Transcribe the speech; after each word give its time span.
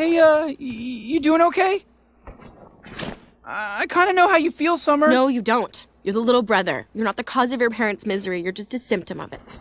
Hey, 0.00 0.18
uh, 0.18 0.46
y- 0.46 0.56
you 0.58 1.20
doing 1.20 1.42
okay? 1.42 1.84
I, 3.44 3.80
I 3.80 3.86
kind 3.86 4.08
of 4.08 4.16
know 4.16 4.30
how 4.30 4.38
you 4.38 4.50
feel, 4.50 4.78
Summer. 4.78 5.08
No, 5.08 5.28
you 5.28 5.42
don't. 5.42 5.86
You're 6.02 6.14
the 6.14 6.20
little 6.20 6.40
brother. 6.40 6.86
You're 6.94 7.04
not 7.04 7.18
the 7.18 7.22
cause 7.22 7.52
of 7.52 7.60
your 7.60 7.68
parents' 7.68 8.06
misery. 8.06 8.40
You're 8.40 8.50
just 8.50 8.72
a 8.72 8.78
symptom 8.78 9.20
of 9.20 9.34
it. 9.34 9.58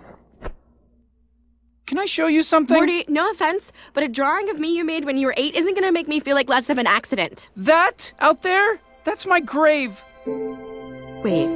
Can 1.88 1.99
I 1.99 2.05
show 2.05 2.28
you 2.28 2.41
something? 2.44 2.73
Morty, 2.78 3.04
no 3.10 3.29
offense, 3.31 3.73
but 3.94 4.02
a 4.02 4.07
drawing 4.07 4.50
of 4.50 4.57
me 4.57 4.78
you 4.78 4.86
made 4.86 5.04
when 5.04 5.18
you 5.18 5.28
were 5.28 5.34
eight 5.36 5.55
isn't 5.55 5.73
gonna 5.75 5.91
make 5.91 6.07
me 6.07 6.21
feel 6.21 6.36
like 6.36 6.48
less 6.48 6.70
of 6.70 6.78
an 6.78 6.88
accident. 6.88 7.50
That 7.58 8.14
out 8.21 8.42
there? 8.42 8.80
That's 9.04 9.26
my 9.26 9.42
grave. 9.42 10.02
Wait, 10.26 11.50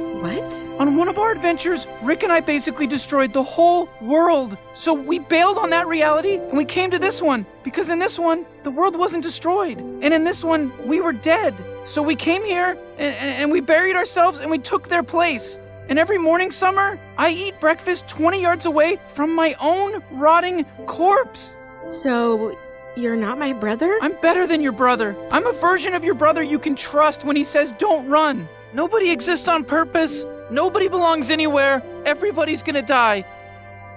what? 0.44 0.80
On 0.80 0.96
one 0.96 1.08
of 1.08 1.18
our 1.18 1.32
adventures, 1.32 1.86
Rick 2.02 2.22
and 2.22 2.32
I 2.32 2.40
basically 2.40 2.86
destroyed 2.86 3.32
the 3.32 3.42
whole 3.42 3.88
world. 4.00 4.56
So 4.74 4.92
we 4.92 5.18
bailed 5.18 5.58
on 5.58 5.70
that 5.70 5.86
reality 5.86 6.36
and 6.36 6.56
we 6.56 6.64
came 6.64 6.90
to 6.90 6.98
this 6.98 7.22
one 7.22 7.46
because 7.62 7.90
in 7.90 7.98
this 7.98 8.18
one, 8.18 8.44
the 8.62 8.70
world 8.70 8.96
wasn't 8.96 9.22
destroyed. 9.22 9.78
And 9.78 10.12
in 10.12 10.24
this 10.24 10.44
one, 10.44 10.72
we 10.86 11.00
were 11.00 11.12
dead. 11.12 11.54
So 11.84 12.02
we 12.02 12.16
came 12.16 12.44
here 12.44 12.78
and, 12.98 13.14
and, 13.16 13.42
and 13.42 13.50
we 13.50 13.60
buried 13.60 13.96
ourselves 13.96 14.40
and 14.40 14.50
we 14.50 14.58
took 14.58 14.88
their 14.88 15.02
place. 15.02 15.58
And 15.88 15.98
every 15.98 16.18
morning, 16.18 16.50
Summer, 16.50 16.98
I 17.18 17.30
eat 17.30 17.60
breakfast 17.60 18.08
20 18.08 18.40
yards 18.40 18.66
away 18.66 18.98
from 19.08 19.34
my 19.34 19.54
own 19.60 20.02
rotting 20.10 20.64
corpse. 20.86 21.58
So, 21.84 22.56
you're 22.96 23.16
not 23.16 23.38
my 23.38 23.52
brother? 23.52 23.98
I'm 24.00 24.18
better 24.22 24.46
than 24.46 24.62
your 24.62 24.72
brother. 24.72 25.14
I'm 25.30 25.46
a 25.46 25.52
version 25.52 25.92
of 25.92 26.02
your 26.02 26.14
brother 26.14 26.42
you 26.42 26.58
can 26.58 26.74
trust 26.74 27.24
when 27.24 27.36
he 27.36 27.44
says 27.44 27.72
don't 27.72 28.08
run. 28.08 28.48
Nobody 28.74 29.10
exists 29.10 29.46
on 29.46 29.62
purpose. 29.62 30.26
Nobody 30.50 30.88
belongs 30.88 31.30
anywhere. 31.30 31.82
Everybody's 32.04 32.62
gonna 32.62 32.82
die. 32.82 33.24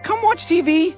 Come 0.04 0.24
watch 0.24 0.46
TV. 0.46 0.96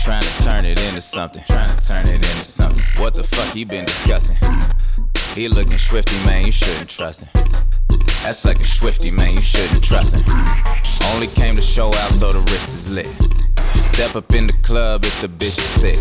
Trying 0.00 0.22
to 0.22 0.42
turn 0.42 0.64
it 0.64 0.80
into 0.88 1.00
something. 1.00 1.44
Trying 1.46 1.78
to 1.78 1.86
turn 1.86 2.08
it 2.08 2.14
into 2.14 2.26
something. 2.42 2.82
What 3.00 3.14
the 3.14 3.22
fuck 3.22 3.54
he 3.54 3.64
been 3.64 3.84
discussing? 3.84 4.36
He 5.34 5.48
looking 5.48 5.78
swifty, 5.78 6.16
man, 6.26 6.44
you 6.44 6.52
shouldn't 6.52 6.90
trust 6.90 7.22
him. 7.22 7.42
That's 8.22 8.44
like 8.44 8.60
a 8.60 8.64
swifty, 8.64 9.10
man, 9.10 9.34
you 9.34 9.42
shouldn't 9.42 9.82
trust 9.84 10.14
him. 10.14 10.24
Only 11.12 11.26
came 11.26 11.56
to 11.56 11.60
show 11.60 11.88
out 11.88 12.12
so 12.12 12.32
the 12.32 12.38
wrist 12.38 12.68
is 12.68 12.90
lit. 12.90 13.06
Step 13.58 14.16
up 14.16 14.32
in 14.32 14.46
the 14.46 14.54
club 14.62 15.04
if 15.04 15.20
the 15.20 15.28
bitch 15.28 15.58
is 15.58 15.74
thick. 15.82 15.98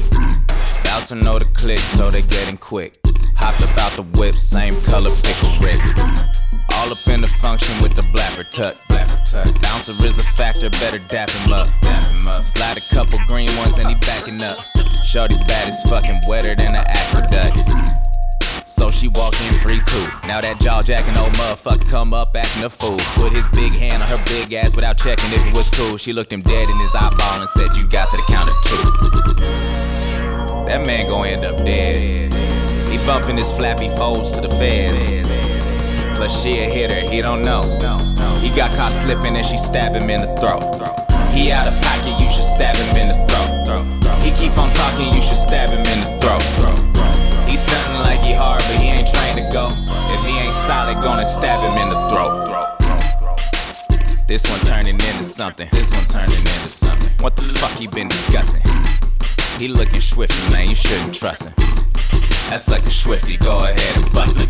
To 1.08 1.16
know 1.16 1.40
the 1.40 1.46
click, 1.46 1.80
so 1.80 2.10
they 2.12 2.22
getting 2.22 2.56
quick. 2.56 2.96
Hopped 3.36 3.60
about 3.74 3.92
the 3.98 4.04
whip, 4.18 4.38
same 4.38 4.74
color 4.86 5.10
pickle 5.24 5.52
Rick. 5.60 5.82
All 6.76 6.90
up 6.90 7.08
in 7.08 7.20
the 7.20 7.28
function 7.42 7.82
with 7.82 7.96
the 7.96 8.04
blapper 8.14 8.50
tuck. 8.50 8.76
Bouncer 9.62 10.06
is 10.06 10.20
a 10.20 10.24
factor, 10.24 10.70
better. 10.70 11.00
Dap 11.10 11.30
him 11.32 11.52
up. 11.52 11.68
Slide 12.44 12.78
a 12.78 12.96
couple 12.96 13.20
green 13.28 13.50
ones, 13.58 13.76
then 13.76 13.90
he 13.90 13.96
backing 13.96 14.42
up. 14.42 14.60
Shorty 15.04 15.36
bad 15.48 15.68
is 15.68 15.82
fucking 15.90 16.22
wetter 16.28 16.56
than 16.56 16.76
an 16.76 16.86
aqueduct. 16.88 18.11
So 18.72 18.90
she 18.90 19.10
walk 19.10 19.36
in 19.42 19.54
free 19.60 19.82
too. 19.86 20.08
Now 20.26 20.40
that 20.40 20.62
jaw 20.62 20.82
jacking 20.82 21.14
old 21.20 21.34
motherfucker 21.34 21.88
come 21.90 22.14
up 22.14 22.34
acting 22.34 22.64
a 22.64 22.70
fool. 22.70 22.98
Put 23.20 23.34
his 23.34 23.46
big 23.48 23.74
hand 23.74 24.02
on 24.02 24.08
her 24.08 24.24
big 24.26 24.54
ass 24.54 24.74
without 24.74 24.98
checking 24.98 25.28
if 25.34 25.46
it 25.46 25.54
was 25.54 25.70
cool. 25.70 25.98
She 25.98 26.14
looked 26.14 26.32
him 26.32 26.40
dead 26.40 26.70
in 26.70 26.80
his 26.80 26.96
eyeball 26.96 27.42
and 27.42 27.50
said, 27.50 27.76
You 27.76 27.86
got 27.86 28.10
to 28.12 28.18
the 28.18 28.24
counter 28.32 28.56
too. 28.64 28.84
That 30.72 30.86
man 30.86 31.10
gon' 31.10 31.28
end 31.28 31.44
up 31.44 31.58
dead. 31.66 32.34
He 32.90 32.98
bumping 33.06 33.38
his 33.38 33.52
flappy 33.52 33.90
folds 33.90 34.32
to 34.32 34.42
the 34.42 34.50
feds. 34.56 34.98
Plus 36.16 36.42
she 36.42 36.60
a 36.60 36.70
hitter, 36.70 37.02
he 37.02 37.22
don't 37.22 37.42
know. 37.42 37.64
He 38.40 38.50
got 38.56 38.72
caught 38.78 38.94
slipping 38.94 39.36
and 39.36 39.46
she 39.46 39.58
stab 39.58 39.94
him 39.94 40.10
in 40.10 40.22
the 40.22 40.34
throat. 40.40 40.64
He 41.36 41.52
out 41.52 41.68
of 41.68 41.76
pocket, 41.84 42.16
you 42.24 42.30
should 42.30 42.48
stab 42.48 42.78
him 42.78 42.96
in 42.96 43.10
the 43.10 43.20
throat. 43.28 43.86
He 44.24 44.32
keep 44.32 44.58
on 44.58 44.72
talking, 44.72 45.14
you 45.14 45.22
should 45.22 45.36
stab 45.36 45.70
him 45.70 45.84
in 45.84 46.00
the 46.08 46.20
throat. 46.24 47.31
Stunting 48.02 48.18
like 48.18 48.26
he 48.26 48.34
hard, 48.34 48.62
but 48.68 48.78
he 48.78 48.90
ain't 48.90 49.08
trained 49.08 49.38
to 49.38 49.54
go. 49.54 49.70
If 50.14 50.26
he 50.26 50.38
ain't 50.40 50.54
solid, 50.66 51.02
gonna 51.04 51.26
stab 51.26 51.62
him 51.62 51.78
in 51.78 51.90
the 51.90 52.10
throat. 52.10 52.48
This 54.28 54.44
one 54.50 54.60
turning 54.62 54.96
into 54.96 55.24
something. 55.24 55.68
This 55.72 55.92
one 55.92 56.06
turning 56.06 56.40
into 56.40 56.70
something. 56.70 57.10
What 57.20 57.36
the 57.36 57.42
fuck 57.42 57.72
he 57.72 57.88
been 57.88 58.08
discussing? 58.08 58.62
He 59.58 59.68
looking 59.68 60.02
swifty, 60.02 60.52
man. 60.52 60.70
You 60.70 60.76
shouldn't 60.76 61.14
trust 61.14 61.46
him. 61.46 61.54
That's 62.50 62.70
like 62.70 62.86
a 62.86 62.90
swifty. 62.90 63.38
Go 63.38 63.64
ahead 63.64 63.98
and 63.98 64.12
bust 64.14 64.40
it. 64.40 64.50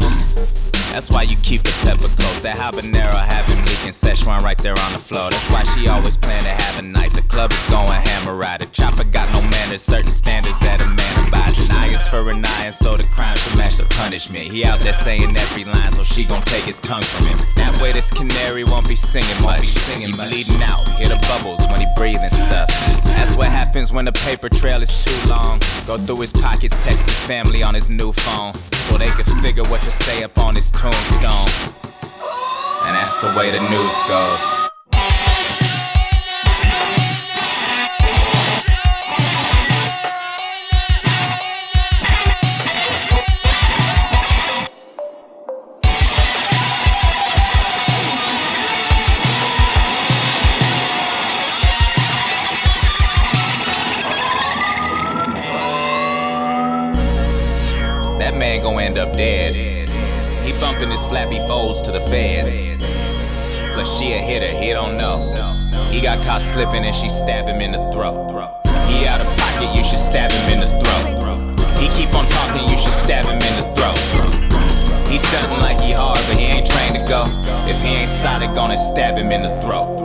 That's 0.91 1.09
why 1.09 1.24
you 1.24 1.38
keep 1.38 1.62
the 1.62 1.72
pepper 1.88 2.12
close. 2.19 2.44
That 2.44 2.57
habanero 2.57 3.16
have 3.16 3.46
him 3.47 3.63
leaking 3.63 3.96
Szechuan 3.96 4.41
right 4.41 4.57
there 4.57 4.78
on 4.78 4.91
the 4.91 5.00
floor. 5.00 5.29
That's 5.29 5.50
why 5.50 5.63
she 5.74 5.88
always 5.88 6.18
plan 6.18 6.44
to 6.44 6.50
have 6.50 6.79
a 6.79 6.81
knife. 6.81 7.13
The 7.13 7.22
club 7.22 7.53
is 7.53 7.63
going 7.69 7.88
hammer 7.88 8.35
right. 8.35 8.59
The 8.59 8.66
chopper 8.68 9.06
got 9.06 9.31
no 9.31 9.41
manners, 9.41 9.81
certain 9.81 10.12
standards 10.12 10.59
that 10.59 10.81
a 10.81 10.85
man 10.85 11.28
abides. 11.28 11.57
An 11.59 11.72
eye 11.72 11.94
is 11.94 12.06
for 12.09 12.29
an 12.29 12.44
eye, 12.46 12.66
and 12.66 12.75
so 12.75 12.97
the 12.97 13.06
crime 13.16 13.38
should 13.38 13.57
match 13.57 13.78
the 13.78 13.85
punishment. 13.85 14.44
He 14.44 14.66
out 14.66 14.81
there 14.81 14.91
saying 14.91 15.35
every 15.38 15.63
line, 15.63 15.91
so 15.94 16.03
she 16.03 16.25
gon' 16.25 16.41
take 16.41 16.66
his 16.66 16.79
tongue 16.79 17.03
from 17.03 17.25
him. 17.25 17.38
That 17.56 17.79
way, 17.81 17.94
this 17.94 18.12
canary 18.12 18.66
won't 18.66 18.88
be 18.88 18.97
singing 18.97 19.41
much. 19.41 19.69
He 19.96 20.12
bleeding 20.12 20.62
out, 20.62 20.90
hear 21.00 21.08
the 21.08 21.19
bubbles 21.23 21.66
when 21.68 21.79
he 21.79 21.88
breathing 21.96 22.29
stuff. 22.31 22.68
That's 23.06 23.35
what 23.38 23.47
happens 23.47 23.94
when 23.94 24.03
the 24.03 24.12
paper 24.12 24.50
trail 24.50 24.81
is 24.81 24.91
too 25.06 25.29
long. 25.29 25.59
Go 25.88 25.97
through 25.97 26.19
his 26.19 26.34
pockets, 26.34 26.75
text 26.84 27.08
his 27.08 27.19
family 27.23 27.63
on 27.63 27.73
his 27.73 27.81
new 27.90 28.12
phone, 28.12 28.53
so 28.53 28.97
they 28.97 29.09
can 29.09 29.42
figure 29.42 29.64
what 29.64 29.81
to 29.81 29.92
say 29.92 30.24
up 30.24 30.38
on 30.38 30.56
his 30.56 30.69
tombstone. 30.72 31.47
And 32.84 32.96
that's 32.96 33.18
the 33.22 33.34
way 33.38 33.52
the 33.52 33.62
news 33.69 33.97
goes. 34.08 34.61
Man 58.52 58.64
gon' 58.64 58.80
end 58.80 58.98
up 58.98 59.14
dead. 59.14 59.54
He 60.44 60.52
bumping 60.60 60.92
his 60.92 61.06
flappy 61.08 61.40
folds 61.48 61.82
to 61.84 61.92
the 61.92 62.02
feds. 62.02 62.52
Plus 63.74 63.98
she 63.98 64.12
a 64.12 64.18
hitter, 64.18 64.52
he 64.62 64.74
don't 64.74 64.98
know. 64.98 65.32
He 65.90 66.02
got 66.02 66.22
caught 66.26 66.42
slipping 66.42 66.84
and 66.84 66.94
she 66.94 67.08
stab 67.08 67.48
him 67.48 67.62
in 67.62 67.72
the 67.72 67.92
throat. 67.92 68.28
He 68.90 69.08
out 69.08 69.22
of 69.22 69.28
pocket, 69.38 69.74
you 69.74 69.84
should 69.86 70.00
stab 70.00 70.32
him 70.32 70.52
in 70.52 70.60
the 70.60 70.72
throat. 70.82 71.08
He 71.80 71.88
keep 71.96 72.14
on 72.14 72.28
talking, 72.28 72.68
you 72.68 72.78
should 72.78 72.92
stab 72.92 73.24
him 73.24 73.40
in 73.40 73.54
the 73.56 73.68
throat. 73.72 74.00
He 75.08 75.18
stunting 75.18 75.60
like 75.60 75.80
he 75.80 75.94
hard, 75.94 76.20
but 76.28 76.38
he 76.38 76.46
ain't 76.46 76.68
trained 76.68 76.96
to 76.96 77.04
go. 77.08 77.24
If 77.72 77.80
he 77.82 78.04
ain't 78.04 78.10
solid, 78.10 78.54
gonna 78.54 78.76
stab 78.76 79.16
him 79.16 79.32
in 79.32 79.44
the 79.44 79.62
throat. 79.62 80.01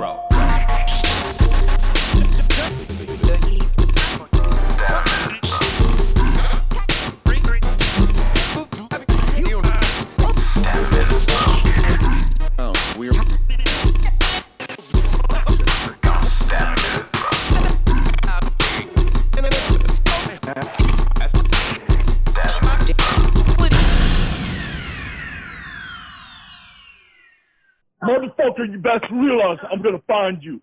Motherfucker, 28.57 28.73
you 28.73 28.79
best 28.79 29.05
realize 29.13 29.59
I'm 29.71 29.83
gonna 29.83 30.03
find 30.07 30.43
you. 30.43 30.61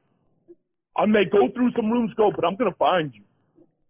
I 0.97 1.05
may 1.05 1.25
go 1.25 1.49
through 1.53 1.71
some 1.75 1.91
rooms, 1.91 2.13
go, 2.15 2.31
but 2.35 2.45
I'm 2.45 2.55
gonna 2.55 2.75
find 2.77 3.13
you. 3.13 3.21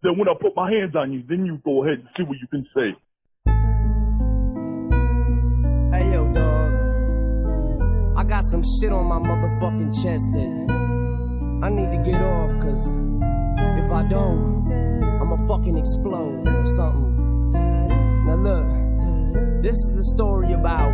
Then 0.02 0.18
when 0.18 0.28
I 0.28 0.34
put 0.40 0.56
my 0.56 0.72
hands 0.72 0.96
on 0.96 1.12
you, 1.12 1.24
then 1.28 1.46
you 1.46 1.60
go 1.64 1.84
ahead 1.84 2.00
and 2.00 2.08
see 2.18 2.24
what 2.24 2.38
you 2.40 2.48
can 2.48 2.66
say. 2.74 2.96
Hey 5.92 6.12
yo, 6.12 6.34
dog. 6.34 6.72
I 8.18 8.24
got 8.24 8.44
some 8.46 8.64
shit 8.80 8.92
on 8.92 9.06
my 9.06 9.20
motherfucking 9.20 9.94
chest 10.04 10.32
that 10.34 11.66
I 11.66 11.70
need 11.70 11.92
to 11.98 12.12
get 12.12 12.22
off, 12.22 12.52
cause 12.62 12.96
if 13.80 13.92
I 13.92 14.04
don't, 14.10 14.72
I'ma 15.22 15.48
fucking 15.48 15.78
explode 15.78 16.48
or 16.48 16.66
something. 16.68 17.52
Now 18.26 18.36
look, 18.36 19.62
this 19.62 19.76
is 19.76 19.96
the 19.96 20.04
story 20.16 20.54
about 20.54 20.92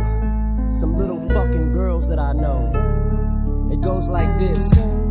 some 0.70 0.92
little 0.92 1.20
fucking 1.28 1.72
girls 1.72 2.08
that 2.08 2.18
I 2.18 2.32
know. 2.32 2.99
It 3.70 3.80
goes 3.80 4.08
like 4.08 4.38
this. 4.38 4.58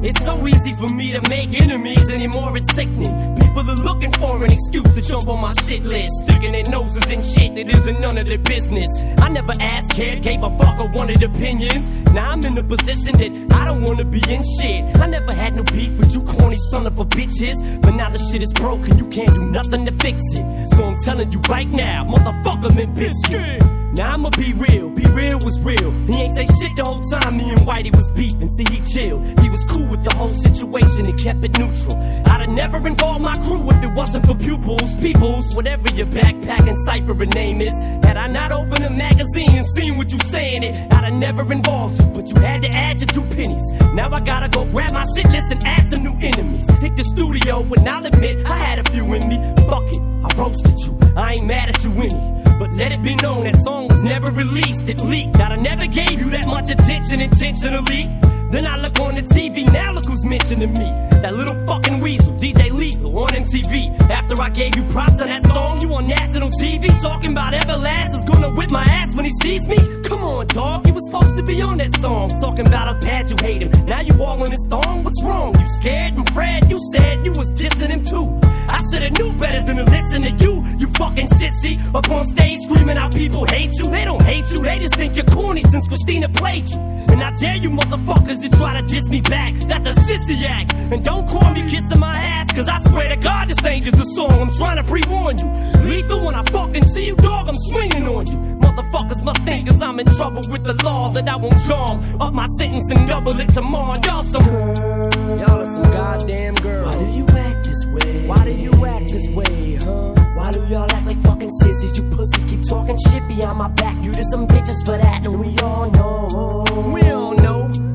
It's 0.02 0.24
so 0.24 0.46
easy 0.46 0.74
for 0.74 0.94
me 0.94 1.14
to 1.14 1.22
make 1.30 1.60
enemies 1.60 2.10
anymore, 2.10 2.58
it's 2.58 2.74
sickening. 2.74 3.36
People 3.38 3.70
are 3.70 3.76
looking 3.76 4.12
for 4.14 4.44
an 4.44 4.52
excuse 4.52 4.94
to 4.96 5.02
jump 5.02 5.28
on 5.30 5.40
my 5.40 5.54
shit 5.54 5.84
list, 5.84 6.24
sticking 6.24 6.52
their 6.52 6.64
noses 6.70 7.06
in 7.10 7.22
shit 7.22 7.56
that 7.56 7.74
isn't 7.74 8.00
none 8.02 8.18
of 8.18 8.28
their 8.28 8.38
business. 8.38 8.86
I 9.18 9.30
never 9.30 9.54
asked, 9.62 9.94
cared, 9.94 10.24
gave 10.24 10.44
a 10.44 10.50
fuck, 10.58 10.80
or 10.80 10.90
wanted 10.92 11.24
opinions. 11.24 11.86
Now 12.14 12.32
I'm 12.32 12.44
in 12.44 12.58
a 12.58 12.64
position 12.64 13.18
that 13.18 13.56
I 13.56 13.66
don't 13.66 13.84
wanna 13.84 14.04
be 14.04 14.22
in 14.30 14.44
shit. 14.60 14.84
I 14.98 15.08
never 15.08 15.34
had 15.34 15.56
no 15.56 15.64
beef 15.64 15.98
with 15.98 16.14
you 16.14 16.22
corny 16.24 16.58
son 16.72 16.86
of 16.86 17.00
a 17.00 17.06
bitches, 17.06 17.82
but 17.82 17.92
now 17.92 18.10
the 18.10 18.20
shit 18.20 18.44
is 18.44 18.52
broken, 18.54 18.98
you 18.98 19.08
can't 19.08 19.34
do 19.34 19.46
nothing 19.46 19.86
to 19.86 19.92
fix 19.94 20.22
it. 20.34 20.70
So 20.76 20.84
I'm 20.84 20.98
telling 20.98 21.32
you 21.32 21.40
right 21.50 21.68
now, 21.68 22.04
motherfucker, 22.04 22.76
Limp 22.76 22.96
Bizkit. 22.96 23.79
Now 23.94 24.14
I'ma 24.14 24.30
be 24.32 24.54
real, 24.54 24.90
be 24.90 25.06
real 25.08 25.40
was 25.40 25.60
real. 25.62 25.92
He 26.08 26.14
ain't 26.22 26.36
say 26.36 26.46
shit 26.46 26.76
the 26.76 26.84
whole 26.84 27.02
time 27.04 27.38
me 27.38 27.50
and 27.50 27.60
Whitey 27.62 27.96
was 27.96 28.12
beefing. 28.12 28.50
See, 28.52 28.66
he 28.70 28.80
chilled. 28.82 29.40
He 29.42 29.50
was 29.50 29.66
cool 29.66 29.88
with 29.88 30.04
the 30.04 30.16
whole 30.16 30.30
situation 30.30 31.06
and 31.08 31.18
kept 31.20 31.44
it 31.44 31.58
neutral. 31.58 31.98
I'd 32.28 32.42
have 32.42 32.50
never 32.50 32.86
involved 32.86 33.22
my 33.22 33.36
crew 33.46 33.70
if 33.72 33.84
it 33.84 33.94
wasn't 33.94 34.26
for 34.26 34.36
pupils, 34.36 34.96
peoples, 34.96 35.56
whatever 35.56 35.92
your 35.94 36.08
backpacking 36.08 36.78
cipher 36.86 37.22
and 37.24 37.34
name 37.34 37.62
is. 37.62 37.72
Had 38.06 38.18
I 38.18 38.28
not 38.28 38.52
opened 38.52 38.86
a 38.86 38.90
magazine 38.90 39.58
and 39.58 39.66
seen 39.76 39.98
what 39.98 40.12
you 40.12 40.20
saying 40.20 40.64
it, 40.64 40.74
I'd 40.94 41.06
have 41.06 41.14
never 41.14 41.52
involved 41.52 42.00
you. 42.00 42.08
But 42.08 42.30
you 42.30 42.40
had 42.42 42.62
to 42.62 42.70
add 42.70 43.00
your 43.00 43.08
two 43.08 43.24
pennies. 43.36 43.64
Now 43.94 44.10
I 44.12 44.20
gotta 44.22 44.50
go 44.50 44.66
grab 44.66 44.94
my 44.94 45.06
shit 45.16 45.28
list 45.30 45.48
and 45.50 45.66
add 45.66 45.90
some 45.90 46.04
new 46.04 46.18
enemies. 46.22 46.70
Hit 46.78 46.96
the 46.96 47.04
studio, 47.04 47.62
and 47.62 47.90
I'll 47.90 48.06
admit 48.06 48.46
I 48.46 48.58
had 48.58 48.80
a 48.80 48.84
few 48.92 49.06
in 49.14 49.28
me. 49.28 49.38
Fuck 49.68 49.88
it, 49.92 50.00
I 50.00 50.30
roasted 50.38 50.80
you. 50.80 51.00
I 51.16 51.34
ain't 51.34 51.46
mad 51.46 51.70
at 51.70 51.84
you 51.84 51.92
any. 51.94 52.40
But 52.60 52.72
let 52.74 52.92
it 52.92 53.02
be 53.02 53.16
known 53.16 53.46
that 53.46 53.56
song 53.64 53.79
was 53.88 54.02
never 54.02 54.32
released, 54.32 54.88
it 54.88 55.02
leaked. 55.02 55.34
That 55.34 55.52
I 55.52 55.56
never 55.56 55.88
gave 55.88 56.20
you 56.20 56.30
that 56.32 56.48
much 56.48 56.70
attention 56.70 57.22
intentionally. 57.22 58.10
Then 58.50 58.66
I 58.66 58.78
look 58.78 59.00
on 59.00 59.14
the 59.16 59.22
TV, 59.22 59.72
now 59.72 59.94
look 59.94 60.06
who's 60.08 60.26
mentioning 60.26 60.74
me. 60.74 61.10
That 61.22 61.36
little 61.36 61.54
fucking 61.68 62.00
weasel, 62.00 62.32
DJ 62.34 62.72
Lethal 62.72 63.16
on 63.20 63.28
MTV. 63.30 64.10
After 64.10 64.42
I 64.42 64.50
gave 64.50 64.76
you 64.76 64.84
props 64.84 65.22
on 65.22 65.28
that 65.28 65.46
song, 65.48 65.82
you 65.82 65.94
on 65.94 66.08
national 66.08 66.50
TV 66.50 66.88
talking 67.02 67.32
about 67.32 67.54
Everlast 67.54 68.18
is 68.18 68.24
gonna 68.24 68.50
whip 68.50 68.72
my 68.72 68.84
ass 68.84 69.14
when 69.14 69.26
he 69.26 69.32
sees 69.42 69.68
me. 69.68 69.78
Come 70.04 70.24
on, 70.24 70.48
dog, 70.48 70.88
you 70.88 70.94
was 70.94 71.06
supposed 71.06 71.36
to 71.36 71.44
be 71.44 71.62
on 71.62 71.78
that 71.78 71.96
song. 71.98 72.30
Talking 72.30 72.66
about 72.66 72.88
how 72.88 73.00
bad 73.00 73.30
you 73.30 73.36
hate 73.42 73.62
him. 73.62 73.86
Now 73.86 74.00
you 74.00 74.14
all 74.24 74.42
on 74.42 74.50
his 74.50 74.66
thong, 74.68 75.04
what's 75.04 75.22
wrong? 75.24 75.60
You 75.60 75.68
scared 75.68 76.16
and 76.16 76.28
Fred, 76.32 76.72
you 76.72 76.80
said 76.94 77.26
you 77.26 77.32
was 77.34 77.52
dissing 77.54 77.90
him 77.90 78.04
too. 78.04 78.40
I 78.68 78.80
should've 78.92 79.18
knew 79.20 79.34
better 79.34 79.62
than 79.64 79.78
to 79.78 79.84
listen 79.84 80.22
to 80.24 80.32
you, 80.44 80.64
you 80.78 80.88
fucking 80.94 81.28
sissy. 81.28 81.78
Up 81.94 82.10
on 82.10 82.26
stage 82.26 82.62
screaming 82.62 82.98
how 82.98 83.10
people 83.10 83.46
hate 83.46 83.74
you. 83.74 83.86
They 83.86 84.06
don't 84.06 84.22
hate 84.24 84.50
you, 84.52 84.60
they 84.60 84.80
just 84.80 84.96
think 84.96 85.16
you're 85.16 85.26
corny 85.26 85.62
since 85.64 85.88
Christina 85.88 86.30
played 86.30 86.70
you. 86.70 86.80
And 87.12 87.22
I 87.24 87.32
dare 87.40 87.56
you 87.56 87.72
motherfuckers 87.72 88.39
to 88.42 88.50
try 88.58 88.80
to 88.80 88.88
diss 88.88 89.08
me 89.10 89.22
back. 89.22 89.54
That's 89.54 89.88
a 89.88 89.94
sissy 90.02 90.44
act. 90.46 90.74
And 90.74 91.04
don't 91.04 91.28
call 91.28 91.52
me 91.52 91.62
kissing 91.70 92.00
my 92.00 92.18
ass, 92.18 92.52
cause 92.54 92.68
I 92.68 92.80
swear 92.90 93.10
to 93.10 93.16
God 93.16 93.50
this 93.50 93.64
ain't 93.66 93.86
just 93.86 93.98
a 93.98 94.06
song. 94.16 94.32
I'm 94.32 94.52
trying 94.54 94.78
to 94.78 94.84
pre-warn 94.84 95.38
you. 95.38 95.48
Lethal 95.90 96.26
when 96.26 96.36
I 96.36 96.44
fucking 96.44 96.84
see 96.84 97.08
you, 97.08 97.16
dog, 97.16 97.48
I'm 97.48 97.56
swinging 97.56 98.08
on 98.08 98.28
you. 98.28 98.38
Motherfuckers 98.60 99.24
must 99.24 99.42
think 99.44 99.68
cause 99.68 99.82
I'm 99.82 100.00
in 100.00 100.08
trouble 100.08 100.42
with 100.50 100.64
the 100.64 100.74
law 100.84 101.10
that 101.10 101.28
I 101.28 101.36
won't 101.36 101.60
charm. 101.68 102.22
Up 102.22 102.34
my 102.34 102.48
sentence 102.58 102.90
and 102.92 103.08
double 103.08 103.40
it 103.40 103.50
tomorrow. 103.54 104.00
Y'all 104.06 104.24
some 104.24 104.46
Y'all 104.46 105.62
are 105.62 105.66
some 105.66 105.84
goddamn 105.84 106.56
girls. 106.56 106.96
Why 106.96 107.04
do 107.04 107.12
you 107.12 107.28
act 107.28 107.66
this 107.66 107.86
way? 107.86 108.28
Why 108.28 108.44
do 108.46 108.52
you 108.52 108.86
act 108.86 109.10
this 109.10 109.28
way, 109.30 109.76
huh? 109.76 110.14
Why 110.36 110.52
do 110.52 110.66
y'all 110.68 110.92
act 110.92 111.06
like 111.06 111.22
fucking 111.24 111.52
sissies? 111.62 111.98
You 111.98 112.10
pussies 112.16 112.44
keep 112.46 112.64
talking 112.64 112.98
shit 113.10 113.28
behind 113.28 113.58
my 113.58 113.68
back. 113.70 114.04
You 114.04 114.12
to 114.14 114.24
some 114.26 114.48
bitches 114.48 114.86
for 114.86 114.98
that, 114.98 115.26
and 115.26 115.40
we 115.40 115.58
all 115.60 115.90
know. 115.92 116.66
We 116.94 117.02
all 117.12 117.36
know. 117.36 117.89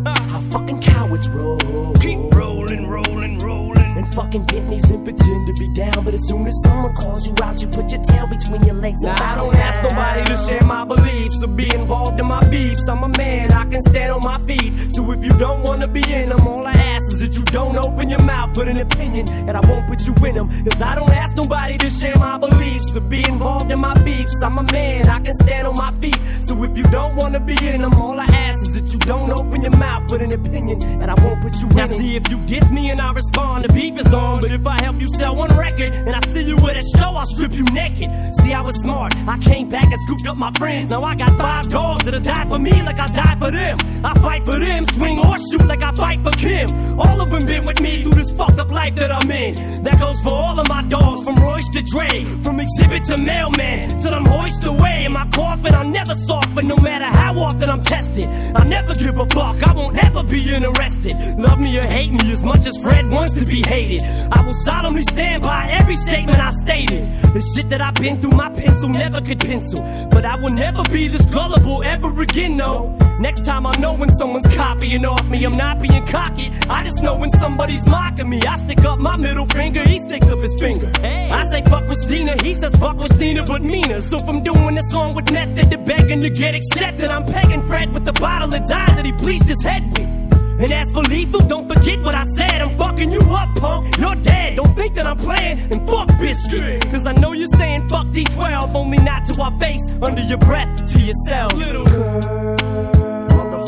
Fucking 0.50 0.80
cowards 0.80 1.28
roll. 1.30 1.58
Keep 2.00 2.34
rolling, 2.34 2.86
rolling, 2.88 3.38
rolling. 3.38 3.84
And 3.96 4.08
fucking 4.14 4.44
Bentleys 4.46 4.90
and 4.90 5.04
pretend 5.04 5.46
to 5.46 5.52
be 5.54 5.72
down. 5.74 6.04
But 6.04 6.14
as 6.14 6.28
soon 6.28 6.46
as 6.46 6.54
someone 6.64 6.94
calls 6.94 7.26
you 7.26 7.34
out, 7.42 7.60
you 7.60 7.68
put 7.68 7.90
your 7.90 8.02
tail 8.02 8.26
between 8.28 8.62
your 8.64 8.74
legs. 8.74 9.00
Now 9.02 9.14
I 9.20 9.36
don't 9.36 9.54
ask 9.54 9.82
nobody 9.82 10.24
to 10.24 10.36
share 10.36 10.64
my 10.64 10.84
beliefs 10.84 11.42
or 11.42 11.48
be 11.48 11.72
involved 11.74 12.18
in 12.18 12.26
my 12.26 12.42
beefs. 12.48 12.88
I'm 12.88 13.02
a 13.04 13.08
man, 13.16 13.52
I 13.52 13.64
can 13.66 13.80
stand 13.82 14.12
on 14.12 14.22
my 14.22 14.38
feet. 14.46 14.94
So 14.94 15.10
if 15.12 15.24
you 15.24 15.32
don't 15.38 15.62
wanna 15.62 15.88
be 15.88 16.02
in 16.12 16.28
them, 16.30 16.46
all 16.46 16.66
I 16.66 16.72
ask 16.72 17.04
is 17.14 17.20
that 17.20 17.34
you 17.34 17.44
don't 17.44 17.76
open 17.76 18.10
your 18.10 18.22
mouth 18.22 18.56
with 18.56 18.68
an 18.68 18.78
opinion, 18.78 19.28
and 19.48 19.56
I 19.56 19.60
won't 19.68 19.86
put 19.86 20.06
you 20.06 20.14
in 20.26 20.34
them. 20.34 20.48
Cause 20.64 20.82
I 20.82 20.94
don't 20.94 21.12
ask 21.12 21.34
nobody 21.36 21.78
to 21.78 21.90
share 21.90 22.16
my 22.16 22.38
beliefs 22.38 22.96
or 22.96 23.00
be 23.00 23.20
involved 23.28 23.70
in 23.70 23.78
my 23.78 23.94
beefs. 24.02 24.42
I'm 24.42 24.58
a 24.58 24.64
man, 24.72 25.08
I 25.08 25.20
can 25.20 25.34
stand 25.34 25.66
on 25.66 25.74
my 25.74 25.92
feet. 26.00 26.18
So 26.46 26.62
if 26.64 26.76
you 26.76 26.84
don't 26.84 27.16
wanna 27.16 27.40
be 27.40 27.56
in 27.66 27.82
them, 27.82 27.94
all 27.94 28.18
I 28.18 28.26
ask 28.26 28.43
that 28.74 28.92
you 28.92 28.98
don't 29.00 29.30
open 29.30 29.62
your 29.62 29.76
mouth 29.76 30.10
with 30.10 30.22
an 30.22 30.32
opinion, 30.32 30.82
and 31.00 31.10
I 31.10 31.14
won't 31.22 31.40
put 31.40 31.54
you 31.60 31.68
in 31.68 31.78
it. 31.78 31.98
See 31.98 32.16
if 32.16 32.28
you 32.30 32.38
diss 32.46 32.68
me 32.70 32.90
and 32.90 33.00
I 33.00 33.12
respond, 33.12 33.64
the 33.64 33.72
beef 33.72 33.98
is 33.98 34.12
on. 34.12 34.40
But 34.40 34.52
if 34.52 34.66
I 34.66 34.82
help 34.82 35.00
you 35.00 35.08
sell 35.08 35.36
one 35.36 35.56
record 35.56 35.90
and 35.90 36.14
I 36.14 36.20
see 36.28 36.42
you 36.42 36.56
at 36.56 36.76
a 36.76 36.82
show, 36.98 37.10
I'll 37.14 37.26
strip 37.26 37.52
you 37.52 37.64
naked. 37.72 38.08
See, 38.40 38.52
I 38.52 38.60
was 38.60 38.76
smart. 38.80 39.16
I 39.26 39.38
came 39.38 39.68
back 39.68 39.84
and 39.84 40.00
scooped 40.02 40.26
up 40.26 40.36
my 40.36 40.52
friends. 40.52 40.90
Now 40.90 41.02
I 41.04 41.14
got 41.14 41.36
five 41.38 41.68
dogs 41.68 42.04
that'll 42.04 42.20
die 42.20 42.44
for 42.46 42.58
me 42.58 42.82
like 42.82 42.98
I 42.98 43.06
die 43.06 43.36
for 43.38 43.50
them. 43.50 43.78
I 44.04 44.18
fight 44.18 44.42
for 44.44 44.58
them, 44.58 44.86
swing 44.86 45.18
or 45.18 45.38
shoot 45.38 45.66
like 45.66 45.82
I 45.82 45.92
fight 45.92 46.22
for 46.22 46.32
Kim. 46.32 46.68
All 46.98 47.20
of 47.20 47.30
them 47.30 47.44
been 47.46 47.64
with 47.64 47.80
me 47.80 48.02
through 48.02 48.12
this 48.12 48.30
fucked 48.32 48.58
up 48.58 48.70
life 48.70 48.94
that 48.96 49.10
I'm 49.10 49.30
in. 49.30 49.82
That 49.84 49.98
goes 49.98 50.20
for 50.20 50.34
all 50.34 50.58
of 50.58 50.68
my 50.68 50.82
dogs, 50.82 51.24
from 51.24 51.36
Royce 51.36 51.68
to 51.70 51.82
Dre, 51.82 52.24
from 52.42 52.60
exhibit 52.60 53.04
to 53.04 53.22
mailman, 53.22 53.88
till 54.00 54.14
I'm 54.14 54.26
hoisted 54.26 54.66
away 54.66 55.04
in 55.04 55.12
my 55.12 55.26
coffin. 55.28 55.74
I'll 55.74 55.88
never 55.88 56.14
soften, 56.14 56.66
no 56.66 56.76
matter 56.76 57.04
how 57.04 57.38
often 57.38 57.70
I'm 57.70 57.82
tested. 57.82 58.26
I 58.54 58.63
never 58.64 58.94
give 58.94 59.18
a 59.18 59.26
fuck, 59.26 59.62
I 59.62 59.72
won't 59.72 59.98
ever 59.98 60.22
be 60.22 60.54
interested. 60.54 61.14
Love 61.38 61.60
me 61.60 61.78
or 61.78 61.86
hate 61.86 62.12
me 62.12 62.32
as 62.32 62.42
much 62.42 62.66
as 62.66 62.76
Fred 62.78 63.08
wants 63.10 63.32
to 63.34 63.44
be 63.44 63.62
hated. 63.62 64.02
I 64.32 64.44
will 64.44 64.54
solemnly 64.54 65.02
stand 65.02 65.42
by 65.42 65.70
every 65.70 65.96
statement 65.96 66.38
I 66.38 66.50
stated. 66.50 67.04
The 67.34 67.40
shit 67.54 67.68
that 67.68 67.80
I've 67.80 67.94
been 67.94 68.20
through, 68.20 68.32
my 68.32 68.50
pencil 68.50 68.88
never 68.88 69.20
could 69.20 69.40
pencil. 69.40 69.80
But 70.10 70.24
I 70.24 70.36
will 70.36 70.54
never 70.54 70.82
be 70.84 71.08
this 71.08 71.24
gullible 71.26 71.82
ever 71.82 72.22
again, 72.22 72.56
no. 72.56 72.96
Next 73.20 73.44
time 73.44 73.66
I 73.66 73.72
know 73.78 73.92
when 73.94 74.10
someone's 74.10 74.46
copying 74.56 75.04
off 75.04 75.28
me, 75.28 75.44
I'm 75.44 75.52
not 75.52 75.80
being 75.80 76.04
cocky. 76.06 76.50
I 76.68 76.82
just 76.84 77.02
know 77.02 77.16
when 77.16 77.30
somebody's 77.30 77.86
mocking 77.86 78.28
me. 78.28 78.40
I 78.42 78.58
stick 78.58 78.84
up 78.84 78.98
my 78.98 79.16
middle 79.18 79.46
finger, 79.46 79.86
he 79.86 79.98
sticks 79.98 80.26
up 80.26 80.38
his 80.40 80.54
finger. 80.60 80.90
Hey. 81.00 81.30
I 81.30 81.48
say 81.50 81.62
fuck 81.62 81.86
Christina, 81.86 82.36
he 82.42 82.54
says 82.54 82.74
fuck 82.76 82.96
Christina, 82.96 83.44
but 83.44 83.62
meaner. 83.62 84.00
So 84.00 84.18
from 84.18 84.42
doing 84.42 84.74
this 84.74 84.90
song 84.90 85.14
with 85.14 85.30
method 85.32 85.70
to 85.70 85.78
begging 85.78 86.22
to 86.22 86.30
get 86.30 86.54
accepted, 86.54 87.10
I'm 87.10 87.24
pegging 87.24 87.62
Fred 87.62 87.92
with 87.92 88.04
the 88.04 88.12
bottle 88.14 88.52
of 88.52 88.68
dye 88.68 88.94
that 88.96 89.04
he 89.04 89.12
bleached 89.12 89.44
his 89.44 89.62
head 89.62 89.86
with. 89.90 90.24
And 90.60 90.70
as 90.72 90.90
for 90.92 91.02
lethal, 91.02 91.40
don't 91.40 91.68
forget 91.68 92.00
what 92.02 92.14
I 92.14 92.24
said. 92.36 92.62
I'm 92.62 92.76
fucking 92.78 93.10
you 93.10 93.20
up, 93.20 93.54
punk. 93.56 93.98
You're 93.98 94.14
dead. 94.14 94.56
Don't 94.56 94.74
think 94.74 94.94
that 94.94 95.04
I'm 95.06 95.16
playing. 95.16 95.58
And 95.58 95.86
fuck 95.86 96.08
Bizkit. 96.10 96.90
Cause 96.90 97.06
I 97.06 97.12
know 97.12 97.32
you're 97.32 97.48
saying 97.48 97.88
fuck 97.88 98.06
D12, 98.06 98.74
only 98.74 98.98
not 98.98 99.26
to 99.26 99.42
our 99.42 99.52
face. 99.58 99.82
Under 100.00 100.22
your 100.22 100.38
breath 100.38 100.92
to 100.92 101.00
yourself. 101.00 101.54
Little 101.54 103.03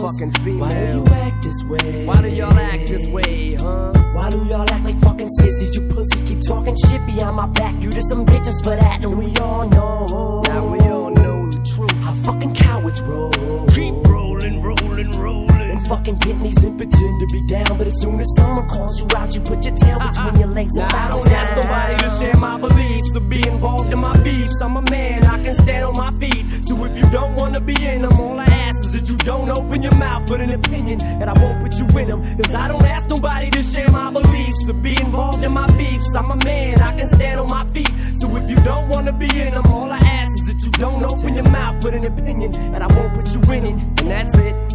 motherfucking 0.07 0.59
Why 0.59 0.71
do 0.71 0.79
you 0.79 1.07
act 1.07 1.43
this 1.43 1.63
way? 1.65 2.07
Why 2.07 2.23
do 2.23 2.29
y'all 2.29 2.59
act 2.59 2.89
this 2.89 3.07
way, 3.07 3.55
huh? 3.55 3.93
Why 4.15 4.31
do 4.31 4.45
y'all 4.47 4.71
act 4.71 4.85
like 4.85 5.01
fucking 5.01 5.31
sissies? 5.31 5.75
You 5.75 5.89
pussies 5.89 6.23
keep 6.23 6.41
talking 6.47 6.77
shit 6.89 7.05
behind 7.07 7.37
my 7.37 7.47
back. 7.47 7.75
You 7.83 7.91
to 7.91 8.03
some 8.03 8.25
bitches 8.27 8.63
for 8.63 8.77
that, 8.77 9.03
and 9.03 9.19
we 9.19 9.35
all 9.37 9.69
know. 9.69 10.43
Now 10.47 10.67
we 10.67 10.79
all 10.81 11.11
know 11.11 11.51
the 11.51 11.59
truth. 11.75 11.93
How 12.03 12.13
fucking 12.25 12.55
cowards 12.55 13.03
roll. 13.03 13.33
Keep 13.69 13.95
rolling, 14.07 14.63
rolling, 14.63 15.11
rolling. 15.13 15.56
And 15.76 15.87
fucking 15.88 16.16
Bentleys 16.16 16.64
and 16.64 16.78
pretend 16.78 17.21
to 17.21 17.26
be 17.37 17.47
down. 17.47 17.76
But 17.76 17.87
as 17.87 18.00
soon 18.00 18.18
as 18.18 18.33
someone 18.35 18.66
calls 18.66 18.99
you 18.99 19.06
out, 19.14 19.35
you 19.35 19.42
put 19.42 19.62
your 19.62 19.76
tail 19.76 19.99
between 19.99 20.40
your 20.40 20.49
legs 20.49 20.75
and 20.76 20.90
I 20.90 21.09
don't 21.09 21.28
ask 21.28 21.54
nobody 21.54 21.97
to 21.97 22.11
share 22.18 22.37
my 22.37 22.59
beliefs 22.59 23.14
or 23.14 23.21
be 23.21 23.47
involved 23.47 23.92
in 23.92 23.99
my 23.99 24.16
beefs. 24.23 24.59
I'm 24.62 24.76
a 24.78 24.83
man, 24.90 25.26
I 25.26 25.42
can 25.42 25.54
stand 25.54 25.85
on 25.85 25.95
my 25.95 26.11
feet. 26.18 26.66
So 26.66 26.83
if 26.87 26.97
you 26.97 27.11
don't 27.11 27.35
wanna 27.35 27.61
be 27.61 27.75
in 27.85 28.02
them, 28.02 28.12
all 28.18 28.40
I 28.40 28.47
ask 28.47 28.78
is 28.87 28.92
that 28.95 29.09
you 29.11 29.18
don't 29.18 29.50
open 29.50 29.83
your 29.83 29.95
mouth 29.97 30.30
with 30.30 30.40
an 30.40 30.50
opinion, 30.50 30.99
and 31.02 31.28
I 31.28 31.35
won't 31.42 31.62
put 31.62 31.75
you 31.78 31.87
in 31.99 32.09
them. 32.09 32.23
Cause 32.37 32.54
I 32.54 32.68
don't 32.68 32.85
ask 32.85 33.06
nobody 33.09 33.50
to 33.50 33.62
share 33.62 33.90
my 33.90 34.11
beliefs 34.11 34.66
or 34.71 34.73
be 34.73 34.99
involved 34.99 35.45
in 35.45 35.52
my 35.52 35.66
beefs. 35.76 36.14
I'm 36.14 36.30
a 36.30 36.37
man, 36.42 36.80
I 36.80 36.97
can 36.97 37.06
stand 37.06 37.38
on 37.38 37.49
my 37.49 37.66
feet. 37.75 37.92
So 38.18 38.35
if 38.37 38.49
you 38.49 38.56
don't 38.56 38.88
wanna 38.88 39.12
be 39.12 39.26
in 39.26 39.52
them, 39.52 39.66
all 39.66 39.92
I 39.92 39.99
ask 39.99 40.33
is 40.40 40.47
that 40.54 40.64
you 40.64 40.73
don't 40.73 41.04
open 41.04 41.35
your 41.35 41.50
mouth 41.50 41.85
with 41.85 41.95
an 41.95 42.06
opinion, 42.06 42.56
and 42.56 42.83
I 42.83 42.87
won't 42.97 43.12
put 43.12 43.28
you 43.35 43.42
in 43.52 43.66
it. 43.66 44.00
And 44.00 44.11
that's 44.11 44.35
it. 44.38 44.66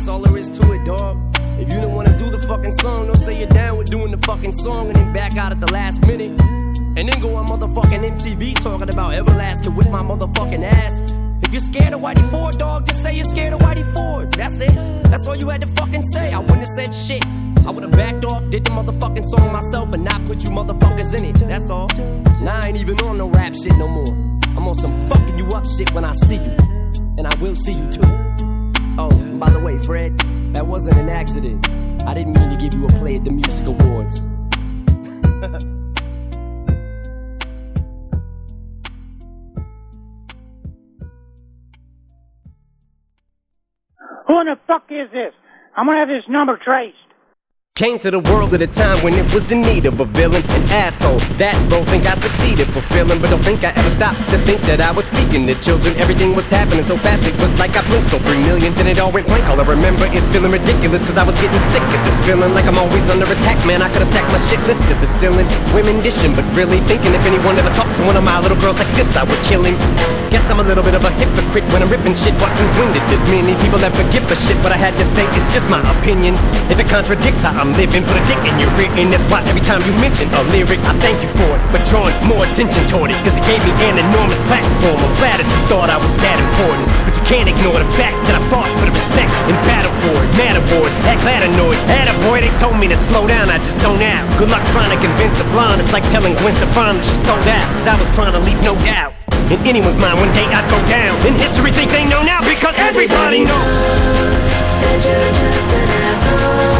That's 0.00 0.08
all 0.08 0.20
there 0.20 0.38
is 0.38 0.48
to 0.48 0.72
it, 0.72 0.82
dog. 0.86 1.18
If 1.60 1.74
you 1.74 1.78
don't 1.78 1.92
wanna 1.92 2.16
do 2.16 2.30
the 2.30 2.38
fucking 2.38 2.72
song, 2.80 3.08
don't 3.08 3.16
say 3.16 3.38
you're 3.38 3.50
down 3.50 3.76
with 3.76 3.90
doing 3.90 4.10
the 4.10 4.16
fucking 4.26 4.54
song 4.54 4.86
and 4.86 4.96
then 4.96 5.12
back 5.12 5.36
out 5.36 5.52
at 5.52 5.60
the 5.60 5.70
last 5.74 6.00
minute. 6.06 6.40
And 6.96 7.06
then 7.06 7.20
go 7.20 7.36
on 7.36 7.48
motherfucking 7.48 8.16
MTV 8.16 8.54
talking 8.62 8.88
about 8.88 9.12
Everlast 9.12 9.68
with 9.76 9.90
my 9.90 10.00
motherfucking 10.02 10.62
ass. 10.62 11.12
If 11.42 11.52
you're 11.52 11.60
scared 11.60 11.92
of 11.92 12.00
Whitey 12.00 12.26
Ford, 12.30 12.56
dog, 12.56 12.86
just 12.88 13.02
say 13.02 13.14
you're 13.14 13.26
scared 13.26 13.52
of 13.52 13.60
Whitey 13.60 13.84
Ford. 13.92 14.32
That's 14.32 14.58
it. 14.62 14.72
That's 15.10 15.26
all 15.26 15.36
you 15.36 15.50
had 15.50 15.60
to 15.60 15.66
fucking 15.66 16.02
say. 16.14 16.32
I 16.32 16.38
wouldn't 16.38 16.60
have 16.60 16.68
said 16.68 16.94
shit. 16.94 17.26
I 17.66 17.70
would 17.70 17.82
have 17.82 17.92
backed 17.92 18.24
off, 18.24 18.48
did 18.48 18.64
the 18.64 18.70
motherfucking 18.70 19.26
song 19.26 19.52
myself, 19.52 19.92
and 19.92 20.02
not 20.02 20.24
put 20.24 20.42
you 20.42 20.48
motherfuckers 20.48 21.12
in 21.18 21.26
it. 21.26 21.46
That's 21.46 21.68
all. 21.68 21.88
Now 22.40 22.58
I 22.62 22.68
ain't 22.68 22.78
even 22.78 22.98
on 23.00 23.18
no 23.18 23.28
rap 23.28 23.54
shit 23.54 23.76
no 23.76 23.86
more. 23.86 24.08
I'm 24.56 24.66
on 24.66 24.76
some 24.76 24.96
fucking 25.10 25.36
you 25.36 25.46
up 25.48 25.66
shit 25.66 25.92
when 25.92 26.06
I 26.06 26.14
see 26.14 26.36
you. 26.36 26.56
And 27.18 27.26
I 27.26 27.34
will 27.38 27.54
see 27.54 27.74
you 27.74 27.92
too. 27.92 28.30
Oh, 28.96 29.29
By 29.40 29.48
the 29.48 29.58
way, 29.58 29.78
Fred, 29.78 30.18
that 30.52 30.66
wasn't 30.66 30.98
an 30.98 31.08
accident. 31.08 31.66
I 32.06 32.12
didn't 32.12 32.38
mean 32.38 32.50
to 32.50 32.58
give 32.58 32.74
you 32.74 32.84
a 32.84 32.92
play 32.92 33.16
at 33.16 33.24
the 33.24 33.30
music 33.30 33.64
awards. 33.64 34.20
Who 44.26 44.40
in 44.40 44.46
the 44.46 44.58
fuck 44.66 44.84
is 44.90 45.10
this? 45.10 45.32
I'm 45.74 45.86
gonna 45.86 46.00
have 46.00 46.08
this 46.08 46.28
number 46.28 46.58
traced. 46.62 46.96
Came 47.80 47.96
to 48.04 48.10
the 48.12 48.20
world 48.28 48.52
at 48.52 48.60
a 48.60 48.68
time 48.68 49.00
when 49.00 49.16
it 49.16 49.24
was 49.32 49.48
in 49.48 49.64
need 49.64 49.88
of 49.88 50.04
a 50.04 50.04
villain, 50.04 50.44
an 50.52 50.68
asshole. 50.68 51.16
That 51.40 51.56
role 51.72 51.80
think 51.88 52.04
I 52.04 52.12
succeeded 52.12 52.68
fulfilling, 52.68 53.16
but 53.24 53.32
don't 53.32 53.40
think 53.40 53.64
I 53.64 53.72
ever 53.72 53.88
stopped 53.88 54.20
to 54.28 54.36
think 54.44 54.60
that 54.68 54.84
I 54.84 54.92
was 54.92 55.08
speaking 55.08 55.48
to 55.48 55.56
children. 55.64 55.96
Everything 55.96 56.36
was 56.36 56.44
happening 56.52 56.84
so 56.84 57.00
fast, 57.00 57.24
it 57.24 57.32
was 57.40 57.56
like 57.56 57.72
I 57.72 57.80
blinked 57.88 58.12
so 58.12 58.20
three 58.20 58.36
million, 58.44 58.76
then 58.76 58.84
it 58.84 59.00
all 59.00 59.08
went 59.08 59.32
blank. 59.32 59.48
All 59.48 59.56
I 59.56 59.64
remember 59.64 60.04
is 60.12 60.28
feeling 60.28 60.52
ridiculous, 60.52 61.00
cause 61.08 61.16
I 61.16 61.24
was 61.24 61.32
getting 61.40 61.64
sick 61.72 61.80
of 61.80 62.04
this 62.04 62.20
feeling 62.28 62.52
like 62.52 62.68
I'm 62.68 62.76
always 62.76 63.08
under 63.08 63.24
attack, 63.24 63.56
man. 63.64 63.80
I 63.80 63.88
could've 63.88 64.12
stacked 64.12 64.28
my 64.28 64.40
shit 64.52 64.60
list 64.68 64.84
to 64.84 64.94
the 65.00 65.08
ceiling. 65.08 65.48
Women 65.72 66.04
dishing, 66.04 66.36
but 66.36 66.44
really 66.52 66.84
thinking 66.84 67.16
if 67.16 67.24
anyone 67.24 67.56
ever 67.56 67.72
talks 67.72 67.96
to 67.96 68.04
one 68.04 68.20
of 68.20 68.24
my 68.28 68.44
little 68.44 68.60
girls 68.60 68.76
like 68.76 68.92
this, 68.92 69.16
I 69.16 69.24
would 69.24 69.40
kill 69.48 69.64
him. 69.64 69.72
Guess 70.28 70.44
I'm 70.52 70.60
a 70.60 70.66
little 70.68 70.84
bit 70.84 70.92
of 70.92 71.02
a 71.08 71.10
hypocrite 71.16 71.64
when 71.72 71.80
I'm 71.80 71.88
ripping 71.88 72.12
shit. 72.12 72.36
What 72.44 72.52
since 72.60 72.70
when 72.76 72.92
did 72.92 73.02
this 73.08 73.24
many 73.32 73.56
people 73.64 73.80
ever 73.80 74.04
give 74.12 74.28
a 74.28 74.36
shit? 74.36 74.60
What 74.60 74.70
I 74.70 74.76
had 74.76 74.92
to 75.00 75.04
say 75.16 75.24
is 75.32 75.48
just 75.56 75.72
my 75.72 75.80
opinion. 75.98 76.36
If 76.68 76.76
it 76.76 76.86
contradicts 76.86 77.40
how 77.40 77.56
I'm 77.56 77.69
a 77.78 78.22
dick 78.26 78.40
in 78.48 78.56
your 78.58 78.70
ear, 78.80 78.90
and 78.98 79.12
that's 79.12 79.24
why 79.30 79.42
every 79.46 79.62
time 79.62 79.80
you 79.86 79.92
mention 80.00 80.26
a 80.32 80.42
lyric, 80.50 80.80
I 80.88 80.94
thank 80.98 81.22
you 81.22 81.30
for 81.38 81.46
it, 81.46 81.60
for 81.70 81.80
drawing 81.86 82.14
more 82.26 82.42
attention 82.42 82.82
toward 82.90 83.10
it. 83.10 83.18
Cause 83.22 83.38
it 83.38 83.44
gave 83.46 83.62
me 83.62 83.72
an 83.86 84.00
enormous 84.00 84.42
platform. 84.48 84.98
I'm 84.98 85.14
that 85.20 85.46
you 85.46 85.60
thought 85.70 85.88
I 85.88 85.98
was 86.00 86.12
that 86.20 86.38
important. 86.40 86.86
But 87.06 87.14
you 87.14 87.24
can't 87.28 87.48
ignore 87.48 87.78
the 87.78 87.88
fact 87.94 88.16
that 88.26 88.34
I 88.38 88.42
fought 88.50 88.68
for 88.80 88.86
the 88.88 88.94
respect 88.94 89.30
and 89.46 89.56
battle 89.68 89.92
for 90.02 90.16
it. 90.18 90.28
Mad 90.36 90.56
awards, 90.58 90.94
heck 91.06 91.20
glad 91.22 91.46
annoyed. 91.46 91.78
Had 91.86 92.10
a 92.10 92.16
boy, 92.26 92.42
they 92.42 92.52
told 92.58 92.76
me 92.76 92.88
to 92.90 92.98
slow 92.98 93.26
down, 93.28 93.48
I 93.48 93.58
just 93.62 93.78
zone 93.80 94.02
out. 94.02 94.24
Good 94.40 94.50
luck 94.50 94.64
trying 94.74 94.90
to 94.90 94.98
convince 94.98 95.38
a 95.38 95.46
blonde. 95.54 95.80
It's 95.80 95.92
like 95.92 96.04
telling 96.10 96.34
Gwen 96.42 96.54
Stefani 96.56 96.98
that 96.98 97.06
she 97.06 97.16
sold 97.16 97.46
out. 97.46 97.66
Cause 97.76 97.86
I 97.86 97.96
was 97.96 98.10
trying 98.12 98.34
to 98.34 98.42
leave 98.42 98.60
no 98.66 98.74
doubt. 98.82 99.14
In 99.50 99.58
anyone's 99.66 99.98
mind, 99.98 100.18
one 100.18 100.30
day 100.34 100.46
I'd 100.46 100.66
go 100.70 100.78
down. 100.86 101.14
In 101.26 101.34
history, 101.34 101.70
think 101.72 101.90
they 101.90 102.06
know 102.06 102.22
now 102.22 102.42
because 102.42 102.76
everybody 102.78 103.46
knows 103.46 104.42
that 104.82 104.98
you're 105.02 105.32
just 105.34 105.70
an 105.74 105.88
asshole. 106.06 106.79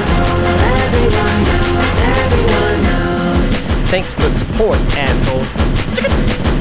Thanks 3.91 4.15
for 4.15 4.23
the 4.23 4.31
support, 4.31 4.79
asshole. 4.95 5.43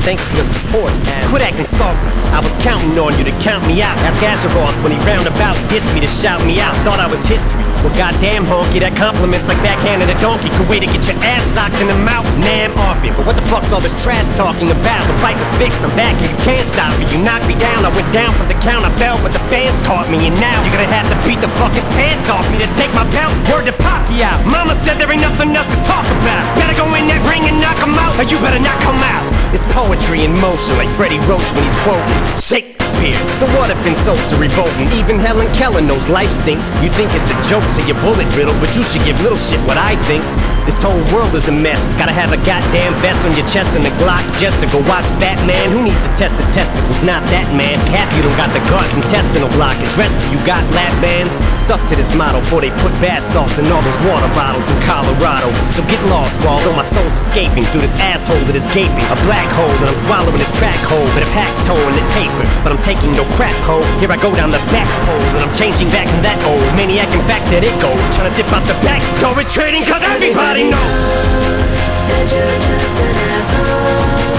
Thanks 0.03 0.27
for 0.27 0.43
the 0.43 0.43
support, 0.43 0.91
asshole. 1.07 1.31
Quit 1.31 1.47
acting 1.47 1.71
salty. 1.71 2.11
I 2.35 2.43
was 2.43 2.51
counting 2.59 2.91
on 2.99 3.15
you 3.15 3.23
to 3.23 3.31
count 3.39 3.63
me 3.71 3.79
out. 3.87 3.95
Ask 4.03 4.19
Azeroth 4.19 4.75
when 4.83 4.91
he 4.91 4.99
roundabout 5.07 5.55
dissed 5.71 5.87
me 5.95 6.03
to 6.03 6.11
shout 6.11 6.43
me 6.43 6.59
out. 6.59 6.75
Thought 6.83 6.99
I 6.99 7.07
was 7.07 7.23
history. 7.23 7.63
Well, 7.87 7.95
goddamn 7.95 8.51
honky, 8.51 8.83
that 8.83 8.99
compliments 8.99 9.47
like 9.47 9.63
backhanding 9.63 10.11
a 10.11 10.19
donkey. 10.19 10.51
Could 10.59 10.67
wait 10.67 10.83
to 10.83 10.91
get 10.91 11.07
your 11.07 11.15
ass 11.23 11.47
socked 11.55 11.79
in 11.79 11.87
the 11.87 11.95
mouth. 12.03 12.27
Nah, 12.43 12.67
I'm 12.67 12.75
off 12.83 12.99
it. 13.07 13.15
But 13.15 13.31
what 13.31 13.39
the 13.39 13.47
fuck's 13.47 13.71
all 13.71 13.79
this 13.79 13.95
trash 14.03 14.27
talking 14.35 14.67
about? 14.67 15.07
The 15.07 15.15
fight 15.23 15.39
was 15.39 15.47
fixed. 15.55 15.87
I'm 15.87 15.95
back 15.95 16.19
and 16.19 16.27
You 16.27 16.39
can't 16.43 16.67
stop 16.67 16.91
me. 16.99 17.07
You 17.15 17.23
knocked 17.23 17.47
me 17.47 17.55
down. 17.63 17.87
I 17.87 17.95
went 17.95 18.11
down 18.11 18.35
from 18.35 18.51
the 18.51 18.59
count. 18.59 18.83
I 18.83 18.91
fell, 18.99 19.23
but 19.23 19.31
the 19.31 19.45
fans 19.55 19.79
caught 19.87 20.11
me. 20.11 20.19
And 20.27 20.35
now 20.43 20.59
you're 20.67 20.75
gonna 20.75 20.91
have 20.91 21.07
to 21.07 21.19
beat 21.23 21.39
the 21.39 21.53
fucking 21.63 21.87
pants 21.95 22.27
off 22.27 22.43
me 22.51 22.59
to 22.59 22.71
take 22.75 22.91
my 22.91 23.07
belt. 23.15 23.31
Word 23.47 23.71
to 23.71 23.75
out. 24.19 24.43
Mama 24.45 24.75
said 24.75 24.99
there 24.99 25.07
ain't 25.07 25.23
nothing 25.23 25.55
else 25.55 25.71
to 25.71 25.79
talk 25.87 26.03
about. 26.03 26.43
Better 26.59 26.75
go 26.75 26.85
in 26.99 27.07
that 27.21 27.29
ring 27.29 27.45
and 27.49 27.61
knock 27.61 27.77
him 27.81 27.95
out, 27.97 28.17
or 28.17 28.25
you 28.25 28.39
better 28.41 28.61
not 28.61 28.77
come 28.83 28.99
out. 29.05 29.25
It's 29.53 29.67
poetry 29.75 30.25
in 30.25 30.33
motion, 30.39 30.77
like 30.77 30.89
Freddie 30.97 31.21
Roach 31.27 31.45
when 31.53 31.65
he's 31.65 31.77
quoting 31.83 32.07
Shakespeare. 32.39 33.19
So 33.41 33.47
what 33.59 33.71
if 33.71 33.81
insults 33.87 34.33
are 34.33 34.41
revolting? 34.41 34.87
Even 34.95 35.19
Helen 35.19 35.49
Keller 35.55 35.81
knows 35.83 36.07
life 36.09 36.31
stinks. 36.31 36.71
You 36.83 36.89
think 36.89 37.11
it's 37.13 37.29
a 37.31 37.37
joke 37.49 37.67
to 37.77 37.83
your 37.85 37.99
bullet 38.01 38.29
riddle, 38.37 38.55
but 38.61 38.75
you 38.77 38.83
should 38.83 39.03
give 39.05 39.19
little 39.23 39.39
shit 39.39 39.61
what 39.67 39.77
I 39.77 39.97
think. 40.07 40.25
This 40.69 40.83
whole 40.85 41.01
world 41.11 41.33
is 41.35 41.49
a 41.49 41.55
mess. 41.55 41.81
Gotta 41.97 42.13
have 42.13 42.37
a 42.37 42.41
goddamn 42.45 42.93
vest 43.01 43.25
on 43.25 43.33
your 43.33 43.47
chest 43.49 43.77
and 43.77 43.85
a 43.89 43.93
Glock 43.97 44.23
just 44.37 44.61
to 44.61 44.67
go 44.69 44.79
watch 44.85 45.09
Batman. 45.17 45.73
Who 45.73 45.81
needs 45.83 46.01
to 46.05 46.13
test 46.15 46.37
the 46.37 46.45
testicles? 46.53 47.01
Not 47.03 47.25
that 47.33 47.49
man. 47.57 47.81
Half 47.89 48.13
you 48.13 48.21
don't 48.21 48.37
got 48.37 48.53
the 48.53 48.61
guards 48.69 48.95
intestinal 48.95 49.49
blockage. 49.57 49.89
Rest 49.97 50.21
you 50.29 50.39
got 50.45 50.61
lap 50.77 50.93
bands. 51.01 51.33
Stuck 51.57 51.81
to 51.89 51.97
this 51.97 52.13
model 52.13 52.45
before 52.45 52.61
they 52.61 52.73
put 52.85 52.93
bath 53.01 53.25
salts 53.25 53.57
in 53.57 53.67
all 53.73 53.81
those 53.81 54.01
water 54.05 54.29
bottles 54.37 54.69
in 54.69 54.77
Colorado. 54.85 55.49
So 55.65 55.81
get 55.89 56.01
lost, 56.13 56.37
while 56.45 56.61
though 56.61 56.77
my 56.77 56.85
soul's 56.85 57.17
escaping 57.17 57.65
through 57.73 57.89
this 57.89 57.97
asshole 57.97 58.41
that 58.45 58.57
is 58.57 58.69
gaping. 58.77 59.07
A 59.09 59.19
black 59.25 59.49
hole 59.57 59.73
that 59.81 59.89
I'm 59.89 60.01
swallowing 60.01 60.37
this 60.37 60.53
track 60.61 60.79
hole 60.85 61.09
with 61.17 61.25
a 61.25 61.31
pack 61.33 61.51
toe 61.65 61.79
and 61.79 61.97
the 61.97 62.05
paper. 62.15 62.45
But 62.61 62.77
I'm 62.77 62.83
taking 62.85 63.17
no 63.17 63.25
crap 63.41 63.57
hole. 63.65 63.85
Here 63.97 64.13
I 64.13 64.21
go 64.21 64.35
down 64.37 64.53
the 64.53 64.63
back 64.71 64.89
pole 65.09 65.25
and 65.41 65.43
I'm 65.47 65.55
changing 65.57 65.89
back 65.89 66.05
from 66.05 66.21
that 66.21 66.37
old 66.45 66.63
maniac. 66.77 67.09
In 67.17 67.23
fact, 67.25 67.49
that 67.55 67.65
it 67.65 67.75
go. 67.81 67.91
Trying 68.13 68.29
to 68.29 68.35
dip 68.37 68.51
out 68.53 68.67
the 68.69 68.77
back 68.85 69.01
door 69.23 69.33
retreating 69.33 69.87
cause 69.89 70.03
everybody 70.05 70.50
knows. 70.59 71.71
that 72.11 72.27
you're 72.27 72.59
just 72.59 72.97
an 73.07 73.17
asshole. 73.31 74.35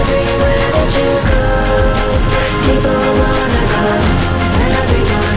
Everywhere 0.00 0.68
that 0.72 0.90
you 0.96 1.10
go, 1.28 1.44
people 2.64 3.04
wanna 3.20 3.64
go. 3.76 3.84
And 4.64 4.72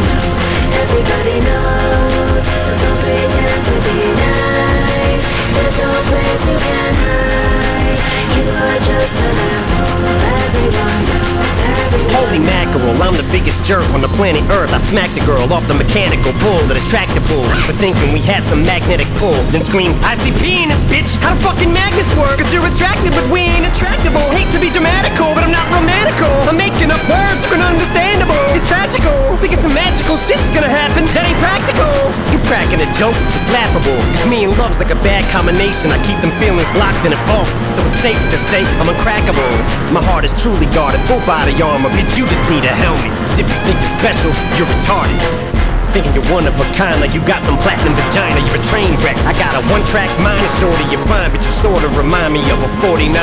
knows, 0.07 0.43
everybody 0.71 1.37
knows. 1.43 2.43
So 2.63 2.71
don't 2.79 2.99
pretend 3.03 3.59
to 3.67 3.75
be 3.83 3.99
nice. 4.15 5.25
There's 5.51 5.75
no 5.83 5.91
place 6.07 6.43
you 6.47 6.57
can 6.63 6.93
hide. 7.03 7.99
You 8.39 8.45
are 8.55 8.79
just 8.87 9.15
an 9.19 9.35
asshole. 9.51 10.15
Everyone 10.47 11.01
knows, 11.11 11.84
Holy 12.17 12.39
mackerel, 12.39 12.97
I'm 12.97 13.13
the 13.13 13.27
biggest 13.31 13.63
jerk 13.63 13.85
on 13.93 14.01
the 14.01 14.09
planet 14.17 14.41
Earth. 14.49 14.73
I 14.73 14.79
smacked 14.79 15.17
a 15.21 15.23
girl 15.25 15.45
off 15.53 15.67
the 15.67 15.77
mechanical 15.77 16.33
bull 16.41 16.61
that 16.67 16.77
attracted 16.81 17.21
bulls 17.29 17.45
for 17.63 17.73
thinking 17.77 18.09
we 18.11 18.21
had 18.21 18.41
some 18.49 18.65
magnetic 18.65 19.07
pull. 19.21 19.37
Then 19.53 19.61
screamed, 19.61 19.93
I 20.01 20.17
see 20.17 20.33
this 20.33 20.81
bitch. 20.89 21.09
How 21.21 21.33
do 21.33 21.41
fucking 21.41 21.71
magnets 21.71 22.11
work? 22.17 22.37
Cause 22.41 22.51
you're 22.53 22.65
attracted, 22.65 23.13
but 23.13 23.25
we 23.29 23.45
ain't 23.45 23.69
attractable. 23.69 24.25
Hate 24.33 24.49
to 24.53 24.59
be 24.59 24.73
dramatical, 24.73 25.31
but 25.37 25.45
I'm 25.45 25.53
not 25.53 25.65
romantical. 25.69 26.31
I'm 26.49 26.57
making 26.57 26.89
up 26.89 27.01
words 27.05 27.45
for 27.45 27.55
ununderstandable. 27.55 28.43
It's 28.57 28.65
tragical. 28.67 29.37
Thinking 29.37 29.61
some 29.61 29.73
magical 29.73 30.17
shit's 30.17 30.49
gonna 30.51 30.71
happen. 30.71 31.05
That 31.13 31.29
ain't 31.29 31.39
practical. 31.39 32.11
You 32.33 32.41
cracking 32.49 32.81
a 32.81 32.89
joke? 32.97 33.17
It's 33.37 33.47
laughable. 33.53 33.97
Cause 34.17 34.27
me 34.27 34.43
and 34.45 34.53
love's 34.57 34.81
like 34.81 34.91
a 34.91 34.99
bad 35.05 35.21
combination. 35.29 35.93
I 35.93 36.01
keep 36.03 36.17
them 36.25 36.33
feelings 36.41 36.69
locked 36.75 37.05
in 37.05 37.13
a 37.13 37.21
vault. 37.29 37.49
So 37.77 37.85
it's 37.85 38.01
safe 38.01 38.19
to 38.33 38.37
say 38.49 38.65
I'm 38.81 38.89
uncrackable. 38.89 39.53
My 39.93 40.01
heart 40.01 40.25
is 40.25 40.33
truly 40.41 40.65
guarded, 40.73 41.01
full 41.05 41.21
body 41.29 41.53
armor. 41.61 41.84
Bitch, 41.89 42.17
you 42.17 42.25
just 42.27 42.49
need 42.49 42.63
a 42.63 42.73
helmet. 42.73 43.11
Cause 43.19 43.37
if 43.37 43.47
you 43.47 43.55
think 43.65 43.77
you're 43.77 43.99
special, 43.99 44.31
you're 44.57 44.67
retarded. 44.67 45.64
Thinking 45.95 46.11
you're 46.11 46.27
one 46.27 46.43
of 46.43 46.59
a 46.59 46.67
kind, 46.75 46.99
like 46.99 47.15
you 47.15 47.23
got 47.23 47.39
some 47.47 47.55
platinum 47.55 47.95
vagina, 47.95 48.35
you're 48.43 48.59
a 48.59 48.65
train 48.67 48.91
wreck. 48.99 49.15
I 49.23 49.31
got 49.39 49.55
a 49.55 49.63
one 49.71 49.79
track 49.87 50.11
mind, 50.19 50.43
shorty, 50.59 50.83
you're 50.91 50.99
fine, 51.07 51.31
but 51.31 51.39
you 51.39 51.47
sorta 51.55 51.87
remind 51.95 52.33
me 52.35 52.43
of 52.51 52.59
a 52.59 52.67
49er. 52.83 53.15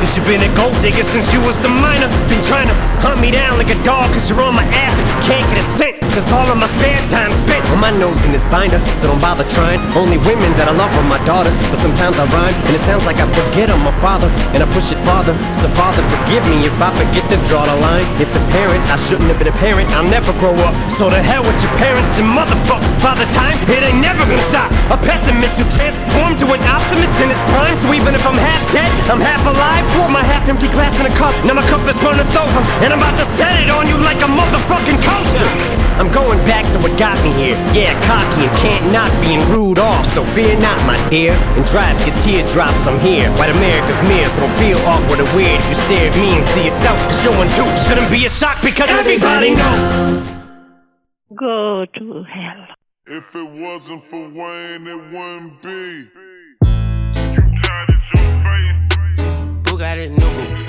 Cause 0.00 0.16
you 0.16 0.24
been 0.24 0.40
a 0.40 0.48
gold 0.56 0.72
digger 0.80 1.04
since 1.04 1.28
you 1.28 1.44
was 1.44 1.60
a 1.60 1.68
minor. 1.68 2.08
Been 2.24 2.40
trying 2.48 2.72
to 2.72 2.76
hunt 3.04 3.20
me 3.20 3.28
down 3.28 3.60
like 3.60 3.68
a 3.68 3.76
dog, 3.84 4.08
cause 4.16 4.32
you're 4.32 4.40
on 4.40 4.56
my 4.56 4.64
ass, 4.72 4.96
but 4.96 5.12
you 5.12 5.20
can't 5.28 5.44
get 5.52 5.60
a 5.60 5.66
scent. 5.76 6.00
Cause 6.16 6.32
all 6.32 6.48
of 6.48 6.56
my 6.56 6.66
spare 6.72 6.98
time 7.12 7.30
spent 7.44 7.62
on 7.68 7.78
my 7.78 7.92
nose 7.92 8.18
in 8.24 8.32
this 8.32 8.42
binder, 8.48 8.80
so 8.96 9.12
don't 9.12 9.20
bother 9.20 9.44
trying. 9.52 9.78
Only 9.92 10.16
women 10.24 10.50
that 10.56 10.66
I 10.66 10.74
love 10.74 10.90
are 10.96 11.04
my 11.04 11.20
daughters, 11.28 11.54
but 11.68 11.78
sometimes 11.78 12.16
I 12.16 12.24
rhyme, 12.32 12.56
and 12.66 12.72
it 12.72 12.80
sounds 12.80 13.04
like 13.04 13.20
I 13.20 13.28
forget 13.28 13.68
I'm 13.68 13.84
a 13.84 13.92
father, 14.00 14.32
and 14.56 14.64
I 14.64 14.66
push 14.72 14.88
it 14.90 14.98
farther. 15.04 15.36
So, 15.60 15.68
Father, 15.76 16.00
forgive 16.08 16.42
me 16.48 16.64
if 16.64 16.74
I 16.80 16.90
forget 16.96 17.22
to 17.30 17.36
draw 17.46 17.62
the 17.62 17.76
line. 17.84 18.08
It's 18.18 18.34
apparent 18.34 18.80
I 18.88 18.96
shouldn't 18.96 19.28
have 19.28 19.38
been 19.38 19.52
a 19.52 19.58
parent, 19.62 19.86
I'll 19.92 20.08
never 20.08 20.32
grow 20.40 20.56
up. 20.64 20.74
So, 20.90 21.12
to 21.12 21.20
hell 21.20 21.44
with 21.44 21.60
your 21.60 21.70
parents 21.76 21.89
and 21.96 22.30
motherfuck 22.30 22.82
father 23.00 23.26
time, 23.32 23.56
it 23.66 23.82
ain't 23.82 23.98
never 23.98 24.22
gonna 24.28 24.44
stop. 24.52 24.70
A 24.92 24.98
pessimist 25.00 25.58
who 25.58 25.66
transforms 25.72 26.40
to 26.40 26.46
an 26.52 26.62
optimist 26.68 27.14
in 27.18 27.32
his 27.32 27.40
prime, 27.50 27.74
so 27.74 27.90
even 27.96 28.14
if 28.14 28.22
I'm 28.26 28.36
half 28.36 28.62
dead, 28.72 28.90
I'm 29.10 29.20
half 29.20 29.42
alive. 29.48 29.82
Pour 29.96 30.08
my 30.08 30.22
half 30.22 30.46
empty 30.48 30.68
glass 30.70 30.94
in 31.00 31.06
a 31.06 31.14
cup, 31.16 31.34
now 31.44 31.54
my 31.54 31.66
cup 31.66 31.82
is 31.88 31.96
running 32.04 32.28
over, 32.36 32.60
and 32.84 32.92
I'm 32.92 33.00
about 33.00 33.16
to 33.18 33.24
set 33.24 33.56
it 33.64 33.70
on 33.72 33.88
you 33.88 33.96
like 34.04 34.20
a 34.22 34.30
motherfucking 34.30 35.00
coaster. 35.02 35.48
I'm 35.98 36.12
going 36.12 36.38
back 36.48 36.64
to 36.72 36.78
what 36.80 36.96
got 36.96 37.16
me 37.20 37.28
here. 37.36 37.56
Yeah, 37.76 37.92
cocky 38.08 38.48
and 38.48 38.56
can't 38.56 38.86
not 38.90 39.12
being 39.20 39.44
rude 39.52 39.78
off. 39.78 40.06
So 40.06 40.24
fear 40.24 40.56
not, 40.58 40.80
my 40.86 40.96
dear. 41.10 41.36
And 41.60 41.64
drive 41.66 42.00
your 42.08 42.16
teardrops, 42.24 42.88
I'm 42.88 42.98
here. 43.00 43.28
White 43.36 43.52
America's 43.52 44.00
mirror, 44.08 44.30
so 44.30 44.40
don't 44.40 44.56
feel 44.56 44.78
awkward 44.88 45.20
or 45.20 45.28
weird 45.36 45.60
if 45.60 45.68
you 45.68 45.76
stare 45.76 46.08
at 46.08 46.16
me 46.16 46.40
and 46.40 46.46
see 46.56 46.64
yourself. 46.72 46.96
Cause 47.04 47.24
you're 47.24 47.36
one 47.36 47.52
too. 47.52 47.68
Shouldn't 47.84 48.10
be 48.10 48.24
a 48.24 48.30
shock 48.30 48.56
because 48.64 48.88
everybody 48.88 49.52
knows. 49.52 50.39
Go 51.38 51.86
to 51.86 52.24
hell. 52.24 52.66
If 53.06 53.36
it 53.36 53.48
wasn't 53.48 54.02
for 54.02 54.28
Wayne, 54.30 54.84
it 54.84 55.12
wouldn't 55.12 55.62
be. 55.62 56.08
Who 59.68 59.78
got 59.78 59.96
it, 59.98 60.10
Nubu? 60.10 60.59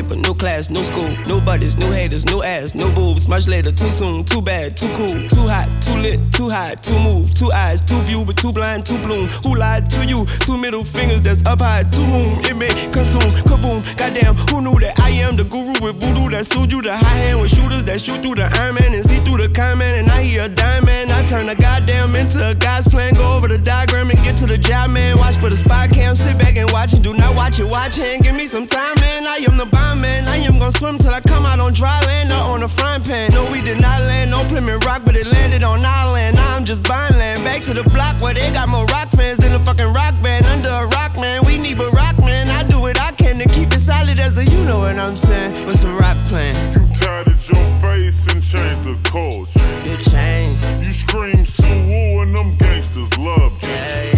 Paper, 0.00 0.16
new 0.16 0.34
class, 0.34 0.70
new 0.70 0.82
school, 0.82 1.08
new 1.26 1.40
buddies, 1.40 1.76
new 1.78 1.90
haters, 1.90 2.24
new 2.26 2.42
ass, 2.42 2.74
new 2.74 2.90
boobs. 2.92 3.28
Much 3.28 3.46
later, 3.46 3.72
too 3.72 3.90
soon, 3.90 4.24
too 4.24 4.40
bad, 4.40 4.76
too 4.76 4.88
cool, 4.94 5.28
too 5.28 5.46
hot, 5.48 5.68
too 5.82 5.96
lit, 5.96 6.20
too 6.32 6.48
high, 6.48 6.74
too 6.74 6.98
move, 6.98 7.34
two 7.34 7.52
eyes, 7.52 7.80
too 7.80 8.00
view, 8.02 8.24
but 8.24 8.36
too 8.36 8.52
blind, 8.52 8.86
too 8.86 8.98
bloom. 8.98 9.28
Who 9.44 9.56
lied 9.56 9.88
to 9.90 10.06
you? 10.06 10.26
Two 10.40 10.56
middle 10.56 10.84
fingers 10.84 11.22
that's 11.22 11.44
up 11.44 11.60
high, 11.60 11.82
to 11.82 12.00
whom 12.00 12.40
it 12.44 12.56
may 12.56 12.72
consume, 12.90 13.30
kaboom. 13.44 13.80
Goddamn, 13.96 14.34
who 14.48 14.62
knew 14.62 14.78
that 14.80 14.98
I 14.98 15.10
am 15.10 15.36
the 15.36 15.44
guru 15.44 15.74
with 15.80 15.96
voodoo 15.96 16.30
that 16.30 16.46
sued 16.46 16.72
you? 16.72 16.82
The 16.82 16.96
high 16.96 17.20
hand 17.24 17.40
with 17.40 17.50
shooters 17.50 17.84
that 17.84 18.00
shoot 18.00 18.22
through 18.22 18.36
the 18.36 18.48
Iron 18.60 18.76
Man 18.76 18.94
and 18.94 19.04
see 19.04 19.18
through 19.20 19.38
the 19.38 19.48
comment. 19.48 20.00
And 20.00 20.08
I 20.08 20.22
hear 20.22 20.44
a 20.44 20.48
diamond, 20.48 21.12
I 21.12 21.24
turn 21.26 21.48
a 21.48 21.54
goddamn 21.54 22.14
into 22.14 22.38
a 22.50 22.54
guy's 22.54 22.88
plan. 22.88 23.14
Go 23.14 23.36
over 23.36 23.48
the 23.48 23.58
diagram 23.58 24.10
and 24.10 24.22
get 24.22 24.36
to 24.38 24.46
the 24.46 24.58
job, 24.58 24.90
man. 24.90 25.18
Watch 25.18 25.36
for 25.36 25.50
the 25.50 25.56
spy 25.56 25.88
cam, 25.88 26.14
sit 26.14 26.38
back 26.38 26.56
and 26.56 26.70
watch 26.70 26.94
and 26.94 27.04
do 27.04 27.12
not 27.12 27.34
watch 27.36 27.58
it, 27.60 27.68
watch 27.68 27.98
it. 27.98 28.22
Give 28.22 28.34
me 28.34 28.46
some 28.46 28.66
time, 28.66 28.94
man. 29.00 29.26
I 29.26 29.36
am 29.48 29.56
the 29.56 29.66
bomb, 29.66 29.89
man. 29.96 30.28
I 30.28 30.36
am 30.38 30.58
gonna 30.58 30.72
swim 30.72 30.98
till 30.98 31.12
I 31.12 31.20
come 31.20 31.44
out 31.46 31.60
on 31.60 31.72
dry 31.72 32.00
land 32.06 32.30
or 32.30 32.54
on 32.54 32.62
a 32.62 32.68
frying 32.68 33.02
pan. 33.02 33.32
No, 33.32 33.50
we 33.50 33.60
did 33.60 33.80
not 33.80 34.00
land 34.02 34.34
on 34.34 34.48
Plymouth 34.48 34.84
Rock, 34.84 35.02
but 35.04 35.16
it 35.16 35.26
landed 35.26 35.62
on 35.62 35.84
our 35.84 36.12
land. 36.12 36.36
Now 36.36 36.56
I'm 36.56 36.64
just 36.64 36.82
buying 36.82 37.16
land. 37.16 37.44
Back 37.44 37.62
to 37.62 37.74
the 37.74 37.84
block 37.84 38.20
where 38.20 38.34
they 38.34 38.50
got 38.52 38.68
more 38.68 38.84
rock 38.86 39.08
fans 39.10 39.38
than 39.38 39.52
a 39.52 39.58
fucking 39.58 39.92
rock 39.92 40.20
band. 40.22 40.46
Under 40.46 40.68
a 40.68 40.86
rock, 40.86 41.18
man. 41.18 41.44
We 41.46 41.58
need 41.58 41.80
a 41.80 41.90
rock 41.90 42.18
man. 42.18 42.48
I 42.50 42.62
do 42.64 42.80
what 42.80 43.00
I 43.00 43.12
can 43.12 43.38
to 43.38 43.46
keep 43.46 43.72
it 43.72 43.78
solid 43.78 44.18
as 44.18 44.38
a, 44.38 44.44
you 44.44 44.64
know 44.64 44.80
what 44.80 44.96
I'm 44.98 45.16
saying. 45.16 45.66
With 45.66 45.78
some 45.78 45.96
rock 45.96 46.16
playing. 46.26 46.54
You 46.74 46.86
tatted 46.94 47.40
your 47.48 47.66
face 47.80 48.26
and 48.32 48.42
changed 48.42 48.84
the 48.84 48.96
culture. 49.04 49.88
You 49.88 49.96
changed. 49.96 50.62
You 50.84 50.92
scream 50.92 51.44
Suwu 51.44 52.22
and 52.22 52.34
them 52.34 52.56
gangsters 52.56 53.16
love 53.18 53.62
you. 53.62 53.68
Yeah. 53.68 54.09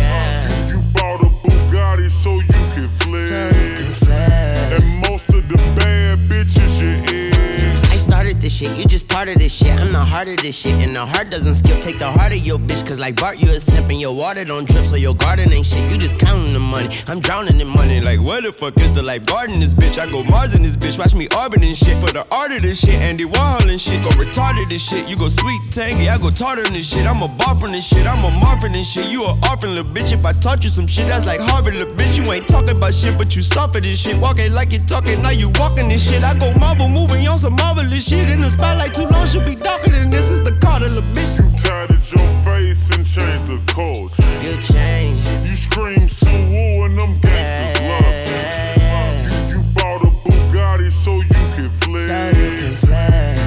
This 8.42 8.52
shit, 8.56 8.76
you 8.76 8.84
just 8.84 9.06
part 9.06 9.28
of 9.28 9.38
this 9.38 9.52
shit. 9.54 9.70
I'm 9.70 9.92
the 9.92 10.04
heart 10.04 10.26
of 10.26 10.36
this 10.38 10.56
shit, 10.56 10.74
and 10.82 10.94
the 10.96 11.06
heart 11.06 11.30
doesn't 11.30 11.54
skip. 11.54 11.80
Take 11.80 12.00
the 12.00 12.10
heart 12.10 12.32
of 12.32 12.38
your 12.38 12.58
bitch, 12.58 12.84
cause 12.84 12.98
like 12.98 13.14
Bart, 13.14 13.40
you 13.40 13.48
a 13.48 13.60
simp, 13.60 13.88
and 13.88 14.00
your 14.00 14.14
water 14.14 14.44
don't 14.44 14.68
drip, 14.68 14.84
so 14.84 14.96
your 14.96 15.14
garden 15.14 15.50
ain't 15.52 15.64
shit. 15.64 15.88
You 15.90 15.96
just 15.96 16.18
counting 16.18 16.52
the 16.52 16.58
money. 16.58 16.90
I'm 17.06 17.20
drowning 17.20 17.60
in 17.60 17.68
money, 17.68 18.00
like 18.00 18.20
where 18.20 18.42
the 18.42 18.50
fuck 18.50 18.76
is 18.80 18.92
the 18.94 19.02
life 19.02 19.24
garden 19.26 19.60
this 19.60 19.74
bitch? 19.74 19.96
I 19.96 20.10
go 20.10 20.24
Mars 20.24 20.56
in 20.56 20.62
this 20.62 20.74
bitch, 20.74 20.98
watch 20.98 21.14
me 21.14 21.28
orbit 21.36 21.62
and 21.62 21.76
shit. 21.76 22.00
For 22.02 22.12
the 22.12 22.26
art 22.32 22.50
of 22.50 22.62
this 22.62 22.80
shit, 22.80 23.00
Andy 23.00 23.24
Warhol 23.24 23.70
and 23.70 23.80
shit. 23.80 24.02
Go 24.02 24.10
retarded 24.10 24.68
this 24.68 24.82
shit, 24.82 25.08
you 25.08 25.16
go 25.16 25.28
sweet 25.28 25.62
tangy, 25.70 26.08
I 26.08 26.18
go 26.18 26.30
tartar 26.30 26.66
in 26.66 26.72
this 26.72 26.90
shit. 26.90 27.06
I'm 27.06 27.22
a 27.22 27.28
bar 27.28 27.54
from 27.54 27.70
this 27.70 27.86
shit, 27.86 28.08
I'm 28.08 28.24
a 28.24 28.30
morphin' 28.30 28.72
this 28.72 28.90
shit. 28.90 29.06
You 29.06 29.22
a 29.22 29.38
orphan 29.48 29.70
little 29.70 29.84
bitch. 29.84 30.12
If 30.12 30.26
I 30.26 30.32
taught 30.32 30.64
you 30.64 30.70
some 30.70 30.88
shit, 30.88 31.06
that's 31.06 31.26
like 31.26 31.40
Harvard 31.40 31.76
little 31.76 31.94
bitch. 31.94 32.18
You 32.18 32.32
ain't 32.32 32.48
talking 32.48 32.76
about 32.76 32.92
shit, 32.92 33.16
but 33.16 33.36
you 33.36 33.42
suffer 33.42 33.78
this 33.78 34.00
shit. 34.00 34.18
Walking 34.18 34.52
like 34.52 34.72
you 34.72 34.80
talking, 34.80 35.22
now 35.22 35.30
you 35.30 35.50
walking 35.60 35.88
this 35.88 36.02
shit. 36.02 36.24
I 36.24 36.34
go 36.34 36.52
marble 36.58 36.88
moving 36.88 37.26
on 37.28 37.38
some 37.38 37.54
marvelous 37.54 38.08
shit. 38.08 38.31
In 38.32 38.40
the 38.40 38.48
spotlight 38.48 38.94
too 38.94 39.04
long, 39.04 39.26
should 39.26 39.44
be 39.44 39.54
darker 39.54 39.90
than 39.90 40.08
this. 40.10 40.30
Is 40.30 40.40
the 40.40 40.52
little 40.52 41.02
bitch. 41.12 41.36
You 41.36 41.44
tatted 41.58 42.02
your 42.10 42.28
face 42.42 42.88
and 42.96 43.04
changed 43.04 43.46
the 43.46 43.60
culture. 43.70 44.24
You 44.42 44.56
changed. 44.62 45.28
You 45.46 45.54
scream 45.54 46.08
Suwu 46.08 46.86
and 46.86 46.98
them 46.98 47.20
gangsters 47.20 47.76
loved 47.90 48.28
you. 48.32 49.52
You 49.52 49.60
bought 49.74 50.02
a 50.02 50.10
Bugatti 50.24 50.90
so 50.90 51.20
you 51.20 51.44
could 51.54 51.72
flex. 51.84 52.90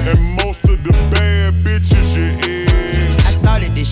And 0.06 0.20
most 0.20 0.38
of 0.38 0.38
the 0.38 0.45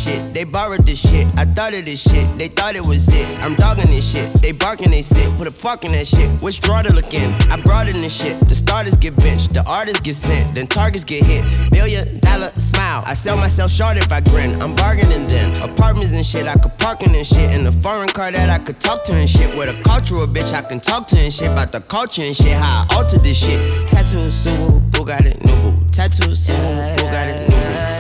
shit, 0.05 0.35
they 0.35 0.45
borrowed 0.45 0.85
this 0.87 1.01
shit. 1.01 1.27
I 1.37 1.45
thought 1.45 1.75
of 1.75 1.85
this 1.85 2.01
shit, 2.03 2.27
they 2.39 2.49
thought 2.49 2.75
it 2.75 2.85
was 2.85 3.09
it. 3.09 3.27
I'm 3.41 3.55
dogging 3.55 3.91
this 3.91 4.05
shit, 4.13 4.33
they 4.43 4.53
barking, 4.53 4.91
they 4.91 5.03
sit. 5.03 5.35
Put 5.37 5.47
a 5.47 5.51
fork 5.51 5.85
in 5.85 5.93
that 5.93 6.07
shit. 6.07 6.43
Which 6.43 6.61
draw 6.61 6.83
to 6.83 6.93
look 6.93 7.15
in? 7.15 7.33
I 7.51 7.57
brought 7.57 7.89
in 7.89 8.01
this 8.01 8.15
shit. 8.15 8.39
The 8.49 8.55
starters 8.55 8.97
get 8.97 9.17
benched, 9.17 9.55
the 9.55 9.65
artists 9.69 10.01
get 10.01 10.15
sent, 10.15 10.55
then 10.55 10.67
targets 10.67 11.05
get 11.05 11.25
hit. 11.25 11.45
Billion 11.71 12.19
dollar 12.21 12.53
smile. 12.59 13.03
I 13.07 13.15
sell 13.15 13.37
myself 13.37 13.71
short 13.71 13.97
if 13.97 14.13
I 14.13 14.21
grin. 14.21 14.61
I'm 14.61 14.75
bargaining 14.75 15.27
then. 15.27 15.57
Apartments 15.63 16.13
and 16.13 16.27
shit, 16.27 16.47
I 16.47 16.55
could 16.55 16.77
park 16.79 17.03
in 17.03 17.15
and 17.15 17.27
shit. 17.27 17.55
In 17.55 17.67
a 17.67 17.73
foreign 17.73 18.09
car 18.09 18.31
that 18.31 18.51
I 18.51 18.59
could 18.59 18.81
talk 18.81 19.05
to 19.05 19.15
and 19.15 19.29
shit. 19.29 19.57
With 19.57 19.69
a 19.69 19.83
cultural 19.83 20.27
bitch, 20.27 20.53
I 20.53 20.63
can 20.63 20.81
talk 20.81 21.07
to 21.09 21.17
and 21.17 21.33
shit. 21.33 21.51
About 21.51 21.73
the 21.73 21.81
culture 21.81 22.23
and 22.23 22.37
shit, 22.37 22.53
how 22.53 22.85
I 22.89 22.97
altered 22.97 23.23
this 23.23 23.39
shit. 23.39 23.89
Tattoo, 23.89 24.29
Suwu, 24.29 24.81
Bugatti, 24.91 25.39
Nubu. 25.41 25.91
Tattoo, 25.93 26.31
Suwu, 26.35 26.97
Bugatti, 26.97 27.47
Nubu. 27.49 27.94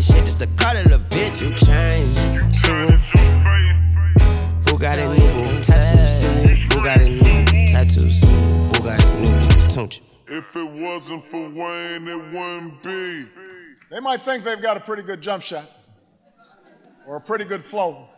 That 0.00 0.14
shit, 0.14 0.24
just 0.24 0.38
the 0.38 0.46
cut 0.56 0.76
of 0.76 0.88
the 0.88 0.98
bitch 1.14 1.40
you 1.40 1.54
changed. 1.54 2.18
Suwu, 2.54 2.88
Bugatti, 4.64 5.16
Nubu. 5.16 5.62
Tattoo, 5.62 5.98
Suwu, 6.18 6.56
Bugatti, 6.68 7.20
Nubu. 7.20 7.70
Tattoo, 7.70 8.06
Suwu, 8.08 8.72
Bugatti, 8.72 9.06
Nubu. 9.24 9.74
Don't 9.74 9.98
you? 9.98 10.04
If 10.28 10.56
it 10.56 10.70
wasn't 10.70 11.24
for 11.24 11.48
Wayne, 11.50 12.06
it 12.06 12.32
wouldn't 12.32 12.82
be. 12.82 13.26
They 13.90 14.00
might 14.00 14.22
think 14.22 14.44
they've 14.44 14.62
got 14.62 14.76
a 14.76 14.80
pretty 14.80 15.02
good 15.02 15.20
jump 15.20 15.42
shot 15.42 15.68
or 17.06 17.16
a 17.16 17.20
pretty 17.20 17.44
good 17.44 17.64
flow. 17.64 18.08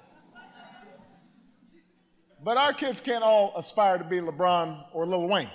But 2.44 2.56
our 2.56 2.72
kids 2.72 3.00
can't 3.00 3.22
all 3.22 3.52
aspire 3.56 3.98
to 3.98 4.04
be 4.04 4.20
LeBron 4.20 4.84
or 4.92 5.06
Lil 5.06 5.28
Wayne. 5.28 5.50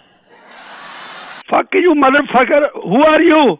Fuck 1.50 1.68
you, 1.74 1.94
motherfucker. 1.96 2.70
Who 2.74 3.02
are 3.04 3.22
you? 3.22 3.58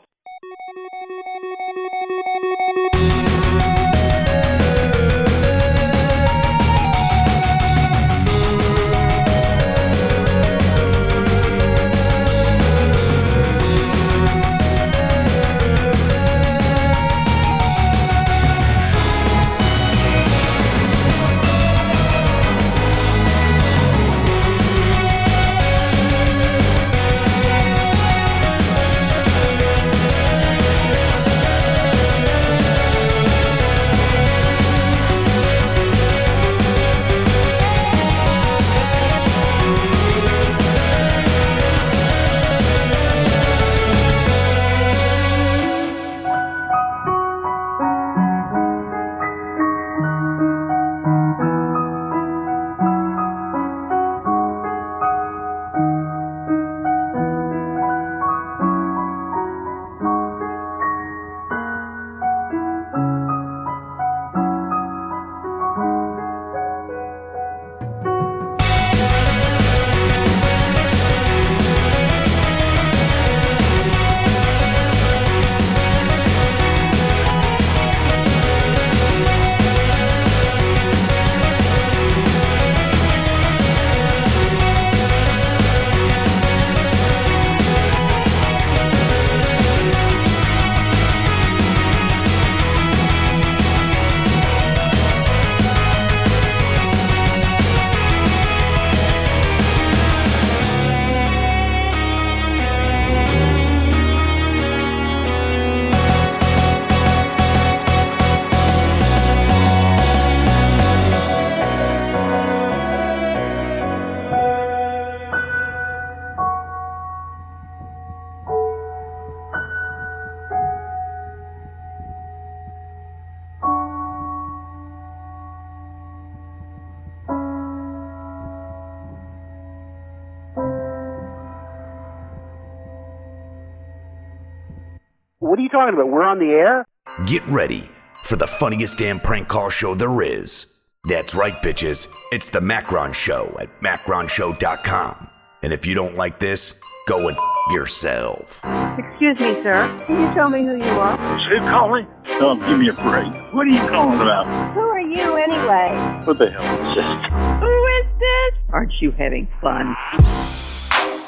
Talking 135.88 136.00
about? 136.00 136.12
We're 136.12 136.24
on 136.24 136.40
the 136.40 136.52
air? 136.52 136.86
Get 137.28 137.46
ready 137.48 137.90
for 138.26 138.36
the 138.36 138.48
funniest 138.48 138.98
damn 138.98 139.20
prank 139.20 139.48
call 139.48 139.70
show 139.70 139.96
there 139.96 140.22
is. 140.22 140.68
That's 141.06 141.34
right, 141.34 141.54
bitches. 141.54 142.08
It's 142.32 142.50
the 142.50 142.60
Macron 142.60 143.14
Show 143.14 143.56
at 143.60 143.70
macronshow.com. 143.82 145.30
And 145.64 145.72
if 145.74 145.86
you 145.86 145.94
don't 145.96 146.16
like 146.16 146.40
this, 146.40 146.76
go 147.08 147.28
and 147.30 147.38
f- 147.38 147.44
yourself. 147.72 148.60
Excuse 148.98 149.40
me, 149.40 149.54
sir. 149.64 150.04
Can 150.06 150.22
you 150.22 150.34
tell 150.34 150.50
me 150.50 150.64
who 150.64 150.76
you 150.76 150.84
are? 150.84 151.18
Who 151.50 151.60
calling? 151.60 152.08
Oh, 152.42 152.56
give 152.56 152.78
me 152.80 152.90
a 152.90 152.94
break. 152.94 153.32
What 153.54 153.66
are 153.68 153.72
you 153.72 153.80
calling 153.88 154.20
about? 154.20 154.74
Who 154.74 154.82
are 154.82 155.00
you 155.00 155.36
anyway? 155.36 156.24
What 156.26 156.38
the 156.38 156.52
hell 156.52 156.90
is 156.90 156.96
this? 156.96 157.62
Who 157.62 157.86
is 157.86 158.20
this? 158.20 158.74
Aren't 158.74 158.94
you 159.00 159.12
having 159.12 159.48
fun? 159.62 159.96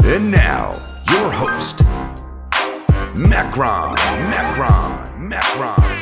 And 0.04 0.32
now, 0.32 0.72
your 1.12 1.32
host, 1.32 1.80
Macron, 1.80 2.09
Macron, 3.16 3.96
Macron, 4.30 5.28
Macron. 5.28 5.99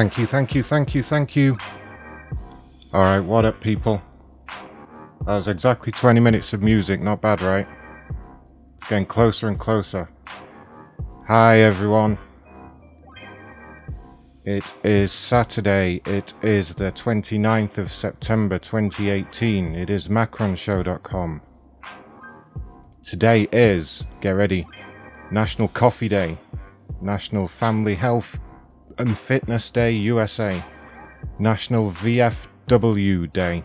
Thank 0.00 0.16
you, 0.16 0.24
thank 0.24 0.54
you, 0.54 0.62
thank 0.62 0.94
you, 0.94 1.02
thank 1.02 1.36
you. 1.36 1.58
Alright, 2.94 3.22
what 3.22 3.44
up, 3.44 3.60
people? 3.60 4.00
That 5.26 5.36
was 5.36 5.46
exactly 5.46 5.92
20 5.92 6.20
minutes 6.20 6.54
of 6.54 6.62
music, 6.62 7.02
not 7.02 7.20
bad, 7.20 7.42
right? 7.42 7.68
Getting 8.88 9.04
closer 9.04 9.46
and 9.46 9.60
closer. 9.60 10.08
Hi, 11.26 11.58
everyone. 11.58 12.16
It 14.46 14.72
is 14.82 15.12
Saturday. 15.12 16.00
It 16.06 16.32
is 16.40 16.74
the 16.76 16.92
29th 16.92 17.76
of 17.76 17.92
September 17.92 18.58
2018. 18.58 19.74
It 19.74 19.90
is 19.90 20.08
macronshow.com. 20.08 21.42
Today 23.02 23.48
is, 23.52 24.02
get 24.22 24.30
ready, 24.30 24.66
National 25.30 25.68
Coffee 25.68 26.08
Day, 26.08 26.38
National 27.02 27.48
Family 27.48 27.96
Health 27.96 28.40
and 29.00 29.16
Fitness 29.16 29.70
Day 29.70 29.92
USA, 29.92 30.62
National 31.38 31.90
VFW 31.90 33.32
Day. 33.32 33.64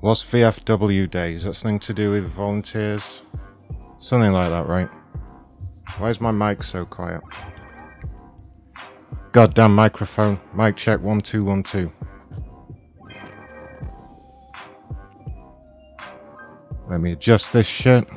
What's 0.00 0.24
VFW 0.24 1.10
Day? 1.10 1.34
Is 1.34 1.44
that 1.44 1.56
something 1.56 1.78
to 1.80 1.92
do 1.92 2.10
with 2.12 2.24
volunteers? 2.30 3.20
Something 3.98 4.30
like 4.30 4.48
that, 4.48 4.66
right? 4.66 4.88
Why 5.98 6.08
is 6.08 6.22
my 6.22 6.30
mic 6.30 6.62
so 6.62 6.86
quiet? 6.86 7.20
Goddamn 9.32 9.74
microphone. 9.74 10.40
Mic 10.54 10.78
check 10.78 11.00
one 11.00 11.20
two 11.20 11.44
one 11.44 11.62
two. 11.62 11.92
Let 16.88 17.00
me 17.00 17.12
adjust 17.12 17.52
this 17.52 17.66
shit. 17.66 18.08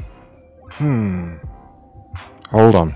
Hmm. 0.72 1.36
Hold 2.50 2.76
on. 2.76 2.96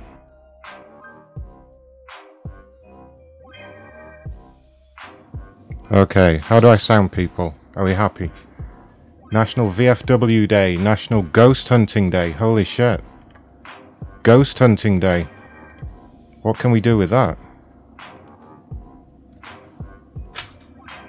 Okay, 5.91 6.38
how 6.38 6.62
do 6.62 6.69
I 6.69 6.77
sound, 6.77 7.12
people? 7.12 7.54
Are 7.75 7.84
we 7.84 7.93
happy? 7.93 8.32
National 9.34 9.69
VFW 9.69 10.47
Day, 10.47 10.77
National 10.77 11.21
Ghost 11.21 11.67
Hunting 11.67 12.10
Day. 12.10 12.32
Holy 12.32 12.63
shit. 12.63 13.04
Ghost 14.23 14.58
Hunting 14.58 15.01
Day. 15.01 15.27
What 16.43 16.58
can 16.58 16.71
we 16.71 16.80
do 16.80 16.97
with 16.97 17.10
that? 17.10 17.38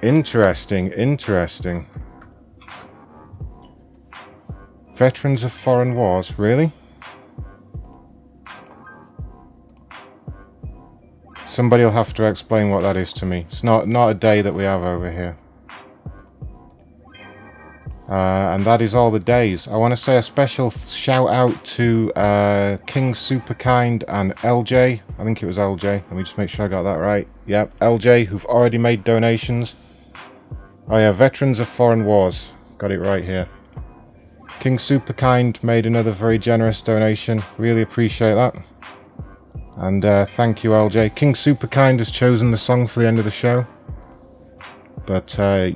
Interesting, 0.02 0.88
interesting. 0.88 1.86
Veterans 4.96 5.44
of 5.44 5.52
foreign 5.52 5.94
wars, 5.94 6.36
really? 6.40 6.72
Somebody 11.52 11.84
will 11.84 11.90
have 11.90 12.14
to 12.14 12.24
explain 12.24 12.70
what 12.70 12.80
that 12.80 12.96
is 12.96 13.12
to 13.12 13.26
me. 13.26 13.46
It's 13.50 13.62
not 13.62 13.86
not 13.86 14.08
a 14.08 14.14
day 14.14 14.40
that 14.40 14.54
we 14.54 14.62
have 14.62 14.80
over 14.80 15.12
here. 15.12 15.36
Uh, 18.08 18.54
and 18.54 18.64
that 18.64 18.80
is 18.80 18.94
all 18.94 19.10
the 19.10 19.20
days. 19.20 19.68
I 19.68 19.76
want 19.76 19.92
to 19.92 19.96
say 19.98 20.16
a 20.16 20.22
special 20.22 20.70
shout 20.70 21.28
out 21.28 21.62
to 21.76 22.10
uh, 22.14 22.78
King 22.86 23.12
Superkind 23.12 24.02
and 24.08 24.34
LJ. 24.36 25.02
I 25.18 25.24
think 25.24 25.42
it 25.42 25.46
was 25.46 25.58
LJ. 25.58 25.84
Let 25.84 26.12
me 26.12 26.22
just 26.22 26.38
make 26.38 26.48
sure 26.48 26.64
I 26.64 26.68
got 26.68 26.84
that 26.84 26.94
right. 26.94 27.28
Yep, 27.46 27.78
LJ, 27.80 28.24
who've 28.24 28.46
already 28.46 28.78
made 28.78 29.04
donations. 29.04 29.76
Oh 30.88 30.96
yeah, 30.96 31.12
Veterans 31.12 31.60
of 31.60 31.68
Foreign 31.68 32.06
Wars. 32.06 32.52
Got 32.78 32.92
it 32.92 33.00
right 33.00 33.22
here. 33.22 33.46
King 34.60 34.78
Superkind 34.78 35.62
made 35.62 35.84
another 35.84 36.12
very 36.12 36.38
generous 36.38 36.80
donation. 36.80 37.42
Really 37.58 37.82
appreciate 37.82 38.36
that. 38.36 38.54
And 39.76 40.04
uh, 40.04 40.26
thank 40.36 40.62
you, 40.62 40.70
LJ. 40.70 41.14
King 41.14 41.32
Superkind 41.34 41.98
has 41.98 42.10
chosen 42.10 42.50
the 42.50 42.56
song 42.56 42.86
for 42.86 43.00
the 43.00 43.06
end 43.06 43.18
of 43.18 43.24
the 43.24 43.30
show. 43.30 43.66
But 45.06 45.38
uh, 45.38 45.70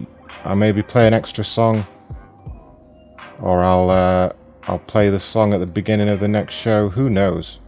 I 0.45 0.55
maybe 0.55 0.83
play 0.83 1.07
an 1.07 1.15
extra 1.15 1.45
song. 1.45 1.87
Or 3.41 3.63
I'll, 3.63 3.91
uh, 3.91 4.33
I'll 4.65 4.79
play 4.79 5.11
the 5.11 5.21
song 5.21 5.53
at 5.53 5.61
the 5.61 5.67
beginning 5.67 6.09
of 6.09 6.21
the 6.21 6.29
next 6.29 6.55
show. 6.55 6.89
Who 6.89 7.09
knows? 7.09 7.59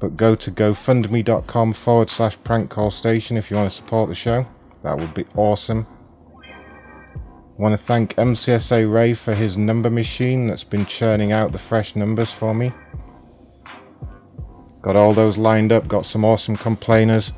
But 0.00 0.16
go 0.16 0.34
to 0.34 0.50
gofundme.com 0.50 1.72
forward 1.72 2.10
slash 2.10 2.36
prank 2.44 2.70
call 2.70 2.90
station 2.90 3.36
if 3.36 3.50
you 3.50 3.56
want 3.56 3.70
to 3.70 3.76
support 3.76 4.08
the 4.08 4.14
show. 4.14 4.46
That 4.82 4.98
would 4.98 5.14
be 5.14 5.24
awesome. 5.34 5.86
I 7.56 7.62
want 7.62 7.78
to 7.78 7.86
thank 7.86 8.16
MCSA 8.16 8.92
Ray 8.92 9.14
for 9.14 9.34
his 9.34 9.56
number 9.56 9.88
machine 9.88 10.46
that's 10.46 10.64
been 10.64 10.84
churning 10.86 11.32
out 11.32 11.52
the 11.52 11.58
fresh 11.58 11.96
numbers 11.96 12.30
for 12.30 12.52
me. 12.52 12.72
Got 14.84 14.96
all 14.96 15.14
those 15.14 15.38
lined 15.38 15.72
up, 15.72 15.88
got 15.88 16.04
some 16.04 16.26
awesome 16.26 16.56
complainers. 16.56 17.32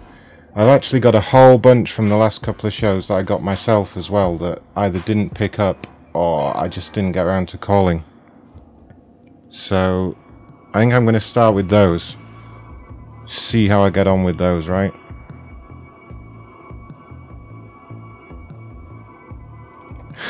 I've 0.56 0.66
actually 0.66 0.98
got 0.98 1.14
a 1.14 1.20
whole 1.20 1.59
bunch 1.59 1.92
from 1.92 2.09
the 2.09 2.16
last 2.16 2.42
couple 2.42 2.66
of 2.66 2.74
shows 2.74 3.06
that 3.06 3.14
I 3.14 3.22
got 3.22 3.40
myself 3.40 3.96
as 3.96 4.11
well 4.11 4.37
that 4.38 4.64
either 4.74 4.98
didn't 4.98 5.32
pick 5.32 5.61
up 5.61 5.87
or 6.12 6.56
I 6.56 6.66
just 6.66 6.92
didn't 6.92 7.12
get 7.12 7.24
around 7.24 7.46
to 7.50 7.59
calling. 7.59 8.02
So 9.48 10.18
I 10.74 10.80
think 10.80 10.92
I'm 10.92 11.04
going 11.04 11.14
to 11.14 11.20
start 11.20 11.54
with 11.54 11.68
those. 11.68 12.16
See 13.26 13.68
how 13.68 13.85
I 13.85 13.90
get 13.90 14.09
on 14.09 14.24
with 14.24 14.38
those, 14.38 14.66
right? 14.66 14.92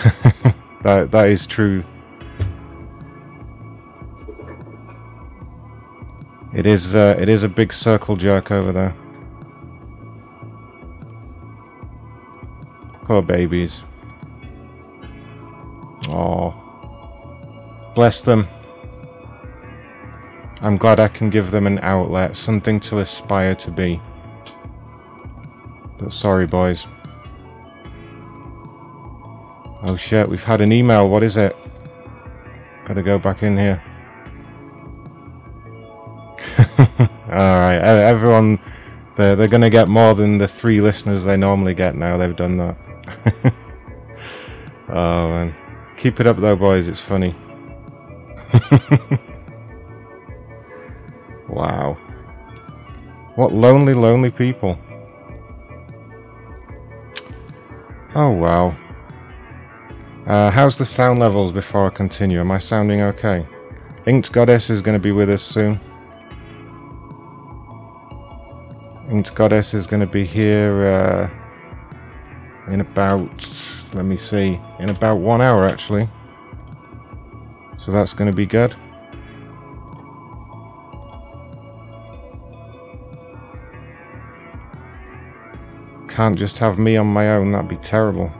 that 0.82 1.10
that 1.12 1.30
is 1.30 1.46
true. 1.46 1.82
It 6.56 6.64
is 6.64 6.96
uh, 6.96 7.14
it 7.18 7.28
is 7.28 7.42
a 7.42 7.50
big 7.50 7.70
circle 7.70 8.16
jerk 8.16 8.50
over 8.50 8.72
there. 8.72 8.96
Poor 13.04 13.20
babies. 13.20 13.82
Oh, 16.08 16.54
bless 17.94 18.22
them. 18.22 18.48
I'm 20.62 20.78
glad 20.78 20.98
I 20.98 21.08
can 21.08 21.28
give 21.28 21.50
them 21.50 21.66
an 21.66 21.78
outlet, 21.82 22.38
something 22.38 22.80
to 22.88 23.00
aspire 23.00 23.54
to 23.56 23.70
be. 23.70 24.00
But 25.98 26.10
sorry, 26.10 26.46
boys. 26.46 26.86
Oh 29.82 29.96
shit, 29.98 30.26
we've 30.26 30.42
had 30.42 30.62
an 30.62 30.72
email. 30.72 31.06
What 31.10 31.22
is 31.22 31.36
it? 31.36 31.54
Gotta 32.86 33.02
go 33.02 33.18
back 33.18 33.42
in 33.42 33.58
here. 33.58 33.82
Alright, 37.28 37.80
everyone, 37.82 38.58
they're, 39.16 39.36
they're 39.36 39.48
gonna 39.48 39.70
get 39.70 39.88
more 39.88 40.14
than 40.14 40.38
the 40.38 40.48
three 40.48 40.80
listeners 40.80 41.24
they 41.24 41.36
normally 41.36 41.74
get 41.74 41.96
now. 41.96 42.16
They've 42.16 42.36
done 42.36 42.56
that. 42.58 42.76
oh 44.88 45.28
man. 45.30 45.54
Keep 45.96 46.20
it 46.20 46.26
up 46.26 46.38
though, 46.38 46.56
boys. 46.56 46.88
It's 46.88 47.00
funny. 47.00 47.34
wow. 51.48 51.96
What 53.34 53.52
lonely, 53.52 53.94
lonely 53.94 54.30
people. 54.30 54.78
Oh 58.14 58.30
wow. 58.30 58.76
Uh, 60.26 60.50
how's 60.50 60.76
the 60.76 60.84
sound 60.84 61.18
levels 61.20 61.52
before 61.52 61.86
I 61.86 61.90
continue? 61.90 62.40
Am 62.40 62.50
I 62.50 62.58
sounding 62.58 63.00
okay? 63.00 63.46
Inked 64.06 64.32
Goddess 64.32 64.70
is 64.70 64.82
going 64.82 64.96
to 64.96 65.02
be 65.02 65.12
with 65.12 65.30
us 65.30 65.42
soon. 65.42 65.80
Inked 69.10 69.34
Goddess 69.34 69.72
is 69.74 69.86
going 69.86 70.00
to 70.00 70.06
be 70.06 70.26
here 70.26 70.86
uh, 70.86 72.72
in 72.72 72.80
about 72.80 73.44
let 73.94 74.04
me 74.04 74.16
see, 74.16 74.60
in 74.78 74.90
about 74.90 75.16
one 75.16 75.40
hour 75.40 75.64
actually. 75.64 76.08
So 77.78 77.92
that's 77.92 78.12
going 78.12 78.30
to 78.30 78.36
be 78.36 78.46
good. 78.46 78.76
Can't 86.08 86.38
just 86.38 86.58
have 86.58 86.78
me 86.78 86.96
on 86.96 87.06
my 87.06 87.28
own, 87.30 87.52
that'd 87.52 87.68
be 87.68 87.76
terrible. 87.76 88.32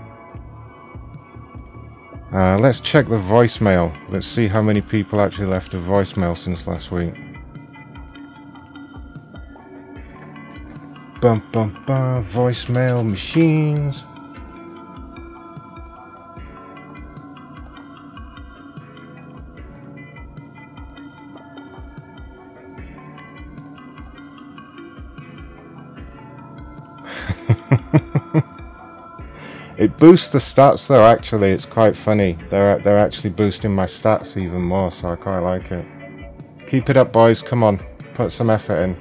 Uh, 2.32 2.58
let's 2.58 2.80
check 2.80 3.06
the 3.06 3.16
voicemail. 3.16 3.96
Let's 4.10 4.26
see 4.26 4.48
how 4.48 4.60
many 4.60 4.80
people 4.80 5.20
actually 5.20 5.46
left 5.46 5.74
a 5.74 5.78
voicemail 5.78 6.36
since 6.36 6.66
last 6.66 6.90
week. 6.90 7.14
Bum 11.20 11.42
bum 11.50 11.82
bum, 11.86 12.24
voicemail 12.24 13.08
machines. 13.08 14.04
It 29.78 29.98
boosts 29.98 30.28
the 30.28 30.38
stats 30.38 30.86
though. 30.86 31.04
Actually, 31.04 31.50
it's 31.50 31.66
quite 31.66 31.94
funny. 31.94 32.38
They're 32.50 32.78
they're 32.78 32.98
actually 32.98 33.30
boosting 33.30 33.74
my 33.74 33.84
stats 33.84 34.36
even 34.36 34.62
more, 34.62 34.90
so 34.90 35.10
I 35.10 35.16
quite 35.16 35.40
like 35.40 35.70
it. 35.70 35.84
Keep 36.70 36.88
it 36.88 36.96
up, 36.96 37.12
boys. 37.12 37.42
Come 37.42 37.62
on, 37.62 37.80
put 38.14 38.32
some 38.32 38.48
effort 38.48 38.82
in. 38.82 38.96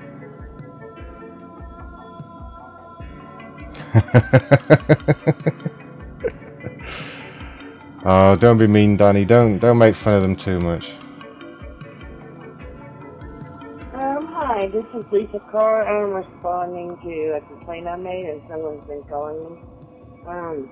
oh, 8.05 8.35
don't 8.35 8.57
be 8.57 8.67
mean, 8.67 8.97
Danny. 8.97 9.23
Don't 9.23 9.57
don't 9.59 9.77
make 9.77 9.95
fun 9.95 10.15
of 10.15 10.21
them 10.21 10.35
too 10.35 10.59
much. 10.59 10.91
Um, 13.93 14.27
hi, 14.33 14.67
this 14.67 14.83
is 14.93 15.05
Lisa 15.13 15.39
Carr. 15.49 15.87
I'm 15.87 16.11
responding 16.11 16.97
to 17.03 17.37
a 17.37 17.41
complaint 17.47 17.87
I 17.87 17.95
made 17.95 18.25
and 18.25 18.41
someone's 18.49 18.85
been 18.85 19.01
calling 19.03 19.55
me. 19.55 19.61
Um, 20.27 20.69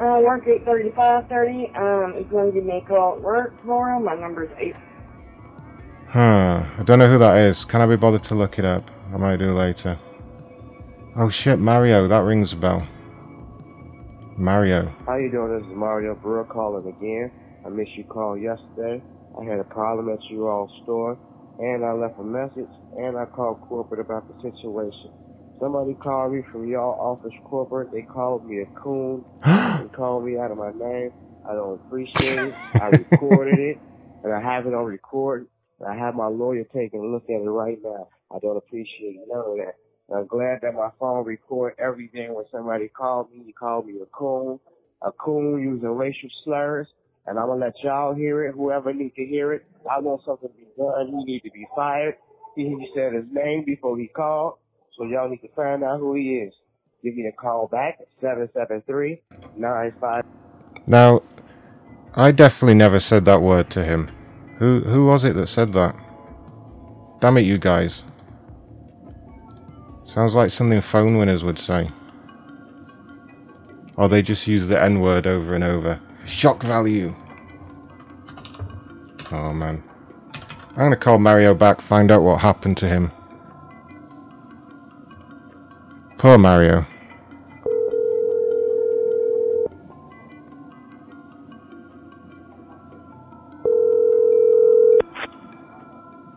I 0.00 0.20
work 0.22 0.46
8.30 0.46 0.64
to 0.64 0.90
5.30. 0.90 1.76
Um, 1.76 2.14
it's 2.16 2.28
going 2.30 2.46
to 2.46 2.52
give 2.52 2.64
me 2.64 2.82
a 2.84 2.88
call 2.88 3.14
at 3.14 3.20
work 3.20 3.56
tomorrow. 3.60 4.00
My 4.00 4.16
number's 4.16 4.50
8. 4.58 4.74
Huh. 6.08 6.64
I 6.78 6.82
don't 6.84 6.98
know 6.98 7.08
who 7.08 7.18
that 7.18 7.36
is. 7.36 7.64
Can 7.64 7.80
I 7.80 7.86
be 7.86 7.94
bothered 7.96 8.24
to 8.24 8.34
look 8.34 8.58
it 8.58 8.64
up? 8.64 8.90
I 9.12 9.16
might 9.18 9.36
do 9.36 9.56
later. 9.56 10.00
Oh 11.16 11.28
shit, 11.28 11.58
Mario. 11.58 12.06
That 12.06 12.22
rings 12.22 12.52
a 12.52 12.56
bell. 12.56 12.86
Mario. 14.36 14.94
How 15.06 15.16
you 15.16 15.28
doing? 15.28 15.58
This 15.58 15.66
is 15.66 15.76
Mario 15.76 16.14
Brewer 16.14 16.44
calling 16.44 16.86
again. 16.86 17.32
I 17.66 17.68
missed 17.68 17.90
your 17.96 18.06
call 18.06 18.38
yesterday. 18.38 19.02
I 19.38 19.44
had 19.44 19.58
a 19.58 19.64
problem 19.64 20.08
at 20.08 20.22
your 20.30 20.50
all 20.50 20.70
store, 20.84 21.18
and 21.58 21.84
I 21.84 21.92
left 21.92 22.14
a 22.20 22.22
message, 22.22 22.70
and 22.96 23.18
I 23.18 23.24
called 23.24 23.60
corporate 23.62 24.00
about 24.00 24.28
the 24.28 24.50
situation. 24.50 25.10
Somebody 25.58 25.94
called 25.94 26.32
me 26.32 26.42
from 26.52 26.68
y'all 26.68 26.98
office 27.00 27.36
corporate. 27.44 27.90
They 27.92 28.02
called 28.02 28.48
me 28.48 28.60
a 28.60 28.66
coon. 28.80 29.24
they 29.44 29.88
called 29.92 30.24
me 30.24 30.38
out 30.38 30.52
of 30.52 30.58
my 30.58 30.70
name. 30.70 31.10
I 31.44 31.54
don't 31.54 31.74
appreciate 31.74 32.38
it. 32.38 32.54
I 32.80 32.86
recorded 32.86 33.58
it, 33.58 33.78
and 34.22 34.32
I 34.32 34.40
have 34.40 34.66
it 34.66 34.74
on 34.74 34.84
record. 34.84 35.48
I 35.84 35.96
have 35.96 36.14
my 36.14 36.28
lawyer 36.28 36.64
taking 36.72 37.00
a 37.00 37.06
look 37.06 37.24
at 37.24 37.42
it 37.42 37.50
right 37.50 37.78
now. 37.82 38.08
I 38.30 38.38
don't 38.38 38.56
appreciate 38.56 39.18
none 39.28 39.38
of 39.38 39.56
that. 39.56 39.74
I'm 40.14 40.26
glad 40.26 40.60
that 40.62 40.74
my 40.74 40.90
phone 40.98 41.24
record 41.24 41.74
everything 41.78 42.34
when 42.34 42.44
somebody 42.50 42.88
called 42.88 43.30
me. 43.32 43.42
He 43.46 43.52
called 43.52 43.86
me 43.86 43.94
a 44.02 44.06
coon, 44.06 44.58
a 45.02 45.12
coon 45.12 45.62
using 45.62 45.88
racial 45.88 46.30
slurs. 46.44 46.88
And 47.26 47.38
I'm 47.38 47.46
gonna 47.46 47.60
let 47.66 47.74
y'all 47.82 48.14
hear 48.14 48.44
it. 48.46 48.54
Whoever 48.54 48.92
needs 48.92 49.14
to 49.16 49.24
hear 49.24 49.52
it. 49.52 49.64
I 49.90 50.00
want 50.00 50.22
something 50.24 50.48
to 50.48 50.54
be 50.54 50.66
done. 50.76 51.08
He 51.08 51.24
need 51.32 51.40
to 51.40 51.50
be 51.50 51.66
fired. 51.76 52.16
He, 52.56 52.64
he 52.64 52.90
said 52.94 53.12
his 53.12 53.24
name 53.30 53.64
before 53.64 53.96
he 53.98 54.08
called. 54.08 54.54
So 54.96 55.04
y'all 55.04 55.28
need 55.28 55.42
to 55.42 55.48
find 55.54 55.84
out 55.84 56.00
who 56.00 56.14
he 56.14 56.38
is. 56.38 56.54
Give 57.02 57.14
me 57.14 57.26
a 57.26 57.32
call 57.32 57.68
back 57.68 57.98
at 58.00 58.08
773 58.20 59.22
95. 59.56 60.22
Now, 60.86 61.22
I 62.14 62.32
definitely 62.32 62.74
never 62.74 62.98
said 63.00 63.24
that 63.26 63.42
word 63.42 63.70
to 63.70 63.84
him. 63.84 64.10
Who 64.58 64.80
who 64.80 65.06
was 65.06 65.24
it 65.24 65.34
that 65.36 65.46
said 65.46 65.72
that? 65.74 65.94
Damn 67.20 67.36
it, 67.38 67.42
you 67.42 67.58
guys. 67.58 68.02
Sounds 70.10 70.34
like 70.34 70.50
something 70.50 70.80
phone 70.80 71.18
winners 71.18 71.44
would 71.44 71.56
say. 71.56 71.88
Or 73.96 74.08
they 74.08 74.22
just 74.22 74.44
use 74.48 74.66
the 74.66 74.82
N 74.82 74.98
word 74.98 75.24
over 75.24 75.54
and 75.54 75.62
over. 75.62 76.00
For 76.18 76.26
shock 76.26 76.64
value. 76.64 77.14
Oh 79.30 79.52
man. 79.52 79.80
I'm 80.70 80.74
gonna 80.74 80.96
call 80.96 81.20
Mario 81.20 81.54
back, 81.54 81.80
find 81.80 82.10
out 82.10 82.24
what 82.24 82.40
happened 82.40 82.76
to 82.78 82.88
him. 82.88 83.12
Poor 86.18 86.38
Mario. 86.38 86.84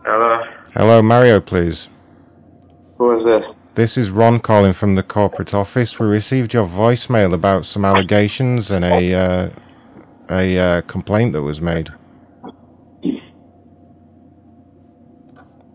Hello? 0.04 0.44
Hello, 0.74 1.02
Mario, 1.02 1.40
please. 1.40 1.88
Who 2.98 3.18
is 3.18 3.24
this? 3.24 3.63
This 3.74 3.98
is 3.98 4.10
Ron 4.10 4.38
calling 4.38 4.72
from 4.72 4.94
the 4.94 5.02
corporate 5.02 5.52
office. 5.52 5.98
We 5.98 6.06
received 6.06 6.54
your 6.54 6.64
voicemail 6.64 7.34
about 7.34 7.66
some 7.66 7.84
allegations 7.84 8.70
and 8.70 8.84
a 8.84 9.14
uh, 9.14 9.50
a 10.30 10.58
uh, 10.58 10.80
complaint 10.82 11.32
that 11.32 11.42
was 11.42 11.60
made. 11.60 11.92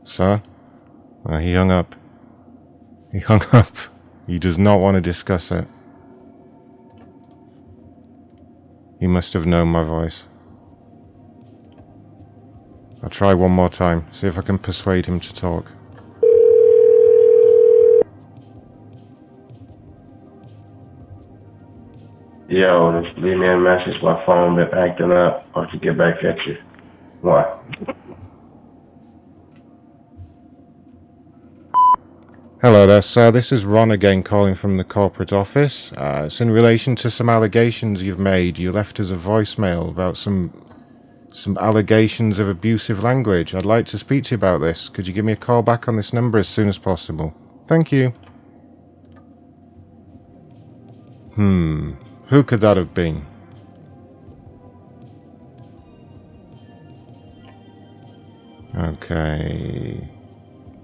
Sir? 0.05 0.41
Uh, 1.25 1.39
he 1.39 1.53
hung 1.53 1.71
up. 1.71 1.93
He 3.11 3.19
hung 3.19 3.43
up. 3.51 3.75
He 4.27 4.39
does 4.39 4.57
not 4.57 4.79
want 4.79 4.95
to 4.95 5.01
discuss 5.01 5.51
it. 5.51 5.67
He 9.01 9.07
must 9.07 9.33
have 9.33 9.45
known 9.45 9.67
my 9.67 9.83
voice. 9.83 10.23
I'll 13.03 13.09
try 13.09 13.33
one 13.33 13.51
more 13.51 13.69
time, 13.69 14.07
see 14.13 14.27
if 14.27 14.37
I 14.37 14.41
can 14.41 14.57
persuade 14.57 15.05
him 15.05 15.19
to 15.19 15.33
talk. 15.33 15.65
Yo, 22.49 22.99
just 23.03 23.15
leave 23.19 23.37
me 23.37 23.47
a 23.47 23.59
message. 23.59 24.01
My 24.01 24.25
phone 24.25 24.55
been 24.55 24.73
acting 24.73 25.11
up. 25.11 25.45
I'll 25.53 25.65
have 25.65 25.71
to 25.71 25.77
get 25.77 25.95
back 25.99 26.15
at 26.23 26.35
you. 26.47 26.57
Why? 27.21 27.45
Hello 32.63 32.87
there, 32.87 33.03
sir. 33.03 33.29
This 33.29 33.51
is 33.51 33.65
Ron 33.65 33.91
again 33.91 34.23
calling 34.23 34.55
from 34.55 34.77
the 34.77 34.83
corporate 34.83 35.31
office. 35.31 35.91
Uh, 35.93 36.23
it's 36.25 36.41
in 36.41 36.49
relation 36.49 36.95
to 36.95 37.11
some 37.11 37.29
allegations 37.29 38.01
you've 38.01 38.17
made. 38.17 38.57
You 38.57 38.71
left 38.71 38.99
us 38.99 39.11
a 39.11 39.15
voicemail 39.15 39.87
about 39.87 40.17
some 40.17 40.65
some 41.31 41.55
allegations 41.59 42.39
of 42.39 42.49
abusive 42.49 43.03
language. 43.03 43.53
I'd 43.53 43.63
like 43.63 43.85
to 43.87 43.99
speak 43.99 44.23
to 44.25 44.31
you 44.31 44.37
about 44.37 44.61
this. 44.61 44.89
Could 44.89 45.05
you 45.05 45.13
give 45.13 45.23
me 45.23 45.33
a 45.33 45.37
call 45.37 45.61
back 45.61 45.87
on 45.87 45.97
this 45.97 46.13
number 46.13 46.39
as 46.39 46.47
soon 46.47 46.67
as 46.67 46.79
possible? 46.79 47.31
Thank 47.67 47.91
you. 47.91 48.09
Hmm. 51.35 51.91
Who 52.29 52.43
could 52.43 52.61
that 52.61 52.77
have 52.77 52.93
been? 52.93 53.25
Okay. 58.75 60.07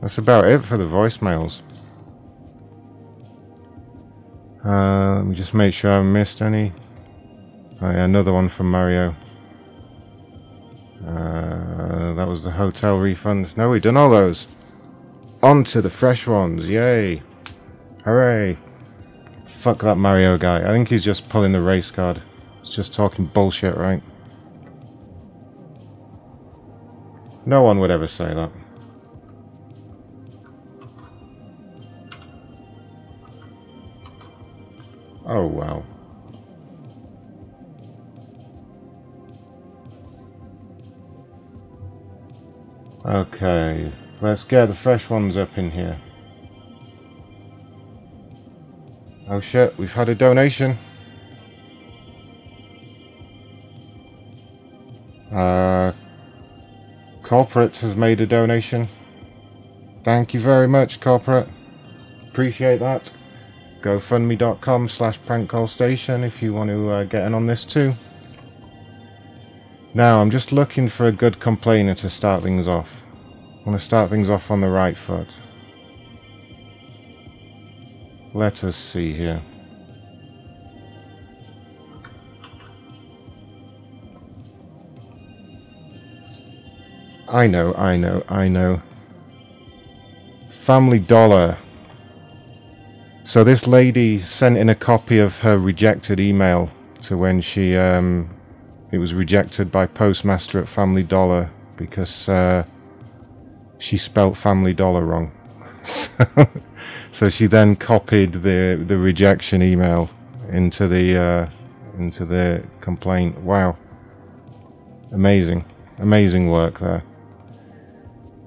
That's 0.01 0.17
about 0.17 0.45
it 0.45 0.65
for 0.65 0.77
the 0.77 0.85
voicemails. 0.85 1.61
Uh, 4.65 5.17
let 5.17 5.25
me 5.25 5.35
just 5.35 5.53
make 5.53 5.73
sure 5.73 5.91
I 5.91 6.01
missed 6.01 6.41
any. 6.41 6.73
Oh 7.81 7.91
yeah, 7.91 8.05
another 8.05 8.33
one 8.33 8.49
from 8.49 8.71
Mario. 8.71 9.15
Uh, 11.07 12.13
that 12.15 12.27
was 12.27 12.41
the 12.43 12.49
hotel 12.49 12.97
refund. 12.97 13.55
No, 13.55 13.69
we've 13.69 13.83
done 13.83 13.97
all 13.97 14.09
those. 14.09 14.47
On 15.43 15.63
to 15.65 15.81
the 15.83 15.89
fresh 15.91 16.25
ones. 16.25 16.67
Yay. 16.67 17.21
Hooray. 18.03 18.57
Fuck 19.65 19.81
that 19.81 19.95
Mario 19.95 20.37
guy. 20.37 20.61
I 20.61 20.67
think 20.67 20.89
he's 20.89 21.03
just 21.03 21.27
pulling 21.27 21.51
the 21.51 21.59
race 21.59 21.89
card. 21.89 22.21
He's 22.61 22.75
just 22.75 22.93
talking 22.93 23.25
bullshit, 23.25 23.75
right? 23.75 23.99
No 27.47 27.63
one 27.63 27.79
would 27.79 27.89
ever 27.89 28.05
say 28.05 28.31
that. 28.31 28.51
Oh, 35.25 35.47
wow. 35.47 35.83
Okay, 43.03 43.91
let's 44.21 44.43
get 44.43 44.67
the 44.67 44.75
fresh 44.75 45.09
ones 45.09 45.35
up 45.35 45.57
in 45.57 45.71
here. 45.71 45.99
Oh 49.27 49.41
shit, 49.41 49.75
we've 49.77 49.93
had 49.93 50.09
a 50.09 50.15
donation. 50.15 50.77
Uh, 55.33 55.91
corporate 57.23 57.77
has 57.77 57.95
made 57.95 58.21
a 58.21 58.27
donation. 58.27 58.87
Thank 60.03 60.33
you 60.35 60.39
very 60.39 60.67
much, 60.67 60.99
corporate. 61.01 61.49
Appreciate 62.29 62.79
that. 62.79 63.11
GoFundMe.com 63.81 64.87
slash 64.87 65.19
prankcallstation 65.21 66.25
if 66.25 66.41
you 66.41 66.53
want 66.53 66.69
to 66.69 66.91
uh, 66.91 67.03
get 67.05 67.25
in 67.25 67.33
on 67.33 67.47
this 67.47 67.65
too. 67.65 67.93
Now, 69.95 70.21
I'm 70.21 70.29
just 70.29 70.51
looking 70.51 70.87
for 70.87 71.05
a 71.05 71.11
good 71.11 71.39
complainer 71.39 71.95
to 71.95 72.09
start 72.09 72.43
things 72.43 72.67
off. 72.67 72.89
I 73.61 73.69
want 73.69 73.79
to 73.79 73.85
start 73.85 74.11
things 74.11 74.29
off 74.29 74.51
on 74.51 74.61
the 74.61 74.67
right 74.67 74.97
foot. 74.97 75.29
Let 78.35 78.65
us 78.65 78.75
see 78.75 79.13
here. 79.13 79.41
I 87.29 87.47
know, 87.47 87.73
I 87.75 87.95
know, 87.95 88.25
I 88.27 88.49
know. 88.49 88.81
Family 90.51 90.99
Dollar. 90.99 91.57
So 93.23 93.45
this 93.45 93.67
lady 93.67 94.19
sent 94.19 94.57
in 94.57 94.67
a 94.67 94.75
copy 94.75 95.17
of 95.17 95.39
her 95.39 95.57
rejected 95.57 96.19
email 96.19 96.69
to 97.03 97.17
when 97.17 97.39
she 97.39 97.77
um, 97.77 98.29
it 98.91 98.97
was 98.97 99.13
rejected 99.13 99.71
by 99.71 99.85
postmaster 99.85 100.59
at 100.59 100.67
Family 100.67 101.03
Dollar 101.03 101.51
because 101.77 102.27
uh, 102.27 102.65
she 103.77 103.95
spelt 103.95 104.35
Family 104.35 104.73
Dollar 104.73 105.05
wrong. 105.05 105.31
so, 105.83 106.09
so 107.11 107.29
she 107.29 107.47
then 107.47 107.75
copied 107.75 108.33
the 108.33 108.83
the 108.87 108.97
rejection 108.97 109.61
email 109.61 110.09
into 110.51 110.87
the 110.87 111.17
uh, 111.17 111.49
into 111.97 112.25
the 112.25 112.63
complaint. 112.81 113.39
Wow, 113.39 113.77
amazing, 115.11 115.65
amazing 115.99 116.49
work 116.49 116.79
there. 116.79 117.03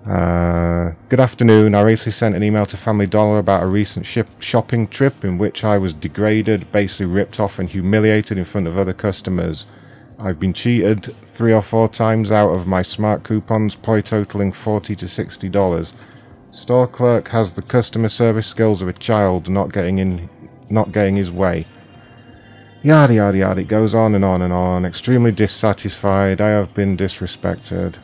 Uh, 0.09 0.94
good 1.11 1.20
afternoon. 1.20 1.74
I 1.74 1.83
recently 1.83 2.12
sent 2.12 2.35
an 2.35 2.42
email 2.42 2.64
to 2.66 2.79
Family 2.79 3.07
Dollar 3.07 3.38
about 3.38 3.62
a 3.62 3.66
recent 3.66 4.07
ship 4.07 4.27
shopping 4.40 4.88
trip 4.88 5.22
in 5.22 5.37
which 5.37 5.64
I 5.64 5.77
was 5.77 5.92
degraded, 5.92 6.72
basically 6.72 7.07
ripped 7.07 7.38
off 7.38 7.59
and 7.59 7.68
humiliated 7.68 8.38
in 8.38 8.46
front 8.46 8.66
of 8.66 8.79
other 8.79 8.94
customers. 8.94 9.66
I've 10.18 10.40
been 10.40 10.55
cheated 10.55 11.14
three 11.35 11.53
or 11.53 11.61
four 11.61 11.88
times 11.88 12.33
out 12.33 12.51
of 12.51 12.66
my 12.66 12.81
smart 12.81 13.22
coupons, 13.22 13.74
probably 13.74 14.03
totaling 14.03 14.51
40 14.51 14.96
to 14.96 15.09
60 15.09 15.48
dollars. 15.51 15.92
Store 16.51 16.87
clerk 16.87 17.29
has 17.29 17.55
the 17.55 17.63
customer 17.63 18.09
service 18.09 18.47
skills 18.47 18.83
of 18.83 18.89
a 18.89 18.93
child, 18.93 19.49
not 19.49 19.73
getting 19.73 19.99
in, 19.99 20.31
not 20.71 20.93
getting 20.93 21.17
his 21.17 21.31
way. 21.31 21.67
Yada 22.83 23.15
yada 23.15 23.39
yada. 23.39 23.61
It 23.61 23.69
goes 23.69 23.95
on 23.95 24.15
and 24.15 24.25
on 24.25 24.41
and 24.41 24.53
on. 24.53 24.85
Extremely 24.87 25.33
dissatisfied. 25.33 26.41
I 26.41 26.49
have 26.49 26.75
been 26.75 26.97
disrespected. 26.97 27.97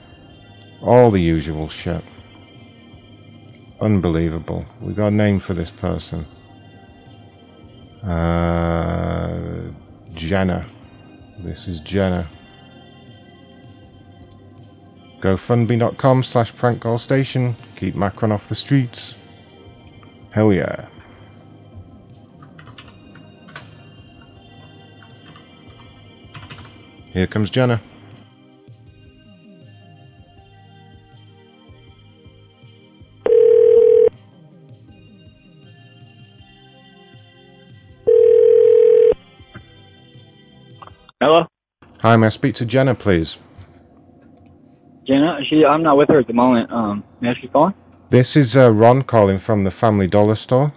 All 0.83 1.11
the 1.11 1.23
usual 1.23 1.69
shit. 1.69 2.05
Unbelievable. 3.81 4.67
We 4.81 4.93
got 4.93 5.09
a 5.09 5.11
name 5.11 5.41
for 5.41 5.55
this 5.55 5.71
person. 5.71 6.27
Uh, 8.03 9.71
Jenna. 10.15 10.71
This 11.45 11.67
is 11.67 11.81
Jenna. 11.81 12.29
GoFundMe.com 15.25 16.23
slash 16.23 16.53
prankcallstation. 16.53 17.57
Keep 17.77 17.95
Macron 17.95 18.31
off 18.31 18.47
the 18.51 18.55
streets. 18.55 19.15
Hell 20.33 20.53
yeah. 20.53 20.87
Here 27.15 27.27
comes 27.27 27.49
Jenna. 27.49 27.81
Hello, 41.19 41.47
Hi, 42.03 42.15
may 42.17 42.27
I 42.27 42.29
speak 42.29 42.55
to 42.57 42.67
Jenna, 42.67 42.95
please? 42.95 43.39
Jenna. 45.07 45.39
She, 45.49 45.65
I'm 45.65 45.83
not 45.83 45.97
with 45.97 46.09
her 46.09 46.19
at 46.19 46.27
the 46.27 46.33
moment. 46.33 46.71
Um, 46.73 47.05
may 47.21 47.31
I 47.31 47.35
calling? 47.53 47.75
This 48.11 48.37
is 48.37 48.57
uh, 48.57 48.71
Ron 48.71 49.03
calling 49.03 49.39
from 49.39 49.65
the 49.65 49.71
Family 49.71 50.07
Dollar 50.07 50.35
store. 50.35 50.73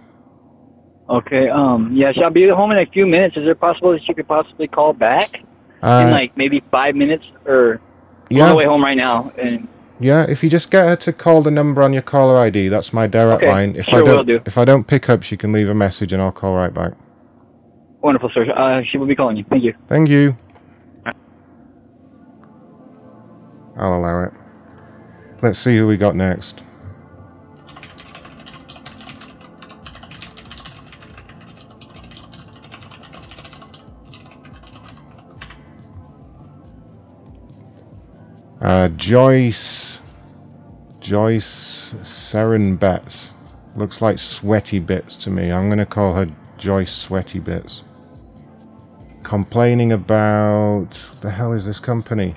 Okay. 1.08 1.48
Um, 1.48 1.92
yeah, 1.94 2.12
she'll 2.12 2.30
be 2.30 2.48
home 2.48 2.70
in 2.72 2.78
a 2.78 2.86
few 2.86 3.06
minutes. 3.06 3.36
Is 3.36 3.44
there 3.44 3.54
possible 3.54 3.92
that 3.92 4.00
she 4.06 4.12
could 4.14 4.28
possibly 4.28 4.68
call 4.68 4.92
back 4.92 5.30
Uh, 5.82 6.04
in 6.04 6.10
like 6.10 6.36
maybe 6.36 6.62
five 6.70 6.94
minutes 6.94 7.24
or 7.46 7.80
yeah. 8.30 8.42
on 8.44 8.48
the 8.50 8.54
way 8.56 8.64
home 8.66 8.82
right 8.82 8.96
now? 8.96 9.32
And 9.40 9.68
Yeah, 10.00 10.26
if 10.28 10.42
you 10.44 10.50
just 10.50 10.70
get 10.70 10.84
her 10.86 10.96
to 10.96 11.12
call 11.12 11.42
the 11.42 11.50
number 11.50 11.82
on 11.82 11.92
your 11.92 12.02
caller 12.02 12.38
ID, 12.38 12.68
that's 12.68 12.92
my 12.92 13.06
direct 13.06 13.42
Okay, 13.42 13.50
line. 13.52 13.76
If 13.76 13.86
sure 13.86 14.02
I 14.02 14.04
don't, 14.06 14.16
will 14.16 14.24
do. 14.24 14.40
if 14.44 14.58
I 14.58 14.64
don't 14.64 14.86
pick 14.86 15.08
up, 15.08 15.22
she 15.22 15.36
can 15.36 15.52
leave 15.52 15.68
a 15.70 15.74
message 15.74 16.12
and 16.12 16.20
I'll 16.22 16.32
call 16.32 16.54
right 16.54 16.74
back. 16.74 16.92
wonderful, 18.02 18.30
sir. 18.34 18.44
Uh, 18.52 18.82
she 18.90 18.98
will 18.98 19.06
be 19.06 19.16
calling 19.16 19.36
you. 19.36 19.44
Thank 19.48 19.64
you. 19.64 19.72
Thank 19.88 20.08
you. 20.08 20.36
I'll 23.78 23.94
allow 23.94 24.24
it. 24.24 24.32
Let's 25.40 25.58
see 25.58 25.76
who 25.76 25.86
we 25.86 25.96
got 25.96 26.16
next. 26.16 26.62
Uh, 38.60 38.88
Joyce. 38.88 40.00
Joyce 41.00 41.94
Seren 42.02 42.78
Betts. 42.78 43.32
Looks 43.76 44.02
like 44.02 44.18
Sweaty 44.18 44.80
Bits 44.80 45.14
to 45.16 45.30
me. 45.30 45.52
I'm 45.52 45.68
going 45.68 45.78
to 45.78 45.86
call 45.86 46.14
her 46.14 46.26
Joyce 46.58 46.92
Sweaty 46.92 47.38
Bits. 47.38 47.84
Complaining 49.22 49.92
about. 49.92 50.90
The 51.20 51.30
hell 51.30 51.52
is 51.52 51.64
this 51.64 51.78
company? 51.78 52.34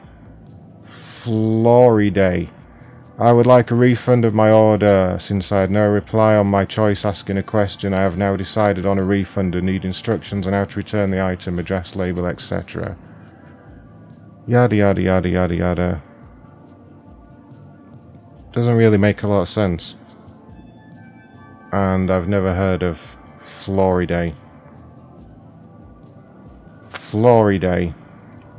Floryday. 1.23 2.49
I 3.19 3.31
would 3.31 3.45
like 3.45 3.69
a 3.69 3.75
refund 3.75 4.25
of 4.25 4.33
my 4.33 4.51
order. 4.51 5.15
Since 5.19 5.51
I 5.51 5.61
had 5.61 5.69
no 5.69 5.87
reply 5.87 6.35
on 6.35 6.47
my 6.47 6.65
choice 6.65 7.05
asking 7.05 7.37
a 7.37 7.43
question, 7.43 7.93
I 7.93 8.01
have 8.01 8.17
now 8.17 8.35
decided 8.35 8.85
on 8.85 8.97
a 8.97 9.03
refund 9.03 9.53
and 9.53 9.67
need 9.67 9.85
instructions 9.85 10.47
on 10.47 10.53
how 10.53 10.65
to 10.65 10.77
return 10.77 11.11
the 11.11 11.23
item, 11.23 11.59
address, 11.59 11.95
label, 11.95 12.25
etc. 12.25 12.97
Yada 14.47 14.75
yada 14.75 15.01
yada 15.01 15.29
yada 15.29 15.55
yada. 15.55 16.03
Doesn't 18.53 18.75
really 18.75 18.97
make 18.97 19.21
a 19.21 19.27
lot 19.27 19.41
of 19.41 19.49
sense. 19.49 19.95
And 21.71 22.09
I've 22.09 22.27
never 22.27 22.55
heard 22.55 22.81
of 22.81 22.99
Floryday. 23.63 24.35
Floryday. 26.91 27.93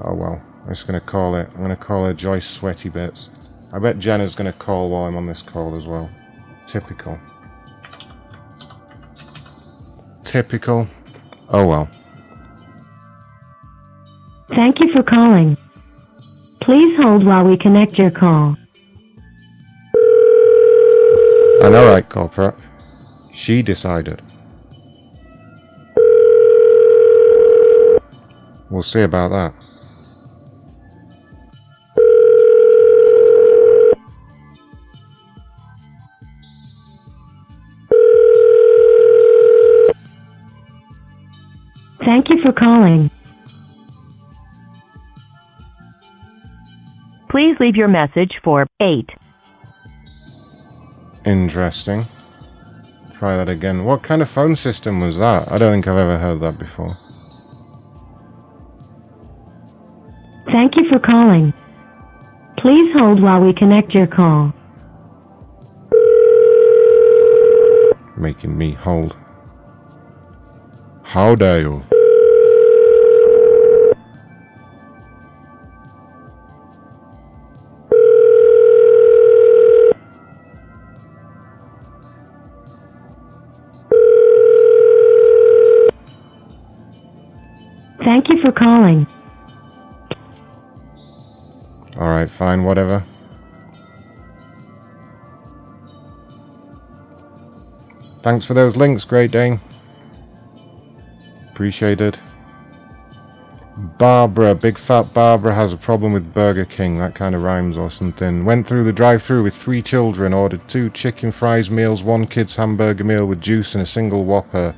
Oh 0.05 0.14
well. 0.14 0.52
I'm 0.62 0.68
just 0.68 0.87
gonna 0.87 1.01
call 1.01 1.35
it. 1.37 1.48
I'm 1.55 1.62
gonna 1.62 1.77
call 1.77 2.05
her 2.05 2.14
Joyce 2.14 2.48
Sweaty 2.48 2.88
Bits. 2.88 3.29
I 3.72 3.79
bet 3.79 3.98
Jenna's 3.98 4.35
gonna 4.35 4.53
call 4.53 4.90
while 4.90 5.05
I'm 5.05 5.16
on 5.16 5.25
this 5.25 5.42
call 5.42 5.77
as 5.77 5.87
well. 5.87 6.09
Typical. 6.66 7.18
Typical. 10.25 10.88
Oh 11.48 11.66
well. 11.66 11.88
Thank 14.50 14.81
you 14.81 14.92
for 14.92 15.02
calling. 15.02 15.56
Please 16.63 16.96
hold 17.00 17.27
while 17.27 17.44
we 17.44 17.56
connect 17.56 17.98
your 17.98 18.10
call. 18.10 18.56
And 21.63 21.75
alright, 21.75 22.08
corporate. 22.08 22.54
She 23.35 23.63
decided. 23.63 24.23
We'll 28.71 28.83
see 28.83 29.02
about 29.02 29.31
that. 29.31 29.62
Thank 42.05 42.29
you 42.29 42.42
for 42.42 42.53
calling. 42.53 43.11
Please 47.31 47.57
leave 47.61 47.77
your 47.77 47.88
message 47.88 48.33
for 48.44 48.67
8. 48.81 49.09
Interesting. 51.25 52.07
Try 53.15 53.37
that 53.37 53.48
again. 53.48 53.85
What 53.85 54.03
kind 54.03 54.21
of 54.21 54.29
phone 54.29 54.57
system 54.57 55.00
was 55.00 55.17
that? 55.19 55.50
I 55.50 55.59
don't 55.59 55.73
think 55.73 55.87
I've 55.87 55.96
ever 55.96 56.19
heard 56.19 56.40
that 56.40 56.59
before. 56.59 56.96
Thank 60.46 60.77
you 60.77 60.85
for 60.90 60.98
calling. 60.98 61.55
Please 62.59 62.92
hold 62.96 63.23
while 63.23 63.40
we 63.40 63.55
connect 63.55 63.94
your 63.94 64.09
call. 64.09 64.53
Making 68.19 68.59
me 68.59 68.75
hold. 68.75 69.17
How 71.13 71.35
dare 71.35 71.60
you? 71.60 71.83
Thank 88.02 88.31
you 88.31 88.40
for 88.40 88.52
calling. 88.52 89.06
All 91.98 92.08
right, 92.08 92.31
fine, 92.31 92.65
whatever. 92.65 93.04
Thanks 98.23 98.46
for 98.46 98.54
those 98.54 98.77
links, 98.77 99.04
Great 99.04 99.31
Dane. 99.31 99.60
Appreciated. 101.53 102.19
Barbara, 103.77 104.55
big 104.55 104.79
fat 104.79 105.15
Barbara 105.15 105.55
has 105.55 105.73
a 105.73 105.77
problem 105.77 106.13
with 106.13 106.33
Burger 106.33 106.65
King. 106.65 106.98
That 106.98 107.15
kind 107.15 107.35
of 107.35 107.42
rhymes 107.42 107.77
or 107.77 107.90
something. 107.90 108.44
Went 108.44 108.67
through 108.67 108.85
the 108.85 108.92
drive 108.92 109.23
through 109.23 109.42
with 109.42 109.55
three 109.55 109.83
children, 109.83 110.35
ordered 110.35 110.67
two 110.69 110.90
chicken 110.90 111.33
fries 111.33 111.71
meals, 111.71 112.03
one 112.03 112.27
kid's 112.27 112.57
hamburger 112.57 113.05
meal 113.05 113.27
with 113.27 113.40
juice, 113.40 113.75
and 113.75 113.83
a 113.83 113.87
single 113.87 114.25
Whopper. 114.25 114.75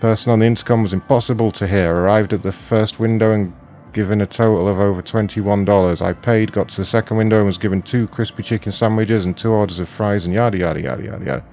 Person 0.00 0.32
on 0.32 0.40
the 0.40 0.46
intercom 0.46 0.82
was 0.82 0.92
impossible 0.92 1.50
to 1.52 1.66
hear. 1.66 1.94
Arrived 1.94 2.32
at 2.32 2.42
the 2.42 2.52
first 2.52 3.00
window 3.00 3.32
and 3.32 3.52
given 3.92 4.20
a 4.20 4.26
total 4.26 4.68
of 4.68 4.78
over 4.78 5.02
$21. 5.02 6.02
I 6.02 6.12
paid, 6.12 6.52
got 6.52 6.68
to 6.70 6.76
the 6.76 6.84
second 6.84 7.16
window 7.16 7.38
and 7.38 7.46
was 7.46 7.58
given 7.58 7.82
two 7.82 8.06
crispy 8.08 8.42
chicken 8.42 8.72
sandwiches 8.72 9.24
and 9.24 9.36
two 9.36 9.50
orders 9.50 9.80
of 9.80 9.88
fries 9.88 10.24
and 10.24 10.34
yada 10.34 10.58
yada 10.58 10.80
yada 10.80 11.02
yada 11.02 11.24
yada. 11.24 11.44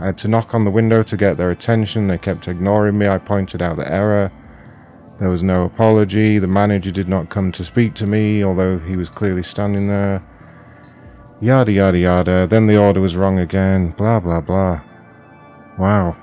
I 0.00 0.06
had 0.06 0.18
to 0.18 0.28
knock 0.28 0.54
on 0.54 0.64
the 0.64 0.70
window 0.70 1.02
to 1.02 1.16
get 1.16 1.36
their 1.36 1.50
attention. 1.50 2.06
They 2.06 2.18
kept 2.18 2.46
ignoring 2.46 2.98
me. 2.98 3.08
I 3.08 3.18
pointed 3.18 3.60
out 3.60 3.76
the 3.76 3.90
error. 3.90 4.30
There 5.18 5.28
was 5.28 5.42
no 5.42 5.64
apology. 5.64 6.38
The 6.38 6.46
manager 6.46 6.92
did 6.92 7.08
not 7.08 7.30
come 7.30 7.50
to 7.52 7.64
speak 7.64 7.94
to 7.94 8.06
me, 8.06 8.44
although 8.44 8.78
he 8.78 8.96
was 8.96 9.08
clearly 9.08 9.42
standing 9.42 9.88
there. 9.88 10.22
Yada 11.40 11.72
yada 11.72 11.98
yada. 11.98 12.46
Then 12.48 12.66
the 12.66 12.76
order 12.76 13.00
was 13.00 13.16
wrong 13.16 13.38
again. 13.38 13.94
Blah 13.98 14.20
blah 14.20 14.40
blah. 14.40 14.80
Wow. 15.78 16.16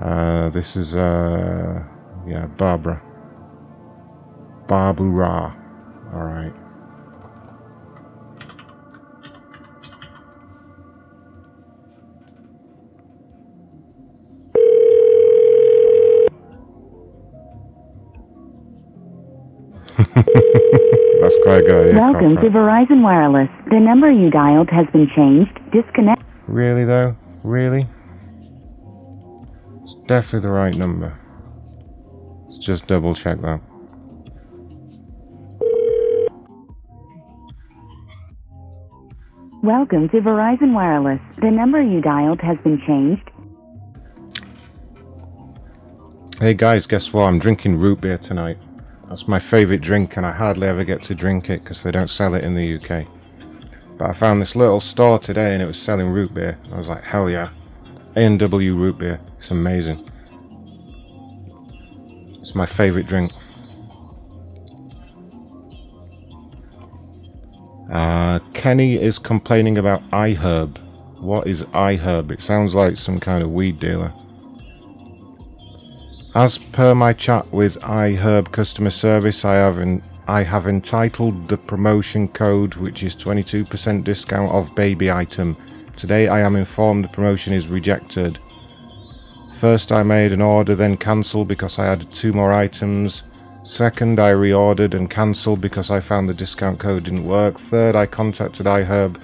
Uh, 0.00 0.50
this 0.50 0.76
is, 0.76 0.96
uh, 0.96 1.82
yeah, 2.26 2.46
Barbara. 2.46 3.00
Barbara. 4.66 5.56
Alright. 6.12 6.63
That's 19.96 21.36
quite 21.42 21.64
good. 21.64 21.94
yeah, 21.94 22.00
Welcome 22.10 22.36
to. 22.36 22.50
Verizon 22.50 23.02
Wireless. 23.02 23.48
The 23.70 23.80
number 23.80 24.10
you 24.10 24.30
dialed 24.30 24.68
has 24.70 24.86
been 24.92 25.08
changed. 25.16 25.58
Disconnect. 25.72 26.22
Really 26.46 26.84
though? 26.84 27.16
Really? 27.42 27.86
It's 29.82 29.94
definitely 30.06 30.40
the 30.40 30.50
right 30.50 30.74
number. 30.74 31.18
Let's 32.48 32.58
just 32.64 32.86
double 32.86 33.14
check 33.14 33.40
that. 33.42 33.60
Welcome 39.62 40.08
to 40.10 40.20
Verizon 40.20 40.74
Wireless. 40.74 41.20
The 41.40 41.50
number 41.50 41.80
you 41.80 42.00
dialed 42.02 42.40
has 42.42 42.58
been 42.64 42.80
changed. 42.86 43.30
Hey 46.38 46.52
guys, 46.54 46.86
guess 46.86 47.12
what? 47.12 47.22
I'm 47.24 47.38
drinking 47.38 47.78
root 47.78 48.00
beer 48.02 48.18
tonight. 48.18 48.58
That's 49.08 49.28
my 49.28 49.38
favourite 49.38 49.80
drink, 49.80 50.16
and 50.16 50.26
I 50.26 50.32
hardly 50.32 50.66
ever 50.66 50.84
get 50.84 51.02
to 51.04 51.14
drink 51.14 51.50
it 51.50 51.62
because 51.62 51.82
they 51.82 51.90
don't 51.90 52.08
sell 52.08 52.34
it 52.34 52.42
in 52.42 52.54
the 52.54 52.76
UK. 52.76 53.06
But 53.96 54.10
I 54.10 54.12
found 54.12 54.42
this 54.42 54.56
little 54.56 54.80
store 54.80 55.18
today 55.18 55.54
and 55.54 55.62
it 55.62 55.66
was 55.66 55.80
selling 55.80 56.08
root 56.08 56.34
beer. 56.34 56.58
I 56.72 56.76
was 56.76 56.88
like, 56.88 57.04
hell 57.04 57.30
yeah. 57.30 57.50
A&W 58.16 58.74
root 58.74 58.98
beer. 58.98 59.20
It's 59.38 59.50
amazing. 59.50 60.10
It's 62.40 62.54
my 62.54 62.66
favourite 62.66 63.06
drink. 63.06 63.32
Uh, 67.92 68.40
Kenny 68.52 69.00
is 69.00 69.18
complaining 69.18 69.78
about 69.78 70.02
iHerb. 70.10 70.78
What 71.20 71.46
is 71.46 71.62
iHerb? 71.62 72.32
It 72.32 72.42
sounds 72.42 72.74
like 72.74 72.96
some 72.96 73.20
kind 73.20 73.42
of 73.42 73.50
weed 73.52 73.78
dealer. 73.78 74.12
As 76.34 76.58
per 76.58 76.96
my 76.96 77.12
chat 77.12 77.52
with 77.52 77.78
iHerb 77.82 78.50
customer 78.50 78.90
service, 78.90 79.44
I 79.44 79.54
have 79.54 80.02
I 80.26 80.42
have 80.42 80.66
entitled 80.66 81.46
the 81.46 81.56
promotion 81.56 82.26
code, 82.26 82.74
which 82.74 83.04
is 83.04 83.14
22% 83.14 84.02
discount 84.02 84.50
of 84.50 84.74
baby 84.74 85.12
item. 85.12 85.56
Today 85.96 86.26
I 86.26 86.40
am 86.40 86.56
informed 86.56 87.04
the 87.04 87.08
promotion 87.08 87.52
is 87.52 87.68
rejected. 87.68 88.40
First 89.60 89.92
I 89.92 90.02
made 90.02 90.32
an 90.32 90.42
order, 90.42 90.74
then 90.74 90.96
cancelled 90.96 91.46
because 91.46 91.78
I 91.78 91.86
added 91.86 92.12
two 92.12 92.32
more 92.32 92.52
items. 92.52 93.22
Second, 93.62 94.18
I 94.18 94.32
reordered 94.32 94.94
and 94.94 95.08
cancelled 95.08 95.60
because 95.60 95.88
I 95.92 96.00
found 96.00 96.28
the 96.28 96.34
discount 96.34 96.80
code 96.80 97.04
didn't 97.04 97.28
work. 97.28 97.60
Third, 97.60 97.94
I 97.94 98.06
contacted 98.06 98.66
iHerb 98.66 99.20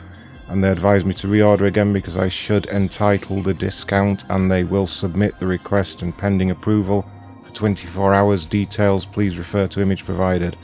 and 0.51 0.63
they 0.63 0.69
advised 0.69 1.07
me 1.07 1.15
to 1.15 1.29
reorder 1.29 1.67
again 1.67 1.93
because 1.93 2.17
I 2.17 2.29
should 2.29 2.67
entitle 2.67 3.41
the 3.41 3.55
discount 3.55 4.25
and 4.29 4.51
they 4.51 4.65
will 4.65 4.87
submit 4.87 5.39
the 5.39 5.47
request 5.47 6.03
and 6.03 6.17
pending 6.17 6.51
approval 6.51 7.03
for 7.45 7.55
24 7.55 8.13
hours. 8.13 8.45
Details 8.45 9.07
please 9.07 9.39
refer 9.39 9.69
to 9.69 9.81
image 9.81 10.05
provided. 10.05 10.57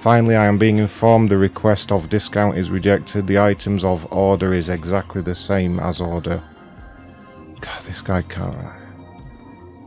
Finally, 0.00 0.36
I 0.36 0.46
am 0.46 0.56
being 0.56 0.78
informed 0.78 1.30
the 1.30 1.36
request 1.36 1.90
of 1.90 2.08
discount 2.08 2.56
is 2.56 2.70
rejected. 2.70 3.26
The 3.26 3.40
items 3.40 3.84
of 3.84 4.10
order 4.12 4.54
is 4.54 4.70
exactly 4.70 5.20
the 5.20 5.34
same 5.34 5.80
as 5.80 6.00
order. 6.00 6.40
God, 7.60 7.82
this 7.82 8.00
guy 8.00 8.22
can't. 8.22 8.56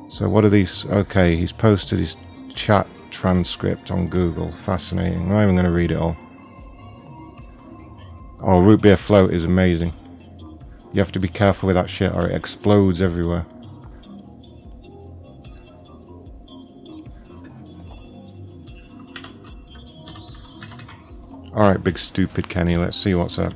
So 0.10 0.28
what 0.28 0.44
are 0.44 0.50
these? 0.50 0.86
Okay, 0.88 1.38
he's 1.38 1.54
posted 1.54 2.00
his 2.00 2.18
chat 2.54 2.86
transcript 3.12 3.92
on 3.92 4.10
Google. 4.10 4.52
Fascinating. 4.66 5.22
I'm 5.22 5.30
not 5.30 5.44
even 5.44 5.56
going 5.56 5.66
to 5.66 5.72
read 5.72 5.92
it 5.92 5.98
all. 5.98 6.18
Oh, 8.44 8.60
root 8.60 8.82
beer 8.82 8.98
float 8.98 9.34
is 9.34 9.46
amazing. 9.46 9.94
You 10.94 11.00
have 11.00 11.12
to 11.12 11.20
be 11.20 11.28
careful 11.28 11.68
with 11.68 11.76
that 11.76 11.90
shit 11.90 12.12
or 12.12 12.28
it 12.28 12.36
explodes 12.36 13.00
everywhere. 13.00 13.46
Alright, 21.54 21.84
big 21.84 22.00
stupid 22.00 22.50
Kenny, 22.50 22.78
let's 22.78 22.98
see 22.98 23.14
what's 23.14 23.38
up. 23.38 23.54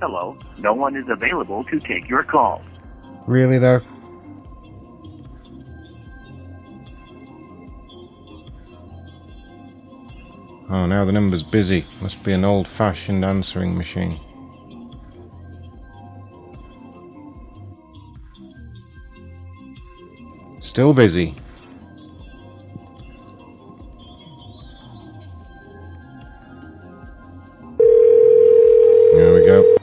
Hello, 0.00 0.36
no 0.58 0.74
one 0.74 0.96
is 0.96 1.04
available 1.08 1.62
to 1.64 1.78
take 1.78 2.08
your 2.08 2.24
call. 2.24 2.62
Really 3.26 3.58
though? 3.58 3.80
Oh, 10.68 10.86
now 10.86 11.04
the 11.04 11.12
number's 11.12 11.42
busy. 11.42 11.86
Must 12.00 12.22
be 12.24 12.32
an 12.32 12.44
old 12.44 12.66
fashioned 12.66 13.24
answering 13.24 13.76
machine. 13.76 14.18
Still 20.60 20.94
busy. 20.94 21.36
There 29.12 29.34
we 29.34 29.44
go. 29.44 29.81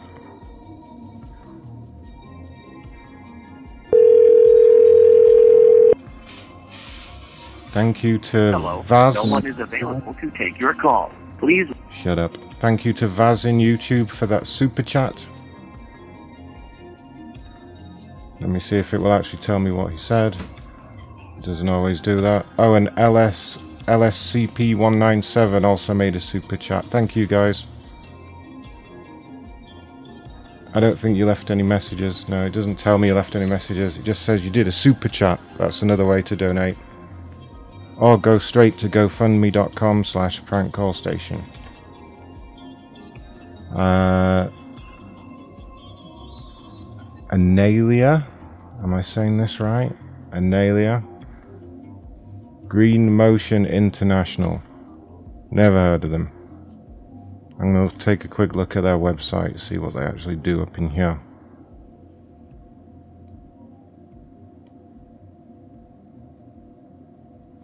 Thank 7.79 8.03
you 8.03 8.17
to 8.17 8.51
Hello, 8.51 8.81
Vaz. 8.81 9.15
no 9.15 9.31
one 9.31 9.45
is 9.45 9.57
available 9.57 10.13
to 10.15 10.29
take 10.31 10.59
your 10.59 10.73
call. 10.73 11.13
Please 11.37 11.71
Shut 11.93 12.19
up. 12.19 12.35
Thank 12.59 12.83
you 12.83 12.91
to 12.91 13.07
Vaz 13.07 13.45
in 13.45 13.59
YouTube 13.59 14.09
for 14.09 14.25
that 14.25 14.47
super 14.47 14.83
chat. 14.83 15.25
Let 18.41 18.49
me 18.49 18.59
see 18.59 18.75
if 18.75 18.93
it 18.93 18.97
will 18.97 19.13
actually 19.13 19.41
tell 19.41 19.59
me 19.59 19.71
what 19.71 19.93
he 19.93 19.97
said. 19.97 20.35
It 21.37 21.45
doesn't 21.45 21.69
always 21.69 22.01
do 22.01 22.19
that. 22.19 22.45
Oh, 22.57 22.73
and 22.73 22.89
LS 22.97 23.57
LSCP197 23.87 25.63
also 25.63 25.93
made 25.93 26.17
a 26.17 26.19
super 26.19 26.57
chat. 26.57 26.83
Thank 26.91 27.15
you 27.15 27.27
guys. 27.27 27.63
I 30.73 30.81
don't 30.81 30.99
think 30.99 31.15
you 31.15 31.25
left 31.25 31.49
any 31.49 31.63
messages. 31.63 32.27
No, 32.27 32.45
it 32.45 32.49
doesn't 32.49 32.77
tell 32.77 32.97
me 32.97 33.07
you 33.07 33.13
left 33.13 33.37
any 33.37 33.45
messages. 33.45 33.95
It 33.95 34.03
just 34.03 34.23
says 34.23 34.43
you 34.43 34.51
did 34.51 34.67
a 34.67 34.71
super 34.73 35.07
chat. 35.07 35.39
That's 35.57 35.81
another 35.81 36.05
way 36.05 36.21
to 36.23 36.35
donate. 36.35 36.75
Or 37.99 38.17
go 38.17 38.39
straight 38.39 38.77
to 38.79 38.89
gofundme.com 38.89 40.03
slash 40.03 40.41
prankcallstation. 40.43 41.43
Uh, 43.75 44.49
Analia? 47.31 48.25
Am 48.81 48.93
I 48.93 49.01
saying 49.01 49.37
this 49.37 49.59
right? 49.59 49.91
Analia? 50.31 51.05
Green 52.67 53.13
Motion 53.13 53.65
International. 53.65 54.61
Never 55.51 55.75
heard 55.75 56.03
of 56.05 56.11
them. 56.11 56.31
I'm 57.59 57.73
going 57.73 57.89
to 57.89 57.97
take 57.97 58.23
a 58.23 58.29
quick 58.29 58.55
look 58.55 58.77
at 58.77 58.83
their 58.83 58.97
website, 58.97 59.59
see 59.59 59.77
what 59.77 59.93
they 59.93 60.03
actually 60.03 60.37
do 60.37 60.61
up 60.61 60.77
in 60.77 60.89
here. 60.89 61.19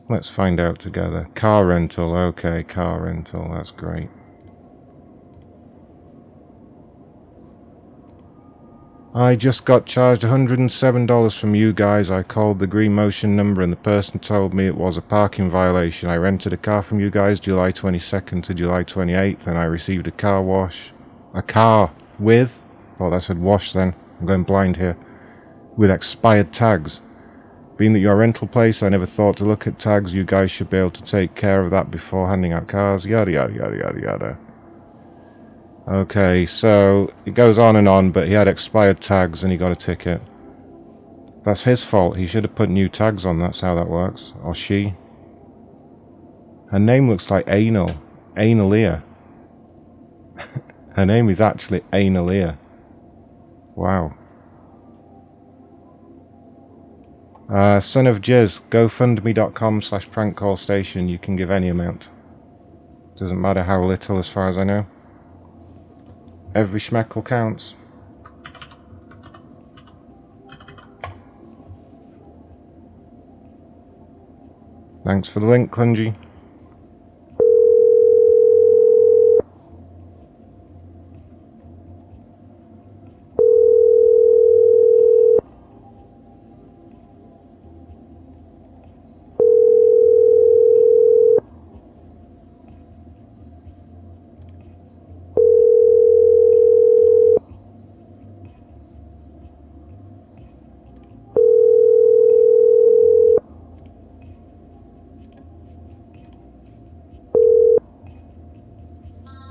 Let's 0.08 0.30
find 0.30 0.60
out 0.60 0.80
together. 0.80 1.28
Car 1.34 1.66
rental, 1.66 2.16
okay, 2.16 2.64
car 2.64 3.06
rental, 3.06 3.52
that's 3.52 3.72
great. 3.72 4.10
I 9.16 9.36
just 9.36 9.66
got 9.66 9.86
charged 9.86 10.24
$107 10.24 11.40
from 11.40 11.56
you 11.56 11.74
guys. 11.74 12.12
I 12.12 12.22
called 12.22 12.60
the 12.60 12.68
Green 12.68 12.94
Motion 12.94 13.36
number 13.36 13.62
and 13.62 13.72
the 13.72 13.78
person 13.78 14.20
told 14.20 14.54
me 14.54 14.68
it 14.68 14.76
was 14.76 14.98
a 14.98 15.02
parking 15.02 15.50
violation. 15.50 16.10
I 16.10 16.18
rented 16.18 16.54
a 16.54 16.58
car 16.58 16.84
from 16.84 17.00
you 17.00 17.10
guys 17.10 17.40
July 17.40 17.72
22nd 17.72 18.44
to 18.44 18.54
July 18.54 18.84
28th 18.84 19.48
and 19.48 19.58
I 19.58 19.64
received 19.64 20.06
a 20.06 20.12
car 20.12 20.44
wash. 20.44 20.92
A 21.34 21.42
car 21.42 21.96
with, 22.20 22.62
oh 23.00 23.10
that 23.10 23.24
said 23.24 23.40
wash 23.40 23.72
then, 23.74 23.96
I'm 24.20 24.28
going 24.28 24.44
blind 24.44 24.76
here, 24.76 24.98
with 25.78 25.90
expired 25.90 26.52
tags. 26.52 27.02
Being 27.78 27.94
that 27.94 28.00
you're 28.00 28.14
a 28.14 28.16
rental 28.16 28.48
place, 28.48 28.82
I 28.82 28.90
never 28.90 29.06
thought 29.06 29.38
to 29.38 29.46
look 29.46 29.68
at 29.68 29.80
tags. 29.80 30.14
You 30.14 30.24
guys 30.24 30.50
should 30.50 30.70
be 30.70 30.78
able 30.78 30.92
to 30.92 31.04
take 31.04 31.36
care 31.36 31.62
of 31.62 31.72
that 31.72 31.92
before 31.92 32.30
handing 32.30 32.54
out 32.54 32.68
cars. 32.68 33.06
Yada 33.06 33.32
yada 33.32 33.54
yada 33.54 33.78
yada 33.78 34.02
yada. 34.02 34.38
Okay, 35.88 36.46
so 36.46 37.14
it 37.26 37.36
goes 37.36 37.58
on 37.58 37.76
and 37.76 37.88
on, 37.88 38.12
but 38.12 38.28
he 38.28 38.34
had 38.34 38.48
expired 38.48 39.02
tags 39.02 39.44
and 39.44 39.52
he 39.52 39.58
got 39.58 39.72
a 39.72 39.76
ticket. 39.76 40.22
That's 41.44 41.64
his 41.64 41.84
fault. 41.84 42.18
He 42.18 42.26
should 42.26 42.44
have 42.44 42.56
put 42.56 42.70
new 42.70 42.90
tags 42.90 43.26
on. 43.26 43.40
That's 43.40 43.60
how 43.60 43.76
that 43.76 43.88
works. 43.88 44.34
Or 44.42 44.56
she. 44.56 44.96
Her 46.72 46.80
name 46.80 47.08
looks 47.08 47.30
like 47.30 47.46
Anal. 47.48 47.90
Analia. 48.36 49.04
Her 50.96 51.06
name 51.06 51.30
is 51.30 51.40
actually 51.40 51.82
Analia. 51.94 52.58
Wow. 53.76 54.16
Uh, 57.50 57.80
son 57.80 58.08
of 58.08 58.22
Jez, 58.22 58.60
gofundme.com 58.70 59.82
slash 59.82 60.10
prank 60.10 60.36
call 60.36 60.58
station. 60.58 61.08
You 61.08 61.20
can 61.20 61.36
give 61.36 61.52
any 61.52 61.70
amount. 61.70 62.10
Doesn't 63.18 63.40
matter 63.40 63.64
how 63.64 63.84
little 63.84 64.18
as 64.18 64.28
far 64.28 64.50
as 64.50 64.58
I 64.58 64.64
know. 64.64 64.86
Every 66.56 66.80
schmeckle 66.80 67.24
counts. 67.24 67.76
Thanks 75.06 75.30
for 75.30 75.40
the 75.40 75.46
link, 75.46 75.72
Clungy. 75.72 76.16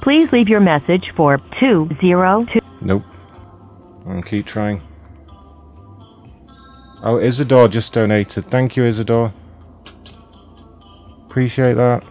Please 0.04 0.23
leave 0.34 0.48
your 0.48 0.60
message 0.60 1.12
for 1.16 1.38
202. 1.60 2.60
Nope. 2.82 3.04
I'll 4.06 4.22
keep 4.22 4.44
trying. 4.46 4.82
Oh, 7.02 7.18
Isidore 7.18 7.68
just 7.68 7.92
donated. 7.92 8.50
Thank 8.50 8.76
you, 8.76 8.84
Isidore. 8.84 9.32
Appreciate 11.26 11.74
that. 11.74 12.02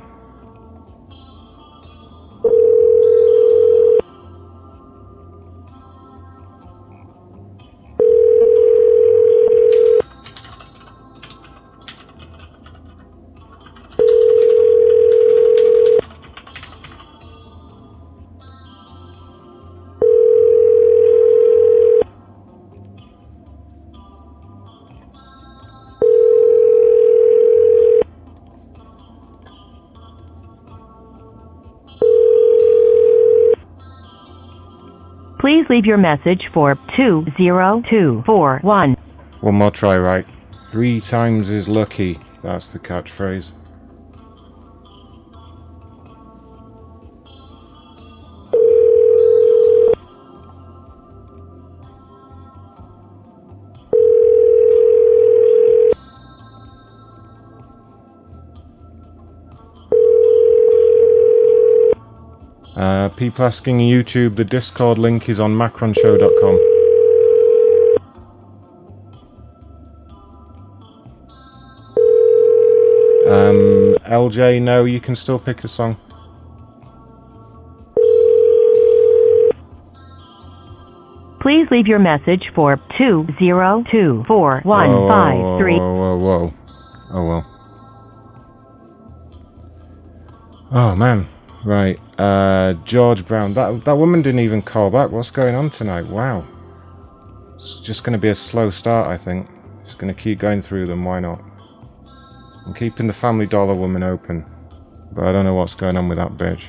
Please 35.64 35.76
leave 35.76 35.86
your 35.86 35.97
message 35.97 36.49
for 36.53 36.76
20241. 36.97 38.95
One 39.39 39.55
more 39.55 39.72
try, 39.72 39.97
right? 39.97 40.26
Three 40.70 40.99
times 40.99 41.49
is 41.49 41.70
lucky. 41.70 42.20
That's 42.41 42.74
the 42.74 42.80
catchphrase. 42.80 43.51
Uh, 63.04 63.10
people 63.10 63.43
asking 63.43 63.80
YouTube, 63.80 64.38
the 64.38 64.45
Discord 64.45 64.97
link 64.97 65.28
is 65.28 65.38
on 65.38 65.54
macronshow.com. 65.54 66.56
Um, 73.28 73.97
LJ, 74.08 74.62
no, 74.62 74.86
you 74.86 75.01
can 75.01 75.18
still 75.18 75.38
pick 75.38 75.66
a 75.66 75.68
song. 75.68 75.97
Please 81.41 81.68
leave 81.72 81.88
your 81.88 81.99
message 81.99 82.49
for 82.56 82.78
2024153. 82.97 84.64
Whoa, 84.64 85.93
whoa, 85.93 86.18
whoa. 86.18 86.54
Oh 87.12 87.26
well. 87.28 87.45
Oh 90.72 90.95
man. 90.95 91.28
Right. 91.66 91.99
Uh 92.20 92.74
George 92.86 93.26
Brown. 93.26 93.53
That 93.53 93.86
that 93.86 93.95
woman 93.95 94.22
didn't 94.22 94.41
even 94.41 94.61
call 94.61 94.89
back. 94.89 95.11
What's 95.11 95.32
going 95.32 95.55
on 95.55 95.70
tonight? 95.70 96.07
Wow. 96.07 96.45
It's 97.55 97.80
just 97.80 98.03
gonna 98.03 98.18
be 98.18 98.30
a 98.30 98.36
slow 98.36 98.70
start, 98.70 99.07
I 99.07 99.18
think. 99.24 99.49
Just 99.86 99.97
gonna 99.97 100.14
keep 100.14 100.39
going 100.39 100.61
through 100.61 100.88
them, 100.88 101.05
why 101.05 101.20
not? 101.20 101.41
I'm 102.66 102.74
keeping 102.74 103.07
the 103.07 103.14
family 103.14 103.45
dollar 103.45 103.76
woman 103.76 104.03
open. 104.03 104.45
But 105.14 105.26
I 105.26 105.32
don't 105.32 105.45
know 105.45 105.53
what's 105.53 105.76
going 105.76 105.95
on 105.95 106.09
with 106.09 106.18
that 106.18 106.38
bitch. 106.38 106.64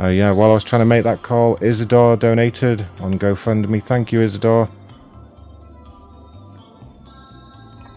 Uh, 0.00 0.08
yeah, 0.08 0.32
while 0.32 0.50
I 0.50 0.54
was 0.54 0.64
trying 0.64 0.80
to 0.80 0.86
make 0.86 1.04
that 1.04 1.22
call, 1.22 1.56
Isidore 1.60 2.16
donated 2.16 2.84
on 2.98 3.16
GoFundMe. 3.16 3.82
Thank 3.82 4.10
you, 4.10 4.22
Isidore. 4.22 4.68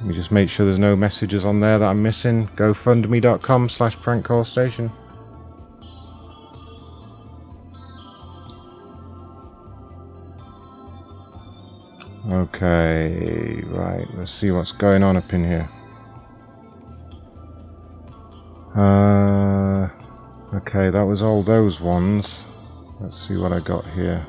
Me 0.02 0.14
just 0.14 0.32
make 0.32 0.50
sure 0.50 0.66
there's 0.66 0.78
no 0.78 0.96
messages 0.96 1.44
on 1.44 1.60
there 1.60 1.80
that 1.80 1.86
I'm 1.86 2.02
missing. 2.02 2.48
GoFundMe.com 2.56 3.70
slash 3.70 3.98
prank 3.98 4.26
call 4.26 4.44
station. 4.44 4.92
Okay, 12.30 13.62
right, 13.68 14.06
let's 14.16 14.32
see 14.32 14.52
what's 14.52 14.72
going 14.74 15.02
on 15.02 15.16
up 15.16 15.34
in 15.34 15.48
here. 15.48 15.70
Uh, 18.76 19.88
okay, 20.58 20.90
that 20.90 21.04
was 21.04 21.22
all 21.22 21.42
those 21.42 21.80
ones. 21.80 22.44
Let's 23.00 23.18
see 23.18 23.38
what 23.38 23.54
I 23.54 23.60
got 23.60 23.86
here. 23.92 24.26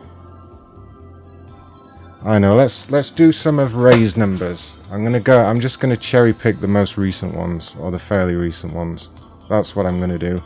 I 2.28 2.38
know. 2.38 2.54
Let's 2.54 2.90
let's 2.90 3.10
do 3.10 3.32
some 3.32 3.58
of 3.58 3.76
Ray's 3.76 4.14
numbers. 4.14 4.76
I'm 4.90 5.02
gonna 5.02 5.18
go. 5.18 5.42
I'm 5.42 5.62
just 5.62 5.80
gonna 5.80 5.96
cherry 5.96 6.34
pick 6.34 6.60
the 6.60 6.68
most 6.68 6.98
recent 6.98 7.34
ones 7.34 7.72
or 7.80 7.90
the 7.90 7.98
fairly 7.98 8.34
recent 8.34 8.74
ones. 8.74 9.08
That's 9.48 9.74
what 9.74 9.86
I'm 9.86 9.98
gonna 9.98 10.18
do. 10.18 10.42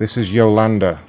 This 0.00 0.16
is 0.16 0.32
Yolanda. 0.32 1.00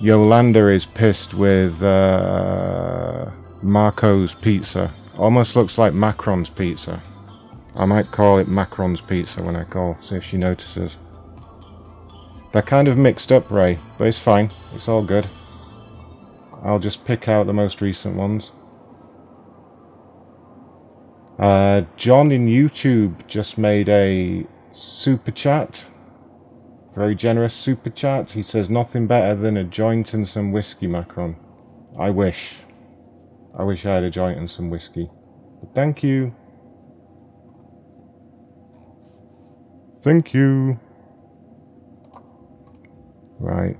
Yolanda 0.00 0.68
is 0.68 0.86
pissed 0.86 1.34
with 1.34 1.82
uh, 1.82 3.32
Marco's 3.64 4.32
pizza. 4.32 4.92
Almost 5.18 5.56
looks 5.56 5.76
like 5.76 5.92
Macron's 5.92 6.48
pizza. 6.48 7.02
I 7.74 7.86
might 7.86 8.12
call 8.12 8.38
it 8.38 8.46
Macron's 8.46 9.00
pizza 9.00 9.42
when 9.42 9.56
I 9.56 9.64
call. 9.64 9.98
See 10.00 10.14
if 10.14 10.22
she 10.22 10.36
notices. 10.36 10.96
They're 12.52 12.62
kind 12.62 12.86
of 12.86 12.96
mixed 12.96 13.32
up, 13.32 13.50
Ray, 13.50 13.80
but 13.98 14.06
it's 14.06 14.20
fine. 14.20 14.52
It's 14.72 14.86
all 14.86 15.02
good. 15.02 15.28
I'll 16.62 16.78
just 16.78 17.04
pick 17.04 17.26
out 17.26 17.48
the 17.48 17.52
most 17.52 17.80
recent 17.80 18.14
ones. 18.14 18.52
Uh, 21.40 21.82
John 21.96 22.32
in 22.32 22.46
YouTube 22.48 23.26
just 23.26 23.56
made 23.56 23.88
a 23.88 24.46
super 24.72 25.30
chat. 25.30 25.86
Very 26.94 27.14
generous 27.14 27.54
super 27.54 27.88
chat. 27.88 28.32
He 28.32 28.42
says 28.42 28.68
nothing 28.68 29.06
better 29.06 29.34
than 29.34 29.56
a 29.56 29.64
joint 29.64 30.12
and 30.12 30.28
some 30.28 30.52
whiskey, 30.52 30.86
Macron. 30.86 31.36
I 31.98 32.10
wish. 32.10 32.56
I 33.58 33.62
wish 33.62 33.86
I 33.86 33.94
had 33.94 34.04
a 34.04 34.10
joint 34.10 34.38
and 34.38 34.50
some 34.50 34.68
whiskey. 34.68 35.08
But 35.60 35.74
thank 35.74 36.02
you. 36.02 36.34
Thank 40.04 40.34
you. 40.34 40.78
Right. 43.38 43.78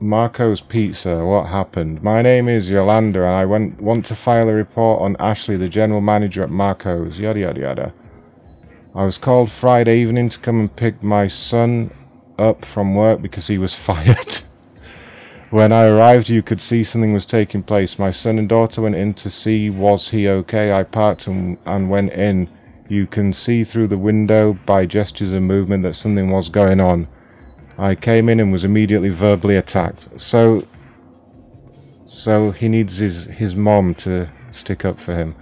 Marco's 0.00 0.60
Pizza, 0.60 1.24
what 1.24 1.46
happened? 1.46 2.02
My 2.02 2.20
name 2.20 2.48
is 2.48 2.68
Yolanda 2.68 3.20
and 3.20 3.34
I 3.34 3.44
went, 3.44 3.80
want 3.80 4.04
to 4.06 4.16
file 4.16 4.48
a 4.48 4.52
report 4.52 5.00
on 5.00 5.16
Ashley, 5.20 5.56
the 5.56 5.68
general 5.68 6.00
manager 6.00 6.42
at 6.42 6.50
Marco's, 6.50 7.18
yada 7.18 7.38
yada 7.38 7.60
yada. 7.60 7.94
I 8.96 9.04
was 9.04 9.18
called 9.18 9.52
Friday 9.52 10.00
evening 10.00 10.30
to 10.30 10.38
come 10.40 10.58
and 10.58 10.76
pick 10.76 11.00
my 11.02 11.28
son 11.28 11.92
up 12.40 12.64
from 12.64 12.96
work 12.96 13.22
because 13.22 13.46
he 13.46 13.56
was 13.56 13.72
fired. 13.86 14.40
when 15.50 15.72
I 15.72 15.86
arrived, 15.86 16.28
you 16.28 16.42
could 16.42 16.60
see 16.60 16.82
something 16.82 17.12
was 17.12 17.24
taking 17.24 17.62
place. 17.62 17.96
My 17.96 18.10
son 18.10 18.40
and 18.40 18.48
daughter 18.48 18.82
went 18.82 18.96
in 18.96 19.14
to 19.14 19.30
see 19.30 19.70
was 19.70 20.10
he 20.10 20.28
okay. 20.28 20.72
I 20.72 20.82
parked 20.82 21.28
and, 21.28 21.56
and 21.66 21.88
went 21.88 22.12
in. 22.12 22.48
You 22.88 23.06
can 23.06 23.32
see 23.32 23.62
through 23.62 23.86
the 23.86 23.98
window 23.98 24.58
by 24.66 24.86
gestures 24.86 25.32
and 25.32 25.46
movement 25.46 25.84
that 25.84 25.94
something 25.94 26.30
was 26.30 26.48
going 26.48 26.80
on. 26.80 27.06
I 27.78 27.94
came 27.94 28.28
in 28.28 28.40
and 28.40 28.52
was 28.52 28.64
immediately 28.64 29.08
verbally 29.08 29.56
attacked. 29.56 30.08
So, 30.20 30.64
so 32.04 32.50
he 32.52 32.68
needs 32.68 32.98
his 32.98 33.24
his 33.24 33.54
mom 33.56 33.94
to 33.96 34.28
stick 34.52 34.84
up 34.84 35.00
for 35.00 35.14
him. 35.16 35.34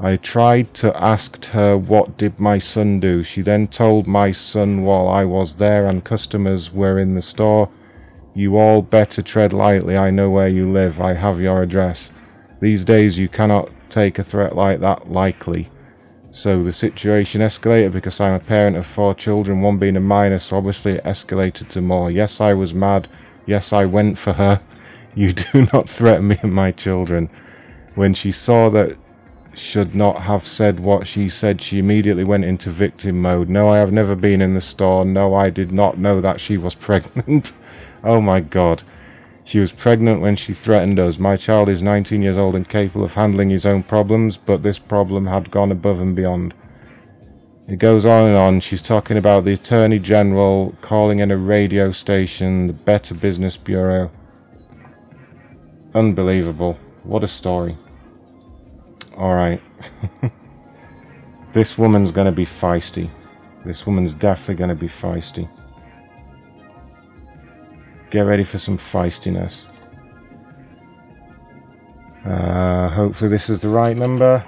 I 0.00 0.16
tried 0.16 0.74
to 0.74 0.94
ask 1.02 1.44
her 1.46 1.78
what 1.78 2.18
did 2.18 2.38
my 2.38 2.58
son 2.58 3.00
do. 3.00 3.22
She 3.22 3.40
then 3.40 3.68
told 3.68 4.06
my 4.06 4.32
son 4.32 4.82
while 4.82 5.08
I 5.08 5.24
was 5.24 5.54
there 5.54 5.86
and 5.86 6.04
customers 6.04 6.72
were 6.72 6.98
in 6.98 7.14
the 7.14 7.22
store, 7.22 7.68
"You 8.34 8.58
all 8.58 8.82
better 8.82 9.22
tread 9.22 9.52
lightly. 9.52 9.96
I 9.96 10.10
know 10.10 10.28
where 10.28 10.48
you 10.48 10.70
live. 10.70 11.00
I 11.00 11.14
have 11.14 11.40
your 11.40 11.62
address." 11.62 12.10
These 12.60 12.84
days 12.84 13.18
you 13.18 13.28
cannot 13.28 13.70
take 13.90 14.18
a 14.18 14.24
threat 14.24 14.54
like 14.56 14.80
that 14.80 15.10
lightly. 15.10 15.68
So 16.34 16.62
the 16.62 16.72
situation 16.72 17.42
escalated 17.42 17.92
because 17.92 18.18
I'm 18.18 18.32
a 18.32 18.40
parent 18.40 18.78
of 18.78 18.86
four 18.86 19.14
children, 19.14 19.60
one 19.60 19.76
being 19.76 19.96
a 19.96 20.00
minor, 20.00 20.38
so 20.38 20.56
obviously 20.56 20.92
it 20.92 21.04
escalated 21.04 21.68
to 21.68 21.82
more. 21.82 22.10
Yes, 22.10 22.40
I 22.40 22.54
was 22.54 22.72
mad. 22.72 23.06
Yes, 23.46 23.70
I 23.72 23.84
went 23.84 24.18
for 24.18 24.32
her. 24.32 24.60
You 25.14 25.34
do 25.34 25.68
not 25.74 25.90
threaten 25.90 26.28
me 26.28 26.38
and 26.42 26.54
my 26.54 26.72
children. 26.72 27.28
When 27.96 28.14
she 28.14 28.32
saw 28.32 28.70
that 28.70 28.96
should 29.52 29.94
not 29.94 30.22
have 30.22 30.46
said 30.46 30.80
what 30.80 31.06
she 31.06 31.28
said, 31.28 31.60
she 31.60 31.78
immediately 31.78 32.24
went 32.24 32.46
into 32.46 32.70
victim 32.70 33.20
mode. 33.20 33.50
No, 33.50 33.68
I 33.68 33.76
have 33.76 33.92
never 33.92 34.14
been 34.14 34.40
in 34.40 34.54
the 34.54 34.62
store. 34.62 35.04
No, 35.04 35.34
I 35.34 35.50
did 35.50 35.70
not 35.70 35.98
know 35.98 36.22
that 36.22 36.40
she 36.40 36.56
was 36.56 36.74
pregnant. 36.88 37.52
oh 38.04 38.22
my 38.22 38.40
god. 38.40 38.82
She 39.44 39.58
was 39.58 39.72
pregnant 39.72 40.20
when 40.20 40.36
she 40.36 40.54
threatened 40.54 41.00
us. 41.00 41.18
My 41.18 41.36
child 41.36 41.68
is 41.68 41.82
19 41.82 42.22
years 42.22 42.38
old 42.38 42.54
and 42.54 42.68
capable 42.68 43.04
of 43.04 43.14
handling 43.14 43.50
his 43.50 43.66
own 43.66 43.82
problems, 43.82 44.36
but 44.36 44.62
this 44.62 44.78
problem 44.78 45.26
had 45.26 45.50
gone 45.50 45.72
above 45.72 46.00
and 46.00 46.14
beyond. 46.14 46.54
It 47.68 47.78
goes 47.78 48.04
on 48.04 48.28
and 48.28 48.36
on. 48.36 48.60
She's 48.60 48.82
talking 48.82 49.16
about 49.16 49.44
the 49.44 49.54
Attorney 49.54 49.98
General 49.98 50.74
calling 50.80 51.20
in 51.20 51.30
a 51.30 51.36
radio 51.36 51.92
station, 51.92 52.66
the 52.66 52.72
Better 52.72 53.14
Business 53.14 53.56
Bureau. 53.56 54.10
Unbelievable. 55.94 56.78
What 57.02 57.24
a 57.24 57.28
story. 57.28 57.76
Alright. 59.14 59.60
this 61.52 61.76
woman's 61.76 62.12
going 62.12 62.26
to 62.26 62.32
be 62.32 62.46
feisty. 62.46 63.10
This 63.64 63.86
woman's 63.86 64.14
definitely 64.14 64.54
going 64.54 64.70
to 64.70 64.76
be 64.76 64.88
feisty. 64.88 65.48
Get 68.12 68.20
ready 68.20 68.44
for 68.44 68.58
some 68.58 68.76
feistiness. 68.76 69.62
Uh, 72.26 72.90
hopefully 72.90 73.30
this 73.30 73.48
is 73.48 73.60
the 73.60 73.70
right 73.70 73.96
number. 73.96 74.44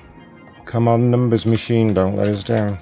Come 0.66 0.86
on, 0.86 1.10
numbers 1.10 1.46
machine, 1.46 1.94
don't 1.94 2.14
let 2.14 2.28
us 2.28 2.44
down. 2.44 2.78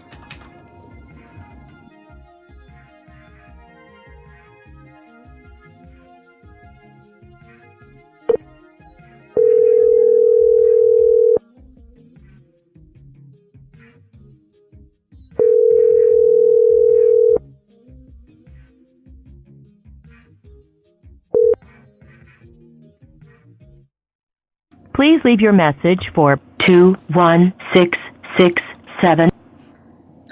Please 24.95 25.21
leave 25.25 25.41
your 25.41 25.53
message 25.53 26.11
for 26.15 26.39
21667. 26.67 29.31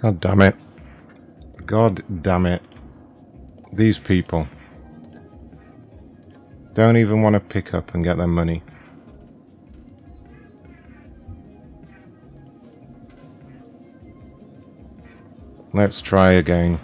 God 0.02 0.20
damn 0.20 0.42
it. 0.42 0.54
God 1.64 2.02
damn 2.22 2.44
it. 2.46 2.62
These 3.72 3.98
people 3.98 4.46
don't 6.74 6.96
even 6.96 7.22
want 7.22 7.34
to 7.34 7.40
pick 7.40 7.74
up 7.74 7.94
and 7.94 8.04
get 8.04 8.16
their 8.16 8.26
money. 8.26 8.62
Let's 15.72 16.02
try 16.02 16.32
again. 16.32 16.80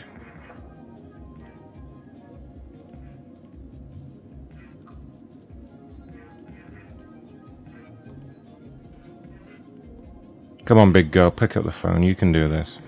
Come 10.65 10.80
on, 10.80 10.91
big 10.91 11.11
girl, 11.11 11.30
pick 11.32 11.55
up 11.55 11.63
the 11.63 11.72
phone. 11.72 12.03
You 12.03 12.15
can 12.15 12.34
do 12.34 12.49
this. 12.49 12.80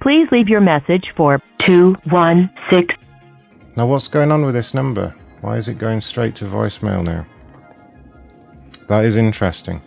Please 0.00 0.32
leave 0.32 0.48
your 0.48 0.62
message 0.62 1.12
for 1.14 1.42
216. 1.66 2.96
Now, 3.76 3.86
what's 3.86 4.08
going 4.08 4.32
on 4.32 4.44
with 4.46 4.54
this 4.54 4.72
number? 4.72 5.14
Why 5.42 5.56
is 5.56 5.68
it 5.68 5.78
going 5.78 6.00
straight 6.00 6.34
to 6.36 6.46
voicemail 6.46 7.04
now? 7.04 7.26
That 8.88 9.04
is 9.04 9.16
interesting. 9.16 9.82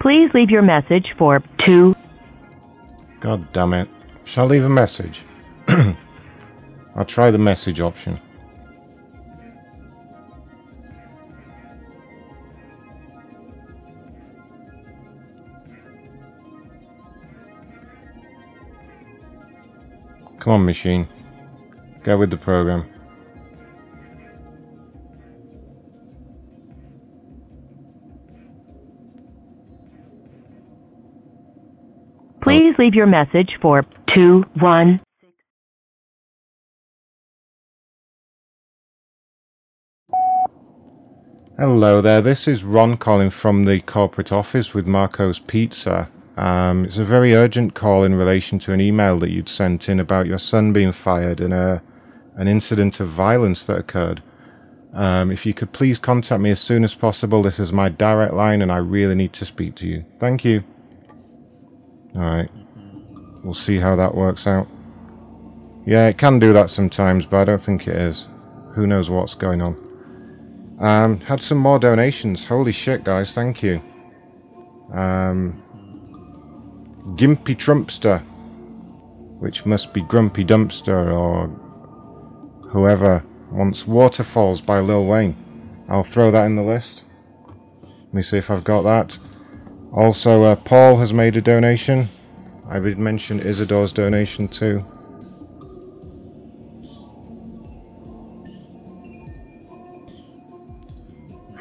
Please 0.00 0.30
leave 0.34 0.50
your 0.50 0.62
message 0.62 1.06
for 1.18 1.42
2 1.64 1.94
God 3.26 3.52
damn 3.52 3.74
it. 3.74 3.88
Shall 4.24 4.44
I 4.44 4.50
leave 4.50 4.62
a 4.62 4.68
message? 4.68 5.24
I'll 5.68 7.04
try 7.04 7.32
the 7.32 7.38
message 7.38 7.80
option. 7.80 8.20
Come 20.38 20.52
on, 20.52 20.64
machine. 20.64 21.08
Go 22.04 22.16
with 22.18 22.30
the 22.30 22.36
program. 22.36 22.88
Please 32.46 32.76
leave 32.78 32.94
your 32.94 33.06
message 33.06 33.58
for 33.60 33.82
21. 34.14 35.00
Hello 41.58 42.00
there, 42.00 42.22
this 42.22 42.46
is 42.46 42.62
Ron 42.62 42.98
calling 42.98 43.30
from 43.30 43.64
the 43.64 43.80
corporate 43.80 44.30
office 44.30 44.72
with 44.72 44.86
Marco's 44.86 45.40
Pizza. 45.40 46.08
Um, 46.36 46.84
it's 46.84 46.98
a 46.98 47.04
very 47.04 47.34
urgent 47.34 47.74
call 47.74 48.04
in 48.04 48.14
relation 48.14 48.60
to 48.60 48.72
an 48.72 48.80
email 48.80 49.18
that 49.18 49.30
you'd 49.30 49.48
sent 49.48 49.88
in 49.88 49.98
about 49.98 50.28
your 50.28 50.38
son 50.38 50.72
being 50.72 50.92
fired 50.92 51.40
and 51.40 51.52
a, 51.52 51.82
an 52.36 52.46
incident 52.46 53.00
of 53.00 53.08
violence 53.08 53.66
that 53.66 53.78
occurred. 53.78 54.22
Um, 54.94 55.32
if 55.32 55.46
you 55.46 55.52
could 55.52 55.72
please 55.72 55.98
contact 55.98 56.40
me 56.40 56.52
as 56.52 56.60
soon 56.60 56.84
as 56.84 56.94
possible, 56.94 57.42
this 57.42 57.58
is 57.58 57.72
my 57.72 57.88
direct 57.88 58.34
line 58.34 58.62
and 58.62 58.70
I 58.70 58.76
really 58.76 59.16
need 59.16 59.32
to 59.32 59.44
speak 59.44 59.74
to 59.76 59.88
you. 59.88 60.04
Thank 60.20 60.44
you. 60.44 60.62
Alright, 62.16 62.50
we'll 63.44 63.52
see 63.52 63.78
how 63.78 63.94
that 63.96 64.14
works 64.14 64.46
out. 64.46 64.66
Yeah, 65.84 66.08
it 66.08 66.16
can 66.16 66.38
do 66.38 66.52
that 66.54 66.70
sometimes, 66.70 67.26
but 67.26 67.36
I 67.36 67.44
don't 67.44 67.62
think 67.62 67.86
it 67.86 67.96
is. 67.96 68.26
Who 68.74 68.86
knows 68.86 69.10
what's 69.10 69.34
going 69.34 69.60
on. 69.60 69.76
Um, 70.80 71.20
had 71.20 71.42
some 71.42 71.58
more 71.58 71.78
donations. 71.78 72.46
Holy 72.46 72.72
shit, 72.72 73.04
guys, 73.04 73.32
thank 73.32 73.62
you. 73.62 73.82
Um, 74.92 75.62
Gimpy 77.16 77.56
Trumpster, 77.56 78.20
which 79.38 79.66
must 79.66 79.92
be 79.92 80.00
Grumpy 80.00 80.44
Dumpster 80.44 81.12
or 81.12 81.48
whoever 82.70 83.22
wants 83.50 83.86
Waterfalls 83.86 84.60
by 84.60 84.80
Lil 84.80 85.04
Wayne. 85.04 85.36
I'll 85.88 86.02
throw 86.02 86.30
that 86.30 86.46
in 86.46 86.56
the 86.56 86.62
list. 86.62 87.04
Let 87.82 88.14
me 88.14 88.22
see 88.22 88.38
if 88.38 88.50
I've 88.50 88.64
got 88.64 88.82
that. 88.82 89.18
Also, 89.92 90.44
uh, 90.44 90.56
Paul 90.56 90.98
has 90.98 91.12
made 91.12 91.36
a 91.36 91.40
donation. 91.40 92.08
I 92.68 92.78
did 92.78 92.98
mention 92.98 93.40
Isidore's 93.40 93.92
donation 93.92 94.48
too. 94.48 94.84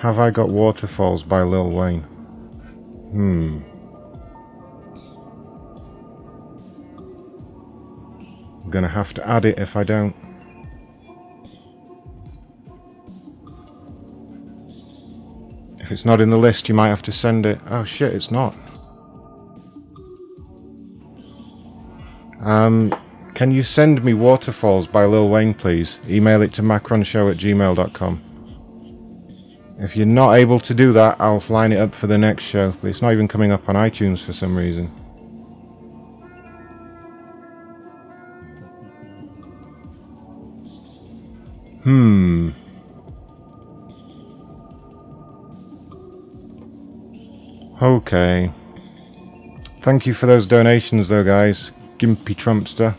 Have 0.02 0.20
I 0.20 0.30
got 0.30 0.50
Waterfalls 0.50 1.24
by 1.24 1.42
Lil 1.42 1.72
Wayne? 1.72 2.02
Hmm. 3.12 3.60
I'm 8.64 8.70
gonna 8.70 8.90
have 8.90 9.14
to 9.14 9.28
add 9.28 9.46
it 9.46 9.58
if 9.58 9.76
I 9.76 9.84
don't. 9.84 10.16
If 15.86 15.92
it's 15.92 16.04
not 16.04 16.20
in 16.20 16.32
the 16.32 16.38
list, 16.38 16.68
you 16.68 16.74
might 16.74 16.88
have 16.88 17.04
to 17.04 17.12
send 17.12 17.46
it. 17.46 17.60
Oh 17.70 17.84
shit, 17.84 18.12
it's 18.12 18.32
not. 18.32 18.56
Um, 22.42 22.92
can 23.36 23.52
you 23.52 23.62
send 23.62 24.04
me 24.04 24.16
Waterfalls 24.16 24.88
by 24.88 25.06
Lil 25.06 25.30
Wayne, 25.30 25.54
please? 25.54 26.00
Email 26.10 26.42
it 26.42 26.54
to 26.54 26.64
macronshow 26.64 27.30
at 27.30 27.38
gmail.com. 27.38 28.20
If 29.78 29.96
you're 29.96 30.08
not 30.08 30.34
able 30.34 30.60
to 30.62 30.74
do 30.74 30.92
that, 30.94 31.18
I'll 31.22 31.44
line 31.50 31.72
it 31.72 31.78
up 31.78 31.94
for 31.94 32.08
the 32.08 32.18
next 32.18 32.46
show, 32.46 32.72
but 32.82 32.88
it's 32.88 33.04
not 33.04 33.14
even 33.14 33.28
coming 33.28 33.52
up 33.52 33.70
on 33.70 33.76
iTunes 33.76 34.24
for 34.26 34.34
some 34.34 34.58
reason. 34.58 34.88
Hmm. 41.84 42.65
Okay. 47.82 48.52
Thank 49.82 50.06
you 50.06 50.14
for 50.14 50.28
those 50.28 50.48
donations 50.48 51.10
though, 51.10 51.24
guys. 51.24 51.72
Gimpy 51.98 52.34
Trumpster. 52.36 52.96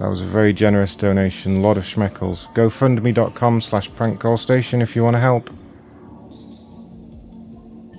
That 0.00 0.08
was 0.08 0.20
a 0.20 0.26
very 0.26 0.52
generous 0.52 0.96
donation. 0.96 1.62
Lot 1.62 1.78
of 1.78 1.84
schmeckles. 1.84 2.52
GoFundMe.com 2.54 3.60
slash 3.60 3.88
prankcallstation 3.92 4.82
if 4.82 4.96
you 4.96 5.04
want 5.04 5.14
to 5.14 5.20
help. 5.20 5.48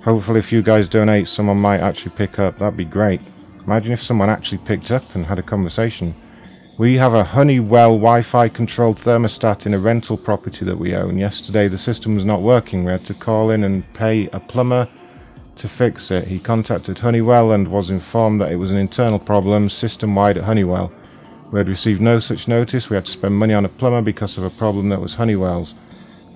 Hopefully 0.04 0.38
if 0.38 0.52
you 0.52 0.62
guys 0.62 0.88
donate, 0.88 1.28
someone 1.28 1.56
might 1.56 1.80
actually 1.80 2.14
pick 2.14 2.38
up. 2.38 2.58
That'd 2.58 2.76
be 2.76 2.84
great. 2.84 3.22
Imagine 3.66 3.92
if 3.92 4.02
someone 4.02 4.28
actually 4.28 4.58
picked 4.58 4.92
up 4.92 5.14
and 5.14 5.24
had 5.24 5.38
a 5.38 5.42
conversation. 5.42 6.14
We 6.78 6.96
have 6.98 7.14
a 7.14 7.24
Honeywell 7.24 7.94
Wi-Fi 7.94 8.50
controlled 8.50 9.00
thermostat 9.00 9.64
in 9.64 9.72
a 9.72 9.78
rental 9.78 10.18
property 10.18 10.66
that 10.66 10.78
we 10.78 10.94
own. 10.94 11.16
Yesterday 11.16 11.68
the 11.68 11.78
system 11.78 12.14
was 12.14 12.26
not 12.26 12.42
working. 12.42 12.84
We 12.84 12.92
had 12.92 13.06
to 13.06 13.14
call 13.14 13.50
in 13.50 13.64
and 13.64 13.82
pay 13.94 14.28
a 14.34 14.40
plumber 14.40 14.86
to 15.56 15.68
fix 15.68 16.10
it. 16.10 16.26
He 16.26 16.38
contacted 16.38 16.98
Honeywell 16.98 17.52
and 17.52 17.68
was 17.68 17.90
informed 17.90 18.40
that 18.40 18.52
it 18.52 18.56
was 18.56 18.70
an 18.70 18.76
internal 18.76 19.18
problem 19.18 19.68
system-wide 19.68 20.38
at 20.38 20.44
Honeywell. 20.44 20.92
We 21.50 21.58
had 21.58 21.68
received 21.68 22.00
no 22.00 22.18
such 22.18 22.48
notice. 22.48 22.90
We 22.90 22.96
had 22.96 23.06
to 23.06 23.12
spend 23.12 23.34
money 23.34 23.54
on 23.54 23.64
a 23.64 23.68
plumber 23.68 24.02
because 24.02 24.36
of 24.36 24.44
a 24.44 24.50
problem 24.50 24.88
that 24.90 25.00
was 25.00 25.14
Honeywell's. 25.14 25.74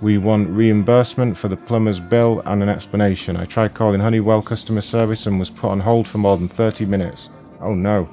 We 0.00 0.16
want 0.16 0.48
reimbursement 0.48 1.36
for 1.36 1.48
the 1.48 1.56
plumber's 1.56 2.00
bill 2.00 2.42
and 2.46 2.62
an 2.62 2.68
explanation. 2.68 3.36
I 3.36 3.44
tried 3.44 3.74
calling 3.74 4.00
Honeywell 4.00 4.40
customer 4.40 4.80
service 4.80 5.26
and 5.26 5.38
was 5.38 5.50
put 5.50 5.70
on 5.70 5.80
hold 5.80 6.06
for 6.06 6.18
more 6.18 6.38
than 6.38 6.48
30 6.48 6.86
minutes. 6.86 7.28
Oh 7.60 7.74
no. 7.74 8.08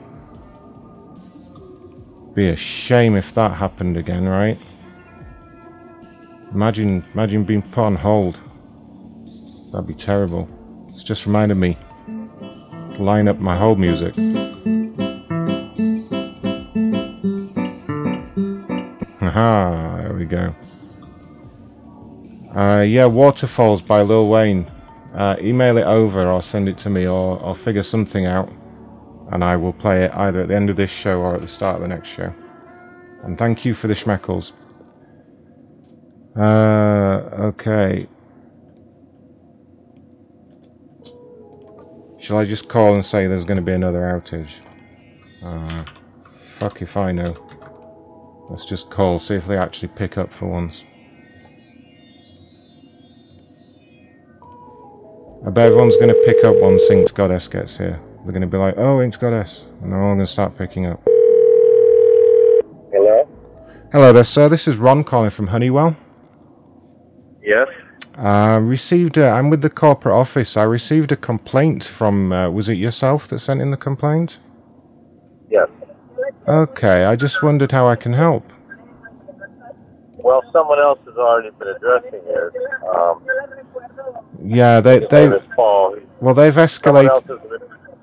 Be 2.34 2.50
a 2.50 2.56
shame 2.56 3.16
if 3.16 3.34
that 3.36 3.54
happened 3.54 3.96
again, 3.96 4.26
right? 4.26 4.58
Imagine, 6.54 7.06
imagine 7.14 7.46
being 7.46 7.62
put 7.62 7.84
on 7.84 7.96
hold. 7.96 8.38
That'd 9.72 9.88
be 9.88 9.94
terrible. 9.94 10.50
Just 11.08 11.26
reminded 11.26 11.56
me 11.56 11.78
to 12.06 12.98
line 13.02 13.30
up 13.30 13.40
my 13.40 13.58
whole 13.58 13.78
music. 13.78 14.14
Haha, 19.18 20.02
there 20.02 20.14
we 20.14 20.26
go. 20.26 20.54
Uh, 22.54 22.82
yeah, 22.82 23.06
Waterfalls 23.06 23.82
by 23.82 24.02
Lil 24.02 24.28
Wayne. 24.28 24.70
Uh, 25.16 25.38
email 25.40 25.78
it 25.78 25.86
over 25.86 26.30
or 26.30 26.42
send 26.42 26.68
it 26.68 26.78
to 26.80 26.90
me 26.90 27.08
or, 27.08 27.40
or 27.40 27.56
figure 27.56 27.84
something 27.84 28.26
out 28.26 28.52
and 29.32 29.46
I 29.46 29.56
will 29.56 29.72
play 29.72 30.04
it 30.04 30.12
either 30.14 30.42
at 30.42 30.50
the 30.50 30.56
end 30.58 30.70
of 30.70 30.76
this 30.76 30.92
show 30.92 31.22
or 31.22 31.36
at 31.36 31.42
the 31.42 31.48
start 31.48 31.78
of 31.78 31.84
the 31.84 31.88
next 31.88 32.10
show. 32.10 32.34
And 33.24 33.40
thank 33.40 33.64
you 33.64 33.74
for 33.74 33.88
the 33.88 33.94
schmeckles. 33.94 34.52
Uh, 36.38 37.46
okay. 37.46 38.10
Shall 42.28 42.40
I 42.40 42.44
just 42.44 42.68
call 42.68 42.94
and 42.94 43.06
say 43.06 43.26
there's 43.26 43.46
going 43.46 43.56
to 43.56 43.64
be 43.64 43.72
another 43.72 44.02
outage? 44.02 44.50
Uh, 45.42 45.86
fuck 46.60 46.82
if 46.82 46.98
I 46.98 47.14
know. 47.14 47.38
Let's 48.50 48.66
just 48.66 48.90
call, 48.90 49.18
see 49.18 49.36
if 49.36 49.48
they 49.48 49.56
actually 49.56 49.88
pick 49.96 50.18
up 50.18 50.34
for 50.34 50.46
once. 50.48 50.82
I 55.48 55.52
bet 55.52 55.68
everyone's 55.68 55.96
going 55.96 56.10
to 56.10 56.22
pick 56.26 56.44
up 56.44 56.58
once 56.58 56.84
InkedGoddess 56.90 57.50
gets 57.50 57.78
here. 57.78 57.98
They're 58.26 58.34
going 58.34 58.42
to 58.42 58.48
be 58.48 58.58
like, 58.58 58.76
oh, 58.76 58.98
InkedGoddess. 58.98 59.64
And 59.82 59.94
they're 59.94 60.04
all 60.04 60.16
going 60.16 60.26
to 60.26 60.30
start 60.30 60.58
picking 60.58 60.86
up. 60.86 61.02
Hello? 62.92 63.26
Hello 63.94 64.12
there, 64.12 64.26
sir. 64.26 64.50
This 64.50 64.68
is 64.68 64.76
Ron 64.76 65.06
calling 65.06 65.30
from 65.30 65.48
Honeywell. 65.48 65.96
Yes? 67.42 67.70
Uh, 68.18 68.60
received, 68.64 69.18
i 69.18 69.30
I'm 69.38 69.50
with 69.50 69.62
the 69.62 69.70
corporate 69.70 70.16
office. 70.16 70.58
I 70.58 70.64
received 70.64 71.12
a 71.12 71.16
complaint 71.16 71.84
from, 71.84 72.32
uh, 72.32 72.50
was 72.50 72.68
it 72.68 72.78
yourself 72.78 73.28
that 73.28 73.40
sent 73.40 73.62
in 73.62 73.70
the 73.70 73.78
complaint? 73.78 74.40
Yes. 75.52 75.70
Okay, 76.48 77.06
I 77.06 77.16
just 77.16 77.44
wondered 77.44 77.72
how 77.72 77.88
I 77.88 77.96
can 77.96 78.14
help. 78.14 78.44
Well, 80.18 80.42
someone 80.52 80.80
else 80.80 81.00
has 81.06 81.16
already 81.16 81.52
been 81.60 81.68
addressing 81.68 82.22
it. 82.26 82.54
Um, 82.96 83.22
Yeah, 84.44 84.82
they 84.82 85.00
they. 85.00 85.30
Paul. 85.56 85.98
Well, 86.20 86.34
they've 86.34 86.54
escalated. 86.54 87.10
else 87.10 87.24
has 87.28 87.40
been 87.40 87.60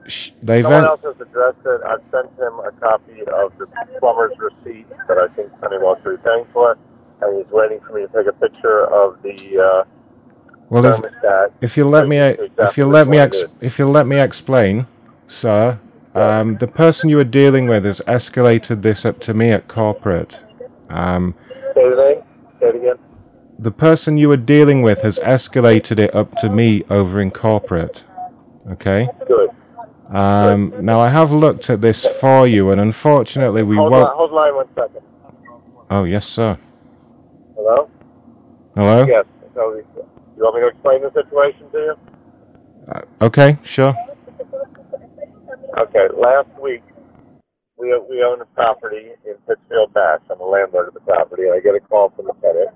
Shh, 0.07 0.31
They've, 0.43 0.63
Someone 0.63 0.85
else 0.85 1.01
has 1.03 1.17
addressed 1.21 1.59
it. 1.65 1.81
I've 1.87 2.03
sent 2.11 2.31
him 2.39 2.61
a 2.61 2.71
copy 2.79 3.21
of 3.23 3.57
the 3.59 3.67
plumber's 3.99 4.37
receipt 4.39 4.87
that 5.09 5.19
I 5.19 5.29
think 5.35 5.51
Honeywell 5.61 5.97
should 6.03 6.23
be 6.23 6.23
paying 6.23 6.47
for, 6.53 6.77
and 7.23 7.37
he's 7.37 7.51
waiting 7.51 7.81
for 7.81 7.95
me 7.95 8.03
to 8.03 8.09
take 8.09 8.27
a 8.27 8.33
picture 8.33 8.87
of 8.93 9.21
the 9.23 9.59
uh, 9.59 9.85
well, 10.83 11.05
if, 11.05 11.53
if 11.61 11.77
you 11.77 11.89
let 11.89 12.09
me, 12.09 12.19
if 12.19 12.77
you 12.77 12.87
let 12.87 13.07
me, 13.07 13.19
ex- 13.19 13.45
if 13.61 13.79
you 13.79 13.87
let 13.87 14.07
me 14.07 14.19
explain, 14.19 14.87
sir, 15.29 15.79
um, 16.15 16.57
the 16.59 16.67
person 16.67 17.09
you 17.09 17.17
were 17.17 17.25
dealing 17.25 17.69
with 17.69 17.85
has 17.85 18.01
escalated 18.09 18.83
this 18.83 19.05
up 19.05 19.21
to 19.21 19.35
me 19.35 19.51
at 19.51 19.69
corporate. 19.69 20.41
Um, 20.91 21.35
Say 21.75 21.89
the. 21.89 22.23
Say 22.61 22.67
it 22.69 22.77
again. 22.77 22.95
the 23.59 23.71
person 23.71 24.17
you 24.19 24.29
were 24.29 24.37
dealing 24.37 24.83
with 24.83 25.03
has 25.03 25.19
escalated 25.21 25.99
it 25.99 26.15
up 26.15 26.35
to 26.39 26.51
me 26.51 26.83
over 26.91 27.21
in 27.21 27.31
corporate. 27.31 28.05
Okay. 28.73 29.09
Good. 29.29 29.51
Um, 30.09 30.73
now 30.81 31.01
I 31.01 31.09
have 31.09 31.31
looked 31.33 31.71
at 31.71 31.81
this 31.81 32.05
for 32.21 32.47
you, 32.47 32.71
and 32.71 32.81
unfortunately 32.81 33.63
we 33.63 33.77
hold, 33.77 33.93
won't. 33.93 34.09
on, 34.09 34.17
hold 34.17 34.33
line 34.33 34.55
one 34.55 34.67
second. 34.75 35.03
Oh 35.91 36.05
yes, 36.05 36.27
sir. 36.27 36.59
Hello? 37.55 37.89
Hello. 38.75 39.07
Yes. 39.07 39.25
You 40.37 40.43
want 40.43 40.57
me 40.57 40.63
to 40.63 40.69
explain 40.69 41.03
the 41.03 41.13
situation 41.15 41.71
to 41.73 41.79
you? 41.79 41.95
Okay, 43.23 43.59
sure. 43.63 43.95
Okay. 45.79 46.07
Last 46.17 46.51
week, 46.61 46.83
we 47.79 47.95
we 48.09 48.23
own 48.23 48.41
a 48.41 48.47
property 48.55 49.11
in 49.25 49.35
Pittsfield, 49.47 49.95
Mass. 49.95 50.21
I'm 50.31 50.41
a 50.41 50.45
landlord 50.45 50.89
of 50.89 50.95
the 50.95 51.01
property, 51.01 51.45
and 51.45 51.55
I 51.55 51.61
get 51.61 51.75
a 51.75 51.81
call 51.81 52.11
from 52.15 52.27
the 52.27 52.35
tenant 52.43 52.71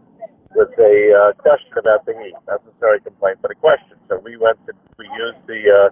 with 0.54 0.70
a 0.78 0.94
uh, 1.12 1.32
question 1.42 1.70
about 1.78 2.06
the 2.06 2.14
heat. 2.14 2.34
Not 2.46 2.64
necessarily 2.64 2.98
a 2.98 3.11
complaint, 3.11 3.38
but 3.42 3.50
a 3.50 3.54
question. 3.54 3.98
So 4.09 4.18
we 4.24 4.36
went 4.36 4.59
to, 4.66 4.72
we 4.98 5.06
used 5.06 5.46
the 5.46 5.61
uh, 5.70 5.90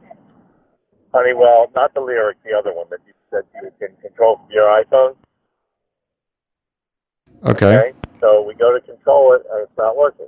Honeywell, 1.12 1.70
not 1.74 1.94
the 1.94 2.00
lyric, 2.00 2.38
the 2.44 2.56
other 2.56 2.74
one 2.74 2.86
that 2.90 2.98
you 3.06 3.12
said 3.30 3.42
you 3.62 3.70
can 3.78 3.94
control 4.02 4.38
from 4.38 4.50
your 4.50 4.66
iPhone. 4.66 5.14
Okay. 7.44 7.92
So 8.20 8.42
we 8.42 8.54
go 8.54 8.72
to 8.72 8.80
control 8.80 9.34
it, 9.34 9.42
and 9.50 9.62
it's 9.62 9.78
not 9.78 9.96
working. 9.96 10.26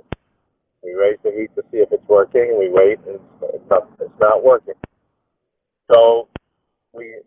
We 0.83 0.93
raise 0.93 1.19
the 1.23 1.31
heat 1.31 1.51
to 1.55 1.63
see 1.71 1.79
if 1.79 1.89
it's 1.91 2.07
working, 2.07 2.55
and 2.55 2.59
we 2.59 2.69
wait, 2.69 2.99
and 3.07 3.19
it's, 3.53 3.69
not 3.69 3.89
it's 3.99 4.19
not 4.19 4.43
working. 4.43 4.75
So 5.91 6.27
we 6.93 7.19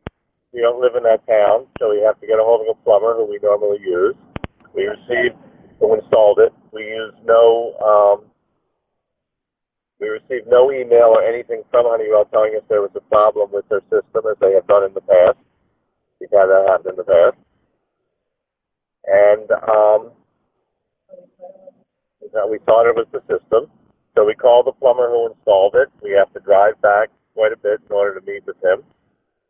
we 0.53 0.61
don't 0.61 0.81
live 0.81 0.97
in 0.97 1.03
that 1.05 1.27
town, 1.27 1.67
so 1.79 1.91
we 1.91 2.03
have 2.05 2.21
to 2.21 2.27
get 2.27 2.39
a 2.41 2.45
hold 2.45 2.63
of 2.63 2.77
a 2.77 2.85
plumber 2.85 3.15
who 3.15 3.27
we 3.29 3.39
normally 3.43 3.79
use. 3.81 4.15
We 4.75 4.85
received 4.85 5.37
who 5.81 5.95
installed 5.95 6.39
it. 6.41 6.53
We 6.73 6.83
used 6.85 7.17
no 7.25 7.75
um, 7.81 8.31
we 10.01 10.09
received 10.09 10.49
no 10.49 10.73
email 10.73 11.15
or 11.15 11.23
anything 11.23 11.63
from 11.71 11.87
Honeywell 11.87 12.25
telling 12.27 12.55
us 12.57 12.65
there 12.69 12.83
was 12.83 12.91
a 12.97 13.01
problem 13.01 13.51
with 13.53 13.69
their 13.69 13.83
system, 13.83 14.27
as 14.31 14.37
they 14.41 14.53
have 14.55 14.67
done 14.67 14.85
in 14.85 14.95
the 14.95 15.01
past. 15.03 15.39
We've 16.21 16.31
had 16.33 16.47
that 16.47 16.67
happen 16.69 16.93
in 16.93 16.97
the 16.97 17.05
past. 17.05 17.39
And 19.07 19.51
um, 19.69 20.11
that 22.33 22.49
we 22.49 22.59
thought 22.67 22.87
it 22.87 22.95
was 22.97 23.07
the 23.13 23.21
system. 23.27 23.67
So 24.15 24.25
we 24.25 24.35
called 24.35 24.67
the 24.67 24.73
plumber 24.73 25.09
who 25.09 25.33
installed 25.33 25.75
it. 25.75 25.89
We 26.03 26.11
have 26.13 26.33
to 26.35 26.41
drive 26.41 26.81
back 26.83 27.09
quite 27.35 27.53
a 27.53 27.57
bit 27.57 27.81
in 27.89 27.93
order 27.95 28.21
to 28.21 28.27
meet 28.27 28.47
with 28.47 28.57
him. 28.63 28.83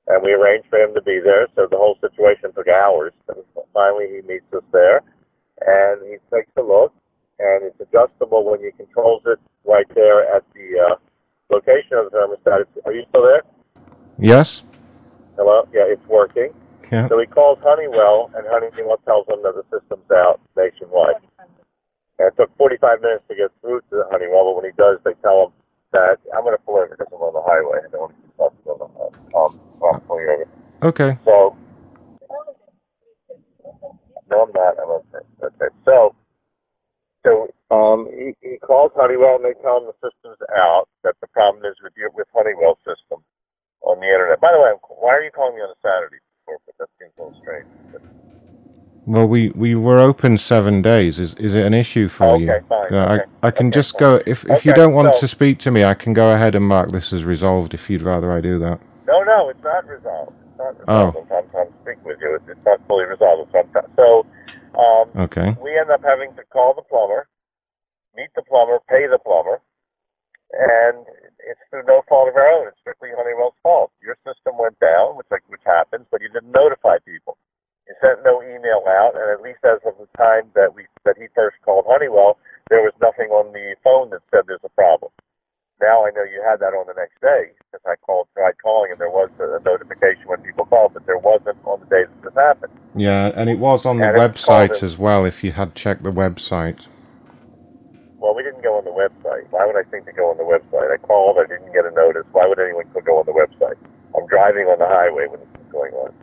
And 0.08 0.22
we 0.22 0.32
arranged 0.32 0.68
for 0.68 0.78
him 0.78 0.94
to 0.94 1.02
be 1.02 1.20
there. 1.22 1.46
So 1.54 1.66
the 1.70 1.76
whole 1.76 1.98
situation 2.00 2.52
took 2.54 2.68
hours. 2.68 3.12
And 3.28 3.38
finally, 3.74 4.06
he 4.08 4.20
meets 4.26 4.46
us 4.54 4.62
there. 4.72 5.02
And 5.66 6.02
he 6.06 6.16
takes 6.34 6.50
a 6.56 6.62
look. 6.62 6.92
And 7.38 7.64
it's 7.64 7.80
adjustable 7.80 8.44
when 8.44 8.60
he 8.60 8.70
controls 8.76 9.22
it 9.26 9.38
right 9.64 9.86
there 9.94 10.34
at 10.34 10.44
the 10.54 10.78
uh, 10.78 10.94
location 11.50 11.98
of 11.98 12.10
the 12.10 12.18
thermostat. 12.18 12.60
It's- 12.62 12.78
Are 12.86 12.92
you 12.92 13.04
still 13.10 13.22
there? 13.22 13.42
Yes. 14.18 14.62
Hello? 15.36 15.66
Yeah, 15.72 15.84
it's 15.86 16.06
working. 16.06 16.52
Yeah. 16.90 17.08
So 17.08 17.18
he 17.18 17.26
calls 17.26 17.58
Honeywell, 17.62 18.30
and 18.36 18.46
Honeywell 18.48 18.98
tells 19.06 19.26
him 19.26 19.42
that 19.42 19.54
the 19.54 19.64
system's 19.72 20.10
out 20.12 20.40
nationwide. 20.56 21.14
And 22.18 22.28
it 22.28 22.36
took 22.36 22.50
45 22.56 23.00
minutes 23.00 23.24
to 23.28 23.34
get 23.34 23.50
through 23.60 23.80
to 23.90 24.04
Honeywell, 24.10 24.52
but 24.52 24.56
when 24.56 24.66
he 24.68 24.76
does, 24.76 24.98
they 25.04 25.14
tell 25.22 25.48
him 25.48 25.52
that 25.92 26.20
I'm 26.36 26.44
going 26.44 26.56
to 26.56 26.62
pull 26.64 26.76
over 26.76 26.88
because 26.92 27.08
I'm 27.12 27.20
on 27.20 27.32
the 27.32 27.44
highway. 27.44 27.80
I 27.84 27.88
don't 27.92 28.12
want 28.36 28.52
to 28.52 28.64
be 28.64 28.70
on 28.70 28.78
the 28.80 28.88
um, 29.36 29.52
I'm 29.82 30.00
pulling 30.06 30.28
over. 30.28 30.48
Okay. 30.82 31.18
So, 31.24 31.56
no, 34.30 34.44
I'm 34.44 34.52
not. 34.52 34.76
I'm 34.80 34.90
okay. 35.00 35.24
Okay. 35.42 35.70
So, 35.84 36.14
so 37.24 37.48
um, 37.72 38.08
he, 38.12 38.34
he 38.40 38.58
calls 38.58 38.92
Honeywell, 38.94 39.36
and 39.40 39.44
they 39.44 39.56
tell 39.60 39.80
him 39.80 39.88
the 39.88 39.96
system's 40.00 40.40
out. 40.56 40.88
That 41.04 41.16
the 41.20 41.28
problem 41.28 41.64
is 41.64 41.76
with 41.82 41.92
your 41.96 42.10
with 42.12 42.28
Honeywell 42.32 42.78
system 42.84 43.24
on 43.82 44.00
the 44.00 44.06
internet. 44.06 44.40
By 44.40 44.52
the 44.52 44.60
way, 44.60 44.72
why 45.00 45.16
are 45.16 45.24
you 45.24 45.30
calling 45.30 45.56
me 45.56 45.62
on 45.62 45.70
a 45.70 45.78
Saturday? 45.82 46.20
Before? 46.44 46.60
But 46.66 46.74
that 46.78 46.90
seems 47.00 47.12
a 47.18 47.22
little 47.22 47.38
strange. 47.40 47.68
Well, 49.04 49.26
we, 49.26 49.50
we 49.50 49.74
were 49.74 49.98
open 49.98 50.38
seven 50.38 50.80
days. 50.80 51.18
Is 51.18 51.34
is 51.34 51.54
it 51.54 51.64
an 51.66 51.74
issue 51.74 52.08
for 52.08 52.36
you? 52.36 52.50
Okay, 52.52 52.64
fine, 52.68 52.92
Yeah, 52.92 53.12
okay, 53.14 53.24
I 53.42 53.46
I 53.48 53.50
can 53.50 53.72
just 53.72 53.98
go 53.98 54.20
if 54.26 54.44
if 54.48 54.64
you 54.64 54.72
don't 54.72 54.94
want 54.94 55.14
so- 55.14 55.20
to 55.22 55.28
speak 55.28 55.58
to 55.60 55.70
me, 55.72 55.82
I 55.84 55.94
can 55.94 56.12
go 56.12 56.30
ahead 56.32 56.54
and 56.54 56.64
mark 56.64 56.92
this 56.92 57.12
as 57.12 57.24
resolved. 57.24 57.74
If 57.74 57.90
you'd 57.90 58.02
rather 58.02 58.30
I 58.32 58.40
do 58.40 58.58
that. 58.60 58.78
No, 59.08 59.22
no, 59.24 59.48
it's 59.48 59.62
not 59.64 59.86
resolved. 59.88 60.32
It's 60.48 60.58
not 60.58 60.76
Oh. 60.86 61.10
I'm, 61.32 61.44
I'm 61.58 61.68
speaking 61.82 62.04
with 62.04 62.18
you. 62.20 62.36
It's, 62.36 62.44
it's 62.48 62.64
not 62.64 62.78
fully 62.86 63.04
resolved. 63.04 63.50
So 63.96 64.24
um, 64.78 65.10
Okay. 65.26 65.56
we 65.60 65.76
end 65.76 65.90
up 65.90 66.02
having 66.04 66.32
to 66.36 66.42
call 66.52 66.72
the 66.74 66.82
plumber, 66.82 67.26
meet 68.16 68.30
the 68.36 68.42
plumber, 68.42 68.78
pay 68.88 69.06
the 69.10 69.18
plumber, 69.18 69.60
and 70.52 71.04
it's 71.50 71.60
through 71.70 71.82
no 71.88 72.02
fault 72.08 72.28
of 72.28 72.36
our 72.36 72.46
own. 72.46 72.68
It's 72.68 72.78
strictly 72.80 73.10
Honeywell's 73.16 73.58
fault. 73.64 73.90
Your 74.00 74.16
system 74.24 74.54
went 74.58 74.78
down, 74.78 75.16
which 75.16 75.26
like 75.32 75.42
which 75.48 75.64
happens, 75.66 76.06
but 76.12 76.20
you 76.22 76.28
didn't 76.28 76.52
notify 76.52 76.98
people. 77.04 77.36
You 77.92 78.08
sent 78.08 78.24
no 78.24 78.40
email 78.40 78.80
out, 78.88 79.12
and 79.12 79.28
at 79.28 79.44
least 79.44 79.60
as 79.68 79.76
of 79.84 79.92
the 80.00 80.08
time 80.16 80.48
that 80.54 80.72
we 80.74 80.88
that 81.04 81.20
he 81.20 81.28
first 81.34 81.60
called 81.60 81.84
Honeywell, 81.86 82.38
there 82.70 82.80
was 82.80 82.96
nothing 83.02 83.28
on 83.28 83.52
the 83.52 83.76
phone 83.84 84.08
that 84.16 84.24
said 84.32 84.48
there's 84.48 84.64
a 84.64 84.72
problem. 84.72 85.12
Now 85.76 86.06
I 86.06 86.10
know 86.16 86.24
you 86.24 86.40
had 86.40 86.56
that 86.64 86.72
on 86.72 86.88
the 86.88 86.96
next 86.96 87.20
day 87.20 87.52
because 87.68 87.84
I 87.84 88.00
called, 88.00 88.28
tried 88.32 88.56
calling, 88.64 88.92
and 88.92 89.00
there 89.00 89.10
was 89.10 89.28
a 89.36 89.60
notification 89.60 90.24
when 90.24 90.40
people 90.40 90.64
called, 90.64 90.94
but 90.94 91.04
there 91.04 91.18
wasn't 91.18 91.60
on 91.68 91.80
the 91.80 91.86
day 91.92 92.08
that 92.08 92.22
this 92.24 92.32
happened. 92.32 92.72
Yeah, 92.96 93.30
and 93.36 93.50
it 93.50 93.58
was 93.58 93.84
on 93.84 93.98
the 93.98 94.08
And 94.08 94.16
website 94.16 94.82
as 94.82 94.96
well. 94.96 95.26
If 95.26 95.44
you 95.44 95.52
had 95.52 95.74
checked 95.74 96.02
the 96.02 96.12
website. 96.12 96.88
Well, 98.16 98.34
we 98.34 98.42
didn't 98.42 98.62
go 98.62 98.80
on 98.80 98.88
the 98.88 98.96
website. 98.96 99.52
Why 99.52 99.66
would 99.66 99.76
I 99.76 99.84
think 99.90 100.06
to 100.06 100.12
go 100.12 100.30
on 100.30 100.38
the 100.38 100.48
website? 100.48 100.88
I 100.88 100.96
called. 100.96 101.36
I 101.36 101.44
didn't 101.44 101.74
get 101.74 101.84
a 101.84 101.90
notice. 101.90 102.24
Why 102.32 102.48
would 102.48 102.58
anyone 102.58 102.88
go 103.04 103.20
on 103.20 103.26
the 103.28 103.36
website? 103.36 103.76
I'm 104.16 104.26
driving 104.28 104.64
on 104.72 104.78
the 104.78 104.88
highway 104.88 105.28
when 105.28 105.40
this 105.40 105.60
is 105.60 105.72
going 105.72 105.92
on. 105.92 106.14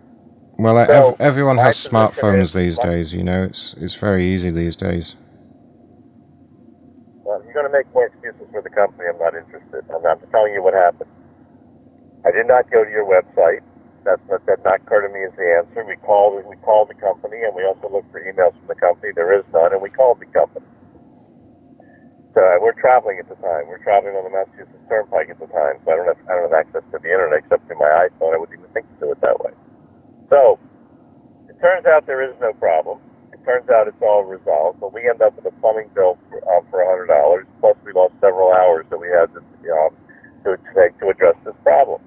Well, 0.60 0.86
So, 0.86 1.12
ev- 1.16 1.22
everyone 1.22 1.58
has 1.58 1.78
smartphones 1.78 2.54
these 2.54 2.78
days. 2.78 3.14
You 3.14 3.24
know, 3.24 3.44
it's 3.44 3.76
it's 3.80 3.96
very 3.96 4.28
easy 4.28 4.52
these 4.52 4.76
days. 4.76 5.16
Well, 7.24 7.42
you're 7.46 7.54
going 7.54 7.68
to 7.70 7.72
make 7.72 7.88
more 7.94 8.08
excuses 8.08 8.44
for 8.52 8.62
the 8.62 8.70
company. 8.70 9.08
I'm 9.08 9.20
not 9.20 9.36
interested. 9.36 9.88
I'm 9.94 10.04
not 10.04 10.20
telling 10.32 10.54
you 10.54 10.64
what 10.64 10.74
happened. 10.74 11.10
I 12.26 12.32
did 12.32 12.48
not 12.48 12.70
go 12.72 12.84
to 12.84 12.92
your 12.92 13.06
website. 13.08 13.62
That's 14.04 14.22
that 14.30 14.46
did 14.46 14.64
not 14.66 14.82
occur 14.84 15.08
to 15.08 15.14
me 15.14 15.24
as 15.24 15.34
the 15.40 15.48
answer. 15.64 15.86
We 15.88 15.96
called. 16.04 16.44
We 16.44 16.58
called 16.66 16.90
the 16.90 17.00
company, 17.00 17.40
and 17.48 17.56
we 17.56 17.64
also 17.64 17.88
looked 17.88 18.12
for 18.12 18.20
emails 18.20 18.52
from 18.60 18.68
the 18.68 18.76
company. 18.76 19.14
There 19.16 19.32
is 19.38 19.46
none, 19.54 19.72
and 19.74 19.82
we 19.82 19.90
called 19.90 20.20
the 20.20 20.28
company. 20.28 20.66
So 22.36 22.42
uh, 22.44 22.60
we're 22.62 22.78
traveling 22.80 23.20
at 23.20 23.30
the 23.30 23.36
time. 23.40 23.68
We're 23.68 23.84
traveling 23.84 24.16
on 24.16 24.24
the 24.28 24.32
Massachusetts 24.36 24.86
Turnpike 24.90 25.30
at 25.32 25.40
the 25.40 25.48
time. 25.48 25.80
So 25.86 25.92
I 25.92 25.96
don't 25.96 26.08
have 26.12 26.22
I 26.28 26.36
don't 26.36 26.52
have 26.52 26.60
access 26.60 26.84
to 26.92 27.00
the 27.00 27.10
internet 27.12 27.40
except 27.48 27.68
through 27.68 27.80
my 27.80 28.08
iPhone. 28.10 28.36
I 28.36 28.40
wouldn't 28.40 28.60
even 28.60 28.72
think 28.76 28.88
to 29.00 29.08
do 29.08 29.12
it 29.12 29.22
that 29.22 29.40
way. 29.40 29.52
So 30.30 30.60
it 31.50 31.58
turns 31.62 31.86
out 31.86 32.06
there 32.08 32.24
is 32.24 32.36
no 32.42 32.54
problem. 32.54 33.00
It 33.34 33.40
turns 33.46 33.70
out 33.70 33.88
it's 33.88 34.02
all 34.02 34.24
resolved, 34.24 34.80
but 34.80 34.94
we 34.94 35.10
end 35.10 35.22
up 35.22 35.36
with 35.36 35.46
a 35.46 35.56
plumbing 35.62 35.90
bill 35.96 36.18
for, 36.30 36.40
um, 36.52 36.66
for 36.70 36.82
$100. 36.84 37.46
Plus, 37.62 37.78
we 37.86 37.94
lost 37.94 38.14
several 38.22 38.54
hours 38.54 38.86
that 38.90 39.00
we 39.00 39.08
had 39.10 39.34
to, 39.34 39.42
um, 39.74 39.94
to 40.46 40.58
take 40.76 40.98
to 41.00 41.10
address 41.10 41.36
this 41.46 41.56
problem. 41.64 42.02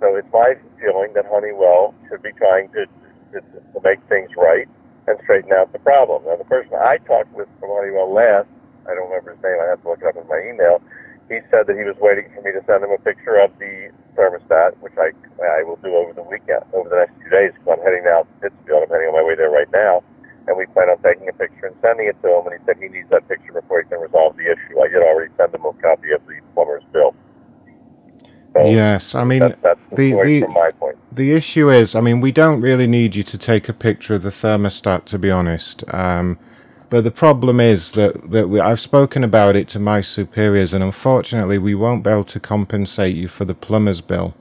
So 0.00 0.16
it's 0.16 0.28
my 0.32 0.54
feeling 0.80 1.14
that 1.14 1.26
Honeywell 1.26 1.94
should 2.08 2.22
be 2.22 2.32
trying 2.36 2.68
to, 2.76 2.86
to, 3.32 3.38
to 3.40 3.78
make 3.84 4.00
things 4.08 4.30
right 4.36 4.68
and 5.08 5.18
straighten 5.24 5.52
out 5.52 5.72
the 5.72 5.80
problem. 5.80 6.24
Now, 6.26 6.36
the 6.36 6.48
person 6.48 6.74
I 6.76 6.98
talked 7.06 7.32
with 7.34 7.48
from 7.60 7.70
Honeywell 7.70 8.12
last, 8.12 8.48
I 8.88 8.94
don't 8.94 9.08
remember 9.08 9.34
his 9.34 9.42
name, 9.42 9.56
I 9.62 9.70
have 9.70 9.82
to 9.82 9.88
look 9.88 10.02
it 10.02 10.08
up 10.08 10.18
in 10.18 10.28
my 10.28 10.40
email, 10.42 10.82
he 11.28 11.40
said 11.50 11.66
that 11.66 11.76
he 11.76 11.82
was 11.84 11.96
waiting 11.98 12.30
for 12.34 12.42
me 12.42 12.52
to 12.52 12.62
send 12.66 12.84
him 12.84 12.90
a 12.90 12.98
picture 12.98 13.36
of 13.40 13.50
the 13.58 13.90
thermostat, 14.14 14.78
which 14.80 14.94
I 14.98 15.10
I 15.42 15.62
will 15.62 15.76
do 15.82 15.94
over 15.94 16.12
the 16.12 16.22
weekend, 16.22 16.62
over 16.72 16.88
the 16.88 16.96
next 16.96 17.14
few 17.20 17.30
days, 17.30 17.52
because 17.54 17.78
I'm 17.78 17.84
heading 17.84 18.04
now 18.04 18.22
to 18.22 18.32
Pittsfield. 18.40 18.84
I'm 18.86 18.90
heading 18.90 19.08
on 19.10 19.14
my 19.14 19.24
way 19.26 19.34
there 19.34 19.50
right 19.50 19.70
now, 19.72 20.02
and 20.46 20.56
we 20.56 20.66
plan 20.66 20.88
on 20.88 20.98
taking 21.02 21.28
a 21.28 21.32
picture 21.34 21.66
and 21.66 21.76
sending 21.82 22.06
it 22.06 22.16
to 22.22 22.28
him. 22.30 22.46
And 22.46 22.54
he 22.58 22.60
said 22.64 22.76
he 22.78 22.88
needs 22.88 23.10
that 23.10 23.26
picture 23.28 23.52
before 23.52 23.82
he 23.82 23.88
can 23.88 24.00
resolve 24.00 24.36
the 24.36 24.46
issue. 24.46 24.80
I 24.80 24.88
did 24.88 25.02
already 25.02 25.32
send 25.36 25.54
him 25.54 25.64
a 25.64 25.72
copy 25.74 26.12
of 26.12 26.22
the 26.26 26.38
plumber's 26.54 26.84
bill. 26.92 27.14
yes, 28.54 29.14
I 29.14 29.24
mean 29.24 29.40
That's, 29.40 29.58
that's 29.62 29.80
the, 29.90 30.12
the 30.12 30.22
the 30.22 30.40
from 30.42 30.52
my 30.54 30.70
point. 30.78 30.96
the 31.12 31.32
issue 31.32 31.70
is, 31.70 31.94
I 31.94 32.00
mean, 32.00 32.20
we 32.20 32.32
don't 32.32 32.60
really 32.60 32.86
need 32.86 33.14
you 33.16 33.22
to 33.24 33.36
take 33.38 33.68
a 33.68 33.72
picture 33.74 34.14
of 34.14 34.22
the 34.22 34.30
thermostat, 34.30 35.04
to 35.06 35.18
be 35.18 35.30
honest. 35.30 35.82
Um, 35.92 36.38
but 36.90 37.04
the 37.04 37.10
problem 37.10 37.60
is 37.60 37.92
that 37.92 38.30
that 38.30 38.48
we, 38.48 38.60
I've 38.60 38.80
spoken 38.80 39.24
about 39.24 39.56
it 39.56 39.68
to 39.68 39.78
my 39.78 40.00
superiors, 40.00 40.72
and 40.72 40.82
unfortunately, 40.82 41.58
we 41.58 41.74
won't 41.74 42.04
be 42.04 42.10
able 42.10 42.24
to 42.24 42.40
compensate 42.40 43.16
you 43.16 43.28
for 43.28 43.44
the 43.44 43.54
plumber's 43.54 44.00
bill. 44.00 44.34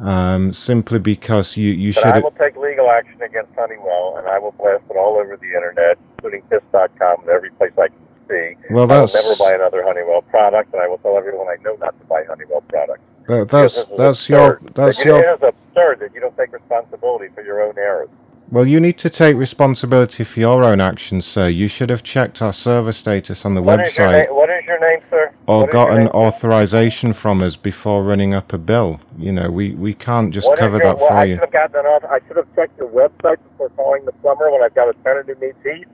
Um, 0.00 0.52
simply 0.52 1.00
because 1.00 1.56
you 1.56 1.72
you 1.72 1.90
should. 1.92 2.04
I 2.06 2.20
will 2.20 2.30
take 2.32 2.56
legal 2.56 2.88
action 2.90 3.20
against 3.20 3.52
Honeywell, 3.56 4.16
and 4.18 4.28
I 4.28 4.38
will 4.38 4.52
blast 4.52 4.84
it 4.88 4.96
all 4.96 5.16
over 5.16 5.36
the 5.36 5.48
internet, 5.48 5.98
including 6.16 6.42
Kiss.com 6.50 7.20
and 7.22 7.28
every 7.28 7.50
place 7.50 7.72
I 7.76 7.88
can 7.88 7.98
see. 8.28 8.54
Well, 8.70 8.84
I 8.84 9.00
will 9.00 9.06
that's- 9.06 9.14
never 9.14 9.50
buy 9.50 9.56
another 9.56 9.82
Honeywell 9.82 10.22
product, 10.22 10.72
and 10.72 10.80
I 10.82 10.86
will 10.86 10.98
tell 10.98 11.16
everyone 11.18 11.48
I 11.48 11.56
know 11.62 11.74
not 11.80 11.98
to 11.98 12.06
buy 12.06 12.22
Honeywell 12.28 12.60
products. 12.68 13.02
That, 13.26 13.48
that's 13.48 13.86
that's 13.88 14.28
your 14.28 14.60
that's 14.74 15.00
it, 15.00 15.06
your. 15.06 15.18
It 15.18 15.34
is 15.34 15.42
absurd 15.42 16.00
that 16.00 16.14
you 16.14 16.20
don't 16.20 16.36
take 16.36 16.52
responsibility 16.52 17.28
for 17.34 17.42
your 17.42 17.60
own 17.62 17.76
errors. 17.76 18.08
Well, 18.50 18.66
you 18.66 18.80
need 18.80 18.96
to 18.98 19.10
take 19.10 19.36
responsibility 19.36 20.24
for 20.24 20.40
your 20.40 20.64
own 20.64 20.80
actions, 20.80 21.26
sir. 21.26 21.48
You 21.48 21.68
should 21.68 21.90
have 21.90 22.02
checked 22.02 22.40
our 22.40 22.52
server 22.52 22.92
status 22.92 23.44
on 23.44 23.54
the 23.54 23.60
What 23.60 23.80
is 23.86 23.92
website 23.92 24.12
name? 24.26 24.34
What 24.34 24.48
is 24.48 24.64
your 24.66 24.80
name, 24.80 25.00
sir? 25.10 25.30
or 25.46 25.60
What 25.60 25.68
is 25.68 25.72
got 25.74 25.90
an 25.90 25.96
name, 25.98 26.06
sir? 26.06 26.12
authorization 26.14 27.12
from 27.12 27.42
us 27.42 27.56
before 27.56 28.02
running 28.04 28.32
up 28.32 28.54
a 28.54 28.58
bill. 28.58 29.00
You 29.18 29.32
know, 29.32 29.50
we, 29.50 29.74
we 29.74 29.92
can't 29.92 30.32
just 30.32 30.48
What 30.48 30.54
is 30.54 30.60
cover 30.60 30.78
your- 30.78 30.84
that 30.86 30.98
well, 30.98 31.08
for 31.08 31.12
I 31.14 31.24
you. 31.24 31.34
should 31.34 31.40
have 31.40 31.52
gotten 31.52 31.76
an 31.76 31.84
auth- 31.84 32.10
I 32.10 32.20
should 32.26 32.38
have 32.38 32.46
checked 32.56 32.78
your 32.78 32.88
website 32.88 33.36
before 33.50 33.68
calling 33.76 34.06
the 34.06 34.12
plumber 34.12 34.50
when 34.50 34.62
I've 34.62 34.74
got 34.74 34.88
a 34.88 34.94
tenant 35.04 35.26
who 35.28 35.34
needs 35.46 35.58
heat. 35.62 35.86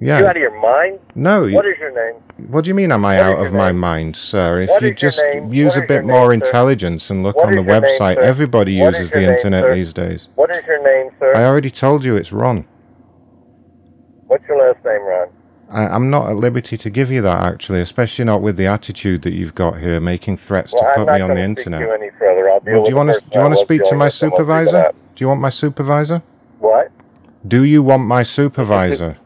Yeah. 0.00 0.18
You 0.20 0.26
out 0.26 0.36
of 0.36 0.42
your 0.42 0.60
mind? 0.60 0.98
No, 1.14 1.44
you- 1.44 1.56
What 1.56 1.66
is 1.66 1.78
your 1.78 1.92
name? 1.92 2.20
What 2.50 2.64
do 2.64 2.68
you 2.68 2.74
mean, 2.74 2.92
am 2.92 3.04
I 3.04 3.16
What 3.16 3.24
out 3.38 3.46
of 3.46 3.52
my 3.54 3.72
mind, 3.72 4.14
sir? 4.14 4.60
If 4.60 4.68
What 4.68 4.82
you 4.82 4.92
just 4.92 5.22
use 5.50 5.76
a 5.76 5.80
bit 5.80 6.04
more 6.04 6.30
name, 6.32 6.40
sir? 6.42 6.46
intelligence 6.46 7.08
and 7.08 7.22
look 7.22 7.36
on 7.38 7.48
the 7.54 7.62
your 7.62 7.64
name, 7.64 7.82
website, 7.82 8.18
everybody 8.18 8.72
uses 8.74 9.10
the 9.10 9.20
name, 9.20 9.30
internet 9.30 9.64
sir? 9.64 9.74
these 9.74 9.92
days. 9.94 10.28
What 10.34 10.50
is 10.50 10.62
your 10.66 10.82
name, 10.84 11.10
sir? 11.18 11.34
I 11.34 11.44
already 11.44 11.70
told 11.70 12.04
you 12.04 12.14
it's 12.16 12.30
Ron. 12.32 12.66
What's 14.26 14.44
your 14.48 14.58
last 14.58 14.84
name, 14.84 15.02
Ron? 15.02 15.28
I, 15.70 15.86
I'm 15.94 16.10
not 16.10 16.28
at 16.28 16.36
liberty 16.36 16.76
to 16.76 16.90
give 16.90 17.10
you 17.10 17.22
that 17.22 17.40
actually, 17.40 17.80
especially 17.80 18.24
not 18.26 18.42
with 18.42 18.56
the 18.56 18.66
attitude 18.66 19.22
that 19.22 19.32
you've 19.32 19.54
got 19.54 19.78
here, 19.80 19.98
making 19.98 20.36
threats 20.36 20.74
Well, 20.74 20.82
to 20.82 20.88
put 21.04 21.12
me 21.14 21.20
on 21.20 21.28
the 21.30 21.34
gonna 21.36 21.54
speak 21.54 21.56
to 21.56 21.60
internet. 21.62 21.80
you 21.80 21.92
any 21.94 22.10
further. 22.18 22.50
I'll 22.50 22.60
Well, 22.66 22.84
do 22.84 22.90
you 22.90 22.96
want 22.96 23.12
to 23.14 23.20
do 23.20 23.26
you 23.32 23.40
want 23.40 23.40
to 23.40 23.40
person 23.40 23.40
I 23.40 23.48
was 23.48 23.60
speak 23.60 23.84
to 23.84 23.84
my 23.84 23.86
with, 23.86 23.90
and 23.94 24.00
we'll 24.00 24.10
see 24.10 24.16
supervisor? 24.18 24.92
Do 25.16 25.24
you 25.24 25.28
want 25.28 25.40
my 25.40 25.50
supervisor? 25.50 26.22
What? 26.60 26.90
Do 27.48 27.64
you 27.64 27.82
want 27.82 28.06
my 28.06 28.22
supervisor? 28.22 29.16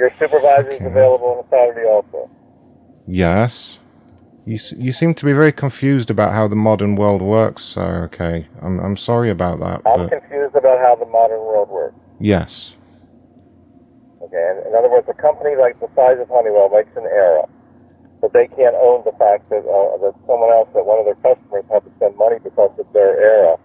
Your 0.00 0.10
supervisor 0.18 0.70
is 0.70 0.80
available 0.80 1.44
on 1.44 1.44
Saturday 1.50 1.86
also. 1.86 2.30
Yes. 3.06 3.78
You 4.46 4.56
you 4.78 4.92
seem 4.92 5.12
to 5.12 5.24
be 5.26 5.34
very 5.34 5.52
confused 5.52 6.08
about 6.10 6.32
how 6.32 6.48
the 6.48 6.56
modern 6.56 6.96
world 6.96 7.20
works, 7.20 7.62
sir. 7.62 8.08
Okay, 8.08 8.48
I'm 8.62 8.80
I'm 8.80 8.96
sorry 8.96 9.28
about 9.28 9.60
that, 9.60 9.84
I'm 9.84 10.08
confused 10.08 10.56
about 10.56 10.78
how 10.80 10.96
the 10.96 11.04
modern 11.04 11.40
world 11.40 11.68
works. 11.68 12.00
yes. 12.18 12.74
Okay, 14.22 14.46
in 14.66 14.72
other 14.74 14.88
words, 14.88 15.06
a 15.10 15.14
company 15.14 15.54
like 15.56 15.78
the 15.80 15.88
size 15.94 16.16
of 16.18 16.28
Honeywell 16.28 16.70
makes 16.70 16.96
an 16.96 17.04
error, 17.04 17.44
but 18.22 18.32
they 18.32 18.46
can't 18.56 18.76
own 18.76 19.04
the 19.04 19.12
fact 19.20 19.50
that 19.50 19.64
uh, 19.68 20.00
that 20.00 20.14
someone 20.26 20.50
else, 20.50 20.68
that 20.72 20.86
one 20.86 20.98
of 20.98 21.04
their 21.04 21.20
customers, 21.20 21.64
had 21.70 21.84
to 21.84 21.90
spend 21.96 22.16
money 22.16 22.38
because 22.42 22.72
of 22.78 22.86
their 22.94 23.20
error. 23.20 23.56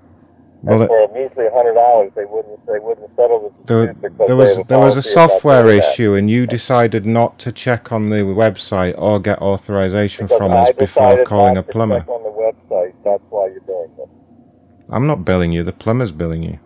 Well, 0.61 0.81
and 0.81 0.89
for 0.89 1.03
a 1.03 1.13
measly 1.13 1.45
hundred 1.53 1.75
dollars, 1.75 2.11
they 2.15 2.25
wouldn't 2.25 2.65
they 2.65 2.79
wouldn't 2.79 3.09
settle 3.15 3.53
the 3.67 3.73
There, 3.73 3.87
dispute 3.93 4.01
because 4.17 4.27
there 4.27 4.35
was 4.35 4.57
a 4.57 4.63
there 4.63 4.79
was 4.79 4.97
a 4.97 5.01
software 5.01 5.67
issue, 5.69 6.13
and 6.15 6.29
you 6.29 6.47
decided 6.47 7.05
not 7.05 7.37
to 7.39 7.51
check 7.51 7.91
on 7.91 8.09
the 8.09 8.17
website 8.17 8.95
or 8.97 9.19
get 9.19 9.39
authorization 9.41 10.25
Because 10.25 10.37
from 10.39 10.51
I 10.51 10.63
us 10.63 10.71
before 10.77 11.23
calling 11.25 11.57
a 11.57 11.63
plumber. 11.63 12.03
on 12.07 12.23
the 12.23 12.29
website. 12.29 12.93
That's 13.03 13.23
why 13.29 13.47
you're 13.47 13.59
doing 13.61 13.91
this. 13.97 14.09
I'm 14.89 15.07
not 15.07 15.23
billing 15.25 15.51
you. 15.51 15.63
The 15.63 15.71
plumber's 15.71 16.11
billing 16.11 16.43
you. 16.43 16.59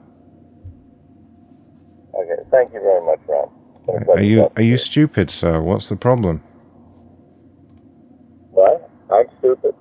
Okay, 2.15 2.41
thank 2.51 2.73
you 2.73 2.79
very 2.81 3.05
much, 3.05 3.19
Ron. 3.27 3.49
Are 4.09 4.21
you 4.21 4.49
are 4.55 4.61
you 4.61 4.77
stupid, 4.77 5.31
sir? 5.31 5.61
What's 5.61 5.89
the 5.89 5.95
problem? 5.95 6.41
What? 8.51 8.89
I'm 9.11 9.25
stupid. 9.39 9.73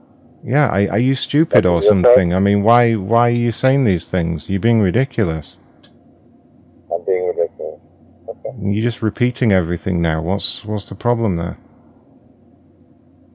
Yeah, 0.44 0.68
are, 0.68 0.92
are 0.92 0.98
you 0.98 1.14
stupid 1.14 1.66
or 1.66 1.78
okay. 1.78 1.88
something? 1.88 2.34
I 2.34 2.38
mean, 2.38 2.62
why 2.62 2.94
why 2.94 3.28
are 3.28 3.32
you 3.32 3.52
saying 3.52 3.84
these 3.84 4.08
things? 4.08 4.48
You're 4.48 4.60
being 4.60 4.80
ridiculous. 4.80 5.56
I'm 6.92 7.04
being 7.04 7.26
ridiculous. 7.26 7.80
You're 8.62 8.82
just 8.82 9.02
repeating 9.02 9.52
everything 9.52 10.00
now. 10.00 10.22
What's 10.22 10.64
what's 10.64 10.88
the 10.88 10.94
problem 10.94 11.36
there? 11.36 11.58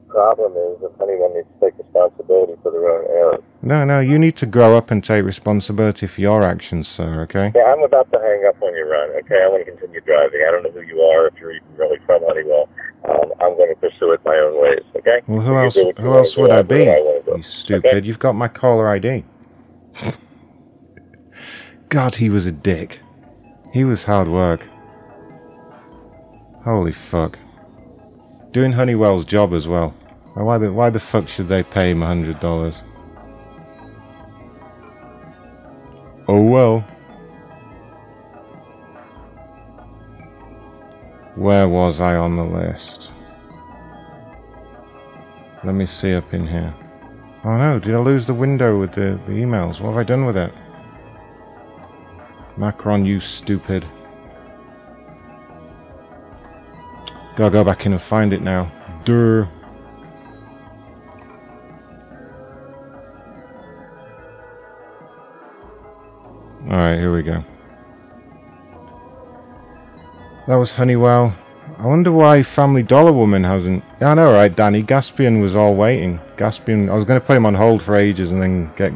Problem 0.08 0.52
is 0.52 0.80
that 0.80 0.92
anyone 1.02 1.34
needs 1.34 1.48
to 1.58 1.66
take 1.66 1.78
responsibility 1.78 2.54
for 2.62 2.70
their 2.70 2.88
own 2.88 3.04
errors. 3.10 3.42
No, 3.62 3.84
no, 3.84 3.98
you 3.98 4.18
need 4.18 4.36
to 4.36 4.46
grow 4.46 4.76
up 4.76 4.90
and 4.90 5.02
take 5.02 5.24
responsibility 5.24 6.06
for 6.06 6.20
your 6.20 6.42
actions, 6.42 6.86
sir. 6.86 7.22
Okay? 7.22 7.50
Yeah, 7.54 7.64
I'm 7.72 7.82
about 7.82 8.12
to 8.12 8.18
hang 8.20 8.44
up 8.46 8.62
on 8.62 8.74
you, 8.76 8.84
Ron. 8.84 9.10
Okay, 9.24 9.42
I 9.42 9.48
want 9.48 9.64
to 9.64 9.72
continue 9.72 10.00
driving. 10.02 10.44
I 10.46 10.52
don't 10.52 10.62
know 10.62 10.70
who 10.70 10.86
you 10.86 11.00
are, 11.00 11.26
if 11.26 11.34
you're 11.40 11.52
even 11.52 11.66
really 11.76 11.98
from 12.06 12.22
Honeywell. 12.22 12.68
Um, 13.08 13.32
I'm 13.40 13.56
going 13.56 13.68
to 13.68 13.80
pursue 13.80 14.12
it 14.12 14.20
my 14.24 14.34
own 14.36 14.60
ways. 14.62 14.82
Okay. 14.96 15.20
Well, 15.26 15.40
who 15.40 15.56
else? 15.56 15.74
do 15.74 15.86
what 15.86 15.98
you 15.98 16.04
Who 16.04 16.14
else 16.16 16.36
would 16.36 16.50
I 16.50 16.62
be? 16.62 16.88
I. 16.88 16.96
You 17.36 17.42
stupid! 17.42 18.06
You've 18.06 18.18
got 18.18 18.34
my 18.34 18.48
caller 18.48 18.88
ID. 18.88 19.24
God, 21.88 22.14
he 22.16 22.30
was 22.30 22.46
a 22.46 22.52
dick. 22.52 23.00
He 23.72 23.84
was 23.84 24.04
hard 24.04 24.28
work. 24.28 24.66
Holy 26.64 26.92
fuck. 26.92 27.38
Doing 28.52 28.72
Honeywell's 28.72 29.24
job 29.24 29.52
as 29.52 29.68
well. 29.68 29.90
Why 30.34 30.58
the 30.58 30.72
why 30.72 30.90
the 30.90 31.00
fuck 31.00 31.28
should 31.28 31.48
they 31.48 31.62
pay 31.62 31.90
him 31.90 32.02
a 32.02 32.06
hundred 32.06 32.40
dollars? 32.40 32.76
Oh 36.26 36.40
well. 36.40 36.84
Where 41.36 41.68
was 41.68 42.00
I 42.00 42.14
on 42.14 42.36
the 42.36 42.44
list? 42.44 43.10
Let 45.64 45.74
me 45.74 45.86
see 45.86 46.14
up 46.14 46.32
in 46.32 46.46
here. 46.46 46.72
Oh 47.44 47.56
no, 47.56 47.78
did 47.78 47.94
I 47.94 47.98
lose 47.98 48.26
the 48.26 48.34
window 48.34 48.78
with 48.78 48.92
the, 48.92 49.20
the 49.26 49.32
emails? 49.32 49.80
What 49.80 49.90
have 49.90 49.98
I 49.98 50.04
done 50.04 50.26
with 50.26 50.36
it? 50.36 50.52
Macron, 52.56 53.04
you 53.04 53.18
stupid. 53.18 53.84
Gotta 57.36 57.50
go 57.50 57.64
back 57.64 57.84
in 57.84 57.92
and 57.92 58.00
find 58.00 58.32
it 58.32 58.42
now. 58.42 58.70
Durr. 59.04 59.48
Alright, 66.68 66.98
here 66.98 67.12
we 67.12 67.22
go. 67.22 67.44
That 70.46 70.56
was 70.56 70.74
Honeywell. 70.74 71.34
I 71.78 71.86
wonder 71.86 72.12
why 72.12 72.42
Family 72.42 72.82
Dollar 72.82 73.12
Woman 73.12 73.44
hasn't. 73.44 73.82
Yeah, 74.00 74.10
I 74.10 74.14
know, 74.14 74.30
right, 74.30 74.54
Danny? 74.54 74.82
Gaspian 74.82 75.40
was 75.40 75.56
all 75.56 75.74
waiting. 75.74 76.20
Gaspian. 76.36 76.90
I 76.90 76.94
was 76.94 77.04
going 77.04 77.18
to 77.18 77.26
put 77.26 77.36
him 77.36 77.46
on 77.46 77.54
hold 77.54 77.82
for 77.82 77.96
ages 77.96 78.30
and 78.30 78.42
then 78.42 78.70
get 78.76 78.92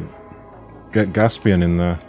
get 0.93 1.11
Gaspian 1.11 1.63
in 1.63 1.77
there. 1.77 1.99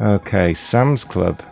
Okay, 0.00 0.54
Sam's 0.54 1.02
Club. 1.02 1.42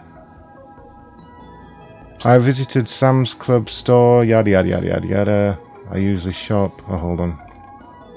I 2.24 2.38
visited 2.38 2.88
Sam's 2.88 3.34
Club 3.34 3.68
store, 3.68 4.24
yada 4.24 4.50
yada 4.50 4.68
yada 4.68 4.86
yada 4.86 5.06
yada. 5.06 5.58
I 5.90 5.98
usually 5.98 6.32
shop. 6.32 6.82
Oh, 6.88 6.96
hold 6.96 7.20
on. 7.20 7.32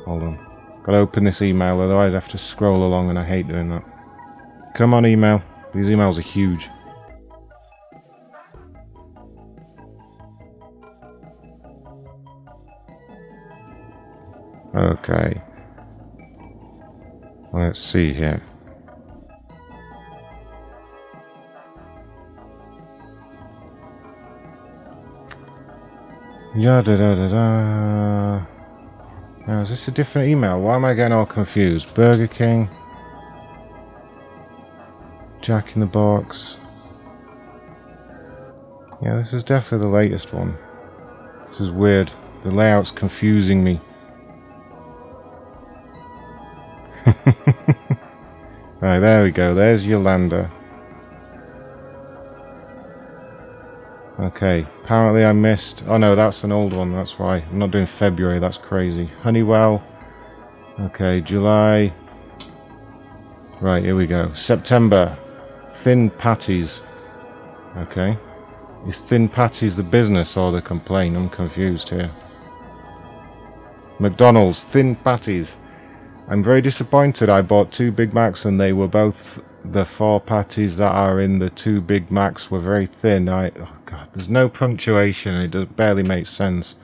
Hold 0.05 0.23
on. 0.23 0.39
Gotta 0.83 0.97
open 0.97 1.25
this 1.25 1.41
email, 1.41 1.79
otherwise 1.79 2.13
I 2.13 2.19
have 2.19 2.29
to 2.29 2.37
scroll 2.37 2.83
along 2.83 3.09
and 3.09 3.19
I 3.19 3.25
hate 3.25 3.47
doing 3.47 3.69
that. 3.69 3.83
Come 4.75 4.93
on, 4.93 5.05
email. 5.05 5.41
These 5.75 5.87
emails 5.87 6.17
are 6.17 6.21
huge. 6.21 6.69
Okay. 14.75 15.41
Let's 17.53 17.79
see 17.79 18.13
here. 18.13 18.41
Yeah, 26.55 26.81
da 26.81 26.97
da 26.97 27.13
da 27.13 27.27
da. 27.27 28.45
Now, 29.45 29.61
is 29.61 29.69
this 29.69 29.87
a 29.87 29.91
different 29.91 30.29
email? 30.29 30.59
Why 30.59 30.75
am 30.75 30.83
I 30.83 30.95
getting 30.95 31.13
all 31.13 31.27
confused? 31.27 31.93
Burger 31.93 32.27
King. 32.27 32.67
Jack 35.41 35.75
in 35.75 35.79
the 35.79 35.85
Box. 35.85 36.57
Yeah, 39.03 39.15
this 39.17 39.31
is 39.31 39.43
definitely 39.43 39.87
the 39.87 39.93
latest 39.93 40.33
one. 40.33 40.57
This 41.49 41.59
is 41.61 41.69
weird. 41.69 42.11
The 42.43 42.49
layout's 42.49 42.91
confusing 42.91 43.63
me. 43.63 43.79
right, 48.81 48.99
there 48.99 49.23
we 49.23 49.29
go. 49.31 49.53
There's 49.53 49.85
Yolanda. 49.85 50.51
Okay, 54.19 54.67
apparently 54.89 55.23
I 55.23 55.33
missed. 55.33 55.83
Oh 55.85 55.97
no, 55.97 56.15
that's 56.15 56.43
an 56.43 56.51
old 56.51 56.73
one, 56.73 56.91
that's 56.91 57.19
why. 57.19 57.37
I'm 57.37 57.59
not 57.59 57.69
doing 57.69 57.85
February, 57.85 58.39
that's 58.39 58.57
crazy. 58.57 59.05
Honeywell. 59.21 59.83
Okay, 60.79 61.21
July. 61.21 61.93
Right, 63.61 63.83
here 63.83 63.95
we 63.95 64.07
go. 64.07 64.33
September. 64.33 65.15
Thin 65.73 66.09
patties. 66.09 66.81
Okay. 67.77 68.17
Is 68.87 68.97
thin 68.97 69.29
patties 69.29 69.75
the 69.75 69.83
business 69.83 70.35
or 70.35 70.51
the 70.51 70.59
complaint? 70.59 71.15
I'm 71.15 71.29
confused 71.29 71.89
here. 71.89 72.09
McDonald's, 73.99 74.63
thin 74.63 74.95
patties. 74.95 75.57
I'm 76.29 76.43
very 76.43 76.63
disappointed. 76.63 77.29
I 77.29 77.43
bought 77.43 77.71
two 77.71 77.91
Big 77.91 78.11
Macs 78.11 78.45
and 78.45 78.59
they 78.59 78.73
were 78.73 78.87
both 78.87 79.39
the 79.63 79.85
four 79.85 80.19
patties 80.19 80.77
that 80.77 80.91
are 80.91 81.19
in 81.19 81.39
the 81.39 81.49
two 81.49 81.81
Big 81.81 82.09
Macs 82.11 82.49
were 82.49 82.59
very 82.59 82.87
thin. 82.87 83.29
I 83.29 83.51
oh 83.59 83.77
god, 83.85 84.09
there's 84.13 84.29
no 84.29 84.49
punctuation. 84.49 85.35
It 85.35 85.51
does, 85.51 85.67
barely 85.67 86.03
makes 86.03 86.29
sense. 86.29 86.75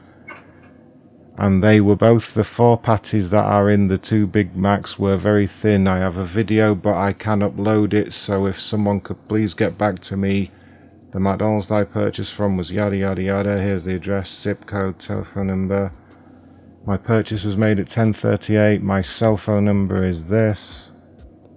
And 1.37 1.63
they 1.63 1.81
were 1.81 1.97
both 1.97 2.33
the 2.33 2.45
four 2.45 2.77
patties 2.77 3.29
that 3.31 3.43
are 3.43 3.69
in 3.69 3.87
the 3.87 3.97
two 3.97 4.25
Big 4.25 4.55
Macs 4.55 4.97
were 4.97 5.17
very 5.17 5.47
thin. 5.47 5.87
I 5.87 5.97
have 5.97 6.17
a 6.17 6.25
video, 6.25 6.75
but 6.75 6.95
I 6.95 7.11
can 7.13 7.39
upload 7.39 7.93
it. 7.93 8.13
So 8.13 8.45
if 8.45 8.59
someone 8.59 9.01
could 9.01 9.27
please 9.27 9.53
get 9.53 9.77
back 9.77 9.99
to 10.01 10.17
me. 10.17 10.51
The 11.11 11.19
McDonald's 11.21 11.71
I 11.71 11.85
purchased 11.85 12.33
from 12.33 12.57
was 12.57 12.71
yada 12.71 12.97
yada 12.97 13.21
yada. 13.21 13.61
Here's 13.61 13.85
the 13.85 13.95
address, 13.95 14.29
zip 14.29 14.65
code, 14.65 14.99
telephone 14.99 15.47
number. 15.47 15.93
My 16.85 16.97
purchase 16.97 17.45
was 17.45 17.57
made 17.57 17.79
at 17.79 17.87
10:38. 17.87 18.81
My 18.81 19.01
cell 19.01 19.37
phone 19.37 19.65
number 19.65 20.05
is 20.05 20.25
this. 20.25 20.91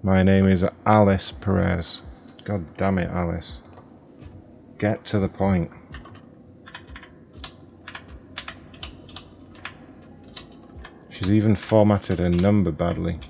My 0.09 0.23
name 0.23 0.49
is 0.49 0.65
Alice 0.87 1.33
Perez. 1.33 2.01
God 2.47 2.65
damn 2.79 2.97
it, 2.97 3.11
Alice. 3.11 3.61
Get 4.79 5.05
to 5.05 5.19
the 5.19 5.29
point. 5.29 5.71
She's 11.11 11.31
even 11.31 11.55
formatted 11.55 12.21
her 12.21 12.31
number 12.31 12.71
badly. 12.71 13.21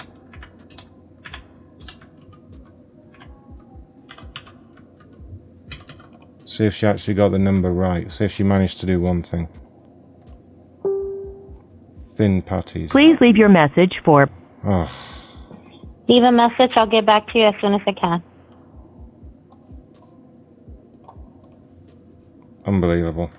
See 6.45 6.65
if 6.65 6.77
she 6.77 6.87
actually 6.87 7.15
got 7.15 7.31
the 7.33 7.41
number 7.41 7.71
right. 7.71 8.13
See 8.13 8.25
if 8.25 8.31
she 8.31 8.45
managed 8.45 8.79
to 8.79 8.87
do 8.87 9.01
one 9.01 9.25
thing. 9.25 9.49
Thin 12.15 12.41
patties. 12.41 12.93
Please 12.93 13.17
leave 13.21 13.37
your 13.37 13.49
message 13.49 13.95
for 14.05 14.29
Oh, 14.65 14.89
Leave 16.09 16.23
a 16.23 16.33
message. 16.33 16.71
I'll 16.77 16.87
get 16.87 17.07
back 17.07 17.27
to 17.29 17.39
you 17.39 17.47
as 17.47 17.55
soon 17.61 17.75
as 17.75 17.81
I 17.87 17.93
can. 17.93 18.23
unbelievable. 22.67 23.31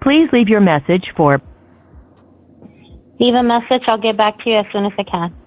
please 0.00 0.28
leave 0.32 0.48
your 0.48 0.60
message 0.60 1.12
for 1.16 1.40
Leave 3.20 3.34
a 3.34 3.42
message. 3.42 3.82
I'll 3.86 3.98
get 4.00 4.16
back 4.16 4.38
to 4.40 4.50
you 4.50 4.56
as 4.56 4.66
soon 4.72 4.84
as 4.84 4.92
I 4.98 5.04
can. 5.04 5.41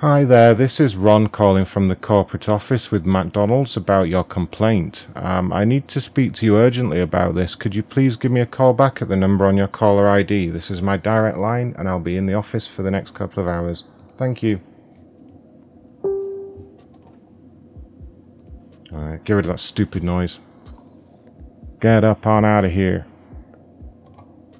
Hi 0.00 0.22
there, 0.22 0.54
this 0.54 0.78
is 0.78 0.96
Ron 0.96 1.26
calling 1.26 1.64
from 1.64 1.88
the 1.88 1.96
corporate 1.96 2.48
office 2.48 2.92
with 2.92 3.04
McDonald's 3.04 3.76
about 3.76 4.06
your 4.06 4.22
complaint. 4.22 5.08
Um, 5.16 5.52
I 5.52 5.64
need 5.64 5.88
to 5.88 6.00
speak 6.00 6.34
to 6.34 6.46
you 6.46 6.56
urgently 6.56 7.00
about 7.00 7.34
this. 7.34 7.56
Could 7.56 7.74
you 7.74 7.82
please 7.82 8.16
give 8.16 8.30
me 8.30 8.40
a 8.40 8.46
call 8.46 8.74
back 8.74 9.02
at 9.02 9.08
the 9.08 9.16
number 9.16 9.44
on 9.44 9.56
your 9.56 9.66
caller 9.66 10.08
ID? 10.08 10.50
This 10.50 10.70
is 10.70 10.80
my 10.80 10.98
direct 10.98 11.36
line 11.36 11.74
and 11.76 11.88
I'll 11.88 11.98
be 11.98 12.16
in 12.16 12.26
the 12.26 12.34
office 12.34 12.68
for 12.68 12.82
the 12.82 12.92
next 12.92 13.12
couple 13.12 13.42
of 13.42 13.48
hours. 13.48 13.86
Thank 14.16 14.40
you. 14.40 14.60
Alright, 18.92 19.24
get 19.24 19.32
rid 19.32 19.46
of 19.46 19.50
that 19.50 19.58
stupid 19.58 20.04
noise. 20.04 20.38
Get 21.80 22.04
up 22.04 22.24
on 22.24 22.44
out 22.44 22.64
of 22.64 22.70
here. 22.70 23.04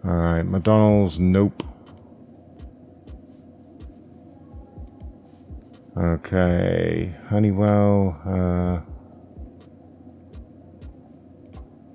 Alright, 0.04 0.46
McDonald's, 0.46 1.20
nope. 1.20 1.62
Okay, 5.98 7.12
Honeywell. 7.28 8.20
Uh, 8.24 8.80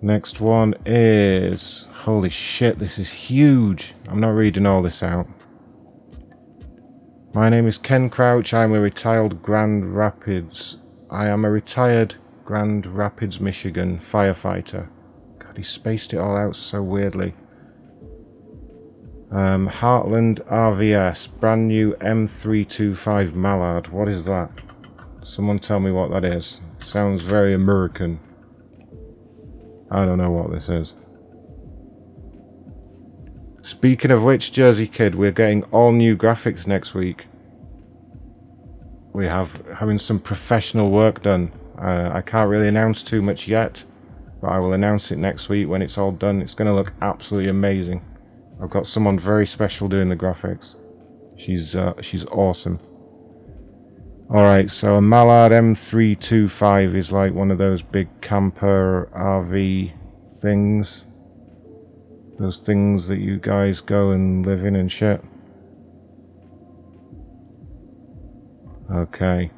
next 0.01 0.41
one 0.41 0.73
is. 0.85 1.87
Holy 1.93 2.29
shit, 2.29 2.79
this 2.79 2.99
is 2.99 3.13
huge. 3.13 3.93
I'm 4.09 4.19
not 4.19 4.31
reading 4.31 4.65
all 4.65 4.83
this 4.83 5.03
out. 5.03 5.25
My 7.33 7.47
name 7.47 7.65
is 7.65 7.77
Ken 7.77 8.09
Crouch. 8.09 8.53
I'm 8.53 8.73
a 8.73 8.81
retired 8.81 9.41
Grand 9.41 9.95
Rapids. 9.95 10.77
I 11.09 11.27
am 11.27 11.45
a 11.45 11.49
retired 11.49 12.15
Grand 12.43 12.85
Rapids, 12.85 13.39
Michigan 13.39 14.01
firefighter. 14.11 14.89
God, 15.39 15.55
he 15.55 15.63
spaced 15.63 16.13
it 16.13 16.17
all 16.17 16.35
out 16.35 16.57
so 16.57 16.83
weirdly. 16.83 17.35
Um, 19.33 19.67
Heartland 19.67 20.45
RVS, 20.47 21.27
brand 21.39 21.67
new 21.67 21.95
M325 21.95 23.33
Mallard. 23.33 23.87
What 23.87 24.07
is 24.07 24.25
that? 24.25 24.51
Someone 25.23 25.57
tell 25.57 25.79
me 25.79 25.89
what 25.89 26.11
that 26.11 26.23
is. 26.23 26.59
Sounds 26.83 27.23
very 27.23 27.55
American. 27.55 28.19
I 29.89 30.05
don't 30.05 30.19
know 30.19 30.29
what 30.29 30.51
this 30.51 30.69
is. 30.69 30.93
Speaking 33.63 34.11
of 34.11 34.21
which, 34.21 34.51
Jersey 34.51 34.85
Kid, 34.85 35.15
we're 35.15 35.31
getting 35.31 35.63
all 35.65 35.91
new 35.91 36.15
graphics 36.15 36.67
next 36.67 36.93
week. 36.93 37.25
We 39.13 39.25
have 39.25 39.49
having 39.79 39.97
some 39.97 40.19
professional 40.19 40.91
work 40.91 41.23
done. 41.23 41.51
Uh, 41.81 42.11
I 42.13 42.21
can't 42.21 42.51
really 42.51 42.67
announce 42.67 43.01
too 43.01 43.23
much 43.23 43.47
yet, 43.47 43.83
but 44.41 44.49
I 44.49 44.59
will 44.59 44.73
announce 44.73 45.11
it 45.11 45.17
next 45.17 45.49
week 45.49 45.67
when 45.67 45.81
it's 45.81 45.97
all 45.97 46.11
done. 46.11 46.39
It's 46.39 46.53
going 46.53 46.67
to 46.67 46.75
look 46.75 46.93
absolutely 47.01 47.49
amazing. 47.49 48.05
I've 48.63 48.69
got 48.69 48.87
someone 48.87 49.19
very 49.19 49.45
special 49.45 49.89
doing 49.89 50.07
the 50.07 50.15
graphics. 50.15 50.75
She's 51.37 51.75
uh, 51.75 52.01
she's 52.01 52.23
awesome. 52.27 52.79
Alright, 54.29 54.71
so 54.71 54.95
a 54.95 55.01
Mallard 55.01 55.51
M325 55.51 56.95
is 56.95 57.11
like 57.11 57.33
one 57.33 57.51
of 57.51 57.57
those 57.57 57.81
big 57.81 58.07
camper 58.21 59.09
RV 59.13 59.91
things. 60.39 61.03
Those 62.39 62.59
things 62.59 63.05
that 63.09 63.19
you 63.19 63.37
guys 63.37 63.81
go 63.81 64.11
and 64.11 64.45
live 64.45 64.63
in 64.63 64.77
and 64.77 64.89
shit. 64.89 65.21
Okay. 68.89 69.51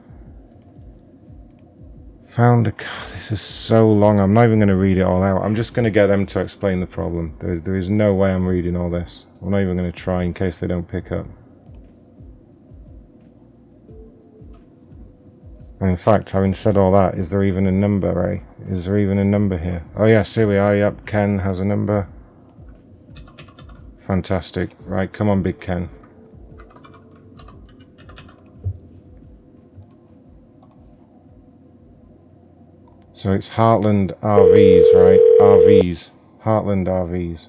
Found 2.35 2.67
a 2.67 2.71
God, 2.71 3.09
this 3.11 3.31
is 3.31 3.39
so 3.39 3.89
long. 3.89 4.19
I'm 4.19 4.33
not 4.33 4.43
even 4.43 4.59
going 4.59 4.67
to 4.67 4.75
read 4.75 4.97
it 4.97 5.03
all 5.03 5.23
out. 5.23 5.41
I'm 5.41 5.55
just 5.55 5.73
going 5.73 5.85
to 5.85 5.89
get 5.89 6.07
them 6.07 6.25
to 6.25 6.41
explain 6.41 6.81
the 6.81 6.85
problem. 6.85 7.33
There, 7.39 7.59
there 7.59 7.77
is 7.77 7.89
no 7.89 8.13
way 8.13 8.29
I'm 8.29 8.45
reading 8.45 8.75
all 8.75 8.89
this. 8.89 9.25
I'm 9.41 9.51
not 9.51 9.61
even 9.61 9.77
going 9.77 9.89
to 9.89 9.97
try 9.97 10.23
in 10.23 10.33
case 10.33 10.57
they 10.57 10.67
don't 10.67 10.85
pick 10.85 11.13
up. 11.13 11.25
And 15.79 15.89
in 15.89 15.95
fact, 15.95 16.29
having 16.29 16.53
said 16.53 16.75
all 16.75 16.91
that, 16.91 17.17
is 17.17 17.29
there 17.29 17.41
even 17.41 17.67
a 17.67 17.71
number, 17.71 18.11
Ray? 18.13 18.43
Is 18.69 18.83
there 18.83 18.99
even 18.99 19.17
a 19.17 19.23
number 19.23 19.57
here? 19.57 19.85
Oh 19.95 20.05
yes, 20.05 20.35
here 20.35 20.47
we 20.47 20.57
are. 20.57 20.75
Yep, 20.75 21.05
Ken 21.05 21.39
has 21.39 21.61
a 21.61 21.65
number. 21.65 22.05
Fantastic. 24.05 24.71
Right, 24.81 25.11
come 25.11 25.29
on, 25.29 25.41
Big 25.41 25.61
Ken. 25.61 25.89
So 33.25 33.31
it's 33.31 33.49
Heartland 33.49 34.15
RVs, 34.19 34.93
right? 34.93 35.19
RVs. 35.41 36.11
Heartland 36.43 36.85
RVs. 36.85 37.47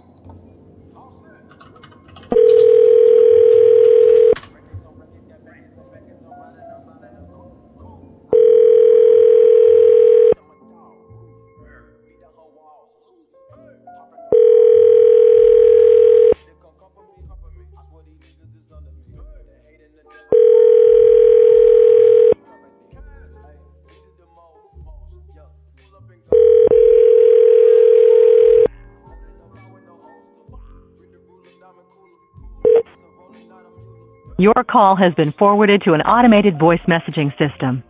Your 34.46 34.62
call 34.62 34.94
has 34.94 35.12
been 35.14 35.32
forwarded 35.32 35.82
to 35.86 35.94
an 35.94 36.02
automated 36.02 36.56
voice 36.56 36.78
messaging 36.86 37.36
system. 37.36 37.82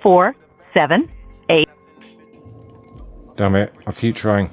Four, 0.00 0.36
seven, 0.72 1.10
eight. 1.50 1.68
Damn 3.36 3.56
it, 3.56 3.74
I'll 3.84 3.92
keep 3.92 4.14
trying. 4.14 4.50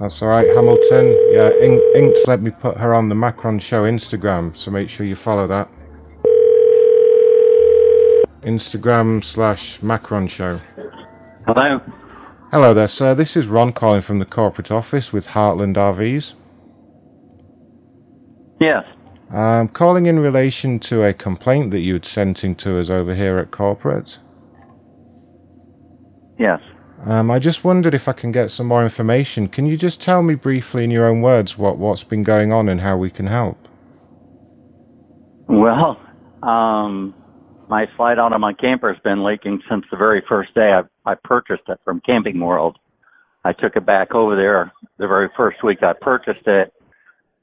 That's 0.00 0.20
alright, 0.20 0.48
Hamilton. 0.48 1.16
Yeah, 1.30 1.50
In- 1.60 1.80
Inked 1.94 2.26
let 2.26 2.42
me 2.42 2.50
put 2.50 2.76
her 2.76 2.92
on 2.92 3.08
the 3.08 3.14
Macron 3.14 3.60
Show 3.60 3.84
Instagram, 3.84 4.58
so 4.58 4.72
make 4.72 4.88
sure 4.88 5.06
you 5.06 5.14
follow 5.14 5.46
that. 5.46 5.70
Instagram 8.42 9.22
slash 9.22 9.80
Macron 9.80 10.26
Show. 10.26 10.58
Hello. 11.46 11.78
Hello 12.50 12.74
there, 12.74 12.88
sir. 12.88 13.14
This 13.14 13.36
is 13.36 13.46
Ron 13.46 13.72
calling 13.72 14.00
from 14.00 14.18
the 14.18 14.24
corporate 14.24 14.72
office 14.72 15.12
with 15.12 15.24
Heartland 15.26 15.76
RVs. 15.76 16.32
Yes. 18.60 18.84
I'm 19.32 19.68
calling 19.68 20.06
in 20.06 20.18
relation 20.18 20.78
to 20.80 21.04
a 21.04 21.12
complaint 21.12 21.72
that 21.72 21.80
you'd 21.80 22.04
sent 22.04 22.44
in 22.44 22.54
to 22.56 22.78
us 22.78 22.88
over 22.88 23.14
here 23.14 23.38
at 23.38 23.50
corporate. 23.50 24.18
Yes. 26.38 26.60
Um, 27.04 27.30
I 27.30 27.38
just 27.38 27.64
wondered 27.64 27.94
if 27.94 28.08
I 28.08 28.12
can 28.12 28.32
get 28.32 28.50
some 28.50 28.66
more 28.66 28.82
information. 28.82 29.48
Can 29.48 29.66
you 29.66 29.76
just 29.76 30.00
tell 30.00 30.22
me 30.22 30.34
briefly 30.34 30.84
in 30.84 30.90
your 30.90 31.06
own 31.06 31.22
words 31.22 31.58
what, 31.58 31.78
what's 31.78 32.04
been 32.04 32.22
going 32.22 32.52
on 32.52 32.68
and 32.68 32.80
how 32.80 32.96
we 32.96 33.10
can 33.10 33.26
help? 33.26 33.58
Well, 35.48 36.00
um, 36.42 37.14
my 37.68 37.86
slide 37.96 38.18
out 38.18 38.32
of 38.32 38.40
my 38.40 38.52
camper 38.52 38.92
has 38.92 39.02
been 39.02 39.24
leaking 39.24 39.60
since 39.68 39.84
the 39.90 39.96
very 39.96 40.22
first 40.28 40.54
day 40.54 40.72
I, 40.72 41.10
I 41.10 41.14
purchased 41.22 41.68
it 41.68 41.78
from 41.84 42.00
Camping 42.00 42.40
World. 42.40 42.78
I 43.44 43.52
took 43.52 43.76
it 43.76 43.86
back 43.86 44.14
over 44.14 44.34
there 44.34 44.72
the 44.98 45.06
very 45.06 45.28
first 45.36 45.62
week 45.62 45.82
I 45.82 45.92
purchased 46.00 46.46
it, 46.46 46.72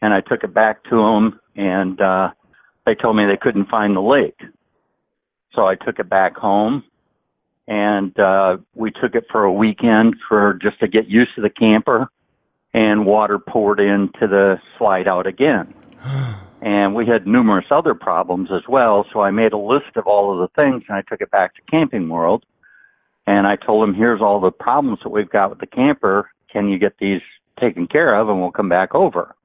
and 0.03 0.13
I 0.13 0.19
took 0.19 0.43
it 0.43 0.53
back 0.53 0.83
to 0.89 0.97
them, 0.97 1.39
and 1.55 1.99
uh, 2.01 2.31
they 2.85 2.93
told 2.93 3.15
me 3.15 3.23
they 3.25 3.37
couldn't 3.41 3.69
find 3.69 3.95
the 3.95 4.01
leak. 4.01 4.35
So 5.55 5.65
I 5.65 5.75
took 5.75 5.97
it 5.97 6.09
back 6.09 6.35
home, 6.35 6.83
and 7.69 8.19
uh, 8.19 8.57
we 8.75 8.91
took 8.91 9.15
it 9.15 9.23
for 9.31 9.45
a 9.45 9.53
weekend 9.53 10.15
for 10.27 10.59
just 10.61 10.77
to 10.81 10.89
get 10.89 11.07
used 11.07 11.31
to 11.35 11.41
the 11.41 11.49
camper. 11.49 12.09
and 12.73 13.05
water 13.05 13.39
poured 13.39 13.79
into 13.79 14.27
the 14.27 14.59
slide 14.77 15.07
out 15.07 15.25
again. 15.25 15.73
And 16.65 16.95
we 16.95 17.05
had 17.05 17.27
numerous 17.27 17.65
other 17.71 17.93
problems 17.93 18.47
as 18.49 18.61
well. 18.69 19.05
So 19.11 19.19
I 19.19 19.31
made 19.31 19.51
a 19.51 19.57
list 19.57 19.97
of 19.97 20.07
all 20.07 20.31
of 20.31 20.39
the 20.39 20.47
things 20.55 20.83
and 20.87 20.95
I 20.95 21.01
took 21.01 21.19
it 21.19 21.29
back 21.29 21.55
to 21.55 21.61
Camping 21.69 22.07
World. 22.07 22.45
And 23.27 23.45
I 23.45 23.57
told 23.57 23.83
them, 23.83 23.93
here's 23.93 24.21
all 24.21 24.39
the 24.39 24.49
problems 24.49 24.99
that 25.03 25.09
we've 25.09 25.29
got 25.29 25.49
with 25.49 25.59
the 25.59 25.67
camper. 25.67 26.29
Can 26.49 26.69
you 26.69 26.79
get 26.79 26.99
these 26.99 27.19
taken 27.59 27.85
care 27.85 28.15
of 28.15 28.29
and 28.29 28.39
we'll 28.39 28.51
come 28.51 28.69
back 28.69 28.95
over? 28.95 29.35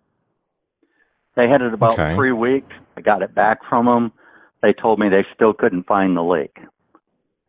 They 1.39 1.48
had 1.48 1.62
it 1.62 1.73
about 1.73 1.93
Okay. 1.93 2.16
three 2.16 2.32
weeks. 2.32 2.74
I 2.97 3.01
got 3.01 3.23
it 3.23 3.32
back 3.32 3.65
from 3.69 3.86
them. 3.86 4.12
They 4.60 4.73
told 4.73 4.98
me 4.98 5.09
they 5.09 5.24
still 5.36 5.52
couldn't 5.52 5.86
find 5.86 6.16
the 6.16 6.23
leak. 6.23 6.59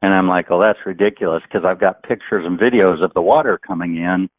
And 0.04 0.14
I'm 0.14 0.30
like, 0.30 0.52
oh, 0.52 0.62
that's 0.62 0.78
ridiculous 0.86 1.42
because 1.42 1.66
I've 1.66 1.80
got 1.80 2.04
pictures 2.04 2.46
and 2.46 2.60
videos 2.60 3.04
of 3.04 3.12
the 3.16 3.22
water 3.22 3.58
coming 3.58 3.98
in. 3.98 4.30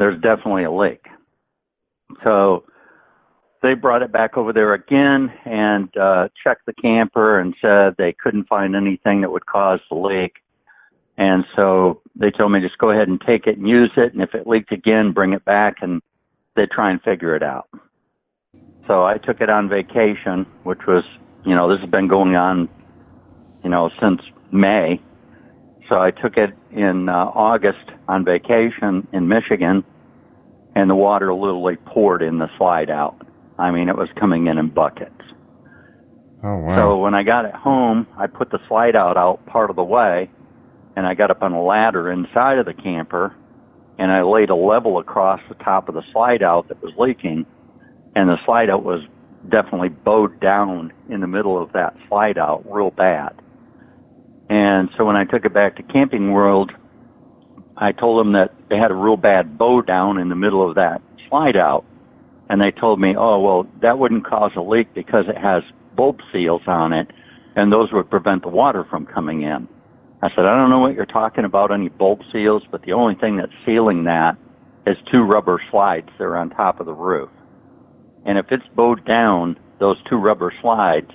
There's 0.00 0.20
definitely 0.20 0.64
a 0.64 0.72
leak. 0.72 1.06
So 2.24 2.64
they 3.62 3.74
brought 3.74 4.02
it 4.02 4.10
back 4.10 4.36
over 4.36 4.52
there 4.52 4.74
again 4.74 5.32
and 5.44 5.96
uh, 5.96 6.28
checked 6.42 6.66
the 6.66 6.74
camper 6.74 7.38
and 7.38 7.54
said 7.60 7.94
they 7.96 8.12
couldn't 8.20 8.48
find 8.48 8.74
anything 8.74 9.20
that 9.20 9.30
would 9.30 9.46
cause 9.46 9.78
the 9.88 9.96
leak. 9.96 10.32
And 11.16 11.44
so 11.54 12.02
they 12.16 12.32
told 12.32 12.50
me 12.50 12.58
just 12.60 12.78
go 12.78 12.90
ahead 12.90 13.06
and 13.06 13.20
take 13.20 13.46
it 13.46 13.58
and 13.58 13.68
use 13.68 13.92
it. 13.96 14.12
And 14.12 14.20
if 14.20 14.34
it 14.34 14.48
leaked 14.48 14.72
again, 14.72 15.12
bring 15.12 15.34
it 15.34 15.44
back 15.44 15.76
and 15.82 16.02
they 16.56 16.66
try 16.66 16.90
and 16.90 17.00
figure 17.00 17.36
it 17.36 17.44
out. 17.44 17.68
So 18.86 19.04
I 19.04 19.18
took 19.18 19.40
it 19.40 19.48
on 19.48 19.68
vacation, 19.68 20.46
which 20.64 20.80
was, 20.86 21.04
you 21.44 21.54
know, 21.54 21.70
this 21.70 21.80
has 21.80 21.90
been 21.90 22.08
going 22.08 22.34
on, 22.34 22.68
you 23.62 23.70
know, 23.70 23.90
since 24.00 24.20
May. 24.50 25.00
So 25.88 25.96
I 25.96 26.10
took 26.10 26.36
it 26.36 26.50
in 26.70 27.08
uh, 27.08 27.12
August 27.12 27.90
on 28.08 28.24
vacation 28.24 29.06
in 29.12 29.28
Michigan, 29.28 29.84
and 30.74 30.90
the 30.90 30.94
water 30.94 31.32
literally 31.34 31.76
poured 31.76 32.22
in 32.22 32.38
the 32.38 32.48
slide 32.58 32.90
out. 32.90 33.16
I 33.58 33.70
mean, 33.70 33.88
it 33.88 33.96
was 33.96 34.08
coming 34.18 34.46
in 34.46 34.58
in 34.58 34.68
buckets. 34.70 35.12
Oh 36.44 36.56
wow. 36.58 36.76
So 36.76 36.98
when 36.98 37.14
I 37.14 37.22
got 37.22 37.44
it 37.44 37.54
home, 37.54 38.06
I 38.18 38.26
put 38.26 38.50
the 38.50 38.58
slide 38.68 38.96
out 38.96 39.16
out 39.16 39.44
part 39.46 39.70
of 39.70 39.76
the 39.76 39.84
way, 39.84 40.28
and 40.96 41.06
I 41.06 41.14
got 41.14 41.30
up 41.30 41.42
on 41.42 41.52
a 41.52 41.62
ladder 41.62 42.10
inside 42.10 42.58
of 42.58 42.66
the 42.66 42.74
camper, 42.74 43.34
and 43.98 44.10
I 44.10 44.22
laid 44.22 44.50
a 44.50 44.56
level 44.56 44.98
across 44.98 45.40
the 45.48 45.54
top 45.56 45.88
of 45.88 45.94
the 45.94 46.02
slide 46.12 46.42
out 46.42 46.68
that 46.68 46.82
was 46.82 46.92
leaking, 46.98 47.46
and 48.14 48.28
the 48.28 48.36
slide 48.44 48.70
out 48.70 48.84
was 48.84 49.00
definitely 49.48 49.88
bowed 49.88 50.40
down 50.40 50.92
in 51.08 51.20
the 51.20 51.26
middle 51.26 51.60
of 51.60 51.72
that 51.72 51.96
slide 52.08 52.38
out 52.38 52.64
real 52.70 52.90
bad. 52.90 53.34
And 54.48 54.90
so 54.96 55.04
when 55.04 55.16
I 55.16 55.24
took 55.24 55.44
it 55.44 55.54
back 55.54 55.76
to 55.76 55.82
Camping 55.82 56.32
World, 56.32 56.72
I 57.76 57.92
told 57.92 58.24
them 58.24 58.32
that 58.32 58.54
they 58.68 58.76
had 58.76 58.90
a 58.90 58.94
real 58.94 59.16
bad 59.16 59.56
bow 59.56 59.82
down 59.82 60.18
in 60.18 60.28
the 60.28 60.36
middle 60.36 60.68
of 60.68 60.74
that 60.76 61.00
slide 61.28 61.56
out. 61.56 61.84
And 62.48 62.60
they 62.60 62.70
told 62.70 63.00
me, 63.00 63.14
oh, 63.16 63.40
well, 63.40 63.66
that 63.80 63.98
wouldn't 63.98 64.26
cause 64.26 64.52
a 64.56 64.60
leak 64.60 64.92
because 64.94 65.24
it 65.28 65.38
has 65.38 65.62
bulb 65.96 66.18
seals 66.32 66.62
on 66.66 66.92
it, 66.92 67.08
and 67.56 67.72
those 67.72 67.92
would 67.92 68.10
prevent 68.10 68.42
the 68.42 68.48
water 68.48 68.84
from 68.88 69.06
coming 69.06 69.42
in. 69.42 69.68
I 70.22 70.28
said, 70.30 70.44
I 70.44 70.56
don't 70.56 70.70
know 70.70 70.78
what 70.78 70.94
you're 70.94 71.06
talking 71.06 71.44
about, 71.44 71.72
any 71.72 71.88
bulb 71.88 72.20
seals, 72.32 72.62
but 72.70 72.82
the 72.82 72.92
only 72.92 73.14
thing 73.14 73.36
that's 73.36 73.52
sealing 73.64 74.04
that 74.04 74.36
is 74.86 74.96
two 75.10 75.22
rubber 75.22 75.60
slides 75.70 76.08
that 76.18 76.24
are 76.24 76.36
on 76.36 76.50
top 76.50 76.80
of 76.80 76.86
the 76.86 76.92
roof. 76.92 77.30
And 78.24 78.38
if 78.38 78.46
it's 78.50 78.66
bowed 78.74 79.04
down, 79.04 79.58
those 79.80 79.96
two 80.08 80.16
rubber 80.16 80.52
slides 80.60 81.10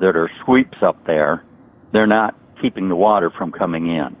that 0.00 0.16
are 0.16 0.30
sweeps 0.44 0.78
up 0.82 1.06
there, 1.06 1.44
they're 1.92 2.06
not 2.06 2.34
keeping 2.60 2.88
the 2.88 2.96
water 2.96 3.30
from 3.36 3.52
coming 3.52 3.86
in. 3.86 4.16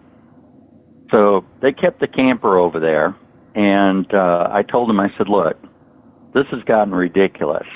So 1.10 1.44
they 1.60 1.72
kept 1.72 2.00
the 2.00 2.06
camper 2.06 2.58
over 2.58 2.80
there, 2.80 3.16
and 3.54 4.06
uh, 4.12 4.48
I 4.52 4.62
told 4.62 4.88
them, 4.88 5.00
I 5.00 5.08
said, 5.18 5.28
look, 5.28 5.56
this 6.34 6.44
has 6.50 6.62
gotten 6.64 6.94
ridiculous. 6.94 7.66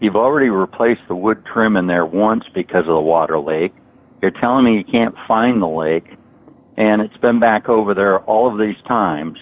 You've 0.00 0.16
already 0.16 0.48
replaced 0.48 1.00
the 1.08 1.14
wood 1.14 1.42
trim 1.50 1.76
in 1.76 1.86
there 1.86 2.04
once 2.04 2.44
because 2.54 2.82
of 2.86 2.94
the 2.94 3.00
water 3.00 3.38
leak. 3.38 3.72
You're 4.20 4.32
telling 4.32 4.64
me 4.64 4.76
you 4.76 4.84
can't 4.84 5.14
find 5.28 5.62
the 5.62 5.66
lake, 5.66 6.06
and 6.76 7.00
it's 7.00 7.16
been 7.18 7.40
back 7.40 7.68
over 7.68 7.94
there 7.94 8.20
all 8.20 8.50
of 8.50 8.58
these 8.58 8.76
times. 8.86 9.38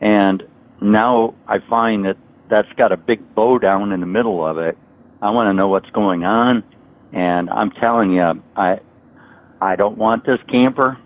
And 0.00 0.42
now 0.80 1.34
I 1.48 1.58
find 1.68 2.04
that 2.04 2.16
that's 2.52 2.68
got 2.76 2.92
a 2.92 2.98
big 2.98 3.34
bow 3.34 3.58
down 3.58 3.92
in 3.92 4.00
the 4.00 4.06
middle 4.06 4.46
of 4.46 4.58
it. 4.58 4.76
I 5.22 5.30
want 5.30 5.48
to 5.48 5.54
know 5.54 5.68
what's 5.68 5.88
going 5.90 6.22
on, 6.24 6.62
and 7.12 7.48
I'm 7.48 7.70
telling 7.70 8.12
you, 8.12 8.42
I 8.54 8.80
I 9.60 9.76
don't 9.76 9.96
want 9.96 10.26
this 10.26 10.38
camper. 10.50 10.98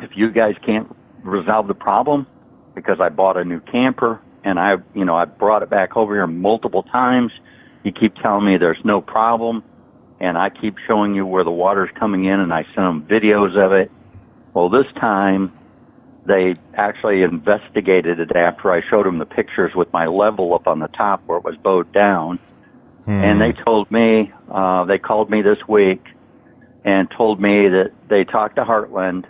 If 0.00 0.12
you 0.16 0.32
guys 0.32 0.54
can't 0.64 0.88
resolve 1.22 1.68
the 1.68 1.74
problem, 1.74 2.26
because 2.74 2.96
I 2.98 3.10
bought 3.10 3.36
a 3.36 3.44
new 3.44 3.60
camper 3.60 4.20
and 4.42 4.58
I, 4.58 4.76
you 4.94 5.04
know, 5.04 5.14
I 5.14 5.26
brought 5.26 5.62
it 5.62 5.68
back 5.68 5.96
over 5.96 6.14
here 6.14 6.26
multiple 6.26 6.82
times. 6.84 7.30
You 7.84 7.92
keep 7.92 8.14
telling 8.16 8.46
me 8.46 8.56
there's 8.58 8.80
no 8.84 9.02
problem, 9.02 9.62
and 10.18 10.38
I 10.38 10.48
keep 10.48 10.76
showing 10.86 11.14
you 11.14 11.26
where 11.26 11.44
the 11.44 11.50
water's 11.50 11.90
coming 11.98 12.24
in, 12.24 12.40
and 12.40 12.52
I 12.52 12.64
send 12.74 12.86
them 12.86 13.06
videos 13.10 13.56
of 13.56 13.72
it. 13.72 13.90
Well, 14.54 14.70
this 14.70 14.86
time 14.98 15.52
they 16.26 16.54
actually 16.74 17.22
investigated 17.22 18.20
it 18.20 18.34
after 18.36 18.72
I 18.72 18.82
showed 18.88 19.06
them 19.06 19.18
the 19.18 19.26
pictures 19.26 19.72
with 19.74 19.92
my 19.92 20.06
level 20.06 20.54
up 20.54 20.66
on 20.66 20.78
the 20.80 20.88
top 20.88 21.22
where 21.26 21.38
it 21.38 21.44
was 21.44 21.56
bowed 21.56 21.92
down. 21.92 22.38
And 23.06 23.40
they 23.40 23.52
told 23.64 23.90
me, 23.90 24.32
uh, 24.50 24.84
they 24.84 24.98
called 24.98 25.30
me 25.30 25.42
this 25.42 25.58
week 25.66 26.04
and 26.84 27.10
told 27.10 27.40
me 27.40 27.68
that 27.68 27.90
they 28.08 28.24
talked 28.24 28.56
to 28.56 28.64
Heartland 28.64 29.24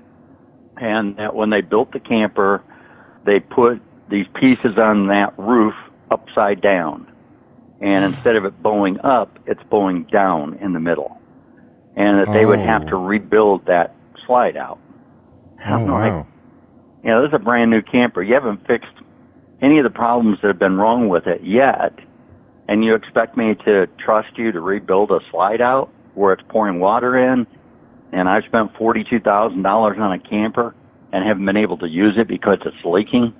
and 0.76 1.16
that 1.16 1.34
when 1.34 1.50
they 1.50 1.60
built 1.60 1.92
the 1.92 2.00
camper, 2.00 2.62
they 3.24 3.40
put 3.40 3.80
these 4.10 4.26
pieces 4.34 4.76
on 4.76 5.06
that 5.08 5.32
roof 5.38 5.74
upside 6.10 6.60
down. 6.60 7.06
And 7.80 8.14
instead 8.14 8.36
of 8.36 8.44
it 8.44 8.62
bowing 8.62 9.00
up, 9.00 9.38
it's 9.46 9.62
bowing 9.70 10.04
down 10.04 10.58
in 10.60 10.72
the 10.72 10.80
middle. 10.80 11.18
And 11.96 12.20
that 12.20 12.32
they 12.32 12.44
would 12.44 12.58
have 12.58 12.86
to 12.88 12.96
rebuild 12.96 13.66
that 13.66 13.94
slide 14.26 14.56
out. 14.56 14.78
Oh 15.60 15.74
I'm 15.74 15.86
like, 15.88 16.12
wow. 16.12 16.26
You 17.02 17.10
know, 17.10 17.22
this 17.22 17.28
is 17.28 17.34
a 17.34 17.44
brand 17.44 17.70
new 17.70 17.82
camper. 17.82 18.22
You 18.22 18.34
haven't 18.34 18.66
fixed 18.66 18.92
any 19.62 19.78
of 19.78 19.84
the 19.84 19.90
problems 19.90 20.38
that 20.42 20.48
have 20.48 20.58
been 20.58 20.76
wrong 20.76 21.08
with 21.08 21.26
it 21.26 21.42
yet. 21.42 21.98
And 22.68 22.84
you 22.84 22.94
expect 22.94 23.36
me 23.36 23.54
to 23.64 23.86
trust 24.04 24.36
you 24.36 24.52
to 24.52 24.60
rebuild 24.60 25.10
a 25.10 25.18
slide 25.30 25.60
out 25.60 25.90
where 26.14 26.32
it's 26.32 26.42
pouring 26.48 26.78
water 26.80 27.16
in? 27.18 27.46
And 28.12 28.28
I've 28.28 28.44
spent 28.44 28.74
$42,000 28.74 29.98
on 29.98 30.12
a 30.12 30.18
camper 30.18 30.74
and 31.12 31.26
haven't 31.26 31.46
been 31.46 31.56
able 31.56 31.78
to 31.78 31.86
use 31.88 32.14
it 32.18 32.28
because 32.28 32.58
it's 32.64 32.76
leaking. 32.84 33.34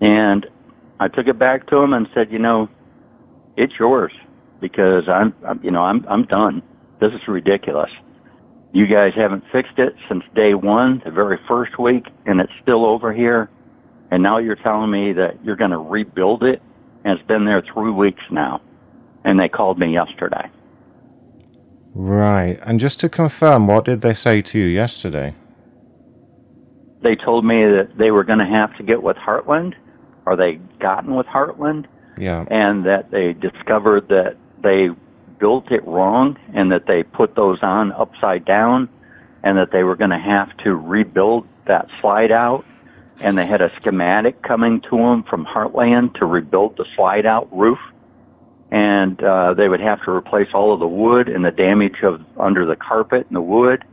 And 0.00 0.46
I 1.00 1.08
took 1.08 1.26
it 1.26 1.38
back 1.38 1.68
to 1.68 1.76
him 1.76 1.92
and 1.92 2.06
said, 2.14 2.30
you 2.30 2.38
know, 2.38 2.68
it's 3.56 3.72
yours 3.78 4.12
because 4.60 5.04
I'm, 5.08 5.34
I'm 5.46 5.60
you 5.62 5.70
know, 5.70 5.82
I'm, 5.82 6.06
I'm 6.08 6.24
done. 6.24 6.62
This 7.00 7.12
is 7.12 7.20
ridiculous. 7.28 7.90
You 8.72 8.86
guys 8.86 9.12
haven't 9.14 9.44
fixed 9.52 9.78
it 9.78 9.94
since 10.08 10.24
day 10.34 10.54
one, 10.54 11.02
the 11.04 11.10
very 11.10 11.38
first 11.46 11.78
week, 11.78 12.04
and 12.24 12.40
it's 12.40 12.52
still 12.62 12.86
over 12.86 13.12
here. 13.12 13.50
And 14.10 14.22
now 14.22 14.38
you're 14.38 14.56
telling 14.56 14.90
me 14.90 15.12
that 15.12 15.44
you're 15.44 15.56
going 15.56 15.70
to 15.72 15.78
rebuild 15.78 16.42
it, 16.42 16.62
and 17.04 17.18
it's 17.18 17.26
been 17.28 17.44
there 17.44 17.62
three 17.74 17.90
weeks 17.90 18.22
now. 18.30 18.62
And 19.24 19.38
they 19.38 19.48
called 19.48 19.78
me 19.78 19.92
yesterday. 19.92 20.50
Right. 21.94 22.58
And 22.62 22.80
just 22.80 22.98
to 23.00 23.08
confirm, 23.08 23.66
what 23.66 23.84
did 23.84 24.00
they 24.00 24.14
say 24.14 24.40
to 24.42 24.58
you 24.58 24.66
yesterday? 24.66 25.34
They 27.02 27.16
told 27.16 27.44
me 27.44 27.56
that 27.64 27.90
they 27.98 28.10
were 28.10 28.24
going 28.24 28.38
to 28.38 28.46
have 28.46 28.74
to 28.78 28.82
get 28.82 29.02
with 29.02 29.16
Heartland, 29.16 29.74
or 30.24 30.36
they 30.36 30.58
gotten 30.80 31.14
with 31.14 31.26
Heartland, 31.26 31.86
Yeah. 32.16 32.44
and 32.50 32.86
that 32.86 33.10
they 33.10 33.34
discovered 33.34 34.08
that 34.08 34.36
they 34.62 34.88
built 35.42 35.72
it 35.72 35.84
wrong 35.88 36.38
and 36.54 36.70
that 36.70 36.86
they 36.86 37.02
put 37.02 37.34
those 37.34 37.58
on 37.62 37.90
upside 37.90 38.44
down 38.44 38.88
and 39.42 39.58
that 39.58 39.72
they 39.72 39.82
were 39.82 39.96
going 39.96 40.10
to 40.10 40.16
have 40.16 40.56
to 40.58 40.72
rebuild 40.72 41.44
that 41.66 41.88
slide 42.00 42.30
out 42.30 42.64
and 43.20 43.36
they 43.36 43.44
had 43.44 43.60
a 43.60 43.68
schematic 43.80 44.40
coming 44.42 44.80
to 44.88 44.96
them 44.96 45.24
from 45.24 45.44
Heartland 45.44 46.14
to 46.20 46.26
rebuild 46.26 46.76
the 46.76 46.84
slide 46.94 47.26
out 47.26 47.48
roof 47.52 47.80
and 48.70 49.20
uh, 49.20 49.52
they 49.54 49.68
would 49.68 49.80
have 49.80 50.00
to 50.04 50.12
replace 50.12 50.46
all 50.54 50.72
of 50.72 50.78
the 50.78 50.86
wood 50.86 51.28
and 51.28 51.44
the 51.44 51.50
damage 51.50 51.96
of 52.04 52.20
under 52.38 52.64
the 52.64 52.76
carpet 52.76 53.26
and 53.26 53.34
the 53.34 53.42
wood 53.42 53.84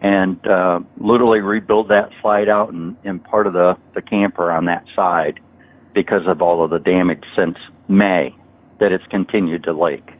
and 0.00 0.46
uh, 0.46 0.80
literally 0.96 1.40
rebuild 1.40 1.88
that 1.88 2.08
slide 2.22 2.48
out 2.48 2.72
and, 2.72 2.96
and 3.04 3.22
part 3.22 3.46
of 3.46 3.52
the, 3.52 3.76
the 3.94 4.00
camper 4.00 4.50
on 4.50 4.64
that 4.64 4.84
side 4.96 5.40
because 5.94 6.22
of 6.26 6.40
all 6.40 6.64
of 6.64 6.70
the 6.70 6.78
damage 6.78 7.24
since 7.36 7.58
May 7.86 8.34
that 8.80 8.92
it's 8.92 9.06
continued 9.10 9.64
to 9.64 9.74
leak. 9.74 10.15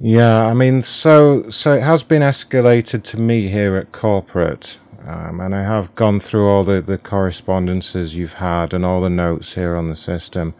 Yeah, 0.00 0.44
I 0.44 0.52
mean, 0.52 0.82
so 0.82 1.48
so 1.48 1.72
it 1.72 1.82
has 1.82 2.02
been 2.02 2.22
escalated 2.22 3.02
to 3.04 3.16
me 3.20 3.48
here 3.48 3.76
at 3.76 3.92
corporate, 3.92 4.78
um, 5.06 5.40
and 5.40 5.54
I 5.54 5.62
have 5.62 5.94
gone 5.94 6.20
through 6.20 6.48
all 6.48 6.64
the, 6.64 6.82
the 6.82 6.98
correspondences 6.98 8.14
you've 8.14 8.34
had 8.34 8.74
and 8.74 8.84
all 8.84 9.00
the 9.00 9.08
notes 9.08 9.54
here 9.54 9.74
on 9.74 9.88
the 9.88 9.96
system. 9.96 10.54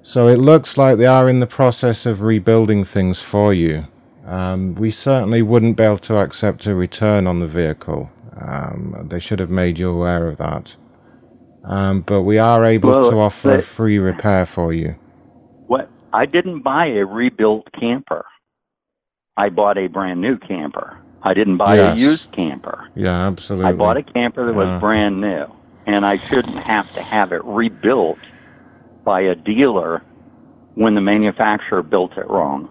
So 0.00 0.26
it 0.26 0.38
looks 0.38 0.78
like 0.78 0.96
they 0.96 1.06
are 1.06 1.28
in 1.28 1.40
the 1.40 1.46
process 1.46 2.06
of 2.06 2.22
rebuilding 2.22 2.86
things 2.86 3.20
for 3.20 3.52
you. 3.52 3.88
Um, 4.26 4.74
we 4.74 4.90
certainly 4.90 5.42
wouldn't 5.42 5.76
be 5.76 5.82
able 5.82 5.98
to 5.98 6.16
accept 6.16 6.66
a 6.66 6.74
return 6.74 7.26
on 7.26 7.40
the 7.40 7.46
vehicle. 7.46 8.10
Um, 8.40 9.06
they 9.10 9.20
should 9.20 9.38
have 9.38 9.50
made 9.50 9.78
you 9.78 9.90
aware 9.90 10.28
of 10.28 10.38
that. 10.38 10.76
Um, 11.64 12.02
but 12.02 12.22
we 12.22 12.38
are 12.38 12.64
able 12.64 12.90
Well, 12.90 13.10
to 13.10 13.20
offer 13.20 13.58
a 13.58 13.62
free 13.62 13.98
repair 13.98 14.46
for 14.46 14.72
you. 14.72 14.94
What? 15.66 15.90
I 16.12 16.24
didn't 16.24 16.62
buy 16.62 16.86
a 16.86 17.04
rebuilt 17.04 17.66
camper. 17.78 18.24
I 19.38 19.48
bought 19.50 19.78
a 19.78 19.86
brand 19.86 20.20
new 20.20 20.36
camper. 20.36 20.98
I 21.22 21.32
didn't 21.32 21.56
buy 21.58 21.76
Yes. 21.76 21.96
a 21.96 22.00
used 22.00 22.32
camper. 22.32 22.88
Yeah, 22.96 23.26
absolutely. 23.28 23.70
I 23.70 23.72
bought 23.72 23.96
a 23.96 24.02
camper 24.02 24.44
that 24.46 24.54
was 24.54 24.80
brand 24.80 25.20
new, 25.20 25.46
and 25.86 26.04
I 26.04 26.18
shouldn't 26.18 26.58
have 26.58 26.92
to 26.94 27.02
have 27.02 27.32
it 27.32 27.44
rebuilt 27.44 28.18
by 29.04 29.20
a 29.20 29.36
dealer 29.36 30.02
when 30.74 30.94
the 30.96 31.00
manufacturer 31.00 31.82
built 31.84 32.18
it 32.18 32.28
wrong. 32.28 32.68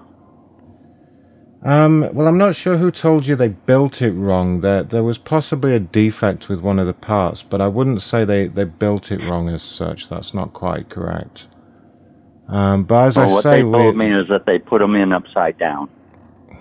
Um, 1.64 2.08
well, 2.14 2.28
I'm 2.28 2.38
not 2.38 2.56
sure 2.56 2.78
who 2.78 2.92
told 2.92 3.26
you 3.26 3.36
they 3.36 3.48
built 3.48 4.02
it 4.02 4.12
wrong. 4.12 4.62
There, 4.62 4.84
there 4.84 5.04
was 5.04 5.18
possibly 5.18 5.74
a 5.74 5.80
defect 5.80 6.50
with 6.50 6.62
one 6.62 6.80
of 6.80 6.86
the 6.86 6.94
parts, 6.94 7.44
but 7.44 7.62
I 7.62 7.68
wouldn't 7.68 8.02
say 8.02 8.26
they, 8.26 8.48
they 8.48 8.66
built 8.66 9.12
it 9.12 9.20
wrong 9.22 9.50
as 9.50 9.64
such. 9.64 10.10
That's 10.10 10.34
not 10.34 10.54
quite 10.54 10.90
correct. 10.90 11.48
Um, 12.48 12.84
but 12.84 13.08
as 13.08 13.18
well, 13.18 13.30
I 13.30 13.34
what 13.34 13.44
say, 13.44 13.56
they 13.58 13.64
we, 13.64 13.92
me 13.94 14.14
is 14.14 14.28
that 14.30 14.46
they 14.46 14.60
put 14.60 14.80
them 14.80 14.96
in 14.96 15.12
upside 15.14 15.58
down. 15.58 15.90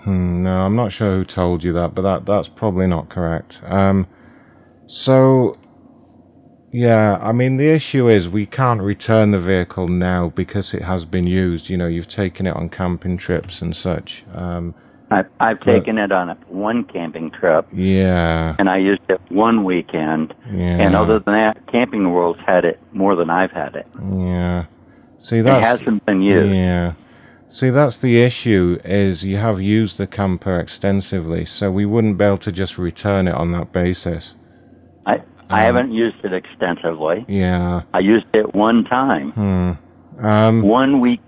Hmm, 0.07 0.41
no, 0.43 0.51
I'm 0.61 0.75
not 0.77 0.93
sure 0.93 1.17
who 1.17 1.25
told 1.25 1.65
you 1.65 1.73
that, 1.73 1.93
but 1.93 2.03
that 2.03 2.25
that's 2.25 2.47
probably 2.47 2.87
not 2.87 3.09
correct. 3.09 3.59
Um, 3.65 4.07
so, 4.85 5.53
yeah, 6.71 7.17
I 7.21 7.33
mean 7.33 7.57
the 7.57 7.67
issue 7.69 8.07
is 8.07 8.29
we 8.29 8.45
can't 8.45 8.81
return 8.81 9.31
the 9.31 9.39
vehicle 9.39 9.89
now 9.89 10.31
because 10.33 10.73
it 10.73 10.81
has 10.81 11.03
been 11.03 11.27
used. 11.27 11.69
You 11.69 11.75
know, 11.75 11.87
you've 11.87 12.07
taken 12.07 12.45
it 12.47 12.55
on 12.55 12.69
camping 12.69 13.17
trips 13.17 13.61
and 13.61 13.75
such. 13.75 14.23
Um, 14.33 14.73
I, 15.11 15.25
I've 15.41 15.59
But- 15.59 15.65
taken 15.65 15.97
it 15.97 16.13
on 16.13 16.29
a, 16.29 16.35
one 16.47 16.85
camping 16.85 17.29
trip, 17.29 17.67
yeah, 17.73 18.55
and 18.59 18.69
I 18.69 18.77
used 18.77 19.01
it 19.09 19.19
one 19.29 19.65
weekend. 19.65 20.33
yeah, 20.53 20.79
And 20.79 20.95
other 20.95 21.19
than 21.19 21.33
that, 21.33 21.67
Camping 21.69 22.11
World's 22.11 22.39
had 22.45 22.63
it 22.63 22.79
more 22.93 23.15
than 23.15 23.29
I've 23.29 23.51
had 23.51 23.75
it. 23.75 23.87
yeah. 24.01 24.65
See, 25.19 25.41
that 25.41 25.59
It 25.59 25.63
hasn't 25.65 26.05
been 26.05 26.21
used. 26.21 26.53
Yeah. 26.55 26.93
See, 27.49 27.69
that's 27.69 27.99
the 27.99 28.21
issue. 28.21 28.77
Is 28.83 29.23
you 29.23 29.37
have 29.37 29.61
used 29.61 29.97
the 29.97 30.07
camper 30.07 30.59
extensively, 30.59 31.45
so 31.45 31.71
we 31.71 31.85
wouldn't 31.85 32.17
be 32.17 32.25
able 32.25 32.37
to 32.39 32.51
just 32.51 32.77
return 32.77 33.27
it 33.27 33.35
on 33.35 33.51
that 33.53 33.71
basis. 33.71 34.33
I 35.05 35.21
I 35.49 35.67
Um, 35.67 35.75
haven't 35.75 35.93
used 35.93 36.17
it 36.25 36.33
extensively. 36.33 37.25
Yeah. 37.27 37.81
I 37.93 37.99
used 37.99 38.25
it 38.33 38.53
one 38.53 38.83
time, 38.83 39.31
Hmm. 39.31 40.25
Um. 40.25 40.61
one 40.61 40.99
week 40.99 41.21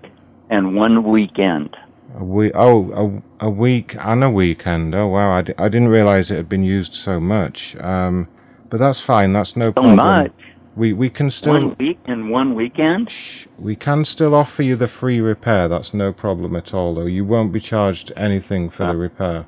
and 0.50 0.76
one 0.76 1.04
weekend. 1.04 1.74
A 2.18 2.24
week. 2.24 2.52
Oh, 2.54 3.22
a, 3.40 3.46
a 3.46 3.50
week 3.50 3.96
and 3.98 4.22
a 4.22 4.30
weekend. 4.30 4.94
Oh 4.94 5.06
wow! 5.06 5.30
I, 5.38 5.38
I 5.64 5.68
didn't 5.68 5.88
realize 5.88 6.30
it 6.30 6.36
had 6.36 6.48
been 6.48 6.64
used 6.64 6.92
so 6.92 7.18
much. 7.20 7.76
Um, 7.80 8.26
but 8.68 8.78
that's 8.78 9.00
fine. 9.00 9.32
That's 9.32 9.56
no 9.56 9.68
So 9.70 9.72
problem. 9.74 9.96
much. 9.96 10.32
We 10.76 10.92
we 10.92 11.10
can 11.10 11.30
still 11.30 11.54
One 11.54 11.76
week 11.78 11.98
and 12.06 12.30
one 12.30 12.54
weekend. 12.54 13.12
we 13.58 13.74
can 13.76 14.04
still 14.04 14.34
offer 14.34 14.62
you 14.62 14.76
the 14.76 14.86
free 14.88 15.20
repair. 15.20 15.68
That's 15.68 15.92
no 15.92 16.12
problem 16.12 16.54
at 16.54 16.72
all. 16.72 16.94
Though 16.94 17.06
you 17.06 17.24
won't 17.24 17.52
be 17.52 17.60
charged 17.60 18.12
anything 18.16 18.70
for 18.70 18.86
the 18.86 18.96
repair. 18.96 19.46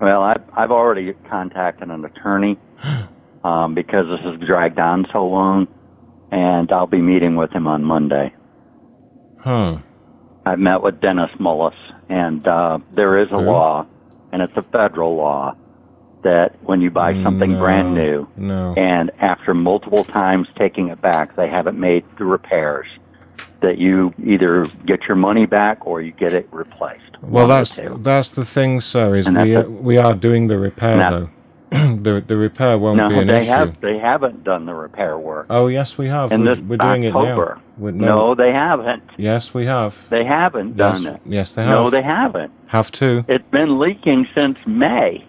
Well, 0.00 0.22
I've 0.22 0.42
I've 0.56 0.70
already 0.70 1.12
contacted 1.30 1.88
an 1.88 2.04
attorney 2.04 2.58
um, 3.44 3.74
because 3.74 4.06
this 4.06 4.20
has 4.24 4.40
dragged 4.46 4.78
on 4.78 5.06
so 5.12 5.24
long, 5.26 5.68
and 6.32 6.70
I'll 6.72 6.86
be 6.88 7.00
meeting 7.00 7.36
with 7.36 7.52
him 7.52 7.66
on 7.66 7.84
Monday. 7.84 8.34
Huh. 9.40 9.78
I've 10.44 10.58
met 10.58 10.82
with 10.82 11.00
Dennis 11.00 11.30
Mullis, 11.40 11.74
and 12.08 12.46
uh, 12.46 12.78
there 12.94 13.20
is 13.22 13.28
a 13.32 13.36
law, 13.36 13.86
and 14.32 14.42
it's 14.42 14.52
a 14.56 14.62
federal 14.70 15.16
law, 15.16 15.56
that 16.22 16.54
when 16.62 16.80
you 16.80 16.90
buy 16.90 17.12
something 17.22 17.52
No, 17.52 17.58
brand 17.60 17.94
new, 17.94 18.26
No. 18.36 18.74
and 18.76 19.10
after 19.20 19.54
multiple 19.54 20.04
times 20.04 20.48
taking 20.58 20.88
it 20.88 21.00
back, 21.00 21.36
they 21.36 21.48
haven't 21.48 21.78
made 21.78 22.04
the 22.18 22.24
repairs, 22.24 22.86
that 23.60 23.78
you 23.78 24.12
either 24.24 24.66
get 24.86 25.04
your 25.08 25.16
money 25.16 25.46
back 25.46 25.86
or 25.86 26.00
you 26.02 26.12
get 26.12 26.32
it 26.32 26.48
replaced. 26.50 27.02
Well, 27.22 27.46
One 27.48 27.60
of 27.60 27.68
the 27.68 27.82
that's 27.82 28.02
that's 28.02 28.28
the 28.30 28.44
thing, 28.44 28.80
sir. 28.80 29.16
Is 29.16 29.28
we 29.30 29.54
are, 29.54 29.68
we 29.68 29.96
are 29.98 30.14
doing 30.14 30.48
the 30.48 30.58
repair 30.58 30.96
Now- 30.96 31.10
though. 31.10 31.28
the 31.70 32.22
the 32.26 32.36
repair 32.36 32.78
won't 32.78 32.96
no, 32.96 33.08
be 33.08 33.18
an 33.18 33.26
they 33.26 33.38
issue. 33.40 33.48
have 33.50 33.80
they 33.80 33.98
haven't 33.98 34.44
done 34.44 34.66
the 34.66 34.74
repair 34.74 35.18
work. 35.18 35.46
Oh 35.50 35.66
yes, 35.66 35.98
we 35.98 36.06
have. 36.06 36.30
And 36.30 36.44
we're, 36.44 36.54
this 36.54 36.64
we're 36.64 36.76
doing 36.76 37.06
October. 37.08 37.52
it 37.52 37.56
now. 37.56 37.62
We're- 37.78 37.96
no. 37.98 38.34
they 38.36 38.52
haven't. 38.52 39.02
Yes, 39.18 39.52
we 39.52 39.66
have. 39.66 39.94
They 40.08 40.24
haven't 40.24 40.76
Yes, 40.78 41.02
done 41.02 41.06
it. 41.14 41.20
yes, 41.26 41.54
they 41.54 41.62
have. 41.64 41.70
No, 41.72 41.90
they 41.90 42.02
haven't. 42.02 42.52
Have 42.68 42.92
to. 42.92 43.24
It's 43.26 43.44
been 43.50 43.80
leaking 43.80 44.28
since 44.32 44.58
May, 44.64 45.26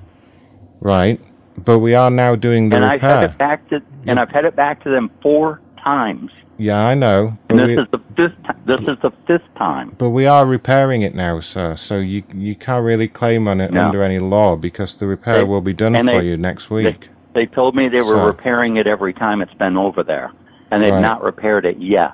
Right. 0.80 1.20
But 1.64 1.80
we 1.80 1.96
are 1.96 2.10
now 2.10 2.36
doing 2.36 2.70
the 2.70 2.76
and 2.76 2.86
I've 2.86 3.02
had 3.02 3.24
it 3.24 3.38
back 3.38 3.68
to 3.70 3.82
and 4.06 4.20
I've 4.20 4.30
had 4.30 4.46
it 4.46 4.56
back 4.56 4.84
to 4.84 4.90
them 4.90 5.10
four 5.22 5.60
times. 5.84 6.32
Yeah, 6.60 6.80
I 6.80 6.94
know. 6.96 7.38
And 7.50 7.60
this 7.60 7.68
we, 7.68 7.78
is 7.78 7.88
the 7.92 8.00
fifth. 8.16 8.66
This 8.66 8.80
is 8.82 8.98
the 9.02 9.12
fifth 9.28 9.48
time. 9.58 9.96
but 9.98 10.10
we 10.10 10.26
are 10.26 10.46
repairing 10.46 11.02
it 11.04 11.14
now, 11.16 11.40
sir. 11.40 11.76
So 11.76 11.98
you 12.00 12.24
you 12.34 12.56
can't 12.56 12.84
really 12.84 13.08
claim 13.08 13.48
on 13.48 13.60
it 13.62 13.72
No. 13.72 13.86
under 13.86 14.04
any 14.04 14.20
law 14.20 14.56
because 14.56 14.96
the 14.98 15.08
repair 15.08 15.38
They- 15.38 15.44
will 15.44 15.62
be 15.62 15.74
done 15.74 15.94
for 15.96 16.04
they- 16.04 16.26
you 16.28 16.38
next 16.38 16.70
They, 16.70 16.76
week. 16.76 17.10
they 17.34 17.46
told 17.48 17.76
me 17.76 17.90
they 17.90 17.98
were 17.98 18.04
So- 18.22 18.26
repairing 18.26 18.78
it 18.78 18.88
every 18.88 19.14
time 19.14 19.42
it's 19.42 19.54
been 19.56 19.78
over 19.78 20.04
there, 20.04 20.32
and 20.72 20.82
they've 20.84 20.94
Right. 20.94 21.02
not 21.02 21.24
repaired 21.24 21.66
it 21.66 21.78
yet. 21.78 22.14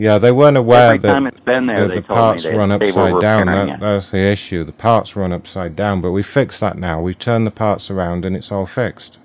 Yeah, 0.00 0.18
they 0.18 0.32
weren't 0.32 0.56
aware 0.56 0.86
every 0.88 0.98
that 0.98 1.12
time 1.12 1.26
it's 1.26 1.40
been 1.40 1.66
there, 1.66 1.82
the, 1.82 1.88
they 1.88 1.94
the 1.96 2.00
told 2.02 2.08
me 2.10 2.14
parts 2.16 2.42
they- 2.44 2.54
run 2.56 2.68
they 2.70 2.74
upside 2.76 3.20
down. 3.20 3.46
That, 3.46 3.80
that's 3.80 4.10
the 4.10 4.18
issue. 4.18 4.64
The 4.64 4.72
parts 4.72 5.14
run 5.16 5.32
upside 5.32 5.76
down, 5.76 6.00
but 6.00 6.10
we 6.12 6.22
fixed 6.22 6.60
that 6.60 6.78
now. 6.78 7.00
We've 7.00 7.18
turned 7.18 7.46
the 7.46 7.50
parts 7.50 7.90
around 7.90 8.24
and 8.24 8.34
it's 8.34 8.50
all 8.50 8.66
fixed. 8.66 9.18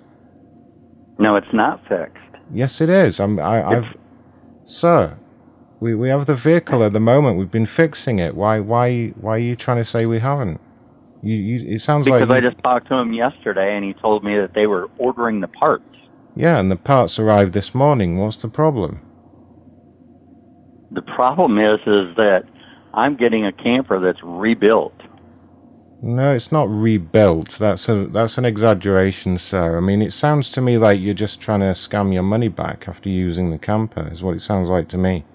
No, 1.18 1.36
it's 1.38 1.54
not 1.54 1.80
fixed. 1.88 2.18
Yes, 2.54 2.82
it 2.82 2.90
is. 2.90 3.20
I'm, 3.20 3.40
I, 3.40 3.64
I've, 3.64 3.86
sir, 4.66 5.18
we, 5.80 5.96
we 5.96 6.10
have 6.10 6.26
the 6.26 6.36
vehicle 6.36 6.84
at 6.84 6.94
the 6.94 7.00
moment. 7.00 7.38
We've 7.38 7.50
been 7.52 7.66
fixing 7.66 8.20
it. 8.20 8.36
Why 8.36 8.60
why 8.60 9.08
why 9.22 9.36
are 9.36 9.40
you 9.40 9.56
trying 9.56 9.78
to 9.78 9.86
say 9.86 10.06
we 10.06 10.20
haven't? 10.20 10.60
You, 11.24 11.36
you 11.36 11.76
it 11.76 11.82
sounds 11.82 12.06
Because 12.06 12.28
like 12.30 12.44
I 12.44 12.48
just 12.50 12.62
talked 12.64 12.88
to 12.90 12.96
him 12.96 13.14
yesterday, 13.14 13.76
and 13.76 13.84
he 13.86 13.94
told 13.94 14.24
me 14.24 14.38
that 14.38 14.54
they 14.54 14.68
were 14.68 14.90
ordering 14.98 15.40
the 15.42 15.48
parts. 15.48 15.84
yeah, 16.36 16.60
and 16.60 16.70
the 16.70 16.76
parts 16.76 17.18
arrived 17.18 17.54
this 17.54 17.74
morning. 17.74 18.18
What's 18.18 18.38
the 18.38 18.50
problem? 18.50 19.00
The 20.96 21.02
problem 21.02 21.60
is, 21.60 21.80
is 21.82 22.16
that 22.16 22.44
I'm 22.94 23.16
getting 23.18 23.46
a 23.46 23.52
camper 23.52 24.00
that's 24.00 24.24
rebuilt. 24.24 24.94
No, 26.02 26.34
it's 26.34 26.52
not 26.52 26.70
rebuilt. 26.70 27.58
That's 27.60 27.90
a 27.90 28.06
that's 28.08 28.38
an 28.38 28.46
exaggeration, 28.46 29.38
sir. 29.38 29.78
I 29.78 29.82
mean, 29.82 30.02
it 30.02 30.14
sounds 30.14 30.52
to 30.52 30.62
me 30.62 30.78
like 30.78 31.00
you're 31.02 31.14
just 31.14 31.42
trying 31.42 31.60
to 31.62 31.74
scam 31.74 32.14
your 32.14 32.24
money 32.24 32.48
back 32.48 32.86
after 32.88 33.10
using 33.10 33.52
the 33.52 33.58
camper. 33.58 34.10
Is 34.12 34.24
what 34.24 34.36
it 34.36 34.42
sounds 34.42 34.70
like 34.70 34.88
to 34.90 34.98
me. 34.98 35.26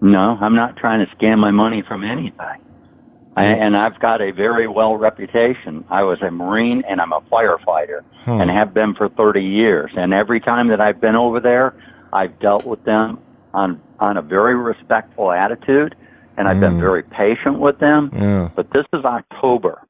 No, 0.00 0.38
I'm 0.40 0.54
not 0.54 0.76
trying 0.76 1.04
to 1.06 1.16
scam 1.16 1.38
my 1.38 1.50
money 1.50 1.82
from 1.86 2.02
anything. 2.04 2.62
I, 3.36 3.44
and 3.44 3.76
I've 3.76 3.98
got 4.00 4.20
a 4.20 4.30
very 4.32 4.66
well 4.68 4.96
reputation. 4.96 5.84
I 5.90 6.02
was 6.02 6.20
a 6.22 6.30
Marine 6.30 6.82
and 6.88 7.00
I'm 7.00 7.12
a 7.12 7.20
firefighter 7.22 8.00
Hmm. 8.24 8.40
and 8.40 8.50
have 8.50 8.74
been 8.74 8.94
for 8.94 9.08
30 9.08 9.42
years. 9.42 9.90
And 9.96 10.12
every 10.12 10.40
time 10.40 10.68
that 10.68 10.80
I've 10.80 11.00
been 11.00 11.16
over 11.16 11.40
there, 11.40 11.74
I've 12.12 12.38
dealt 12.40 12.66
with 12.66 12.84
them 12.84 13.18
on 13.54 13.80
on 14.00 14.16
a 14.16 14.22
very 14.22 14.56
respectful 14.56 15.30
attitude 15.30 15.94
and 16.36 16.48
I've 16.48 16.60
been 16.60 16.74
Hmm. 16.74 16.80
very 16.80 17.02
patient 17.02 17.58
with 17.58 17.78
them. 17.78 18.10
Yeah. 18.14 18.48
But 18.56 18.70
this 18.72 18.86
is 18.94 19.04
October. 19.04 19.82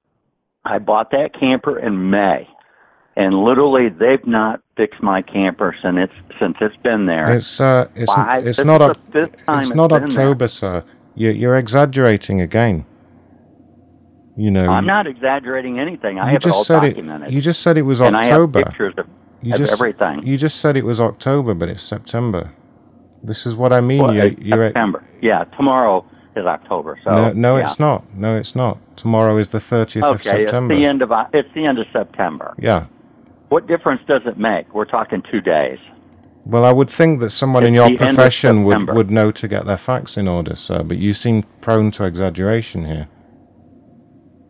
I 0.65 0.79
bought 0.79 1.11
that 1.13 1.31
camper 1.39 1.79
in 1.79 2.11
May. 2.11 2.49
And 3.17 3.35
literally 3.45 3.89
they've 3.89 4.27
not 4.27 4.61
fixed 4.77 5.03
my 5.03 5.23
camper 5.23 5.75
since 5.83 5.97
it's 6.01 6.39
since 6.41 6.57
it's 6.61 6.77
been 6.83 7.07
there. 7.07 7.31
It's 7.37 7.61
uh, 7.61 7.89
it's 7.95 8.13
Five- 8.13 8.47
it's 8.47 8.65
not 8.65 8.81
is 8.81 8.89
Oc- 8.91 8.97
the 9.07 9.13
fifth 9.13 9.47
time 9.47 9.61
it's 9.61 9.69
it's 9.71 9.77
not 9.77 9.89
been 9.91 9.99
there. 10.01 10.09
October, 10.09 10.49
sir. 10.49 10.85
You 11.15 11.31
you're 11.31 11.57
exaggerating 11.57 12.41
again. 12.41 12.85
You 14.37 14.51
know. 14.51 14.69
I'm 14.71 14.87
not 14.87 15.07
exaggerating 15.07 15.79
anything. 15.79 16.19
I 16.19 16.31
have 16.33 16.43
it 16.45 16.51
all 16.51 16.65
said 16.65 16.81
documented. 16.81 17.29
it. 17.29 17.35
You 17.35 17.41
just 17.41 17.63
said 17.63 17.77
it 17.77 17.83
was 17.83 18.01
and 18.01 18.17
October. 18.17 18.61
I 18.61 18.63
have 18.63 18.69
pictures 18.69 18.95
of, 18.97 19.07
you 19.43 19.53
of 19.53 19.59
just 19.59 19.73
everything. 19.73 20.27
You 20.27 20.37
just 20.39 20.61
said 20.61 20.77
it 20.77 20.85
was 20.85 21.01
October, 21.01 21.53
but 21.53 21.69
it's 21.69 21.83
September. 21.83 22.53
This 23.23 23.47
is 23.47 23.55
what 23.55 23.73
I 23.73 23.81
mean. 23.81 24.03
Well, 24.03 24.15
you're, 24.15 24.33
you're 24.33 24.69
September. 24.69 25.05
Yeah, 25.21 25.45
tomorrow 25.57 26.05
is 26.37 26.47
October. 26.47 26.99
So 27.05 27.11
no, 27.11 27.33
no, 27.33 27.57
yeah. 27.57 27.65
it's 27.65 27.79
not. 27.79 28.15
No, 28.15 28.37
it's 28.37 28.55
not. 28.55 28.79
Tomorrow 28.97 29.37
is 29.39 29.51
the 29.51 29.59
30th 29.59 30.03
of 30.03 30.17
Okay, 30.17 30.45
September. 30.45 30.75
it's 30.75 30.81
the 30.81 30.87
end 30.87 31.03
of 31.03 31.11
it's 31.33 31.49
the 31.55 31.67
end 31.67 31.79
of 31.79 31.87
September. 31.93 32.55
Yeah. 32.59 32.87
What 33.49 33.67
difference 33.67 34.01
does 34.07 34.23
it 34.27 34.39
make? 34.39 34.73
We're 34.73 34.85
talking 34.85 35.23
two 35.31 35.41
days. 35.41 35.79
Well, 36.47 36.65
I 36.65 36.73
would 36.73 36.89
think 36.89 37.21
that 37.21 37.31
someone 37.31 37.65
in 37.67 37.75
your 37.75 37.91
of 37.91 37.99
profession 37.99 38.65
would, 38.65 38.89
would 38.89 39.11
know 39.11 39.31
to 39.33 39.47
get 39.49 39.67
their 39.67 39.77
facts 39.77 40.17
in 40.17 40.27
order, 40.27 40.57
sir. 40.57 40.83
But 40.83 40.97
you 40.99 41.13
seem 41.13 41.43
prone 41.61 41.91
to 41.93 42.05
exaggeration 42.05 42.87
here. 42.87 43.09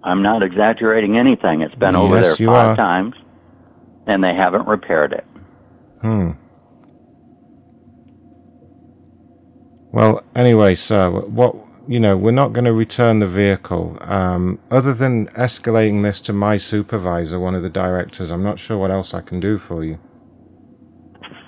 I'm 0.05 0.23
not 0.23 0.43
exaggerating 0.43 1.19
anything. 1.19 1.63
It's 1.63 1.75
been 1.75 1.97
over 1.97 2.21
there 2.21 2.37
five 2.37 2.49
are. 2.49 2.77
times, 2.77 3.15
and 4.07 4.23
they 4.23 4.35
haven't 4.35 4.67
repaired 4.67 5.13
it. 5.13 5.25
Hmm. 6.01 6.31
Well, 9.93 10.23
anyway, 10.35 10.77
sir, 10.77 11.11
what 11.11 11.57
you 11.89 11.99
know, 11.99 12.17
we're 12.17 12.31
not 12.31 12.53
going 12.53 12.67
to 12.67 12.73
return 12.73 13.19
the 13.19 13.27
vehicle. 13.27 13.99
Um, 14.01 14.61
other 14.71 14.95
than 14.95 15.27
escalating 15.29 16.05
this 16.05 16.21
to 16.23 16.33
my 16.33 16.57
supervisor, 16.57 17.41
one 17.41 17.57
of 17.57 17.65
the 17.65 17.69
directors, 17.69 18.31
I'm 18.31 18.45
not 18.45 18.61
sure 18.61 18.79
what 18.79 18.93
else 18.93 19.13
I 19.13 19.23
can 19.23 19.41
do 19.41 19.59
for 19.59 19.85
you. 19.85 19.99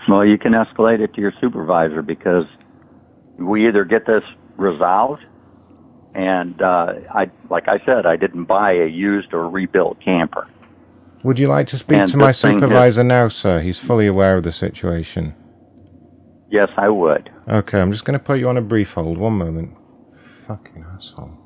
Well, 0.08 0.26
you 0.26 0.36
can 0.36 0.52
escalate 0.52 0.98
it 0.98 1.14
to 1.14 1.20
your 1.20 1.32
supervisor 1.40 2.02
because 2.02 2.46
we 3.38 3.68
either 3.68 3.84
get 3.84 4.04
this 4.04 4.24
resolved, 4.56 5.22
and 6.14 6.60
uh, 6.60 6.94
I, 7.14 7.30
like 7.48 7.68
I 7.68 7.78
said, 7.86 8.04
I 8.04 8.16
didn't 8.16 8.46
buy 8.46 8.72
a 8.72 8.86
used 8.86 9.32
or 9.32 9.48
rebuilt 9.48 9.98
camper. 10.04 10.48
Would 11.22 11.38
you 11.38 11.46
like 11.46 11.68
to 11.68 11.78
speak 11.78 11.98
And 11.98 12.08
to 12.10 12.16
my 12.16 12.32
supervisor 12.32 13.04
now, 13.04 13.28
sir? 13.28 13.60
He's 13.60 13.78
fully 13.78 14.08
aware 14.08 14.36
of 14.36 14.42
the 14.42 14.50
situation. 14.50 15.36
Yes, 16.50 16.68
I 16.76 16.88
would. 16.88 17.30
Okay, 17.48 17.80
I'm 17.80 17.90
just 17.90 18.04
going 18.04 18.18
to 18.18 18.24
put 18.24 18.38
you 18.38 18.48
on 18.48 18.56
a 18.56 18.62
brief 18.62 18.92
hold. 18.92 19.18
One 19.18 19.34
moment. 19.34 19.76
Fucking 20.46 20.84
asshole. 20.94 21.38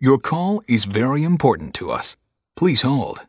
Your 0.00 0.18
call 0.18 0.62
is 0.68 0.84
very 0.84 1.22
important 1.22 1.72
to 1.74 1.90
us. 1.90 2.16
Please 2.56 2.82
hold. 2.82 3.22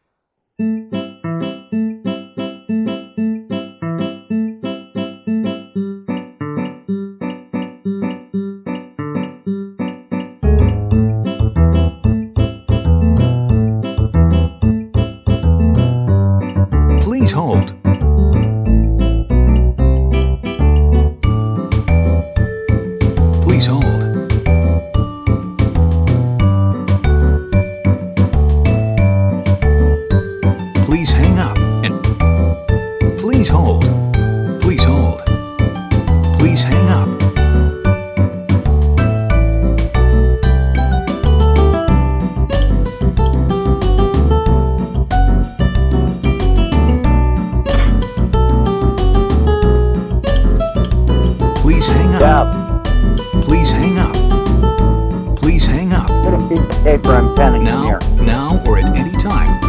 Pen 57.37 57.63
now, 57.63 57.83
here. 57.83 57.99
now 58.23 58.59
or 58.65 58.79
at 58.79 58.97
any 58.97 59.11
time. 59.21 59.61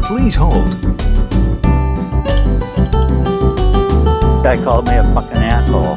Please 0.00 0.34
hold. 0.34 0.64
Guy 4.42 4.56
called 4.64 4.86
me 4.86 4.94
a 4.94 5.02
fucking 5.12 5.36
asshole. 5.36 5.96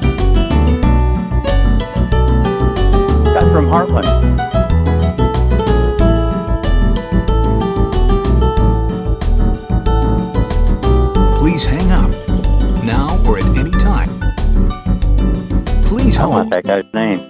Guy 3.33 3.39
from 3.53 3.67
Heartland. 3.67 4.09
Please 11.37 11.63
hang 11.63 11.89
up. 11.93 12.11
Now 12.83 13.17
or 13.25 13.37
at 13.37 13.45
any 13.57 13.71
time. 13.71 14.09
Please 15.85 16.17
hold. 16.17 16.33
I 16.33 16.35
want 16.35 16.49
that 16.49 16.65
guy's 16.65 16.93
name. 16.93 17.21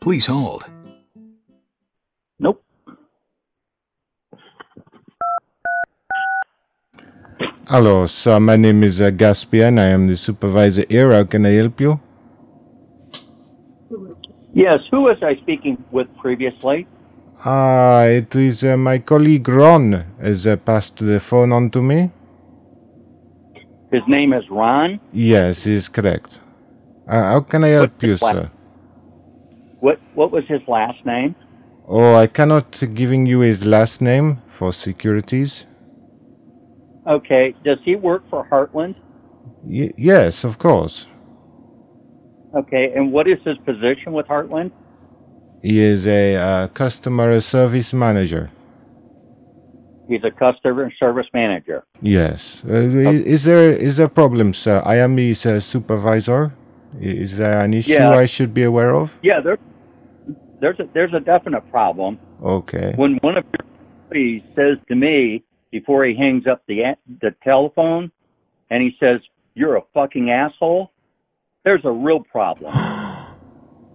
Please 0.00 0.26
hold. 0.26 0.66
Hello, 7.66 8.04
sir. 8.04 8.38
My 8.40 8.56
name 8.56 8.82
is 8.82 9.00
uh, 9.00 9.10
Gaspian. 9.10 9.78
I 9.78 9.86
am 9.86 10.06
the 10.06 10.18
supervisor 10.18 10.84
here. 10.86 11.12
How 11.12 11.24
can 11.24 11.46
I 11.46 11.52
help 11.52 11.80
you? 11.80 11.98
Yes, 14.52 14.80
who 14.90 15.00
was 15.00 15.16
I 15.22 15.36
speaking 15.40 15.82
with 15.90 16.06
previously? 16.18 16.86
Ah, 17.42 18.02
it 18.02 18.36
is 18.36 18.64
uh, 18.64 18.76
my 18.76 18.98
colleague 18.98 19.48
Ron 19.48 20.04
has 20.20 20.46
uh, 20.46 20.56
passed 20.56 20.98
the 20.98 21.18
phone 21.18 21.52
on 21.52 21.70
to 21.70 21.82
me. 21.82 22.10
His 23.90 24.02
name 24.08 24.34
is 24.34 24.44
Ron. 24.50 25.00
Yes, 25.14 25.64
he 25.64 25.72
is 25.72 25.88
correct. 25.88 26.40
Uh, 27.08 27.22
how 27.22 27.40
can 27.40 27.64
I 27.64 27.68
help 27.68 28.02
you, 28.02 28.10
his 28.10 28.20
la- 28.20 28.32
sir? 28.32 28.50
What 29.80 30.00
what 30.14 30.32
was 30.32 30.44
his 30.48 30.60
last 30.68 31.04
name? 31.06 31.34
Oh, 31.88 32.14
I 32.14 32.26
cannot 32.26 32.82
giving 32.94 33.24
you 33.24 33.40
his 33.40 33.64
last 33.64 34.02
name 34.02 34.42
for 34.48 34.70
securities. 34.70 35.64
Okay, 37.06 37.54
does 37.64 37.78
he 37.84 37.96
work 37.96 38.22
for 38.30 38.46
Heartland? 38.48 38.94
Y- 39.64 39.92
yes, 39.96 40.44
of 40.44 40.58
course. 40.58 41.06
Okay, 42.56 42.92
and 42.94 43.12
what 43.12 43.26
is 43.28 43.38
his 43.44 43.58
position 43.58 44.12
with 44.12 44.26
Heartland? 44.26 44.70
He 45.62 45.82
is 45.82 46.06
a 46.06 46.36
uh, 46.36 46.68
customer 46.68 47.40
service 47.40 47.92
manager. 47.92 48.50
He's 50.08 50.22
a 50.24 50.30
customer 50.30 50.92
service 51.00 51.26
manager. 51.32 51.84
Yes. 52.02 52.62
Uh, 52.68 52.74
i- 52.74 53.24
Is 53.34 53.44
there 53.44 53.72
is 53.72 53.96
there 53.96 54.06
a 54.06 54.10
problem, 54.10 54.52
sir? 54.52 54.82
I 54.84 54.96
am 54.96 55.16
his 55.16 55.44
uh, 55.46 55.60
supervisor. 55.60 56.52
Is 57.00 57.36
there 57.38 57.60
an 57.60 57.74
issue 57.74 57.92
Yeah. 57.92 58.10
I 58.10 58.26
should 58.26 58.52
be 58.54 58.62
aware 58.62 58.94
of? 58.94 59.12
Yeah, 59.22 59.40
there, 59.40 59.58
there's 60.60 60.78
a 60.78 60.84
there's 60.94 61.14
a 61.14 61.20
definite 61.20 61.68
problem. 61.70 62.18
Okay. 62.42 62.92
When 62.96 63.16
one 63.22 63.36
of 63.38 63.44
your 63.52 63.64
employees 64.04 64.42
says 64.54 64.76
to 64.88 64.94
me 64.94 65.42
before 65.74 66.04
he 66.04 66.14
hangs 66.14 66.46
up 66.46 66.62
the 66.68 66.78
the 67.20 67.34
telephone, 67.42 68.04
and 68.70 68.78
he 68.80 68.90
says, 69.00 69.18
"You're 69.54 69.76
a 69.76 69.82
fucking 69.92 70.30
asshole," 70.30 70.92
there's 71.64 71.84
a 71.84 71.90
real 72.06 72.20
problem. 72.36 72.72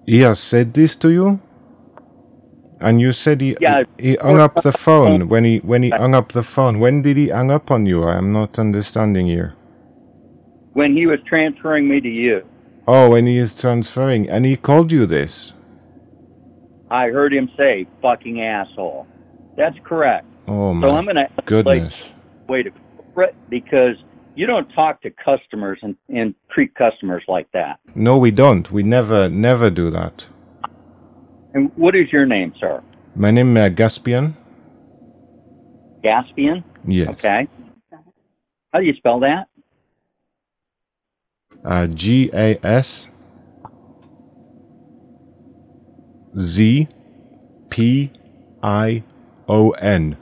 He 0.05 0.21
has 0.21 0.39
said 0.39 0.73
this 0.73 0.95
to 1.03 1.09
you? 1.17 1.39
And 2.81 2.99
you 2.99 3.11
said 3.11 3.41
he 3.41 3.55
Yeah, 3.61 3.83
he 4.05 4.15
hung 4.15 4.39
up 4.39 4.55
the 4.63 4.71
phone 4.71 5.29
when 5.31 5.43
he 5.49 5.55
when 5.71 5.83
he 5.83 5.91
hung 6.01 6.15
up 6.19 6.31
the 6.31 6.47
phone. 6.55 6.79
When 6.83 6.95
did 7.05 7.15
he 7.21 7.27
hang 7.27 7.51
up 7.57 7.69
on 7.75 7.85
you? 7.85 7.99
I 8.03 8.17
am 8.17 8.29
not 8.39 8.57
understanding 8.65 9.27
here. 9.27 9.49
when 10.79 10.91
he 10.99 11.05
was 11.11 11.19
transferring 11.33 11.85
me 11.91 11.97
to 12.07 12.13
you, 12.23 12.37
Oh, 12.87 13.05
when 13.11 13.25
he 13.31 13.37
is 13.45 13.53
transferring 13.63 14.23
and 14.33 14.41
he 14.45 14.55
called 14.69 14.91
you 14.91 15.05
this. 15.05 15.53
I 16.89 17.03
heard 17.17 17.33
him 17.39 17.47
say 17.59 17.73
"fucking 18.01 18.37
asshole." 18.41 19.05
That's 19.59 19.79
correct. 19.91 20.28
Oh 20.49 20.71
so 20.71 20.73
my 20.73 20.87
I'm 20.87 21.05
gonna 21.05 21.27
goodness. 21.45 21.93
way 22.47 22.63
to 22.63 22.71
because 23.49 23.95
you 24.33 24.47
don't 24.47 24.67
talk 24.69 24.99
to 25.03 25.11
customers 25.11 25.77
and, 25.83 25.95
and 26.09 26.33
treat 26.49 26.73
customers 26.73 27.23
like 27.27 27.47
that. 27.51 27.79
No, 27.93 28.17
we 28.17 28.31
don't. 28.31 28.71
We 28.71 28.81
never 28.81 29.29
never 29.29 29.69
do 29.69 29.91
that. 29.91 30.25
And 31.53 31.71
what 31.75 31.95
is 31.95 32.11
your 32.11 32.25
name, 32.25 32.53
sir? 32.59 32.81
My 33.15 33.29
name 33.29 33.55
is 33.57 33.69
Gaspian. 33.75 34.35
Gaspian? 36.03 36.63
Yes. 36.87 37.09
Okay. 37.09 37.47
How 38.73 38.79
do 38.79 38.85
you 38.85 38.95
spell 38.95 39.19
that? 39.19 39.49
Uh, 41.63 41.85
G 41.87 42.31
A 42.33 42.57
S 42.65 43.07
Z 46.39 46.87
P 47.69 48.11
I 48.63 49.03
O 49.47 49.71
N. 49.71 50.17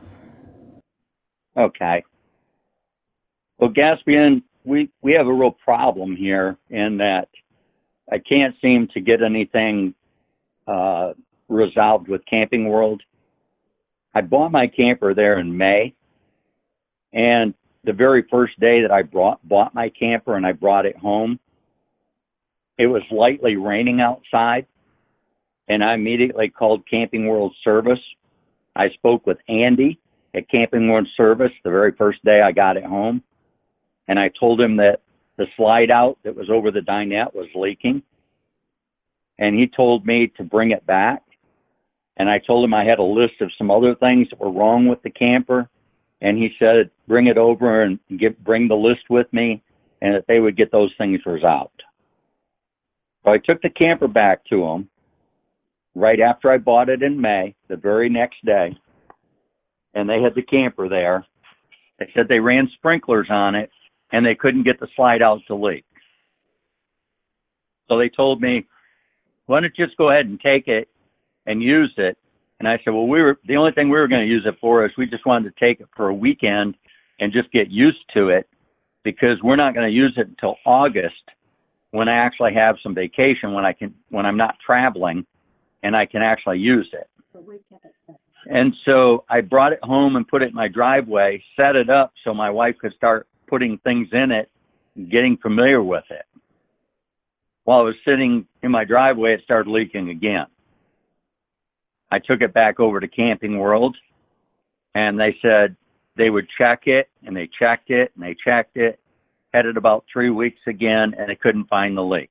Okay. 1.58 2.04
Well, 3.58 3.72
Gaspian, 3.72 4.44
we, 4.64 4.90
we 5.02 5.14
have 5.14 5.28
a 5.28 5.34
real 5.34 5.52
problem 5.52 6.16
here 6.16 6.58
in 6.70 6.98
that 6.98 7.30
I 8.12 8.20
can't 8.20 8.56
seem 8.62 8.88
to 8.94 9.02
get 9.02 9.24
anything 9.24 9.96
uh, 10.68 11.14
resolved 11.50 12.08
with 12.08 12.22
Camping 12.30 12.68
World. 12.70 13.02
I 14.14 14.22
bought 14.22 14.52
my 14.52 14.68
camper 14.68 15.14
there 15.14 15.40
in 15.40 15.58
May, 15.58 15.94
and 17.14 17.54
the 17.84 17.94
very 17.94 18.26
first 18.30 18.60
day 18.60 18.82
that 18.82 18.92
I 18.92 19.02
brought 19.02 19.46
bought 19.48 19.74
my 19.74 19.90
camper 19.90 20.36
and 20.36 20.46
I 20.46 20.52
brought 20.52 20.86
it 20.86 20.98
home, 20.98 21.40
it 22.78 22.88
was 22.88 23.02
lightly 23.12 23.56
raining 23.56 24.02
outside, 24.02 24.66
and 25.68 25.84
I 25.84 25.94
immediately 25.94 26.50
called 26.50 26.88
Camping 26.90 27.28
World 27.28 27.56
Service. 27.64 28.00
I 28.76 28.90
spoke 28.90 29.26
with 29.26 29.38
Andy 29.48 30.00
at 30.34 30.49
Camping 30.49 30.90
World 30.90 31.08
Service 31.16 31.52
the 31.64 31.72
very 31.72 31.91
first 31.94 32.24
day 32.24 32.41
I 32.41 32.52
got 32.52 32.78
it 32.78 32.84
home, 32.84 33.24
and 34.08 34.20
I 34.20 34.30
told 34.40 34.60
him 34.62 34.78
that 34.78 35.02
the 35.38 35.45
slide 35.56 35.91
out 35.91 36.18
that 36.24 36.36
was 36.36 36.49
over 36.49 36.72
the 36.72 36.82
dinette 36.82 37.34
was 37.34 37.48
leaking, 37.56 38.02
and 39.40 39.56
he 39.56 39.68
told 39.68 40.06
me 40.06 40.32
to 40.38 40.44
bring 40.44 40.72
it 40.72 40.86
back. 40.86 41.24
And 42.20 42.30
I 42.30 42.40
told 42.40 42.66
him 42.66 42.74
I 42.74 42.84
had 42.84 42.98
a 42.98 43.04
list 43.04 43.41
of 43.41 43.52
some 43.58 43.70
other 43.70 43.94
things 43.94 44.28
that 44.32 44.40
were 44.40 44.52
wrong 44.52 44.88
with 44.88 45.04
the 45.04 45.12
camper, 45.12 45.70
and 46.22 46.38
he 46.38 46.49
said 46.58 46.90
bring 47.08 47.28
it 47.28 47.38
over 47.38 47.84
and 47.84 47.99
get 48.18 48.44
bring 48.44 48.68
the 48.68 48.76
list 48.76 49.10
with 49.10 49.32
me, 49.32 49.62
and 50.02 50.16
that 50.16 50.26
they 50.28 50.40
would 50.40 50.58
get 50.58 50.72
those 50.72 50.91
things 50.98 51.20
resolved. 51.26 51.84
So 53.24 53.32
I 53.32 53.38
took 53.38 53.62
the 53.62 53.70
camper 53.70 54.08
back 54.08 54.44
to 54.45 54.64
him 54.64 54.90
right 55.94 56.20
after 56.20 56.52
I 56.52 56.58
bought 56.58 56.90
it 56.90 57.04
in 57.04 57.20
May, 57.20 57.56
the 57.68 57.76
very 57.76 58.10
next 58.10 58.44
day, 58.45 58.78
and 59.98 60.07
they 60.07 60.22
had 60.22 60.36
the 60.36 60.44
camper 60.44 60.88
there. 60.88 61.26
They 61.98 62.07
said 62.14 62.28
they 62.30 62.40
ran 62.40 62.69
sprinklers 62.76 63.28
on 63.32 63.56
it 63.56 63.72
and 64.11 64.24
they 64.24 64.36
couldn't 64.36 64.64
get 64.64 64.80
the 64.80 64.88
slide 64.95 65.24
out 65.24 65.41
to 65.48 65.56
leak. 65.56 65.86
So 67.90 67.98
they 67.98 68.10
told 68.10 68.40
me, 68.40 68.68
why 69.48 69.60
don't 69.60 69.74
you 69.76 69.86
just 69.86 69.98
go 69.98 70.11
ahead 70.11 70.28
and 70.28 70.40
take 70.40 70.68
it 70.68 70.88
and 71.48 71.64
use 71.64 71.91
it? 71.98 72.15
And 72.60 72.68
I 72.68 72.78
said, 72.84 72.91
well, 72.91 73.07
we 73.07 73.22
were, 73.22 73.40
the 73.48 73.56
only 73.56 73.72
thing 73.72 73.90
we 73.90 73.98
were 73.98 74.07
going 74.07 74.22
to 74.22 74.28
use 74.28 74.45
it 74.45 74.56
for 74.61 74.86
is 74.86 74.91
we 74.98 75.07
just 75.07 75.26
wanted 75.26 75.56
to 75.56 75.60
take 75.60 75.80
it 75.80 75.88
for 75.95 76.10
a 76.10 76.14
weekend 76.14 76.76
and 77.19 77.34
just 77.34 77.52
get 77.52 77.72
used 77.72 78.03
to 78.14 78.30
it 78.30 78.48
because 79.03 79.38
we're 79.44 79.56
not 79.56 79.74
going 79.74 79.88
to 79.88 79.94
use 79.94 80.14
it 80.18 80.28
until 80.28 80.57
August 80.65 81.15
when 81.91 82.07
I 82.07 82.18
actually 82.18 82.53
have 82.53 82.76
some 82.84 82.94
vacation, 82.94 83.53
when 83.53 83.65
I 83.65 83.74
can, 83.74 83.95
when 84.10 84.28
I'm 84.28 84.38
not 84.38 84.57
traveling 84.64 85.26
and 85.82 85.95
I 85.95 86.06
can 86.06 86.22
actually 86.22 86.60
use 86.60 86.90
it. 86.94 87.10
And 88.45 88.73
so 88.85 89.26
I 89.30 89.41
brought 89.41 89.73
it 89.73 89.80
home 89.84 90.15
and 90.15 90.27
put 90.27 90.41
it 90.41 90.49
in 90.49 90.55
my 90.55 90.68
driveway, 90.68 91.43
set 91.55 91.76
it 91.76 91.89
up 91.89 92.14
so 92.23 92.34
my 92.34 92.49
wife 92.49 92.76
could 92.80 92.93
start 92.93 93.27
putting 93.47 93.77
things 93.80 94.07
in 94.11 94.31
it, 94.31 94.49
getting 95.09 95.38
familiar 95.38 95.81
with 95.81 96.05
it. 96.09 96.26
While 97.64 97.80
I 97.80 97.84
was 97.84 97.95
sitting 98.05 98.47
in 98.64 98.72
my 98.72 98.85
driveway, 98.85 99.34
it 99.34 99.41
started 99.43 99.69
leaking 99.69 100.09
again. 100.09 100.45
I 102.09 102.19
took 102.19 102.41
it 102.41 102.53
back 102.53 102.80
over 102.80 102.99
to 102.99 103.07
Camping 103.07 103.59
World 103.59 103.97
and 104.95 105.19
they 105.19 105.35
said 105.41 105.76
they 106.15 106.30
would 106.30 106.47
check 106.57 106.84
it 106.85 107.09
and 107.26 107.35
they 107.35 107.49
checked 107.59 107.89
it 107.89 108.11
and 108.15 108.23
they 108.23 108.35
checked 108.45 108.77
it. 108.77 108.99
Had 109.53 109.65
it 109.65 109.76
about 109.76 110.05
three 110.11 110.30
weeks 110.30 110.59
again 110.68 111.14
and 111.18 111.30
they 111.30 111.35
couldn't 111.35 111.65
find 111.65 111.97
the 111.97 112.01
leak. 112.01 112.30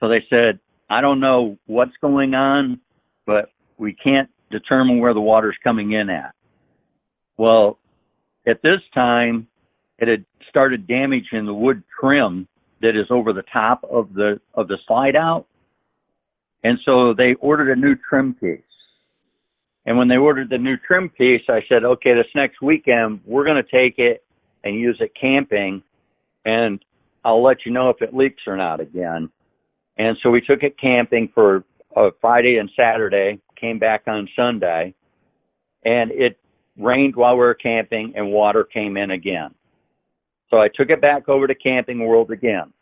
So 0.00 0.08
they 0.08 0.24
said, 0.28 0.58
I 0.88 1.00
don't 1.00 1.20
know 1.20 1.58
what's 1.66 1.96
going 2.00 2.34
on, 2.34 2.80
but 3.26 3.50
we 3.80 3.94
can't 3.94 4.28
determine 4.50 5.00
where 5.00 5.14
the 5.14 5.20
water's 5.20 5.56
coming 5.64 5.92
in 5.92 6.10
at. 6.10 6.34
Well, 7.36 7.78
at 8.46 8.62
this 8.62 8.80
time, 8.94 9.48
it 9.98 10.08
had 10.08 10.24
started 10.48 10.86
damaging 10.86 11.46
the 11.46 11.54
wood 11.54 11.82
trim 11.98 12.46
that 12.82 12.96
is 12.96 13.06
over 13.10 13.32
the 13.32 13.44
top 13.52 13.84
of 13.90 14.12
the 14.14 14.40
of 14.54 14.68
the 14.68 14.78
slide 14.86 15.16
out. 15.16 15.46
And 16.62 16.78
so 16.84 17.14
they 17.14 17.34
ordered 17.40 17.70
a 17.70 17.80
new 17.80 17.96
trim 18.08 18.34
piece. 18.34 18.60
And 19.86 19.96
when 19.96 20.08
they 20.08 20.16
ordered 20.16 20.50
the 20.50 20.58
new 20.58 20.76
trim 20.76 21.08
piece, 21.08 21.42
I 21.48 21.60
said, 21.68 21.84
okay, 21.84 22.14
this 22.14 22.26
next 22.34 22.60
weekend, 22.60 23.20
we're 23.24 23.44
going 23.44 23.62
to 23.62 23.70
take 23.70 23.98
it 23.98 24.22
and 24.62 24.78
use 24.78 24.98
it 25.00 25.12
camping, 25.18 25.82
and 26.44 26.84
I'll 27.24 27.42
let 27.42 27.64
you 27.64 27.72
know 27.72 27.88
if 27.88 28.02
it 28.02 28.14
leaks 28.14 28.42
or 28.46 28.56
not 28.56 28.80
again. 28.80 29.30
And 29.96 30.16
so 30.22 30.30
we 30.30 30.42
took 30.42 30.62
it 30.62 30.78
camping 30.78 31.30
for 31.34 31.64
uh, 31.96 32.10
Friday 32.20 32.58
and 32.58 32.70
Saturday, 32.76 33.40
came 33.60 33.78
back 33.78 34.02
on 34.06 34.28
Sunday, 34.36 34.94
and 35.84 36.10
it 36.10 36.38
rained 36.78 37.16
while 37.16 37.34
we 37.34 37.40
were 37.40 37.54
camping 37.54 38.12
and 38.16 38.30
water 38.30 38.64
came 38.64 38.96
in 38.96 39.10
again. 39.10 39.54
So 40.50 40.58
I 40.58 40.68
took 40.74 40.90
it 40.90 41.00
back 41.00 41.28
over 41.28 41.46
to 41.46 41.54
Camping 41.54 42.04
World 42.04 42.30
again. 42.30 42.72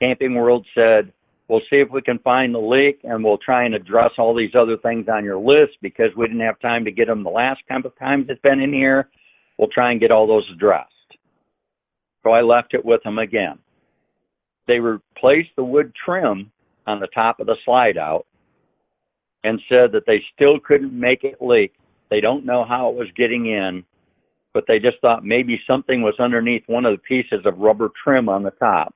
Camping 0.00 0.34
World 0.34 0.66
said, 0.74 1.12
we'll 1.48 1.60
see 1.70 1.76
if 1.76 1.90
we 1.90 2.02
can 2.02 2.18
find 2.20 2.54
the 2.54 2.58
leak 2.58 3.00
and 3.04 3.24
we'll 3.24 3.38
try 3.38 3.64
and 3.64 3.74
address 3.74 4.10
all 4.18 4.34
these 4.34 4.54
other 4.54 4.76
things 4.76 5.06
on 5.08 5.24
your 5.24 5.38
list 5.38 5.78
because 5.82 6.10
we 6.16 6.26
didn't 6.26 6.42
have 6.42 6.60
time 6.60 6.84
to 6.84 6.92
get 6.92 7.06
them 7.06 7.24
the 7.24 7.30
last 7.30 7.60
couple 7.68 7.90
of 7.90 7.98
times 7.98 8.26
it's 8.28 8.40
been 8.42 8.60
in 8.60 8.72
here. 8.72 9.08
We'll 9.58 9.68
try 9.68 9.90
and 9.90 10.00
get 10.00 10.10
all 10.10 10.26
those 10.26 10.48
addressed. 10.54 10.88
So 12.22 12.30
I 12.30 12.42
left 12.42 12.74
it 12.74 12.84
with 12.84 13.02
them 13.02 13.18
again. 13.18 13.58
They 14.66 14.78
replaced 14.78 15.50
the 15.56 15.64
wood 15.64 15.92
trim 16.04 16.52
on 16.86 17.00
the 17.00 17.08
top 17.08 17.40
of 17.40 17.46
the 17.46 17.56
slide 17.64 17.98
out 17.98 18.26
and 19.44 19.60
said 19.68 19.92
that 19.92 20.04
they 20.06 20.22
still 20.34 20.58
couldn't 20.60 20.92
make 20.92 21.24
it 21.24 21.36
leak. 21.40 21.74
They 22.10 22.20
don't 22.20 22.44
know 22.44 22.64
how 22.64 22.90
it 22.90 22.96
was 22.96 23.08
getting 23.16 23.46
in, 23.46 23.84
but 24.52 24.64
they 24.66 24.78
just 24.78 25.00
thought 25.00 25.24
maybe 25.24 25.60
something 25.66 26.02
was 26.02 26.14
underneath 26.18 26.62
one 26.66 26.84
of 26.84 26.92
the 26.92 27.02
pieces 27.02 27.44
of 27.46 27.58
rubber 27.58 27.90
trim 28.02 28.28
on 28.28 28.42
the 28.42 28.50
top. 28.52 28.94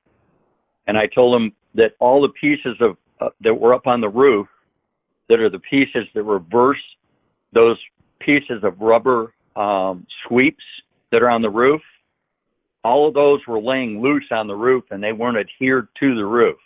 And 0.87 0.97
I 0.97 1.07
told 1.07 1.33
them 1.33 1.53
that 1.75 1.93
all 1.99 2.21
the 2.21 2.33
pieces 2.39 2.77
of 2.81 2.97
uh, 3.21 3.29
that 3.41 3.53
were 3.53 3.73
up 3.73 3.87
on 3.87 4.01
the 4.01 4.09
roof 4.09 4.47
that 5.29 5.39
are 5.39 5.49
the 5.49 5.59
pieces 5.59 6.05
that 6.13 6.23
reverse 6.23 6.81
those 7.53 7.77
pieces 8.19 8.63
of 8.63 8.79
rubber 8.79 9.33
um, 9.55 10.05
sweeps 10.27 10.63
that 11.11 11.23
are 11.23 11.29
on 11.29 11.41
the 11.41 11.49
roof, 11.49 11.81
all 12.83 13.07
of 13.07 13.13
those 13.13 13.39
were 13.47 13.59
laying 13.59 14.01
loose 14.01 14.25
on 14.31 14.47
the 14.47 14.53
roof 14.53 14.83
and 14.91 15.01
they 15.01 15.13
weren't 15.13 15.37
adhered 15.37 15.87
to 15.99 16.15
the 16.15 16.25
roof. 16.25 16.57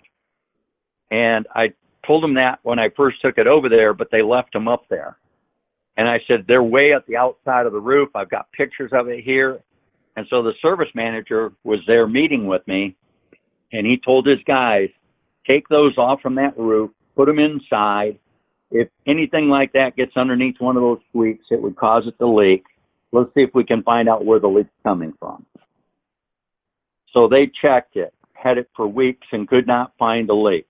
And 1.11 1.47
I 1.55 1.69
told 2.09 2.23
them 2.23 2.33
that 2.33 2.57
when 2.63 2.79
I 2.79 2.89
first 2.97 3.21
took 3.21 3.37
it 3.37 3.45
over 3.45 3.69
there, 3.69 3.93
but 3.93 4.07
they 4.11 4.23
left 4.23 4.51
them 4.51 4.67
up 4.67 4.85
there. 4.89 5.17
And 5.95 6.09
I 6.09 6.17
said, 6.27 6.45
they're 6.47 6.63
way 6.63 6.91
at 6.91 7.05
the 7.05 7.17
outside 7.17 7.67
of 7.67 7.71
the 7.71 7.79
roof. 7.79 8.09
I've 8.15 8.31
got 8.31 8.51
pictures 8.51 8.89
of 8.93 9.09
it 9.09 9.23
here. 9.23 9.59
And 10.15 10.25
so 10.31 10.41
the 10.41 10.53
service 10.59 10.87
manager 10.95 11.51
was 11.63 11.79
there 11.85 12.07
meeting 12.07 12.47
with 12.47 12.67
me 12.67 12.95
and 13.71 13.85
he 13.85 14.01
told 14.03 14.25
his 14.25 14.39
guys, 14.47 14.89
take 15.45 15.67
those 15.67 15.95
off 15.99 16.19
from 16.21 16.33
that 16.35 16.57
roof, 16.57 16.89
put 17.15 17.27
them 17.27 17.37
inside. 17.37 18.17
If 18.71 18.87
anything 19.05 19.49
like 19.49 19.73
that 19.73 19.95
gets 19.95 20.17
underneath 20.17 20.55
one 20.57 20.77
of 20.77 20.81
those 20.81 20.99
sweeps, 21.11 21.45
it 21.51 21.61
would 21.61 21.75
cause 21.75 22.03
it 22.07 22.17
to 22.17 22.27
leak. 22.27 22.63
Let's 23.11 23.29
see 23.35 23.41
if 23.41 23.51
we 23.53 23.63
can 23.63 23.83
find 23.83 24.09
out 24.09 24.25
where 24.25 24.39
the 24.39 24.47
leak's 24.47 24.69
coming 24.83 25.13
from. 25.19 25.45
So 27.13 27.27
they 27.27 27.51
checked 27.61 27.97
it, 27.97 28.13
had 28.33 28.57
it 28.57 28.69
for 28.75 28.87
weeks 28.87 29.27
and 29.31 29.47
could 29.47 29.67
not 29.67 29.93
find 29.99 30.27
a 30.29 30.35
leak. 30.35 30.65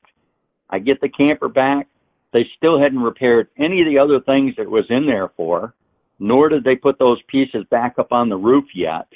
I 0.69 0.79
get 0.79 1.01
the 1.01 1.09
camper 1.09 1.49
back. 1.49 1.87
They 2.31 2.45
still 2.57 2.79
hadn't 2.79 2.99
repaired 2.99 3.47
any 3.57 3.81
of 3.81 3.87
the 3.87 3.97
other 3.97 4.19
things 4.19 4.53
that 4.57 4.69
was 4.69 4.85
in 4.89 5.05
there 5.05 5.29
for, 5.35 5.73
nor 6.19 6.49
did 6.49 6.63
they 6.63 6.75
put 6.75 6.99
those 6.99 7.21
pieces 7.27 7.65
back 7.71 7.95
up 7.97 8.11
on 8.11 8.29
the 8.29 8.37
roof 8.37 8.65
yet. 8.75 9.07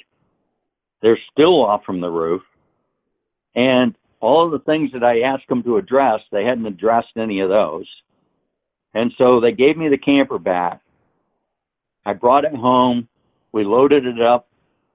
They're 1.02 1.18
still 1.32 1.64
off 1.64 1.84
from 1.84 2.00
the 2.00 2.10
roof. 2.10 2.42
And 3.54 3.94
all 4.20 4.44
of 4.44 4.52
the 4.52 4.64
things 4.64 4.90
that 4.92 5.04
I 5.04 5.20
asked 5.20 5.48
them 5.48 5.62
to 5.64 5.76
address, 5.76 6.20
they 6.32 6.44
hadn't 6.44 6.66
addressed 6.66 7.16
any 7.16 7.40
of 7.40 7.50
those. 7.50 7.86
And 8.94 9.12
so 9.18 9.40
they 9.40 9.52
gave 9.52 9.76
me 9.76 9.88
the 9.88 9.98
camper 9.98 10.38
back. 10.38 10.80
I 12.06 12.14
brought 12.14 12.44
it 12.44 12.54
home. 12.54 13.08
We 13.52 13.64
loaded 13.64 14.06
it 14.06 14.20
up 14.20 14.48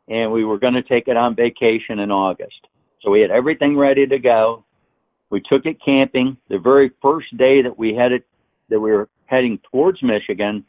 and 0.08 0.32
we 0.32 0.44
were 0.44 0.58
going 0.58 0.74
to 0.74 0.82
take 0.82 1.08
it 1.08 1.16
on 1.16 1.36
vacation 1.36 2.00
in 2.00 2.12
August. 2.12 2.68
So 3.02 3.12
we 3.12 3.22
had 3.22 3.32
everything 3.32 3.78
ready 3.78 4.06
to 4.08 4.18
go. 4.18 4.66
We 5.30 5.42
took 5.42 5.66
it 5.66 5.78
camping. 5.84 6.38
The 6.50 6.58
very 6.58 6.92
first 7.02 7.36
day 7.38 7.62
that 7.62 7.78
we 7.78 7.94
headed, 7.94 8.24
that 8.70 8.80
we 8.80 8.92
were 8.92 9.10
heading 9.26 9.60
towards 9.72 10.02
Michigan, 10.02 10.66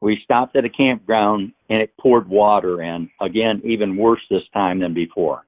we 0.00 0.20
stopped 0.24 0.56
at 0.56 0.64
a 0.64 0.68
campground 0.68 1.52
and 1.70 1.80
it 1.80 1.94
poured 1.98 2.28
water 2.28 2.82
in. 2.82 3.08
Again, 3.20 3.62
even 3.64 3.96
worse 3.96 4.20
this 4.30 4.42
time 4.52 4.80
than 4.80 4.92
before. 4.92 5.46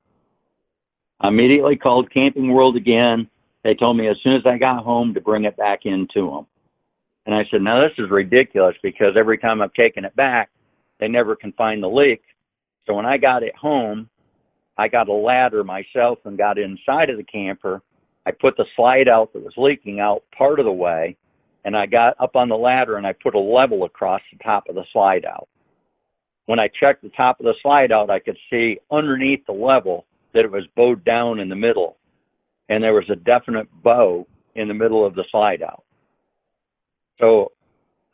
I 1.21 1.29
immediately 1.29 1.77
called 1.77 2.13
Camping 2.13 2.53
World 2.53 2.77
again. 2.77 3.29
They 3.65 3.75
told 3.75 3.97
me 3.97 4.09
as 4.09 4.17
soon 4.23 4.37
as 4.37 4.47
I 4.47 4.59
got 4.59 4.85
home 4.85 5.15
to 5.15 5.21
bring 5.21 5.45
it 5.45 5.57
back 5.57 5.81
into 5.85 6.31
them. 6.31 6.47
And 7.27 7.35
I 7.35 7.45
said, 7.51 7.63
now 7.63 7.81
this 7.81 7.99
is 7.99 8.11
ridiculous 8.11 8.77
because 8.83 9.15
every 9.17 9.39
time 9.39 9.63
I've 9.63 9.73
taken 9.73 10.05
it 10.05 10.15
back, 10.17 10.51
they 11.01 11.09
never 11.09 11.35
can 11.35 11.53
find 11.53 11.83
the 11.83 11.89
leak. 11.89 12.23
So 12.87 12.95
when 12.95 13.07
I 13.07 13.17
got 13.17 13.43
it 13.43 13.57
home, 13.57 14.09
I 14.77 14.89
got 14.89 15.09
a 15.09 15.13
ladder 15.13 15.65
myself 15.65 16.19
and 16.25 16.37
got 16.37 16.59
inside 16.59 17.11
of 17.11 17.17
the 17.17 17.25
camper. 17.25 17.81
I 18.27 18.31
put 18.31 18.57
the 18.57 18.67
slide 18.77 19.09
out 19.09 19.33
that 19.33 19.43
was 19.43 19.55
leaking 19.57 20.01
out 20.01 20.23
part 20.37 20.59
of 20.59 20.65
the 20.65 20.73
way, 20.73 21.17
and 21.65 21.77
I 21.77 21.87
got 21.87 22.15
up 22.21 22.37
on 22.37 22.49
the 22.49 22.57
ladder 22.57 22.97
and 22.97 23.07
I 23.07 23.13
put 23.13 23.35
a 23.35 23.39
level 23.39 23.85
across 23.85 24.21
the 24.33 24.43
top 24.43 24.65
of 24.69 24.75
the 24.75 24.85
slide 24.93 25.25
out. 25.25 25.49
When 26.47 26.59
I 26.59 26.69
checked 26.69 27.03
the 27.03 27.11
top 27.11 27.41
of 27.41 27.45
the 27.45 27.55
slide 27.63 27.93
out, 27.93 28.11
I 28.11 28.19
could 28.19 28.39
see 28.51 28.79
underneath 28.91 29.47
the 29.47 29.53
level 29.53 30.07
that 30.35 30.45
it 30.45 30.51
was 30.51 30.67
bowed 30.77 31.05
down 31.05 31.39
in 31.39 31.49
the 31.49 31.57
middle, 31.57 31.97
and 32.69 32.83
there 32.83 32.93
was 32.93 33.09
a 33.11 33.17
definite 33.17 33.69
bow 33.83 34.27
in 34.55 34.69
the 34.69 34.75
middle 34.75 35.07
of 35.07 35.15
the 35.15 35.25
slide 35.31 35.63
out. 35.63 35.85
So 37.21 37.53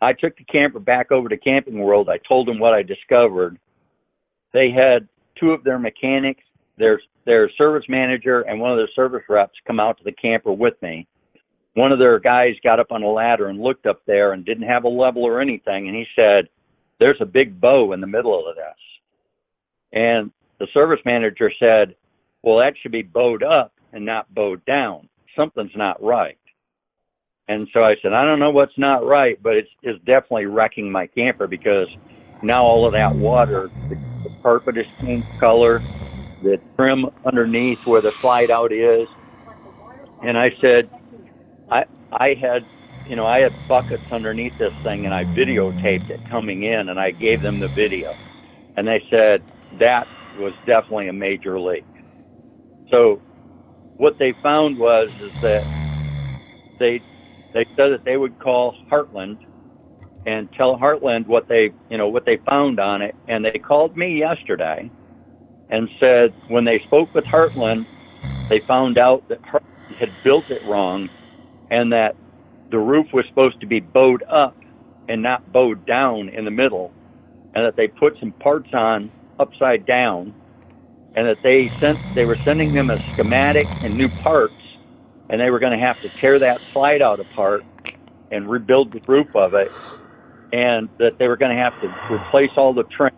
I 0.01 0.12
took 0.12 0.37
the 0.37 0.45
camper 0.45 0.78
back 0.78 1.11
over 1.12 1.28
to 1.28 1.37
Camping 1.37 1.78
World. 1.78 2.09
I 2.09 2.19
told 2.27 2.49
them 2.49 2.59
what 2.59 2.74
I 2.74 2.82
discovered. 2.82 3.59
They 4.53 4.70
had 4.70 5.09
two 5.39 5.53
of 5.53 5.65
their 5.65 5.78
mechanics, 5.78 6.43
their 6.78 7.01
their 7.24 7.51
service 7.51 7.84
manager, 7.88 8.42
and 8.42 8.60
one 8.60 8.72
of 8.72 8.78
their 8.78 8.88
service 8.94 9.22
reps 9.28 9.55
come 9.66 9.80
out 9.80 9.98
to 9.98 10.05
the 10.05 10.12
camper 10.12 10.52
with 10.52 10.80
me. 10.82 11.06
One 11.74 11.92
of 11.92 11.98
their 11.98 12.18
guys 12.18 12.55
got 12.64 12.80
up 12.80 12.90
on 12.90 13.02
a 13.02 13.09
ladder 13.09 13.48
and 13.48 13.60
looked 13.60 13.86
up 13.86 14.02
there 14.06 14.32
and 14.32 14.44
didn't 14.44 14.68
have 14.68 14.84
a 14.84 14.88
level 14.88 15.22
or 15.22 15.40
anything, 15.40 15.86
and 15.86 15.97
he 15.97 16.06
said, 16.16 16.48
"There's 16.98 17.20
a 17.20 17.26
big 17.26 17.60
bow 17.60 17.92
in 17.92 18.01
the 18.01 18.06
middle 18.06 18.48
of 18.48 18.56
this." 18.56 18.64
And 19.92 20.32
the 20.59 20.66
service 20.72 21.01
manager 21.05 21.51
said, 21.59 21.94
"Well, 22.42 22.59
that 22.59 22.76
should 22.78 22.92
be 22.92 23.02
bowed 23.02 23.42
up 23.42 23.72
and 23.92 24.05
not 24.05 24.32
bowed 24.34 24.64
down. 24.64 25.09
Something's 25.36 25.76
not 25.76 26.02
right." 26.02 26.38
And 27.51 27.66
so 27.72 27.82
I 27.82 27.97
said, 28.01 28.12
I 28.12 28.24
don't 28.24 28.38
know 28.38 28.52
what's 28.52 28.78
not 28.78 29.05
right, 29.05 29.36
but 29.42 29.56
it's, 29.56 29.70
it's 29.82 29.98
definitely 30.05 30.47
wrecking 30.47 30.88
my 30.88 31.09
camper 31.09 31.48
because 31.48 31.88
now 32.44 32.62
all 32.62 32.86
of 32.86 32.92
that 32.92 33.16
water, 33.16 33.68
the, 33.88 33.97
the 34.22 34.30
carpet 34.40 34.78
is 34.78 34.86
changed 35.01 35.26
color, 35.40 35.82
the 36.42 36.58
trim 36.76 37.06
underneath 37.26 37.80
where 37.84 38.02
the 38.02 38.12
slide 38.20 38.50
out 38.50 38.72
is. 38.72 39.08
And 40.22 40.38
I 40.38 40.50
said, 40.60 40.90
I, 41.70 41.84
I 42.12 42.34
had, 42.40 42.66
you 43.06 43.16
know, 43.16 43.26
I 43.26 43.40
had 43.40 43.66
buckets 43.68 44.04
underneath 44.12 44.58
this 44.58 44.72
thing 44.84 45.06
and 45.06 45.14
I 45.14 45.24
videotaped 45.24 46.10
it 46.10 46.20
coming 46.30 46.64
in 46.64 46.88
and 46.90 47.00
I 47.00 47.12
gave 47.12 47.42
them 47.42 47.60
the 47.60 47.68
video. 47.68 48.16
and 48.76 48.88
they 48.88 49.02
said 49.10 49.42
that 49.80 50.08
was 50.34 50.54
definitely 50.66 51.08
a 51.08 51.12
major 51.12 51.60
leak. 51.60 51.86
So 52.90 53.22
what 53.96 54.14
they 54.18 54.34
found 54.42 54.78
was 54.78 55.10
is 55.20 55.32
that 55.42 55.66
they 56.78 57.02
they 57.54 57.66
said 57.76 57.92
that 57.92 58.02
they 58.04 58.16
would 58.16 58.38
call 58.38 58.74
Heartland 58.90 59.38
and 60.26 60.48
tell 60.56 60.78
Heartland 60.78 61.26
what 61.26 61.48
they 61.48 61.70
you 61.90 61.98
know 61.98 62.08
what 62.08 62.24
they 62.26 62.38
found 62.48 62.80
on 62.80 63.02
it, 63.02 63.16
and 63.28 63.44
they 63.44 63.58
called 63.58 63.96
me 63.96 64.18
yesterday 64.18 64.90
and 65.70 65.88
said 65.98 66.34
when 66.48 66.64
they 66.64 66.80
spoke 66.84 67.14
with 67.14 67.24
Heartland, 67.24 67.86
they 68.48 68.60
found 68.66 68.98
out 68.98 69.24
that 69.28 69.40
Heartland 69.42 69.98
had 69.98 70.22
built 70.22 70.51
it 70.51 70.62
wrong, 70.64 71.09
and 71.70 71.92
that 71.92 72.16
the 72.70 72.78
roof 72.78 73.06
was 73.12 73.24
supposed 73.28 73.60
to 73.60 73.66
be 73.66 73.80
bowed 73.80 74.22
up 74.30 74.56
and 75.09 75.22
not 75.22 75.51
bowed 75.52 75.86
down 75.86 76.28
in 76.28 76.44
the 76.44 76.51
middle, 76.51 76.92
and 77.55 77.64
that 77.64 77.76
they 77.76 77.88
put 77.88 78.18
some 78.18 78.32
parts 78.42 78.68
on 78.72 79.12
upside 79.38 79.86
down, 79.86 80.34
and 81.14 81.26
that 81.26 81.38
they 81.42 81.72
sent 81.80 82.01
they 82.14 82.24
were 82.24 82.38
sending 82.44 82.72
them 82.72 82.90
a 82.90 82.98
schematic 83.12 83.66
and 83.82 83.97
new 83.97 84.09
parts, 84.09 84.60
and 85.28 85.40
they 85.40 85.51
were 85.51 85.60
going 85.60 85.78
to 85.78 85.84
have 85.84 86.01
to 86.01 86.10
tear 86.20 86.38
that 86.40 86.60
slide 86.72 87.02
out 87.02 87.20
apart 87.20 87.64
and 88.32 88.48
rebuild 88.51 88.92
the 88.92 89.01
roof 89.06 89.28
of 89.34 89.55
it, 89.55 89.72
and 90.52 90.88
that 90.98 91.12
they 91.18 91.28
were 91.28 91.36
going 91.36 91.56
to 91.56 91.62
have 91.62 91.78
to 91.80 91.88
replace 92.09 92.51
all 92.56 92.74
the 92.74 92.84
trim 92.97 93.10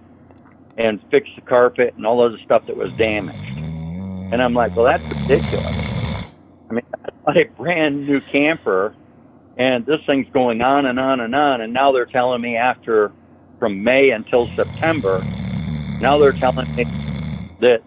and 0.76 1.00
fix 1.10 1.28
the 1.36 1.42
carpet 1.42 1.94
and 1.96 2.06
all 2.06 2.24
other 2.24 2.38
stuff 2.44 2.62
that 2.66 2.76
was 2.76 2.92
damaged. 2.94 3.62
And 4.32 4.42
I'm 4.42 4.54
like, 4.54 4.74
well, 4.76 4.86
that's 4.86 5.04
ridiculous. 5.10 5.66
I 6.70 6.74
mean, 6.74 6.82
I 7.04 7.08
bought 7.24 7.36
a 7.36 7.44
brand 7.56 8.06
new 8.06 8.20
camper, 8.32 8.94
and 9.56 9.84
this 9.84 10.00
thing's 10.06 10.28
going 10.32 10.60
on 10.62 10.86
and 10.86 10.98
on 10.98 11.20
and 11.20 11.34
on, 11.34 11.60
and 11.60 11.72
now 11.72 11.92
they're 11.92 12.06
telling 12.06 12.40
me 12.40 12.56
after 12.56 13.12
from 13.58 13.82
May 13.84 14.10
until 14.10 14.48
September, 14.56 15.20
now 16.00 16.18
they're 16.18 16.32
telling 16.32 16.66
me 16.76 16.84
that 17.60 17.78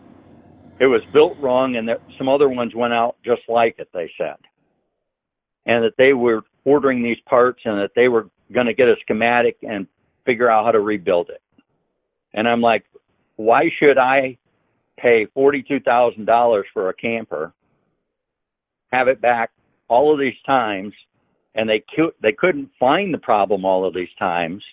it 0.79 0.85
was 0.85 1.01
built 1.13 1.37
wrong 1.39 1.75
and 1.75 1.87
that 1.89 2.01
some 2.17 2.29
other 2.29 2.49
ones 2.49 2.73
went 2.75 2.93
out 2.93 3.15
just 3.23 3.41
like 3.47 3.75
it, 3.79 3.89
they 3.93 4.11
said. 4.17 4.35
And 5.65 5.83
that 5.83 5.93
they 5.97 6.13
were 6.13 6.43
ordering 6.63 7.03
these 7.03 7.17
parts 7.27 7.61
and 7.65 7.79
that 7.79 7.91
they 7.95 8.07
were 8.07 8.29
going 8.53 8.67
to 8.67 8.73
get 8.73 8.87
a 8.87 8.95
schematic 9.01 9.57
and 9.67 9.87
figure 10.25 10.49
out 10.49 10.65
how 10.65 10.71
to 10.71 10.79
rebuild 10.79 11.29
it. 11.29 11.41
And 12.35 12.47
I'm 12.47 12.61
like, 12.61 12.85
why 13.37 13.71
should 13.79 13.97
I 13.97 14.37
pay 14.99 15.25
$42,000 15.35 16.63
for 16.73 16.89
a 16.89 16.93
camper, 16.93 17.53
have 18.91 19.07
it 19.07 19.21
back 19.21 19.51
all 19.87 20.13
of 20.13 20.19
these 20.19 20.39
times, 20.45 20.93
and 21.55 21.67
they 21.69 21.83
cu- 21.95 22.13
they 22.21 22.31
couldn't 22.31 22.69
find 22.79 23.13
the 23.13 23.17
problem 23.17 23.65
all 23.65 23.85
of 23.85 23.93
these 23.93 24.13
times, 24.19 24.63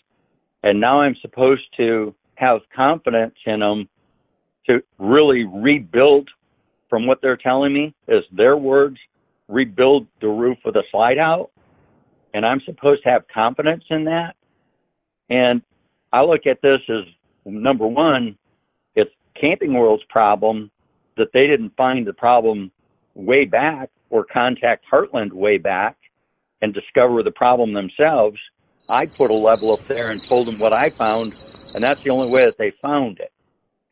and 0.63 0.81
now 0.81 1.01
I'm 1.01 1.17
supposed 1.23 1.65
to 1.77 2.15
have 2.37 2.61
confidence 2.75 3.35
in 3.47 3.61
them 3.61 3.89
to 4.67 4.81
really 4.99 5.45
rebuild 5.45 6.29
from 6.89 7.07
what 7.07 7.21
they're 7.23 7.37
telling 7.37 7.73
me 7.73 7.95
is 8.09 8.25
their 8.33 8.57
words 8.57 8.99
rebuild 9.49 10.07
the 10.21 10.29
roof 10.29 10.59
with 10.65 10.77
a 10.77 10.83
slide 10.91 11.19
out 11.19 11.51
and 12.33 12.47
i'm 12.47 12.61
supposed 12.65 13.03
to 13.03 13.09
have 13.11 13.23
confidence 13.33 13.85
in 13.91 14.05
that? 14.05 14.35
And 15.31 15.63
i 16.13 16.23
look 16.23 16.47
at 16.47 16.63
this 16.63 16.81
as 16.89 17.05
number 17.45 17.87
one 17.87 18.37
it's 18.95 19.11
camping 19.39 19.75
world's 19.75 20.05
problem 20.09 20.71
that 21.17 21.29
they 21.33 21.47
didn't 21.47 21.75
find 21.77 22.07
the 22.07 22.13
problem 22.13 22.71
way 23.15 23.45
back 23.45 23.91
or 24.11 24.25
contact 24.25 24.85
heartland 24.91 25.33
way 25.33 25.59
back 25.59 25.97
and 26.61 26.73
discover 26.73 27.23
the 27.23 27.31
problem 27.31 27.73
themselves 27.73 28.39
i 28.89 29.07
put 29.07 29.31
a 29.31 29.35
level 29.35 29.73
up 29.73 29.85
there 29.87 30.11
and 30.11 30.23
told 30.23 30.47
them 30.47 30.59
what 30.59 30.73
i 30.73 30.91
found 30.91 31.35
and 31.75 31.83
that's 31.83 32.03
the 32.03 32.11
only 32.11 32.31
way 32.31 32.45
that 32.45 32.57
they 32.59 32.73
found 32.83 33.19
it 33.19 33.33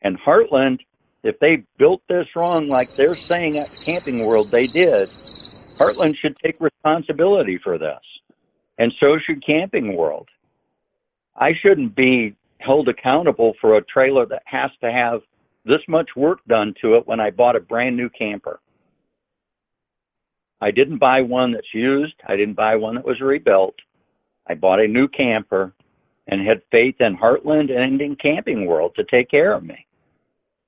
and 0.01 0.19
Heartland, 0.19 0.79
if 1.23 1.39
they 1.39 1.63
built 1.77 2.01
this 2.09 2.27
wrong, 2.35 2.67
like 2.67 2.93
they're 2.93 3.15
saying 3.15 3.57
at 3.57 3.79
Camping 3.79 4.25
World 4.25 4.51
they 4.51 4.67
did, 4.67 5.09
Heartland 5.79 6.17
should 6.17 6.37
take 6.43 6.59
responsibility 6.59 7.59
for 7.63 7.77
this. 7.77 7.99
And 8.77 8.91
so 8.99 9.17
should 9.23 9.45
Camping 9.45 9.95
World. 9.95 10.27
I 11.35 11.51
shouldn't 11.61 11.95
be 11.95 12.35
held 12.61 12.87
accountable 12.87 13.53
for 13.59 13.77
a 13.77 13.83
trailer 13.83 14.25
that 14.27 14.43
has 14.45 14.71
to 14.81 14.91
have 14.91 15.21
this 15.65 15.81
much 15.87 16.09
work 16.15 16.39
done 16.47 16.73
to 16.81 16.95
it 16.95 17.07
when 17.07 17.19
I 17.19 17.29
bought 17.29 17.55
a 17.55 17.59
brand 17.59 17.95
new 17.95 18.09
camper. 18.09 18.59
I 20.61 20.71
didn't 20.71 20.99
buy 20.99 21.21
one 21.21 21.51
that's 21.51 21.73
used. 21.73 22.13
I 22.27 22.35
didn't 22.35 22.55
buy 22.55 22.75
one 22.75 22.95
that 22.95 23.05
was 23.05 23.19
rebuilt. 23.19 23.75
I 24.47 24.53
bought 24.53 24.79
a 24.79 24.87
new 24.87 25.07
camper 25.07 25.73
and 26.27 26.47
had 26.47 26.61
faith 26.71 26.95
in 26.99 27.17
Heartland 27.17 27.71
and 27.71 27.99
in 27.99 28.15
Camping 28.15 28.65
World 28.65 28.93
to 28.95 29.03
take 29.05 29.29
care 29.29 29.53
of 29.53 29.63
me. 29.63 29.85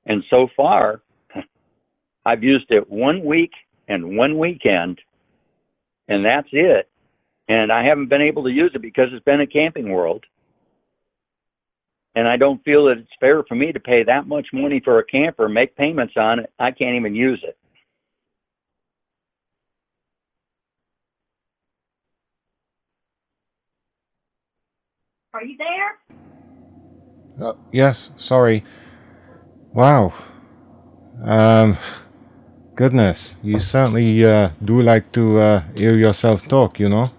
And 0.05 0.23
so 0.29 0.47
far, 0.55 1.01
I've 2.25 2.43
used 2.43 2.67
it 2.69 2.89
one 2.89 3.23
week 3.23 3.51
and 3.87 4.17
one 4.17 4.37
weekend, 4.37 4.99
and 6.07 6.25
that's 6.25 6.49
it. 6.51 6.89
And 7.47 7.71
I 7.71 7.83
haven't 7.85 8.09
been 8.09 8.21
able 8.21 8.43
to 8.43 8.49
use 8.49 8.71
it 8.73 8.81
because 8.81 9.09
it's 9.11 9.23
been 9.25 9.41
a 9.41 9.47
camping 9.47 9.89
world. 9.89 10.25
And 12.15 12.27
I 12.27 12.37
don't 12.37 12.63
feel 12.63 12.85
that 12.85 12.99
it's 12.99 13.09
fair 13.19 13.43
for 13.43 13.55
me 13.55 13.71
to 13.71 13.79
pay 13.79 14.03
that 14.03 14.27
much 14.27 14.47
money 14.53 14.79
for 14.83 14.99
a 14.99 15.03
camper, 15.03 15.49
make 15.49 15.75
payments 15.75 16.13
on 16.15 16.39
it. 16.39 16.53
I 16.59 16.71
can't 16.71 16.95
even 16.95 17.15
use 17.15 17.43
it. 17.43 17.57
Are 25.33 25.43
you 25.43 25.57
there? 25.57 27.47
Uh, 27.47 27.53
yes, 27.71 28.11
sorry. 28.15 28.63
Wow. 29.73 30.13
Um, 31.25 31.79
goodness, 32.75 33.35
you 33.41 33.57
certainly 33.57 34.23
uh, 34.23 34.49
do 34.63 34.81
like 34.81 35.11
to 35.13 35.39
uh, 35.39 35.63
hear 35.75 35.95
yourself 35.95 36.47
talk, 36.47 36.79
you 36.79 36.89
know? 36.89 37.09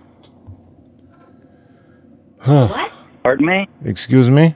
What? 2.44 2.92
Pardon 3.24 3.46
me? 3.46 3.68
Excuse 3.84 4.30
me? 4.30 4.54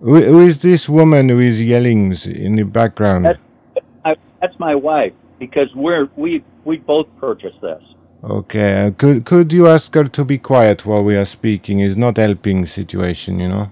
Who, 0.00 0.22
who 0.22 0.40
is 0.40 0.60
this 0.60 0.88
woman 0.88 1.28
who 1.28 1.40
is 1.40 1.62
yelling 1.62 2.14
in 2.24 2.56
the 2.56 2.62
background? 2.62 3.24
That's, 3.24 3.86
I, 4.04 4.14
that's 4.40 4.58
my 4.58 4.74
wife 4.74 5.12
because 5.38 5.68
we're 5.74 6.08
we 6.16 6.44
we 6.64 6.78
both 6.78 7.06
purchased 7.18 7.60
this. 7.60 7.82
Okay, 8.22 8.86
uh, 8.86 8.90
could 8.92 9.24
could 9.24 9.52
you 9.52 9.66
ask 9.68 9.94
her 9.94 10.04
to 10.04 10.24
be 10.24 10.38
quiet 10.38 10.86
while 10.86 11.02
we 11.02 11.16
are 11.16 11.24
speaking? 11.24 11.80
It's 11.80 11.96
not 11.96 12.16
helping 12.16 12.66
situation, 12.66 13.40
you 13.40 13.48
know. 13.48 13.70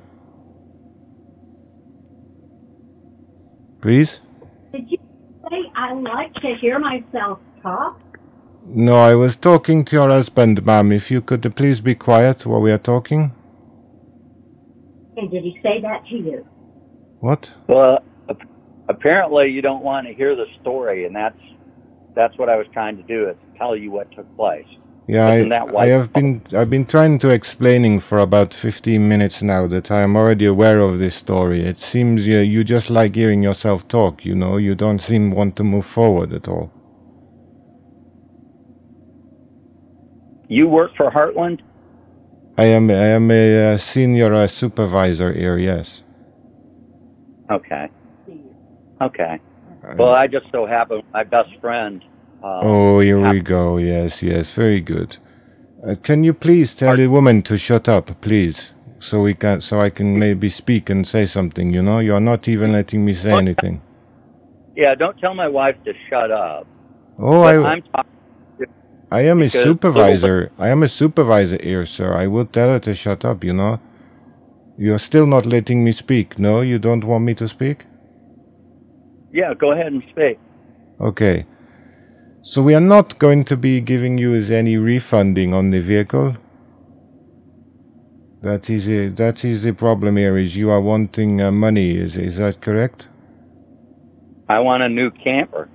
Please. 3.80 4.20
Did 4.72 4.90
you 4.90 4.98
say 5.48 5.70
I 5.76 5.92
like 5.92 6.34
to 6.34 6.56
hear 6.60 6.78
myself 6.78 7.38
talk? 7.62 8.00
No, 8.68 8.96
I 8.96 9.14
was 9.14 9.36
talking 9.36 9.84
to 9.84 9.96
your 9.96 10.08
husband, 10.08 10.64
ma'am. 10.66 10.90
If 10.90 11.08
you 11.08 11.20
could 11.20 11.54
please 11.54 11.80
be 11.80 11.94
quiet 11.94 12.44
while 12.44 12.60
we 12.60 12.72
are 12.72 12.78
talking. 12.78 13.32
And 15.16 15.30
did 15.30 15.44
he 15.44 15.58
say 15.62 15.80
that 15.82 16.06
to 16.10 16.16
you? 16.16 16.46
What? 17.20 17.50
Well, 17.68 17.98
apparently 18.88 19.50
you 19.50 19.62
don't 19.62 19.82
want 19.82 20.06
to 20.06 20.14
hear 20.14 20.36
the 20.36 20.46
story, 20.60 21.06
and 21.06 21.16
that's 21.16 21.38
that's 22.14 22.36
what 22.38 22.48
I 22.48 22.56
was 22.56 22.66
trying 22.72 22.96
to 22.96 23.02
do 23.04 23.28
is 23.28 23.36
tell 23.58 23.76
you 23.76 23.90
what 23.90 24.10
took 24.12 24.34
place. 24.36 24.66
Yeah, 25.08 25.34
Isn't 25.34 25.52
I, 25.52 25.58
I 25.76 25.86
have 25.88 26.12
been 26.12 26.42
I've 26.54 26.70
been 26.70 26.86
trying 26.86 27.18
to 27.20 27.30
explaining 27.30 28.00
for 28.00 28.18
about 28.18 28.54
15 28.54 29.08
minutes 29.08 29.42
now 29.42 29.66
that 29.68 29.90
I 29.90 30.02
am 30.02 30.16
already 30.16 30.46
aware 30.46 30.80
of 30.80 30.98
this 30.98 31.16
story. 31.16 31.66
It 31.66 31.80
seems 31.80 32.26
you, 32.26 32.38
you 32.40 32.64
just 32.64 32.90
like 32.90 33.14
hearing 33.14 33.42
yourself 33.42 33.86
talk, 33.88 34.24
you 34.24 34.34
know, 34.34 34.56
you 34.56 34.74
don't 34.74 35.00
seem 35.02 35.30
want 35.32 35.56
to 35.56 35.64
move 35.64 35.86
forward 35.86 36.32
at 36.32 36.48
all. 36.48 36.72
You 40.48 40.68
work 40.68 40.92
for 40.96 41.10
Heartland? 41.10 41.60
I 42.58 42.64
am 42.66 42.90
I 42.90 43.08
am 43.08 43.30
a 43.30 43.74
uh, 43.74 43.76
senior 43.76 44.34
uh, 44.34 44.46
supervisor 44.46 45.32
here, 45.32 45.58
yes. 45.58 46.02
Okay. 47.50 47.88
Okay. 49.00 49.38
Well, 49.98 50.12
I 50.12 50.26
just 50.26 50.46
so 50.50 50.66
happen 50.66 51.02
my 51.12 51.22
best 51.24 51.50
friend. 51.60 52.02
Uh, 52.42 52.60
Oh, 52.62 53.00
here 53.00 53.30
we 53.30 53.40
go. 53.40 53.76
Yes, 53.76 54.22
yes, 54.22 54.50
very 54.52 54.80
good. 54.80 55.16
Uh, 55.86 55.94
can 56.02 56.24
you 56.24 56.32
please 56.32 56.74
tell 56.74 56.96
the 56.96 57.06
woman 57.06 57.42
to 57.42 57.56
shut 57.58 57.88
up, 57.88 58.20
please, 58.20 58.72
so 58.98 59.20
we 59.20 59.34
can, 59.34 59.60
so 59.60 59.80
I 59.80 59.90
can 59.90 60.18
maybe 60.18 60.48
speak 60.48 60.90
and 60.90 61.06
say 61.06 61.26
something. 61.26 61.72
You 61.72 61.82
know, 61.82 61.98
you're 62.00 62.20
not 62.20 62.48
even 62.48 62.72
letting 62.72 63.04
me 63.04 63.14
say 63.14 63.32
anything. 63.32 63.82
Yeah, 64.74 64.94
don't 64.94 65.18
tell 65.18 65.34
my 65.34 65.48
wife 65.48 65.76
to 65.84 65.92
shut 66.08 66.30
up. 66.30 66.66
Oh, 67.18 67.42
But 67.42 67.60
I, 67.60 67.68
I'm 67.72 67.82
talking. 67.82 68.15
I 69.10 69.20
am 69.20 69.42
a 69.42 69.48
supervisor. 69.48 70.50
I 70.58 70.68
am 70.68 70.82
a 70.82 70.88
supervisor 70.88 71.58
here, 71.62 71.86
sir. 71.86 72.14
I 72.14 72.26
will 72.26 72.46
tell 72.46 72.68
her 72.68 72.80
to 72.80 72.94
shut 72.94 73.24
up. 73.24 73.44
You 73.44 73.52
know. 73.52 73.80
You're 74.78 74.98
still 74.98 75.26
not 75.26 75.46
letting 75.46 75.82
me 75.84 75.92
speak. 75.92 76.38
No, 76.38 76.60
you 76.60 76.78
don't 76.78 77.04
want 77.04 77.24
me 77.24 77.34
to 77.34 77.48
speak. 77.48 77.84
Yeah, 79.32 79.54
go 79.54 79.72
ahead 79.72 79.86
and 79.86 80.02
speak. 80.10 80.38
Okay. 81.00 81.46
So 82.42 82.62
we 82.62 82.74
are 82.74 82.80
not 82.80 83.18
going 83.18 83.44
to 83.46 83.56
be 83.56 83.80
giving 83.80 84.18
you 84.18 84.34
any 84.34 84.76
refunding 84.76 85.54
on 85.54 85.70
the 85.70 85.80
vehicle. 85.80 86.36
That 88.42 88.68
is 88.68 88.86
it. 88.86 89.16
That 89.16 89.44
is 89.44 89.62
the 89.62 89.72
problem 89.72 90.16
here. 90.16 90.36
Is 90.36 90.56
you 90.56 90.70
are 90.70 90.80
wanting 90.80 91.40
uh, 91.40 91.50
money? 91.50 91.96
Is 91.96 92.16
is 92.16 92.36
that 92.36 92.60
correct? 92.60 93.08
I 94.48 94.60
want 94.60 94.82
a 94.82 94.88
new 94.88 95.10
camper. 95.10 95.68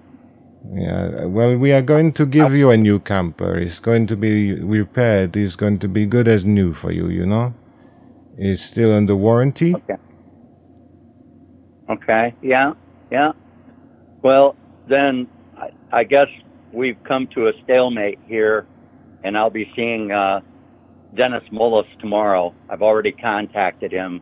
Yeah. 0.74 1.26
Well, 1.26 1.58
we 1.58 1.72
are 1.72 1.82
going 1.82 2.14
to 2.14 2.26
give 2.26 2.54
you 2.54 2.70
a 2.70 2.78
new 2.78 3.00
camper. 3.00 3.58
It's 3.58 3.80
going 3.80 4.08
to 4.08 4.16
be 4.16 4.54
repaired. 4.54 5.36
It's 5.36 5.56
going 5.56 5.80
to 5.80 5.88
be 5.88 6.06
good 6.06 6.28
as 6.28 6.46
new 6.46 6.74
for 6.74 6.92
you. 6.92 7.10
You 7.10 7.26
know. 7.26 7.54
It's 8.38 8.64
still 8.64 8.94
under 8.94 9.16
warranty. 9.16 9.76
Okay. 9.76 9.96
Okay. 11.90 12.36
Yeah. 12.42 12.74
Yeah. 13.12 13.32
Well, 14.24 14.56
then 14.88 15.28
I, 15.92 16.04
guess 16.04 16.28
we've 16.72 16.98
come 17.08 17.28
to 17.36 17.48
a 17.48 17.52
stalemate 17.64 18.20
here, 18.28 18.68
and 19.24 19.38
I'll 19.38 19.50
be 19.50 19.70
seeing 19.76 20.12
uh, 20.12 20.42
Dennis 21.16 21.44
Mullis 21.52 21.88
tomorrow. 22.00 22.56
I've 22.70 22.82
already 22.82 23.12
contacted 23.12 23.92
him. 23.92 24.22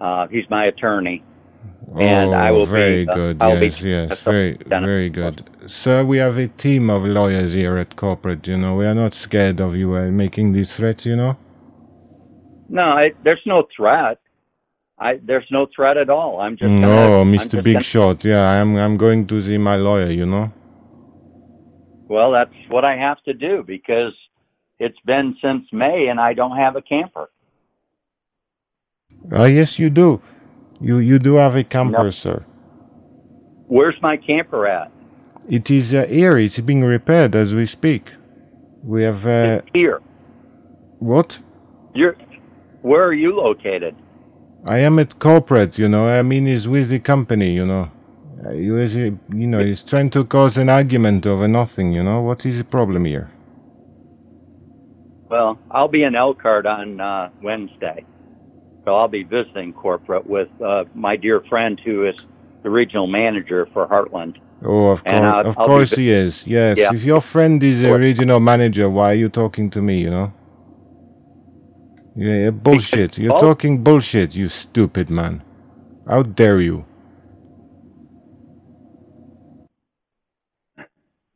Uh, 0.00 0.26
he's 0.28 0.44
my 0.48 0.66
attorney. 0.66 1.22
And 1.98 2.30
oh, 2.30 2.32
I 2.32 2.50
will 2.50 2.64
very 2.66 3.04
be, 3.04 3.10
uh, 3.10 3.14
good. 3.14 3.42
I'll 3.42 3.60
be- 3.60 3.66
yes, 3.66 3.82
yes, 3.82 4.20
very, 4.20 4.56
very 4.66 5.10
good. 5.10 5.44
Sir, 5.66 6.04
we 6.04 6.16
have 6.18 6.38
a 6.38 6.48
team 6.48 6.88
of 6.88 7.04
lawyers 7.04 7.52
here 7.52 7.76
at 7.76 7.96
corporate. 7.96 8.46
You 8.46 8.56
know, 8.56 8.76
we 8.76 8.86
are 8.86 8.94
not 8.94 9.14
scared 9.14 9.60
of 9.60 9.76
you 9.76 9.94
uh, 9.94 10.10
making 10.10 10.52
these 10.52 10.74
threats. 10.74 11.04
You 11.04 11.16
know. 11.16 11.36
No, 12.68 12.82
I, 12.82 13.12
there's 13.24 13.42
no 13.44 13.68
threat. 13.76 14.18
I 14.98 15.20
there's 15.22 15.46
no 15.50 15.66
threat 15.74 15.96
at 15.98 16.08
all. 16.08 16.40
I'm 16.40 16.52
just 16.56 16.62
gonna, 16.62 16.80
No, 16.80 17.24
Mr. 17.24 17.62
Big 17.62 17.74
gonna- 17.74 17.82
Shot. 17.82 18.24
Yeah, 18.24 18.42
I'm. 18.60 18.76
I'm 18.76 18.96
going 18.96 19.26
to 19.26 19.42
see 19.42 19.58
my 19.58 19.76
lawyer. 19.76 20.10
You 20.10 20.26
know. 20.26 20.52
Well, 22.08 22.32
that's 22.32 22.54
what 22.68 22.84
I 22.84 22.96
have 22.96 23.22
to 23.24 23.34
do 23.34 23.64
because 23.66 24.14
it's 24.78 24.98
been 25.04 25.36
since 25.42 25.64
May 25.72 26.08
and 26.08 26.18
I 26.20 26.34
don't 26.34 26.56
have 26.56 26.76
a 26.76 26.82
camper. 26.82 27.30
Ah, 29.30 29.44
yes, 29.44 29.78
you 29.78 29.88
do. 29.90 30.20
You 30.82 30.98
you 30.98 31.18
do 31.18 31.34
have 31.34 31.54
a 31.54 31.62
camper, 31.62 32.10
sir. 32.10 32.44
Where's 33.68 33.94
my 34.02 34.16
camper 34.16 34.66
at? 34.66 34.90
It 35.48 35.70
is 35.70 35.94
uh, 35.94 36.06
here. 36.06 36.36
It's 36.38 36.58
being 36.60 36.82
repaired 36.82 37.34
as 37.36 37.54
we 37.54 37.66
speak. 37.66 38.12
We 38.82 39.04
have. 39.04 39.26
Uh, 39.26 39.60
Here. 39.72 40.00
what? 40.98 41.38
You're 41.94 42.16
where 42.82 43.04
are 43.04 43.14
you 43.14 43.36
located? 43.36 43.94
I 44.66 44.78
am 44.78 44.98
at 44.98 45.18
corporate. 45.20 45.78
You 45.78 45.88
know. 45.88 46.08
I 46.08 46.22
mean, 46.22 46.46
he's 46.46 46.66
with 46.66 46.88
the 46.88 46.98
company. 46.98 47.52
You 47.52 47.66
know. 47.66 47.90
Uh, 48.44 48.50
you, 48.50 48.76
is, 48.80 48.96
you 48.96 49.18
know, 49.30 49.60
he's 49.60 49.84
trying 49.84 50.10
to 50.10 50.24
cause 50.24 50.56
an 50.56 50.68
argument 50.68 51.26
over 51.26 51.46
nothing. 51.46 51.92
You 51.92 52.02
know. 52.02 52.20
What 52.22 52.44
is 52.44 52.56
the 52.56 52.64
problem 52.64 53.04
here? 53.04 53.30
Well, 55.30 55.58
I'll 55.70 55.88
be 55.88 56.02
in 56.02 56.16
Elkhart 56.16 56.66
on 56.66 57.00
uh, 57.00 57.30
Wednesday. 57.40 58.04
So 58.84 58.94
I'll 58.96 59.08
be 59.08 59.22
visiting 59.22 59.72
corporate 59.72 60.26
with 60.26 60.48
uh, 60.64 60.84
my 60.94 61.16
dear 61.16 61.40
friend 61.48 61.80
who 61.84 62.06
is 62.08 62.14
the 62.62 62.70
regional 62.70 63.06
manager 63.06 63.68
for 63.72 63.86
Heartland. 63.86 64.36
Oh, 64.64 64.88
of 64.90 65.02
course, 65.04 65.14
I'll- 65.24 65.46
of 65.50 65.58
I'll 65.58 65.66
course 65.66 65.92
he 65.94 66.10
is. 66.10 66.46
Yes. 66.46 66.78
Yeah. 66.78 66.90
If 66.94 67.04
your 67.04 67.20
friend 67.20 67.62
is 67.62 67.82
a 67.82 67.96
regional 67.96 68.40
manager, 68.40 68.88
why 68.90 69.10
are 69.12 69.14
you 69.14 69.28
talking 69.28 69.70
to 69.70 69.80
me? 69.82 70.00
You 70.00 70.10
know. 70.10 70.32
Yeah, 72.14 72.50
bullshit. 72.50 73.18
You're 73.18 73.38
talking 73.38 73.82
bullshit, 73.82 74.36
you 74.36 74.48
stupid 74.48 75.08
man. 75.10 75.42
How 76.08 76.22
dare 76.22 76.60
you? 76.60 76.84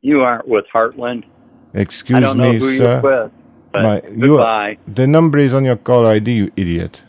You 0.01 0.21
aren't 0.21 0.47
with 0.47 0.65
Heartland. 0.73 1.23
Excuse 1.73 2.17
I 2.17 2.19
don't 2.21 2.37
know 2.37 2.53
me, 2.53 2.59
who 2.59 2.77
sir. 2.77 3.01
you're 3.01 3.23
with. 3.23 3.31
But 3.73 3.83
My- 3.83 4.01
goodbye. 4.01 4.77
the 4.87 5.07
number 5.07 5.37
is 5.39 5.53
on 5.53 5.65
your 5.65 5.75
caller 5.75 6.11
ID, 6.11 6.31
you 6.31 6.51
idiot. 6.55 7.01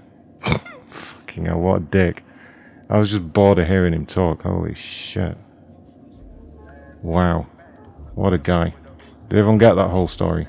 Fucking 0.88 1.46
hell, 1.46 1.60
what 1.60 1.76
a 1.76 1.84
dick. 1.84 2.24
I 2.90 2.98
was 2.98 3.10
just 3.10 3.32
bored 3.32 3.58
of 3.58 3.66
hearing 3.66 3.92
him 3.92 4.06
talk. 4.06 4.42
Holy 4.42 4.74
shit. 4.74 5.36
Wow. 7.02 7.46
What 8.14 8.32
a 8.32 8.38
guy. 8.38 8.74
Did 9.28 9.38
everyone 9.38 9.58
get 9.58 9.74
that 9.74 9.88
whole 9.88 10.08
story? 10.08 10.48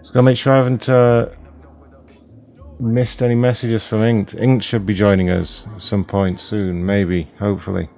Just 0.00 0.14
gotta 0.14 0.22
make 0.22 0.36
sure 0.36 0.54
I 0.54 0.56
haven't 0.56 0.88
uh, 0.88 1.28
missed 2.80 3.22
any 3.22 3.34
messages 3.34 3.86
from 3.86 4.00
Inked. 4.00 4.34
Inked 4.34 4.64
should 4.64 4.86
be 4.86 4.94
joining 4.94 5.30
us 5.30 5.64
at 5.74 5.82
some 5.82 6.04
point 6.04 6.40
soon, 6.40 6.84
maybe, 6.84 7.30
hopefully. 7.38 7.88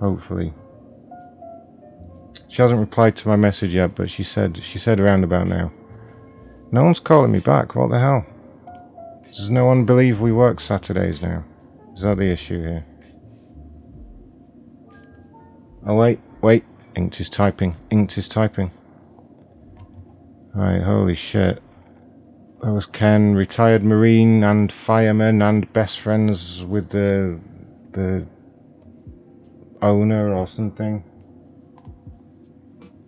Hopefully. 0.00 0.52
She 2.48 2.62
hasn't 2.62 2.80
replied 2.80 3.16
to 3.16 3.28
my 3.28 3.36
message 3.36 3.74
yet, 3.74 3.94
but 3.94 4.10
she 4.10 4.22
said 4.22 4.60
she 4.62 4.78
said 4.78 5.00
around 5.00 5.24
about 5.24 5.46
now. 5.48 5.72
No 6.72 6.84
one's 6.84 7.00
calling 7.00 7.32
me 7.32 7.40
back. 7.40 7.74
What 7.74 7.90
the 7.90 7.98
hell? 7.98 8.24
Does 9.26 9.50
no 9.50 9.66
one 9.66 9.84
believe 9.84 10.20
we 10.20 10.32
work 10.32 10.60
Saturdays 10.60 11.20
now? 11.20 11.44
Is 11.94 12.02
that 12.02 12.18
the 12.18 12.30
issue 12.30 12.60
here? 12.60 12.86
Oh 15.86 15.94
wait, 15.94 16.20
wait. 16.42 16.64
Inked 16.96 17.20
is 17.20 17.28
typing. 17.28 17.76
Inked 17.90 18.16
is 18.18 18.28
typing. 18.28 18.70
Right, 20.54 20.82
holy 20.82 21.16
shit. 21.16 21.62
That 22.62 22.72
was 22.72 22.86
Ken, 22.86 23.34
retired 23.34 23.84
Marine 23.84 24.42
and 24.42 24.72
fireman 24.72 25.42
and 25.42 25.70
best 25.72 26.00
friends 26.00 26.64
with 26.64 26.88
the 26.90 27.38
the 27.92 28.26
owner 29.82 30.32
or 30.34 30.46
something. 30.46 31.04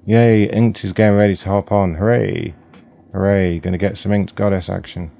Yay, 0.08 0.48
Inked 0.48 0.82
is 0.84 0.94
getting 0.94 1.18
ready 1.18 1.36
to 1.36 1.48
hop 1.50 1.70
on. 1.70 1.94
Hooray! 1.94 2.54
Hooray, 3.12 3.58
gonna 3.58 3.76
get 3.76 3.98
some 3.98 4.10
Inked 4.10 4.34
Goddess 4.34 4.70
action. 4.70 5.10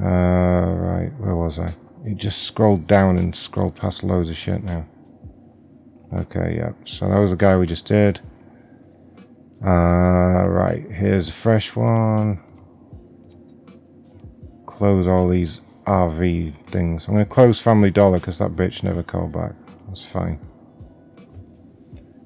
Uh, 0.00 0.04
right, 0.06 1.10
where 1.18 1.34
was 1.34 1.58
I? 1.58 1.74
It 2.04 2.16
just 2.16 2.44
scrolled 2.44 2.86
down 2.86 3.18
and 3.18 3.34
scrolled 3.34 3.74
past 3.74 4.04
loads 4.04 4.30
of 4.30 4.36
shit 4.36 4.62
now. 4.62 4.86
Okay, 6.14 6.54
yeah, 6.58 6.74
so 6.84 7.08
that 7.08 7.18
was 7.18 7.30
the 7.30 7.36
guy 7.36 7.56
we 7.56 7.66
just 7.66 7.86
did. 7.86 8.20
Uh, 9.66 10.48
right, 10.48 10.88
here's 10.88 11.28
a 11.28 11.32
fresh 11.32 11.74
one. 11.74 12.40
Close 14.68 15.08
all 15.08 15.28
these 15.28 15.60
RV 15.88 16.70
things. 16.70 17.06
I'm 17.08 17.14
gonna 17.14 17.26
close 17.26 17.58
Family 17.58 17.90
Dollar 17.90 18.20
because 18.20 18.38
that 18.38 18.52
bitch 18.52 18.84
never 18.84 19.02
called 19.02 19.32
back. 19.32 19.54
That's 19.88 20.04
fine. 20.04 20.38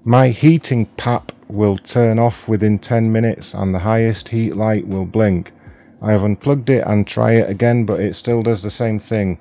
My 0.09 0.29
heating 0.29 0.87
pap 0.97 1.33
will 1.49 1.79
turn 1.79 2.21
off 2.21 2.47
within 2.47 2.79
10 2.79 3.11
minutes 3.11 3.55
and 3.55 3.75
the 3.75 3.81
highest 3.81 4.29
heat 4.29 4.55
light 4.55 4.87
will 4.87 5.05
blink. 5.05 5.51
I 6.01 6.13
have 6.13 6.23
unplugged 6.23 6.71
it 6.71 6.85
and 6.87 7.05
try 7.05 7.33
it 7.33 7.51
again 7.51 7.85
but 7.85 7.99
it 7.99 8.15
still 8.15 8.41
does 8.41 8.63
the 8.63 8.71
same 8.71 9.01
thing. 9.01 9.37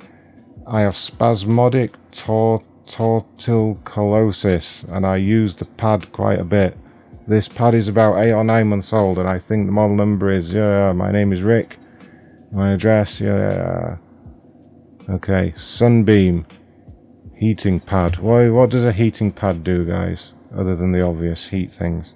I 0.65 0.81
have 0.81 0.97
spasmodic 0.97 1.93
tor- 2.11 2.63
torticollosis 2.87 4.91
and 4.91 5.05
I 5.05 5.17
use 5.17 5.55
the 5.55 5.65
pad 5.65 6.11
quite 6.11 6.39
a 6.39 6.43
bit. 6.43 6.75
This 7.27 7.47
pad 7.47 7.75
is 7.75 7.87
about 7.87 8.17
8 8.17 8.33
or 8.33 8.43
9 8.43 8.67
months 8.67 8.91
old 8.91 9.19
and 9.19 9.29
I 9.29 9.37
think 9.37 9.67
the 9.67 9.71
model 9.71 9.95
number 9.95 10.31
is, 10.31 10.51
yeah, 10.51 10.91
my 10.93 11.11
name 11.11 11.31
is 11.31 11.43
Rick. 11.43 11.77
My 12.51 12.73
address, 12.73 13.21
yeah. 13.21 13.97
Okay, 15.11 15.53
Sunbeam. 15.57 16.47
Heating 17.35 17.81
pad. 17.81 18.17
Why, 18.17 18.49
what 18.49 18.71
does 18.71 18.83
a 18.83 18.93
heating 18.93 19.31
pad 19.31 19.63
do, 19.63 19.85
guys? 19.85 20.31
Other 20.57 20.75
than 20.75 20.91
the 20.91 21.01
obvious 21.01 21.49
heat 21.49 21.73
things. 21.73 22.13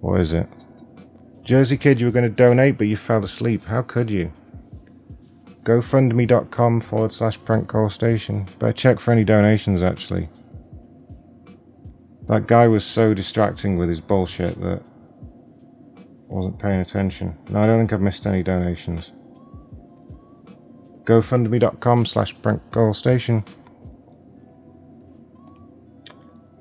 What 0.00 0.20
is 0.20 0.32
it? 0.32 0.48
Jersey 1.42 1.76
Kid, 1.76 2.00
you 2.00 2.06
were 2.06 2.12
going 2.12 2.24
to 2.24 2.30
donate, 2.30 2.78
but 2.78 2.86
you 2.86 2.96
fell 2.96 3.24
asleep. 3.24 3.64
How 3.64 3.82
could 3.82 4.10
you? 4.10 4.32
GoFundMe.com 5.64 6.80
forward 6.80 7.12
slash 7.12 7.38
prank 7.44 7.68
call 7.68 7.90
station. 7.90 8.48
Better 8.58 8.72
check 8.72 9.00
for 9.00 9.12
any 9.12 9.24
donations, 9.24 9.82
actually. 9.82 10.28
That 12.28 12.46
guy 12.46 12.66
was 12.68 12.84
so 12.84 13.14
distracting 13.14 13.76
with 13.76 13.88
his 13.88 14.00
bullshit 14.00 14.60
that 14.60 14.82
I 15.98 16.34
wasn't 16.34 16.58
paying 16.58 16.80
attention. 16.80 17.36
No, 17.48 17.60
I 17.60 17.66
don't 17.66 17.80
think 17.80 17.92
I've 17.92 18.00
missed 18.00 18.26
any 18.26 18.42
donations. 18.42 19.12
GoFundMe.com 21.04 22.06
slash 22.06 22.34
prank 22.40 22.62
call 22.70 22.94
station. 22.94 23.44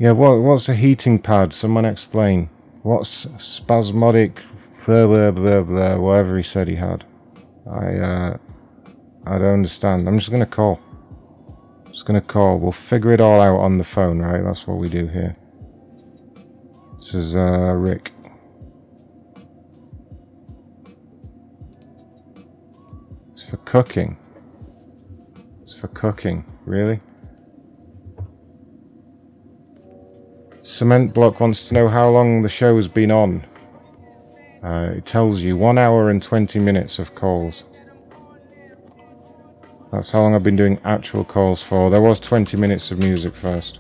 Yeah, 0.02 0.14
what, 0.14 0.42
what's 0.42 0.68
a 0.68 0.74
heating 0.74 1.20
pad? 1.20 1.54
Someone 1.54 1.86
explain. 1.86 2.50
What's 2.82 3.28
spasmodic 3.38 4.42
blah 4.84 5.06
blah 5.06 5.30
blah 5.30 5.62
blah 5.62 6.00
whatever 6.00 6.38
he 6.38 6.42
said 6.42 6.68
he 6.68 6.74
had. 6.74 7.06
I 7.72 8.00
uh 8.00 8.38
I 9.28 9.38
don't 9.38 9.54
understand. 9.54 10.08
I'm 10.08 10.18
just 10.18 10.32
gonna 10.32 10.48
call. 10.48 10.80
Just 11.92 12.06
gonna 12.06 12.20
call. 12.20 12.58
We'll 12.58 12.72
figure 12.72 13.14
it 13.14 13.22
all 13.22 13.40
out 13.40 13.60
on 13.60 13.78
the 13.78 13.84
phone, 13.84 14.18
right? 14.18 14.44
That's 14.44 14.66
what 14.66 14.80
we 14.80 14.90
do 14.90 15.06
here. 15.06 15.36
This 16.98 17.14
is 17.14 17.36
uh 17.36 17.76
Rick. 17.76 18.12
It's 23.34 23.48
for 23.48 23.58
cooking. 23.58 24.18
It's 25.62 25.76
for 25.76 25.90
cooking, 25.90 26.44
really? 26.66 27.00
Cement 30.64 31.12
Block 31.14 31.40
wants 31.40 31.66
to 31.66 31.74
know 31.74 31.88
how 31.88 32.10
long 32.10 32.44
the 32.44 32.50
show 32.50 32.76
has 32.76 32.88
been 32.88 33.10
on. 33.10 33.44
Uh, 34.64 34.94
it 34.98 35.06
tells 35.08 35.42
you 35.42 35.58
one 35.58 35.80
hour 35.80 36.12
and 36.12 36.22
20 36.22 36.60
minutes 36.60 37.00
of 37.00 37.16
calls. 37.16 37.64
That's 39.92 40.12
how 40.12 40.22
long 40.22 40.36
I've 40.36 40.44
been 40.44 40.56
doing 40.56 40.80
actual 40.86 41.26
calls 41.26 41.64
for. 41.64 41.90
There 41.90 42.02
was 42.02 42.20
20 42.20 42.58
minutes 42.58 42.92
of 42.92 43.00
music 43.00 43.36
first. 43.36 43.80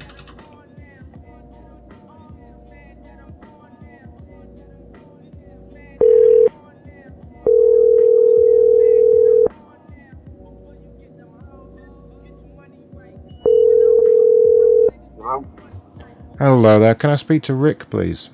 Hello 16.42 16.80
there. 16.80 16.96
Can 16.96 17.12
I 17.12 17.18
speak 17.18 17.44
to 17.44 17.54
Rick, 17.54 17.92
please? 17.92 18.32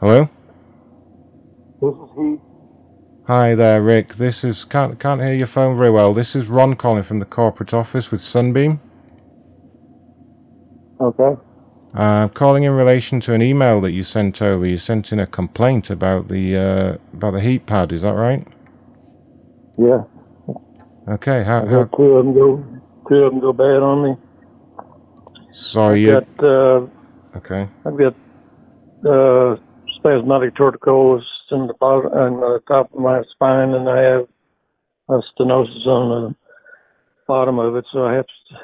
Hello? 0.00 0.30
This 1.82 1.94
is 1.94 2.10
he. 2.16 2.36
Hi 3.26 3.54
there, 3.54 3.82
Rick. 3.82 4.16
This 4.16 4.44
is 4.44 4.64
can't 4.64 4.98
can't 4.98 5.20
hear 5.20 5.34
your 5.34 5.46
phone 5.46 5.76
very 5.76 5.90
well. 5.90 6.14
This 6.14 6.34
is 6.34 6.48
Ron 6.48 6.74
calling 6.74 7.02
from 7.02 7.18
the 7.18 7.26
corporate 7.26 7.74
office 7.74 8.10
with 8.10 8.22
Sunbeam. 8.22 8.80
Okay. 11.02 11.38
Uh, 11.94 12.00
I'm 12.00 12.30
calling 12.30 12.62
in 12.62 12.72
relation 12.72 13.20
to 13.20 13.34
an 13.34 13.42
email 13.42 13.82
that 13.82 13.90
you 13.90 14.04
sent 14.04 14.40
over. 14.40 14.64
You 14.64 14.78
sent 14.78 15.12
in 15.12 15.20
a 15.20 15.26
complaint 15.26 15.90
about 15.90 16.28
the 16.28 16.56
uh, 16.56 16.96
about 17.12 17.32
the 17.32 17.42
heat 17.42 17.66
pad. 17.66 17.92
Is 17.92 18.00
that 18.00 18.14
right? 18.14 18.42
Yeah. 19.76 20.04
Okay. 21.10 21.44
How, 21.44 21.66
how 21.66 21.84
two 21.94 22.04
of 22.04 22.24
them 22.24 22.32
go, 22.32 22.64
two 23.06 23.16
of 23.16 23.32
them 23.32 23.40
go 23.40 23.52
bad 23.52 23.82
on 23.82 24.02
me. 24.02 24.25
Sorry 25.56 26.08
I've 26.10 26.22
you? 26.22 26.34
got, 26.38 26.44
uh, 26.44 26.86
Okay. 27.36 27.68
I've 27.84 27.98
got 27.98 28.14
uh, 29.06 29.56
spasmodic 29.96 30.54
torticollis 30.54 31.22
in 31.50 31.66
the 31.66 31.74
bottom 31.74 32.10
and 32.12 32.42
the 32.42 32.60
top 32.66 32.92
of 32.94 33.00
my 33.00 33.22
spine, 33.32 33.74
and 33.74 33.88
I 33.88 34.00
have 34.00 34.26
a 35.08 35.20
stenosis 35.38 35.86
on 35.86 36.30
the 36.30 36.36
bottom 37.26 37.58
of 37.58 37.76
it. 37.76 37.84
So 37.92 38.06
I 38.06 38.14
have 38.14 38.26
to 38.26 38.56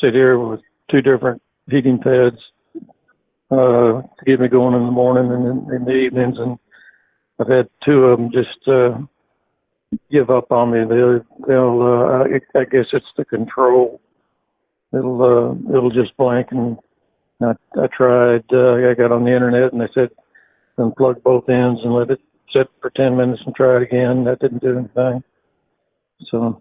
sit 0.00 0.14
here 0.14 0.38
with 0.38 0.60
two 0.90 1.02
different 1.02 1.42
heating 1.68 1.98
pads 1.98 2.36
uh, 3.50 4.02
to 4.02 4.24
get 4.24 4.40
me 4.40 4.48
going 4.48 4.74
in 4.74 4.84
the 4.86 4.92
morning 4.92 5.32
and 5.32 5.44
in, 5.46 5.74
in 5.74 5.84
the 5.84 5.92
evenings. 5.92 6.38
And 6.38 6.58
I've 7.40 7.48
had 7.48 7.68
two 7.84 8.04
of 8.04 8.18
them 8.18 8.30
just 8.32 8.68
uh, 8.68 8.98
give 10.10 10.30
up 10.30 10.52
on 10.52 10.70
me. 10.70 10.84
They'll, 10.88 11.20
they'll 11.46 11.82
uh, 11.82 12.24
I, 12.24 12.60
I 12.60 12.64
guess 12.64 12.86
it's 12.92 13.06
the 13.16 13.24
control. 13.24 14.00
It'll 14.92 15.22
uh, 15.22 15.72
it'll 15.76 15.90
just 15.90 16.16
blank 16.16 16.48
and 16.50 16.78
I, 17.42 17.52
I 17.80 17.86
tried. 17.88 18.44
Uh, 18.52 18.74
I 18.90 18.94
got 18.94 19.12
on 19.12 19.24
the 19.24 19.32
internet 19.34 19.72
and 19.72 19.80
they 19.80 19.88
said 19.94 20.10
unplug 20.78 21.22
both 21.22 21.48
ends 21.48 21.80
and 21.84 21.94
let 21.94 22.10
it 22.10 22.20
sit 22.52 22.68
for 22.80 22.90
ten 22.90 23.16
minutes 23.16 23.42
and 23.44 23.54
try 23.54 23.76
it 23.76 23.82
again. 23.82 24.24
That 24.24 24.40
didn't 24.40 24.62
do 24.62 24.78
anything. 24.78 25.22
So 26.30 26.60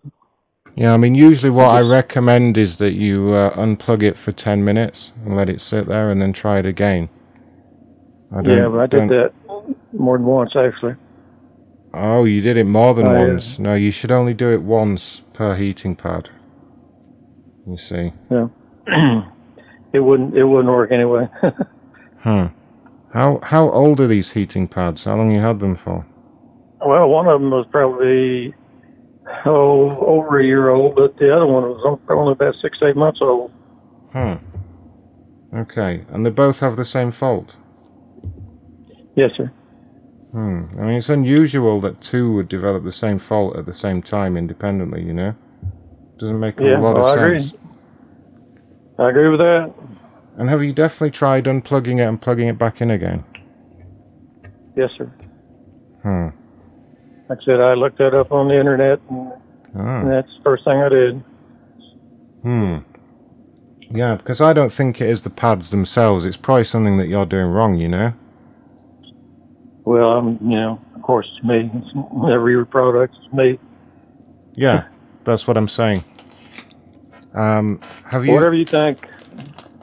Yeah, 0.75 0.93
I 0.93 0.97
mean, 0.97 1.15
usually 1.15 1.49
what 1.49 1.69
I 1.69 1.81
recommend 1.81 2.57
is 2.57 2.77
that 2.77 2.93
you 2.93 3.33
uh, 3.33 3.55
unplug 3.55 4.03
it 4.03 4.17
for 4.17 4.31
10 4.31 4.63
minutes 4.63 5.13
and 5.25 5.35
let 5.35 5.49
it 5.49 5.61
sit 5.61 5.87
there 5.87 6.11
and 6.11 6.21
then 6.21 6.31
try 6.31 6.59
it 6.59 6.65
again. 6.67 7.09
I 8.31 8.43
don't, 8.43 8.55
yeah, 8.57 8.67
but 8.67 8.79
I 8.79 8.85
don't- 8.85 9.07
did 9.07 9.31
that 9.31 9.33
more 9.93 10.17
than 10.17 10.27
once 10.27 10.51
actually. 10.55 10.93
Oh, 11.95 12.25
you 12.25 12.41
did 12.41 12.57
it 12.57 12.65
more 12.65 12.93
than 12.93 13.07
Oh, 13.07 13.13
yeah. 13.13 13.27
once. 13.29 13.57
No, 13.57 13.73
you 13.73 13.89
should 13.89 14.11
only 14.11 14.35
do 14.35 14.51
it 14.51 14.61
once 14.61 15.21
per 15.33 15.55
heating 15.55 15.95
pad. 15.95 16.29
You 17.67 17.77
see. 17.77 18.13
Yeah, 18.31 18.47
it 19.93 19.99
wouldn't 19.99 20.35
it 20.37 20.45
wouldn't 20.45 20.69
work 20.69 20.91
anyway. 20.91 21.27
Hmm. 22.21 22.47
How 23.13 23.39
how 23.41 23.69
old 23.69 23.99
are 24.01 24.07
these 24.07 24.31
heating 24.31 24.67
pads? 24.67 25.05
How 25.05 25.15
long 25.15 25.31
you 25.31 25.39
had 25.39 25.59
them 25.59 25.77
for? 25.77 26.05
well, 26.85 27.07
one 27.07 27.27
of 27.27 27.39
them 27.39 27.51
was 27.51 27.65
probably 27.71 28.53
oh 29.45 29.97
over 30.05 30.39
a 30.39 30.45
year 30.45 30.69
old, 30.69 30.95
but 30.95 31.17
the 31.17 31.33
other 31.33 31.45
one 31.45 31.63
was 31.63 31.99
only 32.09 32.33
about 32.33 32.55
six 32.61 32.77
eight 32.83 32.97
months 32.97 33.19
old. 33.21 33.51
Hmm. 34.11 34.35
Okay, 35.55 36.05
and 36.09 36.25
they 36.25 36.29
both 36.29 36.59
have 36.59 36.75
the 36.75 36.85
same 36.85 37.11
fault. 37.11 37.55
Yes, 39.15 39.31
sir. 39.37 39.51
Hmm. 40.31 40.65
I 40.77 40.81
mean, 40.81 40.97
it's 40.97 41.09
unusual 41.09 41.79
that 41.81 42.01
two 42.01 42.33
would 42.33 42.49
develop 42.49 42.83
the 42.83 42.91
same 42.91 43.19
fault 43.19 43.55
at 43.55 43.65
the 43.65 43.73
same 43.73 44.01
time 44.01 44.35
independently. 44.35 45.03
You 45.03 45.13
know, 45.13 45.35
doesn't 46.19 46.39
make 46.39 46.59
a 46.59 46.63
lot 46.63 46.81
well, 46.81 47.05
I 47.05 47.13
of 47.13 47.19
agree. 47.19 47.41
sense. 47.41 47.53
I 48.99 49.09
agree 49.09 49.29
with 49.29 49.39
that. 49.39 49.73
And 50.37 50.49
have 50.49 50.61
you 50.63 50.73
definitely 50.73 51.11
tried 51.11 51.45
unplugging 51.45 51.99
it 51.99 52.03
and 52.03 52.21
plugging 52.21 52.47
it 52.47 52.57
back 52.57 52.81
in 52.81 52.91
again? 52.91 53.23
Yes, 54.75 54.89
sir. 54.97 55.05
Hmm. 56.03 56.27
Like 57.29 57.39
I 57.41 57.45
said, 57.45 57.59
I 57.59 57.73
looked 57.73 57.97
that 57.97 58.13
up 58.13 58.31
on 58.31 58.47
the 58.47 58.57
internet, 58.59 58.99
and, 59.09 59.31
Ah. 59.75 60.01
and 60.01 60.09
that's 60.11 60.27
the 60.37 60.43
first 60.43 60.63
thing 60.63 60.77
I 60.81 60.89
did. 60.89 61.23
Hmm. 62.43 62.77
Yeah, 63.89 64.15
because 64.15 64.41
I 64.41 64.53
don't 64.53 64.71
think 64.71 65.01
it 65.01 65.09
is 65.09 65.23
the 65.23 65.29
pads 65.29 65.69
themselves. 65.69 66.25
It's 66.25 66.37
probably 66.37 66.63
something 66.65 66.97
that 66.97 67.07
you're 67.07 67.25
doing 67.25 67.47
wrong. 67.47 67.75
You 67.75 67.87
know. 67.89 68.13
Well, 69.85 70.09
I'm, 70.17 70.37
you 70.41 70.55
know, 70.57 70.79
of 70.95 71.01
course, 71.01 71.27
it's 71.35 71.45
me. 71.45 71.71
It's 71.73 72.31
every 72.31 72.65
product 72.65 73.15
is 73.15 73.33
me. 73.33 73.59
Yeah, 74.55 74.85
that's 75.27 75.45
what 75.45 75.57
I'm 75.57 75.67
saying. 75.67 76.03
Um, 77.35 77.79
have 78.05 78.25
you? 78.25 78.33
Whatever 78.33 78.55
you 78.55 78.65
think. 78.65 79.05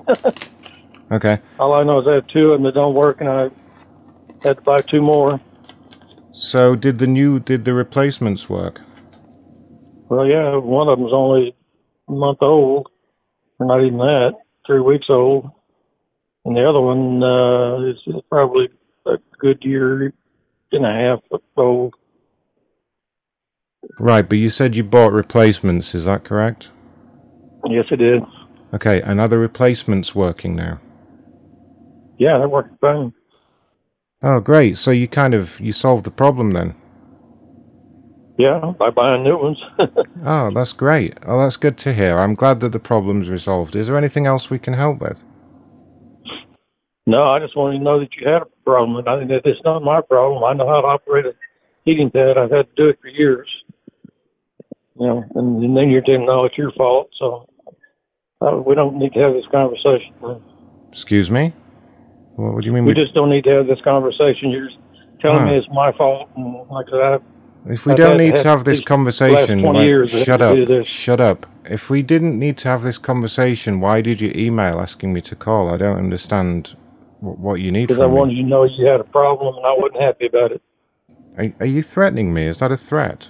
Okay. 1.13 1.39
All 1.61 1.73
I 1.75 1.85
know 1.85 2.01
is 2.01 2.07
I 2.09 2.15
have 2.15 2.27
two 2.29 2.51
of 2.51 2.59
them 2.59 2.65
that 2.65 2.75
don't 2.75 2.95
work, 2.95 3.21
and 3.21 3.29
I 3.29 3.43
had 4.43 4.57
to 4.57 4.63
buy 4.63 4.79
two 4.79 5.01
more. 5.01 5.41
So 6.33 6.75
did 6.75 6.99
the 6.99 7.07
new 7.07 7.39
did 7.39 7.65
the 7.65 7.73
replacements 7.73 8.49
work? 8.49 8.81
Well, 10.09 10.27
yeah, 10.27 10.57
one 10.57 10.89
of 10.89 10.99
them's 10.99 11.13
only 11.13 11.55
a 12.09 12.13
month 12.13 12.39
old, 12.41 12.89
or 13.59 13.67
not 13.67 13.85
even 13.85 13.99
that, 13.99 14.33
three 14.67 14.81
weeks 14.81 15.07
old, 15.09 15.51
and 16.45 16.57
the 16.57 16.69
other 16.69 16.81
one 16.81 17.23
uh, 17.23 17.91
is 17.91 17.97
is 18.07 18.23
probably 18.29 18.69
a 19.07 19.17
good 19.39 19.63
year 19.63 20.13
and 20.73 20.85
a 20.87 20.93
half 20.93 21.41
old. 21.57 21.95
Right, 23.99 24.29
but 24.29 24.39
you 24.39 24.51
said 24.51 24.77
you 24.77 24.85
bought 24.85 25.13
replacements. 25.13 25.95
Is 25.95 26.05
that 26.05 26.25
correct? 26.25 26.71
Yes, 27.69 27.87
it 27.91 28.01
is. 28.01 28.23
Okay, 28.75 29.01
and 29.03 29.21
are 29.21 29.29
the 29.29 29.39
replacements 29.39 30.15
working 30.15 30.57
now? 30.57 30.81
Yeah, 32.19 32.39
that 32.39 32.49
worked 32.49 32.79
fine. 32.81 33.13
Oh, 34.23 34.41
great. 34.41 34.79
So 34.79 34.91
you 34.91 35.07
kind 35.09 35.35
of 35.35 35.59
you 35.61 35.73
solved 35.73 36.05
the 36.05 36.11
problem 36.11 36.53
then. 36.53 36.75
Yeah, 38.39 38.73
by 38.79 38.91
buying 38.91 39.23
new 39.23 39.39
ones. 39.39 39.59
Oh, 40.27 40.51
that's 40.55 40.73
great. 40.73 41.19
Oh, 41.27 41.43
that's 41.43 41.59
good 41.59 41.77
to 41.79 41.93
hear. 41.93 42.19
I'm 42.19 42.35
glad 42.35 42.61
that 42.61 42.73
the 42.73 42.79
problem's 42.79 43.29
resolved. 43.29 43.77
Is 43.77 43.89
there 43.89 43.99
anything 43.99 44.27
else 44.27 44.49
we 44.49 44.59
can 44.59 44.73
help 44.73 45.01
with? 45.01 45.19
no, 47.07 47.25
I 47.25 47.39
just 47.39 47.57
wanted 47.57 47.79
to 47.79 47.85
know 47.85 48.01
that 48.01 48.09
you 48.17 48.27
had 48.27 48.43
a 48.43 48.47
problem, 48.65 48.97
I 49.07 49.17
that 49.27 49.43
it's 49.45 49.61
not 49.65 49.83
my 49.83 50.01
problem. 50.01 50.43
I 50.43 50.55
know 50.55 50.67
how 50.67 50.81
to 50.81 50.87
operate 50.87 51.27
a 51.27 51.35
heating 51.85 52.11
pad. 52.11 52.39
I've 52.39 52.51
had 52.51 52.69
to 52.69 52.75
do 52.77 52.89
it 52.89 52.99
for 53.03 53.09
years. 53.09 53.49
You 54.99 55.07
know, 55.07 55.25
and, 55.35 55.63
and 55.65 55.77
then 55.77 55.91
you're 55.91 56.03
telling 56.03 56.27
no, 56.27 56.45
it's 56.45 56.57
your 56.57 56.73
fault. 56.73 57.11
So 57.19 57.49
uh, 58.41 58.57
we 58.65 58.75
don't 58.75 58.97
need 58.97 59.13
to 59.15 59.21
have 59.21 59.33
this 59.35 59.45
conversation. 59.51 60.15
Excuse 60.93 61.31
me. 61.31 61.53
What, 62.37 62.55
what 62.55 62.61
do 62.63 62.67
you 62.67 62.73
mean? 62.73 62.85
We 62.85 62.95
just 62.95 63.15
don't 63.15 63.31
need 63.31 63.45
to 63.45 63.51
have 63.51 63.67
this 63.67 63.81
conversation. 63.83 64.51
You're 64.51 64.69
just 64.69 64.79
telling 65.21 65.47
me 65.47 65.57
it's 65.57 65.67
my 65.73 65.93
fault, 65.93 66.29
and 66.37 66.69
like 66.71 66.87
I 66.93 67.17
said, 67.19 67.23
If 67.73 67.87
we 67.87 67.93
I've 67.93 67.99
don't 67.99 68.19
need 68.19 68.37
to 68.37 68.45
have 68.45 68.65
this 68.65 68.81
conversation, 68.81 69.63
last 69.63 69.73
20 69.73 69.79
why- 69.79 69.85
years 69.85 70.11
shut 70.11 70.43
up. 70.43 70.87
Shut 70.87 71.21
up. 71.21 71.47
If 71.65 71.89
we 71.89 72.03
didn't 72.03 72.39
need 72.39 72.59
to 72.59 72.69
have 72.69 72.83
this 72.83 72.99
conversation, 72.99 73.81
why 73.81 74.01
did 74.03 74.21
you 74.21 74.31
email 74.37 74.81
asking 74.81 75.15
me 75.15 75.23
to 75.23 75.35
call? 75.35 75.73
I 75.73 75.79
don't 75.79 75.97
understand 75.97 76.77
what, 77.21 77.39
what 77.39 77.55
you 77.55 77.73
need 77.73 77.87
because 77.89 78.01
I 78.01 78.07
me. 78.07 78.13
wanted 78.13 78.37
you 78.37 78.43
to 78.43 78.49
know 78.49 78.65
you 78.65 78.87
had 78.87 79.01
a 79.01 79.05
problem, 79.05 79.57
and 79.57 79.65
I 79.67 79.73
wasn't 79.77 80.03
happy 80.03 80.27
about 80.27 80.53
it. 80.53 80.63
Are, 81.39 81.53
are 81.61 81.67
you 81.67 81.83
threatening 81.83 82.35
me? 82.35 82.47
Is 82.47 82.59
that 82.59 82.71
a 82.71 82.77
threat? 82.77 83.29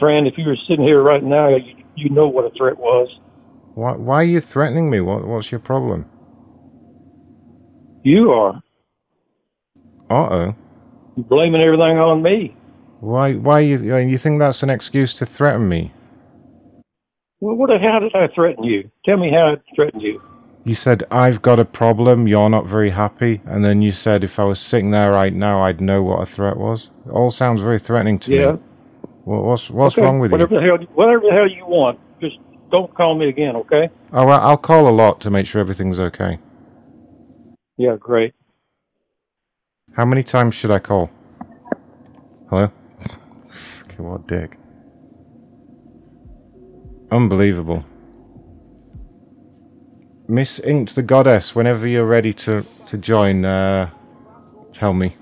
Friend, 0.00 0.26
if 0.26 0.34
you 0.36 0.46
were 0.46 0.56
sitting 0.68 0.84
here 0.84 1.02
right 1.02 1.22
now, 1.22 1.48
you, 1.56 1.84
you 1.94 2.10
know 2.10 2.26
what 2.28 2.44
a 2.44 2.50
threat 2.56 2.78
was. 2.78 3.08
Why, 3.74 3.92
why 3.92 4.16
are 4.20 4.24
you 4.24 4.40
threatening 4.40 4.90
me? 4.90 5.00
What, 5.00 5.26
what's 5.26 5.50
your 5.50 5.60
problem? 5.60 6.06
You 8.02 8.30
are. 8.30 8.62
Uh-oh. 10.10 10.54
You're 11.16 11.26
blaming 11.26 11.62
everything 11.62 11.98
on 11.98 12.22
me. 12.22 12.56
Why, 13.00 13.34
why 13.34 13.60
you, 13.60 13.96
you 13.96 14.18
think 14.18 14.38
that's 14.38 14.62
an 14.62 14.70
excuse 14.70 15.14
to 15.14 15.26
threaten 15.26 15.68
me? 15.68 15.92
Well, 17.40 17.56
what 17.56 17.70
hell 17.70 18.00
did 18.00 18.14
I 18.14 18.28
threaten 18.34 18.64
you? 18.64 18.90
Tell 19.04 19.16
me 19.16 19.30
how 19.30 19.52
I 19.54 19.74
threatened 19.74 20.02
you. 20.02 20.20
You 20.64 20.74
said, 20.74 21.04
I've 21.10 21.42
got 21.42 21.58
a 21.58 21.64
problem, 21.66 22.26
you're 22.26 22.48
not 22.48 22.66
very 22.66 22.90
happy, 22.90 23.42
and 23.44 23.62
then 23.62 23.82
you 23.82 23.92
said 23.92 24.24
if 24.24 24.38
I 24.38 24.44
was 24.44 24.58
sitting 24.58 24.92
there 24.92 25.10
right 25.10 25.34
now, 25.34 25.62
I'd 25.62 25.80
know 25.80 26.02
what 26.02 26.22
a 26.22 26.26
threat 26.26 26.56
was. 26.56 26.88
It 27.06 27.10
all 27.10 27.30
sounds 27.30 27.60
very 27.60 27.78
threatening 27.78 28.18
to 28.20 28.32
Yeah. 28.32 28.52
me. 28.52 28.58
What, 29.24 29.42
what's 29.44 29.70
what's 29.70 29.96
Okay, 29.96 30.04
wrong 30.04 30.18
with 30.20 30.32
whatever 30.32 30.54
you? 30.54 30.60
The 30.60 30.66
hell, 30.66 30.78
whatever 30.94 31.20
the 31.22 31.32
hell 31.32 31.48
you 31.48 31.66
want. 31.66 31.98
Just 32.20 32.36
don't 32.70 32.94
call 32.94 33.16
me 33.16 33.28
again, 33.28 33.56
okay? 33.56 33.88
Oh, 34.12 34.26
well, 34.26 34.40
I'll 34.40 34.58
call 34.58 34.88
a 34.88 34.90
lot 34.90 35.20
to 35.22 35.30
make 35.30 35.46
sure 35.46 35.60
everything's 35.60 35.98
okay. 35.98 36.38
Yeah, 37.76 37.96
great. 37.98 38.34
How 39.96 40.04
many 40.04 40.22
times 40.22 40.54
should 40.54 40.70
I 40.70 40.78
call? 40.78 41.10
Hello? 42.50 42.70
Fucking 43.50 44.04
what 44.04 44.26
dick. 44.26 44.58
Unbelievable. 47.10 47.84
Miss 50.26 50.58
Inked 50.60 50.94
the 50.94 51.02
Goddess, 51.02 51.54
whenever 51.54 51.86
you're 51.86 52.06
ready 52.06 52.32
to, 52.32 52.64
to 52.86 52.98
join, 52.98 53.44
uh, 53.44 53.90
tell 54.72 54.94
me. 54.94 55.16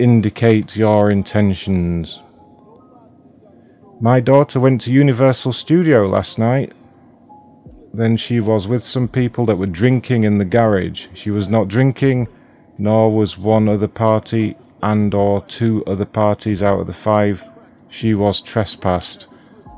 Indicate 0.00 0.76
your 0.76 1.10
intentions. 1.10 2.22
My 4.00 4.18
daughter 4.18 4.58
went 4.58 4.80
to 4.80 4.92
Universal 4.94 5.52
Studio 5.52 6.08
last 6.08 6.38
night. 6.38 6.72
Then 7.92 8.16
she 8.16 8.40
was 8.40 8.66
with 8.66 8.82
some 8.82 9.08
people 9.08 9.44
that 9.44 9.56
were 9.56 9.66
drinking 9.66 10.24
in 10.24 10.38
the 10.38 10.46
garage. 10.46 11.08
She 11.12 11.30
was 11.30 11.48
not 11.48 11.68
drinking, 11.68 12.28
nor 12.78 13.14
was 13.14 13.36
one 13.36 13.68
other 13.68 13.88
party 13.88 14.56
and 14.82 15.12
or 15.12 15.44
two 15.44 15.84
other 15.86 16.06
parties 16.06 16.62
out 16.62 16.80
of 16.80 16.86
the 16.86 16.94
five. 16.94 17.44
She 17.90 18.14
was 18.14 18.40
trespassed. 18.40 19.26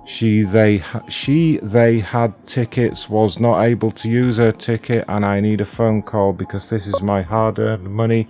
She 0.06 0.42
they 0.42 0.84
she 1.08 1.58
they 1.64 1.98
had 1.98 2.46
tickets 2.46 3.08
was 3.10 3.40
not 3.40 3.64
able 3.64 3.90
to 3.90 4.08
use 4.08 4.38
her 4.38 4.52
ticket 4.52 5.04
and 5.08 5.24
I 5.24 5.40
need 5.40 5.60
a 5.60 5.64
phone 5.64 6.00
call 6.00 6.32
because 6.32 6.70
this 6.70 6.86
is 6.86 7.02
my 7.02 7.22
hard-earned 7.22 7.90
money. 7.90 8.28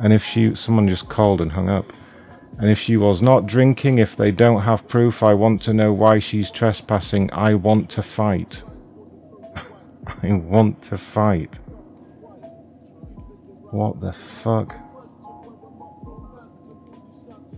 And 0.00 0.12
if 0.12 0.24
she 0.24 0.54
someone 0.54 0.88
just 0.88 1.08
called 1.08 1.40
and 1.40 1.52
hung 1.52 1.68
up. 1.68 1.92
And 2.58 2.70
if 2.70 2.78
she 2.78 2.96
was 2.96 3.22
not 3.22 3.46
drinking, 3.46 3.98
if 3.98 4.16
they 4.16 4.30
don't 4.30 4.62
have 4.62 4.86
proof, 4.86 5.22
I 5.22 5.34
want 5.34 5.62
to 5.62 5.74
know 5.74 5.92
why 5.92 6.18
she's 6.18 6.50
trespassing. 6.50 7.32
I 7.32 7.54
want 7.54 7.88
to 7.90 8.02
fight. 8.02 8.62
I 10.22 10.32
want 10.32 10.82
to 10.82 10.98
fight. 10.98 11.60
What 13.70 14.00
the 14.00 14.12
fuck? 14.12 14.76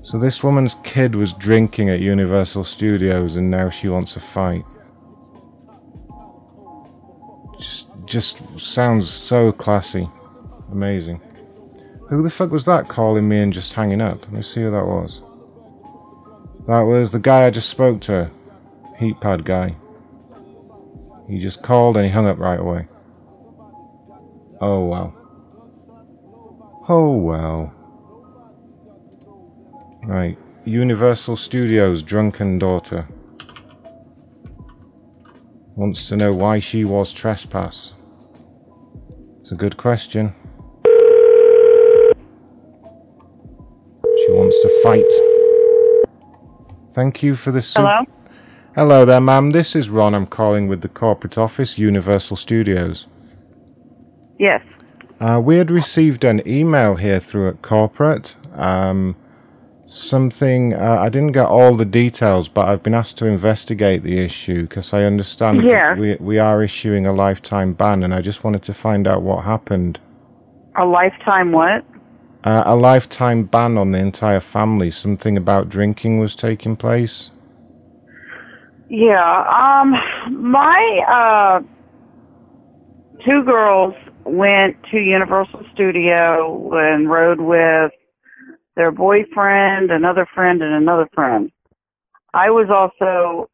So 0.00 0.18
this 0.18 0.44
woman's 0.44 0.76
kid 0.84 1.14
was 1.14 1.32
drinking 1.32 1.88
at 1.90 2.00
Universal 2.00 2.64
Studios 2.64 3.36
and 3.36 3.50
now 3.50 3.70
she 3.70 3.88
wants 3.88 4.16
a 4.16 4.20
fight. 4.20 4.64
Just 7.58 7.88
just 8.04 8.38
sounds 8.58 9.08
so 9.08 9.50
classy. 9.50 10.08
Amazing. 10.70 11.20
Who 12.08 12.22
the 12.22 12.30
fuck 12.30 12.50
was 12.50 12.66
that 12.66 12.88
calling 12.88 13.28
me 13.28 13.40
and 13.40 13.52
just 13.52 13.72
hanging 13.72 14.02
up? 14.02 14.22
Let 14.24 14.32
me 14.32 14.42
see 14.42 14.62
who 14.62 14.70
that 14.70 14.84
was. 14.84 15.22
That 16.66 16.80
was 16.80 17.12
the 17.12 17.18
guy 17.18 17.46
I 17.46 17.50
just 17.50 17.70
spoke 17.70 18.00
to. 18.02 18.30
Heat 18.98 19.20
pad 19.20 19.44
guy. 19.44 19.74
He 21.28 21.38
just 21.38 21.62
called 21.62 21.96
and 21.96 22.04
he 22.04 22.12
hung 22.12 22.26
up 22.26 22.38
right 22.38 22.60
away. 22.60 22.86
Oh 24.60 24.84
well. 24.84 25.14
Oh 26.88 27.16
well. 27.16 27.72
Right. 30.04 30.38
Universal 30.66 31.36
Studios 31.36 32.02
drunken 32.02 32.58
daughter. 32.58 33.08
Wants 35.76 36.08
to 36.08 36.16
know 36.16 36.32
why 36.32 36.58
she 36.58 36.84
was 36.84 37.12
trespass. 37.12 37.94
It's 39.40 39.52
a 39.52 39.56
good 39.56 39.76
question. 39.76 40.34
She 44.24 44.32
wants 44.32 44.58
to 44.62 44.68
fight. 44.82 46.14
Thank 46.94 47.22
you 47.22 47.36
for 47.36 47.50
the 47.50 47.60
su- 47.60 47.80
Hello? 47.80 48.04
Hello 48.74 49.04
there, 49.04 49.20
ma'am. 49.20 49.50
This 49.50 49.76
is 49.76 49.90
Ron. 49.90 50.14
I'm 50.14 50.26
calling 50.26 50.66
with 50.68 50.80
the 50.80 50.88
corporate 50.88 51.36
office, 51.36 51.76
Universal 51.78 52.36
Studios. 52.38 53.06
Yes. 54.38 54.62
Uh, 55.20 55.40
we 55.44 55.58
had 55.58 55.70
received 55.70 56.24
an 56.24 56.46
email 56.48 56.94
here 56.96 57.20
through 57.20 57.48
at 57.50 57.62
corporate. 57.62 58.34
Um, 58.54 59.14
something 59.86 60.72
uh, 60.74 60.98
I 61.00 61.08
didn't 61.10 61.32
get 61.32 61.46
all 61.46 61.76
the 61.76 61.84
details, 61.84 62.48
but 62.48 62.66
I've 62.68 62.82
been 62.82 62.94
asked 62.94 63.18
to 63.18 63.26
investigate 63.26 64.02
the 64.02 64.18
issue 64.18 64.62
because 64.62 64.92
I 64.94 65.04
understand 65.04 65.58
that 65.58 65.66
Yeah. 65.66 65.94
we 65.98 66.16
we 66.18 66.38
are 66.38 66.62
issuing 66.62 67.06
a 67.06 67.12
lifetime 67.12 67.74
ban, 67.74 68.02
and 68.02 68.14
I 68.14 68.22
just 68.22 68.42
wanted 68.42 68.62
to 68.64 68.74
find 68.74 69.06
out 69.06 69.22
what 69.22 69.44
happened. 69.44 70.00
A 70.76 70.84
lifetime 70.86 71.52
what? 71.52 71.84
Uh, 72.44 72.62
a 72.66 72.76
lifetime 72.76 73.44
ban 73.44 73.78
on 73.78 73.92
the 73.92 73.98
entire 73.98 74.40
family. 74.40 74.90
Something 74.90 75.38
about 75.38 75.70
drinking 75.70 76.18
was 76.18 76.36
taking 76.36 76.76
place. 76.76 77.30
Yeah. 78.90 79.44
Um 79.48 79.94
my 80.52 81.00
uh 81.08 81.60
two 83.24 83.42
girls 83.44 83.94
went 84.26 84.76
to 84.90 84.98
Universal 84.98 85.62
Studio 85.72 86.70
and 86.74 87.10
rode 87.10 87.40
with 87.40 87.92
their 88.76 88.92
boyfriend, 88.92 89.90
another 89.90 90.26
friend 90.34 90.60
and 90.60 90.74
another 90.74 91.08
friend. 91.14 91.50
I 92.34 92.50
was 92.50 92.68
also 92.68 93.48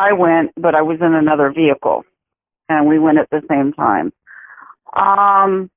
I 0.00 0.12
went, 0.12 0.50
but 0.56 0.74
I 0.74 0.82
was 0.82 0.98
in 1.00 1.14
another 1.14 1.52
vehicle 1.52 2.02
and 2.68 2.88
we 2.88 2.98
went 2.98 3.18
at 3.18 3.30
the 3.30 3.42
same 3.48 3.72
time. 3.72 4.12
Um 4.96 5.70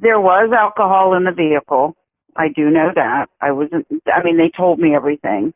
there 0.00 0.20
was 0.20 0.50
alcohol 0.56 1.14
in 1.14 1.24
the 1.24 1.32
vehicle. 1.32 1.96
I 2.36 2.48
do 2.48 2.70
know 2.70 2.90
that. 2.94 3.26
I 3.40 3.52
wasn't 3.52 3.86
I 4.06 4.22
mean 4.22 4.36
they 4.36 4.50
told 4.56 4.78
me 4.78 4.94
everything. 4.94 5.52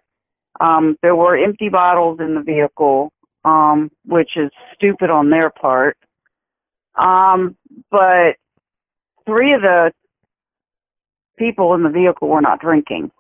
Um, 0.60 0.97
there 1.02 1.16
were 1.16 1.36
empty 1.36 1.69
bottles 1.69 2.19
in 2.20 2.35
the 2.35 2.43
vehicle, 2.43 3.12
um, 3.44 3.90
which 4.05 4.36
is 4.36 4.51
stupid 4.74 5.10
on 5.10 5.31
their 5.31 5.51
part. 5.51 5.97
Um, 6.97 7.56
but 7.90 8.36
three 9.27 9.55
of 9.55 9.62
the 9.62 9.93
people 11.39 11.74
in 11.74 11.82
the 11.82 11.89
vehicle 11.89 12.28
were 12.28 12.40
not 12.40 12.60
drinking. 12.60 13.10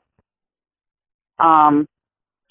Um, 1.38 1.86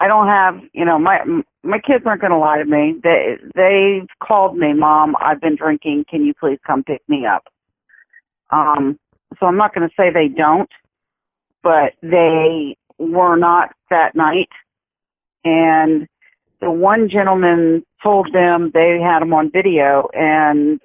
I 0.00 0.08
don't 0.08 0.26
have, 0.26 0.58
you 0.72 0.84
know, 0.84 0.98
my 0.98 1.20
my 1.62 1.78
kids 1.78 2.04
aren't 2.04 2.20
going 2.20 2.32
to 2.32 2.38
lie 2.38 2.58
to 2.58 2.64
me. 2.64 2.96
They 3.02 3.36
they've 3.54 4.08
called 4.22 4.56
me, 4.56 4.72
mom. 4.72 5.14
I've 5.20 5.40
been 5.40 5.56
drinking. 5.56 6.06
Can 6.10 6.24
you 6.24 6.34
please 6.38 6.58
come 6.66 6.82
pick 6.82 7.02
me 7.08 7.24
up? 7.24 7.44
Um, 8.52 8.98
so 9.40 9.46
I'm 9.46 9.56
not 9.56 9.74
going 9.74 9.88
to 9.88 9.94
say 9.96 10.10
they 10.12 10.28
don't, 10.28 10.70
but 11.62 11.94
they 12.02 12.76
were 12.98 13.36
not 13.36 13.70
that 13.90 14.14
night. 14.14 14.50
And 15.44 16.06
the 16.60 16.70
one 16.70 17.08
gentleman 17.10 17.84
told 18.02 18.32
them 18.32 18.70
they 18.72 18.98
had 19.02 19.22
him 19.22 19.34
on 19.34 19.50
video 19.50 20.08
and 20.14 20.80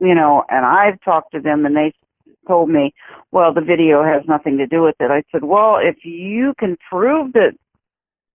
you 0.00 0.14
know 0.14 0.44
and 0.48 0.66
i've 0.66 1.00
talked 1.02 1.32
to 1.32 1.40
them 1.40 1.64
and 1.64 1.76
they 1.76 1.92
told 2.46 2.68
me 2.68 2.92
well 3.30 3.54
the 3.54 3.60
video 3.60 4.02
has 4.02 4.22
nothing 4.26 4.58
to 4.58 4.66
do 4.66 4.82
with 4.82 4.96
it. 5.00 5.10
I 5.10 5.22
said 5.30 5.44
well 5.44 5.78
if 5.80 6.04
you 6.04 6.54
can 6.58 6.76
prove 6.90 7.32
that 7.34 7.52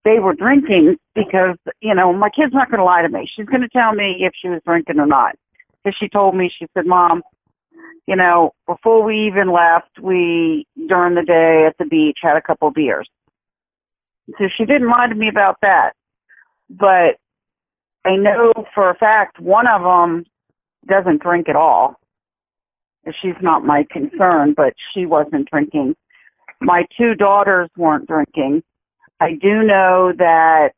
they 0.06 0.20
were 0.20 0.34
drinking 0.34 0.96
because 1.14 1.58
you 1.82 1.94
know 1.94 2.14
my 2.14 2.30
kid's 2.30 2.54
not 2.54 2.72
going 2.72 2.80
to 2.80 2.86
lie 2.86 3.02
to 3.02 3.10
me. 3.10 3.30
She's 3.36 3.46
going 3.48 3.62
to 3.62 3.70
tell 3.70 3.94
me 3.94 4.18
if 4.20 4.34
she 4.42 4.48
was 4.48 4.62
drinking 4.66 5.00
or 5.00 5.08
not. 5.08 5.36
Because 5.84 5.98
she 6.00 6.08
told 6.08 6.36
me 6.36 6.50
she 6.58 6.68
said 6.74 6.86
mom 6.86 7.22
you 8.08 8.16
know 8.16 8.54
before 8.66 9.04
we 9.04 9.28
even 9.28 9.52
left 9.52 10.00
we 10.02 10.66
during 10.88 11.16
the 11.16 11.24
day 11.24 11.66
at 11.68 11.78
the 11.78 11.86
beach 11.86 12.20
had 12.22 12.38
a 12.38 12.42
couple 12.42 12.72
beers 12.72 13.08
so 14.38 14.46
she 14.56 14.66
didn't 14.66 14.92
to 15.10 15.16
me 15.16 15.30
about 15.30 15.58
that. 15.62 15.92
But 16.70 17.18
I 18.06 18.16
know 18.18 18.54
for 18.74 18.90
a 18.90 18.96
fact 18.96 19.40
one 19.40 19.68
of 19.68 19.82
them 19.82 20.26
doesn't 20.88 21.22
drink 21.22 21.48
at 21.50 21.56
all. 21.56 21.96
She's 23.22 23.36
not 23.42 23.64
my 23.64 23.86
concern, 23.90 24.54
but 24.56 24.74
she 24.94 25.06
wasn't 25.06 25.50
drinking. 25.50 25.96
My 26.60 26.86
two 26.98 27.16
daughters 27.16 27.70
weren't 27.78 28.08
drinking. 28.08 28.64
I 29.22 29.32
do 29.32 29.64
know 29.64 30.12
that 30.18 30.72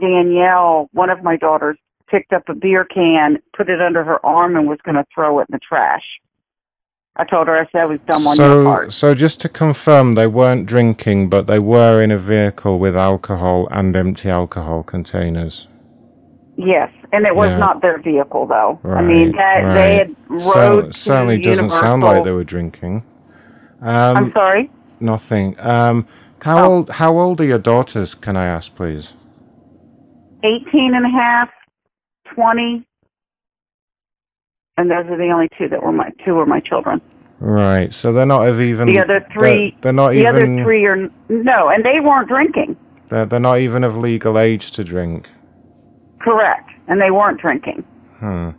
Danielle, 0.00 0.88
one 0.92 1.10
of 1.10 1.24
my 1.24 1.36
daughters, 1.36 1.76
picked 2.08 2.32
up 2.32 2.44
a 2.48 2.54
beer 2.54 2.84
can, 2.84 3.38
put 3.56 3.68
it 3.68 3.80
under 3.80 4.04
her 4.04 4.24
arm, 4.24 4.56
and 4.56 4.68
was 4.68 4.78
going 4.84 4.94
to 4.94 5.04
throw 5.12 5.40
it 5.40 5.48
in 5.48 5.52
the 5.52 5.58
trash. 5.58 6.04
I 7.16 7.24
told 7.24 7.46
her 7.46 7.56
I 7.56 7.66
said 7.70 7.82
it 7.84 7.88
was 7.88 8.00
dumb 8.06 8.26
on 8.26 8.36
your 8.36 8.48
So, 8.50 8.64
part. 8.64 8.92
so 8.92 9.14
just 9.14 9.40
to 9.42 9.48
confirm, 9.48 10.14
they 10.16 10.26
weren't 10.26 10.66
drinking, 10.66 11.28
but 11.28 11.46
they 11.46 11.60
were 11.60 12.02
in 12.02 12.10
a 12.10 12.18
vehicle 12.18 12.78
with 12.80 12.96
alcohol 12.96 13.68
and 13.70 13.94
empty 13.94 14.28
alcohol 14.28 14.82
containers. 14.82 15.68
Yes, 16.56 16.90
and 17.12 17.24
it 17.24 17.34
was 17.36 17.50
Yeah. 17.50 17.58
not 17.58 17.82
their 17.82 17.98
vehicle 17.98 18.46
though. 18.46 18.80
I 18.84 19.02
mean, 19.02 19.32
that 19.32 19.60
right. 19.60 19.74
they 19.74 19.96
had 19.96 20.16
rode 20.28 20.92
to 20.92 20.98
certainly 20.98 21.38
doesn't 21.40 21.70
sound 21.70 22.02
like 22.02 22.24
they 22.24 22.30
were 22.32 22.44
drinking. 22.44 23.04
Um, 23.80 24.16
I'm 24.16 24.32
sorry. 24.32 24.70
Nothing. 25.00 25.56
Um, 25.58 26.06
how 26.40 26.64
old? 26.64 26.90
How 26.90 27.16
old 27.18 27.40
are 27.40 27.44
your 27.44 27.58
daughters? 27.58 28.14
Can 28.14 28.36
I 28.36 28.46
ask, 28.46 28.74
please? 28.74 29.12
18 30.44 30.94
and 30.94 31.06
a 31.06 31.08
half, 31.08 31.48
20, 32.34 32.86
and 34.76 34.90
those 34.90 35.06
are 35.06 35.16
the 35.16 35.30
only 35.32 35.48
two 35.56 35.68
that 35.68 35.82
were 35.82 35.92
my 35.92 36.10
two 36.24 36.34
were 36.34 36.46
my 36.46 36.60
children. 36.60 37.00
Right. 37.40 37.94
So 37.94 38.12
they're 38.12 38.26
not 38.26 38.48
even. 38.48 38.86
the 38.88 39.00
other 39.00 39.26
three, 39.32 39.70
They're, 39.70 39.80
they're 39.82 39.92
not 39.92 40.10
the 40.10 40.20
even. 40.20 40.34
The 40.34 40.42
other 40.42 40.64
three 40.64 40.84
are 40.84 40.96
no, 41.28 41.68
and 41.68 41.84
they 41.84 42.00
weren't 42.00 42.28
drinking. 42.28 42.76
They're, 43.10 43.26
they're 43.26 43.40
not 43.40 43.58
even 43.58 43.84
of 43.84 43.96
legal 43.96 44.38
age 44.38 44.70
to 44.72 44.84
drink. 44.84 45.28
Correct. 46.20 46.70
And 46.88 47.00
they 47.00 47.10
weren't 47.10 47.40
drinking. 47.40 47.84
Hmm. 48.18 48.50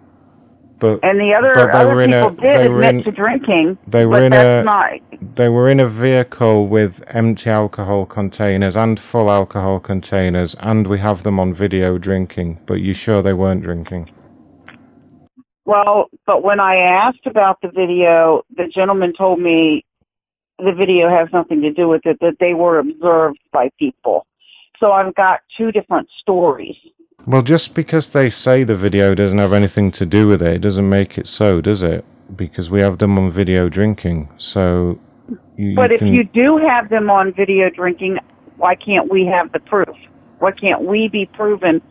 But 0.80 1.00
And 1.04 1.20
the 1.20 1.34
other 1.34 1.72
other 1.72 2.06
people 2.06 2.28
a, 2.28 2.42
did 2.42 2.72
admit 2.72 2.96
in, 2.96 3.04
to 3.04 3.12
drinking, 3.12 3.78
they 3.88 4.06
were 4.06 4.24
in 4.24 4.34
a 4.34 4.62
not. 4.64 4.92
they 5.36 5.48
were 5.48 5.70
in 5.70 5.80
a 5.80 5.88
vehicle 5.88 6.68
with 6.68 7.02
empty 7.08 7.50
alcohol 7.50 8.06
containers 8.06 8.76
and 8.76 9.00
full 9.00 9.32
alcohol 9.32 9.80
containers, 9.80 10.54
and 10.60 10.88
we 10.88 11.00
have 11.00 11.24
them 11.24 11.40
on 11.40 11.54
video 11.54 11.98
drinking. 11.98 12.60
But 12.68 12.76
you 12.76 12.94
sure 12.94 13.22
they 13.22 13.34
weren't 13.34 13.64
drinking? 13.64 14.12
Well, 15.66 16.10
but 16.26 16.44
when 16.44 16.60
I 16.60 16.76
asked 16.76 17.26
about 17.26 17.60
the 17.62 17.70
video, 17.70 18.44
the 18.56 18.68
gentleman 18.74 19.14
told 19.18 19.40
me 19.40 19.84
the 20.60 20.72
video 20.72 21.10
has 21.10 21.28
nothing 21.34 21.62
to 21.62 21.72
do 21.72 21.88
with 21.88 22.06
it, 22.06 22.18
that 22.22 22.38
they 22.40 22.54
were 22.54 22.80
observed 22.80 23.40
by 23.52 23.70
people. 23.78 24.26
So 24.80 24.92
I've 24.92 25.16
got 25.16 25.40
two 25.58 25.72
different 25.72 26.08
stories. 26.22 26.76
Well, 27.26 27.42
just 27.42 27.74
because 27.74 28.12
they 28.12 28.30
say 28.30 28.64
the 28.64 28.76
video 28.76 29.16
doesn't 29.16 29.38
have 29.38 29.54
anything 29.54 29.92
to 29.94 30.06
do 30.06 30.28
with 30.28 30.42
it, 30.42 30.56
it 30.56 30.60
doesn't 30.60 30.88
make 30.88 31.18
it 31.18 31.28
so, 31.28 31.62
does 31.62 31.82
it? 31.82 32.06
Because 32.36 32.70
we 32.70 32.82
have 32.82 33.00
them 33.00 33.18
on 33.18 33.32
video 33.32 33.68
drinking, 33.68 34.30
so. 34.38 35.00
You, 35.58 35.76
But 35.76 35.90
you 35.90 35.98
if 35.98 36.02
you 36.02 36.24
do 36.24 36.58
have 36.58 36.90
them 36.90 37.10
on 37.10 37.34
video 37.34 37.70
drinking, 37.70 38.20
why 38.58 38.76
can't 38.76 39.12
we 39.12 39.26
have 39.26 39.52
the 39.52 39.60
proof? 39.60 39.96
Why 40.40 40.52
can't 40.52 40.84
we 40.84 41.08
be 41.08 41.26
proven? 41.26 41.82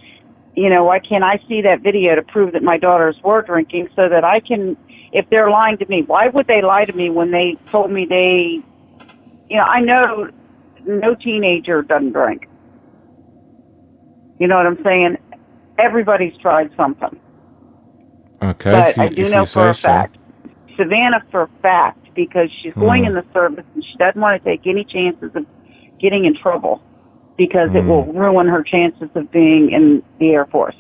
You 0.56 0.70
know, 0.70 0.85
why 0.85 1.01
can't 1.01 1.24
I 1.24 1.40
see 1.48 1.62
that 1.62 1.81
video 1.82 2.14
to 2.14 2.22
prove 2.22 2.52
that 2.52 2.62
my 2.62 2.78
daughters 2.78 3.16
were 3.24 3.43
drinking 3.43 3.89
so 3.97 4.09
that 4.09 4.24
I 4.24 4.40
can, 4.40 4.76
if 5.12 5.28
they're 5.31 5.51
lying 5.51 5.78
to 5.78 5.86
me, 5.86 6.02
why 6.06 6.28
would 6.28 6.47
they 6.47 6.62
lie 6.62 6.85
to 6.85 6.93
me 6.93 7.10
when 7.10 7.32
they 7.32 7.56
told 7.72 7.90
me 7.90 8.06
they, 8.09 8.62
you 9.48 9.56
know, 9.56 9.64
I 9.64 9.81
know 9.81 10.31
no 10.86 11.14
teenager 11.16 11.82
doesn't 11.82 12.12
drink. 12.12 12.48
You 14.39 14.47
know 14.47 14.56
what 14.56 14.66
I'm 14.66 14.82
saying? 14.85 15.16
Everybody's 15.78 16.36
tried 16.40 16.70
something. 16.76 17.18
okay, 18.43 18.70
but 18.70 18.97
you, 18.97 19.02
I 19.02 19.09
do 19.09 19.28
know 19.28 19.47
for 19.47 19.68
a 19.68 19.74
so. 19.74 19.89
fact, 19.89 20.16
Savannah 20.76 21.24
for 21.31 21.43
a 21.43 21.48
fact, 21.62 21.98
because 22.14 22.48
she's 22.62 22.74
going 22.74 23.02
Hmm. 23.02 23.10
in 23.10 23.14
the 23.14 23.24
service 23.32 23.64
and 23.74 23.85
she 23.85 23.97
doesn't 23.98 24.20
want 24.20 24.43
to 24.43 24.48
take 24.48 24.66
any 24.66 24.85
chances 24.85 25.31
of 25.35 25.47
getting 26.01 26.24
in 26.26 26.36
trouble 26.36 26.81
because 27.36 27.70
it 27.74 27.82
Hmm. 27.82 27.89
will 27.89 28.05
ruin 28.12 28.47
her 28.48 28.62
chances 28.62 29.09
of 29.15 29.31
being 29.31 29.70
in 29.70 30.02
the 30.19 30.31
Air 30.31 30.47
Force. 30.47 30.77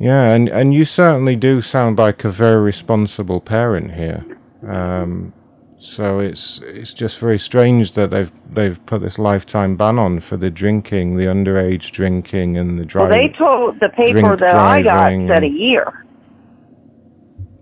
Yeah, 0.00 0.30
and, 0.32 0.48
and 0.48 0.72
you 0.72 0.84
certainly 0.84 1.34
do 1.36 1.60
sound 1.60 1.98
like 1.98 2.24
a 2.24 2.30
very 2.30 2.60
responsible 2.60 3.40
parent 3.40 3.92
here. 3.94 4.24
Um, 4.68 5.32
so 5.80 6.18
it's 6.18 6.60
it's 6.64 6.92
just 6.92 7.20
very 7.20 7.38
strange 7.38 7.92
that 7.92 8.10
they've 8.10 8.30
they've 8.52 8.84
put 8.86 9.00
this 9.00 9.18
lifetime 9.18 9.76
ban 9.76 9.98
on 9.98 10.20
for 10.20 10.36
the 10.36 10.50
drinking, 10.50 11.16
the 11.16 11.24
underage 11.26 11.92
drinking, 11.92 12.56
and 12.56 12.78
the 12.78 12.84
driving. 12.84 13.10
Well, 13.10 13.28
they 13.28 13.32
told 13.36 13.80
the 13.80 13.88
paper 13.90 14.36
that 14.36 14.56
I 14.56 14.82
got 14.82 15.12
said 15.28 15.44
a 15.44 15.48
year. 15.48 16.04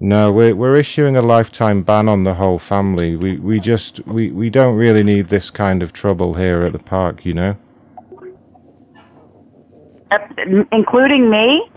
No, 0.01 0.30
we're 0.32 0.55
we're 0.55 0.76
issuing 0.76 1.16
a 1.16 1.22
lifetime 1.22 1.82
ban 1.82 2.09
on 2.09 2.24
the 2.24 2.34
whole 2.34 2.59
family. 2.59 3.16
We 3.16 3.38
we 3.38 3.60
just 3.60 4.06
we, 4.06 4.30
we 4.30 4.51
don't 4.51 4.76
really 4.76 5.02
need 5.02 5.28
this 5.28 5.51
kind 5.51 5.82
of 5.82 5.93
trouble 5.93 6.34
here 6.34 6.62
at 6.64 6.72
the 6.72 6.78
park, 6.78 7.24
you 7.24 7.34
know. 7.34 7.56
Including 10.73 11.31
me. 11.31 11.69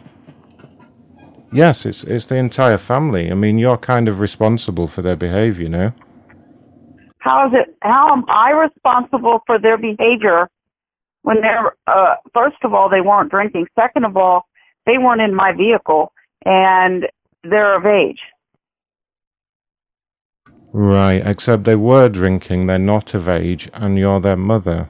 Yes, 1.51 1.85
it's 1.85 2.03
it's 2.03 2.27
the 2.27 2.35
entire 2.35 2.77
family. 2.77 3.31
I 3.31 3.33
mean, 3.33 3.57
you're 3.57 3.77
kind 3.77 4.07
of 4.07 4.19
responsible 4.19 4.87
for 4.87 5.01
their 5.01 5.15
behavior, 5.15 5.63
you 5.63 5.69
know. 5.69 5.91
How 7.17 7.47
is 7.47 7.53
it? 7.53 7.75
How 7.81 8.13
am 8.13 8.23
I 8.29 8.51
responsible 8.51 9.39
for 9.45 9.59
their 9.59 9.77
behavior 9.77 10.47
when 11.23 11.41
they're? 11.41 11.75
Uh, 11.87 12.15
first 12.33 12.57
of 12.63 12.73
all, 12.73 12.87
they 12.89 13.01
weren't 13.01 13.31
drinking. 13.31 13.65
Second 13.75 14.05
of 14.05 14.15
all, 14.15 14.47
they 14.85 14.99
weren't 14.99 15.21
in 15.21 15.33
my 15.33 15.51
vehicle, 15.51 16.13
and 16.45 17.07
they're 17.43 17.75
of 17.75 17.85
age. 17.85 18.19
Right, 20.71 21.25
except 21.25 21.63
they 21.63 21.75
were 21.75 22.09
drinking, 22.09 22.67
they're 22.67 22.77
not 22.77 23.15
of 23.15 23.27
age, 23.27 23.69
and 23.73 23.97
you're 23.97 24.21
their 24.21 24.35
mother. 24.35 24.87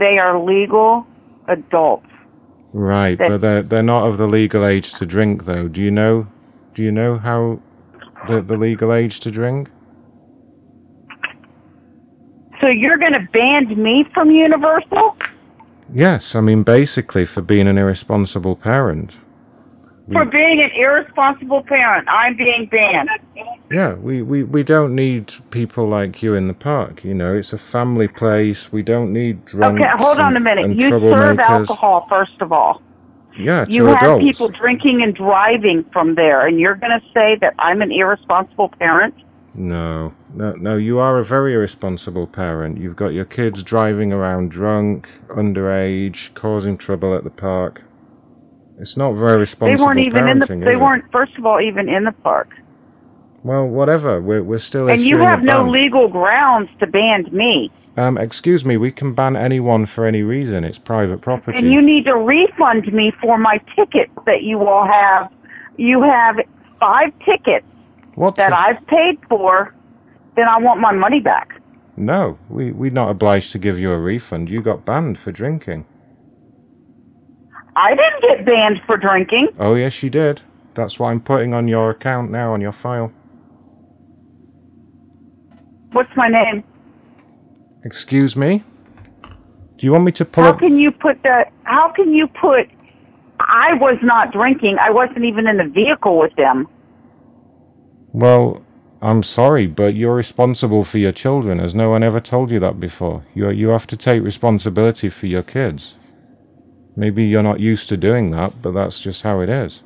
They 0.00 0.18
are 0.18 0.42
legal 0.42 1.06
adults. 1.46 2.06
Right, 2.72 3.18
That- 3.18 3.28
but 3.28 3.40
they're 3.42 3.62
they're 3.62 3.82
not 3.82 4.06
of 4.08 4.16
the 4.18 4.26
legal 4.26 4.66
age 4.66 4.94
to 4.94 5.06
drink 5.06 5.44
though. 5.44 5.68
Do 5.68 5.80
you 5.80 5.90
know 5.90 6.26
do 6.74 6.82
you 6.82 6.90
know 6.90 7.18
how 7.18 7.60
the 8.26 8.40
the 8.40 8.56
legal 8.56 8.92
age 8.92 9.20
to 9.20 9.30
drink? 9.30 9.68
So 12.60 12.66
you're 12.66 12.98
going 12.98 13.12
to 13.14 13.26
ban 13.32 13.82
me 13.82 14.04
from 14.12 14.30
Universal 14.30 15.16
Yes, 15.92 16.34
I 16.36 16.40
mean 16.40 16.62
basically 16.62 17.24
for 17.24 17.42
being 17.42 17.66
an 17.66 17.78
irresponsible 17.78 18.54
parent. 18.54 19.16
For 20.12 20.24
being 20.24 20.60
an 20.60 20.70
irresponsible 20.76 21.62
parent? 21.62 22.08
I'm 22.08 22.36
being 22.36 22.66
banned. 22.70 23.08
Yeah, 23.70 23.94
we, 23.94 24.22
we, 24.22 24.42
we 24.42 24.62
don't 24.62 24.94
need 24.94 25.32
people 25.50 25.88
like 25.88 26.22
you 26.22 26.34
in 26.34 26.48
the 26.48 26.54
park, 26.54 27.04
you 27.04 27.14
know, 27.14 27.34
it's 27.36 27.52
a 27.52 27.58
family 27.58 28.08
place. 28.08 28.72
We 28.72 28.82
don't 28.82 29.12
need 29.12 29.44
drunks 29.44 29.80
Okay, 29.80 29.90
hold 29.98 30.18
on 30.18 30.36
and- 30.36 30.38
a 30.38 30.40
minute. 30.40 30.76
You 30.80 30.90
serve 30.90 31.38
alcohol 31.38 32.06
first 32.08 32.40
of 32.40 32.52
all. 32.52 32.82
Yeah, 33.38 33.64
You 33.68 33.86
have 33.86 33.96
adults. 34.02 34.24
people 34.24 34.48
drinking 34.48 35.02
and 35.02 35.14
driving 35.14 35.84
from 35.92 36.16
there, 36.16 36.46
and 36.46 36.58
you're 36.58 36.74
going 36.74 36.98
to 37.00 37.06
say 37.14 37.36
that 37.40 37.54
I'm 37.60 37.80
an 37.80 37.92
irresponsible 37.92 38.70
parent? 38.70 39.14
No, 39.54 40.12
no, 40.34 40.52
no. 40.54 40.76
You 40.76 40.98
are 40.98 41.18
a 41.18 41.24
very 41.24 41.54
irresponsible 41.54 42.26
parent. 42.26 42.78
You've 42.78 42.96
got 42.96 43.08
your 43.08 43.24
kids 43.24 43.62
driving 43.62 44.12
around 44.12 44.50
drunk, 44.50 45.08
underage, 45.28 46.34
causing 46.34 46.76
trouble 46.76 47.16
at 47.16 47.24
the 47.24 47.30
park. 47.30 47.82
It's 48.80 48.96
not 48.96 49.12
very 49.12 49.38
responsible. 49.38 49.76
They 49.76 49.84
weren't 49.84 50.00
even 50.00 50.28
in 50.28 50.38
the. 50.38 50.46
They 50.46 50.76
weren't. 50.76 51.04
First 51.12 51.36
of 51.36 51.44
all, 51.44 51.60
even 51.60 51.88
in 51.88 52.04
the 52.04 52.12
park. 52.12 52.48
Well, 53.44 53.66
whatever. 53.66 54.20
We're 54.22 54.42
we're 54.42 54.58
still 54.58 54.88
And 54.88 55.02
you 55.02 55.18
have 55.18 55.42
no 55.42 55.68
legal 55.68 56.08
grounds 56.08 56.70
to 56.80 56.86
ban 56.86 57.26
me. 57.30 57.70
Um, 57.98 58.16
excuse 58.16 58.64
me. 58.64 58.78
We 58.78 58.90
can 58.90 59.14
ban 59.14 59.36
anyone 59.36 59.84
for 59.84 60.06
any 60.06 60.22
reason. 60.22 60.64
It's 60.64 60.78
private 60.78 61.20
property. 61.20 61.58
And 61.58 61.70
you 61.70 61.82
need 61.82 62.04
to 62.06 62.16
refund 62.16 62.90
me 62.92 63.12
for 63.20 63.36
my 63.36 63.58
tickets 63.76 64.12
that 64.24 64.42
you 64.42 64.66
all 64.66 64.86
have. 64.86 65.30
You 65.76 66.02
have 66.02 66.36
five 66.78 67.12
tickets 67.24 67.66
What 68.14 68.36
that 68.36 68.54
I've 68.54 68.84
paid 68.86 69.18
for. 69.28 69.74
Then 70.36 70.48
I 70.48 70.58
want 70.58 70.80
my 70.80 70.92
money 70.92 71.20
back. 71.20 71.60
No, 71.98 72.38
we 72.48 72.72
we're 72.72 72.90
not 72.90 73.10
obliged 73.10 73.52
to 73.52 73.58
give 73.58 73.78
you 73.78 73.90
a 73.92 73.98
refund. 73.98 74.48
You 74.48 74.62
got 74.62 74.86
banned 74.86 75.18
for 75.18 75.32
drinking. 75.32 75.84
I 77.76 77.90
didn't 77.94 78.22
get 78.22 78.46
banned 78.46 78.80
for 78.86 78.96
drinking. 78.96 79.48
Oh 79.58 79.74
yes, 79.74 80.02
you 80.02 80.10
did. 80.10 80.40
That's 80.74 80.98
what 80.98 81.08
I'm 81.08 81.20
putting 81.20 81.54
on 81.54 81.68
your 81.68 81.90
account 81.90 82.30
now 82.30 82.52
on 82.52 82.60
your 82.60 82.72
file. 82.72 83.12
What's 85.92 86.10
my 86.16 86.28
name? 86.28 86.62
Excuse 87.84 88.36
me. 88.36 88.62
Do 89.22 89.86
you 89.86 89.92
want 89.92 90.04
me 90.04 90.12
to 90.12 90.24
pull 90.24 90.44
How 90.44 90.50
up? 90.50 90.58
can 90.58 90.78
you 90.78 90.90
put 90.90 91.22
that? 91.22 91.52
How 91.64 91.90
can 91.90 92.12
you 92.12 92.26
put? 92.28 92.68
I 93.40 93.72
was 93.74 93.98
not 94.02 94.32
drinking. 94.32 94.76
I 94.78 94.90
wasn't 94.90 95.24
even 95.24 95.46
in 95.46 95.56
the 95.56 95.64
vehicle 95.64 96.18
with 96.18 96.34
them. 96.36 96.68
Well, 98.12 98.62
I'm 99.02 99.22
sorry, 99.22 99.66
but 99.66 99.94
you're 99.94 100.14
responsible 100.14 100.84
for 100.84 100.98
your 100.98 101.12
children. 101.12 101.58
Has 101.58 101.74
no 101.74 101.88
one 101.90 102.02
ever 102.02 102.20
told 102.20 102.50
you 102.50 102.60
that 102.60 102.78
before? 102.78 103.24
You 103.34 103.48
you 103.50 103.68
have 103.68 103.86
to 103.88 103.96
take 103.96 104.22
responsibility 104.22 105.08
for 105.08 105.26
your 105.26 105.42
kids. 105.42 105.94
Maybe 107.00 107.24
you're 107.24 107.42
not 107.42 107.60
used 107.60 107.88
to 107.88 107.96
doing 107.96 108.30
that, 108.32 108.60
but 108.60 108.72
that's 108.72 109.00
just 109.00 109.22
how 109.22 109.40
it 109.40 109.48
is. 109.48 109.80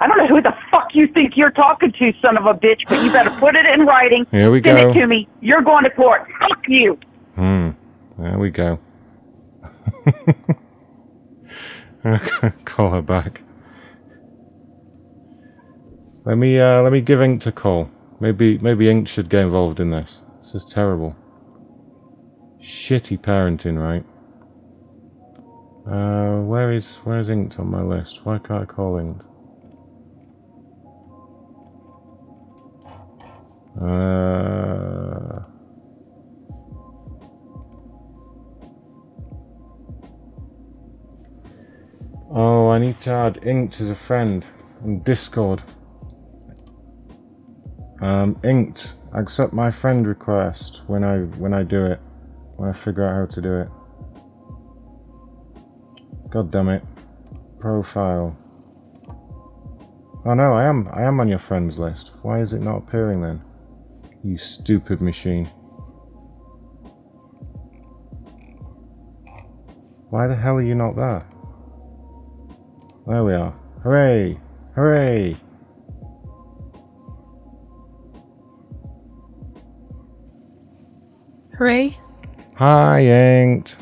I 0.00 0.08
don't 0.08 0.18
know 0.18 0.26
who 0.26 0.42
the 0.42 0.52
fuck 0.68 0.88
you 0.94 1.06
think 1.06 1.36
you're 1.36 1.52
talking 1.52 1.92
to, 1.92 2.12
son 2.20 2.36
of 2.36 2.44
a 2.44 2.54
bitch, 2.54 2.80
but 2.88 3.00
you 3.04 3.12
better 3.12 3.30
put 3.38 3.54
it 3.54 3.64
in 3.66 3.86
writing. 3.86 4.26
Here 4.32 4.50
we 4.50 4.60
Send 4.60 4.78
go. 4.78 4.90
it 4.90 4.94
to 4.94 5.06
me. 5.06 5.28
You're 5.40 5.62
going 5.62 5.84
to 5.84 5.90
court. 5.90 6.26
Fuck 6.40 6.64
you. 6.66 6.98
Hmm. 7.36 7.70
There 8.18 8.36
we 8.36 8.50
go. 8.50 8.80
call 12.64 12.90
her 12.90 13.02
back. 13.02 13.40
Let 16.24 16.36
me 16.36 16.58
uh, 16.58 16.82
let 16.82 16.90
me 16.90 17.00
give 17.00 17.22
Ink 17.22 17.46
a 17.46 17.52
call. 17.52 17.88
Maybe 18.18 18.58
maybe 18.58 18.90
Ink 18.90 19.06
should 19.06 19.28
get 19.28 19.42
involved 19.42 19.78
in 19.78 19.92
this. 19.92 20.18
This 20.40 20.56
is 20.56 20.64
terrible. 20.64 21.14
Shitty 22.60 23.20
parenting, 23.20 23.80
right? 23.80 24.04
Uh, 25.86 26.40
where 26.42 26.70
is 26.72 26.94
where 27.04 27.18
is 27.18 27.28
Ink 27.28 27.58
on 27.58 27.68
my 27.68 27.82
list? 27.82 28.20
Why 28.24 28.38
can't 28.38 28.62
I 28.62 28.66
call 28.66 28.98
Ink? 28.98 29.20
Uh. 33.80 35.42
Oh, 42.34 42.68
I 42.70 42.78
need 42.78 42.98
to 43.00 43.10
add 43.10 43.40
Inked 43.44 43.80
as 43.80 43.90
a 43.90 43.94
friend 43.94 44.44
on 44.84 45.00
Discord. 45.00 45.62
Um, 48.00 48.36
Inked, 48.44 48.94
accept 49.14 49.52
my 49.52 49.70
friend 49.70 50.06
request 50.06 50.82
when 50.86 51.02
I 51.04 51.18
when 51.38 51.52
I 51.52 51.64
do 51.64 51.84
it. 51.86 52.00
when 52.56 52.68
I 52.70 52.72
figure 52.72 53.04
out 53.04 53.28
how 53.28 53.34
to 53.34 53.42
do 53.42 53.54
it. 53.62 53.68
God 56.32 56.50
damn 56.50 56.70
it. 56.70 56.82
Profile. 57.60 58.34
Oh 60.24 60.32
no, 60.32 60.54
I 60.54 60.64
am 60.64 60.88
I 60.90 61.02
am 61.02 61.20
on 61.20 61.28
your 61.28 61.38
friends 61.38 61.78
list. 61.78 62.12
Why 62.22 62.40
is 62.40 62.54
it 62.54 62.62
not 62.62 62.78
appearing 62.78 63.20
then? 63.20 63.42
You 64.24 64.38
stupid 64.38 65.02
machine. 65.02 65.50
Why 70.08 70.26
the 70.26 70.34
hell 70.34 70.54
are 70.54 70.62
you 70.62 70.74
not 70.74 70.96
there? 70.96 71.22
There 73.06 73.24
we 73.24 73.34
are. 73.34 73.54
Hooray! 73.82 74.40
Hooray! 74.74 75.36
Hooray. 81.58 81.98
Hi, 82.56 83.00
Inked. 83.02 83.76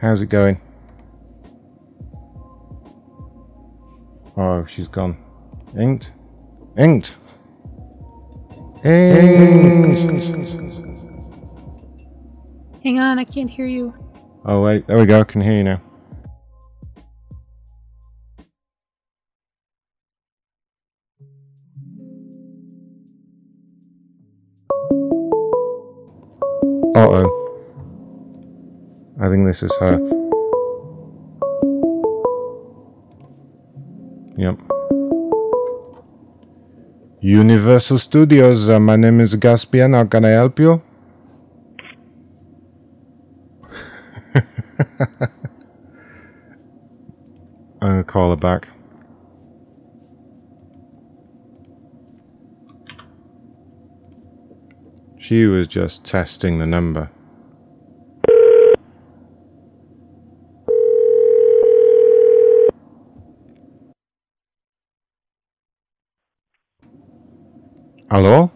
How's 0.00 0.20
it 0.20 0.26
going? 0.26 0.60
Oh, 4.36 4.66
she's 4.66 4.88
gone. 4.88 5.16
Inked? 5.78 6.10
Inked! 6.76 7.14
Inked! 8.84 10.34
Hang 12.82 12.98
on, 12.98 13.18
I 13.18 13.24
can't 13.24 13.48
hear 13.48 13.66
you. 13.66 13.94
Oh, 14.44 14.62
wait, 14.62 14.86
there 14.86 14.98
we 14.98 15.06
go, 15.06 15.20
I 15.20 15.24
can 15.24 15.40
hear 15.40 15.54
you 15.54 15.64
now. 15.64 15.80
Uh 26.96 27.08
oh. 27.08 27.30
I 29.20 29.28
think 29.28 29.46
this 29.46 29.62
is 29.62 29.72
her. 29.80 30.23
Yep. 34.36 34.58
Universal 37.20 37.98
Studios, 37.98 38.68
uh, 38.68 38.80
my 38.80 38.96
name 38.96 39.20
is 39.20 39.36
Gaspian. 39.36 39.94
How 39.94 40.04
can 40.04 40.24
I 40.24 40.30
help 40.30 40.58
you? 40.58 40.82
I'm 47.80 47.90
gonna 47.90 48.04
call 48.04 48.30
her 48.30 48.36
back. 48.36 48.68
She 55.18 55.46
was 55.46 55.68
just 55.68 56.04
testing 56.04 56.58
the 56.58 56.66
number. 56.66 57.10
Hello? 68.14 68.48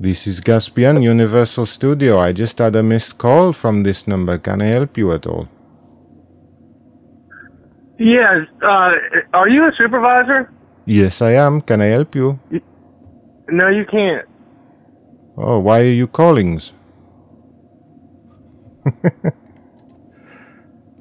This 0.00 0.26
is 0.26 0.40
Gaspian 0.40 1.02
Universal 1.02 1.66
Studio. 1.66 2.18
I 2.18 2.32
just 2.32 2.56
had 2.58 2.74
a 2.74 2.82
missed 2.82 3.18
call 3.18 3.52
from 3.52 3.82
this 3.82 4.08
number. 4.08 4.38
Can 4.38 4.62
I 4.62 4.68
help 4.68 4.96
you 4.96 5.12
at 5.12 5.26
all? 5.26 5.46
Yes. 7.98 8.48
uh, 8.62 8.92
are 9.34 9.48
you 9.50 9.64
a 9.64 9.72
supervisor? 9.76 10.50
Yes, 10.86 11.20
I 11.20 11.32
am. 11.32 11.60
Can 11.60 11.82
I 11.82 11.88
help 11.88 12.14
you? 12.14 12.40
No, 13.50 13.68
you 13.68 13.84
can't. 13.84 14.24
Oh, 15.36 15.58
why 15.58 15.80
are 15.80 15.96
you 16.00 16.06
calling? 16.06 16.62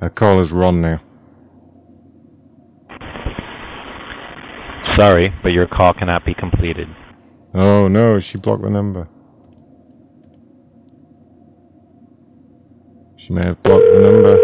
that 0.01 0.15
call 0.15 0.41
is 0.41 0.51
Ron 0.51 0.81
now. 0.81 1.04
Sorry, 4.97 5.33
but 5.43 5.49
your 5.49 5.67
call 5.67 5.93
cannot 5.93 6.25
be 6.25 6.33
completed. 6.33 6.87
Oh 7.53 7.89
no, 7.89 8.21
she 8.21 8.37
blocked 8.37 8.63
the 8.63 8.69
number. 8.69 9.09
She 13.17 13.33
may 13.33 13.45
have 13.45 13.61
blocked 13.61 13.83
the 13.83 13.99
number. 13.99 14.37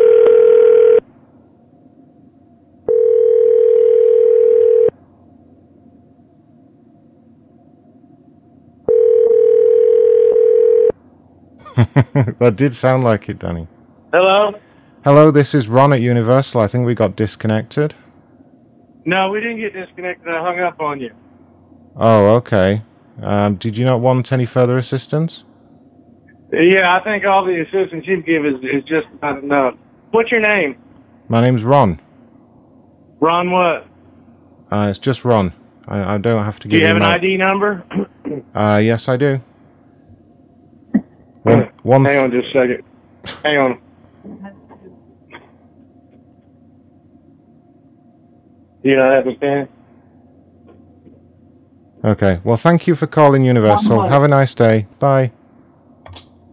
that 12.39 12.55
did 12.57 12.73
sound 12.73 13.05
like 13.05 13.29
it, 13.29 13.39
Danny. 13.39 13.67
Hello? 14.11 14.51
Hello, 15.05 15.31
this 15.31 15.55
is 15.55 15.69
Ron 15.69 15.93
at 15.93 16.01
Universal. 16.01 16.59
I 16.59 16.67
think 16.67 16.85
we 16.85 16.93
got 16.93 17.15
disconnected. 17.15 17.95
No, 19.05 19.29
we 19.31 19.39
didn't 19.39 19.59
get 19.59 19.73
disconnected. 19.73 20.27
I 20.27 20.41
hung 20.41 20.59
up 20.59 20.79
on 20.79 20.99
you. 20.99 21.11
Oh, 21.95 22.35
okay. 22.35 22.83
Um, 23.21 23.55
did 23.55 23.77
you 23.77 23.85
not 23.85 23.99
want 23.99 24.31
any 24.31 24.45
further 24.45 24.77
assistance? 24.77 25.43
Yeah, 26.51 26.97
I 26.99 27.03
think 27.03 27.25
all 27.25 27.45
the 27.45 27.61
assistance 27.61 28.05
you 28.05 28.21
give 28.21 28.45
is, 28.45 28.55
is 28.61 28.83
just 28.83 29.07
not 29.21 29.43
enough. 29.43 29.75
What's 30.11 30.31
your 30.31 30.41
name? 30.41 30.75
My 31.29 31.41
name's 31.41 31.63
Ron. 31.63 31.99
Ron 33.21 33.51
what? 33.51 33.87
Uh, 34.71 34.87
it's 34.89 34.99
just 34.99 35.23
Ron. 35.23 35.53
I, 35.87 36.15
I 36.15 36.17
don't 36.17 36.43
have 36.43 36.59
to 36.59 36.67
give 36.67 36.79
Do 36.79 36.79
give 36.79 36.81
you 36.81 36.87
have 36.87 36.97
an 36.97 37.03
my... 37.03 37.15
ID 37.15 37.37
number? 37.37 37.83
Uh, 38.55 38.79
yes, 38.81 39.09
I 39.09 39.17
do. 39.17 39.41
One, 41.43 41.69
one 41.83 42.05
Hang 42.05 42.23
on 42.23 42.31
just 42.31 42.47
a 42.47 42.51
second. 42.53 42.83
Hang 43.43 43.57
on. 43.57 44.53
you 48.83 48.95
not 48.95 49.13
have 49.13 49.27
a 49.27 49.35
pen? 49.35 49.67
Okay. 52.03 52.39
Well, 52.43 52.57
thank 52.57 52.87
you 52.87 52.95
for 52.95 53.07
calling 53.07 53.43
Universal. 53.43 54.07
Have 54.09 54.23
a 54.23 54.27
nice 54.27 54.55
day. 54.55 54.87
Bye. 54.99 55.31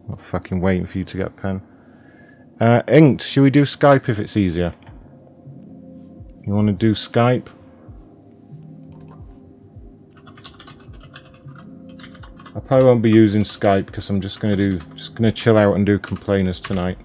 I'm 0.09 0.17
fucking 0.19 0.61
waiting 0.61 0.87
for 0.87 0.99
you 0.99 1.05
to 1.05 1.17
get 1.17 1.27
a 1.29 1.31
pen. 1.31 1.63
Uh, 2.61 2.83
Inked, 2.89 3.23
should 3.23 3.43
we 3.43 3.51
do 3.51 3.63
Skype 3.63 4.09
if 4.09 4.19
it's 4.19 4.37
easier? 4.37 4.73
You 6.47 6.53
want 6.55 6.67
to 6.69 6.73
do 6.73 6.93
Skype? 6.93 7.47
I 12.57 12.61
probably 12.61 12.87
won't 12.87 13.03
be 13.03 13.11
using 13.11 13.43
Skype 13.43 13.87
because 13.87 14.11
I'm 14.11 14.21
just 14.21 14.41
gonna 14.41 14.57
do, 14.57 14.81
just 14.97 15.15
gonna 15.15 15.31
chill 15.31 15.57
out 15.57 15.75
and 15.75 15.87
do 15.87 15.99
complainers 15.99 16.59
tonight. 16.59 16.99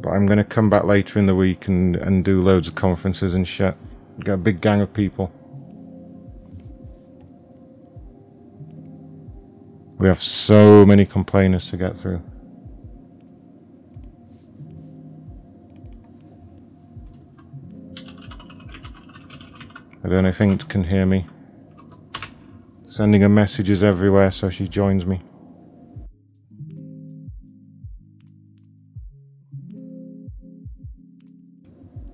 But 0.00 0.10
I'm 0.10 0.26
gonna 0.26 0.42
come 0.44 0.68
back 0.68 0.84
later 0.84 1.18
in 1.18 1.26
the 1.26 1.34
week 1.34 1.68
and 1.68 1.94
and 1.96 2.24
do 2.24 2.40
loads 2.40 2.66
of 2.66 2.74
conferences 2.74 3.34
and 3.34 3.46
shit. 3.46 3.76
Get 4.20 4.34
a 4.34 4.36
big 4.36 4.60
gang 4.60 4.80
of 4.80 4.92
people. 4.92 5.30
We 9.98 10.08
have 10.08 10.22
so 10.22 10.86
many 10.86 11.04
complainers 11.04 11.70
to 11.70 11.76
get 11.76 11.98
through. 12.00 12.22
I 20.02 20.08
don't 20.08 20.22
know 20.22 20.28
if 20.28 20.68
can 20.68 20.84
hear 20.84 21.04
me. 21.04 21.26
Sending 22.84 23.20
her 23.22 23.28
messages 23.28 23.82
everywhere 23.82 24.30
so 24.30 24.48
she 24.48 24.68
joins 24.68 25.04
me. 25.04 25.22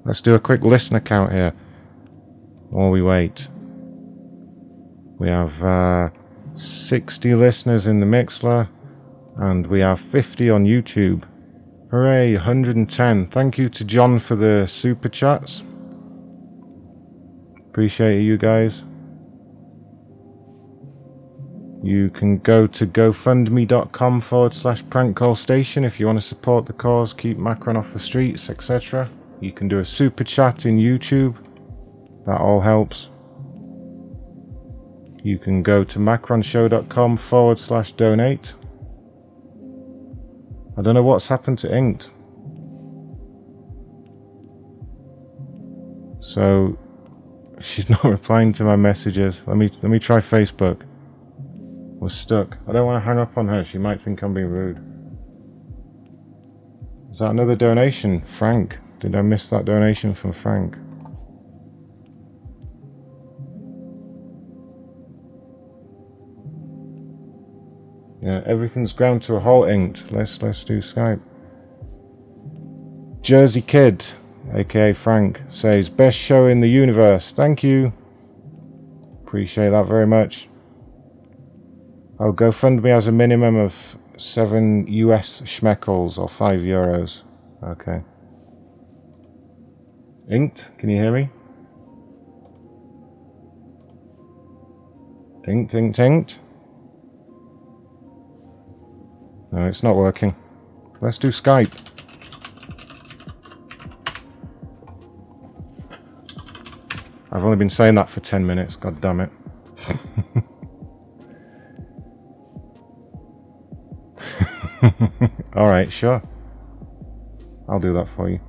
Let's 0.05 0.21
do 0.21 0.35
a 0.35 0.41
quick 0.41 0.63
listener 0.63 1.01
count 1.01 1.33
here 1.33 1.55
while 2.73 2.91
we 2.91 3.03
wait. 3.03 3.49
We 5.19 5.29
have 5.29 5.63
uh, 5.63 6.09
60 6.57 7.35
listeners 7.35 7.87
in 7.87 8.01
the 8.01 8.07
Mixlr 8.07 8.69
and 9.37 9.67
we 9.67 9.81
have 9.81 10.01
50 10.01 10.51
on 10.51 10.65
YouTube. 10.65 11.25
Hooray, 11.91 12.35
110. 12.35 13.29
Thank 13.29 13.59
you 13.59 13.69
to 13.69 13.85
John 13.85 14.19
for 14.19 14.35
the 14.35 14.67
super 14.67 15.09
chats. 15.09 15.63
Appreciate 17.59 18.23
you 18.23 18.39
guys. 18.39 18.85
You 21.83 22.11
can 22.11 22.39
go 22.39 22.67
to 22.69 22.87
gofundme.com 22.87 24.21
forward 24.21 24.55
slash 24.55 24.85
prank 24.89 25.17
call 25.17 25.35
station 25.35 25.85
if 25.85 25.99
you 25.99 26.07
want 26.07 26.21
to 26.21 26.27
support 26.27 26.67
the 26.67 26.73
cause, 26.73 27.13
keep 27.13 27.39
Macron 27.39 27.77
off 27.77 27.93
the 27.93 27.99
streets, 27.99 28.49
etc. 28.49 29.11
You 29.41 29.53
can 29.53 29.69
do 29.69 29.81
a 29.81 29.85
super 29.85 30.25
chat 30.25 30.65
in 30.65 30.79
YouTube. 30.79 31.37
That 32.27 32.41
all 32.41 32.61
helps. 32.61 33.09
You 35.23 35.39
can 35.39 35.63
go 35.63 35.85
to 35.85 35.99
macronshow.com 35.99 37.17
forward 37.17 37.59
slash 37.59 37.93
donate. 37.93 38.55
I 40.77 40.83
don't 40.83 40.95
know 40.95 41.03
what's 41.03 41.29
happened 41.29 41.59
to 41.61 41.69
Inked. 41.69 42.11
So 46.21 46.79
she's 47.61 47.89
not 47.89 48.05
replying 48.05 48.53
to 48.55 48.65
my 48.65 48.77
messages. 48.77 49.41
Let 49.47 49.57
me 49.57 49.71
let 49.83 49.91
me 49.91 49.99
try 49.99 50.21
Facebook. 50.21 50.83
We're 52.01 52.09
stuck. 52.09 52.57
I 52.67 52.73
don't 52.73 52.87
want 52.87 53.03
to 53.03 53.07
hang 53.07 53.19
up 53.19 53.39
on 53.39 53.47
her. 53.47 53.65
She 53.65 53.79
might 53.79 54.03
think 54.03 54.23
I'm 54.23 54.35
being 54.35 54.47
rude. 54.47 54.79
Is 57.13 57.21
that 57.21 57.31
another 57.31 57.55
donation? 57.55 58.23
Frank. 58.23 58.79
Did 58.99 59.15
I 59.15 59.23
miss 59.23 59.51
that 59.51 59.67
donation 59.67 60.15
from 60.15 60.33
Frank? 60.33 60.77
Yeah, 68.23 68.41
everything's 68.47 68.93
ground 68.93 69.23
to 69.23 69.35
a 69.35 69.41
halt 69.41 69.69
inked. 69.69 70.13
Let's 70.13 70.41
let's 70.41 70.63
do 70.63 70.79
Skype. 70.79 71.21
Jersey 73.21 73.63
Kid, 73.63 74.05
aka 74.55 74.93
Frank, 74.93 75.41
says 75.49 75.89
best 75.89 76.19
show 76.19 76.47
in 76.47 76.61
the 76.61 76.69
universe. 76.69 77.33
Thank 77.33 77.65
you. 77.65 77.93
Appreciate 79.25 79.71
that 79.71 79.87
very 79.89 80.07
much. 80.07 80.49
Oh, 82.21 82.33
GoFundMe 82.33 82.91
has 82.91 83.09
a 83.09 83.13
minimum 83.13 83.57
of 83.57 83.99
seven 84.17 84.87
US 84.87 85.41
schmeckles 85.41 86.17
or 86.17 86.29
five 86.29 86.61
euros. 86.61 87.23
Okay. 87.65 88.03
Inked, 90.31 90.79
can 90.79 90.89
you 90.89 91.03
hear 91.03 91.13
me? 91.13 91.29
Inked, 95.49 95.75
inked, 95.75 95.99
inked. 95.99 96.39
No, 99.53 99.67
it's 99.67 99.83
not 99.83 99.97
working. 99.97 100.35
Let's 101.03 101.19
do 101.19 101.29
Skype. 101.29 101.73
I've 107.31 107.45
only 107.45 107.57
been 107.57 107.71
saying 107.71 107.95
that 107.97 108.09
for 108.09 108.21
10 108.21 108.47
minutes, 108.47 108.77
god 108.77 109.01
damn 109.01 109.21
it. 109.21 109.31
Alright, 115.57 115.93
sure. 115.93 116.23
I'll 117.69 117.81
do 117.81 117.93
that 117.95 118.09
for 118.17 118.29
you. 118.31 118.41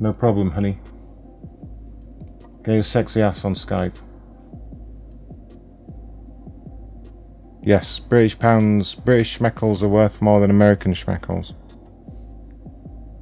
No 0.00 0.12
problem, 0.12 0.50
honey. 0.50 0.78
Get 2.64 2.74
your 2.74 2.82
sexy 2.82 3.22
ass 3.22 3.44
on 3.44 3.54
Skype. 3.54 3.96
Yes, 7.62 7.98
British 7.98 8.38
pounds, 8.38 8.94
British 8.94 9.38
schmeckles 9.38 9.82
are 9.82 9.88
worth 9.88 10.22
more 10.22 10.40
than 10.40 10.50
American 10.50 10.94
schmeckles. 10.94 11.52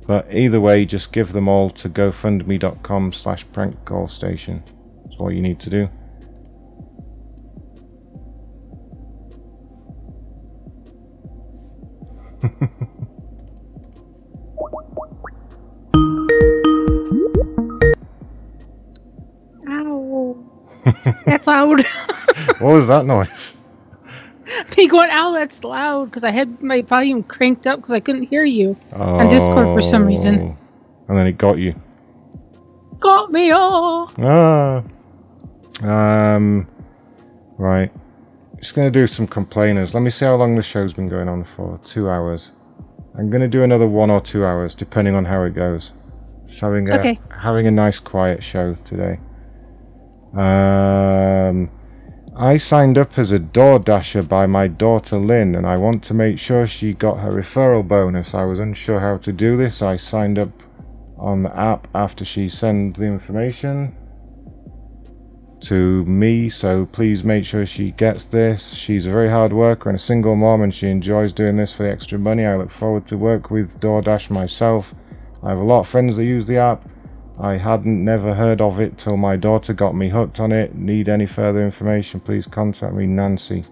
But 0.06 0.32
either 0.32 0.60
way, 0.60 0.84
just 0.84 1.12
give 1.12 1.32
them 1.32 1.48
all 1.48 1.70
to 1.70 1.88
gofundme.com 1.88 3.12
slash 3.12 3.44
prankcallstation. 3.48 4.62
That's 5.04 5.18
what 5.18 5.34
you 5.34 5.42
need 5.42 5.58
to 5.60 5.70
do. 5.70 5.88
Ow. 19.68 20.36
That's 21.26 21.46
loud. 21.46 21.84
what 22.58 22.74
was 22.74 22.88
that 22.88 23.04
noise? 23.06 23.54
Ow, 25.10 25.32
that's 25.32 25.62
loud, 25.64 26.06
because 26.06 26.24
I 26.24 26.30
had 26.30 26.62
my 26.62 26.82
volume 26.82 27.22
cranked 27.22 27.66
up 27.66 27.80
because 27.80 27.92
I 27.92 28.00
couldn't 28.00 28.24
hear 28.24 28.44
you 28.44 28.76
on 28.92 29.28
Discord 29.28 29.66
for 29.66 29.80
some 29.80 30.04
reason. 30.06 30.40
Oh. 30.40 30.56
And 31.08 31.18
then 31.18 31.26
it 31.26 31.38
got 31.38 31.58
you. 31.58 31.74
Got 32.98 33.30
me 33.30 33.50
all. 33.50 34.10
Ah. 34.18 34.82
Um. 35.82 36.66
Right. 37.58 37.92
Just 38.58 38.74
gonna 38.74 38.90
do 38.90 39.06
some 39.06 39.26
complainers. 39.26 39.94
Let 39.94 40.00
me 40.00 40.10
see 40.10 40.24
how 40.24 40.34
long 40.34 40.54
the 40.54 40.62
show's 40.62 40.92
been 40.92 41.08
going 41.08 41.28
on 41.28 41.44
for. 41.44 41.78
Two 41.84 42.08
hours. 42.08 42.52
I'm 43.18 43.30
gonna 43.30 43.48
do 43.48 43.62
another 43.62 43.86
one 43.86 44.10
or 44.10 44.20
two 44.20 44.44
hours, 44.44 44.74
depending 44.74 45.14
on 45.14 45.24
how 45.24 45.42
it 45.44 45.54
goes. 45.54 45.92
Just 46.46 46.60
having 46.60 46.88
a 46.88 46.98
Okay. 46.98 47.20
having 47.30 47.66
a 47.66 47.70
nice 47.70 47.98
quiet 48.00 48.42
show 48.42 48.76
today. 48.84 49.18
Um. 50.34 51.70
I 52.38 52.58
signed 52.58 52.98
up 52.98 53.18
as 53.18 53.32
a 53.32 53.38
door 53.38 53.78
dasher 53.78 54.22
by 54.22 54.44
my 54.44 54.68
daughter 54.68 55.16
Lynn, 55.16 55.54
and 55.54 55.66
I 55.66 55.78
want 55.78 56.04
to 56.04 56.12
make 56.12 56.38
sure 56.38 56.66
she 56.66 56.92
got 56.92 57.18
her 57.20 57.32
referral 57.32 57.88
bonus. 57.88 58.34
I 58.34 58.44
was 58.44 58.60
unsure 58.60 59.00
how 59.00 59.16
to 59.16 59.32
do 59.32 59.56
this. 59.56 59.80
I 59.80 59.96
signed 59.96 60.38
up 60.38 60.50
on 61.16 61.44
the 61.44 61.58
app 61.58 61.88
after 61.94 62.26
she 62.26 62.50
sent 62.50 62.98
the 62.98 63.04
information 63.04 63.96
to 65.62 66.04
me, 66.04 66.50
so 66.50 66.84
please 66.84 67.24
make 67.24 67.46
sure 67.46 67.64
she 67.64 67.92
gets 67.92 68.26
this. 68.26 68.68
She's 68.68 69.06
a 69.06 69.10
very 69.10 69.30
hard 69.30 69.54
worker 69.54 69.88
and 69.88 69.96
a 69.96 70.02
single 70.02 70.36
mom, 70.36 70.60
and 70.60 70.74
she 70.74 70.88
enjoys 70.88 71.32
doing 71.32 71.56
this 71.56 71.72
for 71.72 71.84
the 71.84 71.90
extra 71.90 72.18
money. 72.18 72.44
I 72.44 72.56
look 72.56 72.70
forward 72.70 73.06
to 73.06 73.16
work 73.16 73.50
with 73.50 73.80
DoorDash 73.80 74.28
myself. 74.28 74.94
I 75.42 75.48
have 75.48 75.58
a 75.58 75.64
lot 75.64 75.80
of 75.80 75.88
friends 75.88 76.18
that 76.18 76.24
use 76.24 76.46
the 76.46 76.58
app. 76.58 76.86
I 77.38 77.58
hadn't 77.58 78.02
never 78.02 78.34
heard 78.34 78.60
of 78.60 78.80
it 78.80 78.96
till 78.96 79.16
my 79.16 79.36
daughter 79.36 79.74
got 79.74 79.94
me 79.94 80.08
hooked 80.08 80.40
on 80.40 80.52
it. 80.52 80.74
Need 80.74 81.08
any 81.08 81.26
further 81.26 81.62
information, 81.62 82.20
please 82.20 82.46
contact 82.46 82.94
me, 82.94 83.06
Nancy. 83.06 83.64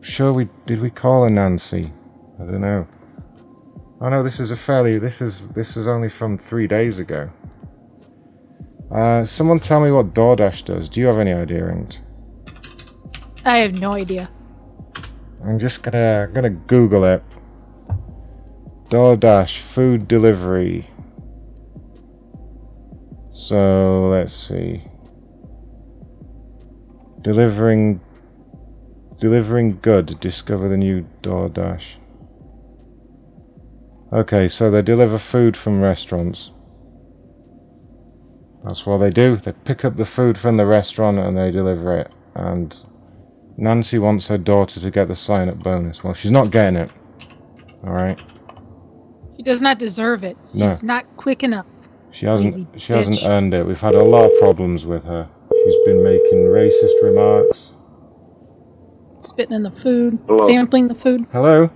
Sure 0.00 0.32
we 0.32 0.48
did 0.66 0.80
we 0.80 0.90
call 0.90 1.24
her 1.24 1.30
Nancy? 1.30 1.92
I 2.40 2.44
don't 2.44 2.60
know. 2.60 2.86
Oh 4.00 4.08
know 4.08 4.22
this 4.22 4.38
is 4.38 4.50
a 4.50 4.56
fairly 4.56 4.98
this 4.98 5.20
is 5.20 5.48
this 5.48 5.76
is 5.76 5.88
only 5.88 6.08
from 6.08 6.38
three 6.38 6.68
days 6.68 6.98
ago. 6.98 7.30
Uh, 8.94 9.24
someone 9.24 9.58
tell 9.58 9.80
me 9.80 9.90
what 9.90 10.14
DoorDash 10.14 10.66
does. 10.66 10.88
Do 10.88 11.00
you 11.00 11.06
have 11.06 11.18
any 11.18 11.32
idea? 11.32 11.66
I 13.44 13.58
have 13.58 13.74
no 13.74 13.94
idea. 13.94 14.30
I'm 15.44 15.58
just 15.58 15.82
gonna 15.82 16.28
gonna 16.32 16.50
Google 16.50 17.04
it. 17.04 17.22
DoorDash 18.90 19.58
food 19.58 20.06
delivery. 20.06 20.88
So 23.36 24.08
let's 24.10 24.32
see. 24.32 24.82
Delivering 27.20 28.00
delivering 29.18 29.78
good. 29.82 30.18
Discover 30.20 30.70
the 30.70 30.78
new 30.78 31.06
DoorDash. 31.22 31.82
Okay, 34.14 34.48
so 34.48 34.70
they 34.70 34.80
deliver 34.80 35.18
food 35.18 35.54
from 35.54 35.82
restaurants. 35.82 36.50
That's 38.64 38.86
what 38.86 38.98
they 38.98 39.10
do. 39.10 39.36
They 39.36 39.52
pick 39.52 39.84
up 39.84 39.98
the 39.98 40.06
food 40.06 40.38
from 40.38 40.56
the 40.56 40.64
restaurant 40.64 41.18
and 41.18 41.36
they 41.36 41.50
deliver 41.50 41.98
it. 41.98 42.14
And 42.36 42.74
Nancy 43.58 43.98
wants 43.98 44.28
her 44.28 44.38
daughter 44.38 44.80
to 44.80 44.90
get 44.90 45.08
the 45.08 45.16
sign 45.16 45.50
up 45.50 45.58
bonus. 45.58 46.02
Well, 46.02 46.14
she's 46.14 46.30
not 46.30 46.50
getting 46.50 46.76
it. 46.76 46.90
Alright. 47.84 48.18
She 49.36 49.42
does 49.42 49.60
not 49.60 49.78
deserve 49.78 50.24
it. 50.24 50.38
No. 50.54 50.68
She's 50.68 50.82
not 50.82 51.04
quick 51.18 51.42
enough. 51.42 51.66
She 52.16 52.24
hasn't 52.24 52.54
Lazy 52.56 52.66
she 52.78 52.92
hasn't 52.94 53.22
earned 53.24 53.52
it. 53.52 53.66
We've 53.66 53.78
had 53.78 53.94
a 53.94 54.02
lot 54.02 54.24
of 54.24 54.38
problems 54.38 54.86
with 54.86 55.04
her. 55.04 55.28
She's 55.52 55.84
been 55.84 56.02
making 56.02 56.38
racist 56.44 57.02
remarks. 57.02 57.72
Spitting 59.18 59.54
in 59.54 59.62
the 59.62 59.70
food, 59.70 60.18
Hello. 60.26 60.46
sampling 60.46 60.88
the 60.88 60.94
food. 60.94 61.26
Hello? 61.30 61.68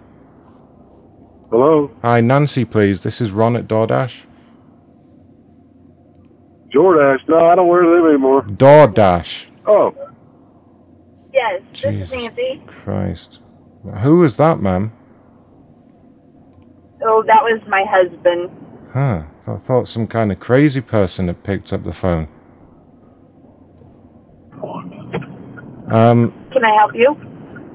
Hello? 1.50 1.90
Hi, 2.00 2.22
Nancy, 2.22 2.64
please. 2.64 3.02
This 3.02 3.20
is 3.20 3.32
Ron 3.32 3.54
at 3.54 3.68
DoorDash. 3.68 4.22
Jordache. 6.74 7.28
No, 7.28 7.46
I 7.46 7.54
don't 7.54 7.68
wear 7.68 7.82
them 7.82 8.08
anymore. 8.08 8.42
DoorDash. 8.44 9.44
Oh. 9.66 9.92
Yes, 11.34 11.60
this 11.72 11.80
Jesus 11.82 12.08
is 12.08 12.14
Nancy. 12.14 12.62
Christ. 12.66 13.40
Who 14.02 14.20
was 14.20 14.38
that, 14.38 14.60
ma'am? 14.62 14.90
Oh, 17.02 17.22
that 17.26 17.42
was 17.42 17.60
my 17.68 17.84
husband. 17.86 18.50
Huh. 18.94 19.24
I 19.55 19.59
thought 19.59 19.89
some 19.89 20.06
kind 20.06 20.32
of 20.32 20.40
crazy 20.40 20.81
person 20.81 21.27
had 21.27 21.43
picked 21.44 21.72
up 21.72 21.85
the 21.85 21.93
phone. 21.93 22.28
Um, 25.90 26.32
Can 26.52 26.64
I 26.64 26.74
help 26.77 26.94
you? 26.94 27.16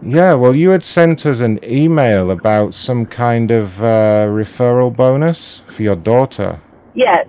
yeah, 0.08 0.34
well, 0.36 0.56
you 0.56 0.70
had 0.70 0.84
sent 0.84 1.26
us 1.26 1.40
an 1.42 1.60
email 1.64 2.32
about 2.32 2.74
some 2.74 3.06
kind 3.06 3.52
of 3.52 3.80
uh, 3.82 4.28
referral 4.30 4.96
bonus 4.96 5.64
for 5.68 5.84
your 5.84 5.96
daughter. 5.96 6.62
Yes. 6.94 7.28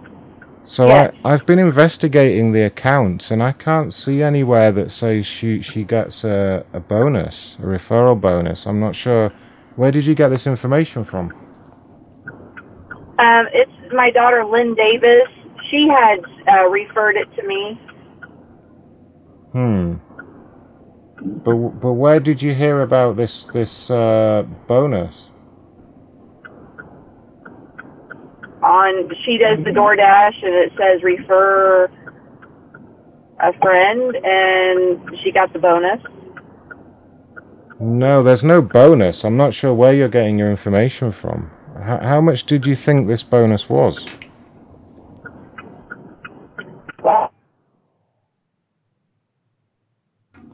So 0.65 0.89
Yes. 0.89 1.15
I, 1.25 1.33
I've 1.33 1.47
been 1.47 1.59
investigating 1.59 2.53
the 2.53 2.63
accounts, 2.63 3.31
and 3.31 3.43
I 3.43 3.53
can't 3.53 3.93
see 3.95 4.23
anywhere 4.23 4.73
that 4.73 4.91
says 4.91 5.27
she 5.27 5.63
she 5.63 5.85
gets 5.85 6.25
a, 6.25 6.65
a 6.73 6.81
bonus, 6.81 7.57
a 7.61 7.63
referral 7.67 8.21
bonus. 8.21 8.67
I'm 8.67 8.81
not 8.81 8.95
sure. 8.97 9.33
Where 9.77 9.91
did 9.93 10.07
you 10.07 10.15
get 10.15 10.29
this 10.29 10.47
information 10.47 11.05
from? 11.05 11.33
Um, 13.19 13.47
it's 13.53 13.73
my 13.93 14.11
daughter 14.11 14.45
Lynn 14.45 14.75
Davis. 14.75 15.29
She 15.71 15.89
had 15.89 16.21
uh, 16.49 16.69
referred 16.69 17.17
it 17.17 17.29
to 17.37 17.47
me. 17.47 17.81
Hmm. 19.53 19.95
But 21.23 21.57
but 21.81 21.93
where 21.93 22.21
did 22.21 22.43
you 22.43 22.55
hear 22.55 22.83
about 22.83 23.17
this 23.17 23.45
this 23.45 23.91
uh, 23.91 24.45
bonus? 24.69 25.31
On 28.63 29.11
she 29.25 29.39
does 29.39 29.65
the 29.65 29.71
DoorDash, 29.71 30.45
and 30.45 30.55
it 30.55 30.73
says 30.77 31.03
refer 31.03 31.91
a 33.41 33.53
friend, 33.61 34.17
and 34.23 35.19
she 35.23 35.33
got 35.33 35.53
the 35.53 35.59
bonus. 35.59 36.01
No, 37.79 38.23
there's 38.23 38.45
no 38.45 38.63
bonus. 38.63 39.25
I'm 39.25 39.37
not 39.37 39.53
sure 39.53 39.75
where 39.75 39.93
you're 39.95 40.09
getting 40.09 40.39
your 40.39 40.51
information 40.51 41.13
from. 41.13 41.51
H- 41.79 42.03
how 42.03 42.21
much 42.21 42.45
did 42.47 42.67
you 42.67 42.75
think 42.77 43.07
this 43.07 43.23
bonus 43.23 43.69
was? 43.69 44.07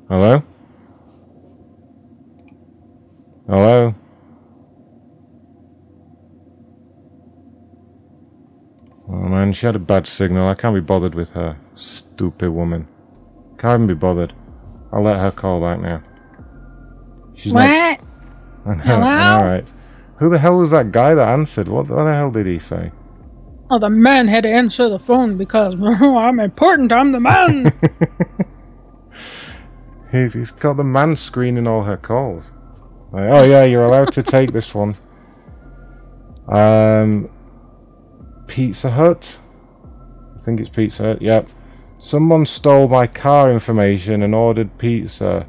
Hello? 0.09 0.43
Hello? 3.49 3.95
Oh 9.09 9.13
man, 9.13 9.53
she 9.53 9.67
had 9.67 9.77
a 9.77 9.81
bad 9.81 10.07
signal. 10.07 10.49
I 10.49 10.55
can't 10.55 10.75
be 10.75 10.81
bothered 10.81 11.15
with 11.15 11.29
her. 11.31 11.57
Stupid 11.77 12.51
woman. 12.51 12.87
Can't 13.59 13.83
even 13.83 13.87
be 13.87 13.95
bothered. 13.95 14.33
I'll 14.93 15.03
let 15.03 15.17
her 15.17 15.31
call 15.31 15.61
back 15.61 15.81
now. 15.81 16.03
She's 17.35 17.53
what? 17.53 17.63
not. 17.67 18.01
I 18.67 18.75
know, 18.75 18.83
Hello? 18.83 19.07
Alright. 19.07 19.67
Who 20.23 20.31
the 20.31 20.39
hell 20.39 20.59
was 20.59 20.71
that 20.71 20.93
guy 20.93 21.17
that 21.17 21.29
answered? 21.29 21.67
What, 21.67 21.89
what 21.89 22.05
the 22.05 22.15
hell 22.15 22.31
did 22.31 22.47
he 22.47 22.61
say? 22.61 22.93
Oh, 23.73 23.81
the 23.81 23.91
man 23.91 24.29
had 24.29 24.45
to 24.45 24.49
answer 24.49 24.89
the 24.89 25.01
phone 25.01 25.37
because 25.37 25.75
I'm 25.83 26.39
important. 26.39 26.93
I'm 26.93 27.11
the 27.11 27.19
man. 27.19 27.73
He's, 30.13 30.35
he's 30.35 30.53
got 30.53 30.77
the 30.77 30.85
man 30.85 31.17
screening 31.17 31.67
all 31.67 31.83
her 31.83 31.97
calls. 31.97 32.53
Like, 33.13 33.31
oh 33.31 33.43
yeah, 33.43 33.65
you're 33.65 33.87
allowed 33.87 34.13
to 34.13 34.23
take 34.23 34.53
this 34.53 34.75
one. 34.75 34.97
Um, 36.49 37.31
Pizza 38.47 38.91
Hut. 38.91 39.41
I 40.39 40.45
think 40.45 40.61
it's 40.61 40.69
Pizza 40.69 41.03
Hut. 41.03 41.23
Yep. 41.23 41.49
Someone 41.99 42.47
stole 42.47 42.89
my 42.89 43.07
car 43.07 43.51
information 43.51 44.23
and 44.23 44.35
ordered 44.35 44.77
pizza. 44.79 45.47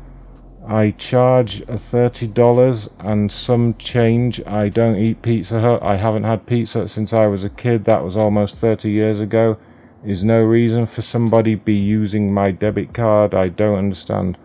I 0.67 0.91
charge 0.91 1.61
a 1.67 1.77
thirty 1.77 2.25
dollars 2.25 2.89
and 2.99 3.31
some 3.31 3.75
change. 3.75 4.41
I 4.45 4.69
don't 4.69 4.95
eat 4.95 5.21
Pizza 5.21 5.59
Hut. 5.59 5.83
I 5.83 5.97
haven't 5.97 6.23
had 6.23 6.45
Pizza 6.45 6.87
since 6.87 7.11
I 7.11 7.27
was 7.27 7.43
a 7.43 7.49
kid. 7.49 7.83
That 7.85 8.03
was 8.03 8.15
almost 8.15 8.57
thirty 8.57 8.89
years 8.89 9.19
ago. 9.19 9.57
Is 10.05 10.23
no 10.23 10.41
reason 10.41 10.85
for 10.85 11.01
somebody 11.01 11.55
be 11.55 11.75
using 11.75 12.33
my 12.33 12.51
debit 12.51 12.93
card. 12.93 13.33
I 13.33 13.49
don't 13.49 13.77
understand. 13.77 14.37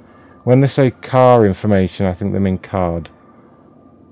When 0.45 0.61
they 0.61 0.66
say 0.66 0.90
car 0.90 1.47
information, 1.47 2.07
I 2.07 2.15
think 2.15 2.32
they 2.32 2.39
mean 2.39 2.59
card. 2.59 3.11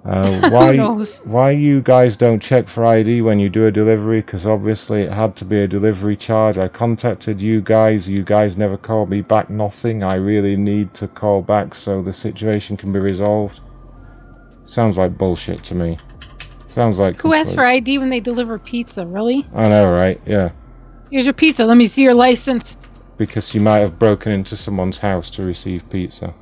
Uh, 0.06 0.50
why? 0.50 0.76
knows? 0.76 1.18
Why 1.24 1.50
you 1.50 1.80
guys 1.80 2.16
don't 2.16 2.40
check 2.40 2.68
for 2.68 2.84
ID 2.84 3.22
when 3.22 3.40
you 3.40 3.48
do 3.48 3.66
a 3.66 3.72
delivery? 3.72 4.20
Because 4.20 4.46
obviously 4.46 5.02
it 5.02 5.12
had 5.12 5.34
to 5.36 5.44
be 5.44 5.60
a 5.62 5.66
delivery 5.66 6.16
charge. 6.16 6.58
I 6.58 6.68
contacted 6.68 7.40
you 7.40 7.60
guys. 7.60 8.08
You 8.08 8.22
guys 8.22 8.56
never 8.56 8.76
called 8.76 9.10
me 9.10 9.20
back. 9.20 9.50
Nothing. 9.50 10.04
I 10.04 10.14
really 10.14 10.56
need 10.56 10.94
to 10.94 11.08
call 11.08 11.42
back 11.42 11.74
so 11.74 12.02
the 12.02 12.12
situation 12.12 12.76
can 12.76 12.92
be 12.92 13.00
resolved. 13.00 13.60
Sounds 14.64 14.96
like 14.96 15.18
bullshit 15.18 15.64
to 15.64 15.74
me. 15.74 15.98
Sounds 16.68 16.98
like. 16.98 17.20
Who 17.20 17.32
asks 17.32 17.54
for 17.54 17.64
ID 17.64 17.98
when 17.98 18.08
they 18.08 18.20
deliver 18.20 18.58
pizza? 18.58 19.06
Really? 19.06 19.46
I 19.54 19.68
know, 19.68 19.90
right? 19.90 20.20
Yeah. 20.26 20.50
Here's 21.10 21.24
your 21.24 21.34
pizza. 21.34 21.64
Let 21.64 21.76
me 21.76 21.86
see 21.86 22.02
your 22.02 22.14
license. 22.14 22.76
Because 23.16 23.54
you 23.54 23.60
might 23.60 23.78
have 23.78 23.98
broken 23.98 24.30
into 24.30 24.56
someone's 24.56 24.98
house 24.98 25.30
to 25.30 25.42
receive 25.42 25.88
pizza. 25.90 26.34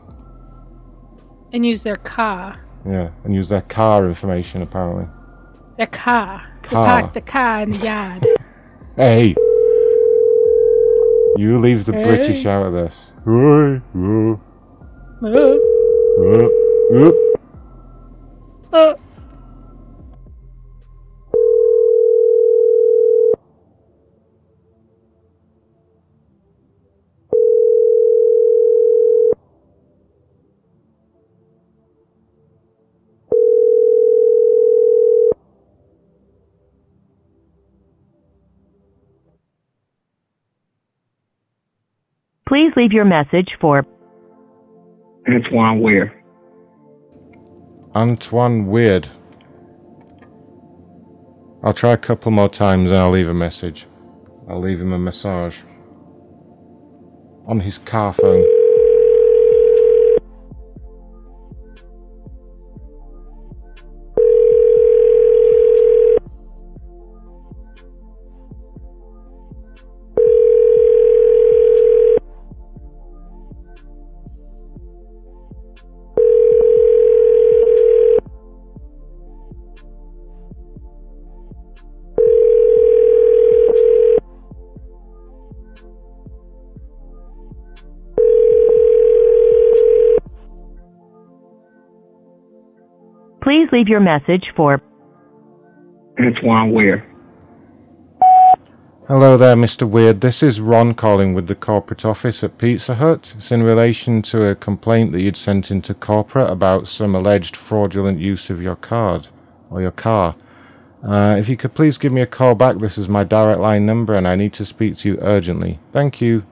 And 1.53 1.65
use 1.65 1.83
their 1.83 1.97
car. 1.97 2.65
Yeah, 2.87 3.11
and 3.25 3.35
use 3.35 3.49
their 3.49 3.63
car 3.63 4.07
information 4.09 4.63
apparently. 4.63 5.07
Their 5.79 5.87
car. 5.87 6.43
They 6.63 6.69
Car. 6.71 7.01
park 7.03 7.15
the 7.15 7.21
car 7.21 7.63
in 7.63 7.73
the 7.73 7.79
yard. 7.79 8.27
Hey! 8.97 9.35
You 11.37 11.59
leave 11.59 11.85
the 11.85 11.93
Hey. 11.93 12.05
British 12.05 12.47
out 12.47 12.67
of 12.67 12.73
this. 12.73 13.11
Hey, 13.25 13.31
uh, 13.31 14.37
Oh. 15.23 16.51
uh, 16.95 18.77
uh. 18.77 18.95
Please 42.55 42.73
leave 42.77 42.93
your 42.93 43.05
message 43.05 43.49
for 43.61 43.85
Antoine 45.29 45.81
Ware. 45.81 46.23
Antoine 47.97 48.69
Weird. 48.69 49.11
I'll 51.65 51.75
try 51.75 51.91
a 51.91 51.97
couple 51.97 52.31
more 52.31 52.49
times 52.49 52.91
and 52.91 52.97
I'll 52.97 53.11
leave 53.11 53.29
a 53.29 53.35
message. 53.35 53.89
I'll 54.49 54.61
leave 54.61 54.81
him 54.81 54.93
a 54.93 54.99
massage. 55.01 55.59
On 57.49 57.59
his 57.59 57.79
car 57.79 58.13
phone. 58.13 58.54
Leave 93.75 93.89
your 93.89 94.01
message 94.01 94.45
for 94.57 94.81
Antoine 96.21 96.71
Ware. 96.71 97.11
Hello 99.09 99.37
there, 99.37 99.57
Mr. 99.57 99.87
Weird. 99.87 100.21
This 100.21 100.45
is 100.45 100.61
Ron 100.61 100.95
calling 100.95 101.35
with 101.35 101.49
the 101.49 101.57
corporate 101.57 102.05
office 102.05 102.45
at 102.45 102.57
Pizza 102.57 102.95
Hut. 102.95 103.35
It's 103.37 103.51
in 103.51 103.65
relation 103.65 104.23
to 104.23 104.47
a 104.47 104.55
complaint 104.55 105.11
that 105.13 105.21
you'd 105.21 105.37
sent 105.37 105.73
into 105.73 105.93
corporate 105.93 106.51
about 106.51 106.87
some 106.87 107.17
alleged 107.17 107.57
fraudulent 107.57 108.21
use 108.21 108.49
of 108.49 108.63
your 108.63 108.77
card 108.77 109.27
or 109.71 109.83
your 109.83 109.91
car. 109.91 110.37
Uh, 111.07 111.35
if 111.37 111.49
you 111.49 111.57
could 111.57 111.75
please 111.75 111.99
give 111.99 112.13
me 112.13 112.21
a 112.21 112.27
call 112.27 112.55
back, 112.55 112.79
this 112.79 112.97
is 112.97 113.09
my 113.09 113.25
direct 113.25 113.61
line 113.61 113.85
number 113.85 114.15
and 114.15 114.27
I 114.27 114.37
need 114.37 114.53
to 114.55 114.65
speak 114.65 114.97
to 114.99 115.09
you 115.09 115.19
urgently. 115.21 115.81
Thank 115.93 116.21
you. 116.21 116.45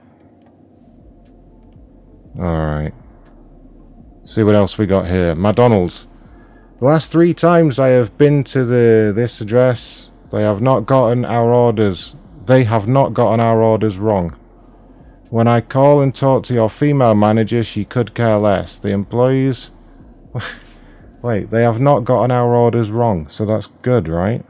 Alright. 2.37 2.93
See 4.25 4.43
what 4.43 4.55
else 4.55 4.77
we 4.77 4.85
got 4.85 5.07
here. 5.07 5.33
McDonald's. 5.35 6.07
The 6.83 6.89
last 6.89 7.13
three 7.13 7.33
times 7.33 7.79
I 7.79 7.87
have 7.95 8.17
been 8.17 8.43
to 8.43 8.65
the 8.65 9.13
this 9.15 9.39
address, 9.39 10.09
they 10.33 10.41
have 10.41 10.61
not 10.61 10.85
gotten 10.85 11.23
our 11.23 11.53
orders. 11.53 12.13
They 12.45 12.65
have 12.65 12.89
not 12.89 13.13
gotten 13.13 13.39
our 13.39 13.61
orders 13.61 13.97
wrong. 13.97 14.35
When 15.29 15.47
I 15.47 15.61
call 15.61 16.01
and 16.01 16.13
talk 16.13 16.43
to 16.43 16.53
your 16.53 16.69
female 16.69 17.15
manager, 17.15 17.63
she 17.63 17.85
could 17.85 18.13
care 18.13 18.37
less. 18.37 18.79
The 18.79 18.89
employees. 18.89 19.71
Wait, 21.21 21.51
they 21.51 21.61
have 21.61 21.79
not 21.79 22.01
gotten 22.01 22.31
our 22.31 22.53
orders 22.53 22.91
wrong, 22.91 23.29
so 23.29 23.45
that's 23.45 23.67
good, 23.81 24.09
right? 24.09 24.43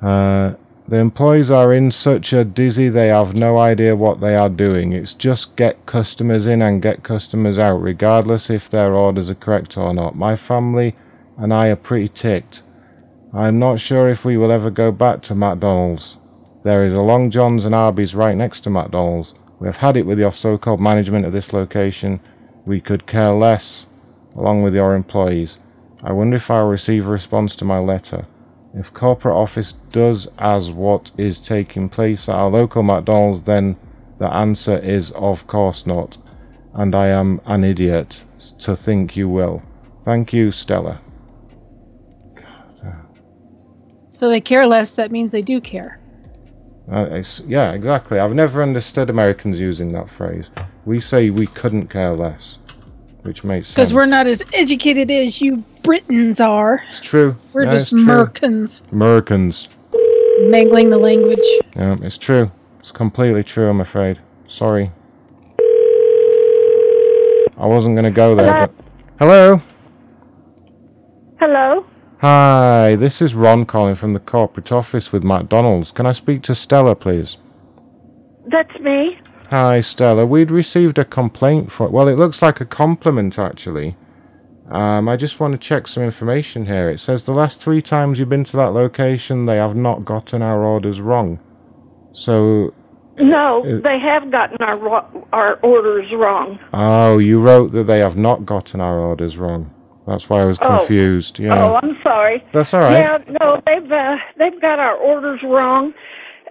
Uh, 0.00 0.52
the 0.86 0.98
employees 0.98 1.50
are 1.50 1.74
in 1.74 1.90
such 1.90 2.32
a 2.32 2.44
dizzy 2.44 2.88
they 2.88 3.08
have 3.08 3.34
no 3.34 3.58
idea 3.58 3.96
what 3.96 4.20
they 4.20 4.36
are 4.36 4.48
doing. 4.48 4.92
It's 4.92 5.14
just 5.14 5.56
get 5.56 5.84
customers 5.86 6.46
in 6.46 6.62
and 6.62 6.80
get 6.80 7.02
customers 7.02 7.58
out, 7.58 7.82
regardless 7.82 8.50
if 8.50 8.70
their 8.70 8.94
orders 8.94 9.28
are 9.28 9.34
correct 9.34 9.76
or 9.76 9.92
not. 9.92 10.14
My 10.14 10.36
family 10.36 10.94
and 11.38 11.54
I 11.54 11.68
are 11.68 11.76
pretty 11.76 12.08
ticked. 12.08 12.62
I'm 13.32 13.58
not 13.58 13.78
sure 13.78 14.08
if 14.08 14.24
we 14.24 14.36
will 14.36 14.50
ever 14.50 14.70
go 14.70 14.90
back 14.90 15.22
to 15.22 15.34
McDonald's. 15.34 16.18
There 16.64 16.84
is 16.84 16.92
a 16.92 17.00
Long 17.00 17.30
John's 17.30 17.64
and 17.64 17.74
Arby's 17.74 18.14
right 18.14 18.36
next 18.36 18.60
to 18.60 18.70
McDonald's. 18.70 19.34
We 19.60 19.68
have 19.68 19.76
had 19.76 19.96
it 19.96 20.06
with 20.06 20.18
your 20.18 20.32
so 20.32 20.58
called 20.58 20.80
management 20.80 21.26
of 21.26 21.32
this 21.32 21.52
location. 21.52 22.20
We 22.66 22.80
could 22.80 23.06
care 23.06 23.32
less, 23.32 23.86
along 24.34 24.62
with 24.62 24.74
your 24.74 24.94
employees. 24.94 25.58
I 26.02 26.12
wonder 26.12 26.36
if 26.36 26.50
I'll 26.50 26.68
receive 26.68 27.06
a 27.06 27.10
response 27.10 27.54
to 27.56 27.64
my 27.64 27.78
letter. 27.78 28.26
If 28.74 28.92
corporate 28.92 29.36
office 29.36 29.74
does 29.92 30.28
as 30.38 30.70
what 30.70 31.10
is 31.16 31.40
taking 31.40 31.88
place 31.88 32.28
at 32.28 32.34
our 32.34 32.50
local 32.50 32.82
McDonald's, 32.82 33.44
then 33.44 33.76
the 34.18 34.32
answer 34.32 34.78
is 34.78 35.10
of 35.12 35.46
course 35.46 35.86
not. 35.86 36.18
And 36.74 36.94
I 36.94 37.06
am 37.08 37.40
an 37.46 37.64
idiot 37.64 38.22
to 38.58 38.76
think 38.76 39.16
you 39.16 39.28
will. 39.28 39.62
Thank 40.04 40.32
you, 40.32 40.50
Stella. 40.50 41.00
So 44.18 44.28
they 44.28 44.40
care 44.40 44.66
less. 44.66 44.94
That 44.94 45.12
means 45.12 45.30
they 45.32 45.42
do 45.42 45.60
care. 45.60 46.00
Uh, 46.90 47.22
yeah, 47.46 47.72
exactly. 47.72 48.18
I've 48.18 48.34
never 48.34 48.62
understood 48.62 49.10
Americans 49.10 49.60
using 49.60 49.92
that 49.92 50.10
phrase. 50.10 50.50
We 50.86 51.00
say 51.00 51.30
we 51.30 51.46
couldn't 51.46 51.88
care 51.88 52.14
less. 52.14 52.58
which 53.22 53.44
makes 53.44 53.68
sense. 53.68 53.74
Because 53.74 53.94
we're 53.94 54.06
not 54.06 54.26
as 54.26 54.42
educated 54.54 55.10
as 55.10 55.40
you 55.40 55.62
Britons 55.82 56.40
are. 56.40 56.82
It's 56.88 57.00
true. 57.00 57.36
We're 57.52 57.64
No, 57.66 57.72
just 57.72 57.92
it's 57.92 58.02
true. 58.02 58.04
Merkins, 58.06 58.92
Americans. 58.92 59.68
mangling 60.50 60.90
the 60.90 60.98
language. 60.98 61.38
Yeah, 61.76 61.96
it's 62.02 62.16
true. 62.18 62.50
It's 62.80 62.90
completely 62.90 63.42
true, 63.44 63.68
I'm 63.68 63.80
afraid. 63.80 64.18
Sorry. 64.48 64.90
I 67.58 67.66
wasn't 67.66 67.94
going 67.96 68.04
to 68.04 68.10
go 68.10 68.34
there, 68.34 68.46
Hello? 68.52 68.66
but. 68.66 68.84
Hello? 69.18 69.60
Hello? 71.40 71.86
Hi, 72.20 72.96
this 72.96 73.22
is 73.22 73.34
Ron 73.34 73.64
calling 73.64 73.94
from 73.94 74.12
the 74.12 74.18
corporate 74.20 74.72
office 74.72 75.12
with 75.12 75.22
McDonald's. 75.22 75.92
Can 75.92 76.04
I 76.06 76.12
speak 76.12 76.42
to 76.44 76.54
Stella, 76.54 76.96
please? 76.96 77.36
That's 78.46 78.76
me. 78.80 79.18
Hi, 79.50 79.80
Stella. 79.80 80.26
We'd 80.26 80.50
received 80.50 80.98
a 80.98 81.04
complaint 81.04 81.70
for. 81.70 81.88
Well, 81.88 82.08
it 82.08 82.18
looks 82.18 82.42
like 82.42 82.60
a 82.60 82.64
compliment, 82.66 83.38
actually. 83.38 83.96
Um, 84.70 85.08
I 85.08 85.16
just 85.16 85.38
want 85.40 85.52
to 85.52 85.58
check 85.58 85.86
some 85.86 86.02
information 86.02 86.66
here. 86.66 86.90
It 86.90 86.98
says 86.98 87.24
the 87.24 87.32
last 87.32 87.60
three 87.60 87.80
times 87.80 88.18
you've 88.18 88.28
been 88.28 88.44
to 88.44 88.56
that 88.58 88.74
location, 88.74 89.46
they 89.46 89.56
have 89.56 89.76
not 89.76 90.04
gotten 90.04 90.42
our 90.42 90.62
orders 90.64 91.00
wrong. 91.00 91.38
So, 92.12 92.74
No, 93.16 93.64
Uh, 93.64 93.80
they 93.82 93.98
have 94.00 94.30
gotten 94.30 94.58
our 94.60 95.04
our 95.32 95.54
orders 95.62 96.06
wrong. 96.12 96.58
oh, 96.74 97.18
you 97.18 97.40
wrote 97.40 97.72
that 97.72 97.86
they 97.86 98.00
have 98.00 98.16
not 98.16 98.44
gotten 98.44 98.80
our 98.80 98.98
orders 98.98 99.36
wrong. 99.38 99.70
That's 100.08 100.28
why 100.28 100.40
I 100.40 100.44
was 100.46 100.58
Oh. 100.62 100.78
confused. 100.78 101.38
Yeah. 101.38 101.54
Oh, 101.54 101.78
I'm 101.82 101.98
sorry. 102.02 102.42
That's 102.52 102.72
all 102.72 102.80
right. 102.80 102.98
Yeah, 102.98 103.18
no, 103.40 103.60
they've 103.66 103.92
uh, 103.92 104.16
they've 104.38 104.60
got 104.60 104.78
our 104.78 104.96
orders 104.96 105.40
wrong. 105.44 105.92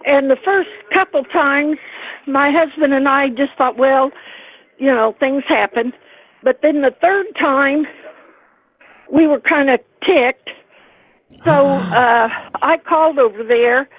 And 0.06 0.30
the 0.30 0.38
first 0.46 0.70
couple 0.94 1.24
times, 1.26 1.78
my 2.28 2.52
husband 2.52 2.94
and 2.94 3.10
I 3.10 3.30
just 3.30 3.54
thought, 3.58 3.78
well, 3.78 4.12
you 4.78 4.88
know, 4.88 5.16
things 5.20 5.44
happen. 5.48 5.92
But 6.44 6.60
then 6.62 6.82
the 6.82 6.92
third 7.02 7.26
time, 7.40 7.86
we 9.12 9.26
were 9.26 9.40
kind 9.42 9.70
of 9.72 9.80
ticked. 10.06 10.50
So 11.44 11.52
uh, 11.52 12.30
I 12.62 12.78
called 12.88 13.18
over 13.18 13.44
there, 13.44 13.90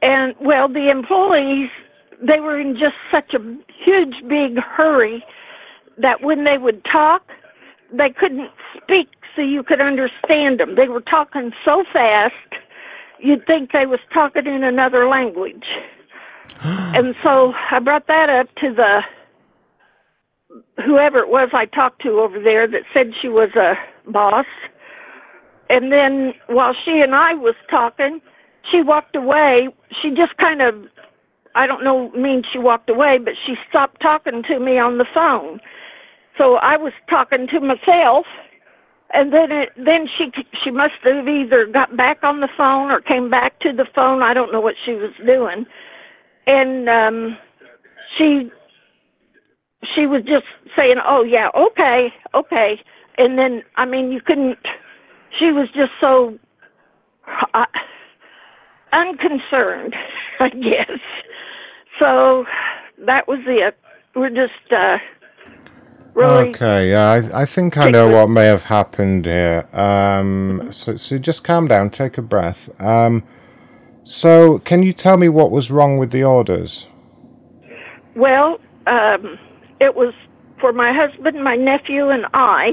and 0.00 0.32
well, 0.40 0.68
the 0.68 0.90
employees 0.90 1.70
they 2.24 2.40
were 2.40 2.58
in 2.58 2.74
just 2.74 2.94
such 3.10 3.34
a 3.34 3.40
huge 3.84 4.14
big 4.28 4.56
hurry 4.58 5.22
that 5.98 6.22
when 6.22 6.44
they 6.44 6.56
would 6.56 6.82
talk, 6.84 7.22
they 7.92 8.10
couldn't 8.18 8.48
speak 8.86 9.08
so 9.34 9.42
you 9.42 9.62
could 9.62 9.80
understand 9.80 10.60
them. 10.60 10.76
They 10.76 10.88
were 10.88 11.02
talking 11.02 11.50
so 11.64 11.84
fast, 11.92 12.34
you'd 13.18 13.46
think 13.46 13.72
they 13.72 13.86
was 13.86 14.00
talking 14.12 14.46
in 14.46 14.62
another 14.62 15.08
language. 15.08 15.64
and 16.62 17.14
so 17.22 17.52
I 17.70 17.80
brought 17.80 18.06
that 18.06 18.30
up 18.30 18.48
to 18.56 18.72
the 18.74 19.00
whoever 20.84 21.18
it 21.18 21.28
was 21.28 21.50
I 21.52 21.66
talked 21.66 22.02
to 22.02 22.20
over 22.20 22.40
there 22.42 22.66
that 22.68 22.82
said 22.94 23.12
she 23.20 23.28
was 23.28 23.50
a 23.56 23.74
boss. 24.10 24.46
And 25.68 25.90
then 25.92 26.32
while 26.46 26.74
she 26.84 27.00
and 27.02 27.14
I 27.14 27.34
was 27.34 27.56
talking, 27.68 28.20
she 28.70 28.82
walked 28.82 29.16
away. 29.16 29.68
She 30.02 30.10
just 30.10 30.36
kind 30.38 30.62
of 30.62 30.74
I 31.54 31.66
don't 31.66 31.82
know 31.82 32.10
mean 32.10 32.42
she 32.52 32.58
walked 32.58 32.90
away, 32.90 33.18
but 33.22 33.34
she 33.46 33.54
stopped 33.68 34.00
talking 34.00 34.42
to 34.48 34.60
me 34.60 34.78
on 34.78 34.98
the 34.98 35.06
phone. 35.12 35.58
So 36.36 36.56
I 36.56 36.76
was 36.76 36.92
talking 37.08 37.46
to 37.48 37.60
myself, 37.60 38.26
and 39.12 39.32
then 39.32 39.52
it, 39.52 39.70
then 39.76 40.06
she 40.18 40.30
she 40.64 40.70
must 40.70 40.94
have 41.04 41.28
either 41.28 41.66
got 41.66 41.96
back 41.96 42.18
on 42.22 42.40
the 42.40 42.48
phone 42.56 42.90
or 42.90 43.00
came 43.00 43.30
back 43.30 43.58
to 43.60 43.72
the 43.72 43.86
phone. 43.94 44.22
I 44.22 44.34
don't 44.34 44.52
know 44.52 44.60
what 44.60 44.74
she 44.84 44.92
was 44.92 45.12
doing, 45.24 45.66
and 46.46 46.88
um, 46.88 47.38
she 48.18 48.50
she 49.94 50.06
was 50.06 50.22
just 50.22 50.46
saying, 50.76 50.96
"Oh 51.06 51.22
yeah, 51.22 51.48
okay, 51.56 52.08
okay," 52.34 52.80
and 53.18 53.38
then 53.38 53.62
I 53.76 53.84
mean 53.84 54.10
you 54.10 54.20
couldn't. 54.24 54.58
She 55.38 55.46
was 55.46 55.68
just 55.74 55.92
so 56.00 56.38
uh, 57.54 57.64
unconcerned, 58.92 59.94
I 60.40 60.48
guess. 60.50 60.98
So 62.00 62.44
that 63.06 63.28
was 63.28 63.40
it. 63.46 63.76
We're 64.14 64.30
just 64.30 64.72
uh, 64.72 64.96
really 66.16 66.50
Okay, 66.50 66.90
yeah, 66.90 67.10
I, 67.32 67.42
I 67.42 67.46
think 67.46 67.76
I 67.76 67.90
know 67.90 68.08
what 68.08 68.30
may 68.30 68.46
have 68.46 68.64
happened 68.64 69.26
here. 69.26 69.68
Um, 69.72 70.68
so, 70.70 70.96
so 70.96 71.18
just 71.18 71.44
calm 71.44 71.68
down, 71.68 71.90
take 71.90 72.18
a 72.18 72.22
breath. 72.22 72.68
Um, 72.80 73.22
so, 74.04 74.58
can 74.60 74.82
you 74.82 74.92
tell 74.92 75.16
me 75.16 75.28
what 75.28 75.50
was 75.50 75.70
wrong 75.70 75.98
with 75.98 76.10
the 76.10 76.24
orders? 76.24 76.86
Well, 78.14 78.58
um, 78.86 79.38
it 79.80 79.94
was 79.94 80.14
for 80.60 80.72
my 80.72 80.92
husband, 80.92 81.42
my 81.44 81.56
nephew, 81.56 82.08
and 82.08 82.24
I. 82.32 82.72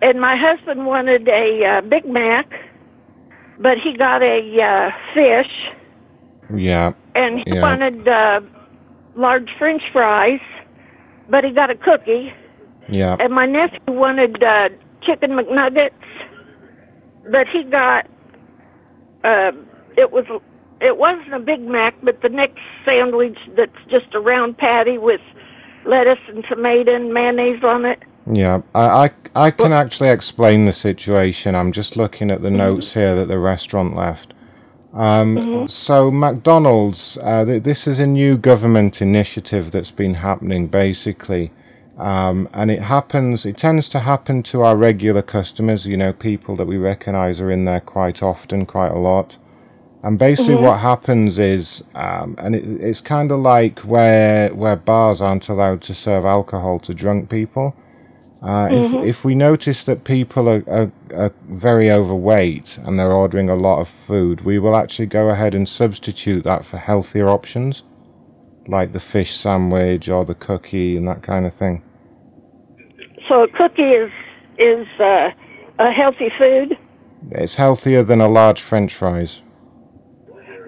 And 0.00 0.20
my 0.20 0.36
husband 0.36 0.84
wanted 0.86 1.28
a 1.28 1.64
uh, 1.64 1.80
Big 1.88 2.04
Mac, 2.06 2.50
but 3.60 3.78
he 3.82 3.96
got 3.96 4.22
a 4.22 4.40
uh, 4.60 4.90
fish, 5.14 5.52
Yeah. 6.52 6.92
and 7.14 7.38
he 7.38 7.44
Yeah. 7.54 7.62
wanted 7.62 8.08
uh, 8.08 8.40
large 9.14 9.48
French 9.58 9.82
fries, 9.92 10.40
but 11.28 11.44
he 11.44 11.52
got 11.52 11.70
a 11.70 11.76
cookie. 11.76 12.32
Yeah. 12.88 13.16
And 13.18 13.32
my 13.32 13.46
nephew 13.46 13.78
wanted 13.88 14.42
uh, 14.42 14.68
chicken 15.02 15.30
McNuggets, 15.32 15.90
but 17.30 17.46
he 17.52 17.64
got 17.64 18.06
uh, 19.24 19.52
it 19.96 20.10
was 20.10 20.24
it 20.80 20.96
wasn't 20.96 21.34
a 21.34 21.38
Big 21.38 21.60
Mac, 21.60 21.94
but 22.02 22.20
the 22.22 22.28
next 22.28 22.58
sandwich 22.84 23.38
that's 23.56 23.70
just 23.88 24.14
a 24.14 24.20
round 24.20 24.58
patty 24.58 24.98
with 24.98 25.20
lettuce 25.86 26.18
and 26.28 26.44
tomato 26.48 26.94
and 26.94 27.12
mayonnaise 27.12 27.62
on 27.62 27.84
it. 27.84 28.00
Yeah, 28.30 28.62
I, 28.74 29.06
I, 29.34 29.46
I 29.46 29.50
can 29.50 29.72
actually 29.72 30.10
explain 30.10 30.64
the 30.66 30.72
situation. 30.72 31.54
I'm 31.56 31.72
just 31.72 31.96
looking 31.96 32.30
at 32.30 32.42
the 32.42 32.50
notes 32.50 32.94
here 32.94 33.16
that 33.16 33.26
the 33.26 33.38
restaurant 33.38 33.96
left. 33.96 34.32
Um, 34.94 35.36
Mhm. 35.36 35.70
So, 35.70 36.10
McDonald's, 36.10 37.18
uh, 37.22 37.44
th- 37.44 37.62
this 37.62 37.86
is 37.88 37.98
a 37.98 38.06
new 38.06 38.36
government 38.36 39.00
initiative 39.02 39.70
that's 39.70 39.90
been 39.90 40.14
happening 40.14 40.68
basically. 40.68 41.50
Um, 41.98 42.48
and 42.54 42.70
it 42.70 42.82
happens, 42.82 43.44
it 43.44 43.56
tends 43.58 43.88
to 43.90 44.00
happen 44.00 44.42
to 44.44 44.62
our 44.62 44.76
regular 44.76 45.22
customers, 45.22 45.86
you 45.86 45.96
know, 45.96 46.12
people 46.12 46.56
that 46.56 46.66
we 46.66 46.78
recognize 46.78 47.40
are 47.40 47.50
in 47.50 47.64
there 47.66 47.80
quite 47.80 48.22
often, 48.22 48.64
quite 48.64 48.92
a 48.92 48.98
lot. 48.98 49.36
And 50.02 50.18
basically, 50.18 50.54
Mhm. 50.54 50.62
what 50.62 50.78
happens 50.78 51.38
is, 51.38 51.84
um, 51.94 52.34
and 52.38 52.56
it, 52.56 52.64
it's 52.80 53.00
kind 53.00 53.30
of 53.30 53.38
like 53.40 53.78
where 53.80 54.48
where 54.48 54.74
bars 54.74 55.22
aren't 55.22 55.48
allowed 55.48 55.80
to 55.82 55.94
serve 55.94 56.24
alcohol 56.24 56.78
to 56.80 56.94
drunk 56.94 57.28
people. 57.28 57.74
Uh, 58.42 58.66
Mhm. 58.68 58.80
if 58.80 58.94
if 58.94 59.24
we 59.24 59.34
notice 59.36 59.84
that 59.84 60.02
people 60.02 60.48
are, 60.48 60.64
are, 60.68 60.90
are 61.14 61.32
very 61.48 61.92
overweight 61.92 62.78
and 62.84 62.98
they're 62.98 63.12
ordering 63.12 63.48
a 63.48 63.54
lot 63.54 63.80
of 63.80 63.88
food, 63.88 64.40
we 64.44 64.58
will 64.58 64.74
actually 64.74 65.06
go 65.06 65.28
ahead 65.28 65.54
and 65.54 65.68
substitute 65.68 66.42
that 66.42 66.64
for 66.64 66.78
healthier 66.78 67.28
options, 67.28 67.84
like 68.68 68.92
the 68.92 69.00
fish 69.00 69.34
sandwich 69.34 70.08
or 70.08 70.24
the 70.24 70.34
cookie 70.34 70.96
and 70.96 71.06
that 71.08 71.22
kind 71.22 71.46
of 71.46 71.54
thing. 71.54 71.82
So 73.28 73.42
a 73.44 73.48
cookie 73.48 73.82
is 73.82 74.10
is 74.58 74.86
uh, 75.00 75.30
a 75.78 75.90
healthy 75.90 76.28
food, 76.38 76.76
It's 77.32 77.54
healthier 77.54 78.02
than 78.02 78.20
a 78.20 78.28
large 78.28 78.60
French 78.60 78.94
fries. 78.94 79.40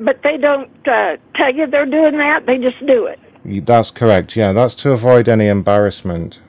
but 0.01 0.21
they 0.23 0.37
don't 0.39 0.71
uh, 0.89 1.17
tell 1.37 1.55
you 1.55 1.67
they're 1.67 1.87
doing 1.87 2.17
that. 2.19 2.47
They 2.47 2.59
just 2.59 2.85
do 2.87 3.07
it. 3.07 3.19
That's 3.67 3.91
correct. 3.91 4.37
Yeah, 4.37 4.53
that's 4.53 4.75
to 4.77 4.93
avoid 4.93 5.29
any 5.29 5.49
embarrassment. 5.49 6.41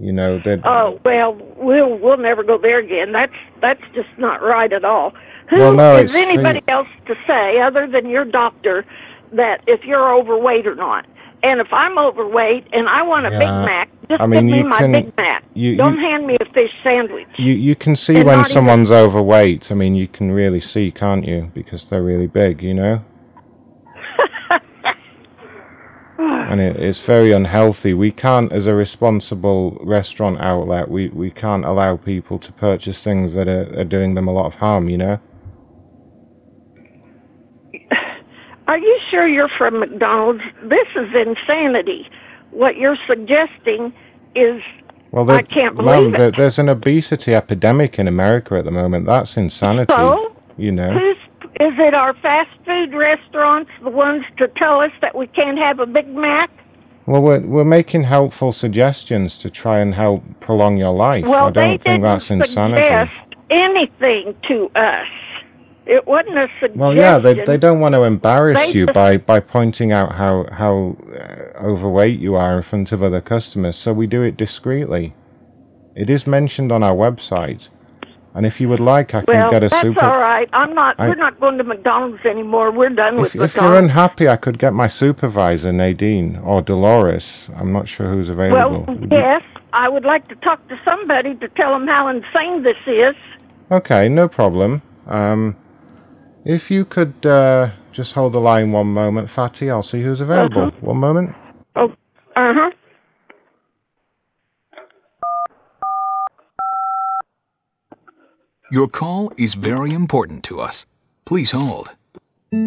You 0.00 0.12
know, 0.12 0.40
Oh 0.64 0.98
well, 1.04 1.36
we'll 1.56 1.98
we'll 1.98 2.16
never 2.16 2.42
go 2.42 2.58
there 2.58 2.78
again. 2.78 3.12
That's 3.12 3.34
that's 3.60 3.82
just 3.94 4.08
not 4.18 4.42
right 4.42 4.72
at 4.72 4.84
all. 4.84 5.12
Who 5.50 5.56
is 5.56 5.60
Well, 5.60 5.74
no, 5.74 5.94
it's- 5.96 6.14
anybody 6.14 6.62
else 6.68 6.88
to 7.06 7.14
say 7.26 7.60
other 7.60 7.86
than 7.86 8.08
your 8.08 8.24
doctor 8.24 8.84
that 9.32 9.62
if 9.66 9.84
you're 9.84 10.14
overweight 10.14 10.66
or 10.66 10.74
not? 10.74 11.06
And 11.42 11.58
if 11.60 11.72
I'm 11.72 11.96
overweight 11.98 12.66
and 12.72 12.86
I 12.88 13.02
want 13.02 13.24
a 13.26 13.30
Big 13.30 13.40
Mac, 13.40 13.88
just 14.10 14.20
I 14.20 14.26
mean, 14.26 14.46
give 14.48 14.56
me 14.58 14.62
my 14.62 14.78
can- 14.78 14.92
Big 14.92 15.16
Mac. 15.16 15.42
you- 15.54 15.76
Don't 15.76 15.94
you- 15.96 16.00
hand 16.00 16.26
me 16.26 16.36
a 16.38 16.44
fish 16.52 16.70
sandwich. 16.84 17.28
You 17.38 17.54
you 17.54 17.74
can 17.74 17.96
see 17.96 18.16
And 18.16 18.24
when 18.26 18.36
not 18.38 18.46
even- 18.46 18.52
someone's 18.52 18.90
overweight. 18.90 19.72
I 19.72 19.74
mean, 19.74 19.94
you 19.94 20.06
can 20.06 20.32
really 20.32 20.60
see, 20.60 20.90
can't 20.90 21.24
you? 21.26 21.50
Because 21.54 21.86
they're 21.88 22.02
really 22.02 22.26
big, 22.26 22.62
you 22.62 22.74
know. 22.74 23.00
and 26.18 26.60
it, 26.60 26.76
it's 26.76 27.00
very 27.00 27.32
unhealthy. 27.32 27.94
We 27.94 28.10
can't, 28.10 28.52
as 28.52 28.66
a 28.66 28.74
responsible 28.74 29.78
restaurant 29.82 30.40
outlet, 30.40 30.90
we, 30.90 31.08
we 31.08 31.30
can't 31.30 31.64
allow 31.64 31.96
people 31.96 32.38
to 32.40 32.52
purchase 32.52 33.02
things 33.02 33.32
that 33.34 33.48
are, 33.48 33.80
are 33.80 33.84
doing 33.84 34.14
them 34.14 34.28
a 34.28 34.32
lot 34.32 34.46
of 34.46 34.54
harm. 34.54 34.88
You 34.90 34.98
know. 34.98 35.20
Are 38.70 38.78
you 38.78 39.00
sure 39.10 39.26
you're 39.26 39.50
from 39.58 39.80
McDonald's? 39.80 40.42
This 40.62 40.86
is 40.94 41.08
insanity. 41.26 42.08
What 42.52 42.76
you're 42.76 42.96
suggesting 43.04 43.92
is 44.36 44.62
Well, 45.10 45.28
I 45.28 45.42
can't 45.42 45.74
believe 45.74 46.14
it. 46.14 46.36
there's 46.36 46.60
an 46.60 46.68
obesity 46.68 47.34
epidemic 47.34 47.98
in 47.98 48.06
America 48.06 48.54
at 48.54 48.64
the 48.64 48.70
moment. 48.70 49.06
That's 49.06 49.36
insanity. 49.36 49.92
So? 49.92 50.36
You 50.56 50.70
know. 50.70 50.92
Who's 50.92 51.16
is 51.58 51.74
it? 51.78 51.94
Our 51.94 52.14
fast 52.22 52.50
food 52.64 52.94
restaurants, 52.94 53.72
the 53.82 53.90
ones 53.90 54.24
to 54.38 54.46
tell 54.56 54.80
us 54.80 54.92
that 55.00 55.16
we 55.16 55.26
can't 55.26 55.58
have 55.58 55.80
a 55.80 55.86
Big 55.86 56.06
Mac? 56.06 56.48
Well, 57.06 57.22
we're, 57.22 57.40
we're 57.40 57.64
making 57.64 58.04
helpful 58.04 58.52
suggestions 58.52 59.36
to 59.38 59.50
try 59.50 59.80
and 59.80 59.92
help 59.92 60.22
prolong 60.38 60.76
your 60.76 60.94
life. 60.94 61.24
well, 61.24 61.48
I 61.48 61.50
don't 61.50 61.82
think 61.82 62.04
that's 62.04 62.30
insanity. 62.30 62.84
suggest 62.84 63.10
anything 63.50 64.36
to 64.46 64.70
us. 64.76 65.08
It 65.90 66.06
wasn't 66.06 66.38
a 66.38 66.46
suggestion. 66.60 66.78
Well, 66.78 66.94
yeah, 66.94 67.18
they, 67.18 67.44
they 67.44 67.56
don't 67.56 67.80
want 67.80 67.94
to 67.96 68.04
embarrass 68.04 68.60
They 68.60 68.78
you 68.78 68.86
by, 68.86 69.16
by 69.16 69.40
pointing 69.40 69.90
out 69.90 70.12
how 70.14 70.46
how 70.52 70.96
uh, 71.12 71.64
overweight 71.64 72.20
you 72.20 72.36
are 72.36 72.56
in 72.58 72.62
front 72.62 72.92
of 72.92 73.02
other 73.02 73.20
customers. 73.20 73.76
So 73.76 73.92
we 73.92 74.06
do 74.06 74.22
it 74.22 74.36
discreetly. 74.36 75.12
It 75.96 76.08
is 76.08 76.28
mentioned 76.28 76.70
on 76.70 76.84
our 76.84 76.94
website, 76.94 77.66
and 78.36 78.46
if 78.46 78.60
you 78.60 78.68
would 78.68 78.78
like, 78.78 79.16
I 79.16 79.22
can 79.24 79.34
Well, 79.36 79.50
get 79.50 79.64
a 79.64 79.68
that's 79.68 79.82
super. 79.82 80.04
all 80.04 80.18
right. 80.20 80.48
I'm 80.52 80.72
not. 80.76 80.94
I- 81.00 81.08
we're 81.08 81.16
not 81.16 81.40
going 81.40 81.58
to 81.58 81.64
McDonald's 81.64 82.24
anymore. 82.24 82.70
We're 82.70 82.90
done 82.90 83.16
If, 83.16 83.34
with 83.34 83.36
if 83.36 83.56
you're 83.56 83.74
unhappy, 83.74 84.28
I 84.28 84.36
could 84.36 84.60
get 84.60 84.72
my 84.72 84.86
supervisor 84.86 85.72
Nadine 85.72 86.36
or 86.44 86.62
Dolores. 86.62 87.50
I'm 87.56 87.72
not 87.72 87.88
sure 87.88 88.06
who's 88.12 88.28
available. 88.28 88.84
well, 88.86 88.96
yes, 89.10 89.42
I 89.72 89.88
would 89.88 90.04
like 90.04 90.28
to 90.28 90.36
talk 90.36 90.66
to 90.68 90.78
somebody 90.84 91.34
to 91.34 91.48
tell 91.48 91.72
them 91.72 91.88
how 91.88 92.06
insane 92.06 92.62
this 92.62 92.76
is. 92.86 93.16
Okay, 93.72 94.08
no 94.08 94.28
problem. 94.28 94.82
Um, 95.08 95.56
if 96.50 96.68
you 96.68 96.84
could 96.84 97.24
uh, 97.24 97.70
just 97.92 98.14
hold 98.14 98.32
the 98.32 98.40
line 98.40 98.72
one 98.72 98.88
moment, 98.88 99.30
Fatty, 99.30 99.70
I'll 99.70 99.84
see 99.84 100.02
who's 100.02 100.20
available. 100.20 100.62
Uh-huh. 100.62 100.76
One 100.80 100.96
moment. 100.96 101.36
Oh, 101.76 101.92
uh 102.34 102.52
huh. 102.52 102.70
Your 108.72 108.88
call 108.88 109.32
is 109.36 109.54
very 109.54 109.92
important 109.92 110.42
to 110.44 110.60
us. 110.60 110.86
Please 111.24 111.52
hold. 111.52 111.92
You 112.50 112.66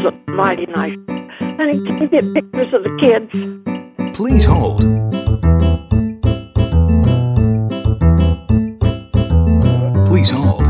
look 0.00 0.14
mighty 0.28 0.66
nice. 0.66 0.98
Honey, 1.38 1.82
can 1.86 1.98
you 1.98 2.08
get 2.08 2.34
pictures 2.34 2.74
of 2.74 2.82
the 2.82 2.94
kids? 3.00 3.30
Please 4.14 4.44
hold. 4.44 4.84
Please 10.14 10.30
hold. 10.30 10.64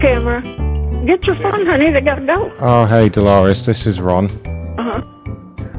Camera. 0.00 0.42
Get 1.06 1.24
your 1.24 1.36
phone, 1.36 1.66
honey. 1.66 1.92
They 1.92 2.00
gotta 2.00 2.26
go. 2.26 2.52
Oh, 2.58 2.84
hey, 2.84 3.08
Dolores, 3.08 3.64
this 3.64 3.86
is 3.86 4.00
Ron. 4.00 4.28
Uh 4.76 4.82
huh. 4.82 5.02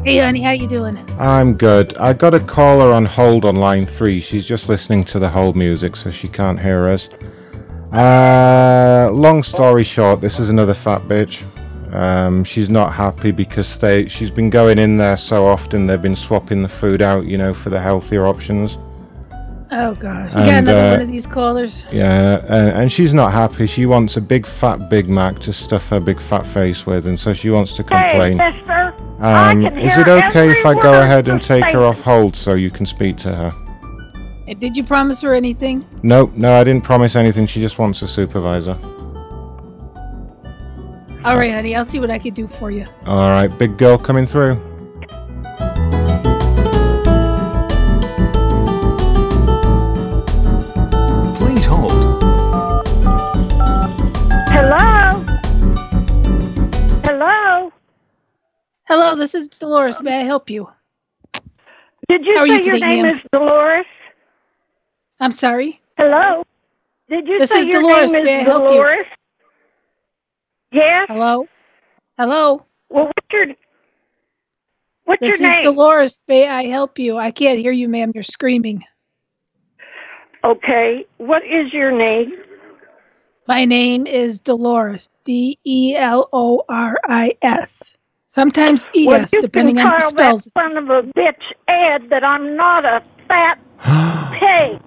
Hey, 0.06 0.20
honey, 0.20 0.42
how 0.42 0.52
you 0.52 0.70
doing? 0.70 0.98
I'm 1.20 1.56
good. 1.56 1.98
I 1.98 2.14
got 2.14 2.34
a 2.34 2.40
caller 2.40 2.94
on 2.94 3.04
hold 3.04 3.44
on 3.44 3.58
line 3.58 3.86
three. 3.86 4.22
She's 4.22 4.46
just 4.46 4.70
listening 4.70 5.04
to 5.12 5.20
the 5.20 5.28
hold 5.28 5.58
music, 5.58 5.98
so 5.98 6.12
she 6.12 6.30
can't 6.30 6.62
hear 6.62 6.88
us. 6.88 7.10
Uh, 7.92 9.10
long 9.12 9.44
story 9.44 9.84
short, 9.84 10.22
this 10.22 10.40
is 10.40 10.50
another 10.50 10.74
fat 10.74 11.02
bitch. 11.10 11.44
Um, 11.94 12.46
she's 12.46 12.70
not 12.70 12.94
happy 12.94 13.32
because 13.32 13.78
they 13.80 14.08
she's 14.08 14.30
been 14.30 14.50
going 14.50 14.80
in 14.80 14.96
there 14.96 15.18
so 15.18 15.46
often. 15.46 15.88
They've 15.88 16.02
been 16.02 16.16
swapping 16.16 16.62
the 16.64 16.70
food 16.70 17.02
out, 17.02 17.26
you 17.26 17.38
know, 17.38 17.54
for 17.54 17.70
the 17.70 17.82
healthier 17.82 18.26
options. 18.26 18.78
Oh 19.70 19.96
gosh, 19.96 20.30
we 20.34 20.42
got 20.42 20.60
another 20.60 20.80
uh, 20.80 20.92
one 20.92 21.02
of 21.02 21.08
these 21.10 21.28
callers. 21.28 21.86
Yeah, 21.92 22.40
and, 22.48 22.70
and 22.70 22.92
she's 22.92 23.14
not 23.14 23.34
happy. 23.34 23.68
She 23.68 23.86
wants 23.86 24.16
a 24.16 24.22
big 24.22 24.48
fat 24.48 24.90
Big 24.90 25.10
Mac 25.10 25.40
to 25.40 25.52
stuff 25.52 25.90
her 25.90 26.00
big 26.00 26.22
fat 26.22 26.48
face 26.48 26.86
with, 26.86 27.06
and 27.06 27.20
so 27.20 27.34
she 27.34 27.50
wants 27.50 27.74
to 27.74 27.84
complain. 27.84 28.40
Hey, 28.40 28.52
mister. 28.52 28.94
I 29.20 29.52
Um, 29.52 29.64
can 29.64 29.78
is 29.80 29.98
it 29.98 30.08
okay 30.08 30.52
if 30.52 30.66
I 30.66 30.74
go 30.74 31.02
ahead 31.02 31.28
and 31.28 31.42
take 31.42 31.66
her 31.66 31.80
off 31.82 32.00
hold 32.00 32.36
so 32.36 32.54
you 32.54 32.70
can 32.72 32.86
speak 32.86 33.18
to 33.18 33.36
her? 33.36 33.52
Did 34.60 34.78
you 34.78 34.84
promise 34.86 35.22
her 35.24 35.34
anything? 35.34 35.86
No, 36.04 36.32
no, 36.36 36.54
I 36.54 36.64
didn't 36.64 36.84
promise 36.86 37.18
anything. 37.18 37.48
She 37.48 37.60
just 37.60 37.78
wants 37.78 38.02
a 38.04 38.08
supervisor. 38.08 38.78
All 41.26 41.36
right, 41.38 41.52
honey, 41.52 41.76
I'll 41.76 41.84
see 41.84 42.00
what 42.00 42.10
I 42.10 42.20
can 42.20 42.34
do 42.34 42.48
for 42.48 42.72
you. 42.72 42.86
All 43.06 43.32
right, 43.32 43.48
big 43.48 43.78
girl 43.78 43.98
coming 43.98 44.26
through. 44.26 44.62
Hello, 58.88 59.16
this 59.16 59.36
is 59.36 59.50
Dolores. 59.50 60.02
May 60.02 60.22
I 60.22 60.24
help 60.24 60.50
you? 60.50 60.70
Did 62.08 62.26
you 62.26 62.36
How 62.38 62.46
say 62.46 62.54
you 62.54 62.62
your 62.64 62.80
name 62.80 63.04
ma'am? 63.04 63.16
is 63.18 63.22
Dolores? 63.34 63.86
I'm 65.20 65.32
sorry. 65.32 65.82
Hello. 65.98 66.44
Did 67.10 67.28
you 67.28 67.40
This 67.40 67.50
say 67.50 67.64
your 67.66 67.82
Dolores. 67.82 68.14
name 68.14 68.22
is 68.22 68.26
May? 68.26 68.44
Dolores? 68.46 69.06
Yes. 70.72 71.08
Hello. 71.10 71.48
Hello. 72.18 72.66
Well, 72.90 73.06
what's 73.08 73.28
your 73.32 73.46
what's 75.04 75.20
This 75.20 75.42
your 75.42 75.50
is? 75.58 75.64
Dolores. 75.64 76.24
May 76.28 76.48
I 76.48 76.68
help 76.68 76.98
you? 76.98 77.18
I 77.18 77.32
can't 77.32 77.60
hear 77.60 77.74
you, 77.74 77.90
ma'am. 77.90 78.12
You're 78.14 78.24
screaming. 78.24 78.86
Okay. 80.46 81.06
What 81.18 81.44
is 81.44 81.74
your 81.74 81.92
name? 81.92 82.32
My 83.50 83.66
name 83.66 84.08
is 84.08 84.40
Dolores. 84.40 85.10
D 85.26 85.58
E 85.66 85.94
L 85.98 86.30
O 86.32 86.64
R 86.70 86.98
I 87.04 87.34
S. 87.42 87.97
Sometimes 88.38 88.88
E 88.94 89.08
well, 89.08 89.22
S, 89.24 89.34
you 89.34 89.42
depending 89.42 89.78
can 89.78 89.88
on 89.88 89.94
who 89.94 89.98
tell 89.98 90.10
spells 90.12 90.44
that 90.44 90.54
son 90.54 90.78
of 90.78 90.92
a 90.92 91.02
bitch 91.02 91.42
Ed 91.68 92.08
that 92.12 92.24
I'm 92.24 92.56
not 92.56 92.86
a 92.86 93.02
fat 93.28 93.58
pig. 94.40 94.80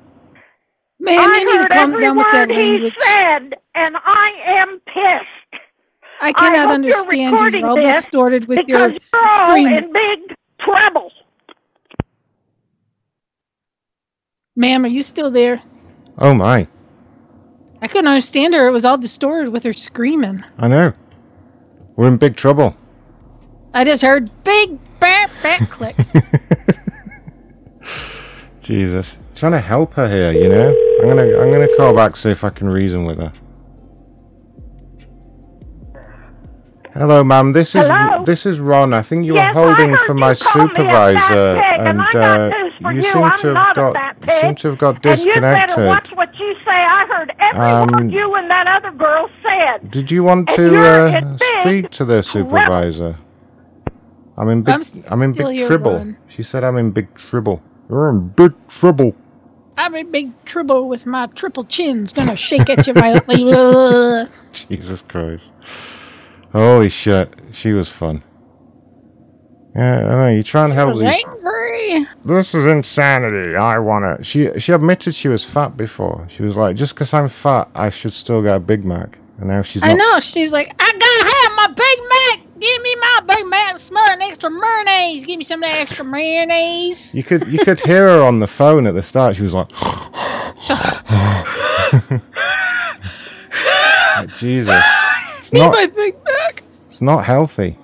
Ma'am, 1.00 1.18
I 1.18 1.38
you 1.40 1.44
need 1.46 1.52
to 1.54 1.58
heard 1.58 1.70
calm 1.72 1.90
every 1.90 2.00
down 2.00 2.16
with 2.16 2.26
that 2.30 2.48
word 2.48 2.56
he 2.56 2.62
language. 2.70 2.94
said, 3.00 3.54
and 3.74 3.96
I 3.96 4.30
am 4.46 4.80
pissed. 4.86 5.62
I 6.20 6.32
cannot 6.32 6.68
hope 6.68 6.74
understand 6.74 7.40
you're 7.40 7.48
you. 7.48 7.58
You're 7.58 7.66
all 7.70 7.80
distorted 7.80 8.46
with 8.46 8.68
your 8.68 8.88
you're 8.90 8.98
all 9.14 9.46
screaming. 9.48 9.78
in 9.78 9.92
big 9.92 10.36
trouble. 10.60 11.10
Ma'am, 14.54 14.84
are 14.84 14.88
you 14.88 15.02
still 15.02 15.32
there? 15.32 15.60
Oh 16.18 16.34
my, 16.34 16.68
I 17.82 17.88
couldn't 17.88 18.06
understand 18.06 18.54
her. 18.54 18.68
It 18.68 18.70
was 18.70 18.84
all 18.84 18.96
distorted 18.98 19.52
with 19.52 19.64
her 19.64 19.72
screaming. 19.72 20.44
I 20.56 20.68
know. 20.68 20.92
We're 21.96 22.06
in 22.06 22.16
big 22.16 22.36
trouble. 22.36 22.76
I 23.72 23.84
just 23.84 24.02
heard 24.02 24.30
big 24.44 24.78
bat 24.98 25.30
bat 25.42 25.70
click. 25.70 25.96
Jesus, 28.62 29.16
trying 29.34 29.52
to 29.52 29.60
help 29.60 29.94
her 29.94 30.08
here, 30.08 30.32
you 30.32 30.48
know. 30.48 30.74
I'm 31.02 31.08
gonna, 31.08 31.38
I'm 31.38 31.50
gonna 31.50 31.68
call 31.76 31.94
back 31.94 32.16
see 32.16 32.30
if 32.30 32.44
I 32.44 32.50
can 32.50 32.68
reason 32.68 33.04
with 33.04 33.18
her. 33.18 33.32
Hello, 36.92 37.22
ma'am. 37.22 37.52
This 37.52 37.76
is 37.76 37.86
Hello? 37.86 38.24
this 38.24 38.44
is 38.46 38.58
Ron. 38.58 38.92
I 38.92 39.02
think 39.02 39.24
you 39.24 39.34
Yes, 39.36 39.54
were 39.54 39.62
holding 39.62 39.96
for 39.98 40.12
my 40.14 40.34
call 40.34 40.66
me 40.66 40.72
a 40.72 40.74
fat 40.74 41.22
supervisor, 41.22 41.62
pig, 41.62 41.86
and 41.86 42.00
uh, 42.16 42.50
you 42.90 42.96
you. 42.96 43.02
seem 43.02 43.22
I'm 43.22 43.38
to 43.38 43.54
have 43.54 43.76
got 43.76 43.94
fat 43.94 44.20
pig. 44.20 44.40
seem 44.40 44.54
to 44.56 44.68
have 44.70 44.78
got 44.78 44.94
And 44.96 45.04
you 45.04 45.10
better 45.34 45.66
disconnected. 45.66 45.86
watch 45.86 46.10
what 46.14 46.36
you 46.38 46.54
say. 46.64 46.70
I 46.72 47.06
heard 47.08 47.32
every 47.38 47.60
Um, 47.60 48.10
you 48.10 48.34
and 48.34 48.50
that 48.50 48.66
other 48.66 48.90
girl 48.96 49.28
said. 49.42 49.90
Did 49.92 50.10
you 50.10 50.24
want 50.24 50.48
to 50.50 50.76
uh, 50.76 51.38
speak 51.62 51.90
to 51.90 52.04
the 52.04 52.22
supervisor? 52.22 53.16
I'm 54.40 54.48
in 54.48 54.62
big. 54.62 54.74
I'm 54.74 54.82
I'm, 55.10 55.22
in 55.22 55.32
big 55.32 55.66
trouble. 55.66 56.14
She 56.28 56.42
said 56.42 56.64
I'm 56.64 56.78
in 56.78 56.92
big 56.92 57.14
trouble. 57.14 57.62
You're 57.90 58.08
in 58.08 58.28
big 58.28 58.54
trouble. 58.68 59.14
I'm 59.76 59.94
in 59.94 60.10
big 60.10 60.44
trouble 60.46 60.88
with 60.88 61.04
my 61.04 61.26
triple 61.26 61.66
chins. 61.66 62.14
Gonna 62.14 62.36
shake 62.36 62.70
at 62.70 62.86
you 62.86 62.94
violently. 62.94 63.44
Jesus 64.52 65.02
Christ. 65.02 65.52
Holy 66.52 66.88
shit. 66.88 67.34
She 67.52 67.72
was 67.72 67.90
fun. 67.90 68.22
Yeah, 69.76 69.96
I 69.96 70.14
know. 70.14 70.28
You 70.28 70.42
try 70.42 70.64
and 70.64 70.72
help 70.72 70.94
these. 70.94 71.02
angry. 71.02 72.06
This 72.24 72.54
is 72.54 72.64
insanity. 72.64 73.56
I 73.56 73.78
wanna. 73.78 74.24
She 74.24 74.58
she 74.58 74.72
admitted 74.72 75.14
she 75.14 75.28
was 75.28 75.44
fat 75.44 75.76
before. 75.76 76.26
She 76.34 76.42
was 76.42 76.56
like, 76.56 76.76
just 76.76 76.94
because 76.94 77.12
I'm 77.12 77.28
fat, 77.28 77.68
I 77.74 77.90
should 77.90 78.14
still 78.14 78.40
get 78.40 78.56
a 78.56 78.60
Big 78.60 78.86
Mac. 78.86 79.18
And 79.38 79.48
now 79.48 79.60
she's 79.60 79.82
not. 79.82 79.90
I 79.90 79.94
know. 79.94 80.18
She's 80.20 80.50
like, 80.50 80.74
I 80.78 80.90
gotta 80.90 81.36
have 81.36 81.56
my 81.56 81.74
Big 81.74 82.40
Mac. 82.40 82.49
Give 82.60 82.82
me 82.82 82.94
my 82.96 83.20
Big 83.26 83.46
Mac. 83.46 83.78
Smothered 83.78 84.20
extra 84.20 84.50
mayonnaise. 84.50 85.26
Give 85.26 85.38
me 85.38 85.44
some 85.44 85.62
of 85.62 85.70
that 85.70 85.80
extra 85.80 86.04
mayonnaise. 86.04 87.10
You 87.14 87.22
could 87.24 87.48
you 87.48 87.58
could 87.60 87.80
hear 87.80 88.06
her 88.06 88.22
on 88.22 88.38
the 88.38 88.46
phone 88.46 88.86
at 88.86 88.94
the 88.94 89.02
start. 89.02 89.36
She 89.36 89.42
was 89.42 89.54
like, 89.54 89.70
Jesus. 94.36 94.84
It's 95.38 95.52
Need 95.52 95.60
not. 95.60 95.72
my 95.72 95.86
Big 95.86 96.14
Mac. 96.24 96.62
It's 96.88 97.00
not 97.00 97.24
healthy. 97.24 97.78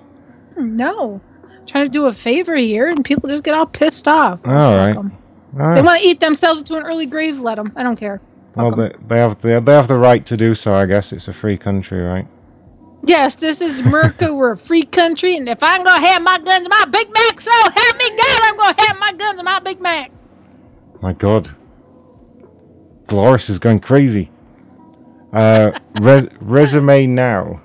No. 0.55 1.21
Trying 1.65 1.85
to 1.85 1.89
do 1.89 2.05
a 2.05 2.13
favor 2.13 2.55
here, 2.55 2.87
and 2.87 3.03
people 3.03 3.29
just 3.29 3.43
get 3.43 3.53
all 3.53 3.65
pissed 3.65 4.07
off. 4.07 4.39
All 4.45 4.77
right. 4.77 4.95
All 4.95 5.03
They 5.53 5.81
want 5.81 5.99
to 6.01 6.07
eat 6.07 6.19
themselves 6.19 6.59
into 6.59 6.75
an 6.75 6.83
early 6.83 7.07
grave. 7.07 7.39
Let 7.39 7.55
them. 7.55 7.73
I 7.75 7.83
don't 7.83 7.97
care. 7.97 8.21
Well, 8.55 8.71
they, 8.71 8.91
they 9.07 9.17
have 9.17 9.41
they, 9.41 9.59
they 9.59 9.73
have 9.73 9.87
the 9.87 9.97
right 9.97 10.25
to 10.27 10.37
do 10.37 10.53
so. 10.55 10.75
I 10.75 10.85
guess 10.85 11.11
it's 11.11 11.27
a 11.27 11.33
free 11.33 11.57
country, 11.57 11.99
right? 11.99 12.27
Yes, 13.07 13.35
this 13.37 13.61
is 13.61 13.79
America. 13.79 14.33
We're 14.35 14.51
a 14.51 14.57
free 14.57 14.83
country, 14.83 15.37
and 15.37 15.47
if 15.47 15.63
I'm 15.63 15.83
gonna 15.83 16.05
have 16.05 16.21
my 16.21 16.37
guns 16.39 16.65
and 16.65 16.69
my 16.69 16.83
Big 16.91 17.09
Mac, 17.09 17.39
so 17.39 17.51
help 17.51 17.97
me 17.97 18.09
God, 18.09 18.41
I'm 18.43 18.57
gonna 18.57 18.75
have 18.85 18.99
my 18.99 19.13
guns 19.13 19.39
and 19.39 19.45
my 19.45 19.59
Big 19.61 19.79
Mac. 19.81 20.11
My 21.01 21.13
God. 21.13 21.55
Dolores 23.07 23.49
is 23.49 23.59
going 23.59 23.79
crazy. 23.79 24.29
Uh, 25.31 25.71
res- 26.01 26.27
resume 26.41 27.07
now. 27.07 27.61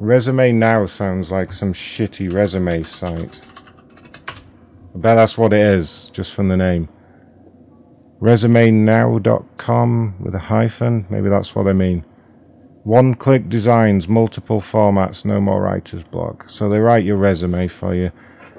Resume 0.00 0.52
now 0.52 0.84
sounds 0.84 1.30
like 1.30 1.50
some 1.52 1.72
shitty 1.72 2.30
resume 2.30 2.82
site. 2.82 3.40
I 4.28 4.98
bet 4.98 5.16
that's 5.16 5.38
what 5.38 5.54
it 5.54 5.60
is, 5.60 6.10
just 6.12 6.34
from 6.34 6.48
the 6.48 6.56
name. 6.58 6.90
ResumeNow.com 8.20 10.16
with 10.20 10.34
a 10.34 10.38
hyphen. 10.38 11.06
Maybe 11.08 11.30
that's 11.30 11.54
what 11.54 11.62
they 11.62 11.72
mean. 11.72 12.04
One 12.84 13.14
click 13.14 13.48
designs, 13.48 14.06
multiple 14.06 14.60
formats, 14.60 15.24
no 15.24 15.40
more 15.40 15.62
writer's 15.62 16.02
block. 16.02 16.50
So 16.50 16.68
they 16.68 16.80
write 16.80 17.02
your 17.02 17.16
resume 17.16 17.66
for 17.66 17.94
you. 17.94 18.10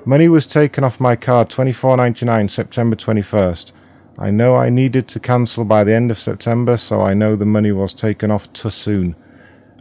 Money 0.04 0.28
was 0.28 0.48
taken 0.48 0.84
off 0.84 1.00
my 1.00 1.16
card, 1.16 1.48
twenty 1.48 1.72
four 1.72 1.96
ninety 1.96 2.26
nine, 2.26 2.50
September 2.50 2.96
21st. 2.96 3.72
I 4.18 4.32
know 4.32 4.56
I 4.56 4.70
needed 4.70 5.08
to 5.10 5.20
cancel 5.20 5.64
by 5.64 5.84
the 5.84 5.94
end 5.94 6.10
of 6.10 6.20
September, 6.20 6.76
so 6.78 7.02
I 7.02 7.14
know 7.14 7.36
the 7.36 7.46
money 7.46 7.72
was 7.72 7.94
taken 7.94 8.32
off 8.32 8.52
too 8.52 8.72
soon. 8.72 9.16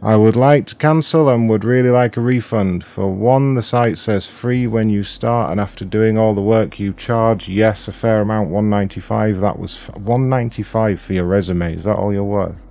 I 0.03 0.15
would 0.15 0.35
like 0.35 0.67
to 0.67 0.75
cancel 0.75 1.27
and 1.27 1.49
would 1.49 1.63
really 1.63 1.89
like 1.89 2.15
a 2.15 2.21
refund. 2.21 2.83
For 2.83 3.11
one, 3.11 3.55
the 3.55 3.63
site 3.63 3.97
says 3.97 4.27
free 4.27 4.67
when 4.67 4.89
you 4.89 5.01
start, 5.01 5.51
and 5.51 5.59
after 5.59 5.85
doing 5.85 6.19
all 6.19 6.35
the 6.35 6.41
work 6.41 6.79
you 6.79 6.93
charge, 6.93 7.47
yes, 7.47 7.87
a 7.87 7.91
fair 7.91 8.21
amount, 8.21 8.51
195. 8.51 9.41
That 9.41 9.57
was 9.57 9.75
f- 9.77 9.95
195 9.97 11.01
for 11.01 11.13
your 11.13 11.25
resume. 11.25 11.75
Is 11.75 11.85
that 11.85 11.95
all 11.95 12.13
you're 12.13 12.23
worth? 12.23 12.64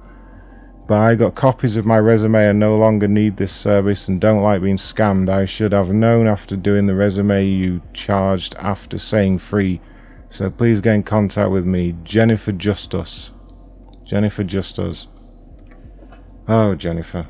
But 0.87 0.99
I 0.99 1.15
got 1.15 1.35
copies 1.35 1.77
of 1.77 1.87
my 1.87 1.99
resume 1.99 2.47
and 2.47 2.59
no 2.59 2.77
longer 2.77 3.09
need 3.09 3.39
this 3.39 3.55
service 3.55 4.07
and 4.07 4.21
don't 4.21 4.43
like 4.43 4.61
being 4.61 4.77
scammed. 4.77 5.31
I 5.31 5.47
should 5.47 5.73
have 5.73 5.89
known 5.89 6.27
after 6.27 6.57
doing 6.57 6.87
the 6.87 6.95
resume 6.95 7.47
you 7.47 7.81
charged 7.95 8.55
after 8.57 8.99
saying 8.99 9.39
free. 9.39 9.81
So 10.29 10.51
please 10.51 10.81
get 10.81 10.95
in 10.95 11.03
contact 11.03 11.51
with 11.51 11.65
me, 11.65 11.97
Jennifer 12.05 12.53
Justus. 12.53 13.31
Jennifer 14.05 14.45
Justus. 14.45 15.07
Oh, 16.47 16.75
Jennifer. 16.75 17.29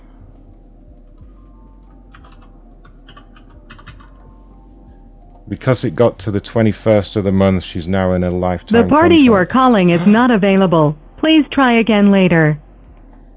Because 5.46 5.84
it 5.84 5.94
got 5.94 6.18
to 6.20 6.30
the 6.30 6.40
21st 6.40 7.16
of 7.16 7.24
the 7.24 7.30
month, 7.30 7.62
she's 7.62 7.86
now 7.86 8.14
in 8.14 8.24
a 8.24 8.30
lifetime 8.30 8.82
The 8.82 8.88
party 8.88 9.16
you 9.16 9.34
are 9.34 9.46
calling 9.46 9.90
is 9.90 10.04
not 10.06 10.30
available. 10.30 10.96
Please 11.18 11.44
try 11.52 11.78
again 11.78 12.10
later. 12.10 12.58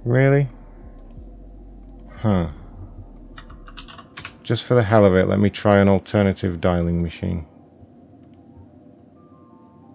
Really? 0.07 0.47
Huh. 2.15 2.47
Just 4.41 4.63
for 4.63 4.73
the 4.73 4.81
hell 4.81 5.03
of 5.03 5.13
it, 5.15 5.27
let 5.27 5.37
me 5.37 5.49
try 5.49 5.79
an 5.79 5.89
alternative 5.89 6.61
dialing 6.61 7.03
machine. 7.03 7.45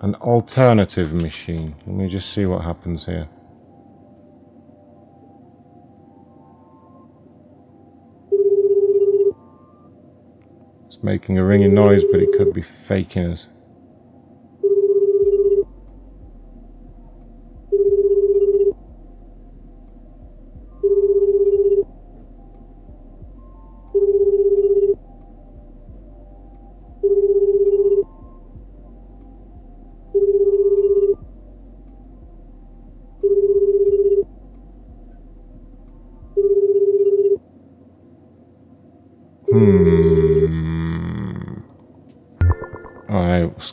An 0.02 0.14
alternative 0.16 1.14
machine. 1.14 1.74
Let 1.86 1.96
me 1.96 2.10
just 2.10 2.30
see 2.30 2.44
what 2.44 2.62
happens 2.62 3.06
here. 3.06 3.26
It's 10.88 11.02
making 11.02 11.38
a 11.38 11.44
ringing 11.44 11.72
noise, 11.72 12.02
but 12.12 12.20
it 12.20 12.28
could 12.36 12.52
be 12.52 12.64
faking 12.86 13.32
us. 13.32 13.46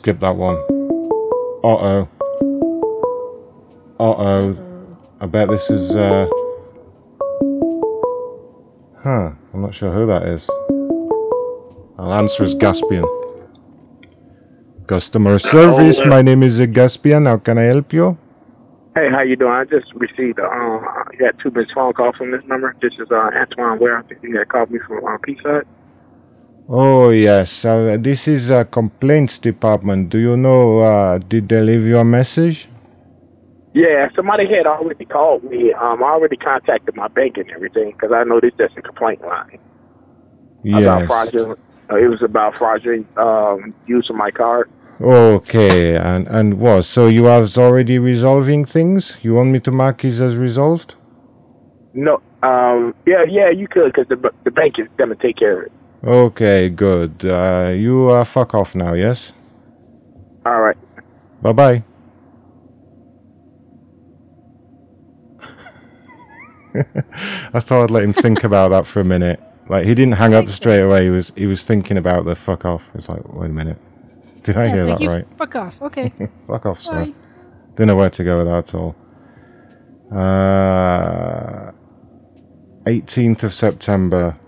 Skip 0.00 0.18
that 0.20 0.34
one. 0.34 0.56
Uh 1.62 1.76
oh. 1.88 2.08
Uh 4.00 4.14
oh. 4.28 4.56
I 5.20 5.26
bet 5.26 5.48
this 5.50 5.68
is, 5.68 5.94
uh. 5.94 6.26
Huh. 9.04 9.32
I'm 9.52 9.60
not 9.60 9.74
sure 9.74 9.92
who 9.92 10.06
that 10.06 10.22
is. 10.26 10.48
I'll 11.98 12.14
answer 12.14 12.44
as 12.44 12.54
Gaspian. 12.54 13.04
Customer 14.86 15.38
service, 15.38 16.00
my 16.06 16.22
name 16.22 16.42
is 16.42 16.58
Gaspian. 16.58 17.26
How 17.26 17.36
can 17.36 17.58
I 17.58 17.64
help 17.64 17.92
you? 17.92 18.16
Hey, 18.94 19.08
how 19.10 19.20
you 19.20 19.36
doing? 19.36 19.52
I 19.52 19.64
just 19.64 19.92
received 19.94 20.38
a 20.38 20.44
um, 20.44 20.80
I 20.82 21.14
got 21.18 21.38
two 21.42 21.50
missed 21.50 21.72
phone 21.74 21.92
calls 21.92 22.16
from 22.16 22.30
this 22.30 22.42
number. 22.46 22.74
This 22.80 22.94
is 22.98 23.08
uh, 23.10 23.30
Antoine 23.36 23.78
Ware. 23.78 23.98
I 23.98 24.02
think 24.02 24.20
you 24.22 24.38
had 24.38 24.48
called 24.48 24.70
me 24.70 24.78
from 24.86 25.04
uh, 25.04 25.18
Peace 25.22 25.44
Oh, 26.72 27.10
yes. 27.10 27.64
Uh, 27.64 27.96
this 27.98 28.28
is 28.28 28.48
a 28.50 28.64
complaints 28.64 29.40
department. 29.40 30.08
Do 30.08 30.18
you 30.18 30.36
know, 30.36 30.78
uh, 30.78 31.18
did 31.18 31.48
they 31.48 31.60
leave 31.60 31.84
you 31.84 31.98
a 31.98 32.04
message? 32.04 32.68
Yeah, 33.74 34.08
somebody 34.14 34.44
had 34.46 34.66
already 34.66 35.04
called 35.04 35.42
me. 35.44 35.72
Um, 35.72 36.02
I 36.02 36.06
already 36.10 36.36
contacted 36.36 36.94
my 36.94 37.08
bank 37.08 37.36
and 37.38 37.50
everything 37.50 37.90
because 37.92 38.12
I 38.14 38.22
know 38.22 38.38
this 38.40 38.52
just 38.56 38.76
a 38.76 38.82
complaint 38.82 39.20
line 39.22 39.58
about 40.74 41.00
Yes. 41.00 41.06
fraudulent. 41.08 41.58
Uh, 41.90 41.96
it 41.96 42.08
was 42.08 42.22
about 42.22 42.56
fraudulent 42.56 43.06
um, 43.18 43.74
use 43.86 44.08
of 44.08 44.16
my 44.16 44.30
card. 44.30 44.70
Okay, 45.00 45.96
and 45.96 46.28
and 46.28 46.60
what? 46.60 46.82
So 46.84 47.08
you 47.08 47.26
are 47.26 47.44
already 47.56 47.98
resolving 47.98 48.64
things? 48.64 49.18
You 49.22 49.34
want 49.34 49.50
me 49.50 49.58
to 49.60 49.70
mark 49.70 50.04
it 50.04 50.20
as 50.20 50.36
resolved? 50.36 50.94
No, 51.94 52.20
um, 52.42 52.94
yeah, 53.06 53.24
yeah, 53.28 53.50
you 53.50 53.66
could 53.66 53.92
because 53.92 54.08
the 54.08 54.30
the 54.44 54.50
bank 54.50 54.74
is 54.78 54.86
gonna 54.98 55.16
take 55.16 55.36
care 55.38 55.60
of 55.60 55.66
it. 55.66 55.72
Okay, 56.02 56.70
good. 56.70 57.24
Uh, 57.24 57.72
you 57.76 58.08
uh, 58.10 58.24
fuck 58.24 58.54
off 58.54 58.74
now, 58.74 58.94
yes? 58.94 59.32
All 60.46 60.60
right. 60.60 60.76
Bye 61.42 61.52
bye. 61.52 61.84
I 67.52 67.60
thought 67.60 67.84
I'd 67.84 67.90
let 67.90 68.02
him 68.04 68.12
think 68.12 68.44
about 68.44 68.68
that 68.70 68.86
for 68.86 69.00
a 69.00 69.04
minute. 69.04 69.40
Like 69.68 69.84
he 69.86 69.94
didn't 69.94 70.14
hang 70.14 70.34
up 70.34 70.48
straight 70.48 70.80
away. 70.80 71.04
He 71.04 71.10
was 71.10 71.32
he 71.36 71.46
was 71.46 71.62
thinking 71.64 71.96
about 71.96 72.24
the 72.24 72.34
fuck 72.34 72.64
off. 72.64 72.82
It's 72.94 73.08
like, 73.08 73.20
wait 73.32 73.50
a 73.50 73.52
minute. 73.52 73.78
Did 74.42 74.56
I 74.56 74.66
yeah, 74.66 74.72
hear 74.72 74.86
thank 74.86 74.98
that 74.98 75.04
you. 75.04 75.10
right? 75.10 75.26
Fuck 75.36 75.54
off. 75.56 75.82
Okay. 75.82 76.12
Fuck 76.46 76.66
off, 76.66 76.80
sir. 76.80 76.90
Sorry. 76.92 77.14
Didn't 77.72 77.88
know 77.88 77.96
where 77.96 78.08
to 78.10 78.24
go 78.24 78.38
with 78.38 78.46
that 78.46 78.68
at 78.68 78.74
all. 78.74 78.96
Uh, 80.10 81.72
18th 82.86 83.42
of 83.42 83.52
September. 83.52 84.39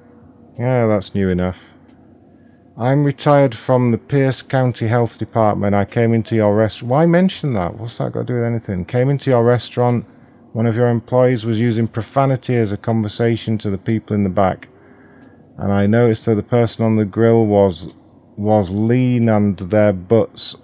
Yeah, 0.63 0.87
that's 0.87 1.13
new 1.13 1.29
enough. 1.29 1.59
I'm 2.79 3.03
retired 3.03 3.53
from 3.53 3.91
the 3.91 3.99
Pierce 3.99 4.43
County 4.43 4.87
Health 4.87 5.19
Department. 5.19 5.75
I 5.75 5.85
came 5.85 6.15
into 6.15 6.37
your 6.37 6.55
restaurant. 6.55 6.89
Why 6.89 7.05
mention 7.05 7.55
that? 7.55 7.81
What's 7.81 7.99
that 7.99 8.13
got 8.13 8.21
to 8.21 8.27
do 8.27 8.35
with 8.35 8.45
anything? 8.45 8.85
Came 8.85 9.11
into 9.11 9.31
your 9.31 9.43
restaurant. 9.43 10.07
One 10.53 10.67
of 10.67 10.77
your 10.77 10.89
employees 10.89 11.45
was 11.45 11.59
using 11.59 11.89
profanity 11.89 12.55
as 12.55 12.71
a 12.71 12.77
conversation 12.77 13.59
to 13.59 13.71
the 13.71 13.77
people 13.77 14.15
in 14.15 14.23
the 14.23 14.31
back. 14.31 14.69
And 15.59 15.73
I 15.73 15.89
noticed 15.89 16.27
that 16.27 16.37
the 16.37 16.45
person 16.45 16.85
on 16.85 16.95
the 16.95 17.07
grill 17.07 17.45
was 17.45 17.89
was 18.37 18.71
lean 18.71 19.29
and 19.29 19.59
their 19.59 19.93
butts 19.93 20.55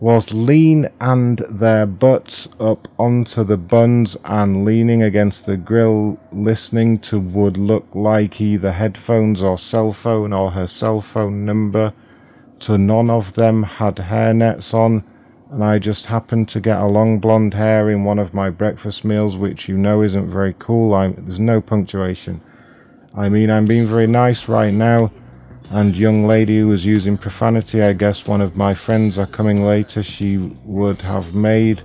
was 0.00 0.34
lean 0.34 0.88
and 1.00 1.38
their 1.48 1.86
butts 1.86 2.48
up 2.60 2.86
onto 2.98 3.42
the 3.44 3.56
buns 3.56 4.16
and 4.24 4.64
leaning 4.64 5.02
against 5.02 5.46
the 5.46 5.56
grill 5.56 6.18
listening 6.32 6.98
to 6.98 7.18
would 7.18 7.56
look 7.56 7.86
like 7.94 8.40
either 8.40 8.72
headphones 8.72 9.42
or 9.42 9.56
cell 9.56 9.92
phone 9.92 10.32
or 10.34 10.50
her 10.50 10.66
cell 10.66 11.00
phone 11.00 11.44
number. 11.46 11.92
To 12.60 12.76
none 12.76 13.10
of 13.10 13.34
them 13.34 13.62
had 13.62 13.96
hairnets 13.96 14.74
on 14.74 15.02
and 15.50 15.64
I 15.64 15.78
just 15.78 16.06
happened 16.06 16.48
to 16.48 16.60
get 16.60 16.80
a 16.80 16.86
long 16.86 17.18
blonde 17.18 17.54
hair 17.54 17.90
in 17.90 18.04
one 18.04 18.18
of 18.18 18.34
my 18.34 18.50
breakfast 18.50 19.04
meals 19.04 19.36
which 19.36 19.68
you 19.68 19.78
know 19.78 20.02
isn't 20.02 20.30
very 20.30 20.54
cool. 20.58 20.94
I'm, 20.94 21.14
there's 21.24 21.40
no 21.40 21.60
punctuation. 21.62 22.42
I 23.14 23.30
mean 23.30 23.50
I'm 23.50 23.64
being 23.64 23.86
very 23.86 24.06
nice 24.06 24.46
right 24.46 24.74
now 24.74 25.10
and 25.70 25.96
young 25.96 26.26
lady 26.26 26.60
who 26.60 26.68
was 26.68 26.84
using 26.84 27.18
profanity 27.18 27.82
i 27.82 27.92
guess 27.92 28.26
one 28.26 28.40
of 28.40 28.56
my 28.56 28.72
friends 28.72 29.18
are 29.18 29.26
coming 29.26 29.64
later 29.64 30.02
she 30.02 30.36
would 30.64 31.00
have 31.02 31.34
made 31.34 31.82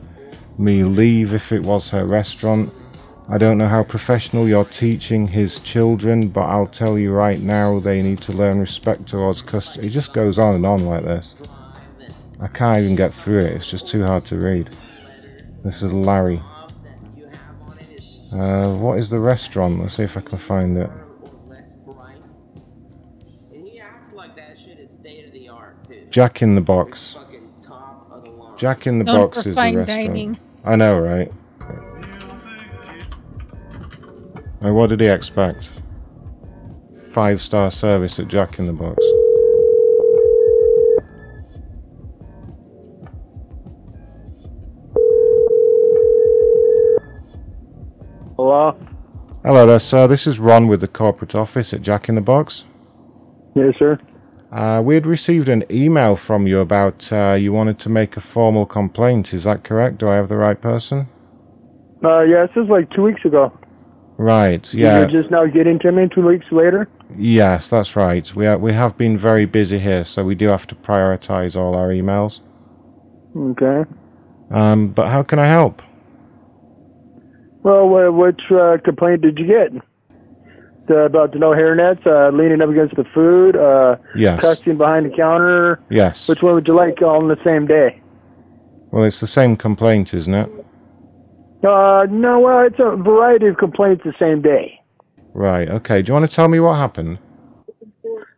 me 0.57 0.83
leave 0.83 1.33
if 1.33 1.51
it 1.51 1.63
was 1.63 1.89
her 1.89 2.05
restaurant. 2.05 2.71
I 3.29 3.37
don't 3.37 3.57
know 3.57 3.67
how 3.67 3.83
professional 3.83 4.47
you're 4.47 4.65
teaching 4.65 5.27
his 5.27 5.59
children 5.59 6.27
but 6.27 6.41
i'll 6.41 6.67
tell 6.67 6.97
you 6.97 7.11
right 7.11 7.41
now 7.41 7.79
they 7.79 8.01
need 8.01 8.21
to 8.21 8.33
learn 8.33 8.59
respect 8.59 9.07
towards 9.07 9.41
customers 9.41 9.87
it 9.87 9.89
just 9.89 10.13
goes 10.13 10.37
on 10.37 10.55
and 10.55 10.65
on 10.65 10.85
like 10.85 11.03
this. 11.03 11.33
I 12.39 12.47
can't 12.47 12.81
even 12.81 12.95
get 12.95 13.13
through 13.13 13.45
it 13.45 13.53
it's 13.53 13.69
just 13.69 13.87
too 13.87 14.03
hard 14.03 14.25
to 14.25 14.37
read. 14.37 14.69
This 15.63 15.81
is 15.81 15.93
larry. 15.93 16.41
Uh, 18.33 18.73
what 18.75 18.97
is 18.99 19.09
the 19.09 19.19
restaurant? 19.19 19.79
Let's 19.79 19.95
see 19.95 20.03
if 20.03 20.17
i 20.17 20.21
can 20.21 20.37
find 20.37 20.77
it 20.77 20.89
Jack 26.11 26.41
in 26.41 26.55
the 26.55 26.61
Box. 26.61 27.15
Jack 28.57 28.85
in 28.85 28.99
the 28.99 29.05
Known 29.05 29.27
Box 29.27 29.37
is 29.39 29.43
the 29.45 29.53
fine 29.53 29.77
restaurant. 29.77 30.07
dining. 30.07 30.39
I 30.65 30.75
know, 30.75 30.99
right? 30.99 31.31
And 34.59 34.75
what 34.75 34.89
did 34.89 34.99
he 34.99 35.07
expect? 35.07 35.69
Five 37.13 37.41
star 37.41 37.71
service 37.71 38.19
at 38.19 38.27
Jack 38.27 38.59
in 38.59 38.67
the 38.67 38.73
Box. 38.73 39.01
Hello? 48.35 48.77
Hello 49.45 49.65
there, 49.65 49.79
sir. 49.79 50.07
This 50.07 50.27
is 50.27 50.39
Ron 50.39 50.67
with 50.67 50.81
the 50.81 50.87
corporate 50.89 51.35
office 51.35 51.73
at 51.73 51.81
Jack 51.81 52.09
in 52.09 52.15
the 52.15 52.21
Box. 52.21 52.65
Yes, 53.55 53.73
sir. 53.79 53.97
Uh, 54.51 54.81
we 54.83 54.95
had 54.95 55.05
received 55.05 55.47
an 55.47 55.63
email 55.71 56.15
from 56.15 56.45
you 56.45 56.59
about 56.59 57.11
uh, 57.13 57.33
you 57.39 57.53
wanted 57.53 57.79
to 57.79 57.89
make 57.89 58.17
a 58.17 58.21
formal 58.21 58.65
complaint. 58.65 59.33
Is 59.33 59.45
that 59.45 59.63
correct? 59.63 59.99
Do 59.99 60.09
I 60.09 60.15
have 60.15 60.27
the 60.27 60.35
right 60.35 60.59
person? 60.59 61.07
Uh, 62.03 62.21
yeah, 62.21 62.45
this 62.47 62.63
is 62.63 62.69
like 62.69 62.89
two 62.91 63.03
weeks 63.03 63.23
ago. 63.23 63.57
Right. 64.17 64.71
Yeah. 64.73 64.99
You're 64.99 65.21
just 65.21 65.31
now 65.31 65.45
getting 65.45 65.79
to 65.79 65.91
me 65.91 66.07
two 66.13 66.25
weeks 66.25 66.45
later? 66.51 66.89
Yes, 67.17 67.69
that's 67.69 67.95
right. 67.95 68.35
We 68.35 68.45
are, 68.45 68.57
we 68.57 68.73
have 68.73 68.97
been 68.97 69.17
very 69.17 69.45
busy 69.45 69.79
here, 69.79 70.03
so 70.03 70.23
we 70.23 70.35
do 70.35 70.47
have 70.47 70.67
to 70.67 70.75
prioritize 70.75 71.55
all 71.55 71.73
our 71.73 71.89
emails. 71.89 72.39
Okay. 73.35 73.89
Um, 74.51 74.89
but 74.89 75.07
how 75.07 75.23
can 75.23 75.39
I 75.39 75.47
help? 75.47 75.81
Well, 77.63 77.87
wh- 77.87 78.15
which 78.17 78.41
uh, 78.51 78.77
complaint 78.83 79.21
did 79.21 79.39
you 79.39 79.47
get? 79.47 79.83
The, 80.91 81.03
about 81.05 81.31
the 81.31 81.39
no 81.39 81.51
hairnets, 81.51 82.05
uh, 82.05 82.35
leaning 82.35 82.61
up 82.61 82.69
against 82.69 82.97
the 82.97 83.05
food, 83.13 83.55
uh, 83.55 83.95
Yes. 84.13 84.41
cussing 84.41 84.77
behind 84.77 85.05
the 85.05 85.15
counter. 85.15 85.79
Yes. 85.89 86.27
Which 86.27 86.41
one 86.41 86.53
would 86.55 86.67
you 86.67 86.75
like 86.75 87.01
all 87.01 87.21
on 87.21 87.29
the 87.29 87.37
same 87.45 87.65
day? 87.65 88.01
Well, 88.91 89.05
it's 89.05 89.21
the 89.21 89.27
same 89.27 89.55
complaint, 89.55 90.13
isn't 90.13 90.33
it? 90.33 90.49
Uh, 91.63 92.07
no, 92.09 92.39
well, 92.41 92.65
it's 92.65 92.79
a 92.79 92.97
variety 92.97 93.47
of 93.47 93.57
complaints 93.57 94.03
the 94.03 94.13
same 94.19 94.41
day. 94.41 94.81
Right. 95.33 95.69
Okay. 95.69 96.01
Do 96.01 96.09
you 96.09 96.13
want 96.13 96.29
to 96.29 96.35
tell 96.35 96.49
me 96.49 96.59
what 96.59 96.75
happened? 96.75 97.19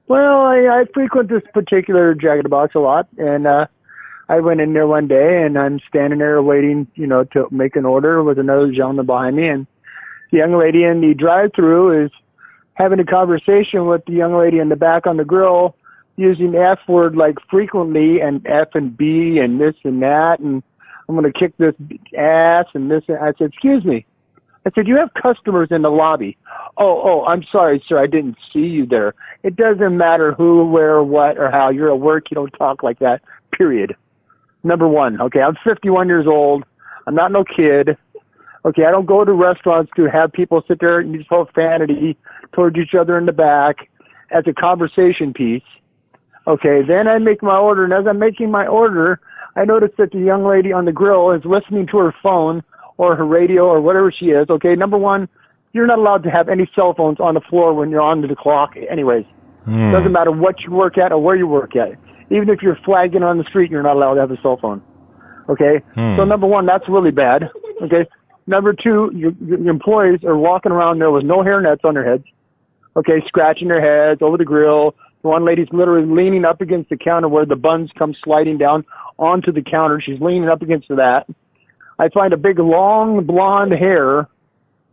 Well, 0.07 0.41
I, 0.41 0.81
I 0.81 0.85
frequent 0.93 1.29
this 1.29 1.41
particular 1.55 2.13
Jack 2.13 2.37
in 2.37 2.43
the 2.43 2.49
Box 2.49 2.75
a 2.75 2.79
lot, 2.79 3.07
and 3.17 3.47
uh, 3.47 3.65
I 4.29 4.41
went 4.41 4.61
in 4.61 4.73
there 4.73 4.85
one 4.85 5.07
day, 5.07 5.41
and 5.43 5.57
I'm 5.57 5.79
standing 5.89 6.19
there 6.19 6.39
waiting, 6.43 6.85
you 6.93 7.07
know, 7.07 7.23
to 7.33 7.47
make 7.49 7.75
an 7.75 7.85
order 7.85 8.21
with 8.21 8.37
another 8.37 8.67
gentleman 8.71 9.07
behind 9.07 9.37
me, 9.37 9.47
and 9.47 9.65
the 10.31 10.37
young 10.37 10.53
lady 10.55 10.83
in 10.83 11.01
the 11.01 11.15
drive-through 11.15 12.05
is 12.05 12.11
having 12.75 12.99
a 12.99 13.05
conversation 13.05 13.85
with 13.87 14.03
the 14.05 14.13
young 14.13 14.35
lady 14.35 14.59
in 14.59 14.69
the 14.69 14.75
back 14.75 15.05
on 15.05 15.17
the 15.17 15.25
grill, 15.25 15.75
using 16.15 16.55
F 16.55 16.79
word 16.87 17.15
like 17.15 17.35
frequently, 17.49 18.19
and 18.21 18.45
F 18.45 18.69
and 18.73 18.95
B 18.95 19.39
and 19.41 19.59
this 19.59 19.75
and 19.83 20.01
that, 20.01 20.39
and 20.39 20.63
I'm 21.07 21.21
to 21.21 21.31
kick 21.31 21.55
this 21.57 21.75
ass 22.17 22.65
and 22.73 22.89
this. 22.89 23.03
And 23.07 23.17
I 23.17 23.33
said, 23.37 23.49
excuse 23.49 23.83
me. 23.83 24.05
I 24.65 24.71
said, 24.73 24.87
you 24.87 24.95
have 24.95 25.09
customers 25.21 25.67
in 25.71 25.81
the 25.81 25.89
lobby. 25.89 26.37
Oh, 26.77 27.01
oh, 27.03 27.25
I'm 27.25 27.43
sorry, 27.51 27.83
sir. 27.87 28.01
I 28.01 28.07
didn't 28.07 28.37
see 28.53 28.59
you 28.59 28.85
there. 28.85 29.13
It 29.43 29.57
doesn't 29.57 29.97
matter 29.97 30.33
who, 30.33 30.65
where, 30.69 31.03
what, 31.03 31.37
or 31.37 31.51
how. 31.51 31.69
You're 31.69 31.91
at 31.91 31.99
work. 31.99 32.31
You 32.31 32.35
don't 32.35 32.51
talk 32.51 32.81
like 32.81 32.99
that. 32.99 33.19
Period. 33.51 33.95
Number 34.63 34.87
one. 34.87 35.19
Okay, 35.19 35.41
I'm 35.41 35.57
51 35.65 36.07
years 36.07 36.27
old. 36.27 36.63
I'm 37.05 37.15
not 37.15 37.33
no 37.33 37.43
kid. 37.43 37.97
Okay, 38.65 38.85
I 38.85 38.91
don't 38.91 39.05
go 39.05 39.25
to 39.25 39.33
restaurants 39.33 39.91
to 39.97 40.09
have 40.09 40.31
people 40.31 40.63
sit 40.65 40.79
there 40.79 40.99
and 40.99 41.13
use 41.13 41.25
profanity 41.27 42.17
towards 42.53 42.77
each 42.77 42.93
other 42.99 43.17
in 43.17 43.25
the 43.25 43.31
back 43.31 43.89
as 44.31 44.43
a 44.47 44.53
conversation 44.53 45.33
piece. 45.33 45.63
Okay, 46.47 46.81
then 46.85 47.07
I 47.07 47.19
make 47.19 47.41
my 47.41 47.57
order, 47.57 47.83
and 47.83 47.93
as 47.93 48.05
I'm 48.07 48.19
making 48.19 48.51
my 48.51 48.67
order, 48.67 49.19
I 49.55 49.65
notice 49.65 49.91
that 49.97 50.11
the 50.11 50.19
young 50.19 50.45
lady 50.45 50.73
on 50.73 50.85
the 50.85 50.91
grill 50.91 51.31
is 51.31 51.41
listening 51.45 51.87
to 51.91 51.97
her 51.99 52.13
phone 52.21 52.63
or 52.97 53.15
her 53.15 53.25
radio 53.25 53.65
or 53.65 53.81
whatever 53.81 54.11
she 54.11 54.27
is. 54.27 54.49
Okay, 54.49 54.75
number 54.75 54.97
one, 54.97 55.29
you're 55.73 55.87
not 55.87 55.99
allowed 55.99 56.23
to 56.23 56.29
have 56.29 56.49
any 56.49 56.69
cell 56.75 56.93
phones 56.95 57.19
on 57.19 57.33
the 57.33 57.41
floor 57.49 57.73
when 57.73 57.89
you're 57.89 58.01
on 58.01 58.21
the 58.21 58.35
clock, 58.35 58.73
anyways. 58.89 59.25
Hmm. 59.65 59.91
Doesn't 59.91 60.11
matter 60.11 60.31
what 60.31 60.61
you 60.61 60.71
work 60.71 60.97
at 60.97 61.11
or 61.11 61.21
where 61.21 61.35
you 61.35 61.47
work 61.47 61.75
at. 61.75 61.97
Even 62.29 62.49
if 62.49 62.61
you're 62.61 62.77
flagging 62.85 63.23
on 63.23 63.37
the 63.37 63.43
street, 63.45 63.71
you're 63.71 63.83
not 63.83 63.95
allowed 63.95 64.15
to 64.15 64.21
have 64.21 64.31
a 64.31 64.41
cell 64.41 64.57
phone. 64.61 64.81
Okay? 65.49 65.81
Hmm. 65.95 66.17
So 66.17 66.25
number 66.25 66.47
one, 66.47 66.65
that's 66.65 66.87
really 66.89 67.11
bad. 67.11 67.49
Okay? 67.81 68.07
Number 68.45 68.73
two, 68.73 69.11
your, 69.15 69.31
your 69.41 69.69
employees 69.69 70.23
are 70.23 70.37
walking 70.37 70.71
around 70.71 70.99
there 70.99 71.11
with 71.11 71.23
no 71.23 71.37
hairnets 71.37 71.83
on 71.83 71.93
their 71.93 72.09
heads. 72.09 72.25
Okay, 72.95 73.23
scratching 73.27 73.69
their 73.69 73.81
heads 73.81 74.21
over 74.21 74.37
the 74.37 74.45
grill. 74.45 74.95
The 75.23 75.29
one 75.29 75.45
lady's 75.45 75.67
literally 75.71 76.05
leaning 76.05 76.45
up 76.45 76.61
against 76.61 76.89
the 76.89 76.97
counter 76.97 77.27
where 77.27 77.45
the 77.45 77.55
buns 77.55 77.89
come 77.97 78.13
sliding 78.23 78.57
down 78.57 78.85
onto 79.17 79.51
the 79.51 79.61
counter. 79.61 80.01
She's 80.05 80.19
leaning 80.19 80.49
up 80.49 80.61
against 80.61 80.89
that. 80.89 81.25
I 81.97 82.09
find 82.09 82.33
a 82.33 82.37
big 82.37 82.59
long 82.59 83.25
blonde 83.25 83.71
hair 83.71 84.27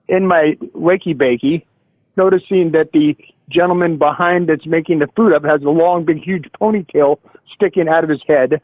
in 0.08 0.26
my 0.26 0.56
wakey 0.74 1.14
bakey, 1.14 1.64
noticing 2.16 2.72
that 2.72 2.90
the 2.92 3.16
gentleman 3.50 3.98
behind 3.98 4.48
that's 4.48 4.66
making 4.66 5.00
the 5.00 5.08
food 5.16 5.34
up 5.34 5.44
has 5.44 5.62
a 5.62 5.70
long, 5.70 6.04
big, 6.04 6.22
huge 6.22 6.46
ponytail 6.60 7.18
sticking 7.54 7.88
out 7.88 8.04
of 8.04 8.10
his 8.10 8.20
head. 8.26 8.60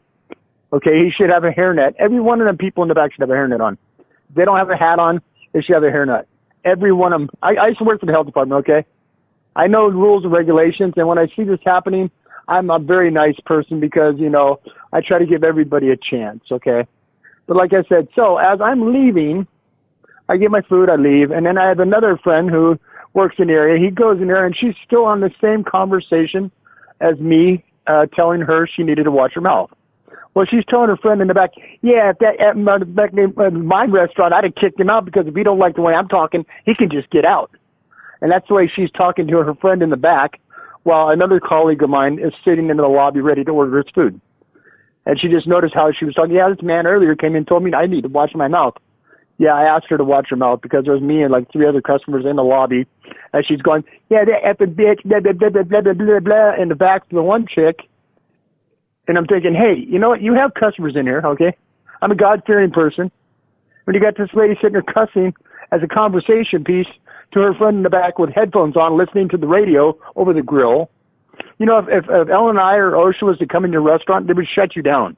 Okay, 0.73 1.03
he 1.03 1.11
should 1.15 1.29
have 1.29 1.43
a 1.43 1.51
hairnet. 1.51 1.95
Every 1.99 2.19
one 2.19 2.41
of 2.41 2.47
them 2.47 2.57
people 2.57 2.83
in 2.83 2.89
the 2.89 2.95
back 2.95 3.13
should 3.13 3.21
have 3.21 3.29
a 3.29 3.33
hairnet 3.33 3.61
on. 3.61 3.77
If 3.99 4.35
they 4.35 4.45
don't 4.45 4.57
have 4.57 4.69
a 4.69 4.75
hat 4.75 4.99
on, 4.99 5.21
they 5.53 5.61
should 5.61 5.73
have 5.73 5.83
a 5.83 5.87
hairnet. 5.87 6.25
Every 6.65 6.91
one 6.91 7.13
of 7.13 7.21
them. 7.21 7.29
I, 7.41 7.55
I 7.55 7.67
used 7.67 7.79
to 7.79 7.85
work 7.85 7.99
for 7.99 8.05
the 8.05 8.11
health 8.11 8.25
department, 8.25 8.67
okay? 8.67 8.85
I 9.57 9.65
know 9.65 9.87
rules 9.87 10.23
and 10.23 10.31
regulations, 10.31 10.93
and 10.97 11.07
when 11.07 11.17
I 11.17 11.25
see 11.35 11.43
this 11.43 11.59
happening, 11.65 12.11
I'm 12.47 12.69
a 12.69 12.77
very 12.77 13.09
nice 13.09 13.35
person 13.43 13.79
because, 13.79 14.13
you 14.17 14.29
know, 14.29 14.59
I 14.93 15.01
try 15.01 15.17
to 15.17 15.25
give 15.25 15.43
everybody 15.43 15.89
a 15.89 15.97
chance, 15.97 16.43
okay? 16.51 16.87
But 17.47 17.57
like 17.57 17.73
I 17.73 17.83
said, 17.89 18.07
so 18.15 18.37
as 18.37 18.61
I'm 18.61 18.93
leaving, 18.93 19.47
I 20.29 20.37
get 20.37 20.51
my 20.51 20.61
food, 20.61 20.89
I 20.91 20.95
leave, 20.95 21.31
and 21.31 21.43
then 21.43 21.57
I 21.57 21.67
have 21.67 21.79
another 21.79 22.19
friend 22.23 22.51
who 22.51 22.77
works 23.13 23.37
in 23.39 23.47
the 23.47 23.53
area. 23.53 23.83
He 23.83 23.89
goes 23.89 24.21
in 24.21 24.27
there, 24.27 24.45
and 24.45 24.55
she's 24.55 24.75
still 24.85 25.05
on 25.05 25.21
the 25.21 25.31
same 25.41 25.63
conversation 25.63 26.51
as 27.01 27.17
me, 27.19 27.65
uh, 27.87 28.05
telling 28.15 28.41
her 28.41 28.67
she 28.67 28.83
needed 28.83 29.05
to 29.05 29.11
watch 29.11 29.33
her 29.33 29.41
mouth. 29.41 29.71
Well, 30.35 30.45
she's 30.47 30.65
telling 30.69 30.89
her 30.89 30.97
friend 30.97 31.19
in 31.19 31.29
the 31.29 31.33
back, 31.33 31.51
yeah, 31.81 32.11
if 32.11 32.19
that 32.19 32.39
at 32.39 32.57
my, 32.57 32.77
back 32.77 33.11
in 33.13 33.65
my 33.65 33.85
restaurant, 33.85 34.33
I'd 34.33 34.43
have 34.43 34.53
kicked 34.53 34.79
him 34.79 34.91
out 34.91 35.03
because 35.03 35.25
if 35.25 35.33
he 35.33 35.41
don't 35.41 35.57
like 35.57 35.75
the 35.75 35.81
way 35.81 35.95
I'm 35.95 36.07
talking, 36.07 36.45
he 36.63 36.75
can 36.75 36.91
just 36.91 37.09
get 37.09 37.25
out. 37.25 37.49
And 38.21 38.31
that's 38.31 38.47
the 38.47 38.55
way 38.55 38.71
she's 38.73 38.91
talking 38.91 39.27
to 39.27 39.37
her 39.37 39.55
friend 39.55 39.81
in 39.81 39.89
the 39.89 39.97
back, 39.97 40.39
while 40.83 41.09
another 41.09 41.39
colleague 41.39 41.83
of 41.83 41.89
mine 41.89 42.19
is 42.19 42.33
sitting 42.45 42.69
in 42.69 42.77
the 42.77 42.87
lobby 42.87 43.21
ready 43.21 43.43
to 43.43 43.51
order 43.51 43.77
his 43.77 43.87
food. 43.93 44.19
And 45.05 45.19
she 45.19 45.27
just 45.27 45.47
noticed 45.47 45.73
how 45.73 45.91
she 45.97 46.05
was 46.05 46.15
talking. 46.15 46.35
Yeah, 46.35 46.49
this 46.49 46.61
man 46.61 46.87
earlier 46.87 47.15
came 47.15 47.31
in 47.31 47.37
and 47.37 47.47
told 47.47 47.63
me 47.63 47.73
I 47.73 47.85
need 47.85 48.01
to 48.01 48.09
watch 48.09 48.31
my 48.35 48.47
mouth. 48.47 48.75
Yeah, 49.37 49.53
I 49.53 49.63
asked 49.63 49.85
her 49.89 49.97
to 49.97 50.03
watch 50.03 50.27
her 50.31 50.35
mouth 50.35 50.61
because 50.61 50.83
there 50.83 50.93
was 50.93 51.01
me 51.03 51.21
and 51.21 51.31
like 51.31 51.51
three 51.51 51.67
other 51.67 51.81
customers 51.81 52.25
in 52.27 52.35
the 52.35 52.43
lobby. 52.43 52.87
And 53.33 53.45
she's 53.47 53.61
going, 53.61 53.83
yeah, 54.09 54.25
that 54.25 54.43
effing 54.43 54.73
bitch, 54.73 55.03
blah, 55.05 55.19
blah, 55.19 55.33
blah, 55.33 55.49
blah, 55.49 55.63
blah, 55.63 55.81
blah, 55.81 55.93
blah, 55.93 56.19
blah, 56.19 56.61
in 56.61 56.69
the 56.69 56.75
back 56.75 57.07
to 57.09 57.15
the 57.15 57.21
one 57.21 57.45
chick. 57.47 57.81
And 59.07 59.17
I'm 59.17 59.27
thinking, 59.27 59.53
hey, 59.53 59.85
you 59.87 59.99
know 59.99 60.09
what? 60.09 60.21
You 60.21 60.33
have 60.33 60.53
customers 60.55 60.95
in 60.95 61.05
here, 61.05 61.21
okay? 61.23 61.55
I'm 62.01 62.11
a 62.11 62.15
God 62.15 62.41
fearing 62.45 62.71
person. 62.71 63.11
When 63.85 63.95
you 63.95 64.01
got 64.01 64.17
this 64.17 64.29
lady 64.33 64.55
sitting 64.55 64.73
there 64.73 64.81
cussing 64.81 65.33
as 65.71 65.81
a 65.83 65.87
conversation 65.87 66.63
piece 66.65 66.87
to 67.33 67.39
her 67.41 67.53
friend 67.53 67.77
in 67.77 67.83
the 67.83 67.89
back 67.89 68.19
with 68.19 68.29
headphones 68.33 68.75
on, 68.77 68.97
listening 68.97 69.29
to 69.29 69.37
the 69.37 69.47
radio 69.47 69.97
over 70.15 70.33
the 70.33 70.41
grill. 70.41 70.89
You 71.59 71.65
know, 71.65 71.79
if, 71.79 71.85
if, 71.89 72.05
if 72.09 72.29
L&I 72.29 72.75
or 72.75 72.91
OSHA 72.91 73.23
was 73.23 73.37
to 73.39 73.45
come 73.45 73.65
in 73.65 73.71
your 73.71 73.81
restaurant, 73.81 74.27
they 74.27 74.33
would 74.33 74.47
shut 74.47 74.75
you 74.75 74.81
down. 74.81 75.15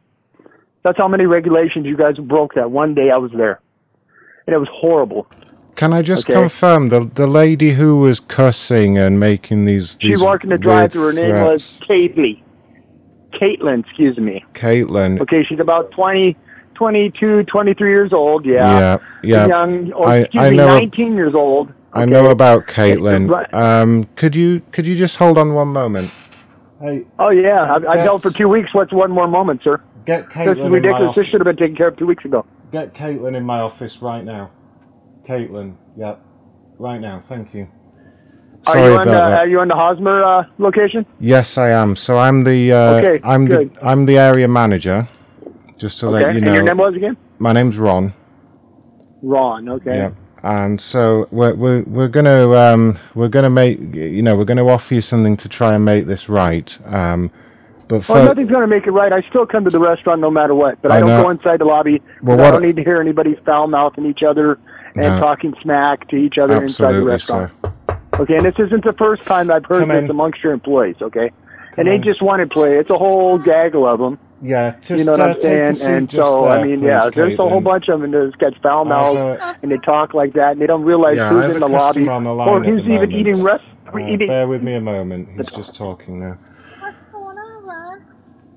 That's 0.84 0.98
how 0.98 1.08
many 1.08 1.26
regulations 1.26 1.86
you 1.86 1.98
guys 1.98 2.18
broke 2.18 2.56
that 2.56 2.72
one 2.72 2.94
day 2.96 3.10
I 3.12 3.18
was 3.18 3.32
there. 3.36 3.60
And 4.48 4.56
it 4.56 4.60
was 4.60 4.70
horrible. 4.72 5.28
Can 5.76 5.94
I 5.94 6.02
just 6.02 6.30
Okay. 6.30 6.34
confirm 6.40 6.90
the 6.90 7.10
the 7.14 7.28
lady 7.28 7.74
who 7.76 7.98
was 8.00 8.20
cussing 8.20 8.98
and 8.98 9.18
making 9.20 9.64
these? 9.66 9.98
She 10.02 10.10
these 10.10 10.22
walked 10.22 10.44
in 10.44 10.50
the 10.50 10.58
drive 10.58 10.92
through. 10.92 11.08
Her 11.08 11.14
name 11.14 11.46
was 11.46 11.80
Caitlin. 11.88 12.42
Caitlin, 13.34 13.82
excuse 13.86 14.18
me. 14.18 14.44
Caitlin. 14.56 15.22
Okay, 15.22 15.44
she's 15.48 15.60
about 15.60 15.92
20, 15.92 16.36
22, 16.74 17.44
23 17.44 17.90
years 17.90 18.12
old. 18.12 18.46
Yeah. 18.46 18.80
Yeah, 18.80 18.98
yeah. 19.24 19.48
Young, 19.48 19.92
or 19.94 20.08
I- 20.10 20.18
excuse 20.18 20.44
I 20.44 20.50
me, 20.50 20.58
know 20.58 20.76
a- 20.76 20.80
19 20.80 21.14
years 21.16 21.36
old. 21.36 21.72
I 21.94 22.04
okay? 22.04 22.12
know 22.12 22.30
about 22.30 22.68
Caitlin. 22.68 23.30
Right. 23.30 23.54
Um, 23.54 24.06
could 24.16 24.36
you 24.36 24.62
could 24.72 24.86
you 24.86 24.96
just 24.96 25.18
hold 25.18 25.38
on 25.38 25.54
one 25.54 25.70
moment? 25.70 26.12
Hey. 26.82 27.06
Oh, 27.18 27.30
yeah. 27.30 27.74
I've, 27.76 27.86
I've 27.86 28.00
held 28.00 28.22
for 28.22 28.32
two 28.32 28.48
weeks. 28.48 28.74
What's 28.74 28.94
one 28.94 29.12
more 29.12 29.28
moment, 29.28 29.62
sir? 29.64 29.82
Get 30.06 30.28
This 30.28 30.34
Caitlin 30.34 30.52
is 30.52 30.58
in 30.58 30.64
my 30.64 30.78
ridiculous. 30.78 31.16
This 31.16 31.28
should 31.28 31.42
have 31.42 31.46
been 31.46 31.58
taken 31.58 31.76
care 31.76 31.90
of 31.90 31.98
two 31.98 32.06
weeks 32.08 32.24
ago. 32.24 32.46
Get 32.72 32.94
Caitlin 32.94 33.36
in 33.36 33.44
my 33.44 33.60
office 33.60 34.02
right 34.02 34.24
now. 34.24 34.52
Caitlin, 35.28 35.76
yep, 35.98 36.22
right 36.78 37.00
now. 37.00 37.24
Thank 37.28 37.54
you. 37.54 37.68
Are 38.66 38.74
Sorry 38.74 38.92
you 38.92 38.98
on 38.98 39.08
the, 39.08 39.14
that. 39.14 39.34
Are 39.34 39.48
you 39.48 39.60
on 39.60 39.68
the 39.68 39.76
Hosmer 39.76 40.24
uh, 40.24 40.44
location? 40.58 41.06
Yes, 41.20 41.58
I 41.58 41.70
am. 41.70 41.96
So 41.96 42.18
I'm 42.18 42.44
the 42.44 42.72
uh, 42.72 42.78
Okay, 42.94 43.20
I'm 43.24 43.46
good. 43.46 43.74
the 43.76 43.86
I'm 43.86 44.06
the 44.06 44.18
area 44.18 44.48
manager. 44.48 45.08
Just 45.78 46.00
to 46.00 46.08
okay. 46.08 46.26
let 46.26 46.36
you 46.36 46.42
know. 46.42 46.48
And 46.48 46.56
your 46.56 46.64
name 46.64 46.78
was 46.78 46.96
again? 46.96 47.18
My 47.40 47.54
name's 47.54 47.78
Ron. 47.78 48.14
Ron. 49.22 49.70
Okay. 49.70 49.96
Yeah. 49.98 50.12
And 50.44 50.80
so 50.80 51.28
we're 51.32 51.54
we're 51.56 51.82
we're 51.84 52.08
gonna 52.08 52.50
um 52.52 52.98
we're 53.16 53.28
gonna 53.28 53.50
make 53.50 53.80
you 53.94 54.22
know 54.22 54.36
we're 54.38 54.46
gonna 54.46 54.66
offer 54.68 54.94
you 54.96 55.02
something 55.02 55.36
to 55.38 55.50
try 55.50 55.76
and 55.76 55.84
make 55.86 56.06
this 56.08 56.30
right. 56.30 56.78
Um, 56.86 57.30
but 57.90 58.08
Well, 58.08 58.24
nothing's 58.24 58.52
going 58.52 58.62
to 58.62 58.68
make 58.68 58.86
it 58.86 58.92
right. 58.92 59.12
I 59.12 59.22
still 59.30 59.48
come 59.48 59.64
to 59.64 59.72
the 59.72 59.80
restaurant 59.80 60.22
no 60.22 60.30
matter 60.30 60.54
what, 60.54 60.80
but 60.84 60.92
I, 60.92 60.98
I 60.98 61.00
don't 61.00 61.10
know. 61.10 61.24
go 61.24 61.30
inside 61.32 61.60
the 61.60 61.66
lobby. 61.66 62.04
Well, 62.22 62.40
I 62.40 62.52
don't 62.52 62.62
need 62.62 62.76
to 62.76 62.84
hear 62.84 63.02
anybody 63.02 63.36
foul 63.44 63.68
mouthing 63.68 64.06
each 64.06 64.22
other 64.22 64.60
and 64.94 65.16
No. 65.16 65.20
talking 65.20 65.56
smack 65.64 66.08
to 66.10 66.16
each 66.16 66.38
other 66.38 66.62
inside 66.64 66.94
the 66.94 67.10
Absolutely, 67.12 67.12
restaurant. 67.12 67.52
Okay, 68.20 68.36
and 68.36 68.46
this 68.46 68.54
isn't 68.60 68.84
the 68.84 68.94
first 68.94 69.24
time 69.24 69.50
I've 69.50 69.66
heard 69.66 69.80
Come 69.80 69.90
this 69.90 70.04
in. 70.04 70.10
amongst 70.12 70.44
your 70.44 70.54
employees. 70.54 70.98
Okay, 71.02 71.32
and 71.78 71.88
they 71.88 71.96
in. 71.96 72.04
just 72.04 72.22
want 72.22 72.42
to 72.48 72.54
play. 72.54 72.78
It's 72.78 72.92
a 72.92 72.98
whole 72.98 73.40
gaggle 73.40 73.88
of 73.88 73.98
them. 74.00 74.20
Yeah, 74.42 74.78
just 74.82 75.00
you 75.00 75.04
know 75.06 75.12
what 75.12 75.20
uh, 75.22 75.34
I'm 75.34 75.42
saying? 75.42 75.82
And 75.82 76.12
so, 76.12 76.44
there, 76.44 76.52
I 76.52 76.64
mean, 76.64 76.82
yeah, 76.82 77.04
please, 77.04 77.16
there's 77.16 77.40
a 77.40 77.50
whole 77.50 77.60
bunch 77.62 77.90
of 77.90 78.00
them 78.00 78.12
that 78.12 78.34
got 78.40 78.54
foul 78.62 78.86
mouths 78.86 79.42
and 79.62 79.72
they 79.72 79.78
talk 79.78 80.14
like 80.14 80.34
that, 80.34 80.54
and 80.54 80.62
they 80.62 80.68
don't 80.68 80.84
realize 80.84 81.18
Yeah, 81.18 81.30
who's 81.30 81.46
in 81.56 81.60
the 81.60 81.68
lobby 81.68 82.00
customer 82.06 82.12
on 82.14 82.24
the 82.24 82.30
or 82.30 82.36
line 82.36 82.64
at 82.64 82.70
who's 82.70 82.80
even 82.82 82.94
moment. 82.94 83.14
eating 83.14 83.44
rest. 83.44 83.64
Uh, 83.94 83.98
eating. 84.00 84.28
bear 84.28 84.48
with 84.48 84.64
me 84.64 84.76
a 84.76 84.82
moment. 84.82 85.28
He's 85.36 85.50
just 85.50 85.76
talking 85.76 86.20
now. 86.22 86.38
What's 86.80 87.04
going 87.06 87.38
on, 87.38 87.64
Ron? 87.66 88.06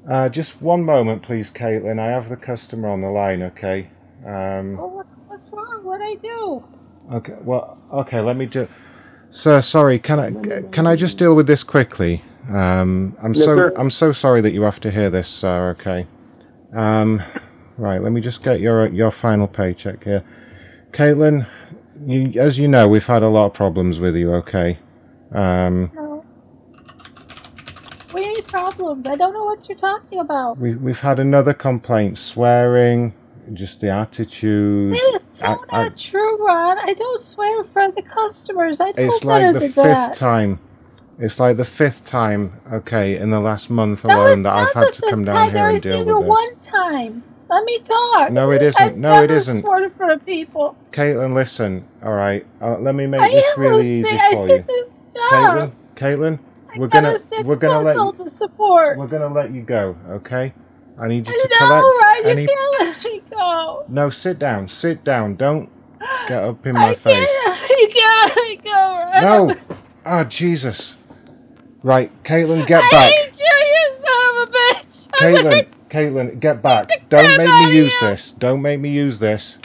Uh, 0.09 0.29
just 0.29 0.61
one 0.63 0.85
moment, 0.85 1.23
please, 1.23 1.51
Caitlin. 1.51 1.99
I 1.99 2.07
have 2.07 2.29
the 2.29 2.37
customer 2.37 2.89
on 2.89 3.01
the 3.01 3.09
line. 3.09 3.43
Okay. 3.43 3.89
Um, 4.25 4.79
Oh, 4.79 4.87
what, 4.87 5.07
what's 5.27 5.51
wrong? 5.51 5.81
What'd 5.85 6.07
I 6.07 6.15
do? 6.17 6.63
okay. 7.15 7.35
Well. 7.43 7.79
Okay. 7.93 8.21
Let 8.21 8.37
me 8.37 8.47
do. 8.47 8.69
Sir, 9.31 9.61
sorry. 9.63 9.99
Can 9.99 10.21
I 10.21 10.63
can 10.71 10.87
I 10.87 10.95
just 10.95 11.19
deal 11.19 11.35
with 11.35 11.47
this 11.47 11.63
quickly? 11.65 12.23
Um, 12.53 13.17
I'm 13.23 13.33
Yes, 13.35 13.45
so 13.45 13.57
sir. 13.57 13.73
I'm 13.77 13.91
so 13.91 14.13
sorry 14.13 14.41
that 14.43 14.53
you 14.53 14.63
have 14.63 14.81
to 14.81 14.91
hear 14.91 15.09
this, 15.11 15.29
sir. 15.29 15.71
Okay. 15.71 16.07
Um, 16.77 17.23
right. 17.79 18.03
Let 18.03 18.13
me 18.13 18.21
just 18.21 18.43
get 18.43 18.61
your 18.61 18.87
your 18.89 19.11
final 19.11 19.47
paycheck 19.49 20.05
here, 20.05 20.23
Caitlin. 20.93 21.47
You, 22.07 22.41
as 22.41 22.59
you 22.59 22.69
know, 22.69 22.89
we've 22.89 23.07
had 23.07 23.23
a 23.23 23.29
lot 23.29 23.47
of 23.47 23.55
problems 23.55 23.99
with 24.01 24.17
you. 24.17 24.35
Okay. 24.35 24.79
Um, 25.33 25.91
No. 25.95 26.25
We 28.13 28.25
any 28.25 28.43
problems? 28.43 29.07
I 29.07 29.17
don't 29.17 29.33
know 29.33 29.45
what 29.45 29.67
you're 29.69 29.79
talking 29.79 30.19
about. 30.19 30.59
we 30.59 30.75
we've 30.75 31.01
had 31.01 31.19
another 31.19 31.55
complaint, 31.55 32.19
swearing, 32.19 33.15
just 33.55 33.81
the 33.81 33.89
attitude. 33.89 34.93
That 34.93 35.13
is 35.17 35.25
so 35.33 35.47
I- 35.47 35.51
not 35.55 35.67
I- 35.71 35.89
true, 35.97 36.47
Ron. 36.47 36.79
I 36.79 36.93
don't 36.93 37.21
swear 37.23 37.63
in 37.63 37.69
front 37.69 37.91
of 37.91 38.05
the 38.05 38.11
customers. 38.11 38.81
I 38.83 38.87
know 38.89 38.93
It's 38.99 39.25
better 39.25 39.45
like 39.47 39.53
the 39.55 39.61
than 39.61 39.73
fifth 39.73 39.85
that. 39.85 40.15
time. 40.15 40.59
It's 41.23 41.39
like 41.39 41.57
the 41.57 41.65
fifth 41.65 42.03
time, 42.05 42.53
okay, 42.73 43.17
in 43.17 43.31
the 43.31 43.39
last 43.39 43.71
month 43.71 44.05
alone 44.05 44.43
that 44.43 44.55
I've 44.57 44.73
had 44.73 44.93
to 44.95 45.03
come 45.09 45.25
down 45.25 45.51
here 45.53 45.69
and 45.69 45.81
deal 45.81 46.05
with 46.05 46.17
this. 46.19 46.29
one 46.29 46.57
time. 46.69 47.23
Let 47.49 47.65
me 47.65 47.79
talk. 47.81 48.33
No, 48.33 48.51
it 48.51 48.61
isn't. 48.61 48.83
I've 48.83 48.97
No, 48.97 49.23
it 49.23 49.31
isn't. 49.31 49.61
sworn 49.61 49.85
in 49.85 49.91
front 49.91 50.13
of 50.15 50.27
people. 50.27 50.77
Caitlin, 50.91 51.33
listen. 51.33 51.87
All 52.03 52.15
right, 52.15 52.45
uh, 52.61 52.77
let 52.79 52.97
me 52.97 53.07
make 53.07 53.21
I 53.21 53.31
this 53.31 53.47
really 53.57 54.01
easy 54.01 54.09
I 54.19 54.31
for 54.33 54.49
did 54.49 54.59
you. 54.59 54.65
this 54.67 55.05
job. 55.15 55.73
Caitlin, 55.95 56.39
Caitlin, 56.39 56.39
we're 56.79 56.89
gonna 56.89 57.19
we're 57.45 57.55
gonna 57.57 57.83
let 57.83 57.95
you, 57.97 58.29
support. 58.29 58.99
we're 58.99 59.07
gonna 59.07 59.33
let 59.33 59.53
you 59.53 59.63
go, 59.63 59.97
okay? 60.11 60.53
I 60.99 61.07
need 61.07 61.27
you 61.27 61.33
to 61.33 61.49
no, 61.53 61.59
collect 61.59 61.85
Ron, 62.03 62.27
any. 62.27 62.43
you 62.43 62.49
can't 62.49 62.81
let 62.81 63.05
me 63.05 63.23
go. 63.31 63.85
No, 63.89 64.11
sit 64.11 64.41
down. 64.41 64.69
Sit 64.69 65.05
down. 65.05 65.37
Don't 65.37 65.71
get 66.27 66.43
up 66.43 66.67
in 66.67 66.73
my 66.73 66.91
I 66.91 66.95
face. 66.97 67.29
can't. 67.29 67.71
You 67.79 67.89
can't 67.95 68.37
let 68.37 68.49
me 68.49 68.57
go, 68.57 68.73
Ron. 68.73 69.23
No. 69.49 69.55
Oh 70.05 70.25
Jesus. 70.25 70.97
Right, 71.85 72.11
Caitlin, 72.23 72.65
get 72.67 72.81
I 72.85 72.91
back. 72.91 73.13
hate 73.13 73.41
you, 73.41 73.45
you 73.67 73.99
son 73.99 74.37
of 74.37 74.49
a 74.49 74.53
bitch. 74.53 75.09
Caitlin, 75.21 75.67
Caitlin, 75.91 76.39
get 76.41 76.63
back. 76.63 76.91
Don't 77.09 77.37
make 77.37 77.51
me 77.67 77.75
use 77.77 77.93
this. 78.01 78.31
Don't 78.33 78.63
make 78.63 78.79
me 78.79 78.91
use 78.91 79.19
this. 79.19 79.59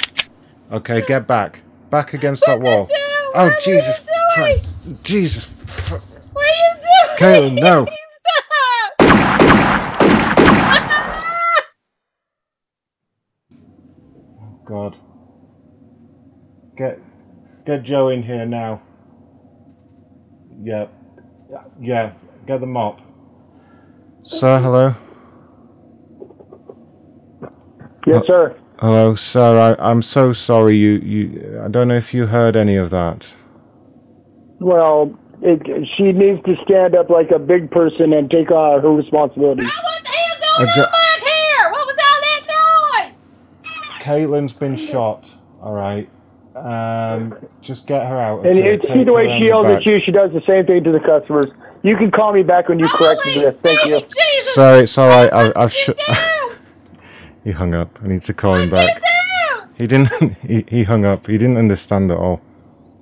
Okay, 0.72 1.06
get 1.06 1.28
back. 1.28 1.62
Back 1.92 2.14
against 2.14 2.44
that 2.48 2.60
wall. 2.60 2.90
Oh, 3.36 3.52
Jesus 3.64 4.04
Christ. 4.34 4.68
Jesus. 5.04 5.50
What 6.34 6.44
are 6.44 6.48
you 6.48 6.74
doing? 6.76 7.18
Caitlin, 7.20 7.62
no. 7.62 7.88
Oh, 14.40 14.60
God. 14.66 14.98
Get 16.78 17.00
get 17.66 17.84
Joe 17.84 18.10
in 18.10 18.24
here 18.24 18.46
now. 18.46 18.82
Yeah. 20.62 20.88
Yeah. 21.82 22.14
Get 22.46 22.60
the 22.62 22.66
mop. 22.66 23.00
Sir, 24.24 24.60
hello. 24.60 24.96
Yes, 28.06 28.24
sir. 28.26 28.56
Hello, 28.80 29.16
sir. 29.16 29.76
I, 29.80 29.90
I'm 29.90 30.02
so 30.02 30.32
sorry. 30.34 30.78
You, 30.78 30.92
you. 31.04 31.62
I 31.64 31.68
don't 31.68 31.88
know 31.88 31.98
if 31.98 32.14
you 32.14 32.26
heard 32.28 32.56
any 32.56 32.76
of 32.78 32.90
that. 32.92 33.34
Well, 34.60 35.18
it, 35.42 35.62
she 35.98 36.12
needs 36.14 36.42
to 36.46 36.56
stand 36.64 36.96
up 36.96 37.10
like 37.10 37.32
a 37.32 37.40
big 37.40 37.70
person 37.70 38.14
and 38.14 38.30
take 38.30 38.50
uh, 38.50 38.80
her 38.80 38.94
responsibility. 38.94 39.64
Exa- 39.64 40.92
Back 40.92 41.20
here. 41.22 41.72
What 41.72 41.86
was 41.86 41.98
all 42.00 42.22
that 42.22 43.12
noise? 43.12 44.04
Caitlin's 44.04 44.54
been 44.54 44.76
shot. 44.78 45.30
All 45.62 45.74
right. 45.74 46.10
Um, 46.66 47.38
just 47.62 47.88
get 47.88 48.06
her 48.06 48.20
out. 48.20 48.46
And 48.46 48.58
here. 48.58 48.74
you 48.74 48.82
see 48.82 49.04
the 49.04 49.14
way 49.14 49.26
she 49.38 49.44
the 49.44 49.46
yells 49.48 49.68
at 49.68 49.86
you, 49.86 50.00
she 50.06 50.12
does 50.12 50.32
the 50.32 50.42
same 50.48 50.66
thing 50.66 50.84
to 50.84 50.92
the 50.92 51.00
customers. 51.00 51.52
You 51.84 51.96
can 51.96 52.10
call 52.12 52.34
me 52.34 52.44
back 52.44 52.70
when 52.70 52.80
you 52.80 52.88
correct 52.90 53.22
this. 53.26 53.56
Thank 53.62 53.86
you. 53.86 54.02
Sorry, 54.40 54.82
it's 54.82 54.98
all 54.98 55.08
right. 55.08 55.32
I, 55.32 55.54
I've 55.56 55.72
sh- 55.74 55.90
he 57.44 57.52
hung 57.52 57.74
up. 57.74 57.98
I 58.04 58.08
need 58.08 58.24
to 58.24 58.34
call 58.34 58.56
him 58.56 58.70
back. 58.70 59.02
He 59.78 59.86
didn't. 59.88 60.10
He, 60.42 60.66
he 60.68 60.84
hung 60.84 61.06
up. 61.06 61.28
He 61.28 61.38
didn't 61.38 61.58
understand 61.58 62.12
at 62.12 62.18
all. 62.18 62.42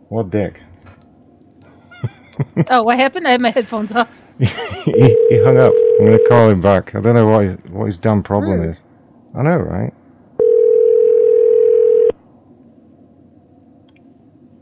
What 0.09 0.29
dick? 0.29 0.59
Oh, 2.69 2.83
what 2.83 2.97
happened? 2.97 3.25
I 3.25 3.31
had 3.31 3.39
my 3.39 3.49
headphones 3.49 3.93
off. 3.93 4.09
he, 4.39 4.45
he 5.29 5.41
hung 5.43 5.57
up. 5.57 5.71
I'm 5.99 6.05
gonna 6.07 6.19
call 6.27 6.49
him 6.49 6.59
back. 6.59 6.93
I 6.93 6.99
don't 6.99 7.15
know 7.15 7.27
what 7.27 7.45
his, 7.45 7.57
what 7.69 7.85
his 7.85 7.97
damn 7.97 8.21
problem 8.23 8.61
is. 8.71 8.77
I 9.33 9.41
know, 9.43 9.55
right? 9.57 9.93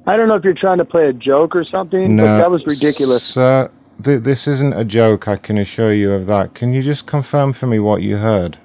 I 0.06 0.18
don't 0.18 0.28
know 0.28 0.36
if 0.36 0.44
you're 0.44 0.54
trying 0.54 0.80
to 0.80 0.86
play 0.86 1.08
a 1.08 1.14
joke 1.14 1.56
or 1.56 1.64
something, 1.64 2.18
but 2.18 2.38
that 2.38 2.52
was 2.52 2.66
ridiculous. 2.66 3.24
Sir, 3.24 3.72
th- 4.04 4.24
this 4.24 4.48
isn't 4.48 4.74
a 4.74 4.84
joke. 4.84 5.28
I 5.28 5.38
can 5.38 5.58
assure 5.58 5.94
you 5.94 6.12
of 6.12 6.26
that. 6.28 6.56
Can 6.56 6.74
you 6.74 6.82
just 6.82 7.08
confirm 7.08 7.54
for 7.54 7.68
me 7.68 7.80
what 7.80 8.02
you 8.02 8.18
heard? 8.18 8.58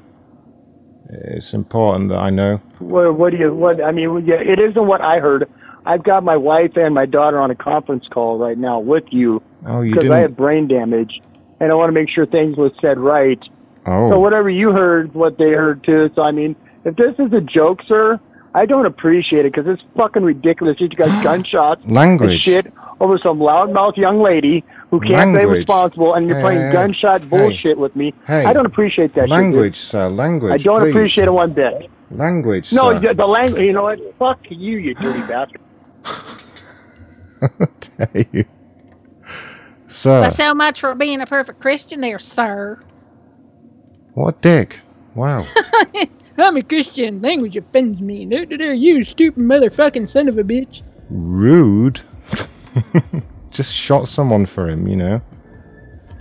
It's 1.10 1.55
important 1.55 2.10
that 2.10 2.18
I 2.18 2.31
know. 2.31 2.57
What, 2.81 3.17
what 3.17 3.31
do 3.31 3.39
you? 3.39 3.55
What 3.55 3.83
I 3.83 3.92
mean? 3.92 4.26
Yeah, 4.26 4.41
it 4.41 4.58
isn't 4.58 4.86
what 4.86 5.00
I 5.00 5.20
heard. 5.20 5.49
I've 5.86 6.05
got 6.05 6.23
my 6.23 6.36
wife 6.36 6.73
and 6.76 6.94
my 6.94 7.07
daughter 7.07 7.41
on 7.41 7.50
a 7.50 7.55
conference 7.55 8.05
call 8.12 8.36
right 8.39 8.58
now 8.58 8.78
with 8.78 9.05
you 9.10 9.42
Oh, 9.67 9.81
you 9.81 9.94
because. 9.94 10.10
I 10.10 10.18
have 10.18 10.36
brain 10.36 10.68
damage, 10.68 11.20
and 11.60 11.70
I 11.73 11.75
want 11.75 11.89
to 11.89 11.94
make 11.94 12.10
sure 12.10 12.26
things 12.26 12.57
was 12.57 12.73
said 12.81 12.99
right. 12.99 13.39
Oh. 13.86 14.10
So 14.10 14.18
whatever 14.20 14.50
you 14.50 14.73
heard, 14.73 15.15
what 15.15 15.39
they 15.39 15.50
heard 15.50 15.83
too. 15.84 16.10
So 16.15 16.23
I 16.23 16.31
mean, 16.33 16.57
if 16.84 16.97
this 16.97 17.15
is 17.18 17.33
a 17.33 17.41
joke, 17.41 17.81
sir, 17.89 18.20
I 18.59 18.67
don't 18.67 18.87
appreciate 18.87 19.47
it 19.47 19.53
because 19.55 19.70
it's 19.73 19.83
fucking 19.97 20.23
ridiculous. 20.23 20.77
You 20.81 20.89
got 20.89 21.23
gunshots, 21.25 21.83
Language. 21.87 22.43
shit 22.43 22.67
over 23.01 23.19
some 23.23 23.39
loudmouth 23.39 23.97
young 23.97 24.20
lady 24.20 24.65
who 24.91 24.99
can't 25.01 25.37
be 25.37 25.45
responsible, 25.45 26.15
and 26.15 26.27
you're 26.27 26.37
Hey, 26.39 26.43
playing 26.43 26.67
hey, 26.69 26.73
gunshot 26.73 27.23
hey. 27.23 27.28
bullshit 27.28 27.78
with 27.78 27.95
me. 27.95 28.12
Hey. 28.27 28.45
I 28.45 28.53
don't 28.53 28.67
appreciate 28.67 29.15
that. 29.15 29.23
shit. 29.23 29.31
Language, 29.31 29.77
sir. 29.77 30.09
Language. 30.09 30.53
I 30.53 30.57
don't 30.57 30.81
please. 30.81 30.91
appreciate 30.91 31.28
it 31.28 31.33
one 31.33 31.53
bit. 31.53 31.89
Language, 32.11 32.73
No, 32.73 32.93
sir. 32.93 33.01
the, 33.01 33.15
the 33.15 33.27
language. 33.27 33.62
You 33.62 33.73
know 33.75 33.83
what? 33.85 33.99
Fuck 34.19 34.41
you, 34.51 34.78
you 34.78 34.95
dirty 34.95 35.20
bastard. 35.28 35.61
Dare 37.99 38.27
you. 38.33 38.45
Sir, 39.87 40.20
That's 40.23 40.37
so 40.37 40.53
much 40.55 40.81
for 40.81 40.95
being 40.95 41.20
a 41.20 41.27
perfect 41.27 41.61
Christian 41.61 42.01
there, 42.01 42.19
sir. 42.19 42.78
what 44.15 44.41
dick? 44.43 44.81
Wow. 45.15 45.45
I'm 46.39 46.57
a 46.57 46.62
Christian. 46.62 47.20
Language 47.20 47.57
offends 47.57 48.00
me. 48.00 48.25
No, 48.25 48.44
no, 48.44 48.57
no, 48.57 48.70
you 48.73 49.05
stupid 49.05 49.42
motherfucking 49.42 50.08
son 50.08 50.28
of 50.28 50.39
a 50.39 50.42
bitch. 50.44 50.83
Rude. 51.10 52.00
Just 53.50 53.73
shot 53.75 54.08
someone 54.08 54.47
for 54.47 54.68
him, 54.68 54.86
you 54.86 54.97
know. 54.97 55.20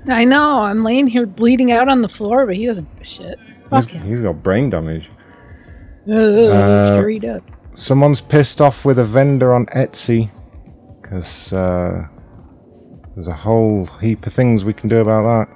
I 0.08 0.24
know. 0.24 0.62
I'm 0.62 0.84
laying 0.84 1.08
here 1.08 1.26
bleeding 1.26 1.72
out 1.72 1.90
on 1.90 2.02
the 2.02 2.10
floor, 2.10 2.46
but 2.46 2.56
he 2.56 2.66
doesn't 2.66 2.90
give 2.94 3.02
a 3.02 3.06
shit. 3.06 3.40
Fuck 3.70 3.86
He's, 3.90 3.92
him. 4.02 4.08
he's 4.08 4.20
got 4.22 4.42
brain 4.42 4.70
damage. 4.70 5.10
Ugh, 6.10 6.16
Uh, 6.16 6.98
straight 7.00 7.26
up. 7.26 7.42
Someone's 7.74 8.22
pissed 8.22 8.62
off 8.62 8.86
with 8.86 8.98
a 8.98 9.06
vendor 9.06 9.54
on 9.54 9.66
Etsy 9.68 10.32
because 11.02 11.52
uh, 11.54 12.08
there's 13.14 13.28
a 13.28 13.34
whole 13.34 13.86
heap 14.02 14.26
of 14.26 14.34
things 14.34 14.64
we 14.64 14.74
can 14.74 14.88
do 14.90 14.98
about 14.98 15.48
that. 15.50 15.56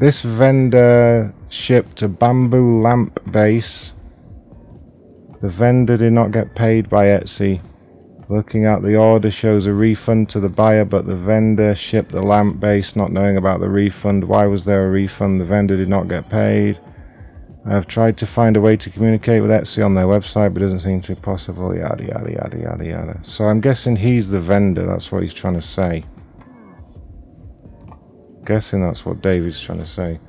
This 0.00 0.22
vendor 0.22 1.32
shipped 1.48 2.02
a 2.02 2.08
bamboo 2.08 2.80
lamp 2.80 3.20
base. 3.30 3.92
The 5.42 5.48
vendor 5.48 5.96
did 5.96 6.12
not 6.12 6.32
get 6.32 6.54
paid 6.54 6.88
by 6.88 7.06
Etsy. 7.06 7.60
Looking 8.28 8.64
at 8.64 8.82
the 8.82 8.96
order 8.96 9.30
shows 9.30 9.66
a 9.66 9.72
refund 9.72 10.28
to 10.30 10.40
the 10.40 10.48
buyer, 10.48 10.84
but 10.84 11.06
the 11.06 11.14
vendor 11.14 11.76
shipped 11.76 12.10
the 12.10 12.22
lamp 12.22 12.58
base 12.58 12.96
not 12.96 13.12
knowing 13.12 13.36
about 13.36 13.60
the 13.60 13.68
refund. 13.68 14.24
Why 14.24 14.46
was 14.46 14.64
there 14.64 14.86
a 14.86 14.90
refund? 14.90 15.40
The 15.40 15.44
vendor 15.44 15.76
did 15.76 15.88
not 15.88 16.08
get 16.08 16.28
paid. 16.28 16.80
I 17.64 17.70
have 17.70 17.86
tried 17.86 18.16
to 18.18 18.26
find 18.26 18.56
a 18.56 18.60
way 18.60 18.76
to 18.76 18.90
communicate 18.90 19.42
with 19.42 19.50
Etsy 19.50 19.84
on 19.84 19.94
their 19.94 20.06
website, 20.06 20.54
but 20.54 20.62
it 20.62 20.66
doesn't 20.66 20.80
seem 20.80 21.00
to 21.02 21.14
be 21.14 21.20
possible. 21.20 21.74
Yada 21.74 22.04
yada 22.04 22.32
yada 22.32 22.58
yada 22.58 22.84
yada. 22.84 23.20
So 23.22 23.44
I'm 23.44 23.60
guessing 23.60 23.96
he's 23.96 24.28
the 24.28 24.40
vendor. 24.40 24.86
That's 24.86 25.12
what 25.12 25.22
he's 25.22 25.34
trying 25.34 25.54
to 25.54 25.62
say. 25.62 26.04
Guessing 28.44 28.82
that's 28.82 29.04
what 29.04 29.20
David's 29.20 29.60
trying 29.60 29.78
to 29.78 29.86
say. 29.86 30.20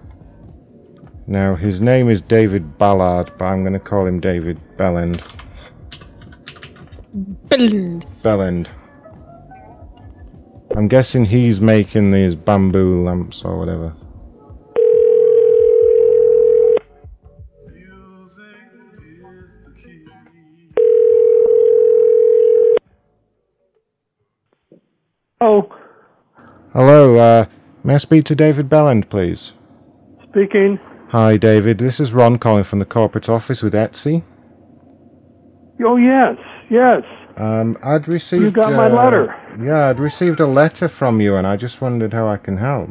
Now 1.27 1.55
his 1.55 1.81
name 1.81 2.09
is 2.09 2.21
David 2.21 2.77
Ballard, 2.77 3.31
but 3.37 3.45
I'm 3.45 3.61
going 3.61 3.73
to 3.73 3.79
call 3.79 4.05
him 4.07 4.21
David 4.21 4.57
Bellend. 4.77 5.21
Bland. 7.49 8.05
Belland. 8.23 8.67
I'm 10.75 10.87
guessing 10.87 11.25
he's 11.25 11.59
making 11.59 12.11
these 12.11 12.35
bamboo 12.35 13.03
lamps 13.03 13.43
or 13.43 13.57
whatever. 13.57 13.93
Oh, 25.39 25.69
Hello, 26.73 27.17
uh, 27.17 27.45
may 27.83 27.95
I 27.95 27.97
speak 27.97 28.23
to 28.25 28.35
David 28.35 28.69
Belland, 28.69 29.09
please? 29.09 29.53
speaking. 30.29 30.79
Hi, 31.09 31.37
David. 31.37 31.77
This 31.77 32.01
is 32.01 32.11
Ron 32.11 32.37
calling 32.37 32.65
from 32.65 32.79
the 32.79 32.85
corporate 32.85 33.29
office 33.29 33.63
with 33.63 33.73
Etsy. 33.73 34.23
Oh, 35.85 35.95
yes, 35.95 36.35
yes. 36.69 37.01
Um, 37.37 37.77
I'd 37.81 38.09
received. 38.09 38.43
You 38.43 38.51
got 38.51 38.73
my 38.73 38.87
uh, 38.87 39.03
letter. 39.03 39.35
Yeah, 39.63 39.87
I'd 39.87 39.99
received 39.99 40.41
a 40.41 40.47
letter 40.47 40.89
from 40.89 41.21
you, 41.21 41.35
and 41.35 41.47
I 41.47 41.55
just 41.55 41.79
wondered 41.81 42.11
how 42.11 42.27
I 42.27 42.35
can 42.35 42.57
help. 42.57 42.89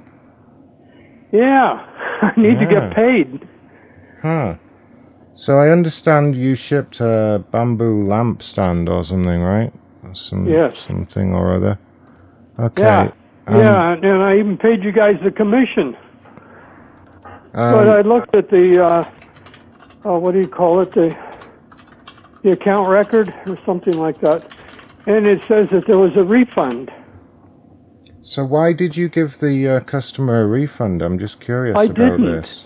Yeah, 1.31 1.85
I 2.23 2.33
need 2.39 2.59
to 2.59 2.67
get 2.67 2.95
paid. 2.95 3.47
Huh. 4.23 4.55
So 5.35 5.59
I 5.59 5.69
understand 5.69 6.37
you 6.37 6.55
shipped 6.55 7.01
a 7.01 7.45
bamboo 7.51 8.07
lamp 8.07 8.43
stand 8.43 8.89
or 8.89 9.05
something, 9.05 9.41
right? 9.43 9.73
Some, 10.15 10.47
Yes. 10.47 10.79
Something 10.87 11.35
or 11.35 11.55
other. 11.55 11.79
Okay. 12.59 12.83
Yeah, 12.83 13.11
um, 13.49 13.61
yeah, 13.61 13.93
and 13.93 14.23
I 14.23 14.39
even 14.39 14.57
paid 14.57 14.83
you 14.83 14.93
guys 14.93 15.17
the 15.23 15.31
commission. 15.31 15.95
But 17.57 17.89
um, 17.89 17.97
I 17.97 18.01
looked 18.03 18.35
at 18.35 18.51
the, 18.51 18.85
uh, 18.85 19.11
uh, 20.09 20.19
what 20.19 20.33
do 20.33 20.41
you 20.41 20.49
call 20.49 20.81
it, 20.81 20.93
the, 20.93 21.17
the 22.43 22.53
account 22.53 22.89
record 22.89 23.35
or 23.47 23.59
something 23.65 23.95
like 23.99 24.21
that, 24.21 24.55
and 25.07 25.27
it 25.27 25.41
says 25.49 25.69
that 25.71 25.85
there 25.87 25.99
was 25.99 26.13
a 26.17 26.23
refund. 26.23 26.91
So 28.23 28.45
why 28.45 28.73
did 28.73 28.97
you 28.97 29.09
give 29.09 29.39
the 29.39 29.69
uh, 29.69 29.81
customer 29.81 30.43
a 30.43 30.47
refund? 30.47 31.01
I'm 31.03 31.19
just 31.19 31.41
curious 31.41 31.79
I 31.79 31.85
about 31.85 31.95
didn't. 31.97 32.25
this. 32.33 32.65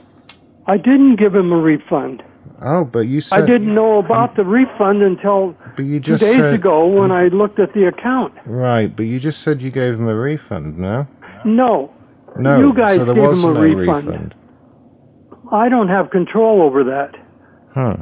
I 0.67 0.77
didn't 0.77 1.17
give 1.17 1.35
him 1.35 1.52
a 1.52 1.57
refund. 1.59 2.23
Oh, 2.62 2.85
but 2.85 3.01
you 3.01 3.20
said 3.20 3.43
I 3.43 3.47
didn't 3.47 3.75
know 3.75 3.99
about 3.99 4.36
the 4.36 4.44
refund 4.44 5.02
until 5.02 5.55
But 5.77 5.85
you 5.85 6.01
two 6.01 6.17
days 6.17 6.36
said 6.36 6.55
ago 6.55 6.86
when 6.86 7.10
I 7.12 7.28
looked 7.28 7.59
at 7.59 7.73
the 7.75 7.86
account. 7.86 8.35
right. 8.47 8.94
But 8.94 9.05
you 9.05 9.19
just 9.20 9.43
said 9.43 9.62
you 9.62 9.70
gave 9.70 9.94
him 9.94 10.09
a 10.09 10.15
refund. 10.15 10.78
No. 10.78 11.07
No, 11.44 11.91
No. 12.39 12.59
you 12.59 12.75
guys 12.75 12.97
so 12.97 13.05
there 13.07 13.15
gave 13.15 13.28
was 13.28 13.43
him 13.43 13.51
a 13.51 13.55
no 13.55 13.60
refund. 13.60 14.35
I 15.53 15.69
don't 15.69 15.89
have 15.89 16.11
control 16.11 16.62
over 16.62 16.85
that. 16.85 17.17
Huh. 17.75 17.97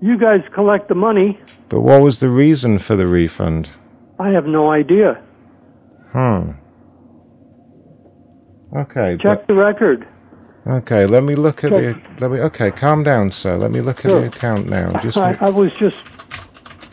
You 0.00 0.18
guys 0.18 0.40
collect 0.54 0.88
the 0.88 0.94
money. 0.94 1.38
But 1.68 1.80
what 1.80 2.02
was 2.02 2.20
the 2.20 2.28
reason 2.28 2.78
for 2.78 2.94
the 2.96 3.06
refund? 3.06 3.70
I 4.18 4.30
have 4.30 4.46
no 4.46 4.70
idea. 4.70 5.22
Huh. 6.12 6.44
Okay. 8.76 9.16
Check 9.20 9.46
the 9.46 9.54
record. 9.54 10.06
Okay. 10.66 11.06
Let 11.06 11.22
me 11.24 11.34
look 11.34 11.64
at 11.64 11.70
Check. 11.70 11.96
the. 12.18 12.20
Let 12.20 12.30
me. 12.30 12.40
Okay. 12.40 12.70
Calm 12.70 13.02
down, 13.02 13.30
sir. 13.30 13.56
Let 13.56 13.70
me 13.70 13.80
look 13.80 14.04
at 14.04 14.10
the 14.10 14.26
account 14.26 14.68
now. 14.68 14.90
Just. 15.02 15.16
I, 15.16 15.36
I 15.40 15.50
was 15.50 15.72
just 15.74 15.96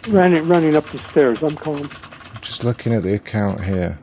running 0.08 0.48
running 0.48 0.76
up 0.76 0.90
the 0.92 0.98
stairs. 1.10 1.42
I'm 1.44 1.56
calm. 1.56 1.90
Just 2.42 2.64
looking 2.64 2.94
at 2.94 3.04
the 3.04 3.14
account 3.14 3.64
here. 3.64 4.00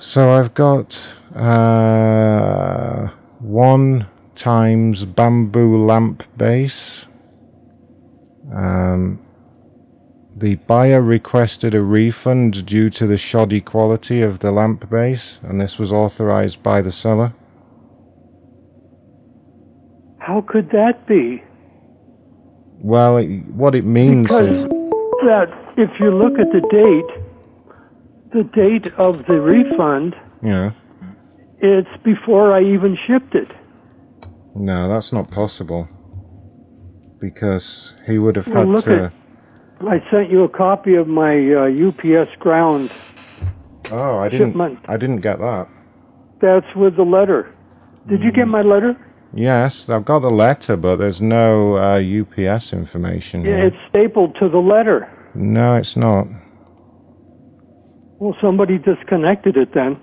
So 0.00 0.30
I've 0.30 0.54
got 0.54 1.14
uh, 1.36 3.08
one 3.38 4.06
times 4.34 5.04
bamboo 5.04 5.84
lamp 5.84 6.24
base. 6.38 7.04
Um, 8.50 9.20
the 10.34 10.54
buyer 10.54 11.02
requested 11.02 11.74
a 11.74 11.82
refund 11.82 12.64
due 12.64 12.88
to 12.88 13.06
the 13.06 13.18
shoddy 13.18 13.60
quality 13.60 14.22
of 14.22 14.38
the 14.38 14.50
lamp 14.50 14.88
base, 14.88 15.38
and 15.42 15.60
this 15.60 15.78
was 15.78 15.92
authorized 15.92 16.62
by 16.62 16.80
the 16.80 16.92
seller. 16.92 17.34
How 20.16 20.40
could 20.40 20.70
that 20.70 21.06
be? 21.06 21.44
Well, 22.78 23.18
it, 23.18 23.28
what 23.48 23.74
it 23.74 23.84
means 23.84 24.28
Because 24.28 24.64
is 24.64 24.64
that 24.64 25.74
if 25.76 25.90
you 26.00 26.10
look 26.10 26.38
at 26.38 26.50
the 26.52 26.66
date, 26.70 27.19
the 28.32 28.44
date 28.44 28.92
of 28.96 29.26
the 29.26 29.40
refund, 29.40 30.14
Yeah. 30.42 30.70
it's 31.60 31.88
before 32.04 32.52
I 32.52 32.62
even 32.62 32.96
shipped 33.06 33.34
it. 33.34 33.48
No, 34.54 34.88
that's 34.88 35.12
not 35.12 35.30
possible. 35.30 35.88
Because 37.20 37.94
he 38.06 38.18
would 38.18 38.36
have 38.36 38.46
Well, 38.48 38.58
had 38.58 38.68
look 38.68 38.84
to. 38.84 39.04
at- 39.04 39.12
I 39.86 40.02
sent 40.10 40.30
you 40.30 40.44
a 40.44 40.48
copy 40.48 40.94
of 40.94 41.06
my 41.08 41.34
uh, 41.54 41.66
UPS 41.68 42.34
ground. 42.38 42.90
oh, 43.92 44.18
I 44.18 44.28
didn't. 44.28 44.50
shipment. 44.50 44.78
I 44.88 44.96
didn't 44.96 45.20
get 45.20 45.38
that. 45.38 45.68
That's 46.40 46.74
with 46.76 46.96
the 46.96 47.02
letter. 47.04 47.48
Did 48.08 48.22
you 48.22 48.32
get 48.32 48.46
Mm. 48.46 48.50
my 48.50 48.62
letter? 48.62 48.96
Yes, 49.34 49.88
I've 49.88 50.04
got 50.04 50.20
the 50.20 50.30
letter, 50.30 50.76
but 50.76 50.96
there's 50.96 51.20
no 51.22 51.76
uh, 51.76 51.98
UPS 52.00 52.72
information. 52.72 53.44
Yeah, 53.44 53.66
it's 53.68 53.76
stapled 53.88 54.34
to 54.40 54.48
the 54.48 54.58
letter. 54.58 55.08
No, 55.34 55.76
it's 55.76 55.96
not. 55.96 56.26
Well, 58.20 58.36
somebody 58.38 58.76
disconnected 58.76 59.56
it 59.56 59.72
then. 59.72 59.98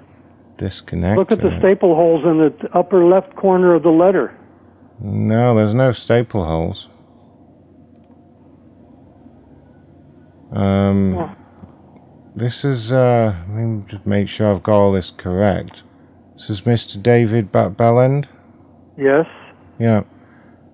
Disconnected. 0.58 1.20
Look 1.20 1.32
at 1.32 1.38
the 1.38 1.56
staple 1.60 1.94
holes 1.94 2.26
in 2.26 2.40
the 2.40 2.70
upper 2.74 3.06
left 3.06 3.36
corner 3.36 3.76
of 3.76 3.84
the 3.84 3.92
letter. 3.92 4.36
No, 5.00 5.56
there's 5.56 5.76
no 5.76 5.92
staple 5.92 6.44
holes. 6.44 6.88
Um, 10.52 11.36
this 12.36 12.66
is, 12.66 12.92
uh, 12.92 13.36
let 13.50 13.56
me 13.56 13.84
just 13.88 14.08
make 14.08 14.28
sure 14.28 14.52
I've 14.52 14.64
got 14.64 14.78
all 14.78 14.92
this 14.94 15.12
correct. 15.12 15.84
This 16.34 16.50
is 16.50 16.62
Mr. 16.62 17.02
David 17.02 17.52
Bellend? 17.52 18.26
Yes. 18.98 19.28
Yeah. 19.78 20.02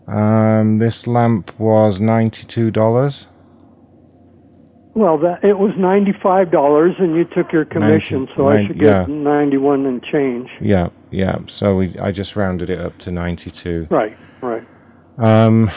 Um, 0.08 0.80
this 0.80 1.08
lamp 1.08 1.60
was 1.60 2.00
$92. 2.00 3.26
Well, 4.96 5.18
that 5.20 5.44
it 5.44 5.58
was 5.58 5.72
ninety-five 5.76 6.52
dollars, 6.52 6.94
and 7.00 7.16
you 7.16 7.26
took 7.26 7.52
your 7.52 7.66
commission, 7.66 8.28
so 8.36 8.50
I 8.50 8.58
nine- 8.58 8.68
should 8.68 8.82
yeah. 8.82 9.00
get 9.02 9.10
ninety-one 9.10 9.86
and 9.88 10.04
change. 10.04 10.50
Yeah, 10.62 10.90
yeah. 11.10 11.40
So 11.48 11.74
we, 11.76 11.98
I 11.98 12.12
just 12.12 12.36
rounded 12.36 12.70
it 12.70 12.80
up 12.80 12.98
to 13.00 13.12
92. 13.12 13.88
Right, 13.90 14.16
right. 14.42 14.64
Um, 15.18 15.72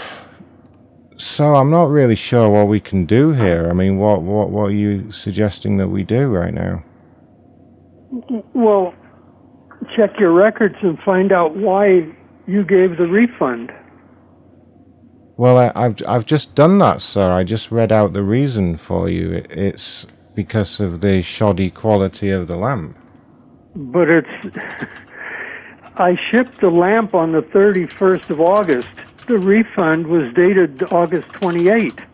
so 1.17 1.55
I'm 1.55 1.71
not 1.71 1.85
really 1.85 2.15
sure 2.15 2.51
what 2.51 2.69
we 2.69 2.79
can 2.79 3.07
do 3.07 3.33
here. 3.33 3.71
I 3.71 3.73
mean, 3.73 3.97
what, 3.97 4.21
what, 4.21 4.51
what 4.51 4.65
are 4.65 4.71
you 4.75 5.11
suggesting 5.11 5.79
that 5.79 5.89
we 5.89 6.03
do 6.05 6.27
right 6.27 6.53
now? 6.53 6.85
Well, 8.53 8.95
check 9.97 10.11
your 10.19 10.33
records 10.33 10.75
and 10.83 10.99
find 11.01 11.33
out 11.33 11.57
why 11.57 12.07
you 12.47 12.65
gave 12.65 12.99
the 12.99 13.07
refund. 13.07 13.73
Well, 15.37 15.59
I, 15.59 15.73
I've, 15.75 15.97
I've 16.09 16.27
just 16.27 16.55
done 16.55 16.79
that, 16.79 17.03
sir. 17.03 17.33
I 17.33 17.45
just 17.45 17.71
read 17.71 17.93
out 17.93 18.13
the 18.15 18.23
reason 18.23 18.79
for 18.79 19.09
you. 19.11 19.33
It, 19.33 19.47
it's 19.51 20.07
because 20.35 20.81
of 20.81 21.01
the 21.03 21.23
shoddy 21.23 21.71
quality 21.71 22.31
of 22.31 22.49
the 22.49 22.57
lamp. 22.57 22.97
But 23.75 24.09
it's. 24.09 24.57
I 25.99 26.17
shipped 26.31 26.61
the 26.61 26.71
lamp 26.71 27.15
on 27.15 27.33
the 27.33 27.43
31st 27.43 28.31
of 28.31 28.41
August. 28.41 28.89
The 29.29 29.39
refund 29.39 30.07
was 30.07 30.33
dated 30.35 30.83
August 30.93 31.29
28th. 31.29 32.06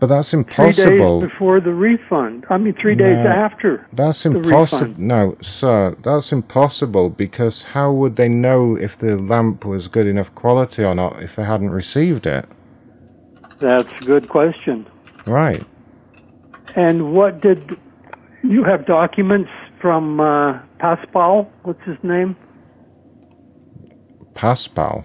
But 0.00 0.06
that's 0.06 0.32
impossible. 0.32 0.86
Three 0.86 0.98
days 0.98 1.30
before 1.30 1.60
the 1.60 1.74
refund. 1.74 2.46
I 2.48 2.56
mean, 2.56 2.74
three 2.80 2.94
days 2.94 3.18
after. 3.26 3.86
That's 3.92 4.24
impossible. 4.24 4.94
No, 4.96 5.36
sir, 5.42 5.94
that's 6.02 6.32
impossible 6.32 7.10
because 7.10 7.62
how 7.64 7.92
would 7.92 8.16
they 8.16 8.28
know 8.28 8.76
if 8.76 8.96
the 8.96 9.18
lamp 9.18 9.66
was 9.66 9.88
good 9.88 10.06
enough 10.06 10.34
quality 10.34 10.82
or 10.82 10.94
not 10.94 11.22
if 11.22 11.36
they 11.36 11.44
hadn't 11.44 11.68
received 11.68 12.26
it? 12.26 12.46
That's 13.58 13.92
a 14.00 14.04
good 14.04 14.30
question. 14.30 14.86
Right. 15.26 15.66
And 16.76 17.12
what 17.12 17.42
did 17.42 17.76
you 18.42 18.64
have 18.64 18.86
documents 18.86 19.50
from 19.82 20.18
uh, 20.18 20.60
Paspal? 20.78 21.46
What's 21.64 21.82
his 21.84 21.98
name? 22.02 22.36
Paspal. 24.32 25.04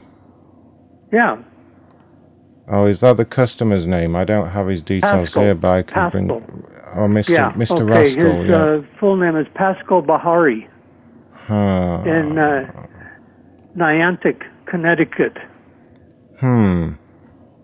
Yeah, 1.12 1.38
Oh, 2.72 2.88
is 2.88 3.02
that 3.02 3.18
the 3.18 3.26
customer's 3.26 3.86
name? 3.86 4.16
I 4.16 4.24
don't 4.24 4.50
have 4.50 4.68
his 4.68 4.82
details 4.82 5.30
Pascal. 5.30 5.44
here, 5.44 5.56
but 5.56 5.70
I 5.70 5.82
can 5.84 6.10
bring. 6.12 6.28
Pascal. 6.28 6.72
Oh, 6.98 7.08
Mr. 7.08 7.30
yeah. 7.30 7.52
Mr. 7.54 7.72
okay, 7.74 7.84
Rascal. 7.84 8.42
his 8.42 8.50
yeah. 8.50 8.64
uh, 8.64 8.82
full 9.00 9.18
name 9.18 9.36
is 9.36 9.46
Pascal 9.54 10.02
Bahari 10.02 10.68
Huh. 11.34 12.02
in 12.06 12.38
uh, 12.40 12.72
Niantic, 13.78 14.42
Connecticut. 14.66 15.38
Hmm. 16.40 16.94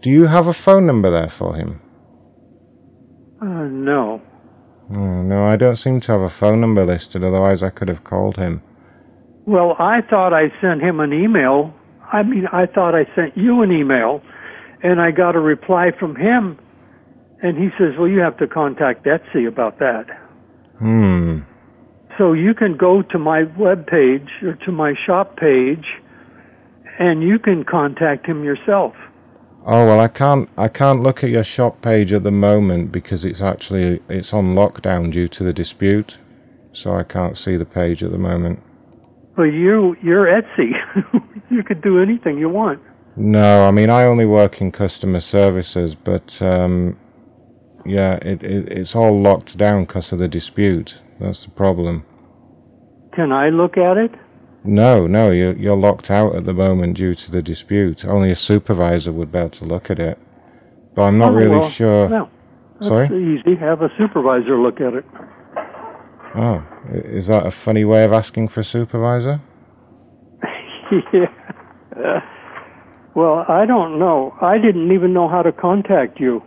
Do 0.01 0.09
you 0.09 0.27
have 0.27 0.47
a 0.47 0.53
phone 0.53 0.85
number 0.85 1.09
there 1.09 1.30
for 1.30 1.55
him? 1.55 1.81
Uh, 3.41 3.45
no. 3.69 4.21
Oh, 4.93 5.21
no, 5.23 5.45
I 5.45 5.55
don't 5.55 5.77
seem 5.77 5.99
to 6.01 6.11
have 6.11 6.21
a 6.21 6.30
phone 6.30 6.59
number 6.61 6.85
listed. 6.85 7.23
Otherwise, 7.23 7.63
I 7.63 7.69
could 7.69 7.88
have 7.88 8.03
called 8.03 8.35
him. 8.38 8.61
Well, 9.45 9.75
I 9.80 10.01
thought 10.01 10.33
I 10.33 10.51
sent 10.61 10.81
him 10.81 10.99
an 10.99 11.13
email. 11.13 11.73
I 12.11 12.23
mean, 12.23 12.45
I 12.51 12.65
thought 12.65 12.93
I 12.93 13.05
sent 13.15 13.35
you 13.38 13.61
an 13.61 13.71
email, 13.71 14.21
and 14.83 15.01
I 15.01 15.11
got 15.11 15.35
a 15.35 15.39
reply 15.39 15.91
from 15.91 16.15
him, 16.15 16.57
and 17.41 17.57
he 17.57 17.69
says, 17.77 17.97
"Well, 17.97 18.07
you 18.07 18.19
have 18.19 18.37
to 18.37 18.47
contact 18.47 19.05
Etsy 19.05 19.47
about 19.47 19.79
that." 19.79 20.05
Hmm. 20.79 21.39
So 22.17 22.33
you 22.33 22.53
can 22.53 22.77
go 22.77 23.01
to 23.01 23.17
my 23.17 23.43
web 23.57 23.87
page 23.87 24.29
or 24.43 24.53
to 24.65 24.71
my 24.71 24.93
shop 24.93 25.37
page, 25.37 25.85
and 26.99 27.23
you 27.23 27.39
can 27.39 27.63
contact 27.63 28.25
him 28.25 28.43
yourself. 28.43 28.93
Oh 29.65 29.85
well, 29.85 29.99
I 29.99 30.07
can't. 30.07 30.49
I 30.57 30.67
can't 30.67 31.03
look 31.03 31.23
at 31.23 31.29
your 31.29 31.43
shop 31.43 31.81
page 31.81 32.11
at 32.13 32.23
the 32.23 32.31
moment 32.31 32.91
because 32.91 33.25
it's 33.25 33.41
actually 33.41 34.01
it's 34.09 34.33
on 34.33 34.55
lockdown 34.55 35.11
due 35.11 35.27
to 35.29 35.43
the 35.43 35.53
dispute, 35.53 36.17
so 36.73 36.95
I 36.95 37.03
can't 37.03 37.37
see 37.37 37.57
the 37.57 37.65
page 37.65 38.01
at 38.01 38.11
the 38.11 38.17
moment. 38.17 38.59
But 39.35 39.43
you, 39.43 39.95
you're 40.03 40.25
Etsy. 40.25 40.71
you 41.49 41.63
could 41.63 41.81
do 41.81 42.01
anything 42.01 42.37
you 42.37 42.49
want. 42.49 42.81
No, 43.15 43.65
I 43.65 43.72
mean 43.72 43.90
I 43.90 44.03
only 44.03 44.25
work 44.25 44.61
in 44.61 44.72
customer 44.72 45.19
services, 45.19 45.95
but 45.95 46.41
um, 46.41 46.98
yeah, 47.85 48.15
it, 48.15 48.41
it 48.43 48.69
it's 48.72 48.95
all 48.95 49.19
locked 49.22 49.57
down 49.57 49.85
because 49.85 50.11
of 50.11 50.19
the 50.19 50.27
dispute. 50.27 50.98
That's 51.19 51.43
the 51.43 51.51
problem. 51.51 52.03
Can 53.14 53.31
I 53.31 53.49
look 53.49 53.77
at 53.77 53.98
it? 53.98 54.11
No, 54.64 55.07
no, 55.07 55.31
you're 55.31 55.56
you're 55.57 55.75
locked 55.77 56.09
out 56.09 56.35
at 56.35 56.45
the 56.45 56.53
moment 56.53 56.98
due 56.98 57.15
to 57.15 57.31
the 57.31 57.41
dispute. 57.41 58.06
Only 58.06 58.31
a 58.31 58.35
supervisor 58.35 59.11
would 59.11 59.31
be 59.31 59.40
able 59.40 59.49
to 59.51 59.65
look 59.65 59.90
at 59.91 59.99
it. 59.99 60.17
But 60.95 61.03
I'm 61.03 61.17
not 61.17 61.31
Oh, 61.31 61.35
really 61.35 61.57
well, 61.57 61.69
sure. 61.69 62.09
No, 62.09 62.30
Sorry. 62.81 63.07
easy. 63.07 63.56
Have 63.56 63.81
a 63.81 63.90
supervisor 63.98 64.57
look 64.59 64.80
at 64.81 64.93
it. 64.93 65.06
Oh, 66.35 66.64
is 66.93 67.27
that 67.27 67.45
a 67.45 67.51
funny 67.51 67.83
way 67.85 68.06
of 68.06 68.14
asking 68.14 68.48
for 68.49 68.61
a 68.61 68.64
supervisor? 68.64 69.41
yeah. 71.14 72.22
Well, 73.15 73.45
I 73.48 73.65
don't 73.65 73.99
know. 73.99 74.33
I 74.41 74.57
didn't 74.57 74.91
even 74.91 75.14
know 75.14 75.27
how 75.27 75.41
to 75.41 75.51
contact 75.51 76.19
you. 76.19 76.41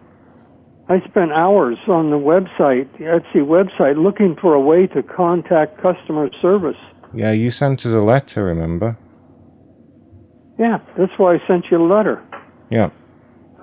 I 0.89 1.01
spent 1.09 1.33
hours 1.33 1.79
on 1.89 2.11
the 2.11 2.17
website, 2.17 2.91
the 2.99 3.05
Etsy 3.05 3.43
website, 3.45 4.03
looking 4.03 4.37
for 4.41 4.55
a 4.55 4.61
way 4.61 4.87
to 4.89 5.03
contact 5.03 5.81
customer 5.81 6.29
service. 6.43 6.77
Yeah, 7.15 7.33
you 7.33 7.51
sent 7.51 7.87
us 7.87 7.93
a 7.93 8.01
letter, 8.01 8.45
remember? 8.45 8.97
Yeah, 10.59 10.79
that's 10.99 11.13
why 11.17 11.35
I 11.35 11.39
sent 11.47 11.67
you 11.71 11.79
a 11.83 11.87
letter. 11.87 12.23
Yeah, 12.71 12.91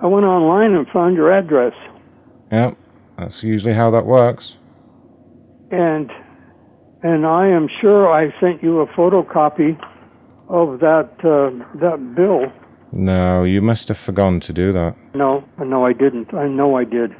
I 0.02 0.06
went 0.06 0.26
online 0.26 0.72
and 0.74 0.86
found 0.88 1.16
your 1.16 1.32
address, 1.32 1.74
yeah. 2.50 2.72
That's 3.18 3.42
usually 3.42 3.72
how 3.74 3.90
that 3.92 4.04
works. 4.04 4.56
and 5.70 6.10
and 7.02 7.26
I 7.26 7.48
am 7.48 7.68
sure 7.80 8.12
I 8.12 8.30
sent 8.40 8.62
you 8.62 8.80
a 8.80 8.86
photocopy 8.88 9.78
of 10.48 10.80
that 10.80 11.10
uh, 11.24 11.78
that 11.80 12.14
bill. 12.14 12.52
No, 12.92 13.44
you 13.44 13.62
must 13.62 13.88
have 13.88 13.98
forgotten 13.98 14.40
to 14.40 14.52
do 14.52 14.72
that. 14.72 14.94
No, 15.14 15.44
no, 15.58 15.86
I 15.86 15.92
didn't. 15.92 16.34
I 16.34 16.46
know 16.46 16.76
I 16.76 16.84
did. 16.84 17.12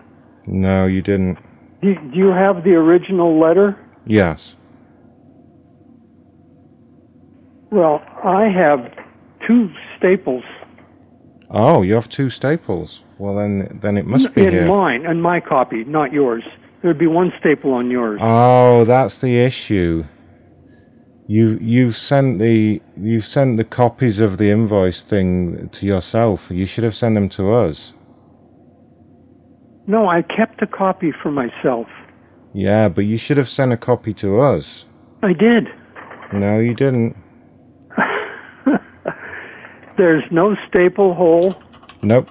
No, 0.47 0.87
you 0.87 1.03
didn't. 1.03 1.39
Do, 1.81 1.95
do 1.95 2.17
you 2.19 2.29
have 2.29 2.65
the 2.65 2.73
original 2.75 3.41
letter? 3.41 3.79
Yes. 4.07 4.55
Well, 7.71 8.03
I 8.23 8.49
have 8.49 8.81
two 9.47 9.71
staples 9.97 10.45
Oh, 11.53 11.83
you 11.83 11.95
have 11.95 12.09
two 12.09 12.31
staples. 12.31 13.01
Well, 13.19 13.37
then, 13.37 13.79
then 13.83 13.99
it 13.99 14.07
must 14.07 14.35
be 14.35 14.47
in 14.47 14.53
here. 14.53 14.67
mine, 14.67 15.05
and 15.05 15.23
my 15.23 15.39
copy, 15.39 15.85
not 15.85 16.11
yours. 16.13 16.43
There'd 16.83 16.99
be 16.99 17.07
one 17.07 17.31
staple 17.39 17.75
on 17.75 17.91
yours. 17.91 18.21
Oh, 18.23 18.87
that's 18.87 19.19
the 19.19 19.39
issue. 19.39 20.05
You 21.29 21.59
you've 21.61 21.97
sent 21.97 22.39
the 22.41 22.81
you've 23.01 23.27
sent 23.27 23.57
the 23.57 23.65
copies 23.65 24.21
of 24.21 24.39
the 24.39 24.51
invoice 24.51 25.03
thing 25.03 25.69
to 25.73 25.87
yourself. 25.87 26.51
You 26.51 26.67
should 26.67 26.85
have 26.85 26.97
sent 26.97 27.15
them 27.15 27.29
to 27.31 27.53
us. 27.53 27.93
No, 29.87 30.09
I 30.09 30.23
kept 30.23 30.63
a 30.63 30.67
copy 30.67 31.13
for 31.23 31.31
myself. 31.31 31.87
Yeah, 32.55 32.89
but 32.89 33.03
you 33.03 33.17
should 33.19 33.37
have 33.37 33.49
sent 33.49 33.73
a 33.73 33.77
copy 33.77 34.13
to 34.15 34.41
us. 34.41 34.85
I 35.23 35.33
did. 35.33 35.69
No, 36.33 36.59
you 36.59 36.75
didn't. 36.75 37.17
There's 39.97 40.25
no 40.31 40.57
staple 40.69 41.15
hole 41.15 41.55
Nope. 42.03 42.31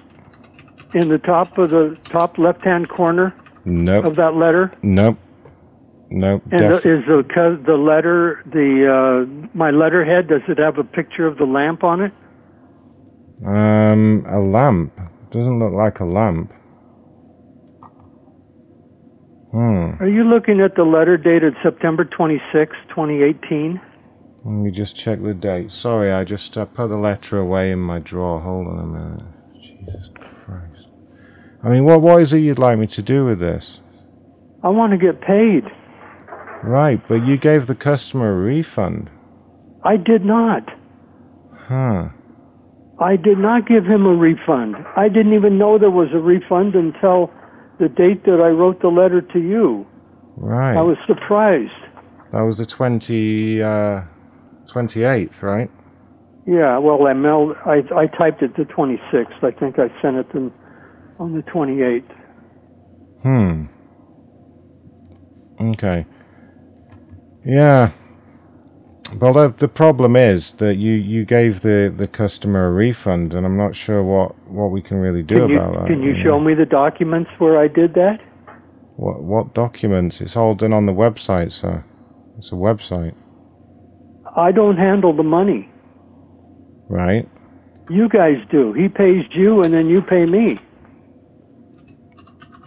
in 0.94 1.08
the 1.08 1.18
top 1.18 1.56
of 1.58 1.70
the 1.70 1.96
top 2.10 2.38
left-hand 2.38 2.88
corner 2.88 3.34
Nope. 3.64 4.04
of 4.04 4.16
that 4.16 4.34
letter. 4.34 4.72
Nope. 4.82 5.18
Nope. 6.14 6.42
And 6.52 6.60
def- 6.60 6.84
is 6.86 7.04
the 7.06 7.24
the 7.66 7.74
letter 7.74 8.42
the 8.44 8.86
uh, 8.86 9.48
my 9.56 9.70
letterhead? 9.70 10.28
Does 10.28 10.42
it 10.46 10.58
have 10.58 10.76
a 10.76 10.84
picture 10.84 11.26
of 11.26 11.38
the 11.38 11.46
lamp 11.46 11.82
on 11.84 12.02
it? 12.02 12.12
um, 13.46 14.24
a 14.28 14.38
lamp. 14.38 14.92
Doesn't 15.30 15.58
look 15.58 15.72
like 15.72 16.00
a 16.00 16.04
lamp. 16.04 16.52
Hmm. 19.52 20.02
Are 20.02 20.08
you 20.08 20.24
looking 20.24 20.60
at 20.60 20.76
the 20.76 20.84
letter 20.84 21.16
dated 21.16 21.54
September 21.62 22.04
26, 22.04 22.74
2018? 22.90 23.80
Let 24.44 24.52
me 24.52 24.70
just 24.70 24.96
check 24.96 25.22
the 25.22 25.34
date. 25.34 25.72
Sorry, 25.72 26.12
I 26.12 26.24
just 26.24 26.56
uh, 26.56 26.64
put 26.66 26.88
the 26.88 26.96
letter 26.96 27.38
away 27.38 27.70
in 27.70 27.78
my 27.78 27.98
drawer. 28.00 28.40
Hold 28.40 28.66
on 28.66 28.78
a 28.78 28.86
minute. 28.86 29.24
Jesus 29.60 30.10
Christ. 30.44 30.88
I 31.62 31.68
mean, 31.68 31.84
what 31.84 32.02
what 32.02 32.20
is 32.20 32.32
it 32.32 32.38
you'd 32.38 32.58
like 32.58 32.78
me 32.78 32.86
to 32.88 33.02
do 33.02 33.24
with 33.24 33.40
this? 33.40 33.80
I 34.62 34.68
want 34.68 34.92
to 34.92 34.98
get 34.98 35.20
paid. 35.20 35.64
Right, 36.62 37.00
but 37.08 37.26
you 37.26 37.36
gave 37.36 37.66
the 37.66 37.74
customer 37.74 38.32
a 38.32 38.36
refund. 38.36 39.10
I 39.84 39.96
did 39.96 40.24
not. 40.24 40.62
Huh. 41.54 42.08
I 43.00 43.16
did 43.16 43.38
not 43.38 43.66
give 43.66 43.84
him 43.84 44.06
a 44.06 44.14
refund. 44.14 44.76
I 44.96 45.08
didn't 45.08 45.34
even 45.34 45.58
know 45.58 45.78
there 45.78 45.90
was 45.90 46.08
a 46.12 46.18
refund 46.18 46.74
until 46.74 47.30
the 47.80 47.88
date 47.88 48.24
that 48.24 48.40
I 48.40 48.50
wrote 48.50 48.80
the 48.80 48.88
letter 48.88 49.20
to 49.20 49.40
you. 49.40 49.86
Right. 50.36 50.76
I 50.76 50.82
was 50.82 50.96
surprised. 51.06 51.72
That 52.32 52.42
was 52.42 52.58
the 52.58 52.66
20, 52.66 53.60
uh, 53.60 54.02
28th, 54.72 55.42
right? 55.42 55.70
Yeah, 56.46 56.78
well, 56.78 57.06
I 57.06 57.12
mailed. 57.12 57.56
I 57.64 57.82
I 57.94 58.06
typed 58.06 58.42
it 58.42 58.56
the 58.56 58.64
26th. 58.64 59.44
I 59.44 59.52
think 59.52 59.78
I 59.78 59.88
sent 60.02 60.16
it 60.16 60.30
to, 60.32 60.52
on 61.20 61.34
the 61.34 61.42
28th. 61.42 62.02
Hmm. 63.22 63.66
Okay. 65.70 66.04
Yeah. 67.44 67.90
Well, 69.20 69.34
the, 69.34 69.54
the 69.58 69.68
problem 69.68 70.16
is 70.16 70.52
that 70.54 70.76
you, 70.76 70.92
you 70.92 71.24
gave 71.26 71.60
the, 71.60 71.92
the 71.94 72.06
customer 72.06 72.68
a 72.68 72.72
refund, 72.72 73.34
and 73.34 73.44
I'm 73.44 73.56
not 73.58 73.76
sure 73.76 74.02
what, 74.02 74.38
what 74.48 74.70
we 74.70 74.80
can 74.80 74.96
really 74.98 75.22
do 75.22 75.40
Can 75.40 75.48
you 75.50 75.56
about 75.58 75.74
that. 75.74 75.86
can 75.86 76.02
you 76.02 76.14
show 76.22 76.40
me 76.40 76.54
the 76.54 76.64
documents 76.64 77.30
where 77.38 77.58
I 77.58 77.68
did 77.68 77.94
that? 77.94 78.20
What 78.96 79.22
what 79.22 79.54
documents? 79.54 80.20
It's 80.20 80.36
all 80.36 80.54
done 80.54 80.72
on 80.72 80.86
the 80.86 80.92
website, 80.92 81.52
sir. 81.52 81.84
It's 82.38 82.52
a 82.52 82.54
website, 82.54 83.14
I 84.36 84.52
don't 84.52 84.76
handle 84.76 85.14
the 85.14 85.22
money. 85.22 85.68
right? 86.88 87.28
You 87.90 88.08
guys 88.08 88.36
do. 88.50 88.72
He 88.72 88.88
pays 88.88 89.24
you, 89.32 89.62
and 89.62 89.74
then 89.74 89.88
you 89.88 90.00
pay 90.02 90.24
me. 90.24 90.58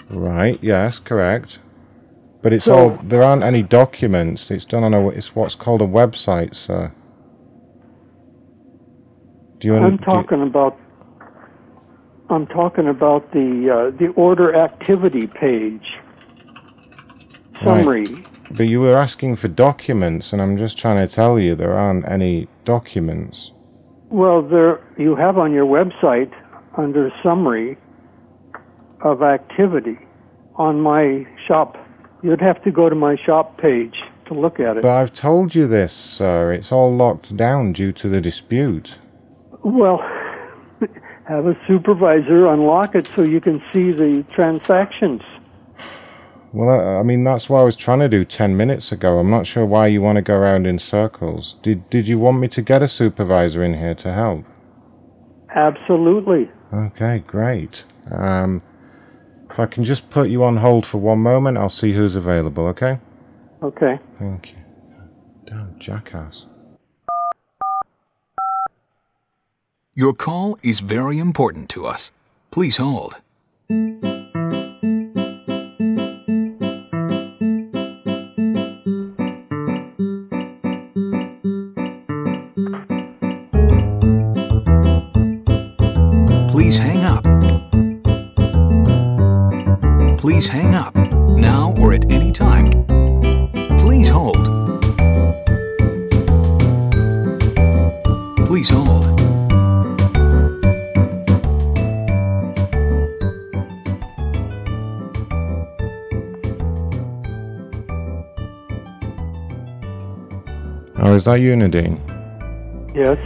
Right. 0.10 0.60
Yes, 0.62 1.00
correct. 1.00 1.60
But 2.46 2.54
it's 2.54 2.66
So- 2.66 2.76
all 2.76 3.00
there 3.02 3.24
aren't 3.24 3.42
any 3.42 3.64
documents. 3.64 4.52
It's 4.52 4.66
done 4.66 4.84
on 4.84 4.94
a 4.94 5.08
it's 5.08 5.36
what's 5.36 5.56
called 5.56 5.82
a 5.82 5.88
website, 5.88 6.54
sir. 6.54 6.92
Do 9.60 9.68
you? 9.68 9.76
I'm 9.76 9.84
do 9.84 9.92
you- 9.94 9.98
talking 10.06 10.44
about. 10.44 10.78
I'm 12.30 12.46
talking 12.46 12.88
about 12.88 13.32
the 13.32 13.50
uh, 13.72 13.98
the 13.98 14.10
order 14.10 14.54
activity 14.54 15.26
page 15.26 15.88
Right. 17.64 17.64
summary. 17.64 18.24
But 18.52 18.68
you 18.68 18.80
were 18.80 18.96
asking 18.96 19.38
for 19.38 19.48
documents, 19.48 20.32
and 20.32 20.40
I'm 20.40 20.56
just 20.56 20.78
trying 20.78 21.00
to 21.08 21.12
tell 21.12 21.40
you 21.40 21.56
there 21.56 21.74
aren't 21.74 22.08
any 22.08 22.48
documents. 22.64 23.54
Well, 24.12 24.44
there 24.44 24.82
you 25.00 25.16
have 25.16 25.40
on 25.40 25.52
your 25.52 25.66
website 25.66 26.30
under 26.78 27.12
summary 27.24 27.76
of 29.02 29.24
activity 29.24 29.98
on 30.58 30.80
my 30.80 31.26
shop. 31.48 31.80
You'd 32.26 32.42
have 32.42 32.64
to 32.64 32.72
go 32.72 32.90
to 32.90 32.96
my 32.96 33.18
shop 33.24 33.62
page 33.62 33.94
to 34.26 34.34
look 34.34 34.60
at 34.60 34.78
it. 34.78 34.82
But 34.82 34.90
I've 34.90 35.14
told 35.14 35.54
you 35.54 35.68
this, 35.68 35.94
sir. 35.94 36.54
It's 36.54 36.72
all 36.72 36.96
locked 36.96 37.38
down 37.38 37.72
due 37.72 37.92
to 37.92 38.10
the 38.10 38.20
dispute. 38.20 38.98
Well, 39.64 40.00
have 41.30 41.46
a 41.46 41.56
supervisor 41.68 42.48
unlock 42.48 42.96
it 42.96 43.08
so 43.16 43.22
you 43.22 43.40
can 43.40 43.62
see 43.72 43.92
the 43.92 44.26
transactions. 44.34 45.22
Well, 46.52 46.72
I 46.72 47.02
I 47.02 47.04
mean, 47.04 47.24
that's 47.24 47.48
what 47.48 47.60
I 47.60 47.64
was 47.64 47.76
trying 47.76 48.00
to 48.00 48.10
do 48.10 48.26
10 48.26 48.58
minutes 48.58 48.92
ago. 48.92 49.20
I'm 49.20 49.30
not 49.30 49.46
sure 49.46 49.64
why 49.64 49.86
you 49.86 50.02
want 50.02 50.16
to 50.16 50.24
go 50.24 50.34
around 50.34 50.66
in 50.66 50.80
circles. 50.80 51.58
Did, 51.62 51.88
did 51.92 52.08
you 52.08 52.18
want 52.18 52.40
me 52.40 52.48
to 52.48 52.62
get 52.64 52.82
a 52.82 52.88
supervisor 52.88 53.64
in 53.64 53.76
here 53.76 53.94
to 53.94 54.12
help? 54.12 54.46
Absolutely. 55.56 56.50
Okay, 56.74 57.20
great. 57.20 57.86
Um, 58.10 58.64
if 59.56 59.60
I 59.62 59.68
can 59.68 59.86
just 59.86 60.10
put 60.10 60.30
you 60.30 60.44
on 60.44 60.58
hold 60.58 60.86
for 60.86 60.98
one 60.98 61.20
moment, 61.20 61.58
I'll 61.58 61.70
see 61.70 61.94
who's 61.94 62.18
available, 62.18 62.68
okay? 62.68 63.00
Okay. 63.64 64.00
Thank 64.20 64.50
you. 64.50 64.58
Damn 65.48 65.80
jackass. 65.80 66.46
Your 69.94 70.14
call 70.14 70.60
is 70.62 70.82
very 70.82 71.20
important 71.20 71.70
to 71.70 71.86
us. 71.86 72.12
Please 72.52 72.76
hold. 72.76 73.22
Please 90.26 90.48
hang 90.48 90.74
up, 90.74 90.96
now 90.96 91.76
or 91.78 91.94
at 91.94 92.12
any 92.12 92.32
time. 92.32 92.72
Please 93.78 94.10
hold. 94.10 94.34
Please 98.48 98.68
hold. 98.72 99.06
Oh, 110.98 111.14
is 111.14 111.26
that 111.26 111.40
you, 111.40 111.56
Nadine? 111.56 112.02
Yes. 112.96 113.20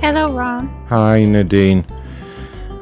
Hello, 0.00 0.32
Ron. 0.36 0.66
Hi, 0.88 1.24
Nadine. 1.24 1.86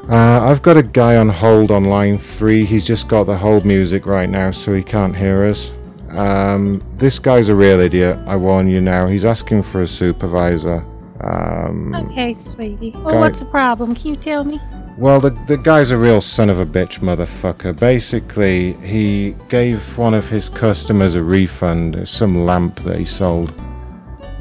Uh, 0.08 0.40
I've 0.50 0.60
got 0.62 0.76
a 0.76 0.82
guy 0.82 1.16
on 1.16 1.28
hold 1.28 1.70
on 1.70 1.84
line 1.84 2.18
three. 2.18 2.64
He's 2.64 2.84
just 2.86 3.08
got 3.08 3.24
the 3.24 3.36
hold 3.36 3.64
music 3.64 4.06
right 4.06 4.28
now, 4.28 4.50
so 4.50 4.74
he 4.74 4.82
can't 4.82 5.16
hear 5.16 5.44
us. 5.46 5.72
Um, 6.10 6.82
this 6.98 7.18
guy's 7.18 7.48
a 7.48 7.54
real 7.54 7.80
idiot. 7.80 8.18
I 8.26 8.36
warn 8.36 8.68
you 8.68 8.80
now. 8.80 9.06
He's 9.08 9.24
asking 9.24 9.62
for 9.64 9.82
a 9.82 9.86
supervisor. 9.86 10.84
Um, 11.22 11.94
Okay, 11.94 12.34
sweetie. 12.34 12.92
Well, 12.94 13.14
Guy- 13.14 13.20
what's 13.20 13.38
the 13.40 13.46
problem? 13.46 13.94
Can 13.94 14.10
you 14.10 14.16
tell 14.16 14.44
me? 14.44 14.60
Well, 14.98 15.20
the, 15.20 15.30
the 15.48 15.56
guy's 15.56 15.90
a 15.90 15.96
real 15.98 16.20
son 16.20 16.50
of 16.50 16.60
a 16.60 16.66
bitch 16.66 17.00
motherfucker. 17.00 17.76
Basically, 17.76 18.74
he 18.74 19.34
gave 19.48 19.96
one 19.98 20.14
of 20.14 20.28
his 20.28 20.48
customers 20.48 21.14
a 21.16 21.22
refund, 21.22 22.08
some 22.08 22.44
lamp 22.44 22.84
that 22.84 22.98
he 22.98 23.04
sold. 23.04 23.52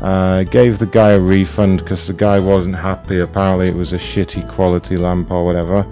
Uh, 0.04 0.44
gave 0.44 0.80
the 0.80 0.86
guy 0.86 1.12
a 1.12 1.20
refund 1.20 1.80
because 1.80 2.08
the 2.08 2.14
guy 2.14 2.38
wasn't 2.38 2.76
happy. 2.76 3.22
Apparently, 3.22 3.70
it 3.70 3.76
was 3.76 3.94
a 3.94 3.98
shitty 3.98 4.48
quality 4.54 4.98
lamp 4.98 5.32
or 5.32 5.46
whatever. 5.46 5.86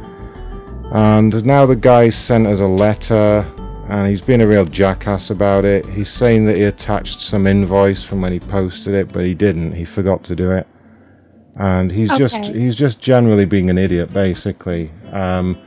And 0.94 1.46
now 1.46 1.66
the 1.66 1.78
guy 1.78 2.10
sent 2.10 2.46
us 2.46 2.60
a 2.60 2.68
letter, 2.68 3.50
and 3.88 4.10
he's 4.10 4.20
been 4.20 4.42
a 4.42 4.48
real 4.48 4.66
jackass 4.66 5.30
about 5.30 5.64
it. 5.64 5.86
He's 5.86 6.10
saying 6.10 6.46
that 6.48 6.58
he 6.58 6.64
attached 6.64 7.22
some 7.22 7.48
invoice 7.48 8.04
from 8.04 8.20
when 8.22 8.34
he 8.34 8.42
posted 8.42 8.94
it, 8.94 9.14
but 9.14 9.24
he 9.24 9.34
didn't. 9.34 9.72
He 9.72 9.86
forgot 9.86 10.26
to 10.26 10.36
do 10.36 10.52
it. 10.52 10.68
And 11.56 11.90
he's 11.90 12.10
just 12.18 12.44
he's 12.46 12.76
just 12.76 13.00
generally 13.00 13.46
being 13.46 13.70
an 13.70 13.78
idiot, 13.78 14.12
basically. 14.12 14.92
Um, 15.14 15.58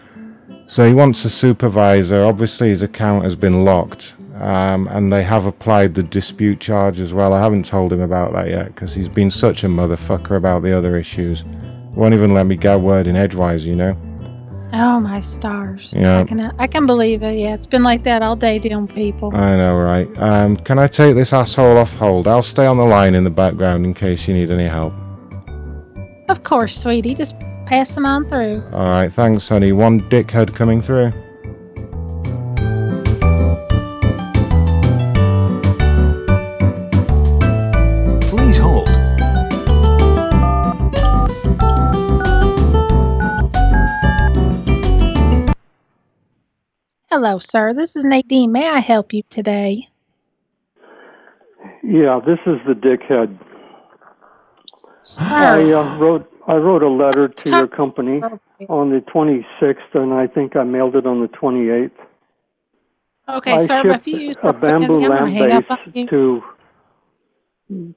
so 0.67 0.87
he 0.87 0.93
wants 0.93 1.25
a 1.25 1.31
supervisor. 1.31 2.23
Obviously, 2.23 2.69
his 2.69 2.83
account 2.83 3.25
has 3.25 3.37
been 3.37 3.65
locked, 3.65 4.17
um, 4.41 4.89
and 4.89 5.13
they 5.13 5.23
have 5.23 5.47
applied 5.47 5.95
the 5.95 6.03
dispute 6.03 6.61
charge 6.61 7.01
as 7.01 7.15
well. 7.15 7.33
I 7.33 7.41
haven't 7.41 7.65
told 7.67 7.93
him 7.93 8.01
about 8.01 8.33
that 8.33 8.49
yet 8.49 8.75
because 8.75 8.95
he's 8.95 9.09
been 9.09 9.31
such 9.31 9.65
a 9.65 9.69
motherfucker 9.69 10.37
about 10.37 10.63
the 10.63 10.77
other 10.77 10.97
issues. 10.97 11.45
Won't 11.95 12.15
even 12.15 12.35
let 12.35 12.47
me 12.47 12.57
get 12.57 12.77
a 12.77 12.79
word 12.79 13.07
in 13.07 13.15
edgewise, 13.15 13.65
you 13.65 13.77
know. 13.77 13.97
Oh 14.73 14.99
my 14.99 15.21
stars! 15.21 15.95
Yeah. 15.97 16.21
I 16.21 16.25
can 16.25 16.41
I 16.41 16.67
can 16.67 16.85
believe 16.85 17.23
it. 17.23 17.39
Yeah, 17.39 17.55
it's 17.55 17.67
been 17.67 17.85
like 17.85 18.03
that 18.03 18.23
all 18.23 18.35
day 18.35 18.59
dealing 18.59 18.89
people. 18.89 19.31
I 19.33 19.57
know, 19.57 19.77
right? 19.77 20.09
Um, 20.19 20.57
can 20.57 20.81
I 20.81 20.89
take 20.89 21.15
this 21.15 21.33
asshole 21.33 21.79
off 21.79 21.95
hold? 21.95 22.27
I'll 22.27 22.43
stay 22.43 22.67
on 22.67 22.77
the 22.77 22.85
line 22.85 23.15
in 23.15 23.23
the 23.23 23.31
background 23.31 23.85
in 23.87 23.95
case 23.95 24.27
you 24.27 24.35
need 24.35 24.51
any 24.51 24.67
help. 24.67 24.93
Of 26.29 26.43
course, 26.43 26.77
sweetie. 26.77 27.15
Just 27.15 27.39
pass 27.67 27.95
them 27.95 28.05
on 28.05 28.29
through. 28.29 28.65
All 28.73 28.89
right, 28.89 29.13
thanks, 29.13 29.49
honey. 29.49 29.71
One 29.71 30.01
dickhead 30.11 30.57
coming 30.57 30.83
through. 30.83 31.13
Hello, 47.17 47.39
sir. 47.39 47.73
This 47.73 47.95
is 47.95 48.05
Nadine. 48.05 48.51
May 48.51 48.69
I 48.69 48.81
help 48.81 49.13
you 49.13 49.23
today? 49.31 49.87
Yeah, 51.85 52.19
this 52.27 52.41
is 52.45 52.57
the 52.67 52.75
dickhead. 52.75 53.39
Sir. 55.03 55.25
I 55.25 55.71
uh, 55.71 55.97
wrote 55.97 56.29
I 56.49 56.57
wrote 56.57 56.83
a 56.83 56.89
letter 56.89 57.29
to 57.29 57.51
your 57.51 57.69
company 57.69 58.21
on 58.69 58.91
the 58.91 58.99
26th, 59.15 59.95
and 59.95 60.13
I 60.13 60.27
think 60.27 60.57
I 60.57 60.65
mailed 60.65 60.97
it 60.97 61.07
on 61.07 61.21
the 61.21 61.29
28th. 61.29 61.93
Okay, 63.29 63.53
I 63.53 63.67
sir. 63.67 63.83
Shipped 63.85 64.09
if 64.09 64.13
you 64.13 64.19
use 64.19 64.37
a 64.43 64.53
bamboo 64.53 65.07
lamp 65.09 65.33
base 65.37 66.09
to 66.11 66.43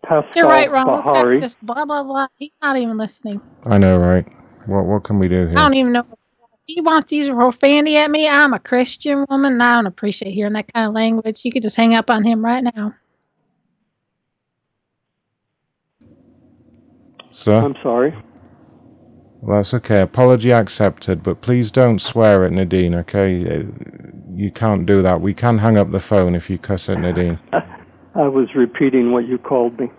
Pascal 0.04 0.30
You're 0.36 0.46
right, 0.46 0.70
Ron. 0.70 0.96
This 0.96 1.06
guy 1.08 1.12
Bahari. 1.12 1.42
just 1.42 1.60
blah 1.66 1.86
blah 1.86 2.04
blah. 2.04 2.28
He's 2.38 2.52
not 2.62 2.78
even 2.78 2.98
listening. 2.98 3.42
I 3.66 3.80
know, 3.80 3.98
right? 3.98 4.28
What 4.68 4.86
what 4.86 5.06
can 5.06 5.18
we 5.18 5.28
do 5.28 5.48
here? 5.48 5.58
I 5.58 5.64
don't 5.64 5.74
even 5.74 5.94
know. 5.94 6.06
He 6.68 6.82
wants 6.82 7.10
to 7.10 7.16
use 7.16 7.30
profanity 7.30 7.96
at 7.96 8.12
me. 8.12 8.28
I'm 8.28 8.54
a 8.54 8.60
Christian 8.60 9.26
woman, 9.30 9.54
and 9.54 9.64
I 9.64 9.76
don't 9.76 9.86
appreciate 9.88 10.34
hearing 10.34 10.52
that 10.54 10.72
kind 10.74 10.86
of 10.86 10.94
language. 10.94 11.46
You 11.46 11.52
could 11.52 11.64
just 11.64 11.78
hang 11.78 11.96
up 11.96 12.10
on 12.10 12.26
him 12.26 12.44
right 12.44 12.62
now. 12.62 12.94
Sir? 17.32 17.64
I'm 17.64 17.76
sorry. 17.82 18.14
Well, 19.42 19.58
that's 19.58 19.74
okay. 19.76 20.02
Apology 20.02 20.52
accepted, 20.52 21.24
but 21.24 21.42
please 21.42 21.72
don't 21.72 22.00
swear 22.02 22.44
at 22.44 22.52
Nadine, 22.52 22.96
okay? 22.96 23.46
Uh, 23.46 23.64
You 24.36 24.52
can't 24.52 24.86
do 24.86 25.02
that. 25.02 25.22
We 25.22 25.34
can 25.34 25.60
hang 25.60 25.78
up 25.78 25.92
the 25.92 26.02
phone 26.02 26.36
if 26.36 26.50
you 26.50 26.58
cuss 26.58 26.90
at 26.90 27.00
Nadine. 27.00 27.40
I 28.16 28.28
was 28.28 28.50
repeating 28.56 29.14
what 29.14 29.26
you 29.26 29.38
called 29.38 29.80
me. 29.80 29.90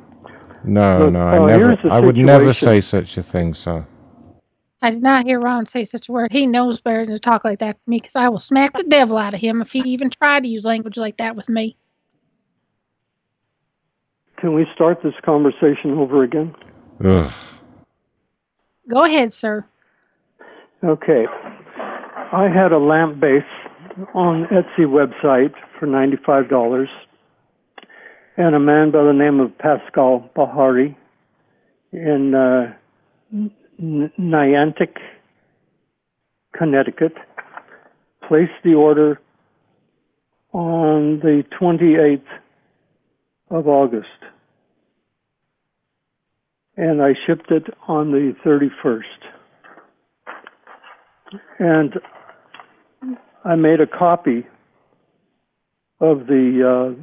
No, 0.65 1.05
Look, 1.05 1.13
no, 1.15 1.21
I 1.21 1.39
uh, 1.39 1.47
never. 1.47 1.79
I 1.91 2.01
would 2.01 2.17
never 2.17 2.53
say 2.53 2.83
such 2.83 3.17
a 3.17 3.23
thing, 3.23 3.55
sir. 3.55 3.87
I 4.81 4.91
did 4.91 5.03
not 5.03 5.27
hear 5.27 5.41
Ron 5.41 5.67
say 5.67 5.85
such 5.85 6.09
a 6.09 6.13
word. 6.13 6.31
He 6.31 6.47
knows 6.47 6.81
better 6.81 7.05
than 7.05 7.15
to 7.15 7.21
talk 7.21 7.45
like 7.45 7.59
that 7.59 7.73
to 7.73 7.91
me 7.91 7.99
because 7.99 8.15
I 8.15 8.29
will 8.29 8.39
smack 8.39 8.77
the 8.77 8.85
devil 8.85 9.17
out 9.17 9.35
of 9.35 9.41
him 9.41 9.61
if 9.61 9.71
he 9.73 9.81
even 9.81 10.11
tried 10.11 10.45
to 10.45 10.49
use 10.49 10.65
language 10.65 10.97
like 10.97 11.17
that 11.17 11.35
with 11.35 11.49
me. 11.49 11.77
Can 14.39 14.55
we 14.55 14.67
start 14.73 15.03
this 15.03 15.15
conversation 15.25 15.99
over 15.99 16.23
again? 16.23 16.55
Ugh. 17.05 17.33
Go 18.89 19.05
ahead, 19.05 19.33
sir. 19.33 19.67
Okay. 20.85 21.27
I 22.33 22.49
had 22.49 22.73
a 22.73 22.79
lamp 22.79 23.19
base 23.19 23.43
on 24.15 24.47
Etsy 24.47 24.87
website 24.87 25.55
for 25.79 25.89
$95 25.89 26.87
and 28.37 28.55
a 28.55 28.61
man 28.61 28.93
by 28.93 29.03
the 29.03 29.13
name 29.13 29.41
of 29.41 29.57
Pascal 29.59 30.31
Bahari 30.37 30.97
in 31.93 32.35
uh, 32.35 32.73
Niantic, 33.81 34.97
Connecticut 36.57 37.15
placed 38.27 38.53
the 38.65 38.75
order 38.75 39.21
on 40.53 41.21
the 41.21 41.45
28th 41.61 42.23
of 43.51 43.69
August 43.69 44.09
and 46.79 47.03
I 47.03 47.15
shipped 47.27 47.51
it 47.51 47.65
on 47.89 48.13
the 48.13 48.35
31st. 48.47 49.03
And 51.59 51.95
I 53.45 53.57
made 53.57 53.81
a 53.81 53.87
copy 53.87 54.47
of 56.01 56.29
the 56.29 56.63
uh, 56.65 56.95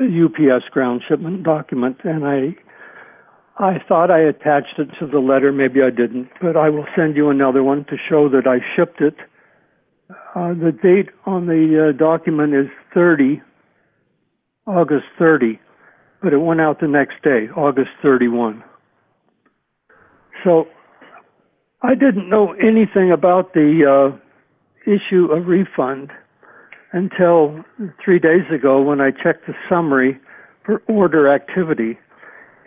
UPS 0.00 0.68
ground 0.70 1.02
shipment 1.08 1.42
document, 1.42 1.96
and 2.04 2.24
I 2.24 2.54
I 3.60 3.78
thought 3.86 4.10
I 4.10 4.20
attached 4.20 4.78
it 4.78 4.88
to 4.98 5.06
the 5.06 5.18
letter. 5.18 5.52
Maybe 5.52 5.82
I 5.82 5.90
didn't, 5.90 6.28
but 6.40 6.56
I 6.56 6.70
will 6.70 6.86
send 6.96 7.16
you 7.16 7.28
another 7.28 7.62
one 7.62 7.84
to 7.84 7.96
show 8.08 8.28
that 8.30 8.46
I 8.46 8.58
shipped 8.74 9.00
it. 9.00 9.16
Uh, 10.34 10.54
the 10.54 10.72
date 10.72 11.10
on 11.26 11.46
the 11.46 11.90
uh, 11.90 11.98
document 11.98 12.54
is 12.54 12.66
30, 12.94 13.42
August 14.66 15.04
30 15.18 15.60
but 16.22 16.32
it 16.32 16.38
went 16.38 16.60
out 16.60 16.80
the 16.80 16.88
next 16.88 17.22
day, 17.22 17.48
August 17.56 17.90
31. 18.02 18.62
So 20.44 20.66
I 21.82 21.94
didn't 21.94 22.28
know 22.28 22.52
anything 22.52 23.10
about 23.10 23.54
the 23.54 24.12
uh, 24.12 24.90
issue 24.90 25.26
of 25.32 25.46
refund 25.46 26.10
until 26.92 27.64
three 28.04 28.18
days 28.18 28.44
ago 28.52 28.82
when 28.82 29.00
I 29.00 29.10
checked 29.10 29.46
the 29.46 29.54
summary 29.68 30.20
for 30.64 30.82
order 30.88 31.32
activity, 31.32 31.98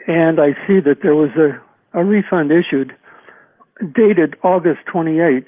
and 0.08 0.40
I 0.40 0.54
see 0.68 0.80
that 0.82 0.98
there 1.02 1.16
was 1.16 1.30
a, 1.38 2.00
a 2.00 2.04
refund 2.04 2.52
issued 2.52 2.96
dated 3.96 4.36
August 4.44 4.80
28, 4.92 5.48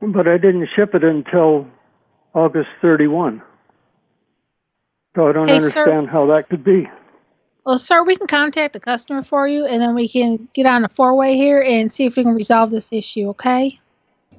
but 0.00 0.28
I 0.28 0.38
didn't 0.38 0.68
ship 0.74 0.94
it 0.94 1.04
until 1.04 1.66
August 2.34 2.68
31. 2.80 3.42
So 5.16 5.28
I 5.28 5.32
don't 5.32 5.48
Hey, 5.48 5.60
sir. 5.60 5.82
understand 5.82 6.08
how 6.10 6.26
that 6.26 6.48
could 6.48 6.64
be. 6.64 6.88
Well, 7.64 7.78
sir, 7.78 8.04
we 8.04 8.16
can 8.16 8.26
contact 8.26 8.74
the 8.74 8.80
customer 8.80 9.22
for 9.22 9.48
you, 9.48 9.64
and 9.64 9.80
then 9.80 9.94
we 9.94 10.08
can 10.08 10.48
get 10.54 10.66
on 10.66 10.84
a 10.84 10.88
four-way 10.90 11.36
here 11.36 11.62
and 11.62 11.90
see 11.90 12.04
if 12.04 12.16
we 12.16 12.22
can 12.22 12.34
resolve 12.34 12.70
this 12.70 12.92
issue. 12.92 13.28
Okay? 13.30 13.80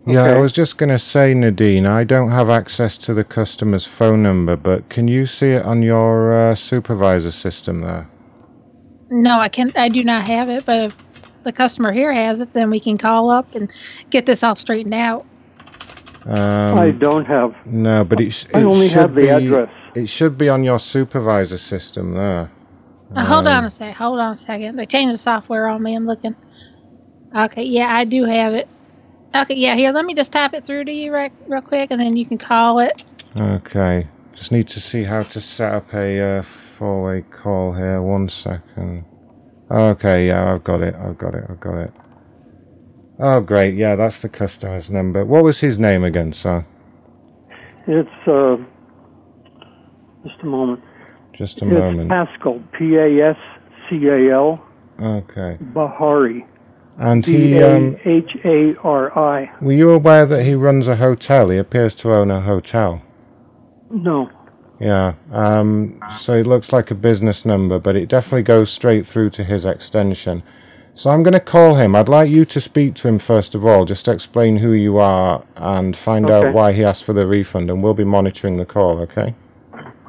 Yeah, 0.06 0.26
I 0.26 0.38
was 0.38 0.52
just 0.52 0.78
going 0.78 0.90
to 0.90 1.00
say, 1.00 1.34
Nadine, 1.34 1.88
I 1.88 2.04
don't 2.04 2.30
have 2.30 2.50
access 2.50 2.96
to 3.00 3.14
the 3.16 3.24
customer's 3.24 3.88
phone 3.88 4.22
number, 4.22 4.56
but 4.56 4.88
can 4.90 5.08
you 5.08 5.26
see 5.26 5.52
it 5.52 5.66
on 5.66 5.82
your 5.82 6.52
uh, 6.52 6.54
supervisor 6.54 7.32
system 7.32 7.82
there? 7.82 8.08
No, 9.10 9.40
I 9.40 9.50
can't. 9.50 9.76
I 9.78 9.90
do 9.90 10.04
not 10.04 10.28
have 10.28 10.50
it, 10.50 10.66
but 10.66 10.78
if 10.78 10.96
the 11.44 11.52
customer 11.52 11.92
here 11.92 12.12
has 12.14 12.42
it, 12.42 12.54
then 12.54 12.70
we 12.70 12.80
can 12.80 12.98
call 12.98 13.30
up 13.30 13.54
and 13.56 13.72
get 14.10 14.26
this 14.26 14.44
all 14.44 14.56
straightened 14.56 14.94
out. 14.94 15.26
Um, 16.26 16.80
I 16.80 16.90
don't 16.92 17.26
have. 17.26 17.56
No, 17.66 18.04
but 18.04 18.20
it, 18.20 18.48
I 18.54 18.62
it 18.62 18.64
only 18.64 18.88
have 18.88 19.14
the 19.14 19.22
be, 19.22 19.28
address. 19.30 19.70
It 19.96 20.10
should 20.10 20.38
be 20.38 20.50
on 20.50 20.64
your 20.64 20.80
supervisor 20.80 21.60
system 21.60 22.14
there. 22.14 22.52
Uh, 23.16 23.26
hold 23.26 23.48
on 23.48 23.60
Um, 23.60 23.66
a 23.66 23.70
sec. 23.70 23.94
Hold 23.94 24.20
on 24.20 24.32
a 24.32 24.36
second. 24.36 24.76
They 24.76 24.88
changed 24.88 25.14
the 25.14 25.20
software 25.20 25.68
on 25.68 25.84
me. 25.84 25.96
I'm 25.96 26.08
looking. 26.08 26.36
Okay, 27.36 27.64
yeah, 27.64 27.96
I 27.96 28.06
do 28.06 28.24
have 28.26 28.54
it. 28.54 28.68
Okay, 29.36 29.56
yeah, 29.56 29.76
here, 29.76 29.92
let 29.92 30.06
me 30.06 30.16
just 30.16 30.32
type 30.32 30.54
it 30.54 30.66
through 30.66 30.86
to 30.86 30.92
you 30.92 31.14
right, 31.14 31.32
real 31.48 31.62
quick, 31.62 31.92
and 31.92 32.00
then 32.00 32.16
you 32.16 32.26
can 32.26 32.38
call 32.38 32.80
it. 32.80 33.04
Okay. 33.38 34.08
Just 34.34 34.52
need 34.52 34.68
to 34.70 34.80
see 34.80 35.04
how 35.04 35.24
to 35.24 35.42
set 35.42 35.74
up 35.74 35.94
a 35.94 36.40
uh, 36.40 36.44
four-way 36.78 37.22
call 37.24 37.74
here. 37.74 38.02
One 38.02 38.30
second. 38.30 39.06
Okay, 39.72 40.28
yeah, 40.28 40.54
I've 40.54 40.64
got 40.64 40.82
it. 40.82 40.96
I've 40.96 41.18
got 41.18 41.34
it. 41.36 41.44
I've 41.50 41.60
got 41.60 41.78
it. 41.78 41.92
Oh, 43.20 43.40
great. 43.42 43.76
Yeah, 43.76 43.96
that's 43.96 44.20
the 44.20 44.30
customer's 44.30 44.90
number. 44.90 45.26
What 45.26 45.44
was 45.44 45.60
his 45.62 45.80
name 45.80 46.04
again, 46.04 46.34
sir? 46.34 46.66
It's 47.88 48.10
uh, 48.28 48.58
just 50.24 50.42
a 50.44 50.46
moment. 50.46 50.82
Just 51.34 51.62
a 51.62 51.66
it's 51.66 51.74
moment. 51.74 52.10
Pascal, 52.10 52.62
P 52.78 52.96
A 52.96 53.30
S 53.30 53.38
C 53.90 54.08
A 54.08 54.34
L 54.34 54.66
Okay. 55.02 55.58
Bahari, 55.62 56.46
And 56.98 57.26
he, 57.26 57.62
um, 57.62 57.98
H 58.06 58.32
A 58.46 58.74
R 58.84 59.18
I. 59.18 59.52
were 59.62 59.74
you 59.74 59.92
aware 59.92 60.26
that 60.26 60.46
he 60.46 60.56
runs 60.56 60.88
a 60.88 60.96
hotel? 60.96 61.50
He 61.50 61.58
appears 61.58 61.96
to 61.98 62.14
own 62.14 62.32
a 62.32 62.42
hotel. 62.42 63.02
No. 63.92 64.30
Yeah. 64.80 65.14
Um, 65.32 66.00
so 66.20 66.34
it 66.34 66.46
looks 66.46 66.74
like 66.74 66.92
a 66.92 66.96
business 66.96 67.46
number, 67.46 67.80
but 67.80 67.96
it 67.96 68.08
definitely 68.10 68.44
goes 68.44 68.70
straight 68.72 69.08
through 69.08 69.30
to 69.32 69.44
his 69.44 69.66
extension. 69.66 70.44
So 70.96 71.10
I'm 71.10 71.24
going 71.24 71.34
to 71.34 71.40
call 71.42 71.76
him. 71.76 71.96
I'd 71.96 72.08
like 72.10 72.30
you 72.30 72.46
to 72.46 72.62
speak 72.62 72.96
to 72.96 73.08
him 73.08 73.20
first 73.20 73.54
of 73.56 73.66
all, 73.66 73.86
just 73.86 74.08
explain 74.08 74.58
who 74.58 74.72
you 74.74 74.98
are 74.98 75.44
and 75.58 75.96
find 75.98 76.26
Okay. 76.30 76.48
out 76.48 76.54
why 76.54 76.72
he 76.74 76.84
asked 76.84 77.04
for 77.04 77.14
the 77.14 77.28
refund, 77.28 77.70
and 77.70 77.82
we'll 77.84 77.94
be 77.94 78.04
monitoring 78.06 78.58
the 78.58 78.66
call, 78.66 79.00
okay? 79.00 79.34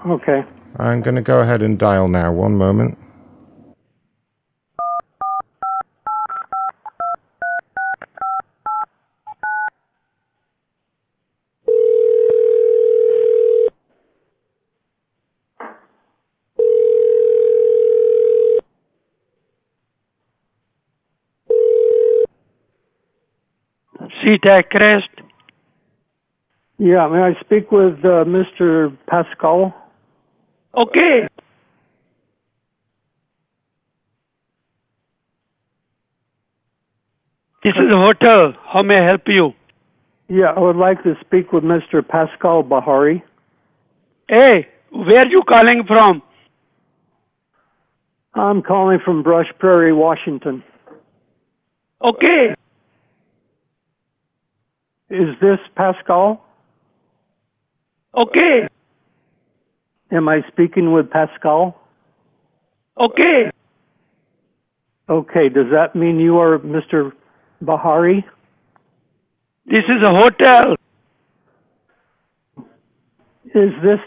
Okay. 0.07 0.45
I'm 0.79 1.01
going 1.03 1.17
to 1.17 1.23
go 1.23 1.41
ahead 1.41 1.63
and 1.63 1.79
dial 1.79 2.07
now. 2.07 2.33
One 2.33 2.55
moment. 2.57 2.99
SeaTac 24.27 24.71
Crest. 24.71 25.09
Yeah, 26.79 27.07
may 27.09 27.21
I 27.21 27.41
speak 27.41 27.71
with 27.71 27.95
uh, 28.05 28.25
Mr. 28.27 28.97
Pascal? 29.07 29.73
Okay. 30.77 31.29
This 37.63 37.75
is 37.77 37.91
a 37.91 37.97
hotel. 37.97 38.53
How 38.65 38.83
may 38.83 38.99
I 38.99 39.07
help 39.07 39.23
you? 39.29 39.53
Yeah, 40.29 40.47
I 40.57 40.61
would 40.61 40.77
like 40.77 41.03
to 41.05 41.15
speak 41.21 41.53
with 41.53 41.63
Mr. 41.63 42.07
Pascal 42.07 42.65
Bahari. 42.65 43.23
Hey, 44.29 44.67
where 44.91 45.21
are 45.21 45.27
you 45.27 45.43
calling 45.49 45.85
from? 45.87 46.21
I'm 48.35 48.61
calling 48.61 48.99
from 49.05 49.23
Brush 49.23 49.47
Prairie, 49.61 49.93
Washington. 49.93 50.65
Okay. 52.03 52.56
Is 55.11 55.29
this 55.41 55.59
Pascal? 55.77 56.45
Okay. 58.17 58.69
Am 60.11 60.29
I 60.29 60.41
speaking 60.49 60.93
with 60.93 61.11
Pascal? 61.11 61.81
Okay. 62.99 63.51
Okay, 65.09 65.49
does 65.49 65.67
that 65.71 65.95
mean 65.95 66.19
you 66.19 66.39
are 66.39 66.59
Mr. 66.59 67.13
Bahari? 67.61 68.25
This 69.67 69.85
is 69.85 70.03
a 70.03 70.11
hotel. 70.11 70.75
Is 73.55 73.73
this 73.83 74.01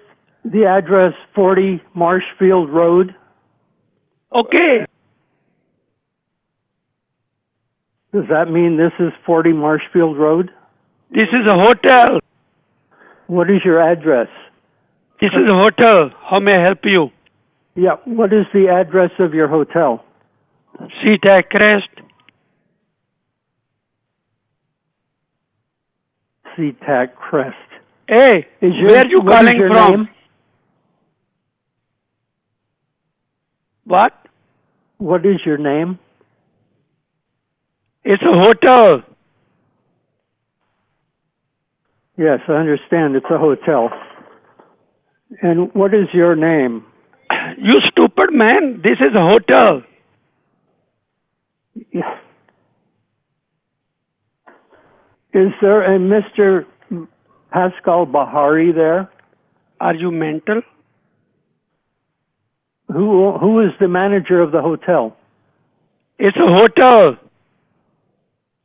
the 0.43 0.65
address 0.65 1.13
40 1.33 1.81
Marshfield 1.93 2.69
Road? 2.69 3.15
Okay. 4.33 4.85
Does 8.13 8.25
that 8.29 8.49
mean 8.49 8.77
this 8.77 8.91
is 8.99 9.13
40 9.25 9.53
Marshfield 9.53 10.17
Road? 10.17 10.51
This 11.11 11.27
is 11.29 11.45
a 11.47 11.55
hotel. 11.55 12.19
What 13.27 13.49
is 13.49 13.61
your 13.65 13.81
address? 13.81 14.27
This 15.21 15.31
is 15.31 15.47
a 15.49 15.53
hotel. 15.53 16.11
How 16.29 16.39
may 16.39 16.55
I 16.55 16.63
help 16.63 16.79
you? 16.83 17.09
Yeah, 17.75 17.95
what 18.05 18.31
is 18.33 18.45
the 18.53 18.67
address 18.69 19.11
of 19.19 19.33
your 19.33 19.47
hotel? 19.47 20.03
SeaTac 21.03 21.49
Crest. 21.49 21.89
SeaTac 26.57 27.15
Crest. 27.15 27.55
Hey, 28.07 28.47
Is 28.61 28.73
your- 28.75 28.89
where 28.89 29.05
are 29.05 29.07
you 29.07 29.21
calling 29.21 29.67
from? 29.67 29.91
name? 29.91 30.09
What? 33.85 34.13
What 34.97 35.25
is 35.25 35.45
your 35.45 35.57
name? 35.57 35.99
It's 38.03 38.23
a 38.23 38.33
hotel. 38.33 39.03
Yes, 42.19 42.41
I 42.49 42.51
understand. 42.51 43.15
It's 43.15 43.25
a 43.31 43.37
hotel. 43.37 43.89
And 45.41 45.73
what 45.73 45.93
is 45.93 46.07
your 46.13 46.35
name? 46.35 46.85
You 47.57 47.79
stupid 47.91 48.33
man. 48.33 48.81
This 48.83 48.99
is 48.99 49.15
a 49.15 49.21
hotel. 49.21 49.81
Is 55.33 55.51
there 55.61 55.95
a 55.95 55.97
Mr. 55.97 56.65
Pascal 57.51 58.05
Bahari 58.05 58.71
there? 58.73 59.09
Are 59.79 59.95
you 59.95 60.11
mental? 60.11 60.61
Who 62.89 63.37
who 63.37 63.61
is 63.61 63.71
the 63.79 63.87
manager 63.87 64.41
of 64.41 64.51
the 64.51 64.61
hotel? 64.61 65.15
It's 66.17 66.37
a 66.37 66.53
hotel. 66.53 67.17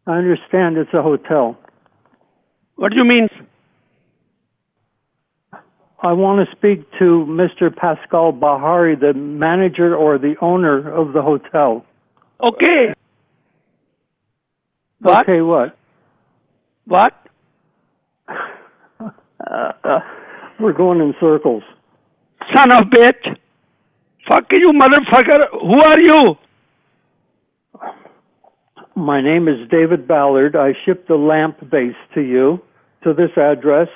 I 0.07 0.17
understand 0.19 0.77
it's 0.77 0.93
a 0.93 1.03
hotel. 1.03 1.59
What 2.77 2.91
do 2.91 2.97
you 2.97 3.05
mean? 3.05 3.29
I 6.03 6.13
want 6.13 6.47
to 6.47 6.57
speak 6.57 6.87
to 6.99 7.25
Mr. 7.27 7.75
Pascal 7.75 8.33
Bahari, 8.33 8.95
the 8.95 9.15
manager 9.15 9.97
or 9.97 10.19
the 10.19 10.35
owner 10.43 10.91
of 10.93 11.15
the 11.15 11.23
hotel. 11.23 11.87
Okay. 12.43 12.93
What? 15.01 15.23
Okay, 15.23 15.41
what? 15.41 15.77
What? 16.87 17.13
Uh, 18.29 19.09
uh, 19.85 20.01
we're 20.61 20.73
going 20.73 21.01
in 21.01 21.15
circles. 21.21 21.63
Son 22.55 22.71
of 22.73 22.89
bitch. 22.89 23.37
Fuck 24.29 24.45
you, 24.51 24.73
motherfucker. 24.75 25.51
Who 25.53 25.81
are 25.81 25.99
you? 26.01 26.35
My 28.96 29.22
name 29.22 29.48
is 29.48 29.68
David 29.70 30.08
Ballard. 30.08 30.56
I 30.56 30.74
shipped 30.86 31.10
a 31.10 31.16
lamp 31.16 31.70
base 31.70 31.96
to 32.14 32.22
you, 32.22 32.62
to 33.04 33.14
this 33.14 33.32
address. 33.38 33.88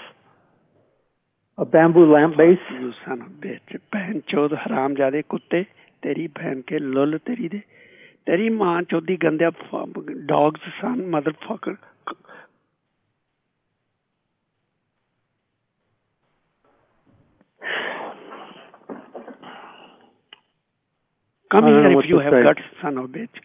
A 1.58 1.66
bamboo 1.66 2.12
lamp 2.12 2.38
base. 2.38 2.58
You 2.72 2.94
son 3.06 3.22
of 3.22 3.32
bitch. 3.42 3.78
बहन 3.94 4.20
चोद 4.30 4.54
हराम 4.64 4.96
जादे 4.96 5.22
कुत्ते 5.30 5.62
तेरी 6.04 6.28
बहन 6.38 6.62
के 6.68 6.80
लुल 6.80 7.18
तेरी 7.28 7.48
दे 7.50 7.60
तेरी 8.28 8.50
मां 8.58 8.84
चोदी 8.92 9.16
गंदे 9.26 9.50
dogs 10.34 10.70
sun 10.82 11.06
motherfucker 11.16 11.78
Come 21.52 21.66
I 21.66 21.70
don't 21.70 21.84
know 21.84 21.90
here 21.90 21.96
what 21.96 22.06
if 22.06 22.10
you 22.10 22.18
to 22.18 22.24
have 22.24 22.34
say. 22.34 22.44
guts, 22.44 22.62
son 22.82 22.98
of 22.98 23.10
bitch. 23.12 23.38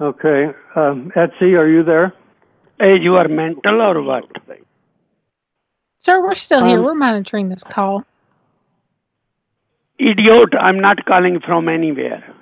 Okay. 0.00 0.46
Um, 0.76 1.12
Etsy, 1.14 1.58
are 1.58 1.68
you 1.68 1.82
there? 1.82 2.14
Hey, 2.78 2.96
you 3.00 3.16
are 3.16 3.28
mental 3.28 3.82
or 3.82 4.02
what? 4.02 4.24
Sir, 5.98 6.22
we're 6.22 6.34
still 6.34 6.64
here. 6.64 6.78
Um, 6.78 6.84
We're 6.84 6.94
monitoring 6.94 7.50
this 7.50 7.62
call. 7.62 8.04
Idiot, 9.98 10.54
I'm 10.58 10.80
not 10.80 11.04
calling 11.04 11.40
from 11.44 11.68
anywhere. 11.68 12.34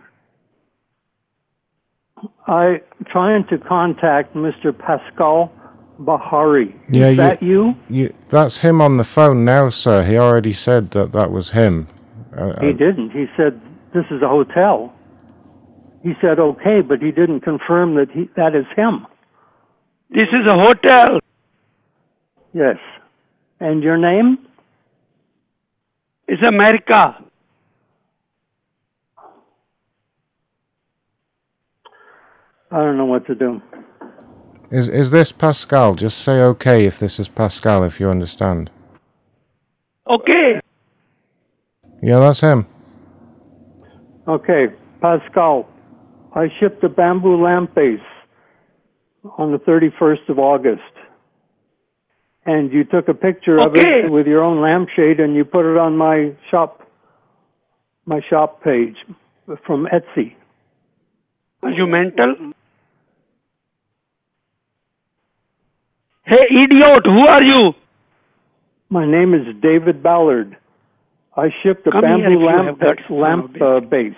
I 2.47 2.81
trying 3.07 3.47
to 3.49 3.59
contact 3.59 4.35
Mr. 4.35 4.77
Pascal 4.77 5.53
Bahari. 5.99 6.75
Yeah, 6.89 7.09
Is 7.09 7.17
that 7.17 7.43
you? 7.43 7.75
you? 7.89 8.15
That's 8.28 8.59
him 8.59 8.81
on 8.81 8.97
the 8.97 9.05
phone 9.05 9.45
now, 9.45 9.70
sir. 9.70 10.05
He 10.05 10.17
already 10.17 10.53
said 10.53 10.93
that 10.93 11.11
that 11.12 11.33
was 11.33 11.51
him. 11.51 11.89
Uh, 12.37 12.61
He 12.61 12.69
uh, 12.69 12.73
didn't. 12.73 13.11
He 13.11 13.27
said 13.37 13.61
this 13.93 14.05
is 14.12 14.23
a 14.23 14.28
hotel. 14.28 14.95
He 16.02 16.12
said 16.20 16.39
okay, 16.39 16.81
but 16.81 17.01
he 17.01 17.10
didn't 17.10 17.41
confirm 17.41 17.97
that 17.97 18.10
he 18.10 18.31
that 18.36 18.55
is 18.55 18.67
him. 18.77 19.07
This 20.10 20.28
is 20.28 20.47
a 20.47 20.55
hotel. 20.55 21.20
Yes. 22.55 22.77
And 23.60 23.83
your 23.83 23.97
name? 23.97 24.39
It's 26.28 26.43
America. 26.43 27.17
I 32.70 32.77
don't 32.77 32.97
know 32.97 33.07
what 33.07 33.27
to 33.27 33.35
do. 33.35 33.62
is 34.70 34.89
is 34.89 35.10
this 35.10 35.33
Pascal? 35.33 35.94
Just 35.94 36.18
say 36.18 36.41
okay 36.43 36.85
if 36.85 36.99
this 36.99 37.18
is 37.18 37.28
Pascal, 37.28 37.83
if 37.83 37.99
you 37.99 38.09
understand. 38.09 38.70
Okay. 40.09 40.60
Yeah, 42.02 42.20
that's 42.20 42.41
him. 42.41 42.67
Okay, 44.27 44.67
Pascal. 45.01 45.67
I 46.34 46.48
shipped 46.60 46.84
a 46.84 46.89
bamboo 46.89 47.42
lamp 47.42 47.74
base 47.74 48.00
on 49.39 49.52
the 49.52 49.58
31st 49.58 50.28
of 50.28 50.39
August. 50.39 50.82
And 52.44 52.73
you 52.73 52.84
took 52.84 53.08
a 53.08 53.15
picture 53.15 53.58
of 53.58 53.73
it 53.74 54.10
with 54.10 54.26
your 54.26 54.42
own 54.42 54.60
lampshade 54.62 55.20
and 55.20 55.34
you 55.34 55.44
put 55.44 55.70
it 55.70 55.76
on 55.76 55.97
my 55.97 56.32
shop 56.50 56.82
my 58.07 58.20
shop 58.31 58.62
page 58.62 58.97
from 59.66 59.86
Etsy. 59.92 60.34
Are 61.62 61.70
you 61.70 61.86
mental? 61.86 62.52
Hey, 66.24 66.47
idiot, 66.50 67.02
who 67.05 67.26
are 67.26 67.42
you? 67.42 67.73
My 68.89 69.05
name 69.07 69.34
is 69.34 69.55
David 69.60 70.02
Ballard. 70.02 70.57
I 71.36 71.48
shipped 71.62 71.86
a 71.86 71.90
Come 71.90 72.00
bamboo 72.00 72.47
lamp 72.47 72.66
have 72.66 72.81
got 72.81 72.97
son 73.07 73.16
of 73.16 73.20
lamp 73.20 73.57
uh, 73.60 73.81
base 73.81 74.15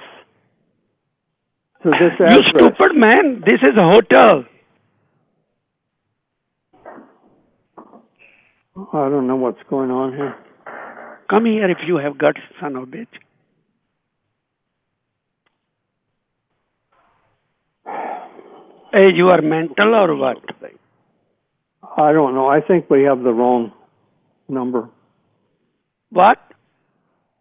to 1.82 1.90
this 1.90 2.12
You 2.18 2.26
address. 2.26 2.48
stupid 2.54 2.96
man. 2.96 3.42
This 3.44 3.60
is 3.62 3.76
a 3.76 3.82
hotel. 3.82 4.44
I 8.92 9.08
don't 9.08 9.26
know 9.26 9.36
what's 9.36 9.62
going 9.68 9.90
on 9.90 10.12
here. 10.14 10.34
Come 11.28 11.44
here 11.46 11.70
if 11.70 11.78
you 11.86 11.96
have 11.96 12.18
got 12.18 12.36
son 12.60 12.76
of 12.76 12.84
a 12.84 12.86
bitch. 12.86 13.06
Hey, 18.92 19.10
you 19.14 19.28
are 19.28 19.40
mental 19.40 19.94
or 19.94 20.16
what? 20.16 20.38
I 21.96 22.12
don't 22.12 22.34
know. 22.34 22.48
I 22.48 22.60
think 22.60 22.90
we 22.90 23.02
have 23.04 23.22
the 23.22 23.32
wrong 23.32 23.72
number. 24.48 24.88
What? 26.10 26.38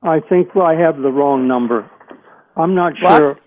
I 0.04 0.20
think 0.30 0.50
I 0.56 0.74
have 0.76 0.98
the 0.98 1.10
wrong 1.12 1.48
number. 1.48 1.90
I'm 2.56 2.76
not 2.76 2.94
What? 3.02 3.18
sure. 3.18 3.38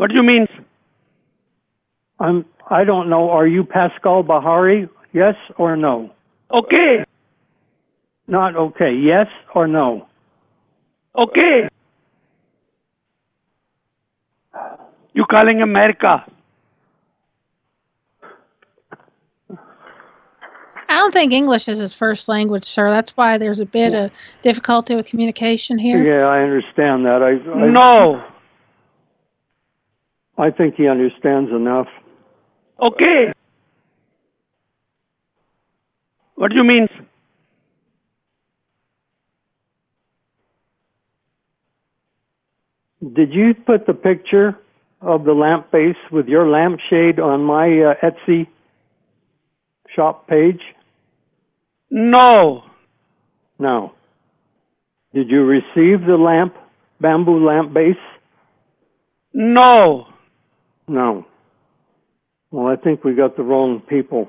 What 0.00 0.08
do 0.08 0.16
you 0.16 0.22
mean? 0.22 0.46
I'm. 2.18 2.46
I 2.70 2.84
don't 2.84 3.10
know. 3.10 3.28
Are 3.28 3.46
you 3.46 3.64
Pascal 3.64 4.22
Bahari? 4.22 4.88
Yes 5.12 5.34
or 5.58 5.76
no? 5.76 6.10
Okay. 6.50 7.04
Not 8.26 8.56
okay. 8.56 8.94
Yes 8.94 9.26
or 9.54 9.68
no? 9.68 10.08
Okay. 11.14 11.68
You 15.12 15.26
calling 15.30 15.60
America? 15.60 16.24
I 20.88 20.96
don't 20.96 21.12
think 21.12 21.34
English 21.34 21.68
is 21.68 21.78
his 21.78 21.94
first 21.94 22.26
language, 22.26 22.64
sir. 22.64 22.88
That's 22.88 23.14
why 23.18 23.36
there's 23.36 23.60
a 23.60 23.66
bit 23.66 23.92
of 23.92 24.10
difficulty 24.42 24.94
with 24.94 25.04
communication 25.04 25.78
here. 25.78 26.02
Yeah, 26.02 26.26
I 26.26 26.40
understand 26.40 27.04
that. 27.04 27.20
I, 27.22 27.32
I 27.50 27.70
No. 27.70 28.24
I 30.40 30.50
think 30.50 30.76
he 30.76 30.88
understands 30.88 31.50
enough. 31.50 31.86
Okay. 32.82 33.32
What 36.34 36.50
do 36.50 36.56
you 36.56 36.64
mean? 36.64 36.88
Did 43.14 43.32
you 43.34 43.54
put 43.54 43.86
the 43.86 43.92
picture 43.94 44.58
of 45.02 45.24
the 45.24 45.32
lamp 45.32 45.70
base 45.70 45.96
with 46.10 46.26
your 46.26 46.48
lampshade 46.48 47.20
on 47.20 47.42
my 47.42 47.66
uh, 47.66 47.94
Etsy 48.02 48.46
shop 49.94 50.26
page? 50.26 50.60
No. 51.90 52.62
No. 53.58 53.92
Did 55.12 55.28
you 55.30 55.44
receive 55.44 56.06
the 56.06 56.16
lamp, 56.18 56.54
bamboo 57.00 57.46
lamp 57.46 57.74
base? 57.74 57.96
No. 59.34 60.09
No. 60.90 61.26
Well, 62.50 62.66
I 62.68 62.76
think 62.76 63.04
we 63.04 63.14
got 63.14 63.36
the 63.36 63.44
wrong 63.44 63.80
people. 63.88 64.28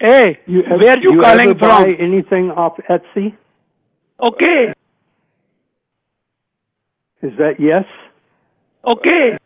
Hey, 0.00 0.38
You, 0.46 0.62
where 0.68 0.98
you 0.98 1.14
you 1.14 1.22
calling 1.22 1.50
ever 1.50 1.54
buy 1.54 1.82
from? 1.84 1.96
anything 2.00 2.50
off 2.50 2.74
Etsy? 2.90 3.36
Okay. 4.20 4.72
Is 7.22 7.32
that 7.38 7.54
yes? 7.60 7.84
Okay. 8.86 9.38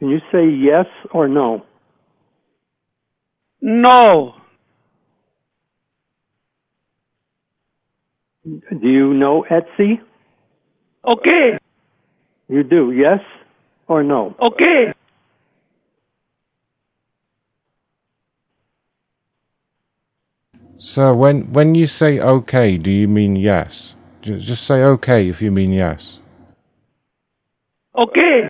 Can 0.00 0.10
you 0.10 0.20
say 0.32 0.48
yes 0.48 0.86
or 1.12 1.28
no? 1.28 1.64
No. 3.62 4.34
Do 8.88 8.94
you 8.94 9.12
know 9.12 9.44
Etsy? 9.50 10.00
Okay. 11.04 11.58
You 12.48 12.62
do, 12.62 12.90
yes 12.90 13.20
or 13.86 14.02
no? 14.02 14.34
Okay. 14.40 14.94
So 20.78 21.14
when 21.14 21.52
when 21.52 21.74
you 21.74 21.86
say 21.86 22.18
okay, 22.18 22.78
do 22.78 22.90
you 22.90 23.06
mean 23.08 23.36
yes? 23.36 23.94
Just 24.22 24.64
say 24.64 24.80
okay 24.96 25.28
if 25.28 25.42
you 25.42 25.52
mean 25.52 25.70
yes. 25.70 26.20
Okay. 27.94 28.48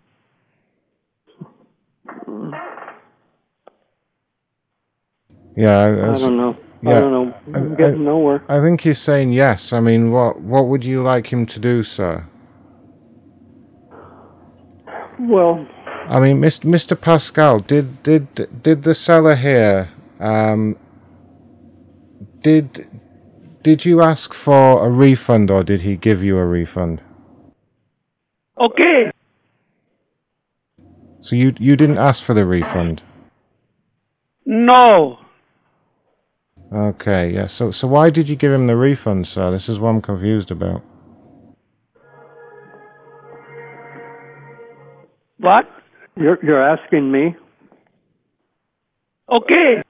Yeah, 5.57 5.79
I 5.81 5.91
that's- 5.91 6.21
don't 6.21 6.37
know. 6.37 6.57
I 6.87 6.93
don't 6.93 7.13
know. 7.13 7.35
I'm 7.55 7.73
I- 7.73 7.77
getting 7.77 8.05
nowhere. 8.05 8.45
I 8.49 8.61
think 8.61 8.83
he's 8.83 8.99
saying 8.99 9.33
yes. 9.33 9.73
I 9.73 9.81
mean, 9.81 10.11
what 10.13 10.41
what 10.41 10.67
would 10.69 10.85
you 10.85 11.03
like 11.03 11.33
him 11.33 11.45
to 11.47 11.59
do, 11.61 11.83
sir? 11.83 12.25
Well, 15.21 15.67
I 16.09 16.21
mean, 16.21 16.41
Mr. 16.41 16.65
Mr. 16.65 16.99
Pascal, 17.01 17.61
did 17.61 18.03
did 18.03 18.63
did 18.63 18.85
the 18.85 18.95
seller 18.95 19.35
here 19.35 19.91
um 20.21 20.77
did 22.43 22.87
did 23.63 23.85
you 23.85 24.01
ask 24.01 24.33
for 24.33 24.87
a 24.87 24.91
refund 24.91 25.51
or 25.51 25.65
did 25.65 25.81
he 25.83 25.97
give 25.97 26.23
you 26.23 26.39
a 26.39 26.47
refund? 26.47 27.01
Okay. 28.61 29.11
So 31.21 31.35
you 31.35 31.53
you 31.59 31.75
didn't 31.77 31.99
ask 31.99 32.23
for 32.25 32.35
the 32.35 32.47
refund. 32.47 33.03
No. 34.47 35.19
Okay, 36.73 37.33
yeah. 37.33 37.47
So 37.47 37.71
so 37.71 37.89
why 37.89 38.11
did 38.11 38.29
you 38.29 38.37
give 38.37 38.53
him 38.53 38.67
the 38.67 38.77
refund, 38.77 39.27
sir? 39.27 39.51
This 39.51 39.69
is 39.69 39.79
what 39.79 39.91
I'm 39.91 40.03
confused 40.03 40.51
about. 40.51 40.83
What? 45.39 45.67
you're 46.19 46.39
you're 46.43 46.63
asking 46.63 47.11
me. 47.11 47.37
Okay. 49.31 49.83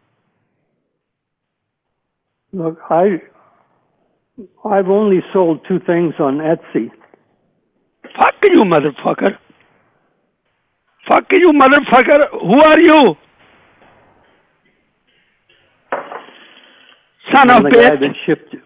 Look, 2.53 2.79
I 2.91 3.21
I've 4.65 4.89
only 4.89 5.21
sold 5.33 5.61
two 5.67 5.79
things 5.81 6.15
on 6.19 6.39
Etsy. 6.39 6.91
Fuck 8.03 8.35
you, 8.43 8.65
motherfucker. 8.65 9.37
Fuck 11.09 11.25
you, 11.31 11.53
motherfucker. 11.53 12.31
Who 12.33 12.61
are 12.61 12.79
you? 12.79 13.15
Son 17.33 17.51
I'm 17.51 17.59
of 17.59 17.63
the 17.65 17.77
bitch. 17.77 17.89
guy 17.89 17.97
that 17.97 18.15
shipped. 18.27 18.57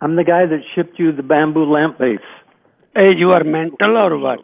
I'm 0.00 0.16
the 0.16 0.24
guy 0.24 0.46
that 0.46 0.60
shipped 0.74 0.98
you 0.98 1.12
the 1.12 1.22
bamboo 1.22 1.64
lamp 1.64 1.98
base. 1.98 2.18
Hey, 2.94 3.12
you 3.16 3.30
are 3.30 3.44
mental 3.44 3.96
or 3.96 4.18
what? 4.18 4.40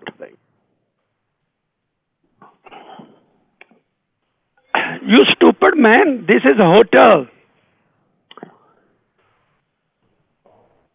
You 5.02 5.24
stupid 5.34 5.76
man! 5.76 6.24
This 6.26 6.42
is 6.44 6.58
a 6.58 6.64
hotel. 6.64 7.26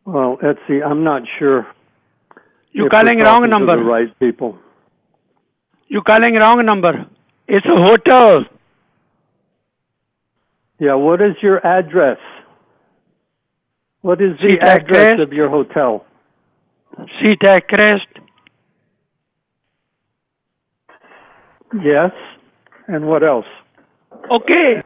Well, 0.05 0.37
Etsy, 0.43 0.85
I'm 0.85 1.03
not 1.03 1.23
sure. 1.39 1.67
You're 2.71 2.89
calling 2.89 3.19
wrong 3.19 3.49
number. 3.49 3.77
right 3.83 4.07
people. 4.19 4.57
You're 5.87 6.03
calling 6.03 6.35
wrong 6.35 6.63
number. 6.65 7.05
It's 7.47 7.65
a 7.65 7.75
hotel. 7.75 8.45
Yeah, 10.79 10.95
what 10.95 11.21
is 11.21 11.35
your 11.41 11.65
address? 11.65 12.17
What 14.05 14.21
is 14.21 14.37
the 14.39 14.49
Seat 14.49 14.61
address 14.61 15.15
Crest. 15.15 15.19
of 15.19 15.33
your 15.33 15.49
hotel? 15.49 16.05
SeaTac 17.19 17.67
Crest. 17.67 18.05
Yes. 21.83 22.11
And 22.87 23.07
what 23.07 23.23
else? 23.23 23.47
Okay. 24.29 24.83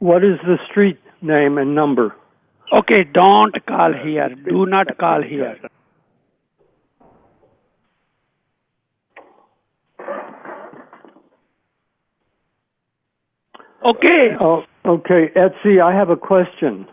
What 0.00 0.22
is 0.22 0.38
the 0.44 0.58
street 0.70 0.98
name 1.22 1.56
and 1.56 1.74
number? 1.74 2.14
Okay, 2.74 3.04
don't 3.04 3.54
call 3.66 3.94
here. 3.94 4.28
Do 4.46 4.66
not 4.66 4.98
call 4.98 5.22
here. 5.22 5.56
Okay. 13.82 14.36
Oh, 14.38 14.64
okay, 14.84 15.30
Etsy, 15.34 15.80
I 15.82 15.94
have 15.94 16.10
a 16.10 16.16
question. 16.16 16.86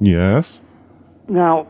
Yes. 0.00 0.60
Now, 1.28 1.68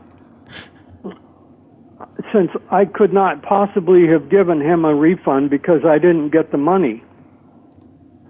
since 2.33 2.49
I 2.71 2.85
could 2.85 3.13
not 3.13 3.41
possibly 3.43 4.07
have 4.07 4.29
given 4.29 4.61
him 4.61 4.85
a 4.85 4.93
refund 4.95 5.49
because 5.49 5.81
I 5.85 5.97
didn't 5.97 6.29
get 6.29 6.51
the 6.51 6.57
money, 6.57 7.03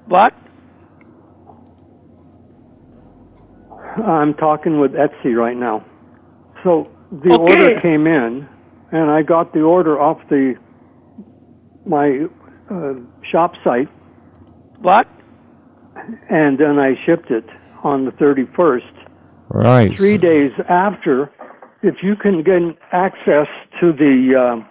What? 0.07 0.33
I'm 4.03 4.33
talking 4.33 4.79
with 4.79 4.93
Etsy 4.93 5.35
right 5.35 5.55
now. 5.55 5.85
So 6.63 6.89
the 7.11 7.33
Okay. 7.33 7.37
order 7.43 7.79
came 7.81 8.07
in, 8.07 8.47
and 8.91 9.11
I 9.11 9.21
got 9.21 9.53
the 9.53 9.61
order 9.61 9.99
off 9.99 10.17
the 10.29 10.55
my 11.85 12.25
uh, 12.71 12.93
shop 13.31 13.53
site, 13.63 13.87
What? 14.79 15.07
and 16.29 16.57
then 16.57 16.79
I 16.79 16.95
shipped 17.05 17.29
it 17.29 17.45
on 17.83 18.05
the 18.05 18.11
31st. 18.11 19.08
Right. 19.49 19.97
Three 19.97 20.17
days 20.17 20.51
after, 20.69 21.31
if 21.81 21.95
you 22.03 22.15
can 22.15 22.43
get 22.43 22.61
access 22.91 23.47
to 23.79 23.91
the 23.91 24.35
um 24.39 24.67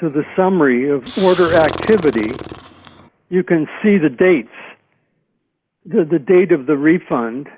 to 0.00 0.08
the 0.08 0.22
summary 0.36 0.90
of 0.90 1.02
order 1.18 1.54
activity, 1.54 2.32
you 3.30 3.42
can 3.42 3.66
see 3.82 3.98
the 3.98 4.08
dates, 4.08 4.54
the 5.84 6.04
the 6.04 6.18
date 6.18 6.52
of 6.52 6.66
the 6.66 6.76
refund. 6.76 7.48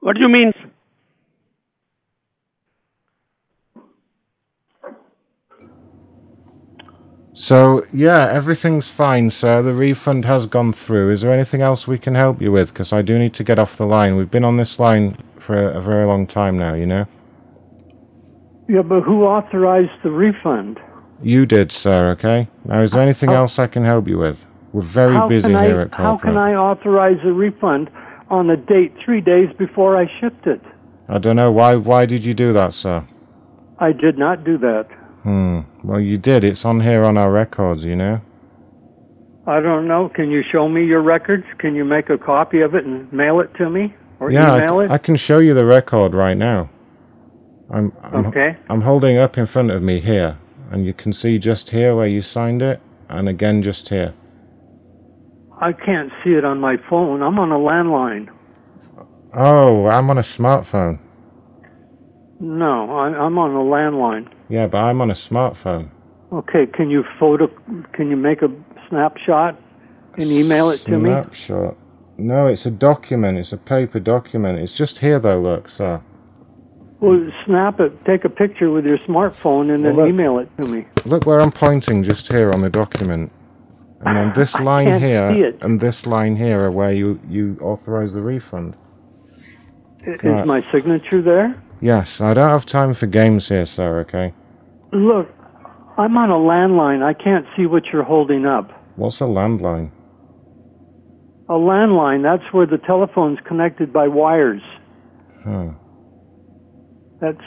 What 0.00 0.16
do 0.16 0.22
you 0.22 0.28
mean? 0.28 0.52
So, 7.40 7.86
yeah, 7.92 8.28
everything's 8.32 8.90
fine, 8.90 9.30
sir. 9.30 9.62
The 9.62 9.72
refund 9.72 10.24
has 10.24 10.46
gone 10.46 10.72
through. 10.72 11.12
Is 11.12 11.20
there 11.20 11.32
anything 11.32 11.62
else 11.62 11.86
we 11.86 11.96
can 11.96 12.16
help 12.16 12.42
you 12.42 12.50
with? 12.50 12.70
Because 12.70 12.92
I 12.92 13.00
do 13.00 13.16
need 13.16 13.32
to 13.34 13.44
get 13.44 13.60
off 13.60 13.76
the 13.76 13.86
line. 13.86 14.16
We've 14.16 14.28
been 14.28 14.42
on 14.42 14.56
this 14.56 14.80
line 14.80 15.16
for 15.38 15.70
a, 15.70 15.78
a 15.78 15.80
very 15.80 16.04
long 16.04 16.26
time 16.26 16.58
now, 16.58 16.74
you 16.74 16.84
know? 16.84 17.06
Yeah, 18.68 18.82
but 18.82 19.02
who 19.02 19.22
authorized 19.22 20.02
the 20.02 20.10
refund? 20.10 20.80
You 21.22 21.46
did, 21.46 21.70
sir, 21.70 22.10
okay? 22.10 22.48
Now, 22.64 22.82
is 22.82 22.90
there 22.90 23.02
anything 23.02 23.30
else 23.30 23.60
I 23.60 23.68
can 23.68 23.84
help 23.84 24.08
you 24.08 24.18
with? 24.18 24.36
We're 24.72 24.82
very 24.82 25.28
busy 25.28 25.52
can 25.52 25.64
here 25.64 25.78
I, 25.78 25.82
at 25.82 25.94
How 25.94 26.18
can 26.18 26.36
I 26.36 26.54
authorize 26.54 27.20
a 27.22 27.32
refund 27.32 27.88
on 28.30 28.50
a 28.50 28.56
date 28.56 28.96
three 29.04 29.20
days 29.20 29.48
before 29.56 29.96
I 29.96 30.10
shipped 30.20 30.48
it? 30.48 30.60
I 31.08 31.18
don't 31.18 31.36
know. 31.36 31.52
Why, 31.52 31.76
why 31.76 32.04
did 32.04 32.24
you 32.24 32.34
do 32.34 32.52
that, 32.54 32.74
sir? 32.74 33.06
I 33.78 33.92
did 33.92 34.18
not 34.18 34.42
do 34.42 34.58
that. 34.58 34.88
Hmm. 35.22 35.60
Well, 35.84 36.00
you 36.00 36.18
did. 36.18 36.44
It's 36.44 36.64
on 36.64 36.80
here 36.80 37.04
on 37.04 37.16
our 37.16 37.30
records, 37.30 37.84
you 37.84 37.96
know? 37.96 38.20
I 39.46 39.60
don't 39.60 39.88
know. 39.88 40.10
Can 40.14 40.30
you 40.30 40.42
show 40.52 40.68
me 40.68 40.84
your 40.84 41.00
records? 41.02 41.44
Can 41.58 41.74
you 41.74 41.84
make 41.84 42.10
a 42.10 42.18
copy 42.18 42.60
of 42.60 42.74
it 42.74 42.84
and 42.84 43.10
mail 43.12 43.40
it 43.40 43.54
to 43.54 43.70
me 43.70 43.94
or 44.20 44.30
yeah, 44.30 44.52
I, 44.52 44.56
email 44.58 44.80
c- 44.80 44.84
it? 44.84 44.90
I 44.90 44.98
can 44.98 45.16
show 45.16 45.38
you 45.38 45.54
the 45.54 45.64
record 45.64 46.12
right 46.14 46.36
now. 46.36 46.68
I'm, 47.72 47.92
I'm 48.02 48.26
Okay. 48.26 48.56
I'm 48.68 48.80
holding 48.80 49.16
up 49.18 49.38
in 49.38 49.46
front 49.46 49.70
of 49.70 49.82
me 49.82 50.00
here, 50.00 50.36
and 50.70 50.84
you 50.86 50.92
can 50.94 51.12
see 51.12 51.38
just 51.38 51.70
here 51.70 51.94
where 51.96 52.06
you 52.06 52.22
signed 52.22 52.62
it, 52.62 52.80
and 53.08 53.28
again 53.28 53.62
just 53.62 53.88
here. 53.88 54.12
I 55.60 55.72
can't 55.72 56.10
see 56.24 56.30
it 56.30 56.44
on 56.44 56.60
my 56.60 56.76
phone. 56.88 57.22
I'm 57.22 57.38
on 57.38 57.50
a 57.52 57.58
landline. 57.58 58.28
Oh, 59.34 59.86
I'm 59.86 60.08
on 60.08 60.16
a 60.18 60.22
smartphone. 60.22 60.98
No, 62.40 62.90
I, 62.96 63.06
I'm 63.08 63.38
on 63.38 63.50
a 63.50 63.58
landline. 63.58 64.28
Yeah, 64.48 64.66
but 64.66 64.78
I'm 64.78 65.00
on 65.00 65.10
a 65.10 65.14
smartphone. 65.14 65.90
Okay, 66.32 66.66
can 66.66 66.90
you 66.90 67.04
photo? 67.18 67.48
Can 67.92 68.10
you 68.10 68.16
make 68.16 68.42
a 68.42 68.48
snapshot 68.88 69.60
and 70.16 70.26
email 70.30 70.70
it 70.70 70.78
to 70.78 70.98
me? 70.98 71.10
Snapshot. 71.10 71.76
No, 72.16 72.46
it's 72.46 72.66
a 72.66 72.70
document. 72.70 73.38
It's 73.38 73.52
a 73.52 73.56
paper 73.56 74.00
document. 74.00 74.58
It's 74.58 74.74
just 74.74 74.98
here 74.98 75.18
though. 75.18 75.40
Look, 75.40 75.68
sir. 75.68 76.00
Well, 77.00 77.30
snap 77.46 77.78
it. 77.80 78.04
Take 78.04 78.24
a 78.24 78.28
picture 78.28 78.70
with 78.70 78.84
your 78.84 78.98
smartphone 78.98 79.72
and 79.72 79.84
then 79.84 79.94
Well, 79.96 80.06
look. 80.06 80.08
email 80.12 80.38
it 80.38 80.48
to 80.60 80.66
me. 80.66 80.86
Look 81.04 81.26
where 81.26 81.40
I'm 81.40 81.52
pointing, 81.52 82.02
just 82.02 82.30
here 82.30 82.52
on 82.52 82.60
the 82.60 82.70
document. 82.70 83.30
And 84.04 84.16
then 84.16 84.32
this 84.34 84.54
line 84.60 85.00
here 85.00 85.56
and 85.60 85.80
this 85.80 86.06
line 86.06 86.36
here 86.36 86.64
are 86.64 86.70
where 86.70 86.92
you 86.92 87.20
you 87.28 87.56
authorize 87.60 88.12
the 88.14 88.20
refund. 88.20 88.76
Is 90.06 90.46
my 90.46 90.64
signature 90.70 91.22
there? 91.22 91.62
Yes, 91.80 92.20
I 92.20 92.34
don't 92.34 92.50
have 92.50 92.66
time 92.66 92.94
for 92.94 93.06
games 93.06 93.48
here, 93.48 93.66
sir. 93.66 94.00
Okay. 94.00 94.34
Look, 94.92 95.28
I'm 95.96 96.16
on 96.16 96.30
a 96.30 96.34
landline. 96.34 97.02
I 97.02 97.14
can't 97.14 97.46
see 97.56 97.66
what 97.66 97.86
you're 97.92 98.04
holding 98.04 98.46
up. 98.46 98.70
What's 98.96 99.20
a 99.20 99.24
landline? 99.24 99.90
A 101.48 101.52
landline, 101.52 102.22
that's 102.22 102.52
where 102.52 102.66
the 102.66 102.78
telephone's 102.78 103.38
connected 103.46 103.92
by 103.92 104.06
wires. 104.06 104.60
Huh. 105.44 105.70
That's 107.20 107.40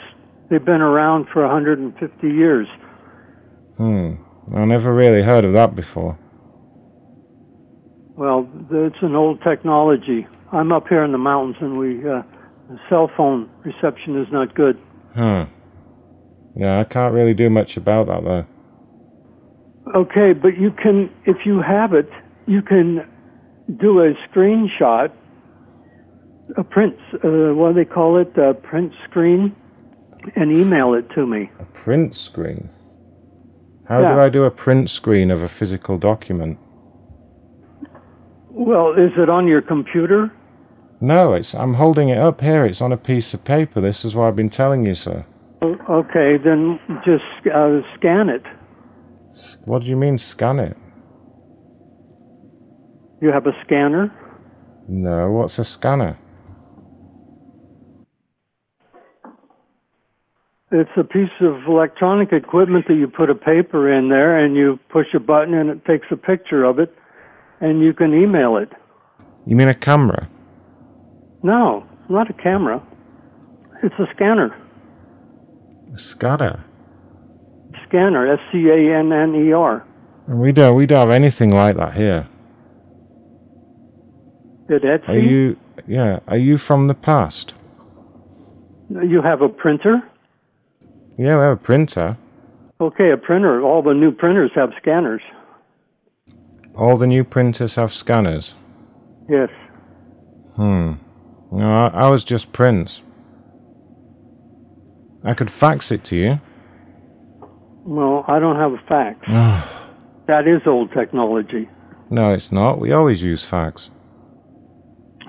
they've 0.50 0.64
been 0.64 0.80
around 0.80 1.26
for 1.32 1.42
150 1.42 2.26
years. 2.26 2.66
Hmm. 3.76 4.14
I 4.54 4.64
never 4.64 4.92
really 4.92 5.22
heard 5.22 5.44
of 5.44 5.52
that 5.52 5.76
before. 5.76 6.18
Well, 8.16 8.48
it's 8.70 8.96
an 9.02 9.14
old 9.14 9.40
technology. 9.42 10.26
I'm 10.52 10.72
up 10.72 10.88
here 10.88 11.04
in 11.04 11.12
the 11.12 11.18
mountains 11.18 11.56
and 11.60 11.78
we 11.78 12.06
uh, 12.08 12.22
the 12.72 12.78
cell 12.88 13.10
phone 13.16 13.48
reception 13.64 14.20
is 14.20 14.26
not 14.32 14.54
good. 14.54 14.78
Huh. 15.14 15.46
Yeah, 16.56 16.80
I 16.80 16.84
can't 16.84 17.12
really 17.14 17.34
do 17.34 17.50
much 17.50 17.76
about 17.76 18.06
that 18.06 18.24
though. 18.24 18.46
Okay, 19.94 20.32
but 20.32 20.56
you 20.58 20.70
can 20.70 21.10
if 21.24 21.44
you 21.44 21.60
have 21.60 21.92
it, 21.92 22.08
you 22.46 22.62
can 22.62 23.06
do 23.78 24.00
a 24.00 24.14
screenshot, 24.28 25.10
a 26.56 26.64
print 26.64 26.96
uh, 27.24 27.54
what 27.54 27.74
do 27.74 27.74
they 27.74 27.84
call 27.84 28.16
it, 28.18 28.36
a 28.38 28.54
print 28.54 28.92
screen 29.04 29.54
and 30.36 30.52
email 30.52 30.94
it 30.94 31.08
to 31.14 31.26
me. 31.26 31.50
A 31.58 31.64
print 31.64 32.14
screen. 32.14 32.70
How 33.88 34.00
Yeah. 34.00 34.14
do 34.14 34.20
I 34.20 34.28
do 34.28 34.44
a 34.44 34.50
print 34.50 34.88
screen 34.88 35.30
of 35.30 35.42
a 35.42 35.48
physical 35.48 35.98
document? 35.98 36.58
Well, 38.50 38.92
is 38.92 39.12
it 39.16 39.28
on 39.28 39.46
your 39.46 39.62
computer? 39.62 40.30
No, 41.02 41.34
it's 41.34 41.52
I'm 41.52 41.74
holding 41.74 42.10
it 42.10 42.18
up 42.18 42.40
here. 42.40 42.64
It's 42.64 42.80
on 42.80 42.92
a 42.92 42.96
piece 42.96 43.34
of 43.34 43.42
paper. 43.42 43.80
This 43.80 44.04
is 44.04 44.14
what 44.14 44.28
I've 44.28 44.36
been 44.36 44.48
telling 44.48 44.86
you, 44.86 44.94
sir. 44.94 45.26
Okay, 45.90 46.36
then 46.42 46.78
just 47.04 47.24
uh, 47.52 47.80
scan 47.96 48.28
it. 48.28 48.44
What 49.64 49.82
do 49.82 49.88
you 49.88 49.96
mean 49.96 50.16
scan 50.16 50.60
it? 50.60 50.76
You 53.20 53.32
have 53.32 53.48
a 53.48 53.52
scanner? 53.64 54.14
No, 54.86 55.32
what's 55.32 55.58
a 55.58 55.64
scanner? 55.64 56.16
It's 60.70 60.90
a 60.96 61.02
piece 61.02 61.34
of 61.40 61.64
electronic 61.66 62.32
equipment 62.32 62.86
that 62.86 62.94
you 62.94 63.08
put 63.08 63.28
a 63.28 63.34
paper 63.34 63.92
in 63.92 64.08
there 64.08 64.38
and 64.38 64.54
you 64.54 64.78
push 64.88 65.08
a 65.14 65.20
button 65.20 65.52
and 65.52 65.68
it 65.68 65.84
takes 65.84 66.06
a 66.12 66.16
picture 66.16 66.64
of 66.64 66.78
it 66.78 66.94
and 67.60 67.82
you 67.82 67.92
can 67.92 68.14
email 68.14 68.56
it. 68.56 68.70
You 69.46 69.56
mean 69.56 69.68
a 69.68 69.74
camera? 69.74 70.28
No, 71.42 71.84
not 72.08 72.30
a 72.30 72.32
camera. 72.32 72.82
It's 73.82 73.94
a 73.98 74.06
scanner. 74.14 74.56
A 75.94 75.98
scanner? 75.98 76.64
Scanner, 77.88 78.32
S 78.32 78.38
C 78.52 78.68
A 78.68 78.98
N 78.98 79.12
N 79.12 79.34
E 79.34 79.52
R. 79.52 79.84
And 80.28 80.40
we 80.40 80.52
don't 80.52 80.76
we 80.76 80.86
don't 80.86 81.08
have 81.08 81.10
anything 81.10 81.50
like 81.50 81.76
that 81.76 81.94
here. 81.94 82.28
At 84.70 84.82
Etsy? 84.82 85.08
Are 85.08 85.18
you 85.18 85.56
yeah, 85.86 86.20
are 86.28 86.36
you 86.36 86.58
from 86.58 86.86
the 86.86 86.94
past? 86.94 87.54
You 88.88 89.20
have 89.22 89.42
a 89.42 89.48
printer? 89.48 90.02
Yeah, 91.18 91.36
we 91.36 91.42
have 91.42 91.52
a 91.52 91.56
printer. 91.56 92.16
Okay, 92.80 93.10
a 93.10 93.16
printer. 93.16 93.62
All 93.62 93.82
the 93.82 93.94
new 93.94 94.12
printers 94.12 94.50
have 94.54 94.70
scanners. 94.80 95.22
All 96.76 96.96
the 96.96 97.06
new 97.06 97.24
printers 97.24 97.74
have 97.74 97.92
scanners. 97.92 98.54
Yes. 99.28 99.50
Hmm. 100.56 100.94
No, 101.52 101.70
I, 101.70 101.88
I 101.88 102.08
was 102.08 102.24
just 102.24 102.52
prints. 102.52 103.02
I 105.24 105.34
could 105.34 105.50
fax 105.50 105.92
it 105.92 106.02
to 106.06 106.16
you. 106.16 106.40
Well, 107.84 108.24
I 108.26 108.38
don't 108.38 108.56
have 108.56 108.72
a 108.72 108.78
fax. 108.88 109.18
that 110.26 110.48
is 110.48 110.62
old 110.66 110.92
technology. 110.92 111.68
no, 112.10 112.32
it's 112.32 112.50
not. 112.52 112.80
We 112.80 112.92
always 112.92 113.22
use 113.22 113.44
fax. 113.44 113.90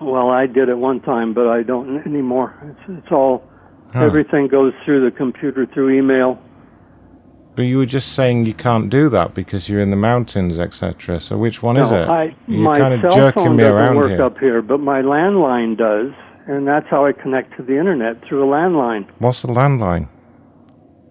Well, 0.02 0.30
I 0.30 0.48
did 0.48 0.70
at 0.70 0.78
one 0.78 1.02
time, 1.02 1.34
but 1.34 1.48
I 1.48 1.64
don't 1.64 2.06
anymore. 2.08 2.54
It's, 2.88 3.00
it's 3.04 3.12
all, 3.12 3.44
Huh. 3.94 4.06
everything 4.06 4.48
goes 4.48 4.74
through 4.84 5.08
the 5.08 5.16
computer 5.16 5.68
through 5.72 5.92
email. 6.00 6.40
But 7.56 7.64
you 7.64 7.78
were 7.78 7.86
just 7.86 8.14
saying 8.14 8.46
you 8.48 8.54
can't 8.56 8.90
do 8.90 9.10
that 9.10 9.36
because 9.36 9.70
you're 9.70 9.80
in 9.80 9.92
the 9.92 9.96
mountains, 9.96 10.58
etc. 10.58 11.20
So 11.20 11.38
which 11.38 11.62
one 11.62 11.78
is 11.78 11.92
it? 11.92 12.10
I, 12.10 12.36
you're 12.48 12.60
my 12.60 12.80
kind 12.80 12.94
of 12.96 13.12
cell 13.14 13.32
phone 13.32 13.58
doesn't 13.58 13.96
work 13.96 14.10
here. 14.10 14.24
up 14.24 14.40
here, 14.40 14.62
but 14.64 14.80
my 14.80 15.02
landline 15.04 15.78
does, 15.78 16.12
and 16.48 16.68
that's 16.68 16.88
how 16.90 17.06
I 17.06 17.12
connect 17.12 17.56
to 17.58 17.64
the 17.64 17.78
internet 17.78 18.24
through 18.28 18.44
a 18.44 18.48
landline. 18.48 19.08
What's 19.20 19.44
the 19.44 19.50
landline? 19.50 20.08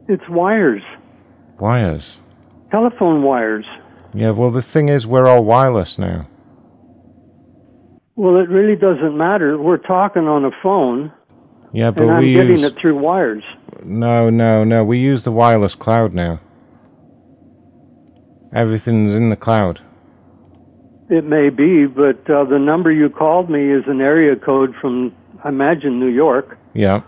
It's 0.08 0.28
wires, 0.28 0.82
Wires. 1.60 2.18
telephone 2.72 3.22
wires. 3.22 3.64
Yeah, 4.12 4.30
well, 4.32 4.50
the 4.50 4.60
thing 4.62 4.88
is, 4.88 5.06
we're 5.06 5.28
all 5.28 5.44
wireless 5.44 5.96
now. 5.96 6.26
Well, 8.16 8.36
it 8.36 8.48
really 8.48 8.76
doesn't 8.76 9.16
matter. 9.16 9.56
We're 9.58 9.78
talking 9.78 10.24
on 10.28 10.44
a 10.44 10.50
phone, 10.62 11.12
Yeah, 11.72 11.90
but 11.90 12.02
and 12.02 12.12
I'm 12.12 12.22
we 12.22 12.34
getting 12.34 12.50
use. 12.58 12.64
it 12.64 12.74
through 12.80 12.98
wires. 12.98 13.44
No, 13.84 14.28
no, 14.30 14.62
no. 14.64 14.84
We 14.84 14.98
use 14.98 15.24
the 15.24 15.32
wireless 15.32 15.74
cloud 15.74 16.12
now. 16.14 16.40
Everything's 18.54 19.14
in 19.14 19.30
the 19.30 19.36
cloud. 19.36 19.80
It 21.08 21.24
may 21.24 21.48
be, 21.48 21.86
but 21.86 22.28
uh, 22.30 22.44
the 22.44 22.58
number 22.58 22.92
you 22.92 23.08
called 23.08 23.48
me 23.50 23.70
is 23.72 23.84
an 23.86 24.00
area 24.00 24.36
code 24.36 24.74
from, 24.80 25.14
I 25.44 25.48
imagine, 25.48 25.98
New 25.98 26.08
York, 26.08 26.58
Yeah. 26.74 27.02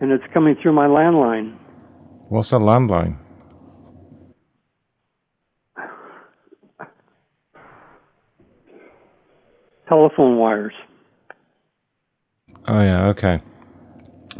and 0.00 0.12
it's 0.12 0.24
coming 0.32 0.56
through 0.62 0.72
my 0.72 0.86
landline. 0.86 1.54
What's 2.28 2.52
a 2.52 2.56
landline? 2.56 3.16
Telephone 9.88 10.36
wires. 10.38 10.74
Oh, 12.66 12.80
yeah, 12.80 13.06
okay. 13.08 13.40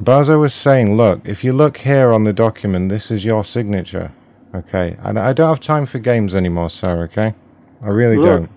I 0.07 0.37
was 0.37 0.55
saying, 0.55 0.97
look, 0.97 1.21
if 1.25 1.43
you 1.43 1.53
look 1.53 1.79
here 1.79 2.13
on 2.13 2.25
the 2.25 2.33
document, 2.33 2.89
this 2.89 3.11
is 3.11 3.25
your 3.25 3.45
signature. 3.45 4.13
Okay. 4.55 4.97
And 5.01 5.19
I 5.19 5.33
don't 5.33 5.49
have 5.49 5.61
time 5.61 5.87
for 5.87 5.99
games 5.99 6.35
anymore, 6.35 6.71
sir, 6.71 7.03
okay? 7.05 7.35
I 7.83 7.89
really 7.89 8.17
Look, 8.17 8.27
don't. 8.27 8.51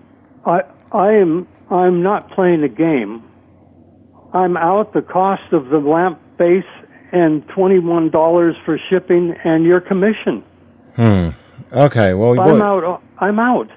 I 0.46 0.62
I 0.96 1.12
am 1.12 1.46
I'm 1.70 2.02
not 2.02 2.30
playing 2.30 2.62
a 2.62 2.68
game. 2.68 3.22
I'm 4.32 4.56
out 4.56 4.94
the 4.94 5.02
cost 5.02 5.52
of 5.52 5.68
the 5.68 5.78
lamp 5.78 6.20
base 6.38 6.64
and 7.12 7.46
twenty 7.48 7.78
one 7.78 8.10
dollars 8.10 8.56
for 8.64 8.78
shipping 8.90 9.34
and 9.44 9.64
your 9.64 9.80
commission. 9.80 10.42
Hmm. 10.96 11.28
Okay, 11.72 12.14
well, 12.14 12.38
I'm 12.40 12.58
what, 12.58 12.62
out. 12.62 13.02
I'm 13.18 13.38
out. 13.38 13.70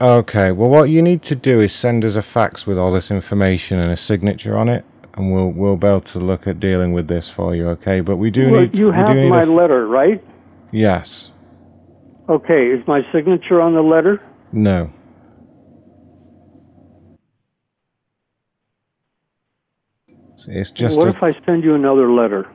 okay, 0.00 0.52
well, 0.52 0.68
what 0.68 0.84
you 0.84 1.02
need 1.02 1.22
to 1.24 1.34
do 1.34 1.60
is 1.60 1.72
send 1.72 2.04
us 2.04 2.16
a 2.16 2.22
fax 2.22 2.66
with 2.66 2.78
all 2.78 2.92
this 2.92 3.10
information 3.10 3.78
and 3.78 3.92
a 3.92 3.96
signature 3.96 4.56
on 4.56 4.68
it, 4.68 4.84
and 5.16 5.32
we'll 5.32 5.48
we'll 5.50 5.76
be 5.76 5.86
able 5.86 6.00
to 6.02 6.18
look 6.18 6.46
at 6.46 6.60
dealing 6.60 6.92
with 6.92 7.08
this 7.08 7.28
for 7.30 7.54
you, 7.54 7.68
okay? 7.70 8.00
But 8.00 8.16
we 8.16 8.30
do 8.30 8.50
Well, 8.50 8.60
need. 8.62 8.78
you 8.78 8.90
have 8.92 9.14
need 9.16 9.28
my 9.28 9.42
f- 9.42 9.48
letter, 9.48 9.86
right? 9.86 10.22
Yes. 10.72 11.30
Okay. 12.28 12.68
Is 12.68 12.86
my 12.86 13.00
signature 13.12 13.60
on 13.60 13.74
the 13.74 13.82
letter? 13.82 14.22
No. 14.52 14.90
It's 20.48 20.70
just 20.70 20.96
what 20.96 21.06
a, 21.08 21.10
if 21.10 21.22
I 21.22 21.32
send 21.44 21.64
you 21.64 21.74
another 21.74 22.10
letter? 22.10 22.48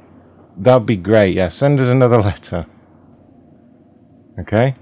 that'd 0.57 0.85
be 0.87 0.95
great. 0.95 1.35
Yeah, 1.35 1.49
send 1.49 1.79
us 1.79 1.87
another 1.87 2.17
letter. 2.21 2.65
Okay. 4.39 4.73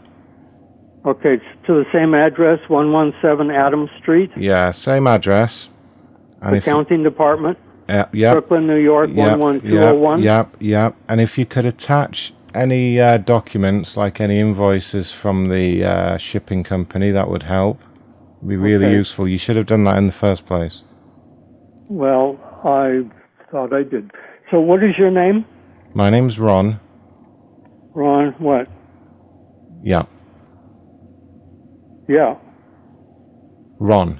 Okay, 1.06 1.36
to 1.68 1.74
the 1.74 1.84
same 1.92 2.14
address, 2.14 2.60
one 2.70 2.94
one 2.94 3.14
seven 3.22 3.52
Adams 3.52 3.90
Street, 4.02 4.32
Yeah, 4.38 4.72
same 4.72 5.06
address. 5.06 5.68
And 6.44 6.56
if 6.56 6.66
you- 6.66 6.72
accounting 6.74 7.04
department, 7.04 7.58
Yeah, 7.90 8.06
yep. 8.14 8.34
Brooklyn, 8.34 8.68
New 8.68 8.78
York, 8.78 9.10
Yep, 9.14 9.18
one 9.32 9.40
one 9.40 9.62
two 9.62 9.70
zero 9.72 9.96
one. 9.98 10.22
Yep, 10.22 10.56
yep. 10.60 10.96
And 11.10 11.20
if 11.22 11.38
you 11.38 11.46
could 11.46 11.66
attach 11.66 12.34
any 12.56 13.00
uh, 13.00 13.18
documents, 13.18 13.98
like 13.98 14.22
any 14.22 14.40
invoices 14.40 15.12
from 15.12 15.50
the 15.50 15.84
uh, 15.84 16.18
shipping 16.18 16.64
company, 16.64 17.12
that 17.12 17.30
would 17.30 17.44
help. 17.44 17.80
Be 18.48 18.58
really 18.58 18.86
Okay. 18.86 18.96
useful. 18.96 19.28
You 19.28 19.38
should 19.38 19.56
have 19.56 19.66
done 19.66 19.84
that 19.86 19.98
in 19.98 20.06
the 20.08 20.14
first 20.14 20.46
place. 20.46 20.84
Well, 21.90 22.38
I 22.64 23.04
thought 23.52 23.74
I 23.74 23.84
did. 23.84 24.12
So, 24.52 24.60
what 24.60 24.84
is 24.84 24.98
your 24.98 25.12
name, 25.12 25.46
My 25.94 26.10
name's 26.10 26.40
Ron. 26.40 26.80
Ron? 27.96 28.34
What? 28.40 28.68
Yeah, 29.84 30.04
Yeah, 32.08 32.36
Ron. 33.80 34.20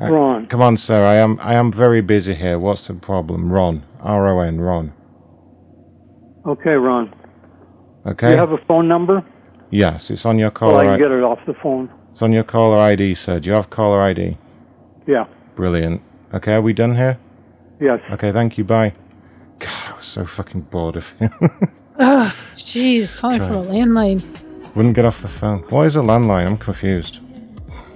Uh, 0.00 0.12
Ron. 0.12 0.46
Come 0.46 0.62
on, 0.62 0.76
sir. 0.76 1.04
I 1.04 1.16
am 1.16 1.38
I 1.42 1.54
am 1.54 1.72
very 1.72 2.00
busy 2.00 2.34
here. 2.34 2.58
What's 2.58 2.86
the 2.86 2.94
problem? 2.94 3.52
Ron. 3.52 3.84
R 4.00 4.28
O 4.28 4.40
N. 4.40 4.60
Ron. 4.60 4.92
Okay, 6.46 6.70
Ron. 6.74 7.12
Okay. 8.06 8.30
You 8.32 8.36
have 8.38 8.52
a 8.52 8.58
phone 8.66 8.88
number? 8.88 9.24
yes, 9.70 10.10
it's 10.10 10.24
on 10.24 10.38
your 10.38 10.50
Well, 10.60 10.78
I 10.78 10.84
can 10.84 10.92
I- 10.94 10.98
get 10.98 11.10
it 11.10 11.22
off 11.22 11.40
the 11.46 11.52
phone. 11.54 11.90
it's 12.12 12.22
on 12.22 12.32
your 12.32 12.44
caller 12.44 12.78
ID, 12.78 13.14
sir. 13.14 13.38
Do 13.40 13.48
you 13.50 13.54
have 13.54 13.68
caller 13.70 14.00
ID? 14.00 14.36
Yeah. 15.06 15.24
Brilliant. 15.56 16.00
Okay, 16.32 16.54
are 16.54 16.62
we 16.62 16.72
done 16.72 16.94
here? 16.94 17.18
Yes. 17.80 18.00
Okay, 18.12 18.32
thank 18.32 18.56
you. 18.56 18.64
Bye. 18.64 18.92
God, 19.58 19.70
I 19.92 19.96
was 19.96 20.06
so 20.06 20.24
fucking 20.24 20.62
bored 20.62 20.96
of 20.96 21.06
him. 21.18 21.32
Ugh, 21.98 22.32
jeez, 22.54 23.18
calling 23.20 23.40
from 23.40 23.52
a 23.56 23.62
landline. 23.64 24.22
Wouldn't 24.76 24.94
get 24.94 25.04
off 25.04 25.20
the 25.22 25.28
phone. 25.28 25.60
What 25.70 25.86
is 25.86 25.96
a 25.96 26.00
landline? 26.00 26.46
I'm 26.46 26.56
confused. 26.58 27.18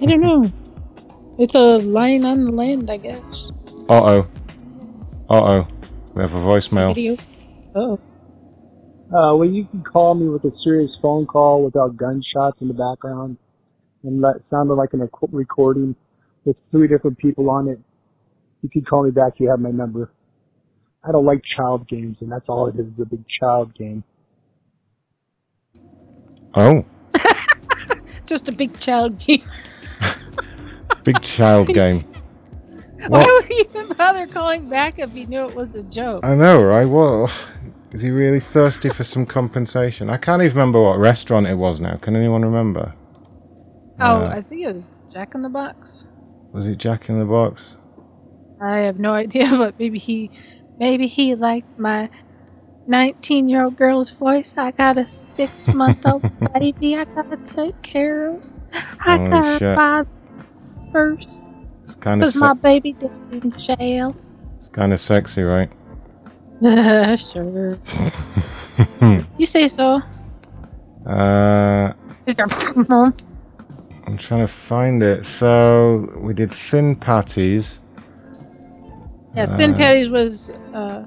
I 0.01 0.05
don't 0.05 0.21
know. 0.21 0.51
It's 1.39 1.55
a 1.55 1.77
line 1.77 2.25
on 2.25 2.45
the 2.45 2.51
land, 2.51 2.91
I 2.91 2.97
guess. 2.97 3.51
Uh 3.89 4.03
oh. 4.03 4.27
Uh 5.29 5.33
oh. 5.33 5.67
We 6.13 6.21
have 6.21 6.33
a 6.33 6.37
voicemail. 6.37 6.93
Video. 6.93 7.17
Oh. 7.75 7.99
Uh, 9.09 9.35
well, 9.35 9.45
you 9.45 9.65
can 9.65 9.83
call 9.83 10.13
me 10.15 10.27
with 10.29 10.43
a 10.43 10.51
serious 10.63 10.91
phone 11.01 11.25
call 11.25 11.63
without 11.63 11.97
gunshots 11.97 12.61
in 12.61 12.67
the 12.67 12.73
background, 12.73 13.37
and 14.03 14.23
that 14.23 14.41
sounded 14.49 14.73
like 14.73 14.93
a 14.93 15.09
recording 15.31 15.95
with 16.45 16.55
three 16.71 16.87
different 16.87 17.17
people 17.17 17.49
on 17.49 17.67
it. 17.67 17.79
You 18.61 18.69
can 18.69 18.83
call 18.83 19.03
me 19.03 19.11
back. 19.11 19.33
You 19.39 19.49
have 19.49 19.59
my 19.59 19.71
number. 19.71 20.11
I 21.03 21.11
don't 21.11 21.25
like 21.25 21.41
child 21.57 21.87
games, 21.87 22.17
and 22.21 22.31
that's 22.31 22.47
all 22.47 22.67
it 22.67 22.75
is, 22.75 22.87
a 22.99 23.05
big 23.05 23.23
child 23.39 23.75
game. 23.75 24.03
Oh, 26.55 26.85
Just 28.25 28.47
a 28.47 28.51
big 28.51 28.79
child 28.79 29.19
game. 29.19 29.43
big 31.03 31.21
child 31.21 31.67
game. 31.73 32.05
Why 33.07 33.19
What? 33.19 33.27
would 33.27 33.45
he 33.45 33.65
even 33.69 33.87
bother 33.97 34.27
calling 34.27 34.69
back 34.69 34.99
if 34.99 35.11
he 35.11 35.25
knew 35.25 35.45
it 35.47 35.55
was 35.55 35.73
a 35.73 35.83
joke? 35.83 36.23
I 36.23 36.35
know, 36.35 36.61
right? 36.63 36.85
What? 36.85 37.31
Is 37.91 38.01
he 38.01 38.09
really 38.11 38.39
thirsty 38.39 38.89
for 38.89 39.03
some 39.03 39.25
compensation? 39.25 40.09
I 40.09 40.17
can't 40.17 40.41
even 40.41 40.57
remember 40.57 40.81
what 40.81 40.99
restaurant 40.99 41.47
it 41.47 41.55
was 41.55 41.79
now. 41.79 41.97
Can 41.97 42.15
anyone 42.15 42.43
remember? 42.43 42.93
Oh, 43.99 44.23
Uh, 44.23 44.29
I 44.31 44.41
think 44.41 44.61
it 44.63 44.73
was 44.75 44.83
Jack 45.11 45.35
in 45.35 45.41
the 45.43 45.49
Box. 45.49 46.05
Was 46.53 46.67
it 46.67 46.77
Jack 46.77 47.09
in 47.09 47.19
the 47.19 47.25
Box? 47.25 47.77
I 48.61 48.77
have 48.79 48.99
no 48.99 49.13
idea, 49.23 49.49
but 49.57 49.77
maybe 49.79 49.99
he, 49.99 50.31
maybe 50.79 51.07
he 51.07 51.35
liked 51.35 51.77
my 51.77 52.09
19-year-old 52.87 53.75
girl's 53.77 54.11
voice. 54.11 54.53
I 54.57 54.71
got 54.71 54.97
a 54.97 55.07
six-month-old 55.07 56.23
baby. 56.53 56.95
I 56.97 57.05
gotta 57.05 57.37
take 57.37 57.81
care 57.81 58.29
of. 58.35 58.43
I 58.99 59.17
Holy 59.17 59.29
got 59.29 59.59
shit. 59.59 59.75
five 59.75 60.07
first 60.93 61.27
It's 61.85 61.95
kind 61.95 62.21
of 62.23 62.27
because 62.27 62.35
my 62.35 62.53
baby 62.53 62.93
daddy's 62.93 63.41
in 63.41 63.51
jail. 63.57 64.15
it's 64.59 64.69
kind 64.69 64.93
of 64.93 65.01
sexy, 65.01 65.41
right? 65.43 65.69
sure. 67.19 67.77
You 69.37 69.45
say 69.45 69.67
so. 69.67 70.01
uh, 71.05 71.93
Mr. 72.27 73.13
I'm 74.07 74.17
trying 74.17 74.47
to 74.47 74.47
find 74.47 75.03
it. 75.03 75.25
So 75.25 76.11
we 76.17 76.33
did 76.33 76.53
thin 76.53 76.95
patties. 76.95 77.79
Yeah, 79.35 79.57
Thin 79.57 79.73
Uh, 79.73 79.77
Patties 79.77 80.09
was. 80.09 80.51
Uh, 80.73 81.03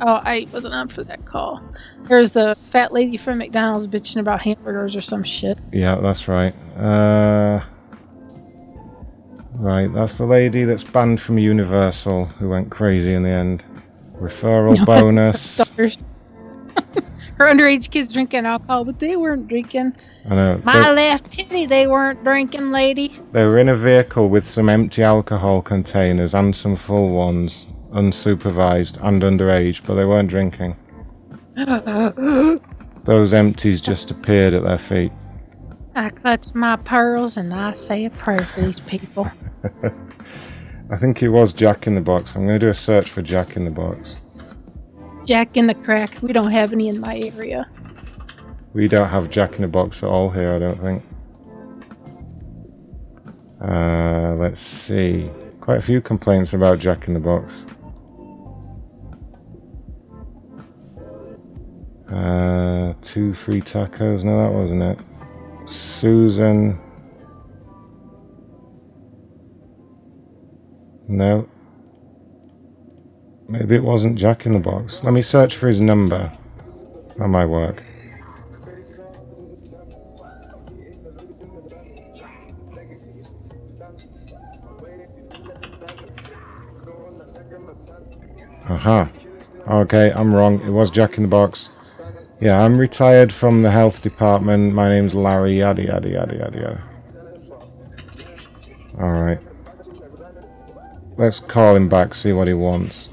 oh, 0.00 0.20
I 0.24 0.46
wasn't 0.52 0.74
on 0.74 0.88
for 0.88 1.02
that 1.04 1.24
call. 1.26 1.60
There's 2.08 2.32
the 2.32 2.56
fat 2.70 2.92
lady 2.92 3.16
from 3.16 3.38
McDonald's 3.38 3.86
bitching 3.86 4.20
about 4.20 4.40
hamburgers 4.40 4.94
or 4.96 5.00
some 5.00 5.22
shit. 5.24 5.58
Yeah, 5.72 5.98
that's 6.00 6.28
right. 6.28 6.54
Uh, 6.76 7.60
right, 9.58 9.92
that's 9.92 10.18
the 10.18 10.26
lady 10.26 10.64
that's 10.64 10.84
banned 10.84 11.20
from 11.20 11.38
Universal 11.38 12.26
who 12.26 12.48
went 12.48 12.70
crazy 12.70 13.14
in 13.14 13.22
the 13.22 13.30
end. 13.30 13.62
Referral 14.20 14.84
bonus. 14.86 15.58
Her 17.38 17.44
underage 17.46 17.90
kids 17.90 18.12
drinking 18.12 18.46
alcohol, 18.46 18.84
but 18.84 18.98
they 18.98 19.16
weren't 19.16 19.46
drinking. 19.48 19.92
I 20.28 20.34
know. 20.34 20.60
My 20.64 20.82
They, 20.82 20.92
left 20.92 21.30
titty, 21.30 21.66
they 21.66 21.86
weren't 21.86 22.22
drinking, 22.24 22.70
lady. 22.70 23.20
they 23.32 23.44
were 23.44 23.58
in 23.58 23.68
a 23.68 23.76
vehicle 23.76 24.28
with 24.28 24.46
some 24.46 24.68
empty 24.68 25.02
alcohol 25.02 25.62
containers 25.62 26.34
and 26.34 26.54
some 26.54 26.74
full 26.76 27.10
ones, 27.10 27.66
unsupervised 27.92 29.02
and 29.06 29.22
underage, 29.22 29.82
but 29.86 29.94
they 29.94 30.04
weren't 30.04 30.28
drinking. 30.28 30.76
Those 33.04 33.32
empties 33.32 33.80
just 33.80 34.10
appeared 34.10 34.54
at 34.54 34.64
their 34.64 34.78
feet. 34.78 35.12
I 35.98 36.10
clutch 36.10 36.54
my 36.54 36.76
pearls 36.76 37.36
and 37.36 37.52
I 37.52 37.72
say 37.72 38.04
a 38.04 38.10
prayer 38.10 38.44
for 38.44 38.60
these 38.60 38.78
people. 38.78 39.28
I 40.92 40.96
think 40.96 41.24
it 41.24 41.28
was 41.28 41.52
Jack 41.52 41.88
in 41.88 41.96
the 41.96 42.00
Box. 42.00 42.36
I'm 42.36 42.46
going 42.46 42.58
to 42.60 42.64
do 42.64 42.70
a 42.70 42.74
search 42.74 43.10
for 43.10 43.20
Jack 43.20 43.56
in 43.56 43.64
the 43.64 43.72
Box. 43.72 44.14
Jack 45.26 45.56
in 45.56 45.66
the 45.66 45.74
crack. 45.74 46.22
We 46.22 46.32
don't 46.32 46.52
have 46.52 46.72
any 46.72 46.86
in 46.86 47.00
my 47.00 47.18
area. 47.18 47.68
We 48.74 48.86
don't 48.86 49.08
have 49.08 49.28
Jack 49.28 49.54
in 49.54 49.62
the 49.62 49.68
Box 49.68 50.04
at 50.04 50.08
all 50.08 50.30
here, 50.30 50.54
I 50.54 50.60
don't 50.60 50.80
think. 50.80 51.02
Uh, 53.60 54.36
let's 54.38 54.60
see. 54.60 55.28
Quite 55.60 55.78
a 55.78 55.82
few 55.82 56.00
complaints 56.00 56.54
about 56.54 56.78
Jack 56.78 57.08
in 57.08 57.14
the 57.14 57.20
Box. 57.20 57.64
Uh, 62.08 62.94
two 63.02 63.34
free 63.34 63.60
tacos. 63.60 64.22
No, 64.22 64.44
that 64.44 64.52
wasn't 64.56 64.82
it. 64.82 65.07
Susan. 65.68 66.78
No. 71.06 71.48
Maybe 73.48 73.74
it 73.74 73.82
wasn't 73.82 74.18
Jack 74.18 74.46
in 74.46 74.52
the 74.52 74.58
Box. 74.58 75.02
Let 75.04 75.12
me 75.12 75.22
search 75.22 75.56
for 75.56 75.68
his 75.68 75.80
number. 75.80 76.32
That 77.16 77.28
might 77.28 77.46
work. 77.46 77.82
Aha. 88.68 89.10
Okay, 89.68 90.12
I'm 90.12 90.34
wrong. 90.34 90.60
It 90.60 90.70
was 90.70 90.90
Jack 90.90 91.16
in 91.16 91.22
the 91.22 91.28
Box. 91.28 91.70
Yeah, 92.40 92.60
I'm 92.60 92.78
retired 92.78 93.32
from 93.32 93.62
the 93.62 93.70
health 93.70 94.02
department. 94.02 94.72
My 94.72 94.88
name's 94.88 95.14
Larry. 95.14 95.58
Yada 95.58 95.82
yada 95.82 96.08
yada 96.08 96.36
yada 96.36 96.58
yada. 96.58 96.82
Alright. 99.00 99.40
Let's 101.16 101.40
call 101.40 101.74
him 101.74 101.88
back, 101.88 102.14
see 102.14 102.32
what 102.32 102.46
he 102.46 102.54
wants. 102.54 103.08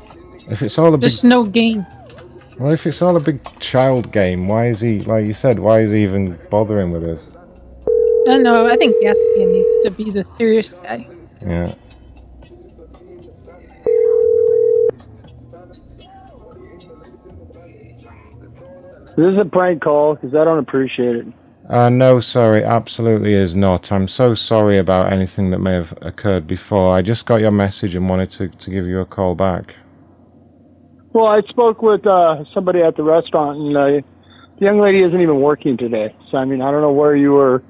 If 0.50 0.62
it's 0.62 0.78
all 0.78 0.94
a 0.94 0.98
big 0.98 1.02
There's 1.02 1.24
no 1.24 1.44
game. 1.44 1.86
well, 2.60 2.72
if 2.72 2.86
it's 2.86 3.02
all 3.02 3.16
a 3.16 3.20
big 3.20 3.40
child 3.60 4.12
game, 4.12 4.48
why 4.48 4.68
is 4.68 4.80
he 4.80 5.00
like 5.00 5.26
you 5.26 5.34
said, 5.34 5.58
why 5.60 5.82
is 5.82 5.92
he 5.92 6.04
even 6.04 6.38
bothering 6.52 6.92
with 6.92 7.04
us? 7.04 7.32
I 7.88 8.24
don't 8.26 8.44
know. 8.44 8.68
I 8.68 8.76
think 8.78 8.96
Gatsby 9.04 9.52
needs 9.52 9.84
to 9.84 9.92
be 9.92 10.12
the 10.12 10.26
serious 10.38 10.74
guy. 10.74 11.08
Yeah. 11.42 11.74
This 19.18 19.32
is 19.34 19.40
a 19.40 19.46
prank 19.46 19.82
call 19.82 20.16
because 20.16 20.36
I 20.36 20.44
don't 20.44 20.60
appreciate 20.60 21.16
it. 21.16 21.26
Uh, 21.70 21.90
no, 21.90 22.20
sorry, 22.20 22.64
absolutely 22.64 23.34
is 23.34 23.56
not. 23.56 23.92
I'm 23.92 24.08
so 24.08 24.36
sorry 24.36 24.78
about 24.78 25.12
anything 25.12 25.50
that 25.52 25.60
may 25.60 25.74
have 25.74 25.98
occurred 26.02 26.46
before. 26.46 26.94
I 26.94 27.02
just 27.02 27.26
got 27.26 27.42
your 27.42 27.52
message 27.52 27.96
and 27.96 28.08
wanted 28.08 28.30
to, 28.32 28.50
to 28.50 28.70
give 28.70 28.86
you 28.86 29.00
a 29.00 29.06
call 29.06 29.34
back. 29.34 29.74
Well, 31.14 31.26
I 31.28 31.42
spoke 31.50 31.82
with 31.82 32.06
uh, 32.06 32.44
somebody 32.54 32.82
at 32.82 32.98
the 32.98 33.04
restaurant, 33.04 33.58
and 33.58 33.76
uh, 33.76 34.08
the 34.60 34.66
young 34.66 34.80
lady 34.80 35.02
isn't 35.02 35.20
even 35.20 35.42
working 35.42 35.78
today. 35.78 36.14
So 36.30 36.38
I 36.38 36.46
mean, 36.46 36.62
I 36.62 36.70
don't 36.72 36.82
know 36.82 36.92
where 36.92 37.16
you 37.16 37.32
were 37.32 37.64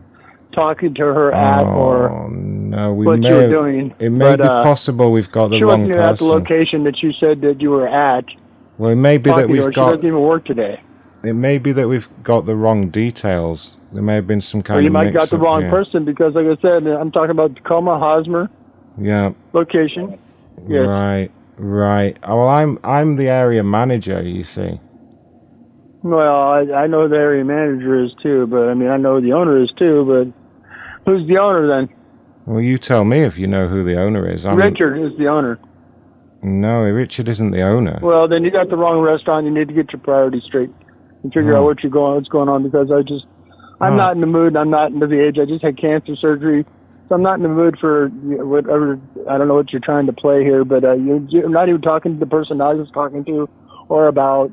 talking 0.54 0.94
to 0.96 1.02
her 1.02 1.34
at 1.34 1.64
or 1.64 2.10
Oh 2.10 2.28
no, 2.30 2.94
we 2.94 3.06
what 3.06 3.20
may 3.20 3.30
you 3.30 3.36
were 3.36 3.42
have- 3.42 3.50
doing. 3.52 3.96
It 4.00 4.10
may 4.10 4.32
but, 4.32 4.38
be 4.38 4.44
uh, 4.44 4.64
possible 4.64 5.12
we've 5.12 5.32
got 5.32 5.50
the 5.50 5.58
she 5.58 5.64
wrong 5.64 5.88
wasn't 5.88 6.00
at 6.00 6.18
the 6.18 6.26
location 6.26 6.84
that 6.86 7.02
you 7.02 7.12
said 7.20 7.42
that 7.42 7.62
you 7.62 7.70
were 7.70 7.88
at. 7.88 8.26
Well, 8.78 8.92
it 8.92 8.96
may 8.96 9.18
be 9.18 9.30
that 9.30 9.48
we've 9.48 9.64
her. 9.64 9.72
She 9.72 9.76
doesn't 9.76 10.06
even 10.06 10.20
work 10.20 10.46
today. 10.46 10.82
It 11.28 11.34
may 11.34 11.58
be 11.58 11.72
that 11.74 11.88
we've 11.88 12.08
got 12.24 12.46
the 12.46 12.56
wrong 12.56 12.90
details. 12.90 13.78
There 13.94 14.04
may 14.04 14.16
have 14.16 14.28
been 14.28 14.42
some 14.42 14.62
kind 14.62 14.80
Or 14.80 14.82
you 14.82 14.88
of 14.88 14.94
might 14.94 15.06
have 15.06 15.14
got 15.16 15.30
the 15.30 15.38
wrong 15.38 15.62
here. 15.62 15.70
person 15.70 16.06
because, 16.06 16.34
like 16.36 16.46
I 16.46 16.62
said, 16.62 16.86
I'm 16.88 17.12
talking 17.12 17.32
about 17.32 17.56
Tacoma 17.56 17.98
Hosmer 17.98 18.50
Yeah. 19.00 19.32
location. 19.54 20.18
Yes. 20.68 20.88
Right. 20.88 21.30
Right. 21.58 22.18
Oh, 22.24 22.38
well, 22.40 22.48
I'm 22.50 22.78
I'm 22.84 23.16
the 23.16 23.28
area 23.30 23.64
manager. 23.64 24.22
You 24.22 24.44
see. 24.44 24.80
Well, 26.04 26.36
I, 26.52 26.60
I 26.84 26.88
know 26.88 27.08
the 27.08 27.16
area 27.16 27.44
manager 27.44 28.04
is 28.04 28.12
too, 28.22 28.46
but 28.48 28.68
I 28.70 28.74
mean, 28.74 28.90
I 28.90 28.98
know 28.98 29.20
the 29.22 29.34
owner 29.34 29.62
is 29.64 29.72
too, 29.80 30.06
but 30.06 31.10
who's 31.12 31.28
the 31.28 31.38
owner 31.38 31.68
then? 31.68 31.90
Well, 32.46 32.62
you 32.62 32.78
tell 32.78 33.06
me 33.06 33.24
if 33.24 33.38
you 33.38 33.48
know 33.48 33.68
who 33.68 33.84
the 33.84 34.00
owner 34.00 34.30
is. 34.32 34.46
I'm, 34.46 34.58
Richard 34.58 34.98
is 35.04 35.18
the 35.18 35.28
owner. 35.28 35.58
No, 36.44 36.82
Richard 36.82 37.28
isn't 37.28 37.50
the 37.52 37.64
owner. 37.64 38.00
Well, 38.04 38.28
then 38.28 38.44
you 38.44 38.52
got 38.52 38.70
the 38.70 38.76
wrong 38.78 39.00
restaurant. 39.02 39.46
You 39.48 39.52
need 39.54 39.68
to 39.68 39.74
get 39.74 39.92
your 39.94 40.00
priorities 40.02 40.44
straight 40.44 40.70
and 41.26 41.34
figure 41.34 41.56
Oh. 41.56 41.62
out 41.62 41.64
what 41.66 41.84
you're 41.84 41.92
going, 41.92 42.16
what's 42.16 42.28
going 42.30 42.48
on. 42.50 42.62
Because 42.64 42.92
I 42.92 43.02
just, 43.02 43.26
I'm 43.82 43.94
Oh. 43.94 43.98
not 43.98 44.14
in 44.16 44.22
the 44.22 44.28
mood. 44.28 44.56
I'm 44.56 44.70
not 44.70 44.92
into 44.92 45.08
the 45.08 45.20
age. 45.20 45.38
I 45.40 45.46
just 45.46 45.64
had 45.64 45.76
cancer 45.78 46.16
surgery, 46.16 46.66
so 47.10 47.16
I'm 47.16 47.24
not 47.24 47.36
in 47.38 47.44
the 47.44 47.50
mood 47.50 47.78
for 47.80 48.08
whatever. 48.10 49.00
I 49.30 49.38
don't 49.38 49.48
know 49.48 49.56
what 49.56 49.74
you're 49.74 49.82
trying 49.82 50.06
to 50.06 50.14
play 50.14 50.44
here, 50.44 50.64
but 50.64 50.84
uh, 50.84 50.94
you, 50.94 51.26
you're 51.30 51.50
not 51.50 51.68
even 51.68 51.82
talking 51.82 52.14
to 52.14 52.20
the 52.20 52.26
person 52.30 52.62
I 52.62 52.74
was 52.74 52.90
talking 52.92 53.26
to 53.26 53.50
or 53.90 54.08
about, 54.08 54.52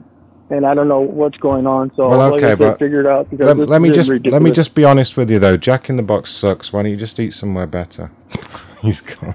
and 0.51 0.67
I 0.67 0.75
don't 0.75 0.89
know 0.89 1.01
what's 1.01 1.37
going 1.39 1.67
on. 1.67 1.93
So 1.95 2.09
Well, 2.09 2.19
like 2.19 2.33
okay, 2.35 2.47
I 2.47 2.51
said, 2.51 2.59
but 2.59 2.79
figure 2.79 3.01
it 3.01 3.07
out 3.07 3.31
because 3.31 3.47
Let, 3.57 3.69
let 3.69 3.81
me 3.83 3.91
just 3.91 4.09
let 4.11 4.43
me 4.43 4.51
just 4.51 4.75
be 4.75 4.85
honest 4.85 5.17
with 5.17 5.31
you 5.31 5.39
though. 5.39 5.57
Jack 5.57 5.89
in 5.91 5.97
the 5.97 6.03
Box 6.03 6.31
sucks. 6.31 6.73
Why 6.73 6.83
don't 6.83 6.91
you 6.91 6.97
just 6.97 7.21
eat 7.21 7.33
somewhere 7.35 7.67
better? 7.67 8.11
He's 8.81 9.01
gone. 9.01 9.35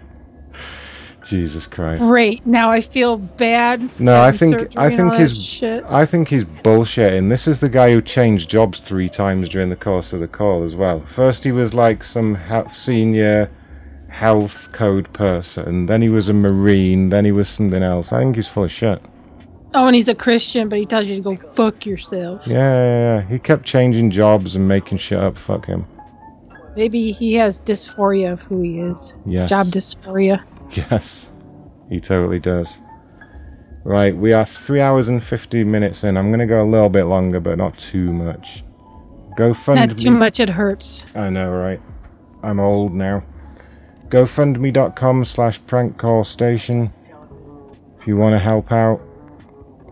Jesus 1.27 1.67
Christ. 1.67 2.01
Great. 2.03 2.45
Now 2.45 2.71
I 2.71 2.81
feel 2.81 3.17
bad. 3.17 3.99
No, 3.99 4.21
I 4.21 4.31
think 4.31 4.77
I 4.77 4.95
think 4.95 5.13
he's. 5.15 5.63
I 5.63 6.05
think 6.05 6.29
he's 6.29 6.45
bullshitting. 6.45 7.29
This 7.29 7.47
is 7.47 7.59
the 7.59 7.69
guy 7.69 7.91
who 7.91 8.01
changed 8.01 8.49
jobs 8.49 8.79
three 8.79 9.09
times 9.09 9.49
during 9.49 9.69
the 9.69 9.75
course 9.75 10.13
of 10.13 10.19
the 10.19 10.27
call 10.27 10.63
as 10.63 10.75
well. 10.75 11.05
First 11.13 11.43
he 11.43 11.51
was 11.51 11.73
like 11.73 12.03
some 12.03 12.37
senior 12.69 13.49
health 14.09 14.71
code 14.71 15.11
person, 15.13 15.85
then 15.85 16.01
he 16.01 16.09
was 16.09 16.27
a 16.27 16.33
marine, 16.33 17.09
then 17.09 17.23
he 17.23 17.31
was 17.31 17.47
something 17.47 17.83
else. 17.83 18.11
I 18.11 18.19
think 18.21 18.35
he's 18.35 18.47
full 18.47 18.63
of 18.63 18.71
shit. 18.71 18.99
Oh, 19.75 19.85
and 19.85 19.95
he's 19.95 20.09
a 20.09 20.15
Christian, 20.15 20.69
but 20.69 20.79
he 20.79 20.85
tells 20.85 21.07
you 21.07 21.17
to 21.17 21.21
go 21.21 21.37
fuck 21.55 21.85
yourself. 21.85 22.41
Yeah, 22.47 22.55
yeah, 22.55 23.15
yeah. 23.15 23.21
He 23.27 23.37
kept 23.37 23.65
changing 23.65 24.09
jobs 24.09 24.55
and 24.55 24.67
making 24.67 24.97
shit 24.97 25.19
up. 25.19 25.37
Fuck 25.37 25.65
him. 25.65 25.85
Maybe 26.75 27.11
he 27.11 27.35
has 27.35 27.59
dysphoria 27.59 28.33
of 28.33 28.41
who 28.41 28.61
he 28.61 28.79
is. 28.79 29.15
Yes. 29.25 29.49
Job 29.49 29.67
dysphoria. 29.67 30.43
Yes, 30.71 31.31
he 31.89 31.99
totally 31.99 32.39
does. 32.39 32.77
Right, 33.83 34.15
we 34.15 34.33
are 34.33 34.45
three 34.45 34.81
hours 34.81 35.07
and 35.07 35.23
fifty 35.23 35.63
minutes 35.63 36.03
in. 36.03 36.17
I'm 36.17 36.29
gonna 36.29 36.45
go 36.45 36.61
a 36.61 36.69
little 36.69 36.89
bit 36.89 37.05
longer, 37.05 37.39
but 37.39 37.57
not 37.57 37.77
too 37.77 38.11
much. 38.11 38.63
GoFundMe. 39.37 39.75
Not 39.75 39.97
too 39.97 40.11
much, 40.11 40.39
it 40.39 40.49
hurts. 40.49 41.05
I 41.15 41.29
know, 41.29 41.49
right? 41.51 41.79
I'm 42.43 42.59
old 42.59 42.93
now. 42.93 43.23
GoFundMe.com 44.09 45.25
slash 45.25 45.59
prank 45.67 45.97
call 45.97 46.23
station. 46.23 46.91
If 47.99 48.07
you 48.07 48.17
want 48.17 48.33
to 48.33 48.39
help 48.39 48.71
out, 48.71 48.99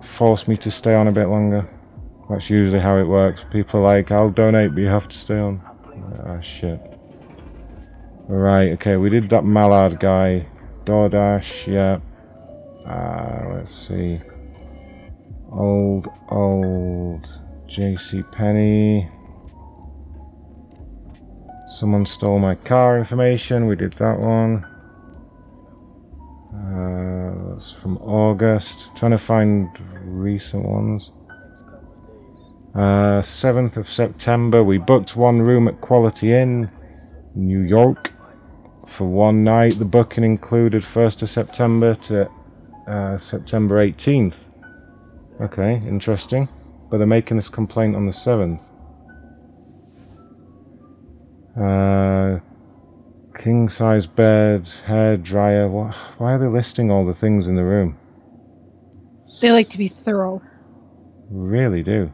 force 0.03 0.47
me 0.47 0.57
to 0.57 0.71
stay 0.71 0.93
on 0.95 1.07
a 1.07 1.11
bit 1.11 1.27
longer. 1.27 1.69
That's 2.29 2.49
usually 2.49 2.79
how 2.81 2.97
it 2.97 3.03
works. 3.03 3.45
People 3.51 3.81
are 3.81 3.83
like, 3.83 4.11
I'll 4.11 4.29
donate, 4.29 4.73
but 4.73 4.81
you 4.81 4.87
have 4.87 5.07
to 5.07 5.15
stay 5.15 5.37
on. 5.37 5.61
Ah, 6.25 6.41
shit. 6.41 6.79
Right, 8.27 8.71
okay, 8.73 8.95
we 8.95 9.09
did 9.09 9.29
that 9.29 9.45
Mallard 9.45 9.99
guy. 9.99 10.47
DoorDash, 10.85 11.67
yeah. 11.67 11.99
Uh, 12.87 13.55
let's 13.55 13.73
see. 13.73 14.21
Old, 15.51 16.07
old 16.29 17.27
JC 17.67 18.31
Penney. 18.31 19.09
Someone 21.69 22.05
stole 22.05 22.39
my 22.39 22.55
car 22.55 22.99
information. 22.99 23.65
We 23.65 23.75
did 23.75 23.93
that 23.93 24.19
one. 24.19 24.63
Uh, 26.53 27.53
that's 27.53 27.71
from 27.71 27.97
August. 27.97 28.91
Trying 28.95 29.11
to 29.11 29.17
find 29.17 29.69
recent 30.03 30.63
ones. 30.63 31.11
Uh, 32.75 33.21
7th 33.21 33.77
of 33.77 33.89
September, 33.89 34.63
we 34.63 34.77
booked 34.77 35.15
one 35.15 35.41
room 35.41 35.67
at 35.67 35.79
Quality 35.81 36.33
Inn, 36.33 36.69
New 37.33 37.61
York, 37.61 38.11
for 38.87 39.05
one 39.05 39.43
night. 39.43 39.79
The 39.79 39.85
booking 39.85 40.23
included 40.23 40.83
1st 40.83 41.23
of 41.23 41.29
September 41.29 41.95
to 41.95 42.29
uh, 42.87 43.17
September 43.17 43.85
18th. 43.85 44.35
Okay, 45.41 45.81
interesting. 45.87 46.47
But 46.89 46.97
they're 46.97 47.07
making 47.07 47.37
this 47.37 47.49
complaint 47.49 47.95
on 47.95 48.05
the 48.05 48.11
7th. 48.11 48.61
Uh, 51.57 52.39
king 53.37 53.69
size 53.69 54.05
bed, 54.05 54.67
hair 54.85 55.17
dryer. 55.17 55.67
Why 55.67 56.33
are 56.33 56.39
they 56.39 56.47
listing 56.47 56.91
all 56.91 57.05
the 57.05 57.13
things 57.13 57.47
in 57.47 57.55
the 57.55 57.63
room? 57.63 57.97
They 59.41 59.51
like 59.51 59.69
to 59.69 59.77
be 59.77 59.87
thorough. 59.87 60.41
Really 61.29 61.83
do. 61.83 62.11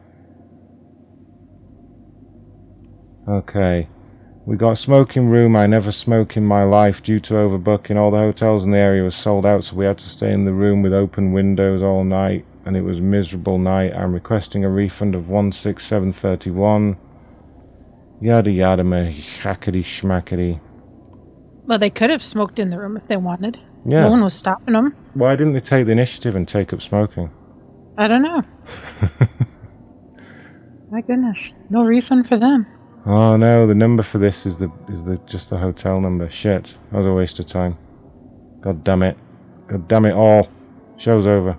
Okay. 3.28 3.88
We 4.44 4.56
got 4.56 4.72
a 4.72 4.76
smoking 4.76 5.28
room 5.28 5.54
I 5.54 5.66
never 5.66 5.92
smoke 5.92 6.36
in 6.36 6.44
my 6.44 6.64
life 6.64 7.00
due 7.04 7.20
to 7.20 7.34
overbooking. 7.34 7.96
All 7.96 8.10
the 8.10 8.16
hotels 8.16 8.64
in 8.64 8.72
the 8.72 8.78
area 8.78 9.04
were 9.04 9.12
sold 9.12 9.46
out, 9.46 9.62
so 9.62 9.76
we 9.76 9.84
had 9.84 9.98
to 9.98 10.08
stay 10.08 10.32
in 10.32 10.44
the 10.44 10.52
room 10.52 10.82
with 10.82 10.92
open 10.92 11.32
windows 11.32 11.80
all 11.80 12.02
night, 12.02 12.44
and 12.66 12.76
it 12.76 12.80
was 12.82 12.98
a 12.98 13.02
miserable 13.02 13.58
night. 13.58 13.94
I'm 13.94 14.12
requesting 14.12 14.64
a 14.64 14.68
refund 14.68 15.14
of 15.14 15.26
16731. 15.26 16.96
Yada 18.20 18.50
yada, 18.50 18.82
me 18.82 19.24
hackety 19.40 19.84
schmackety. 19.84 20.60
Well, 21.66 21.78
they 21.78 21.90
could 21.90 22.10
have 22.10 22.22
smoked 22.22 22.58
in 22.58 22.70
the 22.70 22.78
room 22.78 22.96
if 22.96 23.06
they 23.06 23.16
wanted. 23.16 23.60
Yeah. 23.84 24.02
No 24.02 24.10
one 24.10 24.24
was 24.24 24.34
stopping 24.34 24.74
them. 24.74 24.96
Why 25.14 25.36
didn't 25.36 25.52
they 25.52 25.60
take 25.60 25.86
the 25.86 25.92
initiative 25.92 26.34
and 26.34 26.48
take 26.48 26.72
up 26.72 26.82
smoking? 26.82 27.30
I 27.96 28.08
don't 28.08 28.22
know. 28.22 28.42
My 30.90 31.00
goodness, 31.00 31.54
no 31.70 31.84
refund 31.84 32.28
for 32.28 32.36
them. 32.36 32.66
Oh 33.04 33.36
no, 33.36 33.66
the 33.66 33.74
number 33.74 34.02
for 34.02 34.18
this 34.18 34.46
is 34.46 34.58
the 34.58 34.70
is 34.88 35.02
the 35.04 35.18
just 35.26 35.50
the 35.50 35.58
hotel 35.58 36.00
number. 36.00 36.30
Shit, 36.30 36.76
that 36.90 36.98
was 36.98 37.06
a 37.06 37.12
waste 37.12 37.40
of 37.40 37.46
time. 37.46 37.76
God 38.60 38.84
damn 38.84 39.02
it. 39.02 39.16
God 39.66 39.88
damn 39.88 40.04
it 40.04 40.12
all. 40.12 40.48
Show's 40.98 41.26
over. 41.26 41.58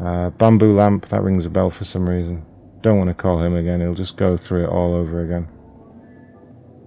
Uh, 0.00 0.30
bamboo 0.30 0.76
lamp, 0.76 1.08
that 1.08 1.22
rings 1.22 1.46
a 1.46 1.50
bell 1.50 1.70
for 1.70 1.84
some 1.84 2.08
reason. 2.08 2.44
Don't 2.82 2.98
want 2.98 3.08
to 3.08 3.14
call 3.14 3.42
him 3.42 3.56
again, 3.56 3.80
he'll 3.80 3.94
just 3.94 4.16
go 4.16 4.36
through 4.36 4.64
it 4.64 4.68
all 4.68 4.94
over 4.94 5.24
again. 5.24 5.48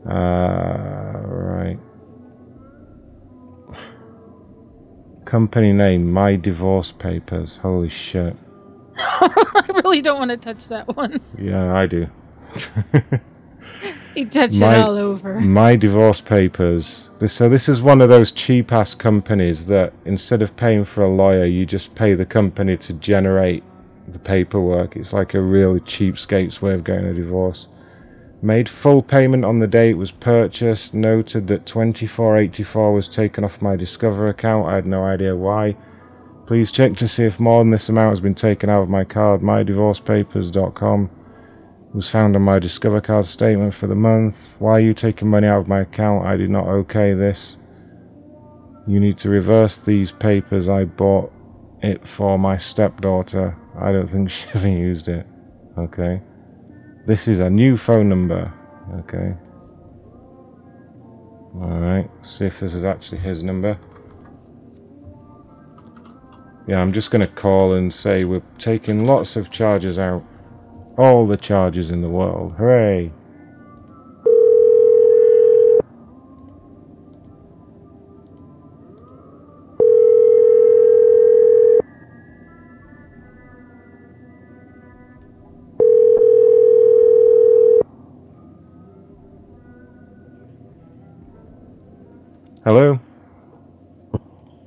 Uh, 0.06 1.20
right. 1.26 1.80
Company 5.26 5.74
name, 5.74 6.12
My 6.12 6.36
Divorce 6.36 6.92
Papers. 6.92 7.58
Holy 7.58 7.90
shit. 7.90 8.36
I 8.98 9.66
really 9.84 10.02
don't 10.02 10.20
want 10.20 10.32
to 10.32 10.38
touch 10.38 10.68
that 10.68 10.96
one. 10.96 11.20
Yeah, 11.38 11.76
I 11.76 11.86
do. 11.86 12.08
He 14.18 14.26
touched 14.26 14.60
my, 14.60 14.78
it 14.78 14.82
all 14.82 14.98
over. 14.98 15.40
My 15.40 15.76
divorce 15.76 16.22
papers. 16.22 17.08
So 17.28 17.48
this 17.50 17.70
is 17.70 17.84
one 17.84 18.02
of 18.02 18.10
those 18.10 18.32
cheap 18.32 18.72
ass 18.72 18.96
companies 18.96 19.68
that 19.68 19.94
instead 20.06 20.42
of 20.42 20.56
paying 20.56 20.86
for 20.86 21.04
a 21.04 21.16
lawyer, 21.16 21.46
you 21.46 21.68
just 21.68 21.94
pay 21.94 22.16
the 22.16 22.26
company 22.26 22.78
to 22.78 22.94
generate 22.94 23.64
the 24.08 24.18
paperwork. 24.18 24.96
It's 24.96 25.14
like 25.14 25.36
a 25.36 25.42
really 25.42 25.82
cheapskate's 25.82 26.64
way 26.64 26.74
of 26.74 26.84
getting 26.84 27.06
a 27.06 27.14
divorce. 27.14 27.68
Made 28.42 28.68
full 28.68 29.04
payment 29.04 29.46
on 29.46 29.60
the 29.60 29.68
day 29.68 29.92
it 29.92 29.98
was 29.98 30.10
purchased. 30.10 30.96
Noted 30.96 31.46
that 31.50 31.68
2484 31.68 32.94
was 32.94 33.08
taken 33.08 33.44
off 33.44 33.62
my 33.62 33.76
Discover 33.76 34.30
account. 34.30 34.68
I 34.68 34.76
had 34.76 34.88
no 34.88 35.04
idea 35.04 35.36
why. 35.36 35.78
Please 36.48 36.72
check 36.72 36.96
to 36.96 37.08
see 37.08 37.26
if 37.26 37.40
more 37.40 37.62
than 37.62 37.70
this 37.70 37.88
amount 37.88 38.14
has 38.14 38.22
been 38.22 38.34
taken 38.34 38.68
out 38.68 38.82
of 38.82 38.90
my 38.90 39.04
card. 39.04 39.42
MyDivorcePapers.com 39.42 41.12
was 41.98 42.08
found 42.08 42.36
on 42.36 42.44
my 42.44 42.60
Discover 42.60 43.02
card 43.02 43.26
statement 43.26 43.74
for 43.74 43.88
the 43.88 43.96
month. 43.96 44.38
Why 44.60 44.74
are 44.74 44.80
you 44.80 44.94
taking 44.94 45.30
money 45.30 45.48
out 45.48 45.62
of 45.62 45.68
my 45.68 45.82
account? 45.82 46.28
I 46.28 46.38
did 46.38 46.52
not 46.52 46.68
okay 46.68 47.16
this. 47.16 47.58
You 48.86 49.00
need 49.00 49.18
to 49.18 49.30
reverse 49.30 49.80
these 49.80 50.12
papers. 50.12 50.70
I 50.70 50.86
bought 50.86 51.34
it 51.82 52.08
for 52.08 52.38
my 52.38 52.56
stepdaughter. 52.60 53.58
I 53.82 53.92
don't 53.92 54.12
think 54.12 54.30
she 54.30 54.46
ever 54.54 54.68
used 54.68 55.08
it. 55.08 55.26
Okay. 55.76 56.22
This 57.08 57.28
is 57.28 57.40
a 57.40 57.50
new 57.50 57.78
phone 57.78 58.08
number. 58.08 58.54
Okay. 59.00 59.34
Alright, 61.60 62.12
see 62.22 62.46
if 62.46 62.60
this 62.60 62.76
is 62.76 62.86
actually 62.86 63.22
his 63.22 63.42
number. 63.42 63.76
Yeah, 66.68 66.78
I'm 66.78 66.94
just 66.94 67.10
going 67.10 67.26
to 67.26 67.34
call 67.34 67.74
and 67.74 67.92
say 67.92 68.24
we're 68.24 68.44
taking 68.60 69.08
lots 69.08 69.36
of 69.36 69.50
charges 69.50 69.98
out. 69.98 70.24
All 70.98 71.28
the 71.28 71.38
charges 71.38 71.92
in 71.92 72.02
the 72.02 72.10
world. 72.10 72.56
Hooray! 72.58 73.12
Hello? 92.64 93.00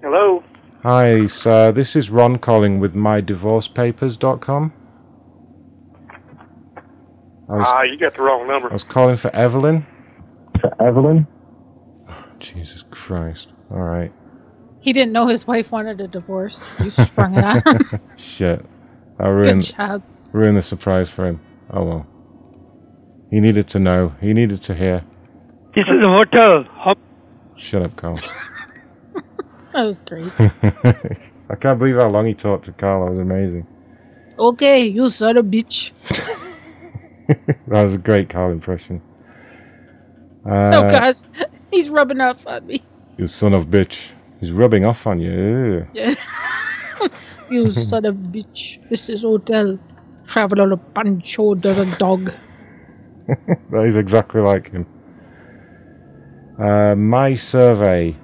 Hello. 0.01 0.43
Hi, 0.85 1.27
sir. 1.27 1.73
This 1.73 1.97
is 1.97 2.09
Ron 2.09 2.39
calling 2.39 2.79
with 2.79 2.95
mydivorcepapers.com. 2.95 4.73
I 7.51 7.57
was, 7.57 7.67
Ah, 7.69 7.83
you 7.83 7.99
got 7.99 8.15
the 8.15 8.23
wrong 8.23 8.47
number. 8.47 8.71
I 8.71 8.73
was 8.73 8.85
calling 8.85 9.17
for 9.17 9.35
Evelyn. 9.35 9.87
For 10.61 10.83
Evelyn? 10.83 11.27
Oh, 12.09 12.25
Jesus 12.39 12.85
Christ. 12.91 13.49
Alright. 13.71 14.13
He 14.81 14.93
didn't 14.93 15.13
know 15.13 15.27
his 15.27 15.47
wife 15.47 15.71
wanted 15.71 16.01
a 16.01 16.09
divorce. 16.09 16.65
You 16.79 16.91
sprung 16.91 17.37
it 17.37 17.45
on 17.45 17.63
him. 17.67 18.01
Shit. 18.17 18.65
I 19.19 19.29
ruined, 19.29 19.75
job. 19.77 20.03
ruined 20.33 20.57
the 20.57 20.63
surprise 20.63 21.11
for 21.11 21.27
him. 21.27 21.41
Oh 21.71 21.85
well. 21.85 22.07
He 23.31 23.41
needed 23.41 23.69
to 23.69 23.79
know. 23.79 24.15
He 24.21 24.33
needed 24.33 24.63
to 24.63 24.75
hear. 24.75 25.05
This 25.75 25.85
is 25.85 26.03
a 26.03 26.09
hotel. 26.09 26.65
How 26.73 26.95
Shut 27.57 27.83
up, 27.83 27.97
Carl. 27.97 28.19
That 29.73 29.83
was 29.85 30.01
great. 30.01 30.33
I 31.49 31.55
can't 31.61 31.79
believe 31.79 31.95
how 31.97 32.09
long 32.09 32.27
he 32.27 32.35
talked 32.35 32.65
to 32.65 32.73
Carl. 32.73 33.05
That 33.05 33.11
was 33.13 33.19
amazing. 33.21 33.67
okay, 34.39 34.85
you 34.87 35.09
son 35.11 35.37
of 35.37 35.47
a 35.47 35.49
bitch. 35.49 35.93
That 37.69 37.83
was 37.83 37.95
a 37.95 37.99
great 37.99 38.29
Carl 38.29 38.51
impression. 38.51 39.01
Uh, 40.45 40.71
oh 40.75 40.91
gosh, 40.91 41.17
he's 41.71 41.89
rubbing 41.89 42.21
off 42.21 42.45
on 42.47 42.67
me. 42.67 42.83
You 43.19 43.27
son 43.27 43.55
of 43.55 43.67
bitch. 43.67 43.99
He's 44.41 44.53
rubbing 44.53 44.85
off 44.85 45.07
on 45.07 45.21
you. 45.21 45.87
Yeah. 45.93 46.15
you 47.51 47.71
son 47.71 48.05
of 48.07 48.17
bitch. 48.17 48.79
This 48.89 49.09
is 49.09 49.23
hotel. 49.23 49.79
Travel 50.27 50.61
on 50.63 50.73
a 50.73 50.77
pancho 50.77 51.55
the 51.55 51.97
dog. 51.99 52.33
that 53.71 53.85
is 53.85 53.97
exactly 53.97 54.41
like 54.41 54.71
him. 54.71 54.87
Uh, 56.59 56.95
my 56.95 57.35
survey, 57.35 58.17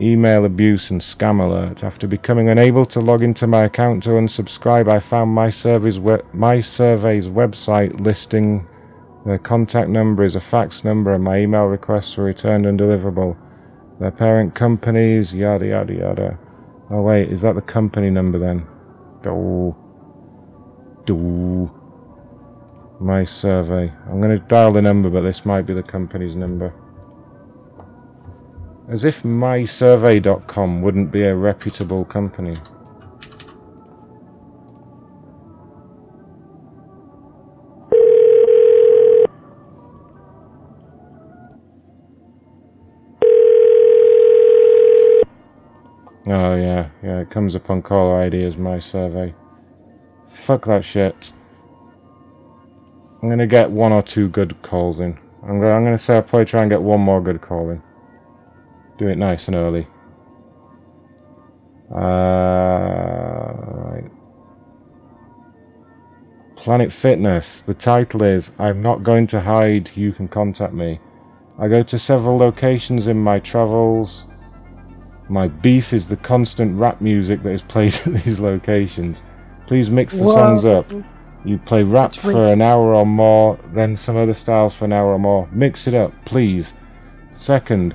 email 0.00 0.44
abuse 0.44 0.90
and 0.90 1.00
scam 1.00 1.42
alert. 1.42 1.84
After 1.84 2.06
becoming 2.06 2.48
unable 2.48 2.86
to 2.86 3.00
log 3.00 3.22
into 3.22 3.46
my 3.46 3.64
account 3.64 4.02
to 4.04 4.10
unsubscribe, 4.10 4.88
I 4.88 4.98
found 5.00 5.30
my 5.32 5.50
survey's 5.50 5.98
we- 5.98 6.22
my 6.32 6.60
survey's 6.60 7.26
website 7.26 8.00
listing 8.00 8.66
their 9.26 9.38
contact 9.38 9.90
number 9.90 10.24
is 10.24 10.34
a 10.34 10.40
fax 10.40 10.82
number 10.82 11.12
and 11.12 11.22
my 11.22 11.40
email 11.40 11.64
requests 11.64 12.16
were 12.16 12.24
returned 12.24 12.64
undeliverable. 12.64 13.36
Their 13.98 14.10
parent 14.10 14.54
companies, 14.54 15.34
yada 15.34 15.66
yada 15.66 15.92
yada. 15.92 16.38
Oh 16.90 17.02
wait, 17.02 17.30
is 17.30 17.42
that 17.42 17.54
the 17.54 17.60
company 17.60 18.08
number 18.10 18.38
then? 18.38 18.66
Do. 19.22 19.76
Do. 21.04 21.70
My 22.98 23.24
survey. 23.24 23.92
I'm 24.08 24.20
going 24.20 24.38
to 24.38 24.46
dial 24.46 24.72
the 24.72 24.82
number, 24.82 25.10
but 25.10 25.22
this 25.22 25.44
might 25.44 25.66
be 25.66 25.74
the 25.74 25.82
company's 25.82 26.34
number. 26.34 26.72
As 28.90 29.04
if 29.04 29.22
mysurvey.com 29.22 30.82
wouldn't 30.82 31.12
be 31.12 31.22
a 31.22 31.32
reputable 31.32 32.04
company. 32.04 32.58
Oh 46.26 46.56
yeah, 46.56 46.90
yeah, 47.04 47.20
it 47.20 47.30
comes 47.30 47.54
up 47.54 47.70
on 47.70 47.82
caller 47.82 48.22
ID 48.22 48.42
as 48.44 48.56
my 48.56 48.80
survey. 48.80 49.32
Fuck 50.32 50.66
that 50.66 50.84
shit. 50.84 51.32
I'm 53.22 53.28
gonna 53.28 53.46
get 53.46 53.70
one 53.70 53.92
or 53.92 54.02
two 54.02 54.28
good 54.28 54.60
calls 54.62 54.98
in. 54.98 55.16
I'm 55.44 55.60
gonna, 55.60 55.70
I'm 55.70 55.84
gonna 55.84 55.96
say 55.96 56.16
I'll 56.16 56.22
probably 56.22 56.46
try 56.46 56.62
and 56.62 56.70
get 56.70 56.82
one 56.82 57.00
more 57.00 57.22
good 57.22 57.40
call 57.40 57.70
in. 57.70 57.80
Do 59.00 59.08
it 59.08 59.16
nice 59.16 59.48
and 59.48 59.56
early. 59.56 59.86
Uh, 61.90 61.96
right. 61.96 64.04
Planet 66.58 66.92
Fitness. 66.92 67.62
The 67.62 67.72
title 67.72 68.22
is 68.22 68.52
I'm 68.58 68.82
not 68.82 69.02
going 69.02 69.26
to 69.28 69.40
hide, 69.40 69.90
you 69.94 70.12
can 70.12 70.28
contact 70.28 70.74
me. 70.74 71.00
I 71.58 71.68
go 71.68 71.82
to 71.82 71.98
several 71.98 72.36
locations 72.36 73.08
in 73.08 73.16
my 73.16 73.38
travels. 73.38 74.26
My 75.30 75.48
beef 75.48 75.94
is 75.94 76.06
the 76.06 76.18
constant 76.18 76.78
rap 76.78 77.00
music 77.00 77.42
that 77.42 77.52
is 77.52 77.62
played 77.62 77.94
at 78.04 78.22
these 78.22 78.38
locations. 78.38 79.22
Please 79.66 79.88
mix 79.88 80.14
the 80.14 80.24
Whoa. 80.24 80.34
songs 80.34 80.66
up. 80.66 80.92
You 81.46 81.56
play 81.56 81.84
rap 81.84 82.10
That's 82.10 82.22
for 82.22 82.34
racist. 82.34 82.52
an 82.52 82.60
hour 82.60 82.94
or 82.94 83.06
more, 83.06 83.58
then 83.72 83.96
some 83.96 84.18
other 84.18 84.34
styles 84.34 84.74
for 84.74 84.84
an 84.84 84.92
hour 84.92 85.14
or 85.14 85.18
more. 85.18 85.48
Mix 85.52 85.86
it 85.86 85.94
up, 85.94 86.12
please. 86.26 86.74
Second, 87.32 87.94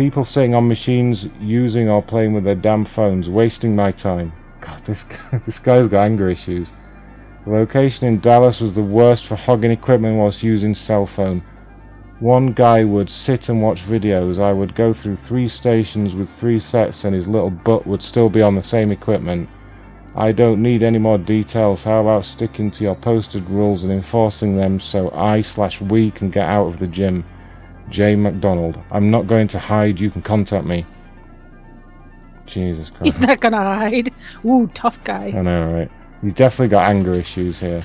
people 0.00 0.24
sitting 0.24 0.54
on 0.54 0.66
machines 0.66 1.28
using 1.40 1.90
or 1.90 2.00
playing 2.00 2.32
with 2.32 2.42
their 2.42 2.54
damn 2.54 2.86
phones, 2.86 3.28
wasting 3.28 3.76
my 3.76 3.92
time. 3.92 4.32
God, 4.62 4.82
this 4.86 5.02
guy, 5.02 5.42
this 5.46 5.58
guy's 5.58 5.88
got 5.88 6.06
anger 6.06 6.30
issues. 6.30 6.70
The 7.44 7.50
location 7.50 8.06
in 8.06 8.18
Dallas 8.18 8.62
was 8.62 8.72
the 8.72 8.82
worst 8.82 9.26
for 9.26 9.36
hogging 9.36 9.70
equipment 9.70 10.16
whilst 10.16 10.42
using 10.42 10.74
cell 10.74 11.04
phone. 11.04 11.42
One 12.20 12.54
guy 12.54 12.82
would 12.82 13.10
sit 13.10 13.50
and 13.50 13.60
watch 13.60 13.84
videos. 13.84 14.40
I 14.40 14.54
would 14.54 14.74
go 14.74 14.94
through 14.94 15.16
three 15.16 15.50
stations 15.50 16.14
with 16.14 16.30
three 16.30 16.60
sets 16.60 17.04
and 17.04 17.14
his 17.14 17.28
little 17.28 17.50
butt 17.50 17.86
would 17.86 18.02
still 18.02 18.30
be 18.30 18.40
on 18.40 18.54
the 18.54 18.62
same 18.62 18.90
equipment. 18.92 19.50
I 20.16 20.32
don't 20.32 20.62
need 20.62 20.82
any 20.82 20.98
more 20.98 21.18
details. 21.18 21.84
How 21.84 22.00
about 22.00 22.24
sticking 22.24 22.70
to 22.70 22.84
your 22.84 22.96
posted 22.96 23.50
rules 23.50 23.84
and 23.84 23.92
enforcing 23.92 24.56
them 24.56 24.80
so 24.80 25.10
I 25.10 25.42
slash 25.42 25.78
we 25.82 26.10
can 26.10 26.30
get 26.30 26.46
out 26.46 26.68
of 26.68 26.78
the 26.78 26.86
gym? 26.86 27.22
Jay 27.90 28.14
McDonald. 28.14 28.78
I'm 28.90 29.10
not 29.10 29.26
going 29.26 29.48
to 29.48 29.58
hide. 29.58 29.98
You 29.98 30.10
can 30.10 30.22
contact 30.22 30.64
me. 30.64 30.86
Jesus 32.46 32.90
Christ. 32.90 33.04
He's 33.04 33.20
not 33.20 33.40
gonna 33.40 33.58
hide. 33.58 34.12
Ooh, 34.44 34.68
tough 34.74 35.02
guy. 35.04 35.32
I 35.36 35.42
know, 35.42 35.72
right? 35.72 35.90
He's 36.22 36.34
definitely 36.34 36.68
got 36.68 36.90
anger 36.90 37.14
issues 37.14 37.58
here. 37.58 37.84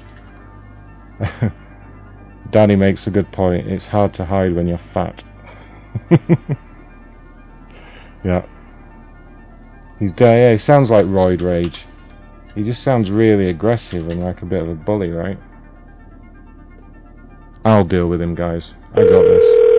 Danny 2.52 2.76
makes 2.76 3.08
a 3.08 3.12
good 3.12 3.32
point. 3.32 3.68
It's 3.68 3.88
hard 3.88 4.14
to 4.16 4.26
hide 4.26 4.54
when 4.54 4.68
you're 4.68 4.78
fat. 4.94 5.24
yeah. 8.24 8.46
He's 10.00 10.12
yeah, 10.20 10.52
he 10.52 10.58
sounds 10.58 10.92
like 10.92 11.06
Roid 11.06 11.42
Rage. 11.42 11.86
He 12.54 12.64
just 12.64 12.84
sounds 12.84 13.12
really 13.12 13.50
aggressive 13.50 14.08
and 14.10 14.22
like 14.24 14.42
a 14.42 14.46
bit 14.46 14.62
of 14.62 14.70
a 14.70 14.76
bully, 14.76 15.10
right? 15.10 15.38
I'll 17.64 17.84
deal 17.84 18.08
with 18.08 18.22
him, 18.22 18.36
guys. 18.36 18.74
I 18.94 19.02
got 19.02 19.24
this. 19.24 19.75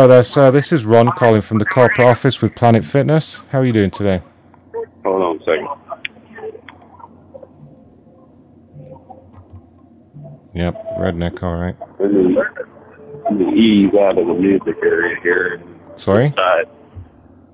Hello 0.00 0.08
there, 0.08 0.24
sir. 0.24 0.50
This 0.50 0.72
is 0.72 0.86
Ron 0.86 1.12
calling 1.12 1.42
from 1.42 1.58
the 1.58 1.66
corporate 1.66 2.08
office 2.08 2.40
with 2.40 2.54
Planet 2.54 2.86
Fitness. 2.86 3.42
How 3.50 3.58
are 3.58 3.66
you 3.66 3.72
doing 3.74 3.90
today? 3.90 4.22
Hold 5.04 5.22
on 5.22 5.36
a 5.36 5.40
second. 5.40 5.68
Yep, 10.54 10.74
redneck, 10.98 11.42
alright. 11.42 11.76
Let 11.98 12.12
me, 12.14 12.34
let 12.34 13.54
ease 13.54 13.92
out 13.94 14.16
of 14.16 14.26
the 14.26 14.32
music 14.32 14.76
area 14.82 15.20
here. 15.22 15.62
Sorry? 15.98 16.32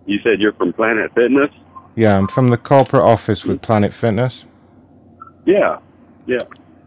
You 0.07 0.21
said 0.23 0.39
you're 0.39 0.53
from 0.53 0.73
Planet 0.73 1.11
Fitness? 1.17 1.51
Yeah, 1.97 2.17
I'm 2.17 2.29
from 2.29 2.51
the 2.51 2.59
corporate 2.59 3.03
office 3.03 3.45
with 3.45 3.61
Planet 3.61 3.93
Fitness. 3.93 4.45
Yeah. 5.47 5.81
Yeah. 6.29 6.43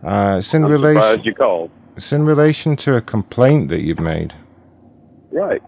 Uh, 0.08 0.38
it's 0.38 0.54
in 0.54 0.64
I'm 0.64 0.72
relation. 0.72 1.02
surprised 1.02 1.26
you 1.26 1.36
called. 1.36 1.70
It's 1.98 2.14
in 2.14 2.24
relation 2.24 2.78
to 2.78 2.96
a 2.96 3.02
complaint 3.02 3.68
that 3.68 3.82
you've 3.82 4.00
made. 4.00 4.34
Right. 5.32 5.62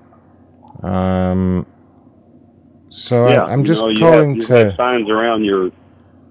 Um. 0.84 1.66
So 2.90 3.30
yeah. 3.30 3.44
I, 3.44 3.52
I'm 3.52 3.64
just 3.64 3.82
you 3.82 3.88
know, 3.88 3.94
you 3.94 4.00
calling 4.00 4.30
have, 4.30 4.38
you 4.38 4.48
to. 4.48 4.66
have 4.66 4.76
signs 4.76 5.10
around 5.10 5.44
your 5.46 5.72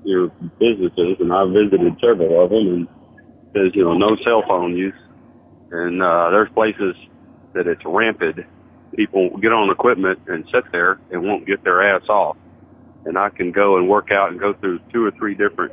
your 0.04 0.28
businesses, 0.58 1.16
and 1.20 1.32
I 1.32 1.44
visited 1.46 1.96
several 2.00 2.44
of 2.44 2.50
them, 2.50 2.68
and 2.68 2.88
says 3.54 3.74
you 3.74 3.84
know 3.84 3.94
no 3.96 4.16
cell 4.24 4.42
phone 4.46 4.76
use, 4.76 4.94
and 5.70 6.02
uh, 6.02 6.30
there's 6.30 6.50
places 6.52 6.94
that 7.54 7.66
it's 7.66 7.82
rampant. 7.84 8.40
People 8.96 9.36
get 9.38 9.52
on 9.52 9.70
equipment 9.70 10.18
and 10.26 10.44
sit 10.52 10.64
there 10.72 11.00
and 11.12 11.22
won't 11.22 11.46
get 11.46 11.62
their 11.64 11.82
ass 11.94 12.02
off, 12.08 12.36
and 13.04 13.16
I 13.16 13.30
can 13.30 13.52
go 13.52 13.76
and 13.76 13.88
work 13.88 14.10
out 14.10 14.30
and 14.30 14.40
go 14.40 14.52
through 14.54 14.80
two 14.92 15.04
or 15.04 15.12
three 15.12 15.34
different 15.34 15.72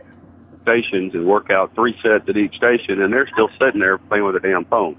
stations 0.61 1.13
and 1.13 1.25
work 1.25 1.49
out 1.49 1.73
three 1.75 1.95
sets 2.03 2.27
at 2.29 2.37
each 2.37 2.55
station, 2.55 3.01
and 3.01 3.11
they're 3.11 3.29
still 3.33 3.49
sitting 3.59 3.79
there 3.79 3.97
playing 3.97 4.25
with 4.25 4.35
a 4.35 4.39
damn 4.39 4.65
phone. 4.65 4.97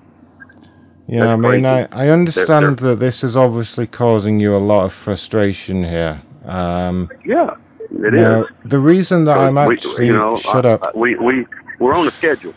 Yeah, 1.09 1.33
I 1.33 1.37
mean, 1.37 1.65
I. 1.65 1.89
I 1.91 2.09
understand 2.11 2.79
that 2.81 2.99
this 3.01 3.25
is 3.25 3.37
obviously 3.37 3.87
causing 3.87 4.41
you 4.41 4.55
a 4.55 4.59
lot 4.59 4.85
of 4.85 4.93
frustration 4.93 5.83
here. 5.83 6.21
Um, 6.45 7.11
Yeah, 7.25 7.55
it 7.91 8.15
is. 8.15 8.21
now, 8.21 8.45
The 8.67 8.79
reason 8.79 9.25
that 9.25 9.39
I'm 9.39 9.55
We- 9.67 9.79
you 10.07 10.13
know, 10.13 10.37
shut 10.37 10.67
I- 10.67 10.73
up. 10.73 10.95
We 10.95 11.17
we 11.17 11.47
we're 11.79 11.95
on 11.95 12.07
a 12.09 12.11
schedule. 12.13 12.53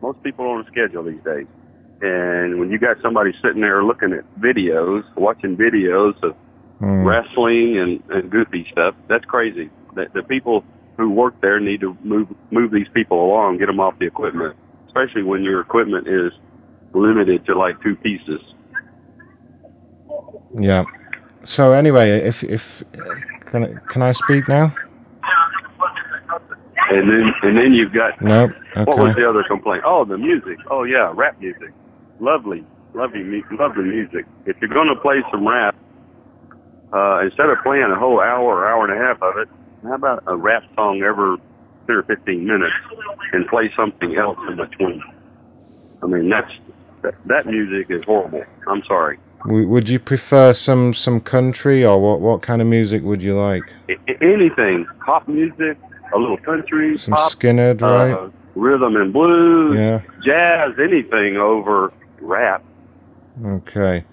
Most 0.00 0.22
people 0.22 0.44
are 0.46 0.58
on 0.58 0.60
a 0.64 0.66
schedule 0.68 1.02
these 1.02 1.20
days, 1.24 1.46
and 2.00 2.60
when 2.60 2.70
you 2.70 2.78
got 2.78 3.00
somebody 3.02 3.32
sitting 3.42 3.60
there 3.62 3.82
looking 3.82 4.12
at 4.12 4.24
videos, 4.40 5.02
watching 5.16 5.56
videos 5.56 6.14
of 6.22 6.34
Hmm. 6.78 7.04
wrestling 7.04 7.76
and, 7.78 8.00
and 8.10 8.30
goofy 8.30 8.64
stuff, 8.70 8.94
that's 9.08 9.24
crazy. 9.24 9.68
The, 9.96 10.06
the 10.14 10.22
people 10.22 10.62
who 10.96 11.10
work 11.10 11.34
there 11.40 11.58
need 11.58 11.80
to 11.80 11.96
move 12.04 12.28
move 12.52 12.70
these 12.70 12.86
people 12.94 13.18
along, 13.26 13.58
get 13.58 13.66
them 13.66 13.80
off 13.80 13.98
the 13.98 14.06
equipment, 14.06 14.54
especially 14.86 15.24
when 15.24 15.42
your 15.42 15.60
equipment 15.60 16.06
is 16.06 16.30
limited 16.94 17.44
to 17.46 17.58
like 17.58 17.80
two 17.82 17.96
pieces. 17.96 18.40
Yeah. 20.58 20.84
So 21.42 21.72
anyway, 21.72 22.10
if 22.10 22.42
if 22.44 22.82
can 23.46 23.64
I, 23.64 23.92
can 23.92 24.02
I 24.02 24.12
speak 24.12 24.48
now? 24.48 24.74
And 26.90 27.08
then 27.10 27.32
and 27.42 27.56
then 27.56 27.72
you've 27.72 27.92
got 27.92 28.20
Nope. 28.22 28.50
Okay. 28.76 28.84
What 28.84 28.98
was 28.98 29.14
the 29.16 29.28
other 29.28 29.44
complaint? 29.46 29.82
Oh, 29.84 30.04
the 30.04 30.16
music. 30.16 30.58
Oh 30.70 30.84
yeah, 30.84 31.12
rap 31.14 31.38
music. 31.40 31.72
Lovely, 32.20 32.64
lovely, 32.94 33.22
lovely 33.52 33.84
music. 33.84 34.24
If 34.46 34.56
you're 34.60 34.70
going 34.70 34.88
to 34.88 35.00
play 35.00 35.22
some 35.30 35.46
rap, 35.46 35.76
uh, 36.92 37.20
instead 37.20 37.50
of 37.50 37.58
playing 37.62 37.90
a 37.90 37.98
whole 37.98 38.20
hour 38.20 38.42
or 38.42 38.66
hour 38.66 38.88
and 38.88 38.92
a 38.92 39.04
half 39.04 39.22
of 39.22 39.36
it, 39.36 39.48
how 39.82 39.94
about 39.94 40.22
a 40.26 40.36
rap 40.36 40.62
song 40.74 41.02
every 41.02 41.36
ten 41.86 41.96
or 41.96 42.02
fifteen 42.04 42.46
minutes 42.46 42.74
and 43.32 43.46
play 43.48 43.70
something 43.76 44.16
else 44.16 44.38
in 44.48 44.56
between? 44.56 45.02
I 46.02 46.06
mean, 46.06 46.28
that's 46.28 46.50
that, 47.02 47.14
that 47.26 47.46
music 47.46 47.86
is 47.90 48.02
horrible. 48.04 48.44
I'm 48.68 48.82
sorry. 48.86 49.18
Would 49.46 49.88
you 49.88 49.98
prefer 50.00 50.52
some 50.52 50.92
some 50.94 51.20
country 51.20 51.84
or 51.84 52.00
what 52.00 52.20
what 52.20 52.42
kind 52.42 52.60
of 52.60 52.66
music 52.66 53.02
would 53.02 53.22
you 53.22 53.38
like? 53.40 53.62
Anything, 54.20 54.84
pop 55.06 55.28
music, 55.28 55.78
a 56.12 56.18
little 56.18 56.36
country, 56.38 56.98
Some 56.98 57.14
pop, 57.14 57.30
Skinner, 57.30 57.74
right? 57.74 58.12
uh, 58.12 58.30
rhythm 58.56 58.96
and 58.96 59.12
blues, 59.12 59.78
Yeah. 59.78 60.00
jazz, 60.24 60.72
anything 60.78 61.36
over 61.36 61.92
rap. 62.20 62.64
Okay. 63.44 64.04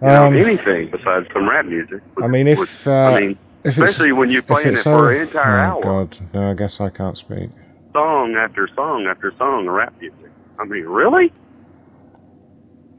You 0.00 0.06
know, 0.06 0.26
Um, 0.26 0.36
anything 0.36 0.90
besides 0.90 1.26
some 1.34 1.48
rap 1.48 1.66
music. 1.66 2.00
I 2.22 2.28
mean, 2.28 2.48
if 2.48 2.86
uh, 2.86 2.90
I 2.90 3.20
mean, 3.20 3.38
if 3.64 3.76
especially 3.76 4.12
when 4.12 4.30
you're 4.30 4.42
playing 4.42 4.68
it 4.74 4.78
for 4.78 5.12
an 5.12 5.22
entire 5.22 5.58
oh, 5.58 5.62
hour, 5.62 5.82
God, 5.82 6.16
no, 6.32 6.50
I 6.50 6.54
guess 6.54 6.80
I 6.80 6.88
can't 6.88 7.18
speak. 7.18 7.50
song 7.92 8.36
after 8.36 8.68
song 8.74 9.06
after 9.06 9.32
song 9.36 9.68
rap 9.68 9.92
music. 10.00 10.30
I 10.58 10.64
mean, 10.64 10.84
really? 10.84 11.32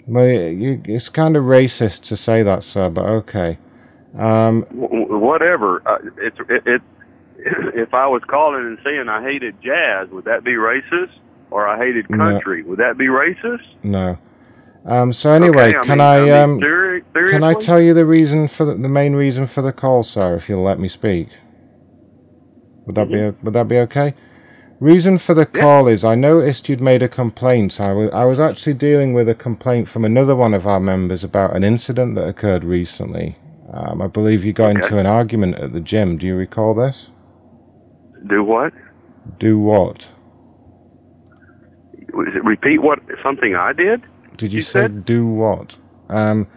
Well, 0.10 0.26
you, 0.28 0.82
it's 0.86 1.08
kind 1.10 1.38
of 1.38 1.44
racist 1.44 2.04
to 2.08 2.18
say 2.18 2.42
that, 2.44 2.64
sir, 2.64 2.90
but 2.90 3.06
okay. 3.06 3.58
Um, 4.18 4.62
W- 4.72 5.18
whatever. 5.20 5.82
Uh, 5.88 5.98
it's 6.18 6.38
it, 6.50 6.64
it. 6.66 6.82
If 7.74 7.94
I 7.94 8.06
was 8.08 8.22
calling 8.28 8.66
and 8.66 8.78
saying 8.84 9.08
I 9.08 9.24
hated 9.24 9.62
jazz, 9.62 10.10
would 10.12 10.26
that 10.26 10.44
be 10.44 10.52
racist? 10.52 11.12
Or 11.52 11.66
I 11.68 11.78
hated 11.78 12.10
No. 12.10 12.18
country, 12.18 12.64
would 12.64 12.80
that 12.80 12.98
be 12.98 13.06
racist? 13.08 13.64
no. 13.84 14.18
Um, 14.86 15.12
so 15.14 15.32
anyway, 15.32 15.70
Okay, 15.70 15.78
I 15.78 15.82
can 15.84 15.98
mean- 15.98 16.02
I, 16.02 16.16
I 16.30 16.42
um, 16.42 16.60
can 17.14 17.44
I 17.44 17.54
tell 17.54 17.82
you 17.82 17.94
the 17.94 18.06
reason 18.06 18.48
for 18.48 18.66
the, 18.66 18.74
the 18.76 18.88
main 18.90 19.14
reason 19.14 19.46
for 19.46 19.62
the 19.62 19.72
call, 19.74 20.04
sir? 20.04 20.36
If 20.36 20.48
you'll 20.50 20.64
let 20.64 20.80
me 20.80 20.88
speak, 20.88 21.28
would 22.86 22.96
that 22.96 23.08
Mm-hmm. 23.08 23.38
be 23.38 23.44
would 23.46 23.54
that 23.54 23.68
be 23.68 23.78
okay? 23.80 24.14
Reason 24.80 25.18
for 25.18 25.34
the 25.34 25.46
call 25.46 25.88
is 25.88 26.06
I 26.06 26.16
noticed 26.16 26.70
you'd 26.70 26.80
made 26.80 27.02
a 27.02 27.10
complaint. 27.10 27.82
I 27.82 27.92
was 27.92 28.12
was 28.14 28.40
actually 28.40 28.76
dealing 28.76 29.14
with 29.14 29.28
a 29.28 29.36
complaint 29.36 29.90
from 29.90 30.06
another 30.06 30.36
one 30.38 30.54
of 30.54 30.66
our 30.66 30.80
members 30.80 31.24
about 31.24 31.54
an 31.56 31.66
incident 31.66 32.16
that 32.16 32.28
occurred 32.28 32.64
recently. 32.64 33.36
Um, 33.74 34.02
I 34.02 34.08
believe 34.08 34.46
you 34.46 34.54
got 34.54 34.72
Okay. 34.72 34.80
into 34.82 34.98
an 34.98 35.06
argument 35.06 35.56
at 35.56 35.74
the 35.74 35.82
gym. 35.82 36.18
Do 36.18 36.26
you 36.26 36.36
recall 36.36 36.74
this? 36.74 37.10
Do 38.28 38.44
what? 38.44 38.72
Do 39.38 39.60
what? 39.60 40.10
Was 42.14 42.28
it- 42.34 42.44
Repeat 42.46 42.82
what? 42.82 43.00
Something 43.22 43.56
I 43.56 43.74
did? 43.74 44.02
Did 44.38 44.54
you, 44.54 44.58
You 44.58 44.62
say 44.62 44.82
said- 44.84 45.06
do 45.06 45.28
what? 45.28 45.78
Um, 46.10 46.48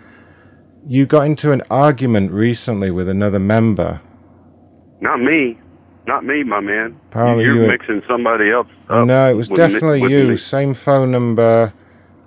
you 0.86 1.06
got 1.06 1.22
into 1.26 1.50
an 1.52 1.62
argument 1.70 2.30
recently 2.30 2.90
with 2.92 3.08
another 3.08 3.38
member. 3.40 4.00
Not 5.00 5.20
me. 5.20 5.58
Not 6.06 6.24
me, 6.24 6.42
my 6.42 6.60
man. 6.60 6.96
Apparently 7.10 7.44
You're 7.44 7.54
you 7.54 7.60
were- 7.62 7.66
mixing 7.68 8.02
somebody 8.08 8.50
else 8.50 8.66
up. 8.88 9.06
no, 9.06 9.30
it 9.30 9.34
was 9.34 9.50
with 9.50 9.60
me- 9.60 9.66
definitely 9.68 10.12
you. 10.12 10.28
me. 10.28 10.36
Same 10.36 10.74
phone 10.74 11.10
number. 11.10 11.72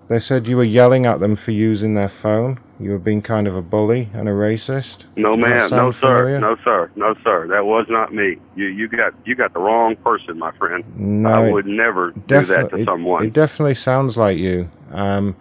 They 0.08 0.20
said 0.20 0.48
you 0.48 0.56
were 0.58 0.64
yelling 0.64 1.06
at 1.06 1.20
them 1.20 1.36
for 1.36 1.52
using 1.52 1.96
their 1.96 2.10
phone. 2.10 2.60
You 2.80 2.92
were 2.92 3.00
being 3.00 3.22
kind 3.22 3.48
of 3.48 3.56
a 3.56 3.62
bully 3.62 4.10
and 4.14 4.28
a 4.30 4.34
racist. 4.34 5.06
No, 5.16 5.36
man. 5.36 5.58
No, 5.58 5.68
sound 5.68 5.96
sir. 5.96 6.18
familiar? 6.18 6.40
No, 6.40 6.56
sir. 6.64 6.92
No, 6.96 7.16
sir. 7.24 7.48
That 7.48 7.66
was 7.66 7.86
not 7.90 8.14
me. 8.14 8.38
You, 8.56 8.66
you 8.68 8.88
got, 8.88 9.14
you 9.26 9.34
got 9.36 9.54
the 9.54 9.60
wrong 9.60 9.96
person, 9.98 10.38
my 10.38 10.52
friend. 10.58 10.84
No, 10.98 11.30
I 11.30 11.52
would 11.52 11.66
never 11.66 12.12
do 12.28 12.44
that 12.44 12.70
to 12.72 12.78
it- 12.78 12.86
someone. 12.86 13.26
It, 13.26 13.34
definitely 13.34 13.76
sounds 13.76 14.16
like 14.18 14.38
you. 14.38 14.70
Um, 14.92 15.36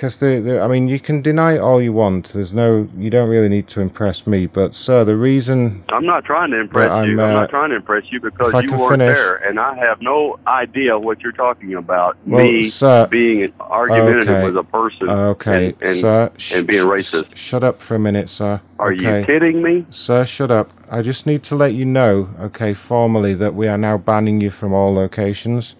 because 0.00 0.18
the, 0.18 0.40
the 0.40 0.60
I 0.62 0.66
mean 0.66 0.88
you 0.88 0.98
can 0.98 1.20
deny 1.20 1.56
it 1.56 1.58
all 1.58 1.82
you 1.82 1.92
want. 1.92 2.32
There's 2.32 2.54
no 2.54 2.88
you 2.96 3.10
don't 3.10 3.28
really 3.28 3.50
need 3.50 3.68
to 3.68 3.82
impress 3.82 4.26
me. 4.26 4.46
But 4.46 4.74
sir, 4.74 5.04
the 5.04 5.14
reason 5.14 5.84
I'm 5.90 6.06
not 6.06 6.24
trying 6.24 6.52
to 6.52 6.60
impress 6.60 6.90
I'm, 6.90 7.10
you. 7.10 7.20
I'm 7.20 7.36
uh, 7.36 7.40
not 7.40 7.50
trying 7.50 7.68
to 7.68 7.76
impress 7.76 8.04
you 8.10 8.18
because 8.18 8.50
you 8.64 8.72
weren't 8.72 8.92
finish- 8.92 9.14
there, 9.14 9.36
and 9.36 9.60
I 9.60 9.76
have 9.76 10.00
no 10.00 10.40
idea 10.46 10.98
what 10.98 11.20
you're 11.20 11.32
talking 11.32 11.74
about. 11.74 12.16
Well, 12.26 12.42
Me 12.42 12.62
sir- 12.62 13.08
being 13.08 13.52
argumentative 13.60 14.28
Okay. 14.36 14.44
with 14.46 14.56
a 14.56 14.64
person, 14.64 15.10
Okay, 15.10 15.66
and, 15.66 15.82
and, 15.82 15.96
sir. 15.98 16.30
sh- 16.38 16.54
and 16.54 16.66
being 16.66 16.82
sh- 16.82 16.86
racist. 16.86 17.36
Shut 17.36 17.62
up 17.62 17.82
for 17.82 17.94
a 17.94 17.98
minute, 17.98 18.30
sir. 18.30 18.62
Are 18.78 18.92
you 18.94 19.22
kidding 19.26 19.60
me? 19.62 19.84
Sir, 19.90 20.24
shut 20.24 20.50
up. 20.50 20.70
I 20.90 21.02
just 21.02 21.26
need 21.26 21.42
to 21.44 21.54
let 21.54 21.74
you 21.74 21.84
know, 21.84 22.30
okay, 22.40 22.72
formally, 22.72 23.34
that 23.34 23.54
we 23.54 23.68
are 23.68 23.76
now 23.76 23.98
banning 23.98 24.40
you 24.40 24.50
from 24.50 24.72
all 24.72 24.94
locations. 24.94 25.74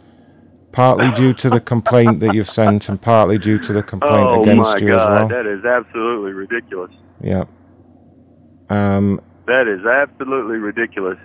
Partly 0.73 1.11
due 1.13 1.35
to 1.35 1.51
the 1.51 1.61
complaint 1.61 2.21
that 2.21 2.35
you've 2.35 2.49
sent, 2.51 2.89
and 2.89 3.01
partly 3.01 3.39
due 3.39 3.59
to 3.59 3.73
the 3.73 3.83
complaint 3.83 4.27
oh 4.27 4.43
against 4.43 4.81
you 4.81 4.91
God, 4.91 4.99
as 4.99 5.19
well. 5.19 5.29
that 5.29 5.47
is 5.47 5.65
absolutely 5.65 6.33
ridiculous. 6.33 6.93
Yeah. 7.21 7.45
Um. 8.69 9.21
That 9.47 9.67
is 9.67 9.85
absolutely 9.85 10.59
ridiculous. 10.59 11.19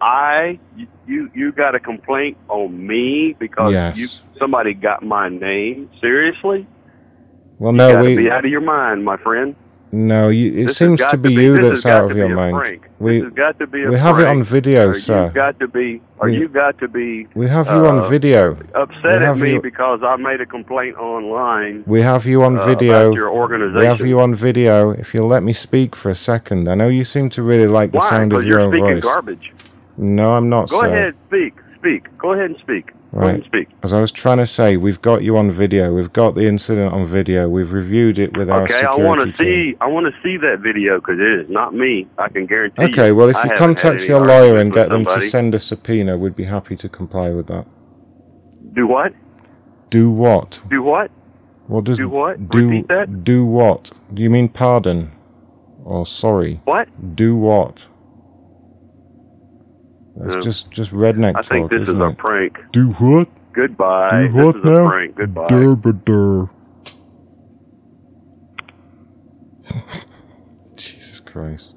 I 0.00 0.58
you 1.06 1.30
you 1.34 1.52
got 1.52 1.74
a 1.74 1.80
complaint 1.80 2.36
on 2.48 2.86
me 2.86 3.34
because 3.38 3.72
Yes. 3.72 3.96
you 3.96 4.08
somebody 4.38 4.74
got 4.74 5.02
my 5.02 5.28
name. 5.28 5.88
Seriously? 6.00 6.66
Well, 7.58 7.72
no, 7.72 8.02
we 8.02 8.16
be 8.16 8.30
out 8.30 8.44
of 8.44 8.50
your 8.50 8.60
mind, 8.60 9.04
my 9.04 9.16
friend. 9.16 9.56
No. 9.96 10.28
You, 10.28 10.52
it 10.62 10.66
This 10.66 10.76
seems 10.76 11.00
to 11.00 11.16
be 11.16 11.30
to 11.30 11.36
be- 11.36 11.42
you 11.44 11.60
that's 11.62 11.86
out 11.86 12.10
of 12.10 12.16
your 12.16 12.28
mind. 12.28 12.56
prank. 12.56 12.88
We 12.98 13.20
this 13.20 13.24
has 13.24 13.32
got 13.34 13.58
to 13.58 13.66
be 13.66 13.82
a 13.84 13.90
we 13.90 13.98
have 13.98 14.18
it 14.18 14.26
on 14.26 14.44
video, 14.44 14.88
or 14.90 14.94
sir. 14.94 15.24
You've 15.24 15.34
got 15.34 15.58
to 15.60 15.68
be, 15.68 16.00
or 16.18 16.28
We- 16.28 16.36
you 16.38 16.48
got 16.48 16.78
to 16.78 16.88
be. 16.88 17.26
We 17.34 17.48
have 17.48 17.66
you 17.66 17.86
on 17.86 17.98
uh, 18.00 18.08
video. 18.08 18.52
Upset 18.74 19.04
We 19.04 19.10
at 19.10 19.22
have 19.22 19.38
me 19.38 19.52
you- 19.54 19.60
because 19.62 20.00
I 20.02 20.16
made 20.16 20.40
a 20.40 20.46
complaint 20.46 20.96
online. 20.96 21.84
We 21.86 22.00
have 22.02 22.26
you 22.26 22.42
on 22.42 22.58
uh, 22.58 22.64
video. 22.66 23.06
about 23.08 23.14
your 23.14 23.30
organization. 23.30 23.80
We 23.80 23.86
have 23.86 24.00
you 24.00 24.20
on 24.20 24.34
video. 24.34 24.90
If 24.90 25.14
you'll 25.14 25.28
let 25.28 25.42
me 25.42 25.52
speak 25.52 25.94
for 25.96 26.10
a 26.10 26.14
second, 26.14 26.68
I 26.68 26.74
know 26.74 26.88
you 26.88 27.04
seem 27.04 27.30
to 27.30 27.42
really 27.42 27.66
like 27.66 27.92
the 27.92 27.98
Why? 27.98 28.10
sound 28.10 28.32
of 28.32 28.44
your 28.44 28.60
own 28.60 28.70
voice. 28.70 28.78
you're 28.78 28.86
own 28.86 28.86
speaking 28.90 28.94
voice. 28.96 29.02
garbage. 29.04 29.52
No, 29.98 30.34
I'm 30.34 30.48
not, 30.50 30.68
Go 30.68 30.80
sir. 30.82 30.86
ahead, 30.88 31.14
speak, 31.28 31.54
speak. 31.78 32.18
Go 32.18 32.32
ahead 32.34 32.50
and 32.50 32.58
speak. 32.58 32.92
Right. 33.16 33.44
speak. 33.44 33.68
As 33.82 33.92
I 33.92 34.00
was 34.00 34.12
trying 34.12 34.38
to 34.38 34.46
say, 34.46 34.76
we've 34.76 35.00
got 35.00 35.22
you 35.22 35.38
on 35.38 35.50
video. 35.50 35.94
We've 35.94 36.12
got 36.12 36.34
the 36.34 36.46
incident 36.46 36.92
on 36.92 37.06
video. 37.06 37.48
We've 37.48 37.72
reviewed 37.72 38.18
it 38.18 38.36
with 38.36 38.50
our 38.50 38.64
Okay, 38.64 38.82
I 38.82 38.94
want 38.94 39.20
to 39.20 39.36
see. 39.36 39.74
I 39.80 39.86
want 39.86 40.06
to 40.06 40.12
see 40.22 40.36
that 40.36 40.58
video 40.60 40.98
because 40.98 41.18
it 41.18 41.40
is 41.40 41.48
not 41.48 41.74
me. 41.74 42.06
I 42.18 42.28
can 42.28 42.46
guarantee 42.46 42.82
you. 42.82 42.88
Okay, 42.88 43.12
well, 43.12 43.28
if 43.28 43.36
I 43.36 43.44
you 43.44 43.50
contact 43.56 44.02
your 44.02 44.24
lawyer 44.26 44.56
and 44.58 44.72
get 44.72 44.90
them 44.90 45.06
to 45.06 45.20
send 45.22 45.54
a 45.54 45.58
subpoena, 45.60 46.18
we'd 46.18 46.36
be 46.36 46.44
happy 46.44 46.76
to 46.76 46.88
comply 46.88 47.30
with 47.30 47.46
that. 47.46 47.66
Do 48.74 48.86
what? 48.86 49.12
Do 49.90 50.10
what? 50.10 50.60
Do 50.68 50.82
what? 50.82 51.10
What 51.68 51.84
does 51.84 51.96
Do 51.96 52.08
what? 52.08 52.50
Do, 52.50 52.68
Repeat 52.68 52.88
that? 52.88 53.24
do 53.24 53.44
what? 53.44 53.90
Do 54.12 54.22
you 54.22 54.30
mean 54.30 54.48
pardon? 54.48 55.12
Or 55.84 56.04
sorry? 56.04 56.60
What? 56.64 56.88
Do 57.16 57.36
what? 57.36 57.88
That's 60.18 60.34
No. 60.36 60.40
just 60.40 60.70
just 60.70 60.92
redneck 60.92 61.34
I 61.36 61.42
think 61.42 61.64
talk, 61.64 61.70
this 61.70 61.82
is 61.82 61.88
isn't 61.88 62.00
a 62.02 62.08
it? 62.10 62.18
prank. 62.18 62.58
Do 62.72 62.88
what? 62.92 63.28
Goodbye. 63.52 64.28
Do 64.28 64.32
what 64.34 64.54
this 64.54 64.60
is 64.60 64.64
now? 64.64 64.86
a 64.86 64.88
prank. 64.90 65.14
Goodbye. 65.16 65.48
Durbadur. 65.48 66.50
Jesus 70.76 71.20
Christ. 71.20 71.72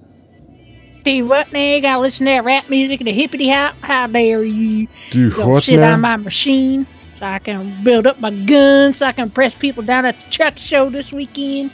See 1.05 1.21
what 1.23 1.51
now? 1.53 1.59
You 1.59 1.81
gotta 1.81 2.01
listen 2.01 2.25
to 2.25 2.31
that 2.31 2.43
rap 2.43 2.69
music 2.69 2.99
and 2.99 3.07
the 3.07 3.13
hippity 3.13 3.49
hop. 3.49 3.75
How 3.81 4.07
dare 4.07 4.43
you? 4.43 4.87
Do 5.11 5.31
Gonna 5.31 5.49
what 5.49 5.63
sit 5.63 5.77
now? 5.77 5.93
on 5.93 6.01
my 6.01 6.17
machine 6.17 6.85
so 7.19 7.25
I 7.25 7.39
can 7.39 7.83
build 7.83 8.05
up 8.05 8.19
my 8.19 8.31
guns 8.45 8.97
so 8.97 9.05
I 9.05 9.11
can 9.13 9.29
press 9.29 9.53
people 9.55 9.83
down 9.83 10.05
at 10.05 10.15
the 10.15 10.31
truck 10.31 10.57
show 10.57 10.89
this 10.89 11.11
weekend. 11.11 11.71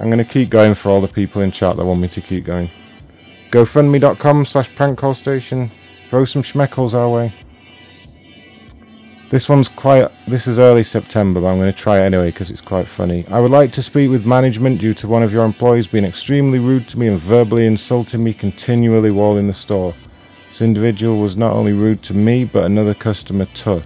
I'm 0.00 0.06
going 0.06 0.18
to 0.18 0.24
keep 0.24 0.50
going 0.50 0.74
for 0.74 0.88
all 0.88 1.00
the 1.00 1.06
people 1.08 1.40
in 1.42 1.52
chat 1.52 1.76
that 1.76 1.84
want 1.84 2.00
me 2.00 2.08
to 2.08 2.20
keep 2.20 2.44
going. 2.44 2.68
GoFundMe.com 3.54 4.46
slash 4.46 4.74
prank 4.74 4.98
call 4.98 5.14
station. 5.14 5.70
Throw 6.10 6.24
some 6.24 6.42
schmeckles 6.42 6.92
our 6.92 7.08
way. 7.08 7.32
This 9.30 9.48
one's 9.48 9.68
quite. 9.68 10.10
This 10.26 10.48
is 10.48 10.58
early 10.58 10.82
September, 10.82 11.40
but 11.40 11.46
I'm 11.46 11.58
going 11.58 11.72
to 11.72 11.78
try 11.78 12.00
it 12.00 12.02
anyway 12.02 12.32
because 12.32 12.50
it's 12.50 12.60
quite 12.60 12.88
funny. 12.88 13.24
I 13.28 13.38
would 13.38 13.52
like 13.52 13.70
to 13.74 13.82
speak 13.82 14.10
with 14.10 14.26
management 14.26 14.80
due 14.80 14.92
to 14.94 15.06
one 15.06 15.22
of 15.22 15.30
your 15.30 15.44
employees 15.44 15.86
being 15.86 16.04
extremely 16.04 16.58
rude 16.58 16.88
to 16.88 16.98
me 16.98 17.06
and 17.06 17.20
verbally 17.20 17.64
insulting 17.64 18.24
me 18.24 18.34
continually 18.34 19.12
while 19.12 19.36
in 19.36 19.46
the 19.46 19.54
store. 19.54 19.94
This 20.48 20.60
individual 20.60 21.20
was 21.20 21.36
not 21.36 21.52
only 21.52 21.74
rude 21.74 22.02
to 22.04 22.12
me 22.12 22.42
but 22.42 22.64
another 22.64 22.92
customer 22.92 23.46
too. 23.54 23.84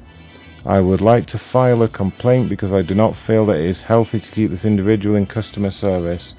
I 0.64 0.80
would 0.80 1.02
like 1.02 1.26
to 1.26 1.38
file 1.38 1.82
a 1.82 1.88
complaint 1.88 2.48
because 2.48 2.72
I 2.72 2.80
do 2.80 2.94
not 2.94 3.14
feel 3.14 3.44
that 3.44 3.58
it 3.58 3.68
is 3.68 3.82
healthy 3.82 4.18
to 4.18 4.32
keep 4.32 4.48
this 4.48 4.64
individual 4.64 5.16
in 5.16 5.26
customer 5.26 5.70
service. 5.70 6.34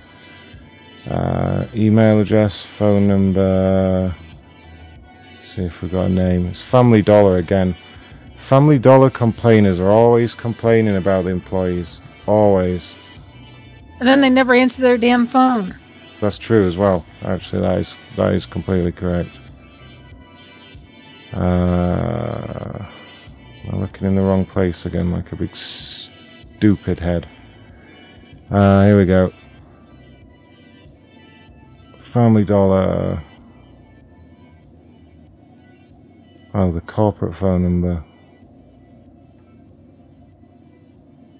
Uh, 1.09 1.65
email 1.73 2.19
address, 2.19 2.63
phone 2.63 3.07
number. 3.07 4.15
See 5.55 5.63
if 5.63 5.81
we've 5.81 5.91
got 5.91 6.05
a 6.05 6.09
name. 6.09 6.45
It's 6.45 6.61
Family 6.61 7.01
Dollar 7.01 7.37
again. 7.37 7.75
Family 8.47 8.77
Dollar 8.77 9.09
complainers 9.09 9.79
are 9.79 9.89
always 9.89 10.35
complaining 10.35 10.97
about 10.97 11.25
the 11.25 11.31
employees. 11.31 11.99
Always. 12.27 12.93
And 13.99 14.07
then 14.07 14.21
they 14.21 14.29
never 14.29 14.53
answer 14.53 14.83
their 14.83 14.97
damn 14.99 15.25
phone. 15.25 15.75
That's 16.21 16.37
true 16.37 16.67
as 16.67 16.77
well. 16.77 17.05
Actually, 17.23 17.61
that 17.63 17.79
is 17.79 17.95
that 18.15 18.33
is 18.33 18.45
completely 18.45 18.91
correct. 18.91 19.31
Uh, 21.33 22.85
I'm 23.71 23.81
looking 23.81 24.07
in 24.07 24.15
the 24.15 24.21
wrong 24.21 24.45
place 24.45 24.85
again, 24.85 25.11
like 25.11 25.31
a 25.31 25.35
big 25.35 25.55
stupid 25.55 26.99
head. 26.99 27.27
Uh, 28.51 28.85
here 28.85 28.97
we 28.97 29.05
go. 29.05 29.31
Family 32.13 32.43
Dollar. 32.43 33.21
Oh, 36.55 36.71
the 36.71 36.81
corporate 36.81 37.35
phone 37.35 37.61
number. 37.61 38.03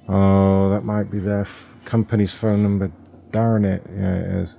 Oh, 0.08 0.70
that 0.70 0.82
might 0.84 1.10
be 1.10 1.20
their 1.20 1.48
company's 1.86 2.34
phone 2.36 2.62
number. 2.62 2.92
Darn 3.32 3.66
it. 3.66 3.82
Yeah, 3.90 4.16
it 4.16 4.44
is. 4.44 4.58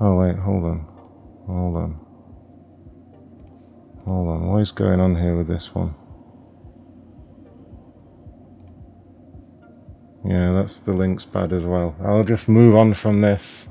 Oh, 0.00 0.16
wait, 0.16 0.36
hold 0.36 0.64
on. 0.64 0.86
Hold 1.46 1.76
on. 1.76 2.00
Hold 4.06 4.28
on. 4.28 4.48
What 4.48 4.62
is 4.62 4.72
going 4.72 4.98
on 4.98 5.14
here 5.14 5.36
with 5.36 5.48
this 5.48 5.74
one? 5.74 5.94
Yeah, 10.24 10.52
that's 10.52 10.80
the 10.80 10.92
link's 10.92 11.24
bad 11.24 11.52
as 11.52 11.64
well. 11.64 11.96
I'll 12.04 12.24
just 12.24 12.48
move 12.48 12.76
on 12.76 12.94
from 12.94 13.20
this. 13.20 13.68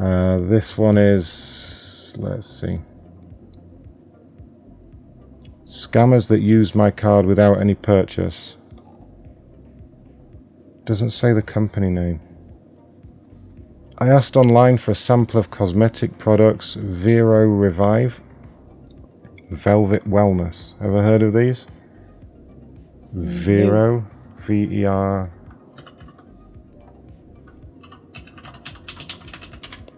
Uh, 0.00 0.38
this 0.38 0.76
one 0.76 0.98
is. 0.98 2.14
Let's 2.16 2.60
see. 2.60 2.80
Scammers 5.64 6.28
that 6.28 6.40
use 6.40 6.74
my 6.74 6.90
card 6.90 7.26
without 7.26 7.60
any 7.60 7.74
purchase. 7.74 8.56
Doesn't 10.84 11.10
say 11.10 11.32
the 11.32 11.42
company 11.42 11.90
name. 11.90 12.20
I 13.98 14.08
asked 14.08 14.36
online 14.36 14.78
for 14.78 14.92
a 14.92 14.94
sample 14.94 15.38
of 15.38 15.50
cosmetic 15.50 16.18
products 16.18 16.74
Vero 16.74 17.46
Revive. 17.46 18.20
Velvet 19.50 20.08
Wellness. 20.08 20.74
Ever 20.80 21.02
heard 21.02 21.22
of 21.22 21.34
these? 21.34 21.66
Vero. 23.12 24.06
V 24.48 24.80
E 24.80 24.84
R. 24.86 25.30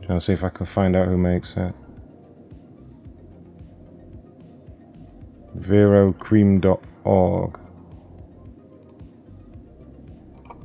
Trying 0.03 0.19
to 0.19 0.21
see 0.21 0.33
if 0.33 0.43
I 0.43 0.49
can 0.49 0.67
find 0.67 0.97
out 0.97 1.07
who 1.07 1.17
makes 1.17 1.55
it. 1.57 1.73
VeroCream.org. 5.57 7.61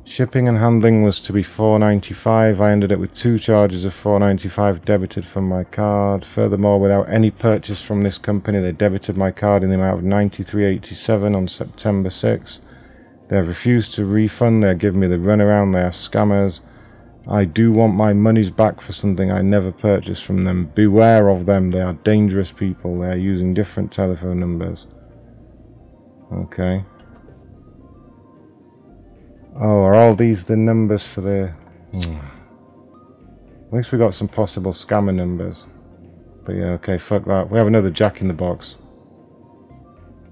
Shipping 0.04 0.48
and 0.48 0.58
handling 0.58 1.04
was 1.04 1.22
to 1.22 1.32
be 1.32 1.44
$4.95. 1.44 2.60
I 2.60 2.72
ended 2.72 2.92
up 2.92 2.98
with 2.98 3.14
two 3.14 3.38
charges 3.38 3.86
of 3.86 3.94
$4.95 3.94 4.84
debited 4.84 5.26
from 5.26 5.48
my 5.48 5.64
card. 5.64 6.26
Furthermore, 6.26 6.80
without 6.80 7.08
any 7.08 7.30
purchase 7.30 7.84
from 7.84 8.02
this 8.02 8.18
company, 8.18 8.60
they 8.60 8.72
debited 8.72 9.16
my 9.16 9.30
card 9.30 9.62
in 9.62 9.70
the 9.70 9.76
amount 9.76 10.00
of 10.00 10.06
$93.87 10.06 11.36
on 11.36 11.48
September 11.48 12.10
6. 12.10 12.62
They 13.28 13.36
have 13.38 13.48
refused 13.48 13.94
to 13.96 14.06
refund. 14.06 14.64
They 14.64 14.68
are 14.68 14.76
giving 14.76 15.00
me 15.00 15.08
the 15.08 15.16
runaround. 15.16 15.74
They 15.74 15.82
are 15.82 15.92
scammers. 15.92 16.60
I 17.28 17.46
do 17.46 17.72
want 17.72 17.96
my 17.96 18.14
monies 18.14 18.52
back 18.52 18.82
for 18.82 18.94
something 18.94 19.32
I 19.32 19.42
never 19.42 19.72
purchased 19.72 20.24
from 20.24 20.44
them. 20.44 20.72
Beware 20.76 21.30
of 21.30 21.48
them. 21.48 21.72
They 21.72 21.82
are 21.82 21.94
dangerous 21.94 22.52
people. 22.52 23.00
They 23.00 23.08
are 23.08 23.18
using 23.18 23.56
different 23.56 23.92
telephone 23.92 24.40
numbers. 24.40 24.86
Okay. 26.32 26.86
Oh, 29.56 29.84
are 29.84 29.96
all 29.96 30.16
these 30.16 30.44
the 30.44 30.58
numbers 30.58 31.04
for 31.04 31.22
the... 31.22 31.48
Hmm. 31.94 32.18
At 33.68 33.74
least 33.74 33.92
we 33.92 33.98
got 33.98 34.14
some 34.14 34.28
possible 34.28 34.72
scammer 34.72 35.14
numbers. 35.14 35.64
But 36.46 36.54
yeah, 36.54 36.72
okay, 36.74 37.00
fuck 37.00 37.26
that. 37.26 37.50
We 37.50 37.58
have 37.58 37.68
another 37.68 37.90
jack 37.90 38.22
in 38.22 38.28
the 38.28 38.34
box. 38.34 38.76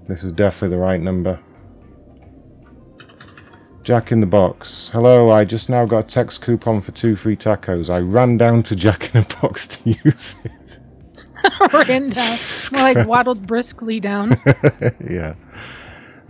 This 0.06 0.22
is 0.22 0.32
definitely 0.32 0.76
the 0.76 0.82
right 0.82 1.00
number. 1.00 1.40
Jack 3.84 4.10
in 4.12 4.20
the 4.20 4.26
Box. 4.26 4.88
Hello, 4.94 5.30
I 5.30 5.44
just 5.44 5.68
now 5.68 5.84
got 5.84 5.98
a 5.98 6.08
text 6.08 6.40
coupon 6.40 6.80
for 6.80 6.92
two 6.92 7.16
free 7.16 7.36
tacos. 7.36 7.90
I 7.90 7.98
ran 7.98 8.38
down 8.38 8.62
to 8.64 8.74
Jack 8.76 9.14
in 9.14 9.22
the 9.22 9.36
Box 9.42 9.68
to 9.68 9.90
use 10.04 10.34
it. 10.42 10.78
Ran 11.88 12.08
down. 12.08 12.38
More 12.72 12.82
like 12.82 13.06
waddled 13.06 13.46
briskly 13.46 14.00
down. 14.00 14.40
yeah. 15.06 15.34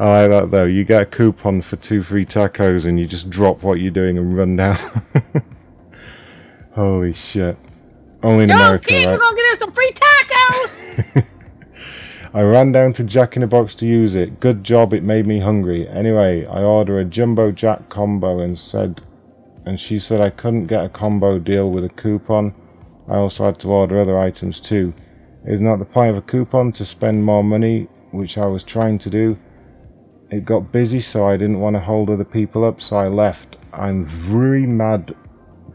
I 0.00 0.26
like 0.26 0.30
that 0.30 0.50
though. 0.50 0.64
You 0.64 0.82
get 0.84 1.02
a 1.02 1.06
coupon 1.06 1.62
for 1.62 1.76
two 1.76 2.02
free 2.02 2.26
tacos 2.26 2.84
and 2.86 2.98
you 2.98 3.06
just 3.06 3.30
drop 3.30 3.62
what 3.62 3.74
you're 3.74 3.92
doing 3.92 4.18
and 4.18 4.36
run 4.36 4.56
down. 4.56 4.76
Holy 6.72 7.12
shit. 7.12 7.56
Only 8.24 8.44
in 8.44 8.48
Yo, 8.50 8.56
America, 8.56 8.88
kid, 8.88 9.06
right? 9.06 9.12
we're 9.12 9.18
gonna 9.20 9.36
get 9.36 9.52
us 9.52 9.58
some 9.60 9.70
free 9.72 9.92
tacos. 9.92 11.24
I 12.34 12.42
ran 12.42 12.72
down 12.72 12.92
to 12.94 13.04
Jack 13.04 13.36
in 13.36 13.42
the 13.42 13.46
Box 13.46 13.76
to 13.76 13.86
use 13.86 14.16
it. 14.16 14.40
Good 14.40 14.64
job, 14.64 14.92
it 14.92 15.04
made 15.04 15.24
me 15.24 15.38
hungry. 15.38 15.86
Anyway, 15.88 16.44
I 16.46 16.62
ordered 16.62 16.98
a 16.98 17.04
Jumbo 17.04 17.52
Jack 17.52 17.88
combo 17.88 18.40
and 18.40 18.58
said, 18.58 19.00
and 19.64 19.78
she 19.78 20.00
said 20.00 20.20
I 20.20 20.30
couldn't 20.30 20.66
get 20.66 20.84
a 20.84 20.88
combo 20.88 21.38
deal 21.38 21.70
with 21.70 21.84
a 21.84 21.88
coupon. 21.88 22.52
I 23.08 23.18
also 23.18 23.44
had 23.44 23.60
to 23.60 23.70
order 23.70 24.00
other 24.00 24.18
items 24.18 24.58
too. 24.58 24.92
Isn't 25.48 25.64
that 25.64 25.78
the 25.78 25.84
point 25.84 26.10
of 26.10 26.16
a 26.16 26.22
coupon 26.22 26.72
to 26.72 26.84
spend 26.84 27.24
more 27.24 27.44
money, 27.44 27.88
which 28.10 28.36
I 28.36 28.46
was 28.46 28.64
trying 28.64 28.98
to 28.98 29.10
do? 29.10 29.38
It 30.28 30.44
got 30.44 30.72
busy, 30.72 30.98
so 30.98 31.28
I 31.28 31.36
didn't 31.36 31.60
want 31.60 31.76
to 31.76 31.80
hold 31.80 32.10
other 32.10 32.24
people 32.24 32.64
up, 32.64 32.80
so 32.80 32.96
I 32.96 33.06
left. 33.06 33.58
I'm 33.72 34.04
very 34.04 34.66
mad 34.66 35.14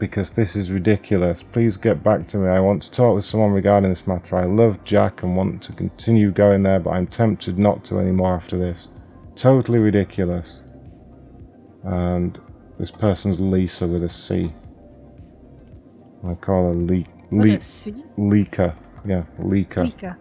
because 0.00 0.32
this 0.32 0.56
is 0.56 0.72
ridiculous. 0.72 1.42
Please 1.44 1.76
get 1.76 2.02
back 2.02 2.26
to 2.28 2.38
me. 2.38 2.48
I 2.48 2.58
want 2.58 2.82
to 2.82 2.90
talk 2.90 3.14
with 3.14 3.24
someone 3.24 3.52
regarding 3.52 3.90
this 3.90 4.06
matter. 4.06 4.36
I 4.36 4.46
love 4.46 4.82
Jack 4.84 5.22
and 5.22 5.36
want 5.36 5.62
to 5.64 5.72
continue 5.72 6.32
going 6.32 6.64
there, 6.64 6.80
but 6.80 6.90
I'm 6.90 7.06
tempted 7.06 7.58
not 7.58 7.84
to 7.84 8.00
anymore 8.00 8.34
after 8.34 8.58
this. 8.58 8.88
Totally 9.36 9.78
ridiculous. 9.78 10.62
And 11.84 12.40
this 12.78 12.90
person's 12.90 13.38
Lisa 13.38 13.86
with 13.86 14.02
a 14.02 14.08
C. 14.08 14.52
I 16.26 16.34
call 16.34 16.72
her 16.72 16.74
Le- 16.74 17.04
Le-? 17.30 17.58
Leaker. 18.18 18.74
Yeah, 19.04 19.24
Leaker. 19.38 19.84
Mika. 19.84 20.16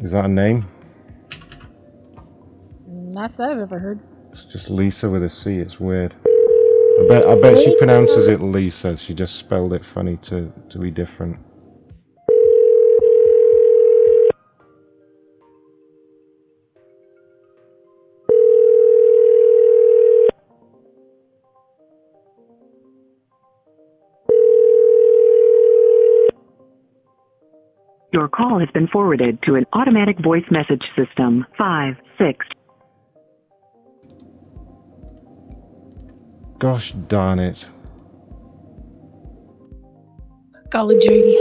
Is 0.00 0.12
that 0.12 0.26
a 0.26 0.28
name? 0.28 0.68
Not 2.88 3.36
that 3.36 3.50
I've 3.50 3.58
ever 3.58 3.78
heard. 3.78 4.00
It's 4.32 4.44
just 4.44 4.70
Lisa 4.70 5.08
with 5.08 5.22
a 5.22 5.30
C. 5.30 5.58
It's 5.58 5.78
weird. 5.78 6.14
I 6.96 7.06
bet. 7.08 7.26
I 7.26 7.40
bet 7.40 7.58
she 7.58 7.76
pronounces 7.76 8.28
it 8.28 8.40
Lisa. 8.40 8.96
She 8.96 9.14
just 9.14 9.36
spelled 9.36 9.72
it 9.72 9.84
funny 9.84 10.16
to 10.24 10.52
to 10.70 10.78
be 10.78 10.90
different. 10.90 11.38
Your 28.12 28.28
call 28.28 28.60
has 28.60 28.68
been 28.72 28.86
forwarded 28.86 29.42
to 29.42 29.56
an 29.56 29.66
automatic 29.72 30.22
voice 30.22 30.44
message 30.48 30.84
system. 30.96 31.44
Five, 31.58 31.96
six. 32.16 32.46
Gosh 36.64 36.92
darn 36.92 37.40
it! 37.40 37.68
Golly 40.70 40.96
gee. 40.98 41.38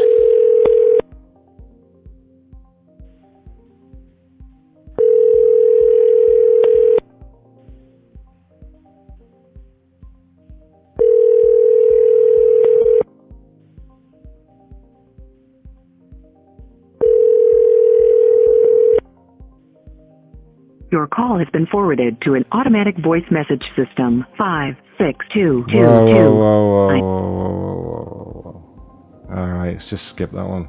Your 20.91 21.07
call 21.07 21.39
has 21.39 21.47
been 21.53 21.65
forwarded 21.67 22.21
to 22.23 22.33
an 22.33 22.43
automatic 22.51 22.97
voice 23.01 23.23
message 23.31 23.63
system. 23.77 24.25
Five, 24.37 24.75
six, 24.97 25.25
two, 25.33 25.65
two, 25.71 25.77
Whoa, 25.79 26.05
whoa, 26.05 26.07
two. 26.07 26.13
whoa, 26.13 26.29
whoa, 26.33 26.87
whoa, 26.87 26.99
whoa, 26.99 27.31
whoa, 27.31 27.81
whoa, 27.81 28.41
whoa. 28.41 29.35
All 29.35 29.47
right, 29.47 29.73
let's 29.73 29.89
just 29.89 30.07
skip 30.07 30.31
that 30.31 30.47
one. 30.47 30.67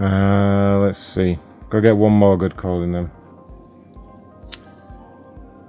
Uh, 0.00 0.78
let's 0.80 0.98
see. 0.98 1.38
Go 1.70 1.80
get 1.80 1.96
one 1.96 2.12
more 2.12 2.36
good 2.36 2.56
call 2.56 2.82
in 2.82 2.92
them. 2.92 3.10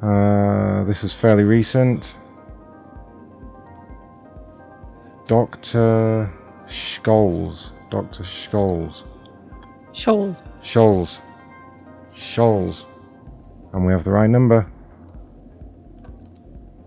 Uh, 0.02 0.84
this 0.86 1.04
is 1.04 1.14
fairly 1.14 1.44
recent. 1.44 2.16
Doctor 5.28 6.32
Scholes. 6.68 7.72
Doctor 7.90 8.24
Scholes. 8.24 9.04
Shoals. 9.94 10.44
Scholes. 10.64 11.20
Scholes. 12.16 12.84
And 13.74 13.86
we 13.86 13.94
have 13.94 14.04
the 14.04 14.12
right 14.12 14.30
number. 14.30 14.72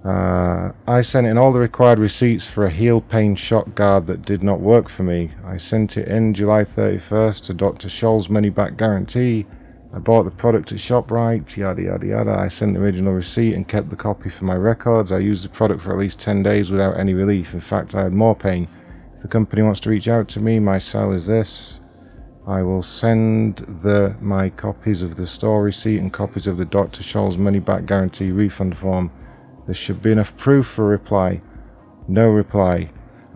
Uh, 0.08 0.72
I 0.86 1.02
sent 1.02 1.26
in 1.26 1.36
all 1.36 1.52
the 1.52 1.58
required 1.58 1.98
receipts 1.98 2.48
for 2.48 2.64
a 2.64 2.70
heel 2.70 3.02
pain 3.02 3.36
shock 3.36 3.74
guard 3.74 4.06
that 4.06 4.22
did 4.22 4.42
not 4.42 4.58
work 4.58 4.88
for 4.88 5.02
me. 5.02 5.32
I 5.44 5.58
sent 5.58 5.98
it 5.98 6.08
in 6.08 6.32
July 6.32 6.64
31st 6.64 7.44
to 7.44 7.54
Dr. 7.54 7.88
Scholl's 7.88 8.30
money 8.30 8.48
back 8.48 8.78
guarantee. 8.78 9.44
I 9.92 9.98
bought 9.98 10.22
the 10.22 10.30
product 10.30 10.72
at 10.72 10.78
ShopRite, 10.78 11.58
yada 11.58 11.82
yada 11.82 12.06
yada. 12.06 12.30
I 12.30 12.48
sent 12.48 12.72
the 12.72 12.80
original 12.80 13.12
receipt 13.12 13.52
and 13.52 13.68
kept 13.68 13.90
the 13.90 13.96
copy 13.96 14.30
for 14.30 14.46
my 14.46 14.54
records. 14.54 15.12
I 15.12 15.18
used 15.18 15.44
the 15.44 15.50
product 15.50 15.82
for 15.82 15.92
at 15.92 15.98
least 15.98 16.20
10 16.20 16.42
days 16.42 16.70
without 16.70 16.98
any 16.98 17.12
relief. 17.12 17.52
In 17.52 17.60
fact, 17.60 17.94
I 17.94 18.04
had 18.04 18.14
more 18.14 18.34
pain. 18.34 18.66
If 19.14 19.20
the 19.20 19.28
company 19.28 19.60
wants 19.60 19.80
to 19.80 19.90
reach 19.90 20.08
out 20.08 20.26
to 20.28 20.40
me, 20.40 20.58
my 20.58 20.78
cell 20.78 21.12
is 21.12 21.26
this. 21.26 21.80
I 22.46 22.62
will 22.62 22.82
send 22.82 23.58
the 23.82 24.16
my 24.22 24.48
copies 24.48 25.02
of 25.02 25.16
the 25.16 25.26
store 25.26 25.62
receipt 25.62 25.98
and 25.98 26.10
copies 26.10 26.46
of 26.46 26.56
the 26.56 26.64
Dr. 26.64 27.02
Scholl's 27.02 27.36
money 27.36 27.58
back 27.58 27.84
guarantee 27.84 28.30
refund 28.30 28.78
form. 28.78 29.10
There 29.68 29.74
should 29.74 30.00
be 30.00 30.12
enough 30.12 30.34
proof 30.38 30.66
for 30.66 30.86
a 30.86 30.88
reply. 30.88 31.42
No 32.08 32.28
reply 32.28 32.88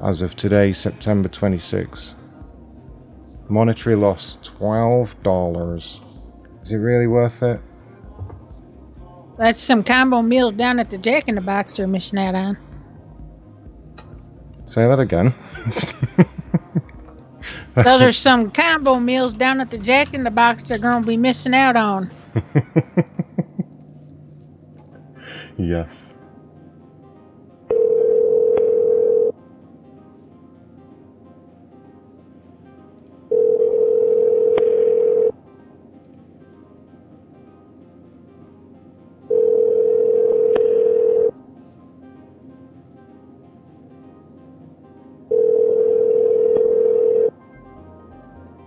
as 0.02 0.23
of 0.23 0.35
today, 0.35 0.73
September 0.73 1.28
26. 1.28 2.15
Monetary 3.51 3.97
loss 3.97 4.39
$12. 4.43 6.01
Is 6.62 6.70
it 6.70 6.77
really 6.77 7.07
worth 7.07 7.43
it? 7.43 7.61
That's 9.36 9.59
some 9.59 9.85
combo 9.85 10.23
meals 10.23 10.55
down 10.55 10.78
at 10.78 10.89
the 10.89 10.97
Jack 10.97 11.28
in 11.28 11.35
the 11.35 11.43
Box 11.43 11.77
they're 11.77 11.86
missing 11.86 12.19
out 12.19 12.35
on. 12.35 12.57
Say 14.65 14.89
that 14.89 15.01
again. 15.01 15.35
Those 17.75 18.01
are 18.01 18.12
some 18.12 18.51
combo 18.51 18.99
meals 18.99 19.35
down 19.35 19.61
at 19.61 19.70
the 19.70 19.77
Jack 19.77 20.15
in 20.15 20.25
the 20.25 20.31
Box 20.31 20.62
they're 20.67 20.78
going 20.78 21.02
to 21.02 21.07
be 21.07 21.19
missing 21.19 21.52
out 21.52 21.77
on. 21.77 22.11
yes. 25.59 25.91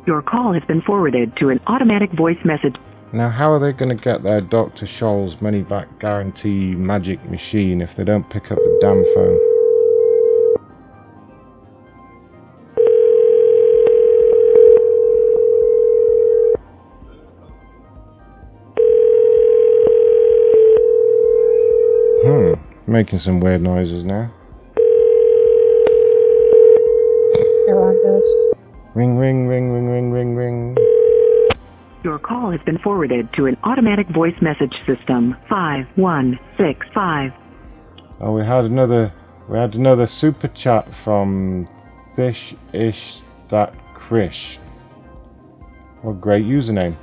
Your 0.06 0.22
call 0.22 0.54
has 0.54 0.64
been 0.66 0.84
forwarded 0.84 1.36
to 1.38 1.48
an 1.50 1.60
automatic 1.66 2.12
voice 2.12 2.38
message. 2.46 2.76
Now, 3.12 3.30
how 3.30 3.52
are 3.52 3.60
they 3.60 3.74
going 3.74 3.90
to 3.90 4.04
get 4.04 4.22
their 4.22 4.40
Dr. 4.40 4.86
Scholl's 4.86 5.42
money 5.42 5.64
back 5.64 6.00
guarantee 6.00 6.76
magic 6.76 7.24
machine 7.28 7.82
if 7.82 7.96
they 7.96 8.04
don't 8.04 8.30
pick 8.30 8.52
up 8.52 8.58
the 8.58 8.78
damn 8.82 9.04
phone? 9.16 9.40
Hmm, 22.26 22.92
making 22.92 23.20
some 23.20 23.40
weird 23.40 23.62
noises 23.62 24.04
now. 24.04 24.32
Ring, 28.96 29.18
ring, 29.18 29.46
ring, 29.46 29.72
ring, 29.74 29.90
ring, 29.90 30.12
ring, 30.12 30.36
ring. 30.36 30.78
Your 32.06 32.18
call 32.18 32.52
has 32.52 32.62
been 32.62 32.78
forwarded 32.78 33.28
to 33.34 33.46
an 33.46 33.58
automatic 33.66 34.08
voice 34.08 34.36
message 34.42 34.74
system. 34.88 35.36
Five, 35.50 35.86
one, 35.96 36.40
six, 36.56 36.88
five. 36.94 37.34
Oh, 38.22 38.32
we 38.32 38.46
had 38.46 38.64
another. 38.64 39.12
We 39.50 39.58
had 39.58 39.76
another 39.76 40.08
super 40.08 40.48
chat 40.48 40.88
from 41.04 41.68
Thish 42.16 42.56
Ish 42.72 43.20
That 43.50 43.74
Krish. 43.96 44.60
What 46.02 46.12
a 46.12 46.16
great 46.16 46.46
username. 46.46 46.96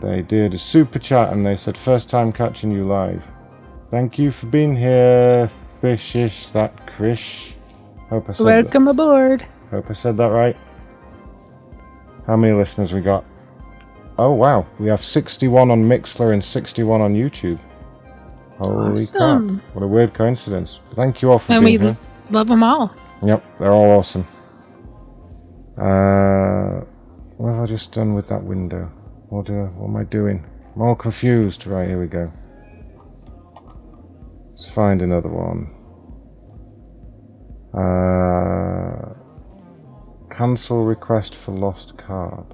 They 0.00 0.22
did 0.22 0.54
a 0.54 0.58
super 0.58 1.00
chat 1.00 1.32
and 1.32 1.44
they 1.44 1.56
said, 1.56 1.76
first 1.76 2.08
time 2.08 2.32
catching 2.32 2.70
you 2.70 2.86
live. 2.86 3.22
Thank 3.90 4.18
you 4.18 4.30
for 4.30 4.46
being 4.46 4.76
here, 4.76 5.50
Thishish, 5.82 6.52
that 6.52 6.74
Krish. 6.86 7.54
Hope 8.08 8.30
I 8.30 8.32
said 8.34 8.46
that- 8.46 8.62
Welcome 8.64 8.88
aboard. 8.88 9.46
Hope 9.70 9.86
I 9.90 9.92
said 9.94 10.16
that 10.18 10.26
right. 10.28 10.56
How 12.26 12.36
many 12.36 12.52
listeners 12.52 12.92
we 12.92 13.00
got? 13.00 13.24
Oh 14.18 14.32
wow, 14.32 14.66
we 14.80 14.86
have 14.88 15.04
61 15.04 15.70
on 15.70 15.82
Mixlr 15.84 16.32
and 16.32 16.44
61 16.44 17.00
on 17.00 17.14
YouTube. 17.14 17.60
Holy 18.58 19.02
Awesome. 19.02 19.60
crap! 19.60 19.74
What 19.74 19.82
a 19.84 19.86
weird 19.88 20.14
coincidence. 20.14 20.80
Thank 20.94 21.20
you 21.20 21.30
all 21.30 21.38
for 21.38 21.52
And 21.52 21.64
being 21.64 21.80
here. 21.80 21.98
love 22.30 22.48
them 22.48 22.62
all. 22.62 22.94
Yep, 23.22 23.44
they're 23.58 23.72
all 23.72 23.98
awesome. 23.98 24.26
Uh, 25.78 26.80
what 27.36 27.52
have 27.52 27.62
I 27.62 27.66
just 27.66 27.92
done 27.92 28.14
with 28.14 28.28
that 28.28 28.42
window? 28.42 28.90
What, 29.28 29.50
uh, 29.50 29.66
what 29.76 29.88
am 29.88 29.96
I 29.96 30.04
doing? 30.04 30.46
I'm 30.74 30.82
all 30.82 30.94
confused. 30.94 31.66
Right, 31.66 31.86
here 31.86 32.00
we 32.00 32.06
go. 32.06 32.32
Let's 34.56 34.74
find 34.74 35.02
another 35.02 35.28
one. 35.28 35.70
Uh, 37.74 39.12
cancel 40.36 40.84
request 40.84 41.34
for 41.34 41.52
lost 41.52 41.96
card. 41.96 42.44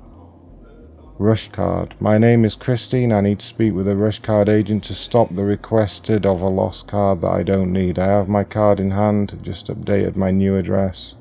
Rush 1.18 1.50
card. 1.50 1.94
My 1.98 2.16
name 2.16 2.44
is 2.44 2.54
Christine. 2.54 3.12
I 3.12 3.20
need 3.20 3.40
to 3.40 3.46
speak 3.46 3.74
with 3.74 3.88
a 3.88 3.96
rush 3.96 4.20
card 4.20 4.48
agent 4.48 4.84
to 4.84 4.94
stop 4.94 5.34
the 5.34 5.44
requested 5.44 6.24
of 6.24 6.40
a 6.40 6.48
lost 6.48 6.86
card 6.86 7.22
that 7.22 7.32
I 7.32 7.42
don't 7.42 7.72
need. 7.72 7.98
I 7.98 8.06
have 8.06 8.28
my 8.28 8.44
card 8.44 8.78
in 8.78 8.90
hand. 8.90 9.36
Just 9.42 9.66
updated 9.66 10.14
my 10.14 10.30
new 10.30 10.56
address. 10.56 11.16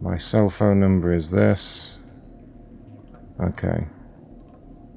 My 0.00 0.16
cell 0.16 0.48
phone 0.48 0.80
number 0.80 1.14
is 1.14 1.30
this. 1.30 1.98
Okay. 3.42 3.86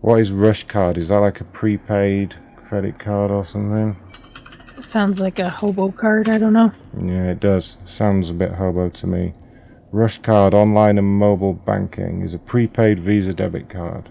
What 0.02 0.22
is 0.22 0.32
rush 0.32 0.64
card? 0.64 0.98
Is 0.98 1.10
that 1.10 1.18
like 1.18 1.42
a 1.42 1.46
prepaid 1.46 2.34
credit 2.56 2.98
card 2.98 3.30
or 3.30 3.46
something? 3.46 3.98
It 4.78 4.90
Sounds 4.90 5.20
like 5.20 5.40
a 5.40 5.50
hobo 5.50 5.92
card. 5.92 6.30
I 6.30 6.38
don't 6.38 6.54
know. 6.54 6.72
Yeah, 6.98 7.32
it 7.32 7.42
does. 7.42 7.76
Sounds 7.86 8.30
a 8.30 8.34
bit 8.34 8.54
hobo 8.54 8.90
to 8.90 9.08
me. 9.08 9.34
Rush 9.96 10.18
card 10.18 10.54
online 10.54 10.98
and 10.98 11.08
mobile 11.08 11.54
banking 11.54 12.22
is 12.22 12.34
a 12.34 12.38
prepaid 12.38 13.00
Visa 13.00 13.34
debit 13.34 13.70
card. 13.70 14.10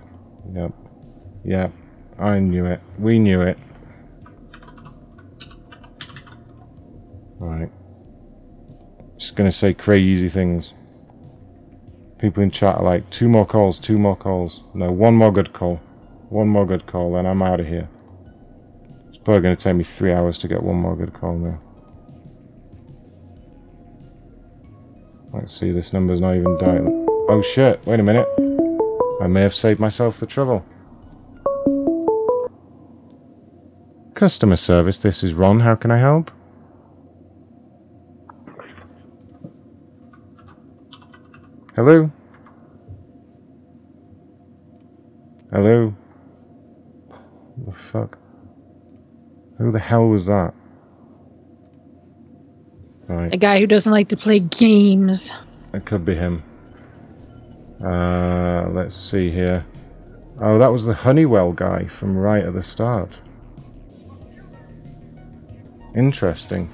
Yep. 0.54 0.72
Yep. 1.44 1.72
I 2.18 2.38
knew 2.38 2.64
it. 2.64 2.80
We 2.98 3.18
knew 3.18 3.42
it. 3.42 3.58
Right. 7.38 7.70
Just 9.18 9.36
gonna 9.36 9.52
say 9.52 9.74
crazy 9.74 10.30
things. 10.30 10.72
People 12.18 12.42
in 12.42 12.50
chat 12.50 12.76
are 12.76 12.82
like, 12.82 13.10
two 13.10 13.28
more 13.28 13.44
calls, 13.44 13.78
two 13.78 13.98
more 13.98 14.16
calls. 14.16 14.62
No, 14.72 14.90
one 14.90 15.14
more 15.14 15.32
good 15.32 15.52
call. 15.52 15.76
One 16.30 16.48
more 16.48 16.64
good 16.64 16.86
call, 16.86 17.16
and 17.16 17.28
I'm 17.28 17.42
out 17.42 17.60
of 17.60 17.66
here. 17.66 17.90
It's 19.10 19.18
probably 19.18 19.42
gonna 19.42 19.54
take 19.54 19.76
me 19.76 19.84
three 19.84 20.14
hours 20.14 20.38
to 20.38 20.48
get 20.48 20.62
one 20.62 20.76
more 20.76 20.96
good 20.96 21.12
call 21.12 21.36
now. 21.36 21.60
Let's 25.34 25.58
see, 25.58 25.72
this 25.72 25.92
number's 25.92 26.20
not 26.20 26.36
even 26.36 26.56
dialing. 26.58 27.06
Oh 27.28 27.42
shit, 27.42 27.84
wait 27.86 27.98
a 27.98 28.02
minute. 28.04 28.28
I 29.20 29.26
may 29.26 29.42
have 29.42 29.54
saved 29.54 29.80
myself 29.80 30.20
the 30.20 30.26
trouble. 30.26 30.64
Customer 34.14 34.54
service, 34.54 34.96
this 34.98 35.24
is 35.24 35.34
Ron. 35.34 35.60
How 35.60 35.74
can 35.74 35.90
I 35.90 35.98
help? 35.98 36.30
Hello? 41.74 42.12
Hello? 45.52 45.96
What 47.56 47.76
the 47.76 47.82
fuck? 47.92 48.18
Who 49.58 49.72
the 49.72 49.80
hell 49.80 50.06
was 50.06 50.26
that? 50.26 50.54
Right. 53.08 53.32
A 53.32 53.36
guy 53.36 53.58
who 53.58 53.66
doesn't 53.66 53.92
like 53.92 54.08
to 54.08 54.16
play 54.16 54.38
games. 54.38 55.32
It 55.72 55.84
could 55.84 56.04
be 56.04 56.14
him. 56.14 56.42
Uh, 57.84 58.68
let's 58.70 58.96
see 58.96 59.30
here. 59.30 59.66
Oh, 60.40 60.58
that 60.58 60.68
was 60.68 60.84
the 60.84 60.94
Honeywell 60.94 61.52
guy 61.52 61.86
from 61.86 62.16
right 62.16 62.44
at 62.44 62.54
the 62.54 62.62
start. 62.62 63.18
Interesting. 65.94 66.72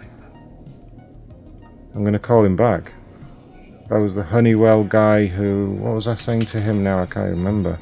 I'm 1.95 2.03
going 2.03 2.13
to 2.13 2.19
call 2.19 2.45
him 2.45 2.57
back. 2.57 2.93
That 3.89 3.99
was 3.99 4.15
the 4.15 4.23
Honeywell 4.23 4.85
guy 4.85 5.27
who. 5.27 5.73
What 5.73 5.95
was 5.95 6.07
I 6.07 6.15
saying 6.15 6.47
to 6.47 6.61
him 6.61 6.85
now? 6.85 7.03
I 7.03 7.07
can't 7.07 7.31
remember. 7.31 7.79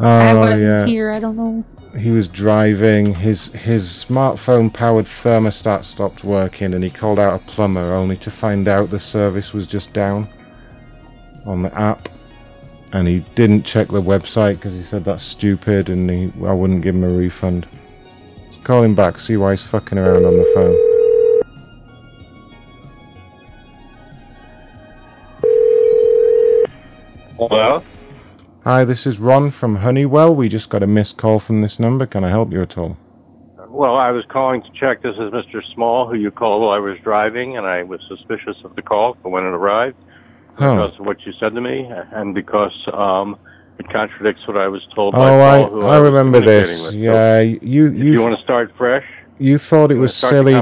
Oh, 0.00 0.06
I 0.06 0.32
wasn't 0.32 0.70
yeah. 0.70 0.86
here. 0.86 1.10
I 1.10 1.20
don't 1.20 1.36
know. 1.36 1.64
He 1.98 2.10
was 2.10 2.28
driving. 2.28 3.14
His 3.14 3.48
his 3.48 3.88
smartphone 3.88 4.72
powered 4.72 5.06
thermostat 5.06 5.84
stopped 5.84 6.24
working, 6.24 6.74
and 6.74 6.84
he 6.84 6.90
called 6.90 7.18
out 7.18 7.40
a 7.40 7.44
plumber, 7.44 7.94
only 7.94 8.16
to 8.18 8.30
find 8.30 8.68
out 8.68 8.90
the 8.90 8.98
service 8.98 9.52
was 9.52 9.66
just 9.66 9.92
down 9.92 10.28
on 11.46 11.62
the 11.62 11.74
app. 11.78 12.08
And 12.92 13.08
he 13.08 13.20
didn't 13.34 13.64
check 13.64 13.88
the 13.88 14.02
website 14.02 14.56
because 14.56 14.74
he 14.74 14.82
said 14.82 15.04
that's 15.04 15.24
stupid, 15.24 15.88
and 15.88 16.10
he, 16.10 16.32
I 16.44 16.52
wouldn't 16.52 16.82
give 16.82 16.94
him 16.94 17.04
a 17.04 17.08
refund. 17.08 17.66
Let's 18.44 18.62
call 18.62 18.82
him 18.82 18.94
back, 18.94 19.18
see 19.18 19.36
why 19.36 19.52
he's 19.52 19.62
fucking 19.62 19.98
around 19.98 20.24
on 20.24 20.36
the 20.36 20.52
phone. 20.54 20.76
Hello? 27.38 27.82
Hi, 28.66 28.84
this 28.84 29.06
is 29.06 29.20
Ron 29.20 29.52
from 29.52 29.76
Honeywell. 29.76 30.34
We 30.34 30.48
just 30.48 30.70
got 30.70 30.82
a 30.82 30.88
missed 30.88 31.16
call 31.16 31.38
from 31.38 31.62
this 31.62 31.78
number. 31.78 32.04
Can 32.04 32.24
I 32.24 32.30
help 32.30 32.50
you 32.50 32.62
at 32.62 32.76
all? 32.76 32.96
Well, 33.68 33.94
I 33.94 34.10
was 34.10 34.24
calling 34.28 34.60
to 34.60 34.68
check. 34.72 35.02
This 35.02 35.14
is 35.14 35.30
Mr. 35.32 35.60
Small, 35.72 36.08
who 36.08 36.16
you 36.16 36.32
called 36.32 36.62
while 36.62 36.70
I 36.72 36.80
was 36.80 36.98
driving, 37.04 37.56
and 37.56 37.64
I 37.64 37.84
was 37.84 38.00
suspicious 38.08 38.56
of 38.64 38.74
the 38.74 38.82
call 38.82 39.16
for 39.22 39.28
when 39.30 39.44
it 39.44 39.54
arrived 39.54 39.96
Huh. 40.56 40.74
because 40.74 40.98
of 40.98 41.06
what 41.06 41.24
you 41.24 41.32
said 41.38 41.54
to 41.54 41.60
me, 41.60 41.88
and 42.12 42.34
because 42.34 42.72
um, 42.92 43.38
it 43.78 43.88
contradicts 43.88 44.44
what 44.48 44.56
I 44.56 44.66
was 44.66 44.84
told 44.96 45.14
Oh, 45.14 45.18
by 45.18 45.28
I, 45.60 45.62
Paul, 45.62 45.70
who 45.70 45.86
I 45.86 46.00
was 46.00 46.10
remember 46.10 46.40
this. 46.40 46.68
with. 46.86 46.92
So 46.94 46.98
Yeah, 46.98 47.38
you 47.38 47.86
if 47.86 47.94
you 47.94 48.12
you 48.14 48.20
want 48.20 48.36
to 48.36 48.42
start 48.42 48.72
fresh? 48.76 49.04
You 49.38 49.58
thought 49.58 49.90
it 49.90 49.96
was 49.96 50.14
silly. 50.14 50.54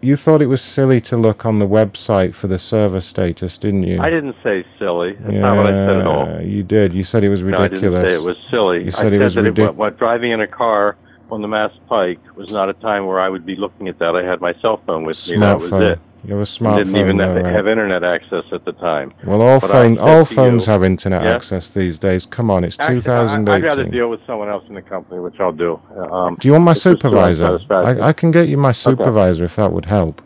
You 0.00 0.16
thought 0.16 0.42
it 0.42 0.46
was 0.46 0.62
silly 0.62 1.00
to 1.02 1.16
look 1.16 1.44
on 1.44 1.58
the 1.58 1.66
website 1.66 2.34
for 2.34 2.46
the 2.46 2.58
server 2.58 3.00
status, 3.00 3.58
didn't 3.58 3.82
you? 3.84 4.00
I 4.00 4.10
didn't 4.10 4.36
say 4.42 4.64
silly. 4.78 5.14
That's 5.20 5.32
not 5.34 5.56
what 5.56 5.66
I 5.66 5.70
said 5.70 5.96
at 6.00 6.06
all. 6.06 6.40
You 6.40 6.62
did. 6.62 6.94
You 6.94 7.04
said 7.04 7.24
it 7.24 7.28
was 7.28 7.40
No, 7.40 7.58
I 7.58 7.62
ridiculous. 7.64 8.02
didn't 8.04 8.08
say 8.10 8.22
it 8.22 8.26
was 8.26 8.36
silly. 8.50 8.84
You 8.84 8.90
said 8.92 9.12
I 9.12 9.16
it 9.16 9.18
was 9.22 9.34
said 9.34 9.44
that 9.44 9.50
ridiculous. 9.50 9.76
what, 9.76 9.98
driving 9.98 10.32
in 10.32 10.40
a 10.40 10.46
car 10.46 10.96
on 11.30 11.42
the 11.42 11.48
Mass 11.48 11.72
Pike 11.88 12.20
was 12.36 12.50
not 12.50 12.68
a 12.68 12.74
time 12.74 13.06
where 13.06 13.20
I 13.20 13.28
would 13.28 13.44
be 13.46 13.56
looking 13.56 13.88
at 13.88 13.98
that. 13.98 14.14
I 14.16 14.22
had 14.24 14.40
my 14.40 14.54
cell 14.60 14.80
phone 14.86 15.04
with 15.04 15.16
me. 15.28 15.38
That 15.38 15.58
was 15.58 15.72
it. 15.72 15.98
You 16.24 16.30
have 16.30 16.38
a 16.38 16.40
I 16.40 16.44
smartphone. 16.44 16.76
didn't 16.78 16.96
even 16.96 17.16
though, 17.18 17.34
have, 17.34 17.44
right? 17.44 17.54
have 17.54 17.66
internet 17.68 18.02
access 18.02 18.44
at 18.52 18.64
the 18.64 18.72
time. 18.72 19.12
Well, 19.26 19.42
all 19.42 19.60
But 19.60 19.70
phone, 19.70 19.98
all 19.98 20.24
phones 20.24 20.66
you- 20.66 20.72
have 20.72 20.82
internet 20.82 21.22
Yeah? 21.22 21.34
access 21.34 21.68
these 21.68 21.98
days. 21.98 22.24
Come 22.24 22.50
on, 22.50 22.64
it's 22.64 22.78
Actually, 22.80 22.96
I- 22.96 23.00
2018. 23.00 23.54
I'd 23.54 23.62
rather 23.64 23.84
deal 23.90 24.08
with 24.08 24.20
someone 24.26 24.48
else 24.48 24.64
in 24.66 24.72
the 24.72 24.80
company, 24.82 25.20
which 25.20 25.38
I'll 25.38 25.52
do. 25.52 25.78
Um, 26.10 26.36
Do 26.40 26.48
you 26.48 26.52
want 26.52 26.64
my 26.64 26.72
it's 26.72 26.82
just 26.82 27.00
too 27.00 27.08
supervisor? 27.08 27.58
I, 27.70 28.08
I 28.08 28.12
can 28.14 28.30
get 28.30 28.48
you 28.48 28.56
my 28.56 28.70
Okay. 28.70 28.72
supervisor 28.74 29.44
if 29.44 29.56
that 29.56 29.70
would 29.72 29.84
help. 29.86 30.22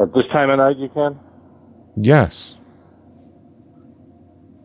At 0.00 0.14
this 0.14 0.24
time 0.32 0.48
of 0.48 0.58
night, 0.58 0.76
you 0.78 0.88
can. 0.88 1.18
Yes. 1.96 2.54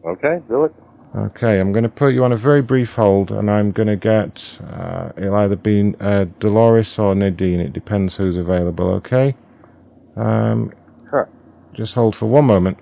Okay, 0.05 0.39
do 0.47 0.65
it. 0.65 0.73
Okay, 1.15 1.59
I'm 1.59 1.71
going 1.71 1.83
to 1.83 1.89
put 1.89 2.13
you 2.13 2.23
on 2.23 2.31
a 2.31 2.35
very 2.37 2.61
brief 2.61 2.95
hold, 2.95 3.31
and 3.31 3.49
I'm 3.49 3.71
going 3.71 3.87
to 3.87 3.95
get. 3.95 4.59
Uh, 4.67 5.09
it'll 5.17 5.35
either 5.35 5.55
be 5.55 5.93
uh, 5.99 6.25
Dolores 6.39 6.97
or 6.97 7.13
Nadine. 7.15 7.59
It 7.59 7.71
depends 7.73 8.17
who's 8.17 8.35
available. 8.37 8.89
Okay. 8.95 9.35
Um, 10.15 10.71
Sure. 11.09 11.29
Just 11.73 11.95
hold 11.95 12.15
for 12.15 12.27
one 12.27 12.45
moment. 12.45 12.77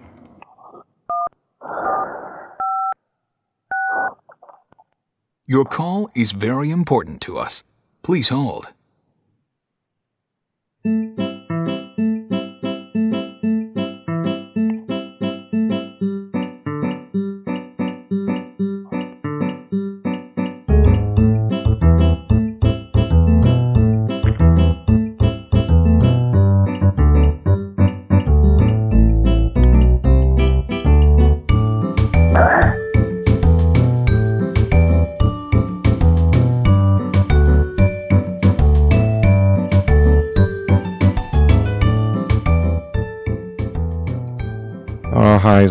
Your 5.46 5.66
call 5.66 6.10
is 6.16 6.32
very 6.32 6.70
important 6.70 7.22
to 7.22 7.38
us. 7.38 7.64
Please 8.04 8.30
hold. 8.30 8.70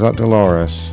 Is 0.00 0.02
that 0.02 0.16
Dolores? 0.16 0.92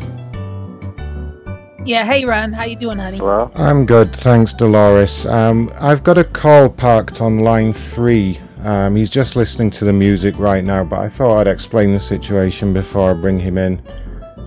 Yeah, 1.85 2.03
hey 2.03 2.25
Ron, 2.25 2.51
how 2.51 2.65
you 2.65 2.75
doing, 2.75 2.97
honey? 2.97 3.21
Well, 3.21 3.49
I'm 3.55 3.85
good, 3.85 4.13
thanks, 4.13 4.53
Dolores. 4.53 5.25
Um, 5.25 5.71
I've 5.79 6.03
got 6.03 6.17
a 6.17 6.25
call 6.25 6.67
parked 6.67 7.21
on 7.21 7.39
line 7.39 7.71
three. 7.71 8.41
Um, 8.65 8.97
he's 8.97 9.09
just 9.09 9.37
listening 9.37 9.71
to 9.71 9.85
the 9.85 9.93
music 9.93 10.37
right 10.37 10.61
now, 10.61 10.83
but 10.83 10.99
I 10.99 11.07
thought 11.07 11.39
I'd 11.39 11.47
explain 11.47 11.93
the 11.93 12.01
situation 12.01 12.73
before 12.73 13.11
I 13.11 13.13
bring 13.13 13.39
him 13.39 13.57
in. 13.57 13.81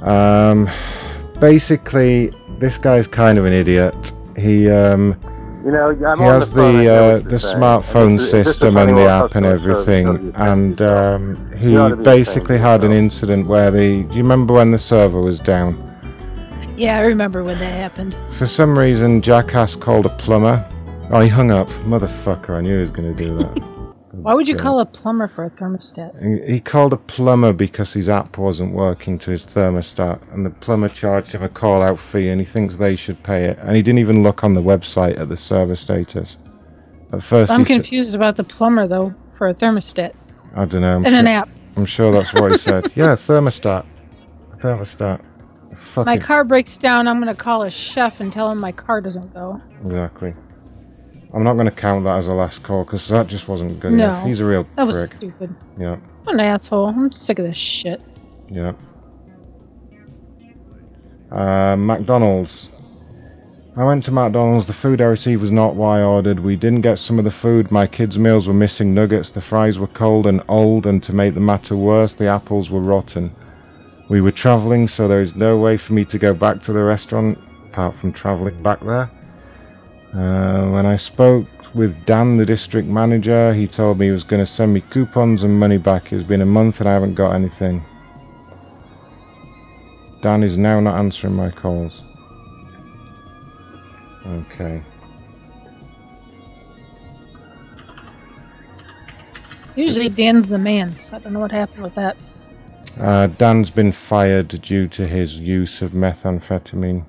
Um, 0.03 0.69
basically, 1.41 2.31
this 2.59 2.77
guy's 2.77 3.07
kind 3.07 3.39
of 3.39 3.47
an 3.47 3.55
idiot. 3.55 4.13
He 4.37 4.69
um, 4.69 5.19
You 5.65 5.73
know, 5.73 5.89
I'm 5.91 5.99
he 5.99 6.05
on 6.05 6.19
has 6.41 6.53
the 6.53 6.63
the 6.63 6.89
uh, 6.89 7.19
the 7.19 7.37
smartphone 7.37 8.15
It's- 8.15 8.33
it's 8.33 8.49
system 8.51 8.75
funny 8.75 8.91
and 8.93 8.99
the 8.99 9.05
app 9.07 9.35
and 9.35 9.45
everything, 9.45 10.33
and 10.35 10.81
um, 10.81 11.53
he 11.57 11.73
You 11.73 11.79
ought 11.81 11.89
to 11.91 11.97
be 11.97 12.03
basically 12.05 12.57
had 12.59 12.83
an 12.83 12.93
incident 12.93 13.47
where 13.47 13.71
the. 13.71 14.03
Do 14.05 14.15
you 14.15 14.23
remember 14.23 14.55
when 14.55 14.71
the 14.71 14.79
server 14.79 15.21
was 15.21 15.39
down? 15.39 15.77
Yeah, 16.77 16.97
I 16.97 17.01
remember 17.01 17.45
when 17.45 17.59
that 17.59 17.75
happened. 17.75 18.17
For 18.39 18.47
some 18.47 18.79
reason, 18.79 19.21
Jackass 19.21 19.77
called 19.77 20.07
a 20.07 20.17
plumber. 20.17 20.65
Oh, 21.11 21.21
he 21.21 21.29
hung 21.29 21.51
up. 21.51 21.69
Motherfucker! 21.85 22.51
I 22.57 22.63
knew 22.63 22.75
he 22.75 22.81
was 22.81 22.91
going 22.91 23.15
to 23.15 23.25
do 23.25 23.37
that. 23.39 23.63
Why 24.23 24.35
would 24.35 24.49
you 24.49 24.55
God. 24.55 24.63
call 24.63 24.81
a 24.81 24.87
plumber 24.87 25.29
for 25.29 25.45
a 25.45 25.51
thermostat? 25.51 26.49
He- 26.49 26.61
called 26.61 26.93
a 26.93 26.97
plumber 26.97 27.53
because 27.53 27.95
his 27.95 28.09
app 28.09 28.39
wasn't 28.39 28.73
working 28.73 29.19
to 29.19 29.31
his 29.31 29.47
thermostat, 29.47 30.21
and 30.33 30.45
the 30.45 30.51
plumber 30.51 30.89
charged 30.89 31.33
him 31.33 31.43
a 31.43 31.49
call 31.49 31.83
out 31.83 31.99
fee, 31.99 32.29
and 32.29 32.41
he 32.41 32.47
thinks 32.47 32.77
they 32.77 32.97
should 32.97 33.23
pay 33.23 33.45
it. 33.45 33.59
And 33.61 33.77
he 33.77 33.83
didn't 33.83 33.99
even 34.01 34.23
look 34.23 34.45
on 34.45 34.55
the 34.55 34.63
website 34.63 35.19
at 35.19 35.29
the 35.29 35.37
server 35.37 35.77
status. 35.77 36.37
At 37.13 37.23
first, 37.23 37.51
I'm 37.51 37.65
confused 37.65 38.15
about 38.15 38.37
the 38.37 38.45
plumber 38.45 38.87
though 38.87 39.15
for 39.37 39.49
a 39.49 39.55
thermostat 39.55 40.13
I 40.55 40.65
don't 40.65 40.81
know. 40.81 40.97
I'm 40.97 41.07
and 41.07 41.15
an 41.15 41.27
sure- 41.27 41.35
app. 41.35 41.49
I'm 41.77 41.87
sure 41.87 42.13
that's 42.13 42.33
what 42.35 42.53
he 42.53 42.59
said. 42.59 42.93
yeah, 42.97 43.17
thermostat. 43.17 43.87
Thermostat. 44.59 45.25
Fucking 45.77 46.05
My 46.05 46.19
car 46.19 46.45
breaks 46.45 46.77
down. 46.77 47.09
I'm 47.09 47.19
gonna 47.21 47.35
call 47.35 47.63
a 47.63 47.71
chef 47.71 48.21
and 48.21 48.33
tell 48.33 48.51
him 48.51 48.59
my 48.59 48.73
car 48.73 49.01
doesn't 49.01 49.33
go. 49.33 49.61
Exactly. 49.85 50.35
I'm 51.33 51.45
not 51.45 51.55
going 51.55 51.67
to 51.67 51.71
count 51.73 52.05
that 52.05 52.19
as 52.19 52.27
a 52.27 52.33
last 52.33 52.63
call 52.63 52.85
because 52.85 53.07
that 53.09 53.27
just 53.29 53.47
wasn't 53.49 53.79
good 53.81 53.93
No, 53.93 54.05
enough. 54.05 54.27
He's 54.27 54.41
a 54.41 54.45
real 54.45 54.67
that 54.77 54.87
was 54.87 55.11
stupid. 55.11 55.55
Yeah, 55.79 55.97
What 56.25 56.35
an 56.35 56.41
asshole. 56.41 56.87
I'm 56.89 57.13
sick 57.13 57.39
of 57.39 57.45
this 57.47 57.57
shit. 57.57 58.01
yeah. 58.51 58.73
Uh, 61.31 61.77
McDonald's. 61.77 62.69
I 63.77 63.85
went 63.85 64.03
to 64.05 64.11
McDonald's. 64.11 64.67
The 64.67 64.73
food 64.73 65.01
I 65.01 65.05
received 65.05 65.41
was 65.41 65.53
not 65.53 65.77
what 65.77 65.89
I 65.91 66.03
ordered. 66.03 66.41
We 66.41 66.57
didn't 66.57 66.81
get 66.81 66.99
some 66.99 67.19
of 67.21 67.25
the 67.25 67.31
food. 67.31 67.71
My 67.71 67.87
kids' 67.87 68.19
meals 68.19 68.49
were 68.49 68.55
missing 68.55 68.93
nuggets. 68.95 69.31
The 69.31 69.41
fries 69.41 69.79
were 69.79 69.87
cold 69.87 70.27
and 70.27 70.43
old, 70.49 70.87
and 70.87 71.01
to 71.05 71.13
make 71.13 71.35
the 71.35 71.41
matter 71.41 71.77
worse, 71.77 72.17
the 72.17 72.27
apples 72.27 72.69
were 72.71 72.81
rotten. 72.81 73.35
We 74.09 74.21
were 74.21 74.33
traveling, 74.33 74.89
so 74.89 75.07
there 75.07 75.21
is 75.23 75.37
no 75.37 75.57
way 75.57 75.77
for 75.77 75.93
me 75.93 76.05
to 76.07 76.19
go 76.19 76.35
back 76.35 76.63
to 76.63 76.73
the 76.73 76.83
restaurant 76.83 77.39
apart 77.69 77.95
from 77.95 78.13
traveling 78.13 78.61
back 78.61 78.81
there. 78.81 79.09
Uh, 80.15 80.69
when 80.71 80.87
I 80.87 80.97
spoke 80.97 81.47
with 81.75 82.05
Dan, 82.05 82.37
the 82.37 82.47
district 82.47 82.89
manager, 82.89 83.55
he 83.55 83.69
told 83.69 83.99
me 83.99 84.07
he 84.07 84.13
was 84.13 84.25
going 84.25 84.45
to 84.45 84.51
send 84.51 84.75
me 84.75 84.81
coupons 84.81 85.45
and 85.45 85.59
money 85.59 85.79
back. 85.79 86.13
It's 86.13 86.27
been 86.27 86.41
a 86.41 86.47
month 86.47 86.81
and 86.81 86.89
I 86.89 86.93
haven't 86.93 87.15
got 87.15 87.33
anything. 87.33 87.85
Dan 90.23 90.43
is 90.43 90.57
now 90.57 90.81
not 90.81 90.99
answering 90.99 91.35
my 91.35 91.51
calls. 91.51 92.03
Okay. 94.27 94.83
Usually 99.77 100.09
Dan's 100.09 100.49
the 100.49 100.59
man, 100.59 100.99
so 100.99 101.17
I 101.17 101.21
don't 101.21 101.33
know 101.33 101.41
what 101.41 101.53
happened 101.53 101.85
with 101.85 101.95
that. 101.95 102.17
Uh, 102.99 103.29
Dan's 103.29 103.71
been 103.71 103.93
fired 103.93 104.49
due 104.61 104.89
to 104.89 105.07
his 105.07 105.39
use 105.39 105.81
of 105.81 105.93
methamphetamine 105.93 107.05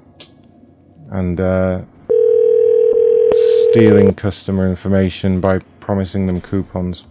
and 1.09 1.41
uh, 1.41 1.81
stealing 3.71 4.13
customer 4.13 4.69
information 4.69 5.39
by 5.39 5.59
promising 5.79 6.27
them 6.27 6.41
coupons. 6.41 7.05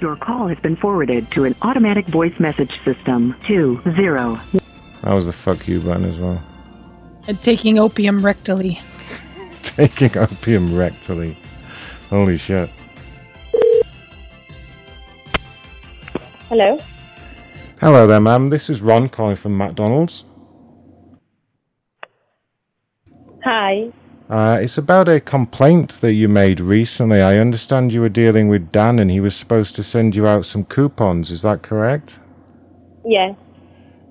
Your 0.00 0.16
call 0.16 0.48
has 0.48 0.58
been 0.58 0.76
forwarded 0.76 1.30
to 1.32 1.44
an 1.44 1.54
automatic 1.60 2.06
voice 2.06 2.38
message 2.38 2.72
system. 2.82 3.36
Two 3.46 3.80
zero. 3.94 4.40
That 5.02 5.12
was 5.12 5.26
the 5.26 5.32
fuck 5.32 5.68
you 5.68 5.80
button 5.80 6.04
as 6.04 6.18
well. 6.18 6.42
And 7.28 7.42
taking 7.42 7.78
opium 7.78 8.22
rectally. 8.22 8.80
Taking 9.62 10.16
opium 10.16 10.70
rectally. 10.70 11.34
Holy 12.08 12.38
shit. 12.38 12.70
Hello. 16.48 16.80
Hello 17.80 18.06
there, 18.06 18.20
ma'am. 18.20 18.48
This 18.48 18.70
is 18.70 18.80
Ron 18.80 19.08
calling 19.08 19.36
from 19.36 19.56
McDonald's. 19.58 20.24
Hi. 23.44 23.92
Uh, 24.28 24.58
it's 24.60 24.76
about 24.76 25.08
a 25.08 25.20
complaint 25.20 26.00
that 26.00 26.14
you 26.14 26.28
made 26.28 26.58
recently. 26.58 27.22
I 27.22 27.38
understand 27.38 27.92
you 27.92 28.00
were 28.00 28.08
dealing 28.08 28.48
with 28.48 28.72
Dan 28.72 28.98
and 28.98 29.10
he 29.10 29.20
was 29.20 29.36
supposed 29.36 29.76
to 29.76 29.82
send 29.84 30.16
you 30.16 30.26
out 30.26 30.44
some 30.46 30.64
coupons. 30.64 31.30
Is 31.30 31.42
that 31.42 31.62
correct? 31.62 32.18
Yes. 33.04 33.36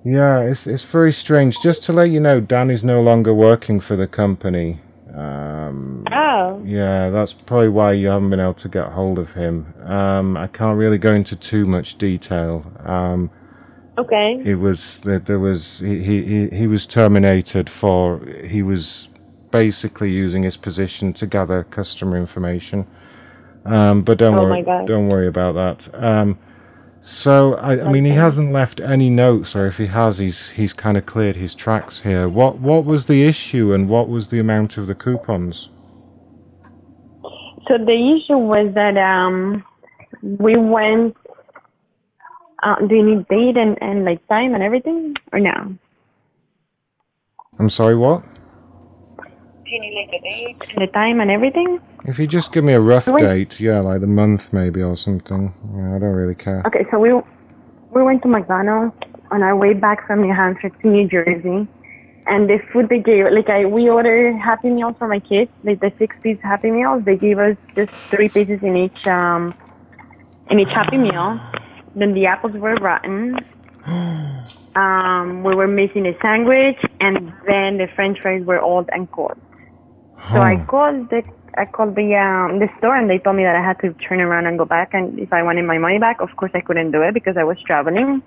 Yeah, 0.05 0.41
it's 0.41 0.67
it's 0.67 0.83
very 0.85 1.11
strange. 1.11 1.59
Just 1.61 1.83
to 1.83 1.93
let 1.93 2.11
you 2.11 2.19
know, 2.19 2.39
Dan 2.39 2.69
is 2.69 2.83
no 2.83 3.01
longer 3.01 3.33
working 3.33 3.79
for 3.81 3.95
the 3.95 4.07
company. 4.07 4.79
Um, 5.13 6.05
Oh. 6.11 6.61
yeah, 6.63 7.09
that's 7.09 7.33
probably 7.33 7.69
why 7.69 7.93
you 7.93 8.07
haven't 8.07 8.29
been 8.29 8.39
able 8.39 8.53
to 8.55 8.69
get 8.69 8.85
hold 8.91 9.17
of 9.17 9.31
him. 9.33 9.73
Um, 9.85 10.37
I 10.37 10.47
can't 10.47 10.77
really 10.77 10.97
go 10.97 11.13
into 11.13 11.35
too 11.35 11.65
much 11.65 11.97
detail. 11.97 12.65
Um, 12.85 13.31
Okay. 13.97 14.41
it 14.45 14.55
was 14.55 14.99
that 15.01 15.25
there 15.25 15.39
was 15.39 15.79
he, 15.79 16.03
he 16.03 16.23
he- 16.23 16.55
he 16.55 16.67
was 16.67 16.85
terminated 16.85 17.69
for 17.69 18.21
he 18.45 18.61
was 18.61 19.09
basically 19.55 20.11
using 20.11 20.43
his 20.43 20.57
position 20.57 21.13
to 21.13 21.25
gather 21.25 21.63
customer 21.63 22.17
information. 22.17 22.85
Um, 23.63 24.01
but 24.01 24.17
don't 24.17 24.35
Oh 24.35 24.43
worry, 24.43 24.63
don't 24.85 25.07
worry 25.07 25.27
about 25.27 25.53
that. 25.53 26.03
Um, 26.03 26.37
so 26.99 27.53
I, 27.53 27.85
I 27.85 27.89
mean, 27.89 28.03
he 28.03 28.11
hasn't 28.11 28.51
left 28.51 28.81
any 28.81 29.09
notes, 29.09 29.55
or 29.55 29.65
if 29.67 29.77
he 29.77 29.85
has, 29.87 30.17
he's 30.17 30.49
he's 30.49 30.73
kind 30.73 30.97
of 30.97 31.05
cleared 31.05 31.37
his 31.37 31.55
tracks 31.55 32.01
here. 32.01 32.27
What 32.27 32.59
what 32.59 32.83
was 32.83 33.07
the 33.07 33.23
issue, 33.23 33.71
and 33.71 33.87
what 33.87 34.09
was 34.09 34.27
the 34.27 34.39
amount 34.39 34.77
of 34.77 34.87
the 34.87 34.95
coupons? 34.95 35.69
So 37.67 37.77
the 37.77 37.99
issue 38.15 38.37
was 38.37 38.73
that 38.75 38.97
um 38.97 39.63
we 40.21 40.57
went. 40.57 41.15
Uh, 42.61 42.75
do 42.87 42.95
you 42.95 43.03
need 43.03 43.27
date 43.29 43.57
and, 43.57 43.77
and 43.81 44.03
like 44.03 44.27
time 44.27 44.53
and 44.53 44.63
everything 44.63 45.15
or 45.31 45.39
no? 45.39 45.77
I'm 47.57 47.69
sorry, 47.69 47.95
what? 47.95 48.23
Do 49.64 49.64
you 49.64 49.64
need 49.64 49.64
like 49.64 49.64
the 49.81 50.19
date 50.19 50.67
and 50.69 50.81
the 50.81 50.91
time 50.91 51.19
and 51.19 51.31
everything? 51.31 51.79
If 52.05 52.19
you 52.19 52.27
just 52.27 52.51
give 52.51 52.63
me 52.63 52.73
a 52.73 52.79
rough 52.79 53.07
Wait. 53.07 53.21
date, 53.21 53.59
yeah, 53.59 53.79
like 53.79 54.01
the 54.01 54.07
month 54.07 54.53
maybe 54.53 54.81
or 54.81 54.95
something. 54.95 55.53
Yeah, 55.75 55.95
I 55.95 55.99
don't 55.99 56.15
really 56.21 56.35
care. 56.35 56.61
Okay, 56.67 56.85
so 56.91 56.99
we 56.99 57.13
we 57.91 58.03
went 58.03 58.21
to 58.23 58.27
McDonald's 58.27 58.95
on 59.31 59.41
our 59.41 59.55
way 59.55 59.73
back 59.73 60.05
from 60.05 60.21
New 60.21 60.33
Hampshire 60.33 60.69
to 60.69 60.87
New 60.87 61.07
Jersey, 61.07 61.67
and 62.27 62.49
the 62.49 62.59
food 62.71 62.89
they 62.89 62.99
gave, 62.99 63.25
like 63.31 63.49
I 63.49 63.65
we 63.65 63.89
ordered 63.89 64.35
Happy 64.37 64.69
Meals 64.69 64.95
for 64.97 65.07
my 65.07 65.19
kids, 65.19 65.51
like 65.63 65.79
the 65.79 65.91
six 65.97 66.15
piece 66.21 66.39
Happy 66.41 66.71
Meals. 66.71 67.03
They 67.05 67.17
gave 67.17 67.39
us 67.39 67.57
just 67.75 67.91
three 68.11 68.29
pieces 68.29 68.59
in 68.61 68.75
each 68.75 69.07
um 69.07 69.53
in 70.49 70.59
each 70.59 70.73
Happy 70.73 70.97
Meal. 70.97 71.39
Then 71.95 72.13
the 72.13 72.25
apples 72.25 72.53
were 72.53 72.75
rotten. 72.75 73.39
Um, 74.75 75.45
we 75.45 75.55
were 75.55 75.67
missing 75.67 76.05
a 76.05 76.11
sandwich, 76.21 76.75
and 76.99 77.31
then 77.47 77.77
the 77.77 77.87
French 77.95 78.19
fries 78.19 78.43
were 78.45 78.59
old 78.59 78.89
and 78.91 79.09
cold. 79.09 79.37
So 80.31 80.41
I 80.41 80.57
called 80.67 81.09
the 81.09 81.23
I 81.57 81.65
called 81.65 81.95
the 81.95 82.15
um 82.15 82.59
the 82.59 82.67
store 82.77 82.95
and 82.95 83.09
they 83.09 83.19
told 83.19 83.35
me 83.35 83.43
that 83.43 83.55
I 83.55 83.63
had 83.63 83.79
to 83.81 83.93
turn 84.07 84.21
around 84.21 84.45
and 84.45 84.57
go 84.57 84.65
back 84.65 84.93
and 84.93 85.19
if 85.19 85.31
I 85.31 85.43
wanted 85.43 85.65
my 85.65 85.77
money 85.77 85.99
back, 85.99 86.19
of 86.19 86.29
course 86.35 86.51
I 86.53 86.61
couldn't 86.61 86.91
do 86.91 87.01
it 87.01 87.13
because 87.13 87.37
I 87.37 87.43
was 87.43 87.57
traveling. 87.65 88.21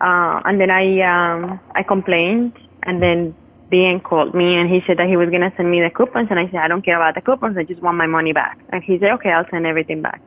Uh, 0.00 0.40
and 0.44 0.60
then 0.60 0.70
I 0.70 1.00
um 1.02 1.60
I 1.74 1.82
complained 1.82 2.52
and 2.82 3.02
then 3.02 3.34
Dan 3.70 4.00
called 4.00 4.34
me 4.34 4.56
and 4.56 4.68
he 4.68 4.80
said 4.86 4.98
that 4.98 5.08
he 5.08 5.16
was 5.16 5.30
gonna 5.30 5.52
send 5.56 5.70
me 5.70 5.80
the 5.80 5.90
coupons 5.90 6.28
and 6.30 6.38
I 6.38 6.46
said 6.46 6.60
I 6.60 6.68
don't 6.68 6.84
care 6.84 6.96
about 6.96 7.14
the 7.14 7.22
coupons, 7.22 7.56
I 7.56 7.64
just 7.64 7.82
want 7.82 7.96
my 7.96 8.06
money 8.06 8.32
back. 8.32 8.58
And 8.70 8.82
he 8.84 8.98
said 8.98 9.10
okay, 9.12 9.30
I'll 9.30 9.48
send 9.50 9.66
everything 9.66 10.02
back. 10.02 10.20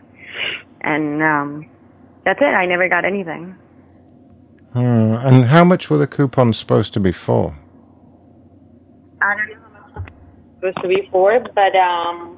And 0.82 1.22
um 1.22 1.70
that's 2.26 2.42
it. 2.42 2.46
I 2.46 2.66
never 2.66 2.90
got 2.90 3.06
anything. 3.06 3.56
Hmm, 4.74 5.14
and 5.26 5.46
how 5.46 5.64
much 5.64 5.90
were 5.90 5.98
the 5.98 6.08
coupons 6.08 6.58
supposed 6.58 6.94
to 6.94 7.00
be 7.00 7.12
for? 7.12 7.56
I 9.22 9.36
don't 9.36 9.50
know 9.50 9.56
how 9.56 9.56
much 9.56 9.58
it's 9.58 9.59
supposed 10.60 10.78
to 10.82 10.88
be 10.88 11.08
for, 11.12 11.40
but 11.40 11.76
um, 11.76 12.38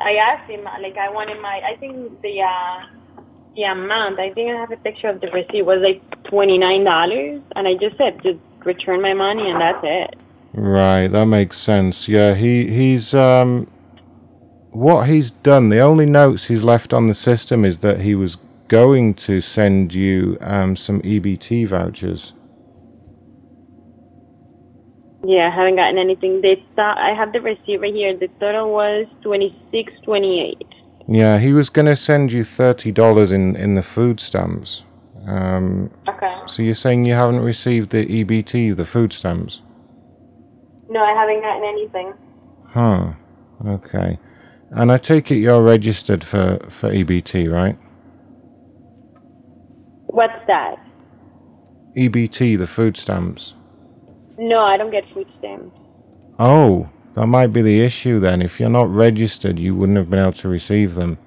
I 0.00 0.16
asked 0.16 0.50
him 0.50 0.64
like 0.64 0.96
I 0.96 1.10
wanted 1.10 1.40
my. 1.40 1.60
I 1.64 1.76
think 1.78 2.20
the 2.22 2.42
uh, 2.42 3.22
the 3.56 3.62
amount. 3.62 4.18
I 4.18 4.32
think 4.32 4.50
I 4.50 4.60
have 4.60 4.72
a 4.72 4.76
picture 4.76 5.08
of 5.08 5.20
the 5.20 5.28
receipt 5.28 5.62
was 5.62 5.80
like 5.82 6.02
twenty 6.24 6.58
nine 6.58 6.84
dollars, 6.84 7.42
and 7.56 7.68
I 7.68 7.74
just 7.74 7.96
said 7.96 8.20
just 8.22 8.38
return 8.64 9.02
my 9.02 9.12
money 9.12 9.50
and 9.50 9.60
that's 9.60 9.80
it. 9.82 10.16
Right, 10.54 11.08
that 11.08 11.26
makes 11.26 11.58
sense. 11.58 12.08
Yeah, 12.08 12.34
he 12.34 12.68
he's 12.68 13.14
um 13.14 13.66
what 14.74 15.08
he's 15.08 15.30
done, 15.30 15.68
the 15.68 15.78
only 15.78 16.04
notes 16.04 16.46
he's 16.46 16.64
left 16.64 16.92
on 16.92 17.06
the 17.06 17.14
system 17.14 17.64
is 17.64 17.78
that 17.78 18.00
he 18.00 18.14
was 18.16 18.38
going 18.66 19.14
to 19.14 19.40
send 19.40 19.94
you 19.94 20.36
um, 20.40 20.74
some 20.74 21.00
EBT 21.02 21.68
vouchers. 21.68 22.32
Yeah, 25.26 25.48
I 25.50 25.54
haven't 25.54 25.76
gotten 25.76 25.98
anything. 25.98 26.40
They 26.42 26.62
thought 26.76 26.98
I 26.98 27.14
have 27.14 27.32
the 27.32 27.40
receipt 27.40 27.78
right 27.80 27.94
here. 27.94 28.16
The 28.16 28.28
total 28.40 28.72
was 28.72 29.06
twenty 29.22 29.56
six 29.70 29.92
twenty 30.04 30.40
eight. 30.40 30.68
Yeah, 31.08 31.38
he 31.38 31.52
was 31.52 31.70
going 31.70 31.86
to 31.86 31.96
send 31.96 32.32
you 32.32 32.44
thirty 32.44 32.92
dollars 32.92 33.32
in 33.32 33.56
in 33.56 33.74
the 33.74 33.82
food 33.82 34.20
stamps. 34.20 34.82
Um, 35.26 35.90
Okay. 36.06 36.34
so 36.46 36.62
you're 36.62 36.74
saying 36.74 37.06
you 37.06 37.14
haven't 37.14 37.40
received 37.40 37.90
the 37.90 38.04
EBT, 38.04 38.76
the 38.76 38.84
food 38.84 39.12
stamps? 39.14 39.62
No, 40.90 41.00
I 41.02 41.14
haven't 41.14 41.40
gotten 41.40 41.64
anything. 41.64 42.12
Huh. 42.68 43.12
Okay. 43.66 44.18
And 44.72 44.92
I 44.92 44.98
take 44.98 45.30
it 45.30 45.36
you're 45.36 45.62
registered 45.62 46.22
for 46.22 46.58
for 46.68 46.90
EBT, 46.90 47.50
right? 47.50 47.78
What's 50.06 50.44
that? 50.46 50.76
EBT, 51.96 52.58
the 52.58 52.66
food 52.66 52.96
stamps. 52.96 53.54
No, 54.38 54.60
I 54.60 54.76
don't 54.76 54.90
get 54.90 55.04
food 55.12 55.28
stamps. 55.38 55.76
Oh, 56.38 56.88
that 57.14 57.26
might 57.26 57.48
be 57.48 57.62
the 57.62 57.80
issue 57.80 58.18
then. 58.18 58.42
If 58.42 58.58
you're 58.58 58.68
not 58.68 58.88
registered, 58.90 59.58
you 59.58 59.74
wouldn't 59.74 59.98
have 59.98 60.10
been 60.10 60.18
able 60.18 60.32
to 60.32 60.48
receive 60.48 60.94
them. 60.94 61.18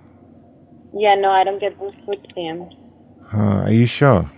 Yeah, 0.94 1.16
no, 1.16 1.30
I 1.30 1.44
don't 1.44 1.60
get 1.60 1.78
food 1.78 1.96
stamps. 2.32 2.76
Huh. 3.30 3.38
Are 3.38 3.72
you 3.72 3.86
sure? 3.86 4.30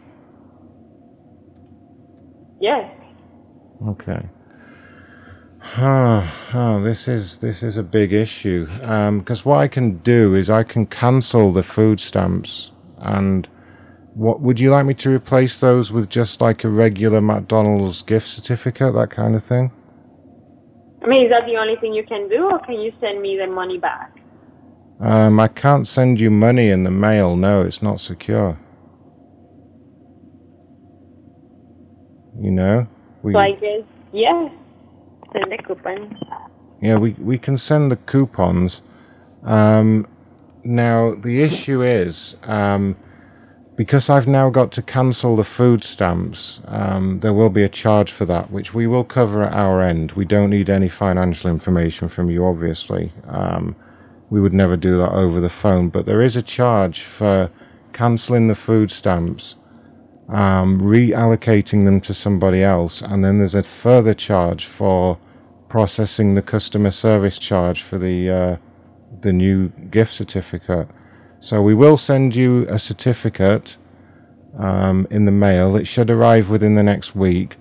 Yes. 2.60 2.92
Okay. 3.88 4.30
Huh, 5.62 6.22
huh, 6.22 6.80
this 6.80 7.08
is 7.08 7.38
this 7.38 7.62
is 7.62 7.78
a 7.78 7.84
big 7.84 8.12
issue. 8.12 8.68
Um, 8.82 9.20
because 9.20 9.46
what 9.46 9.60
I 9.60 9.68
can 9.68 10.00
do 10.00 10.36
is 10.36 10.50
I 10.50 10.64
can 10.64 10.88
cancel 10.88 11.54
the 11.54 11.64
food 11.64 12.00
stamps, 12.00 12.72
and 12.98 13.48
what 14.20 14.42
would 14.42 14.60
you 14.60 14.70
like 14.70 14.86
me 14.86 14.94
to 14.96 15.10
replace 15.10 15.60
those 15.60 15.94
with? 15.94 16.10
Just 16.10 16.42
like 16.42 16.66
a 16.66 16.70
regular 16.70 17.22
McDonald's 17.22 18.02
gift 18.02 18.28
certificate, 18.28 18.94
that 18.94 19.12
kind 19.12 19.34
of 19.34 19.46
thing. 19.46 19.72
I 21.02 21.08
mean, 21.08 21.24
is 21.24 21.32
that 21.32 21.48
the 21.48 21.56
only 21.56 21.78
thing 21.78 21.94
you 21.94 22.04
can 22.04 22.28
do, 22.28 22.50
or 22.52 22.60
can 22.60 22.82
you 22.82 22.92
send 23.00 23.22
me 23.22 23.38
the 23.38 23.48
money 23.48 23.78
back? 23.78 24.12
Um, 25.00 25.40
I 25.40 25.48
can't 25.48 25.88
send 25.88 26.20
you 26.20 26.30
money 26.30 26.70
in 26.70 26.84
the 26.84 26.92
mail. 26.92 27.38
No, 27.38 27.62
it's 27.62 27.82
not 27.82 28.02
secure. 28.02 28.60
You 32.42 32.52
know, 32.52 32.88
we 33.24 33.32
So 33.32 33.40
I 33.40 33.52
guess 33.54 33.84
yes. 34.12 34.52
Send 35.32 35.50
the 35.50 35.64
coupon. 35.66 36.18
Yeah, 36.82 36.98
we, 36.98 37.12
we 37.12 37.38
can 37.38 37.58
send 37.58 37.90
the 37.90 37.96
coupons. 37.96 38.82
Um, 39.44 40.08
now, 40.66 41.16
the 41.16 41.42
issue 41.42 41.82
is 41.84 42.36
um, 42.44 42.98
because 43.80 44.10
I've 44.10 44.28
now 44.28 44.50
got 44.50 44.74
to 44.74 44.82
cancel 44.82 45.38
the 45.38 45.46
food 45.46 45.86
stamps, 45.86 46.60
um, 46.66 47.22
there 47.22 47.34
will 47.34 47.50
be 47.50 47.64
a 47.64 47.70
charge 47.70 48.12
for 48.12 48.26
that, 48.26 48.52
which 48.52 48.74
we 48.74 48.88
will 48.88 49.06
cover 49.06 49.42
at 49.42 49.54
our 49.54 49.82
end. 49.82 50.12
We 50.12 50.26
don't 50.26 50.50
need 50.50 50.70
any 50.70 50.90
financial 50.90 51.50
information 51.50 52.10
from 52.10 52.30
you, 52.30 52.46
obviously. 52.46 53.14
Um, 53.30 53.78
we 54.30 54.42
would 54.42 54.52
never 54.52 54.76
do 54.76 54.98
that 54.98 55.14
over 55.14 55.40
the 55.40 55.48
phone, 55.48 55.88
but 55.88 56.06
there 56.06 56.22
is 56.22 56.36
a 56.36 56.42
charge 56.42 57.04
for 57.04 57.50
cancelling 57.94 58.50
the 58.50 58.54
food 58.54 58.92
stamps, 58.92 59.56
um, 60.28 60.82
reallocating 60.82 61.86
them 61.86 62.02
to 62.02 62.14
somebody 62.14 62.62
else, 62.62 63.02
and 63.02 63.24
then 63.24 63.38
there's 63.38 63.56
a 63.56 63.64
further 63.64 64.14
charge 64.14 64.66
for 64.66 65.18
processing 65.70 66.36
the 66.36 66.42
customer 66.42 66.92
service 66.92 67.40
charge 67.40 67.82
for 67.84 67.98
the 67.98 68.30
uh, 68.30 68.58
the 69.22 69.32
new 69.32 69.70
gift 69.90 70.14
certificate. 70.14 70.90
So 71.42 71.62
we 71.62 71.74
will 71.74 71.98
send 71.98 72.36
you 72.36 72.66
a 72.70 72.78
certificate 72.78 73.78
um, 74.58 75.08
in 75.10 75.26
the 75.26 75.32
mail. 75.32 75.76
It 75.76 75.88
should 75.88 76.10
arrive 76.10 76.50
within 76.50 76.76
the 76.76 76.84
next 76.84 77.16
week, 77.16 77.56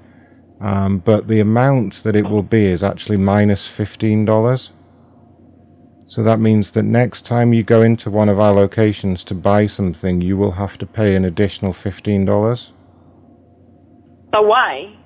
um, 0.60 0.98
but 0.98 1.28
the 1.28 1.40
amount 1.40 2.02
that 2.02 2.16
it 2.16 2.28
will 2.28 2.42
be 2.42 2.66
is 2.66 2.82
actually 2.82 3.18
minus 3.18 3.68
minus 3.68 3.68
fifteen 3.68 4.24
dollars. 4.24 4.70
So 6.08 6.23
that 6.23 6.40
means 6.40 6.70
that 6.73 6.84
next 6.84 7.26
time 7.26 7.52
you 7.52 7.62
go 7.62 7.82
into 7.82 8.10
one 8.10 8.31
of 8.31 8.40
our 8.40 8.52
locations 8.52 9.23
to 9.24 9.34
buy 9.34 9.66
something, 9.66 10.23
you 10.23 10.39
will 10.39 10.52
have 10.52 10.78
to 10.78 10.86
pay 10.86 11.15
an 11.15 11.24
additional 11.26 11.73
fifteen 11.73 12.24
dollars. 12.24 12.73
But 14.32 14.47
why? 14.47 14.97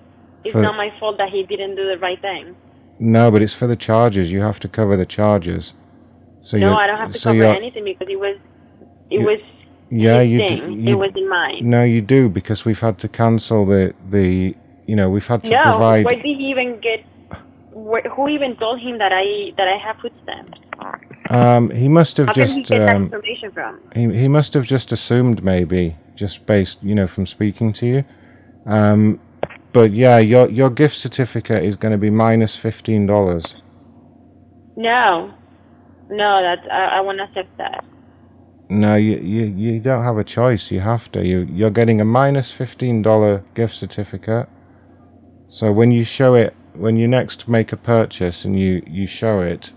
It's 0.45 0.53
For- 0.53 0.63
not 0.63 0.77
my 0.77 0.91
fault 0.99 1.19
that 1.19 1.29
he 1.29 1.45
didn't 1.45 1.77
do 1.77 1.87
the 1.89 1.99
right 1.99 2.21
thing. 2.21 2.57
No, 2.99 3.31
but 3.31 3.43
it's 3.43 3.55
for 3.55 3.67
the 3.67 3.77
charges. 3.77 4.31
You 4.31 4.41
have 4.41 4.61
to 4.61 4.69
cover 4.69 4.97
the 4.97 5.07
charges. 5.07 5.73
So 6.41 6.57
no, 6.57 6.75
I 6.75 6.87
don't 6.87 6.99
have 6.99 7.13
to 7.13 7.19
so 7.19 7.33
cover 7.33 7.45
anything 7.45 7.85
because 7.85 8.09
it 8.09 8.19
was 8.19 8.37
it 9.15 9.21
was 9.29 9.41
Yeah, 9.91 10.21
you, 10.23 10.39
d- 10.39 10.49
thing. 10.49 10.81
you 10.81 10.93
it 10.95 10.99
wasn't 10.99 11.29
mine. 11.29 11.59
No, 11.75 11.83
you 11.85 12.01
do 12.01 12.29
because 12.29 12.65
we've 12.65 12.81
had 12.81 12.99
to 12.99 13.09
cancel 13.09 13.67
the 13.67 13.95
the 14.11 14.55
you 14.87 14.97
know 14.97 15.09
we've 15.11 15.27
had 15.27 15.45
to 15.45 15.51
No, 15.51 15.63
provide. 15.63 16.05
where 16.05 16.15
did 16.17 16.25
he 16.25 16.47
even 16.53 16.81
get? 16.81 17.01
Where, 17.75 18.03
who 18.15 18.29
even 18.29 18.57
told 18.57 18.81
him 18.81 18.99
that 18.99 19.13
I 19.13 19.53
that 19.59 19.69
I 19.69 19.77
have 19.87 19.97
food 20.03 20.13
stamps? 20.23 20.59
Um, 21.31 21.71
he 21.71 21.89
must 21.89 22.17
have 22.17 22.27
How 22.29 22.35
he 22.35 22.41
just 22.41 22.69
get 22.69 22.79
that 22.81 22.97
um, 22.97 23.05
information 23.05 23.51
from? 23.53 23.81
he 23.95 24.03
he 24.23 24.29
must 24.29 24.53
have 24.55 24.65
just 24.65 24.93
assumed 24.93 25.43
maybe 25.43 25.97
just 26.17 26.45
based 26.47 26.83
you 26.83 26.95
know 26.95 27.07
from 27.07 27.27
speaking 27.27 27.73
to 27.75 27.87
you. 27.87 28.05
Um, 28.67 29.21
but 29.73 29.93
yeah, 29.93 30.19
your 30.19 30.51
your 30.51 30.71
gift 30.71 30.97
certificate 30.97 31.65
is 31.65 31.77
going 31.77 31.93
to 31.93 31.99
be 31.99 32.11
minus 32.11 32.57
fifteen 32.57 33.07
dollars. 33.07 33.45
No, 34.77 35.33
no, 36.11 36.43
that's 36.43 36.67
I, 36.71 36.99
I 36.99 37.01
won't 37.01 37.21
accept 37.21 37.57
that. 37.59 37.85
No, 38.69 38.97
you, 38.97 39.19
you 39.19 39.45
you 39.45 39.81
don't 39.81 40.05
have 40.05 40.19
a 40.19 40.25
choice. 40.25 40.71
You 40.71 40.81
have 40.81 41.11
to. 41.13 41.25
You 41.27 41.47
you're 41.51 41.71
getting 41.71 42.01
a 42.01 42.05
minus 42.05 42.51
fifteen 42.51 43.03
dollar 43.03 43.45
gift 43.55 43.75
certificate. 43.75 44.49
So 45.49 45.73
when 45.73 45.93
you 45.93 46.05
show 46.05 46.35
it, 46.35 46.55
when 46.75 46.97
you 46.97 47.07
next 47.07 47.49
make 47.49 47.73
a 47.73 47.77
purchase 47.77 48.45
and 48.45 48.59
you 48.59 48.83
you 48.87 49.07
show 49.07 49.41
it, 49.43 49.73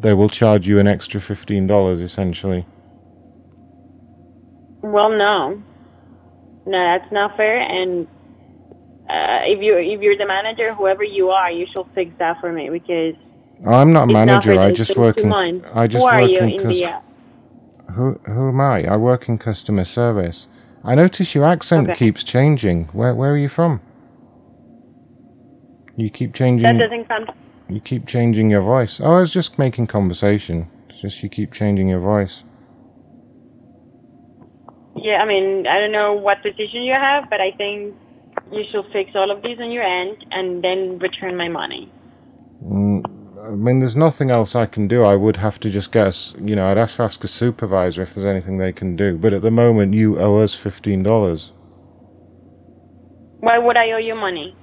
they 0.00 0.14
will 0.14 0.28
charge 0.28 0.66
you 0.66 0.78
an 0.78 0.86
extra 0.88 1.20
fifteen 1.20 1.66
dollars 1.66 2.00
essentially. 2.00 2.66
Well, 4.82 5.10
no, 5.10 5.62
no, 6.66 6.98
that's 6.98 7.12
not 7.12 7.36
fair. 7.36 7.60
And 7.60 8.06
uh, 9.08 9.40
if 9.46 9.62
you 9.62 9.76
if 9.78 10.00
you're 10.02 10.18
the 10.18 10.26
manager, 10.26 10.74
whoever 10.74 11.04
you 11.04 11.30
are, 11.30 11.50
you 11.50 11.66
should 11.72 11.86
fix 11.94 12.10
that 12.18 12.40
for 12.40 12.52
me 12.52 12.68
because 12.70 13.14
I'm 13.66 13.92
not 13.92 14.08
a 14.10 14.12
it's 14.12 14.26
not 14.26 14.26
manager. 14.26 14.60
I 14.60 14.72
just 14.72 14.96
work 14.96 15.18
in. 15.18 15.64
I 15.74 15.86
just 15.86 16.02
Who 16.02 16.08
are 16.08 16.20
work 16.22 16.30
you 16.30 16.38
in. 16.40 16.50
in 16.50 16.68
the? 16.68 17.13
Who 17.94 18.18
who 18.26 18.48
am 18.48 18.60
I? 18.60 18.84
I 18.84 18.96
work 18.96 19.28
in 19.28 19.38
customer 19.38 19.84
service. 19.84 20.46
I 20.84 20.94
notice 20.94 21.34
your 21.34 21.44
accent 21.44 21.88
Okay. 21.90 21.98
keeps 21.98 22.24
changing. 22.24 22.88
Where 22.92 23.14
where 23.14 23.32
are 23.32 23.38
you 23.38 23.48
from? 23.48 23.80
You 25.96 26.10
keep 26.10 26.34
changing. 26.34 26.64
that 26.66 26.78
doesn't 26.78 27.08
come. 27.08 27.26
You 27.68 27.80
keep 27.80 28.06
changing 28.06 28.50
your 28.50 28.62
voice. 28.62 29.00
Oh, 29.02 29.14
I 29.14 29.20
was 29.20 29.30
just 29.30 29.58
making 29.58 29.86
conversation. 29.86 30.68
It's 30.88 31.00
just 31.00 31.22
you 31.22 31.28
keep 31.28 31.52
changing 31.52 31.88
your 31.88 32.00
voice. 32.00 32.42
Yeah, 34.96 35.18
I 35.22 35.26
mean, 35.26 35.66
I 35.66 35.80
don't 35.80 35.92
know 35.92 36.14
what 36.14 36.42
position 36.42 36.82
you 36.82 36.94
have, 36.94 37.24
but 37.30 37.40
I 37.40 37.50
think 37.56 37.94
you 38.52 38.64
should 38.70 38.84
fix 38.92 39.10
all 39.14 39.30
of 39.30 39.42
these 39.42 39.58
on 39.60 39.70
your 39.70 39.82
end 39.82 40.16
and 40.30 40.62
then 40.62 40.98
return 40.98 41.36
my 41.36 41.48
money. 41.48 41.90
Mm, 42.64 43.02
I 43.44 43.50
mean, 43.50 43.80
there's 43.80 43.96
nothing 43.96 44.30
else 44.30 44.54
I 44.56 44.66
can 44.66 44.88
do. 44.88 45.04
I 45.04 45.16
would 45.16 45.36
have 45.38 45.60
to 45.60 45.70
just 45.70 45.92
guess. 45.92 46.34
You 46.40 46.56
know, 46.56 46.68
I'd 46.70 46.78
have 46.78 46.96
to 46.96 47.02
ask 47.02 47.22
a 47.24 47.28
supervisor 47.28 48.02
if 48.02 48.14
there's 48.14 48.26
anything 48.26 48.58
they 48.58 48.72
can 48.72 48.96
do. 48.96 49.18
But 49.18 49.32
at 49.34 49.42
the 49.42 49.50
moment, 49.50 49.94
you 49.94 50.18
owe 50.18 50.38
us 50.40 50.54
fifteen 50.54 51.02
dollars 51.02 51.52
Why 53.40 53.58
would 53.58 53.76
I 53.76 53.90
owe 53.92 53.98
you 53.98 54.14
money? 54.14 54.56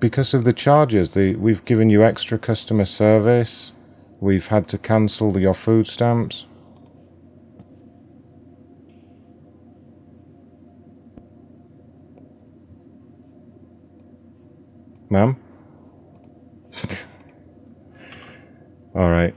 because 0.00 0.34
of 0.34 0.44
the 0.44 0.52
charges. 0.52 1.14
The 1.14 1.36
we've 1.36 1.64
given 1.64 1.88
you 1.90 2.02
extra 2.04 2.38
customer 2.38 2.84
service. 2.86 3.72
We've 4.20 4.48
had 4.48 4.68
to 4.70 4.78
cancel 4.78 5.38
your 5.38 5.54
food 5.54 5.86
stamps. 5.86 6.46
Ma'am? 15.10 15.41
All 18.94 19.08
right. 19.08 19.34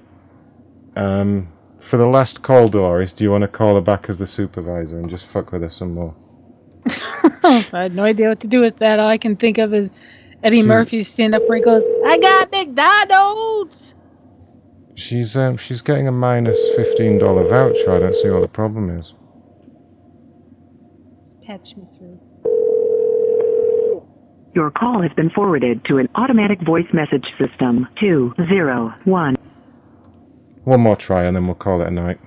Um, 0.96 1.50
for 1.80 1.98
the 1.98 2.08
last 2.08 2.42
call, 2.42 2.68
Dolores, 2.68 3.14
do 3.14 3.24
you 3.24 3.32
want 3.32 3.44
to 3.44 3.48
call 3.48 3.76
her 3.76 3.82
back 3.82 4.10
as 4.10 4.18
the 4.18 4.28
supervisor 4.28 4.98
and 4.98 5.10
just 5.10 5.26
fuck 5.28 5.52
with 5.52 5.62
her 5.62 5.70
some 5.70 5.94
more? 5.94 6.16
I 7.44 7.84
had 7.84 7.96
no 7.96 8.04
idea 8.04 8.30
what 8.30 8.40
to 8.42 8.48
do 8.48 8.62
with 8.62 8.78
that. 8.80 9.00
All 9.00 9.08
I 9.08 9.18
can 9.18 9.36
think 9.36 9.58
of 9.58 9.74
is 9.74 9.92
Eddie 10.44 10.64
Murphy's 10.64 11.08
stand 11.08 11.36
up 11.36 11.42
where 11.48 11.58
he 11.58 11.64
goes, 11.64 11.84
I 12.06 12.18
got 12.20 12.52
McDonald's. 12.52 13.96
She's 14.96 15.36
um, 15.36 15.58
she's 15.58 15.82
getting 15.82 16.08
a 16.08 16.12
minus 16.12 16.58
fifteen 16.76 17.18
dollar 17.18 17.44
voucher. 17.48 17.92
I 17.92 18.00
don't 18.00 18.16
see 18.16 18.30
what 18.30 18.42
the 18.42 18.48
problem 18.48 18.90
is. 18.98 19.14
Patch 21.46 21.76
me 21.76 21.84
through. 21.98 22.20
Your 24.56 24.72
call 24.72 25.02
has 25.02 25.12
been 25.18 25.30
forwarded 25.32 25.84
to 25.86 25.98
an 25.98 26.08
automatic 26.16 26.62
voice 26.66 26.88
message 26.94 27.26
system. 27.38 27.90
201. 28.00 28.94
One 29.04 29.35
one 30.66 30.82
more 30.82 30.96
try 30.96 31.26
and 31.26 31.36
then 31.36 31.46
we'll 31.46 31.56
call 31.56 31.82
it 31.82 31.88
a 31.88 31.92
night. 31.92 32.20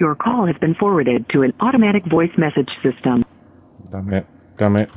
Your 0.00 0.16
call 0.16 0.46
has 0.46 0.56
been 0.60 0.74
forwarded 0.74 1.28
to 1.30 1.42
an 1.42 1.52
automatic 1.60 2.04
voice 2.06 2.32
message 2.36 2.68
system. 2.82 3.24
Damn 3.92 4.12
it. 4.12 4.26
Damn 4.58 4.76
it. 4.76 4.90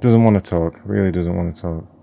Doesn't 0.00 0.22
want 0.22 0.42
to 0.42 0.50
talk. 0.50 0.74
Really 0.84 1.10
doesn't 1.10 1.34
want 1.34 1.56
to 1.56 1.62
talk. 1.62 1.95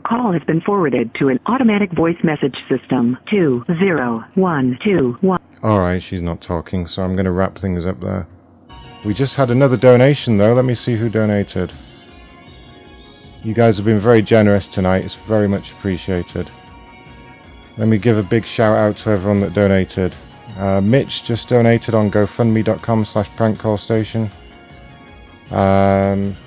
Your 0.00 0.18
call 0.18 0.32
has 0.32 0.42
been 0.44 0.62
forwarded 0.62 1.14
to 1.16 1.28
an 1.28 1.38
automatic 1.44 1.92
voice 1.92 2.16
message 2.24 2.56
system. 2.70 3.18
20121. 3.30 5.38
Alright, 5.62 6.02
she's 6.02 6.22
not 6.22 6.40
talking, 6.40 6.86
so 6.86 7.02
I'm 7.02 7.12
going 7.12 7.26
to 7.26 7.30
wrap 7.30 7.58
things 7.58 7.84
up 7.84 8.00
there. 8.00 8.26
We 9.04 9.12
just 9.12 9.36
had 9.36 9.50
another 9.50 9.76
donation, 9.76 10.38
though. 10.38 10.54
Let 10.54 10.64
me 10.64 10.74
see 10.74 10.96
who 10.96 11.10
donated. 11.10 11.70
You 13.44 13.52
guys 13.52 13.76
have 13.76 13.84
been 13.84 14.00
very 14.00 14.22
generous 14.22 14.68
tonight. 14.68 15.04
It's 15.04 15.16
very 15.16 15.46
much 15.46 15.72
appreciated. 15.72 16.50
Let 17.76 17.88
me 17.88 17.98
give 17.98 18.16
a 18.16 18.22
big 18.22 18.46
shout 18.46 18.78
out 18.78 18.96
to 18.98 19.10
everyone 19.10 19.42
that 19.42 19.52
donated. 19.52 20.14
Uh, 20.56 20.80
Mitch 20.80 21.24
just 21.24 21.50
donated 21.50 21.94
on 21.94 22.10
gofundme.com 22.10 23.04
slash 23.04 23.28
prankcallstation. 23.32 24.30
Um, 25.52 26.38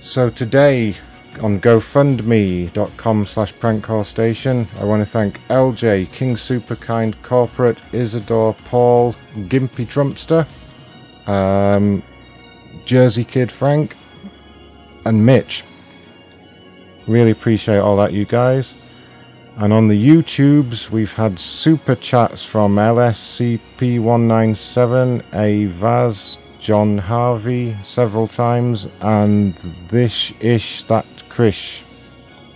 so 0.00 0.28
today 0.28 0.96
on 1.42 1.60
gofundme.com 1.60 3.26
slash 3.26 3.52
prankcallstation 3.54 4.66
I 4.78 4.84
want 4.84 5.04
to 5.04 5.10
thank 5.10 5.40
LJ, 5.48 6.12
King 6.12 6.36
Superkind, 6.36 7.20
Corporate, 7.22 7.82
Isidore, 7.92 8.54
Paul, 8.64 9.14
Gimpy 9.34 9.86
Trumpster, 9.86 10.46
um, 11.28 12.02
Jersey 12.84 13.24
Kid 13.24 13.50
Frank, 13.50 13.96
and 15.04 15.24
Mitch. 15.24 15.64
Really 17.06 17.30
appreciate 17.30 17.78
all 17.78 17.96
that, 17.96 18.12
you 18.12 18.24
guys. 18.24 18.74
And 19.56 19.72
on 19.72 19.86
the 19.86 19.94
YouTubes, 19.94 20.90
we've 20.90 21.12
had 21.12 21.38
super 21.38 21.94
chats 21.94 22.44
from 22.44 22.74
LSCP197, 22.76 25.22
A 25.34 25.66
Vaz, 25.66 26.38
John 26.58 26.98
Harvey 26.98 27.76
several 27.82 28.26
times, 28.26 28.88
and 29.00 29.54
this 29.88 30.32
ish 30.40 30.82
that 30.84 31.06
Krish. 31.34 31.82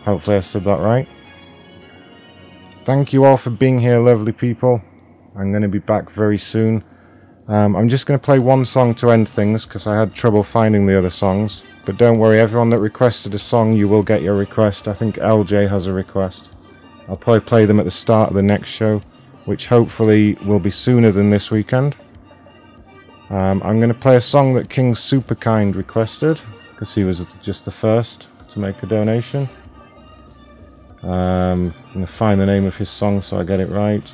Hopefully, 0.04 0.36
I 0.36 0.40
said 0.40 0.62
that 0.64 0.78
right. 0.78 1.08
Thank 2.84 3.12
you 3.12 3.24
all 3.24 3.36
for 3.36 3.50
being 3.50 3.80
here, 3.80 3.98
lovely 3.98 4.32
people. 4.32 4.80
I'm 5.36 5.50
going 5.50 5.62
to 5.62 5.68
be 5.68 5.80
back 5.80 6.10
very 6.10 6.38
soon. 6.38 6.84
Um, 7.48 7.74
I'm 7.74 7.88
just 7.88 8.06
going 8.06 8.18
to 8.18 8.24
play 8.24 8.38
one 8.38 8.64
song 8.64 8.94
to 8.96 9.10
end 9.10 9.28
things 9.28 9.66
because 9.66 9.86
I 9.86 9.98
had 9.98 10.14
trouble 10.14 10.44
finding 10.44 10.86
the 10.86 10.96
other 10.96 11.10
songs. 11.10 11.62
But 11.84 11.96
don't 11.96 12.18
worry, 12.18 12.38
everyone 12.38 12.70
that 12.70 12.78
requested 12.78 13.34
a 13.34 13.38
song, 13.38 13.72
you 13.72 13.88
will 13.88 14.02
get 14.02 14.22
your 14.22 14.36
request. 14.36 14.86
I 14.86 14.94
think 14.94 15.16
LJ 15.16 15.68
has 15.68 15.86
a 15.86 15.92
request. 15.92 16.48
I'll 17.08 17.16
probably 17.16 17.40
play 17.40 17.64
them 17.66 17.80
at 17.80 17.84
the 17.84 17.90
start 17.90 18.28
of 18.28 18.36
the 18.36 18.42
next 18.42 18.70
show, 18.70 19.02
which 19.46 19.66
hopefully 19.66 20.34
will 20.44 20.60
be 20.60 20.70
sooner 20.70 21.10
than 21.10 21.30
this 21.30 21.50
weekend. 21.50 21.96
Um, 23.30 23.60
I'm 23.62 23.80
going 23.80 23.92
to 23.92 23.98
play 23.98 24.16
a 24.16 24.20
song 24.20 24.54
that 24.54 24.70
King 24.70 24.94
Superkind 24.94 25.74
requested 25.74 26.40
because 26.70 26.94
he 26.94 27.04
was 27.04 27.26
just 27.42 27.64
the 27.64 27.70
first 27.70 28.28
to 28.50 28.58
make 28.58 28.82
a 28.82 28.86
donation. 28.86 29.48
Um, 31.02 31.74
I'm 31.86 31.92
going 31.92 32.06
to 32.06 32.12
find 32.12 32.40
the 32.40 32.46
name 32.46 32.64
of 32.64 32.76
his 32.76 32.90
song 32.90 33.22
so 33.22 33.38
I 33.38 33.44
get 33.44 33.60
it 33.60 33.68
right. 33.68 34.12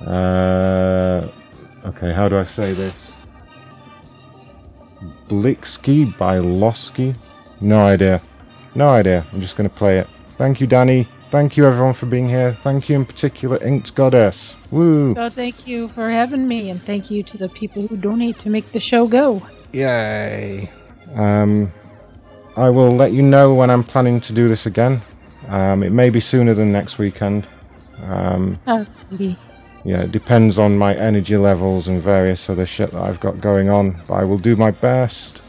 Uh, 0.00 1.28
okay, 1.86 2.12
how 2.12 2.28
do 2.28 2.38
I 2.38 2.44
say 2.44 2.72
this? 2.72 3.12
Blixky 5.28 6.16
by 6.16 6.38
Loski? 6.38 7.16
No 7.60 7.78
idea. 7.80 8.22
No 8.74 8.88
idea. 8.88 9.26
I'm 9.32 9.40
just 9.40 9.56
going 9.56 9.68
to 9.68 9.74
play 9.74 9.98
it. 9.98 10.08
Thank 10.36 10.60
you, 10.60 10.66
Danny. 10.66 11.08
Thank 11.30 11.56
you, 11.56 11.66
everyone, 11.66 11.94
for 11.94 12.06
being 12.06 12.28
here. 12.28 12.56
Thank 12.62 12.88
you, 12.88 12.96
in 12.96 13.04
particular, 13.04 13.58
InkedGoddess. 13.58 14.56
Woo! 14.70 15.14
So 15.14 15.28
thank 15.28 15.66
you 15.66 15.88
for 15.88 16.08
having 16.08 16.48
me, 16.48 16.70
and 16.70 16.82
thank 16.82 17.10
you 17.10 17.22
to 17.24 17.36
the 17.36 17.50
people 17.50 17.86
who 17.86 17.96
donate 17.96 18.38
to 18.40 18.50
make 18.50 18.72
the 18.72 18.80
show 18.80 19.06
go. 19.06 19.42
Yay! 19.72 20.70
Um, 21.14 21.70
I 22.58 22.70
will 22.70 22.96
let 22.96 23.12
you 23.12 23.22
know 23.22 23.54
when 23.54 23.70
I'm 23.70 23.84
planning 23.84 24.20
to 24.22 24.32
do 24.32 24.48
this 24.48 24.66
again. 24.66 25.00
Um, 25.48 25.84
it 25.84 25.90
may 25.90 26.10
be 26.10 26.18
sooner 26.18 26.54
than 26.54 26.72
next 26.72 26.98
weekend. 26.98 27.46
Um, 28.02 28.58
Oh, 28.66 28.84
maybe. 29.12 29.36
yeah, 29.84 30.02
it 30.02 30.10
depends 30.12 30.58
on 30.58 30.76
my 30.76 30.92
energy 30.96 31.36
levels 31.36 31.86
and 31.86 32.02
various 32.02 32.50
other 32.50 32.66
shit 32.66 32.90
that 32.90 33.00
I've 33.00 33.20
got 33.20 33.40
going 33.40 33.68
on. 33.68 33.96
But 34.08 34.14
I 34.14 34.24
will 34.24 34.38
do 34.38 34.56
my 34.56 34.72
best. 34.72 35.40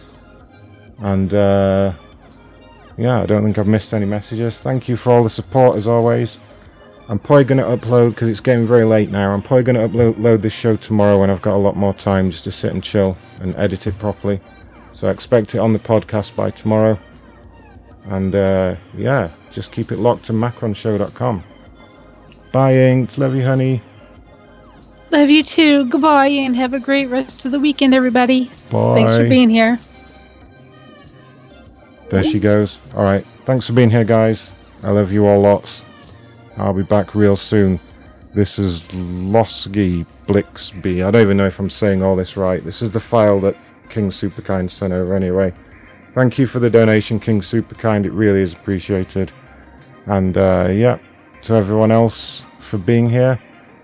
And 0.99 1.33
uh, 1.33 1.93
yeah, 2.97 3.21
I 3.21 3.25
don't 3.25 3.43
think 3.43 3.57
I've 3.57 3.65
missed 3.67 3.91
any 3.93 4.05
messages. 4.05 4.59
Thank 4.59 4.87
you 4.87 4.95
for 4.95 5.11
all 5.11 5.23
the 5.23 5.29
support 5.31 5.77
as 5.77 5.87
always. 5.87 6.37
I'm 7.07 7.17
probably 7.17 7.45
going 7.45 7.57
to 7.57 7.63
upload 7.87 8.09
because 8.11 8.29
it's 8.29 8.39
getting 8.39 8.67
very 8.67 8.85
late 8.85 9.09
now. 9.09 9.31
I'm 9.33 9.41
probably 9.41 9.63
going 9.63 9.77
to 9.89 9.97
upload 9.97 10.43
this 10.43 10.53
show 10.53 10.75
tomorrow 10.75 11.19
when 11.19 11.31
I've 11.31 11.41
got 11.41 11.55
a 11.55 11.57
lot 11.57 11.75
more 11.75 11.95
time 11.95 12.29
just 12.29 12.43
to 12.43 12.51
sit 12.51 12.71
and 12.71 12.83
chill 12.83 13.17
and 13.39 13.55
edit 13.55 13.87
it 13.87 13.97
properly. 13.97 14.39
So 14.99 15.07
expect 15.07 15.55
it 15.55 15.59
on 15.59 15.71
the 15.71 15.79
podcast 15.79 16.35
by 16.35 16.51
tomorrow. 16.51 16.99
And 18.09 18.35
uh, 18.35 18.75
yeah, 18.97 19.31
just 19.49 19.71
keep 19.71 19.93
it 19.93 19.97
locked 19.97 20.25
to 20.25 20.33
macronshow.com. 20.33 21.41
Bye, 22.51 22.73
Inked. 22.73 23.17
Love 23.17 23.33
you, 23.33 23.45
honey. 23.45 23.81
Love 25.11 25.29
you 25.29 25.41
too. 25.41 25.85
Goodbye, 25.85 26.27
and 26.27 26.53
have 26.57 26.73
a 26.73 26.81
great 26.81 27.05
rest 27.05 27.45
of 27.45 27.53
the 27.53 27.59
weekend, 27.61 27.93
everybody. 27.93 28.51
Bye. 28.69 28.95
Thanks 28.95 29.15
for 29.15 29.29
being 29.29 29.49
here. 29.49 29.79
There 32.09 32.21
she 32.21 32.41
goes. 32.41 32.79
Alright, 32.93 33.25
thanks 33.45 33.67
for 33.67 33.73
being 33.73 33.89
here, 33.89 34.03
guys. 34.03 34.51
I 34.83 34.89
love 34.91 35.13
you 35.13 35.25
all 35.25 35.39
lots. 35.39 35.81
I'll 36.57 36.73
be 36.73 36.83
back 36.83 37.15
real 37.15 37.37
soon. 37.37 37.79
This 38.35 38.59
is 38.59 38.89
Loski 38.89 40.05
Blixby. 40.27 41.05
I 41.05 41.11
don't 41.11 41.21
even 41.21 41.37
know 41.37 41.45
if 41.45 41.57
I'm 41.57 41.69
saying 41.69 42.03
all 42.03 42.17
this 42.17 42.35
right. 42.35 42.61
This 42.61 42.81
is 42.81 42.91
the 42.91 42.99
file 42.99 43.39
that 43.39 43.55
King 43.89 44.09
Superkind 44.09 44.71
sent 44.71 44.93
over 44.93 45.15
anyway. 45.15 45.51
Thank 46.11 46.37
you 46.37 46.47
for 46.47 46.59
the 46.59 46.69
donation, 46.69 47.19
King 47.19 47.41
Superkind. 47.41 48.05
It 48.05 48.11
really 48.11 48.41
is 48.41 48.53
appreciated. 48.53 49.31
And 50.07 50.37
uh, 50.37 50.69
yeah, 50.71 50.97
to 51.43 51.53
everyone 51.53 51.91
else 51.91 52.41
for 52.59 52.77
being 52.77 53.09
here. 53.09 53.39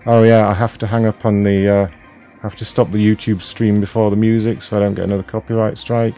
Oh 0.06 0.22
yeah, 0.22 0.48
I 0.48 0.54
have 0.54 0.78
to 0.78 0.86
hang 0.86 1.06
up 1.06 1.24
on 1.24 1.42
the. 1.42 1.68
Uh, 1.68 1.88
have 2.42 2.56
to 2.56 2.64
stop 2.64 2.88
the 2.90 2.98
YouTube 2.98 3.42
stream 3.42 3.80
before 3.80 4.10
the 4.10 4.16
music 4.16 4.62
so 4.62 4.76
I 4.76 4.80
don't 4.80 4.94
get 4.94 5.04
another 5.04 5.22
copyright 5.22 5.78
strike. 5.78 6.14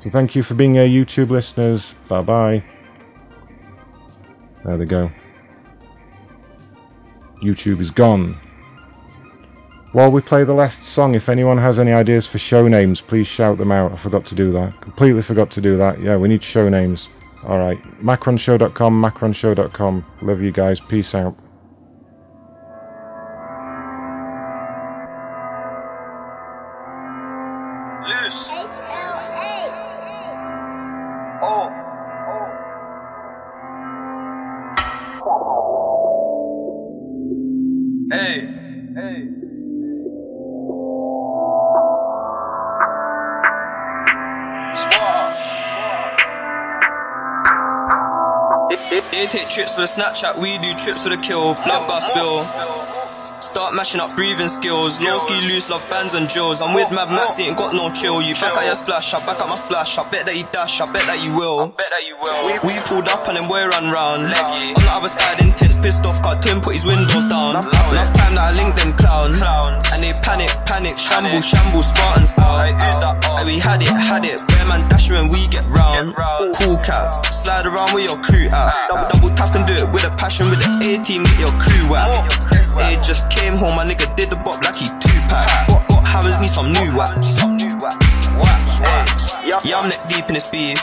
So 0.00 0.08
thank 0.08 0.34
you 0.34 0.42
for 0.42 0.54
being 0.54 0.74
here, 0.74 0.86
YouTube 0.86 1.28
listeners. 1.28 1.92
Bye 2.08 2.22
bye. 2.22 2.64
There 4.64 4.76
they 4.78 4.86
go. 4.86 5.10
YouTube 7.42 7.80
is 7.80 7.90
gone. 7.90 8.38
While 9.92 10.12
we 10.12 10.20
play 10.20 10.44
the 10.44 10.54
last 10.54 10.84
song, 10.84 11.16
if 11.16 11.28
anyone 11.28 11.58
has 11.58 11.80
any 11.80 11.92
ideas 11.92 12.24
for 12.24 12.38
show 12.38 12.68
names, 12.68 13.00
please 13.00 13.26
shout 13.26 13.58
them 13.58 13.72
out. 13.72 13.92
I 13.92 13.96
forgot 13.96 14.24
to 14.26 14.36
do 14.36 14.52
that. 14.52 14.80
Completely 14.80 15.20
forgot 15.20 15.50
to 15.50 15.60
do 15.60 15.76
that. 15.78 15.98
Yeah, 16.00 16.16
we 16.16 16.28
need 16.28 16.44
show 16.44 16.68
names. 16.68 17.08
Alright. 17.42 17.82
Macronshow.com, 18.00 19.02
macronshow.com. 19.02 20.04
Love 20.22 20.40
you 20.42 20.52
guys. 20.52 20.78
Peace 20.78 21.12
out. 21.14 21.36
For 49.80 49.86
the 49.86 50.02
Snapchat, 50.02 50.40
we 50.40 50.58
do 50.58 50.72
trips 50.72 51.02
for 51.02 51.08
the 51.08 51.16
kill. 51.16 51.54
Blood 51.54 51.88
bar 51.88 52.00
spill. 52.00 52.99
Start 53.50 53.74
mashing 53.74 54.00
up 54.00 54.14
breathing 54.14 54.46
skills. 54.46 55.00
Low 55.00 55.18
ski 55.18 55.34
loose, 55.50 55.70
love 55.70 55.82
bands 55.90 56.14
and 56.14 56.28
drills. 56.28 56.62
I'm 56.62 56.72
with 56.72 56.86
Mad 56.94 57.10
Max, 57.10 57.36
he 57.36 57.50
ain't 57.50 57.58
got 57.58 57.74
no 57.74 57.90
chill. 57.90 58.22
You 58.22 58.32
back 58.38 58.54
at 58.54 58.64
your 58.64 58.78
splash, 58.78 59.12
I 59.12 59.18
back 59.26 59.42
at 59.42 59.48
my 59.48 59.56
splash. 59.58 59.98
I 59.98 60.08
bet 60.08 60.24
that 60.26 60.38
you 60.38 60.46
dash, 60.54 60.80
I 60.80 60.86
bet 60.94 61.02
that 61.10 61.18
you 61.26 61.34
will. 61.34 61.74
We 62.62 62.78
pulled 62.86 63.10
up 63.10 63.26
and 63.26 63.34
then 63.34 63.50
we 63.50 63.58
ran 63.58 63.90
round. 63.90 64.30
I'm 64.30 64.86
not 64.86 65.02
other 65.02 65.10
side 65.10 65.42
intense, 65.42 65.74
pissed 65.82 66.06
off, 66.06 66.22
cut 66.22 66.46
Tim 66.46 66.62
put 66.62 66.78
his 66.78 66.86
windows 66.86 67.26
down. 67.26 67.58
Last 67.90 68.14
time 68.14 68.38
that 68.38 68.50
I 68.50 68.52
linked 68.54 68.78
them 68.78 68.94
clown. 68.94 69.34
And 69.34 69.98
they 69.98 70.14
panic, 70.22 70.54
panic, 70.62 70.94
shamble, 70.94 71.42
shamble, 71.42 71.82
Spartans 71.82 72.30
out. 72.38 73.18
Hey, 73.34 73.44
we 73.50 73.58
had 73.58 73.82
it, 73.82 73.90
had 73.90 74.30
it. 74.30 74.46
Bear 74.46 74.62
man 74.70 74.86
dash 74.86 75.10
when 75.10 75.26
we 75.26 75.42
get 75.50 75.66
round. 75.74 76.14
Cool 76.54 76.78
cat, 76.86 77.18
slide 77.34 77.66
around 77.66 77.98
with 77.98 78.06
your 78.06 78.18
crew 78.22 78.46
out. 78.54 79.10
Double 79.10 79.34
tap 79.34 79.50
and 79.58 79.66
do 79.66 79.74
it 79.74 79.90
with 79.90 80.06
a 80.06 80.14
passion 80.14 80.46
with 80.50 80.62
the 80.62 80.70
A 80.86 81.02
team, 81.02 81.26
get 81.26 81.50
your 81.50 81.54
crew 81.58 81.98
out. 81.98 82.30
SA 82.62 82.94
just 83.02 83.26
came 83.40 83.56
home, 83.56 83.74
my 83.74 83.84
nigga 83.84 84.14
did 84.16 84.30
the 84.30 84.36
bop 84.36 84.62
like 84.62 84.76
he 84.76 84.86
two 85.00 85.20
pack. 85.28 85.68
Got, 85.68 85.88
got 85.88 86.06
hammers, 86.06 86.38
need 86.40 86.50
some 86.50 86.70
new 86.72 86.96
wax. 86.96 87.40
Yeah, 89.64 89.78
I'm 89.78 89.88
neck 89.88 90.00
deep 90.08 90.26
in 90.28 90.34
this 90.34 90.48
beef. 90.48 90.78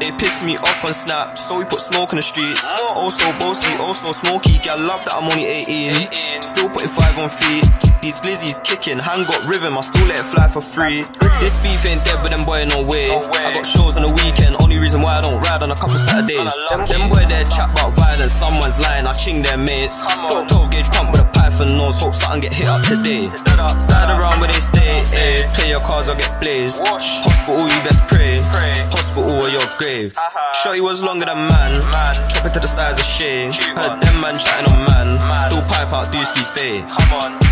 They 0.00 0.10
pissed 0.18 0.42
me 0.42 0.56
off 0.56 0.84
on 0.84 0.94
Snap, 0.94 1.38
so 1.38 1.58
we 1.58 1.64
put 1.64 1.80
smoke 1.80 2.12
in 2.12 2.16
the 2.16 2.22
streets. 2.22 2.66
Also 2.96 3.30
bossy, 3.38 3.70
also 3.78 4.12
smoky. 4.12 4.58
Girl, 4.64 4.80
love 4.80 5.04
that 5.04 5.14
I'm 5.14 5.30
only 5.30 5.44
18. 5.46 6.42
Still 6.42 6.68
putting 6.70 6.88
five 6.88 7.16
on 7.18 7.28
feet. 7.28 7.64
These 8.02 8.18
glizzies 8.18 8.58
kicking, 8.64 8.98
hand 8.98 9.28
got 9.28 9.46
rhythm, 9.46 9.78
I 9.78 9.80
still 9.82 10.04
let 10.08 10.18
it 10.18 10.26
fly 10.26 10.48
for 10.48 10.60
free. 10.60 11.06
This 11.38 11.54
beef 11.62 11.86
ain't 11.86 12.02
dead, 12.04 12.18
but 12.18 12.32
them 12.32 12.44
boy 12.44 12.64
no 12.66 12.82
way. 12.82 13.06
I 13.14 13.52
got 13.54 13.62
shows 13.62 13.94
on 13.96 14.02
the 14.02 14.10
weekend, 14.10 14.56
only 14.60 14.78
reason 14.78 15.02
why 15.02 15.18
I 15.18 15.20
don't 15.20 15.38
ride 15.42 15.62
on 15.62 15.70
a 15.70 15.76
couple 15.76 15.94
Saturdays. 15.96 16.50
Them, 16.70 16.82
them 16.86 17.08
boy 17.08 17.22
there 17.30 17.44
chat 17.46 17.70
about 17.70 17.94
violence, 17.94 18.32
someone's 18.32 18.80
lying, 18.80 19.06
I 19.06 19.12
ching 19.14 19.42
their 19.42 19.56
mates. 19.56 20.02
12 20.50 20.70
gauge 20.72 20.90
pump 20.90 21.12
with 21.12 21.20
a 21.20 21.28
python 21.30 21.76
nose, 21.78 22.00
hope 22.02 22.14
something 22.14 22.40
get 22.42 22.52
hit 22.52 22.66
up 22.66 22.82
today. 22.82 23.30
Slide 23.78 24.10
around 24.10 24.40
where 24.40 24.50
they 24.50 24.58
stay, 24.58 25.02
eh. 25.14 25.46
Play 25.54 25.68
your 25.70 25.80
cards 25.86 26.08
i 26.08 26.16
get 26.18 26.40
blazed. 26.42 26.71
Hospital, 26.80 27.68
you 27.68 27.82
best 27.84 28.00
pray. 28.08 28.40
pray. 28.50 28.72
Hospital 28.96 29.30
or 29.30 29.48
your 29.48 29.60
grave. 29.78 30.14
Uh-huh. 30.16 30.52
Shorty 30.62 30.80
was 30.80 31.02
longer 31.02 31.26
than 31.26 31.36
man. 31.36 31.82
Chop 32.30 32.46
it 32.46 32.54
to 32.54 32.60
the 32.60 32.68
size 32.68 32.98
of 32.98 33.04
Shay. 33.04 33.50
Heard 33.52 34.00
them 34.00 34.20
man 34.20 34.38
chatting 34.38 34.72
on 34.72 34.84
man. 34.86 35.42
Still 35.42 35.62
pipe 35.62 35.92
out 35.92 36.10
Dusky's 36.12 36.48
Bay. 36.48 36.84
Come 36.88 37.12
on. 37.12 37.51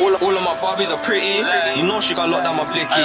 All, 0.00 0.14
all 0.14 0.36
of 0.36 0.42
my 0.46 0.54
Barbies 0.62 0.90
are 0.94 1.02
pretty. 1.02 1.42
You 1.78 1.86
know 1.86 2.00
she 2.00 2.14
got 2.14 2.28
locked 2.28 2.44
down 2.44 2.56
my 2.56 2.64
blicky. 2.64 3.02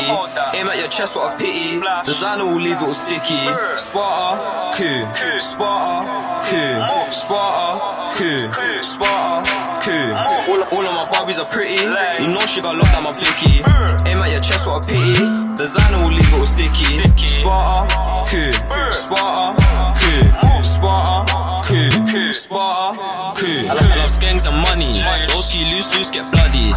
Aim 0.53 0.67
at 0.67 0.77
your 0.77 0.88
chest, 0.89 1.15
what 1.15 1.33
a 1.33 1.38
pity. 1.38 1.80
The 1.80 2.01
designer 2.05 2.45
will 2.45 2.61
leave 2.61 2.77
it 2.77 2.81
all 2.81 2.93
sticky. 2.93 3.41
Sparta, 3.77 4.69
coup. 4.77 5.01
Sparta, 5.39 6.13
coup. 6.45 7.11
Sparta, 7.11 8.13
coup. 8.13 8.45
Sparta, 8.81 9.81
coup. 9.81 10.13
All, 10.13 10.61
all 10.69 10.85
of 10.85 10.93
my 10.93 11.05
Barbies 11.09 11.39
are 11.41 11.49
pretty. 11.49 11.81
You 12.22 12.30
know 12.30 12.45
she 12.45 12.61
got 12.61 12.75
locked 12.77 12.91
down 12.93 13.03
my 13.03 13.11
blicky. 13.11 13.65
Aim 14.05 14.22
at 14.22 14.31
your 14.31 14.41
chest, 14.41 14.67
what 14.67 14.85
a 14.85 14.89
pity. 14.89 15.17
Designer 15.57 15.97
will 15.97 16.13
leave 16.13 16.30
it 16.30 16.33
all 16.38 16.45
sticky. 16.45 17.01
Sparta, 17.25 18.22
coup. 18.30 18.53
Sparta, 18.93 19.65
coup. 19.97 20.61
Sparta, 20.61 21.57
coup. 21.65 22.33
Sparta, 22.33 23.33
coup. 23.41 23.65
I 24.14 24.38
love, 24.38 24.38
I 24.38 24.38
love 24.38 24.43
skanks 24.43 24.45
and 24.48 24.58
money. 24.61 25.01
Those 25.27 25.50
ski 25.50 25.66
loose, 25.74 25.93
loose 25.95 26.09
get 26.09 26.30
bloody. 26.32 26.69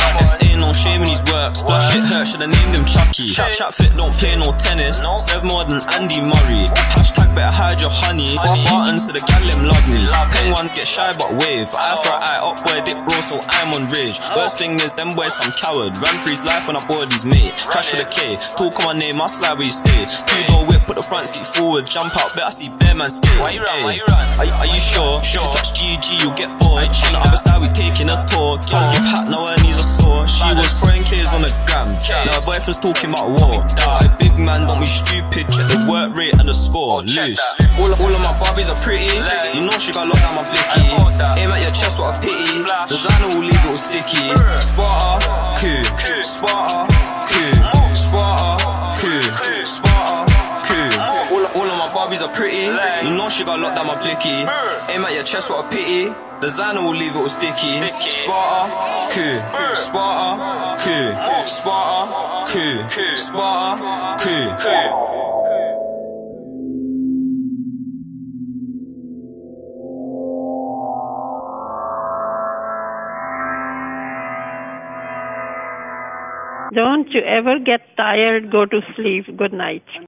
Ain't 0.49 0.61
no 0.61 0.73
shame 0.73 1.03
in 1.03 1.09
his 1.09 1.23
works. 1.31 1.61
Splash 1.61 1.93
shit 1.93 2.05
hurt, 2.05 2.27
should've 2.27 2.49
named 2.49 2.77
him 2.77 2.85
Chucky. 2.85 3.29
Chat 3.29 3.75
fit, 3.75 3.97
don't 3.97 4.13
play 4.17 4.37
no 4.37 4.53
tennis. 4.59 5.03
Serve 5.27 5.45
more 5.45 5.65
than 5.65 5.81
Andy 5.93 6.21
Murray. 6.21 6.65
Hashtag 6.95 7.35
better 7.35 7.55
hide 7.55 7.81
your 7.81 7.91
honey. 7.93 8.35
Spartans 8.35 9.07
to 9.07 9.13
the 9.13 9.21
gal 9.21 9.43
them 9.49 9.65
love 9.65 9.89
me. 9.89 10.03
Penguins 10.33 10.73
get 10.73 10.87
shy 10.87 11.13
but 11.19 11.31
wave. 11.43 11.69
Eye 11.75 11.99
for 12.03 12.13
eye, 12.13 12.41
up 12.43 12.63
boy 12.65 12.81
dip 12.85 12.99
bro, 13.05 13.21
so 13.21 13.41
I'm 13.49 13.75
on 13.75 13.89
rage. 13.91 14.19
Worst 14.37 14.59
thing 14.59 14.81
is 14.81 14.93
them 14.95 15.15
boys, 15.15 15.37
I'm 15.41 15.53
coward. 15.53 15.97
Ran 15.99 16.19
for 16.19 16.31
his 16.31 16.43
life 16.45 16.67
when 16.67 16.77
I 16.77 16.87
board 16.87 17.13
his 17.13 17.25
mate. 17.25 17.55
Crash 17.59 17.93
with 17.93 18.07
a 18.07 18.09
K. 18.11 18.37
Talk 18.57 18.81
on 18.81 18.87
my 18.87 18.99
name, 18.99 19.21
I 19.21 19.27
slide 19.27 19.59
where 19.59 19.67
you 19.67 19.73
stay. 19.73 20.07
Two 20.27 20.43
door 20.49 20.67
whip, 20.67 20.83
put 20.87 20.97
the 20.97 21.03
front 21.03 21.29
seat 21.29 21.47
forward. 21.47 21.87
Jump 21.87 22.17
out, 22.17 22.35
bet 22.35 22.45
I 22.45 22.51
see 22.51 22.69
bear 22.69 22.95
man 22.95 23.11
stay. 23.11 23.29
Why 23.41 23.51
you 23.51 23.63
run? 23.63 23.85
Why 23.85 23.93
you 23.93 24.05
run? 24.09 24.27
Are, 24.41 24.47
are 24.63 24.67
you 24.67 24.81
sure? 24.81 25.21
If 25.21 25.35
you 25.35 25.41
touch 25.41 25.73
GG, 25.75 26.23
you'll 26.23 26.37
get 26.37 26.49
bored. 26.61 26.67
On 26.77 27.13
the 27.13 27.26
other 27.27 27.37
side, 27.37 27.61
we 27.61 27.69
taking 27.75 28.09
a 28.09 28.17
tour. 28.31 28.57
Girl 28.71 28.87
give 28.95 29.05
hat, 29.05 29.29
now 29.29 29.47
her 29.47 29.59
knees 29.63 29.79
are 29.79 29.91
sore. 29.99 30.25
She 30.29 30.47
was 30.55 30.71
throwing 30.81 31.03
K's 31.05 31.33
on 31.35 31.43
the 31.43 31.53
gram. 31.67 31.99
Now 31.99 32.39
her 32.39 32.45
boyfriend's 32.47 32.79
talking 32.79 33.11
about 33.11 33.29
war. 33.29 33.67
Aye, 33.83 34.09
big 34.19 34.35
man, 34.39 34.67
don't 34.67 34.81
be 34.81 34.87
stupid. 34.87 35.45
Check 35.53 35.67
the 35.69 35.87
work 35.91 36.15
rate 36.15 36.35
and 36.39 36.49
the 36.49 36.55
score. 36.55 37.03
Loose. 37.03 37.43
All, 37.79 37.93
all 37.93 38.13
of 38.15 38.23
my 38.23 38.33
Barbies 38.41 38.71
are 38.71 38.81
pretty. 38.81 39.11
You 39.57 39.65
know 39.67 39.77
she 39.79 39.93
got 39.93 40.07
locked 40.09 40.23
down 40.23 40.35
my 40.37 40.45
blicky. 40.47 40.87
Aim 41.41 41.51
at 41.51 41.63
your 41.63 41.73
chest, 41.73 41.99
what 41.99 42.17
a 42.17 42.21
pity. 42.21 42.63
Designer 42.89 43.29
will 43.35 43.45
leave 43.45 43.55
it 43.55 43.67
all 43.67 43.77
sticky. 43.77 44.25
Sparta, 44.61 45.61
coup. 45.61 45.83
Sparta, 46.23 46.87
coup. 47.29 47.95
Sparta, 47.97 48.71
coup. 49.01 49.65
Sparta, 49.65 50.16
all 52.17 52.29
of 52.29 52.35
my 52.35 52.35
Barbies 52.35 52.35
are 52.35 52.35
pretty. 52.35 53.09
You 53.09 53.17
know 53.17 53.29
she 53.29 53.45
got 53.45 53.59
locked 53.61 53.77
down 53.77 53.87
my 53.87 54.01
blicky. 54.01 54.29
Aim 54.93 55.05
at 55.05 55.15
your 55.15 55.25
chest, 55.25 55.51
what 55.51 55.65
a 55.65 55.69
pity. 55.69 56.15
Designer 56.41 56.83
will 56.83 56.95
leave 56.95 57.13
it 57.13 57.17
all 57.17 57.29
sticky. 57.29 57.81
Sparta, 58.11 59.15
coup. 59.15 59.41
Sparta, 59.75 60.83
coup. 60.83 61.15
Sparta, 61.47 62.53
coup. 62.53 63.17
Sparta, 63.17 64.23
coup. 64.23 65.13
Don't 76.75 77.09
you 77.11 77.23
ever 77.23 77.59
get 77.59 77.81
tired, 77.97 78.51
go 78.53 78.67
to 78.67 78.81
sleep. 78.97 79.35
Good 79.39 79.55
night. 79.55 79.85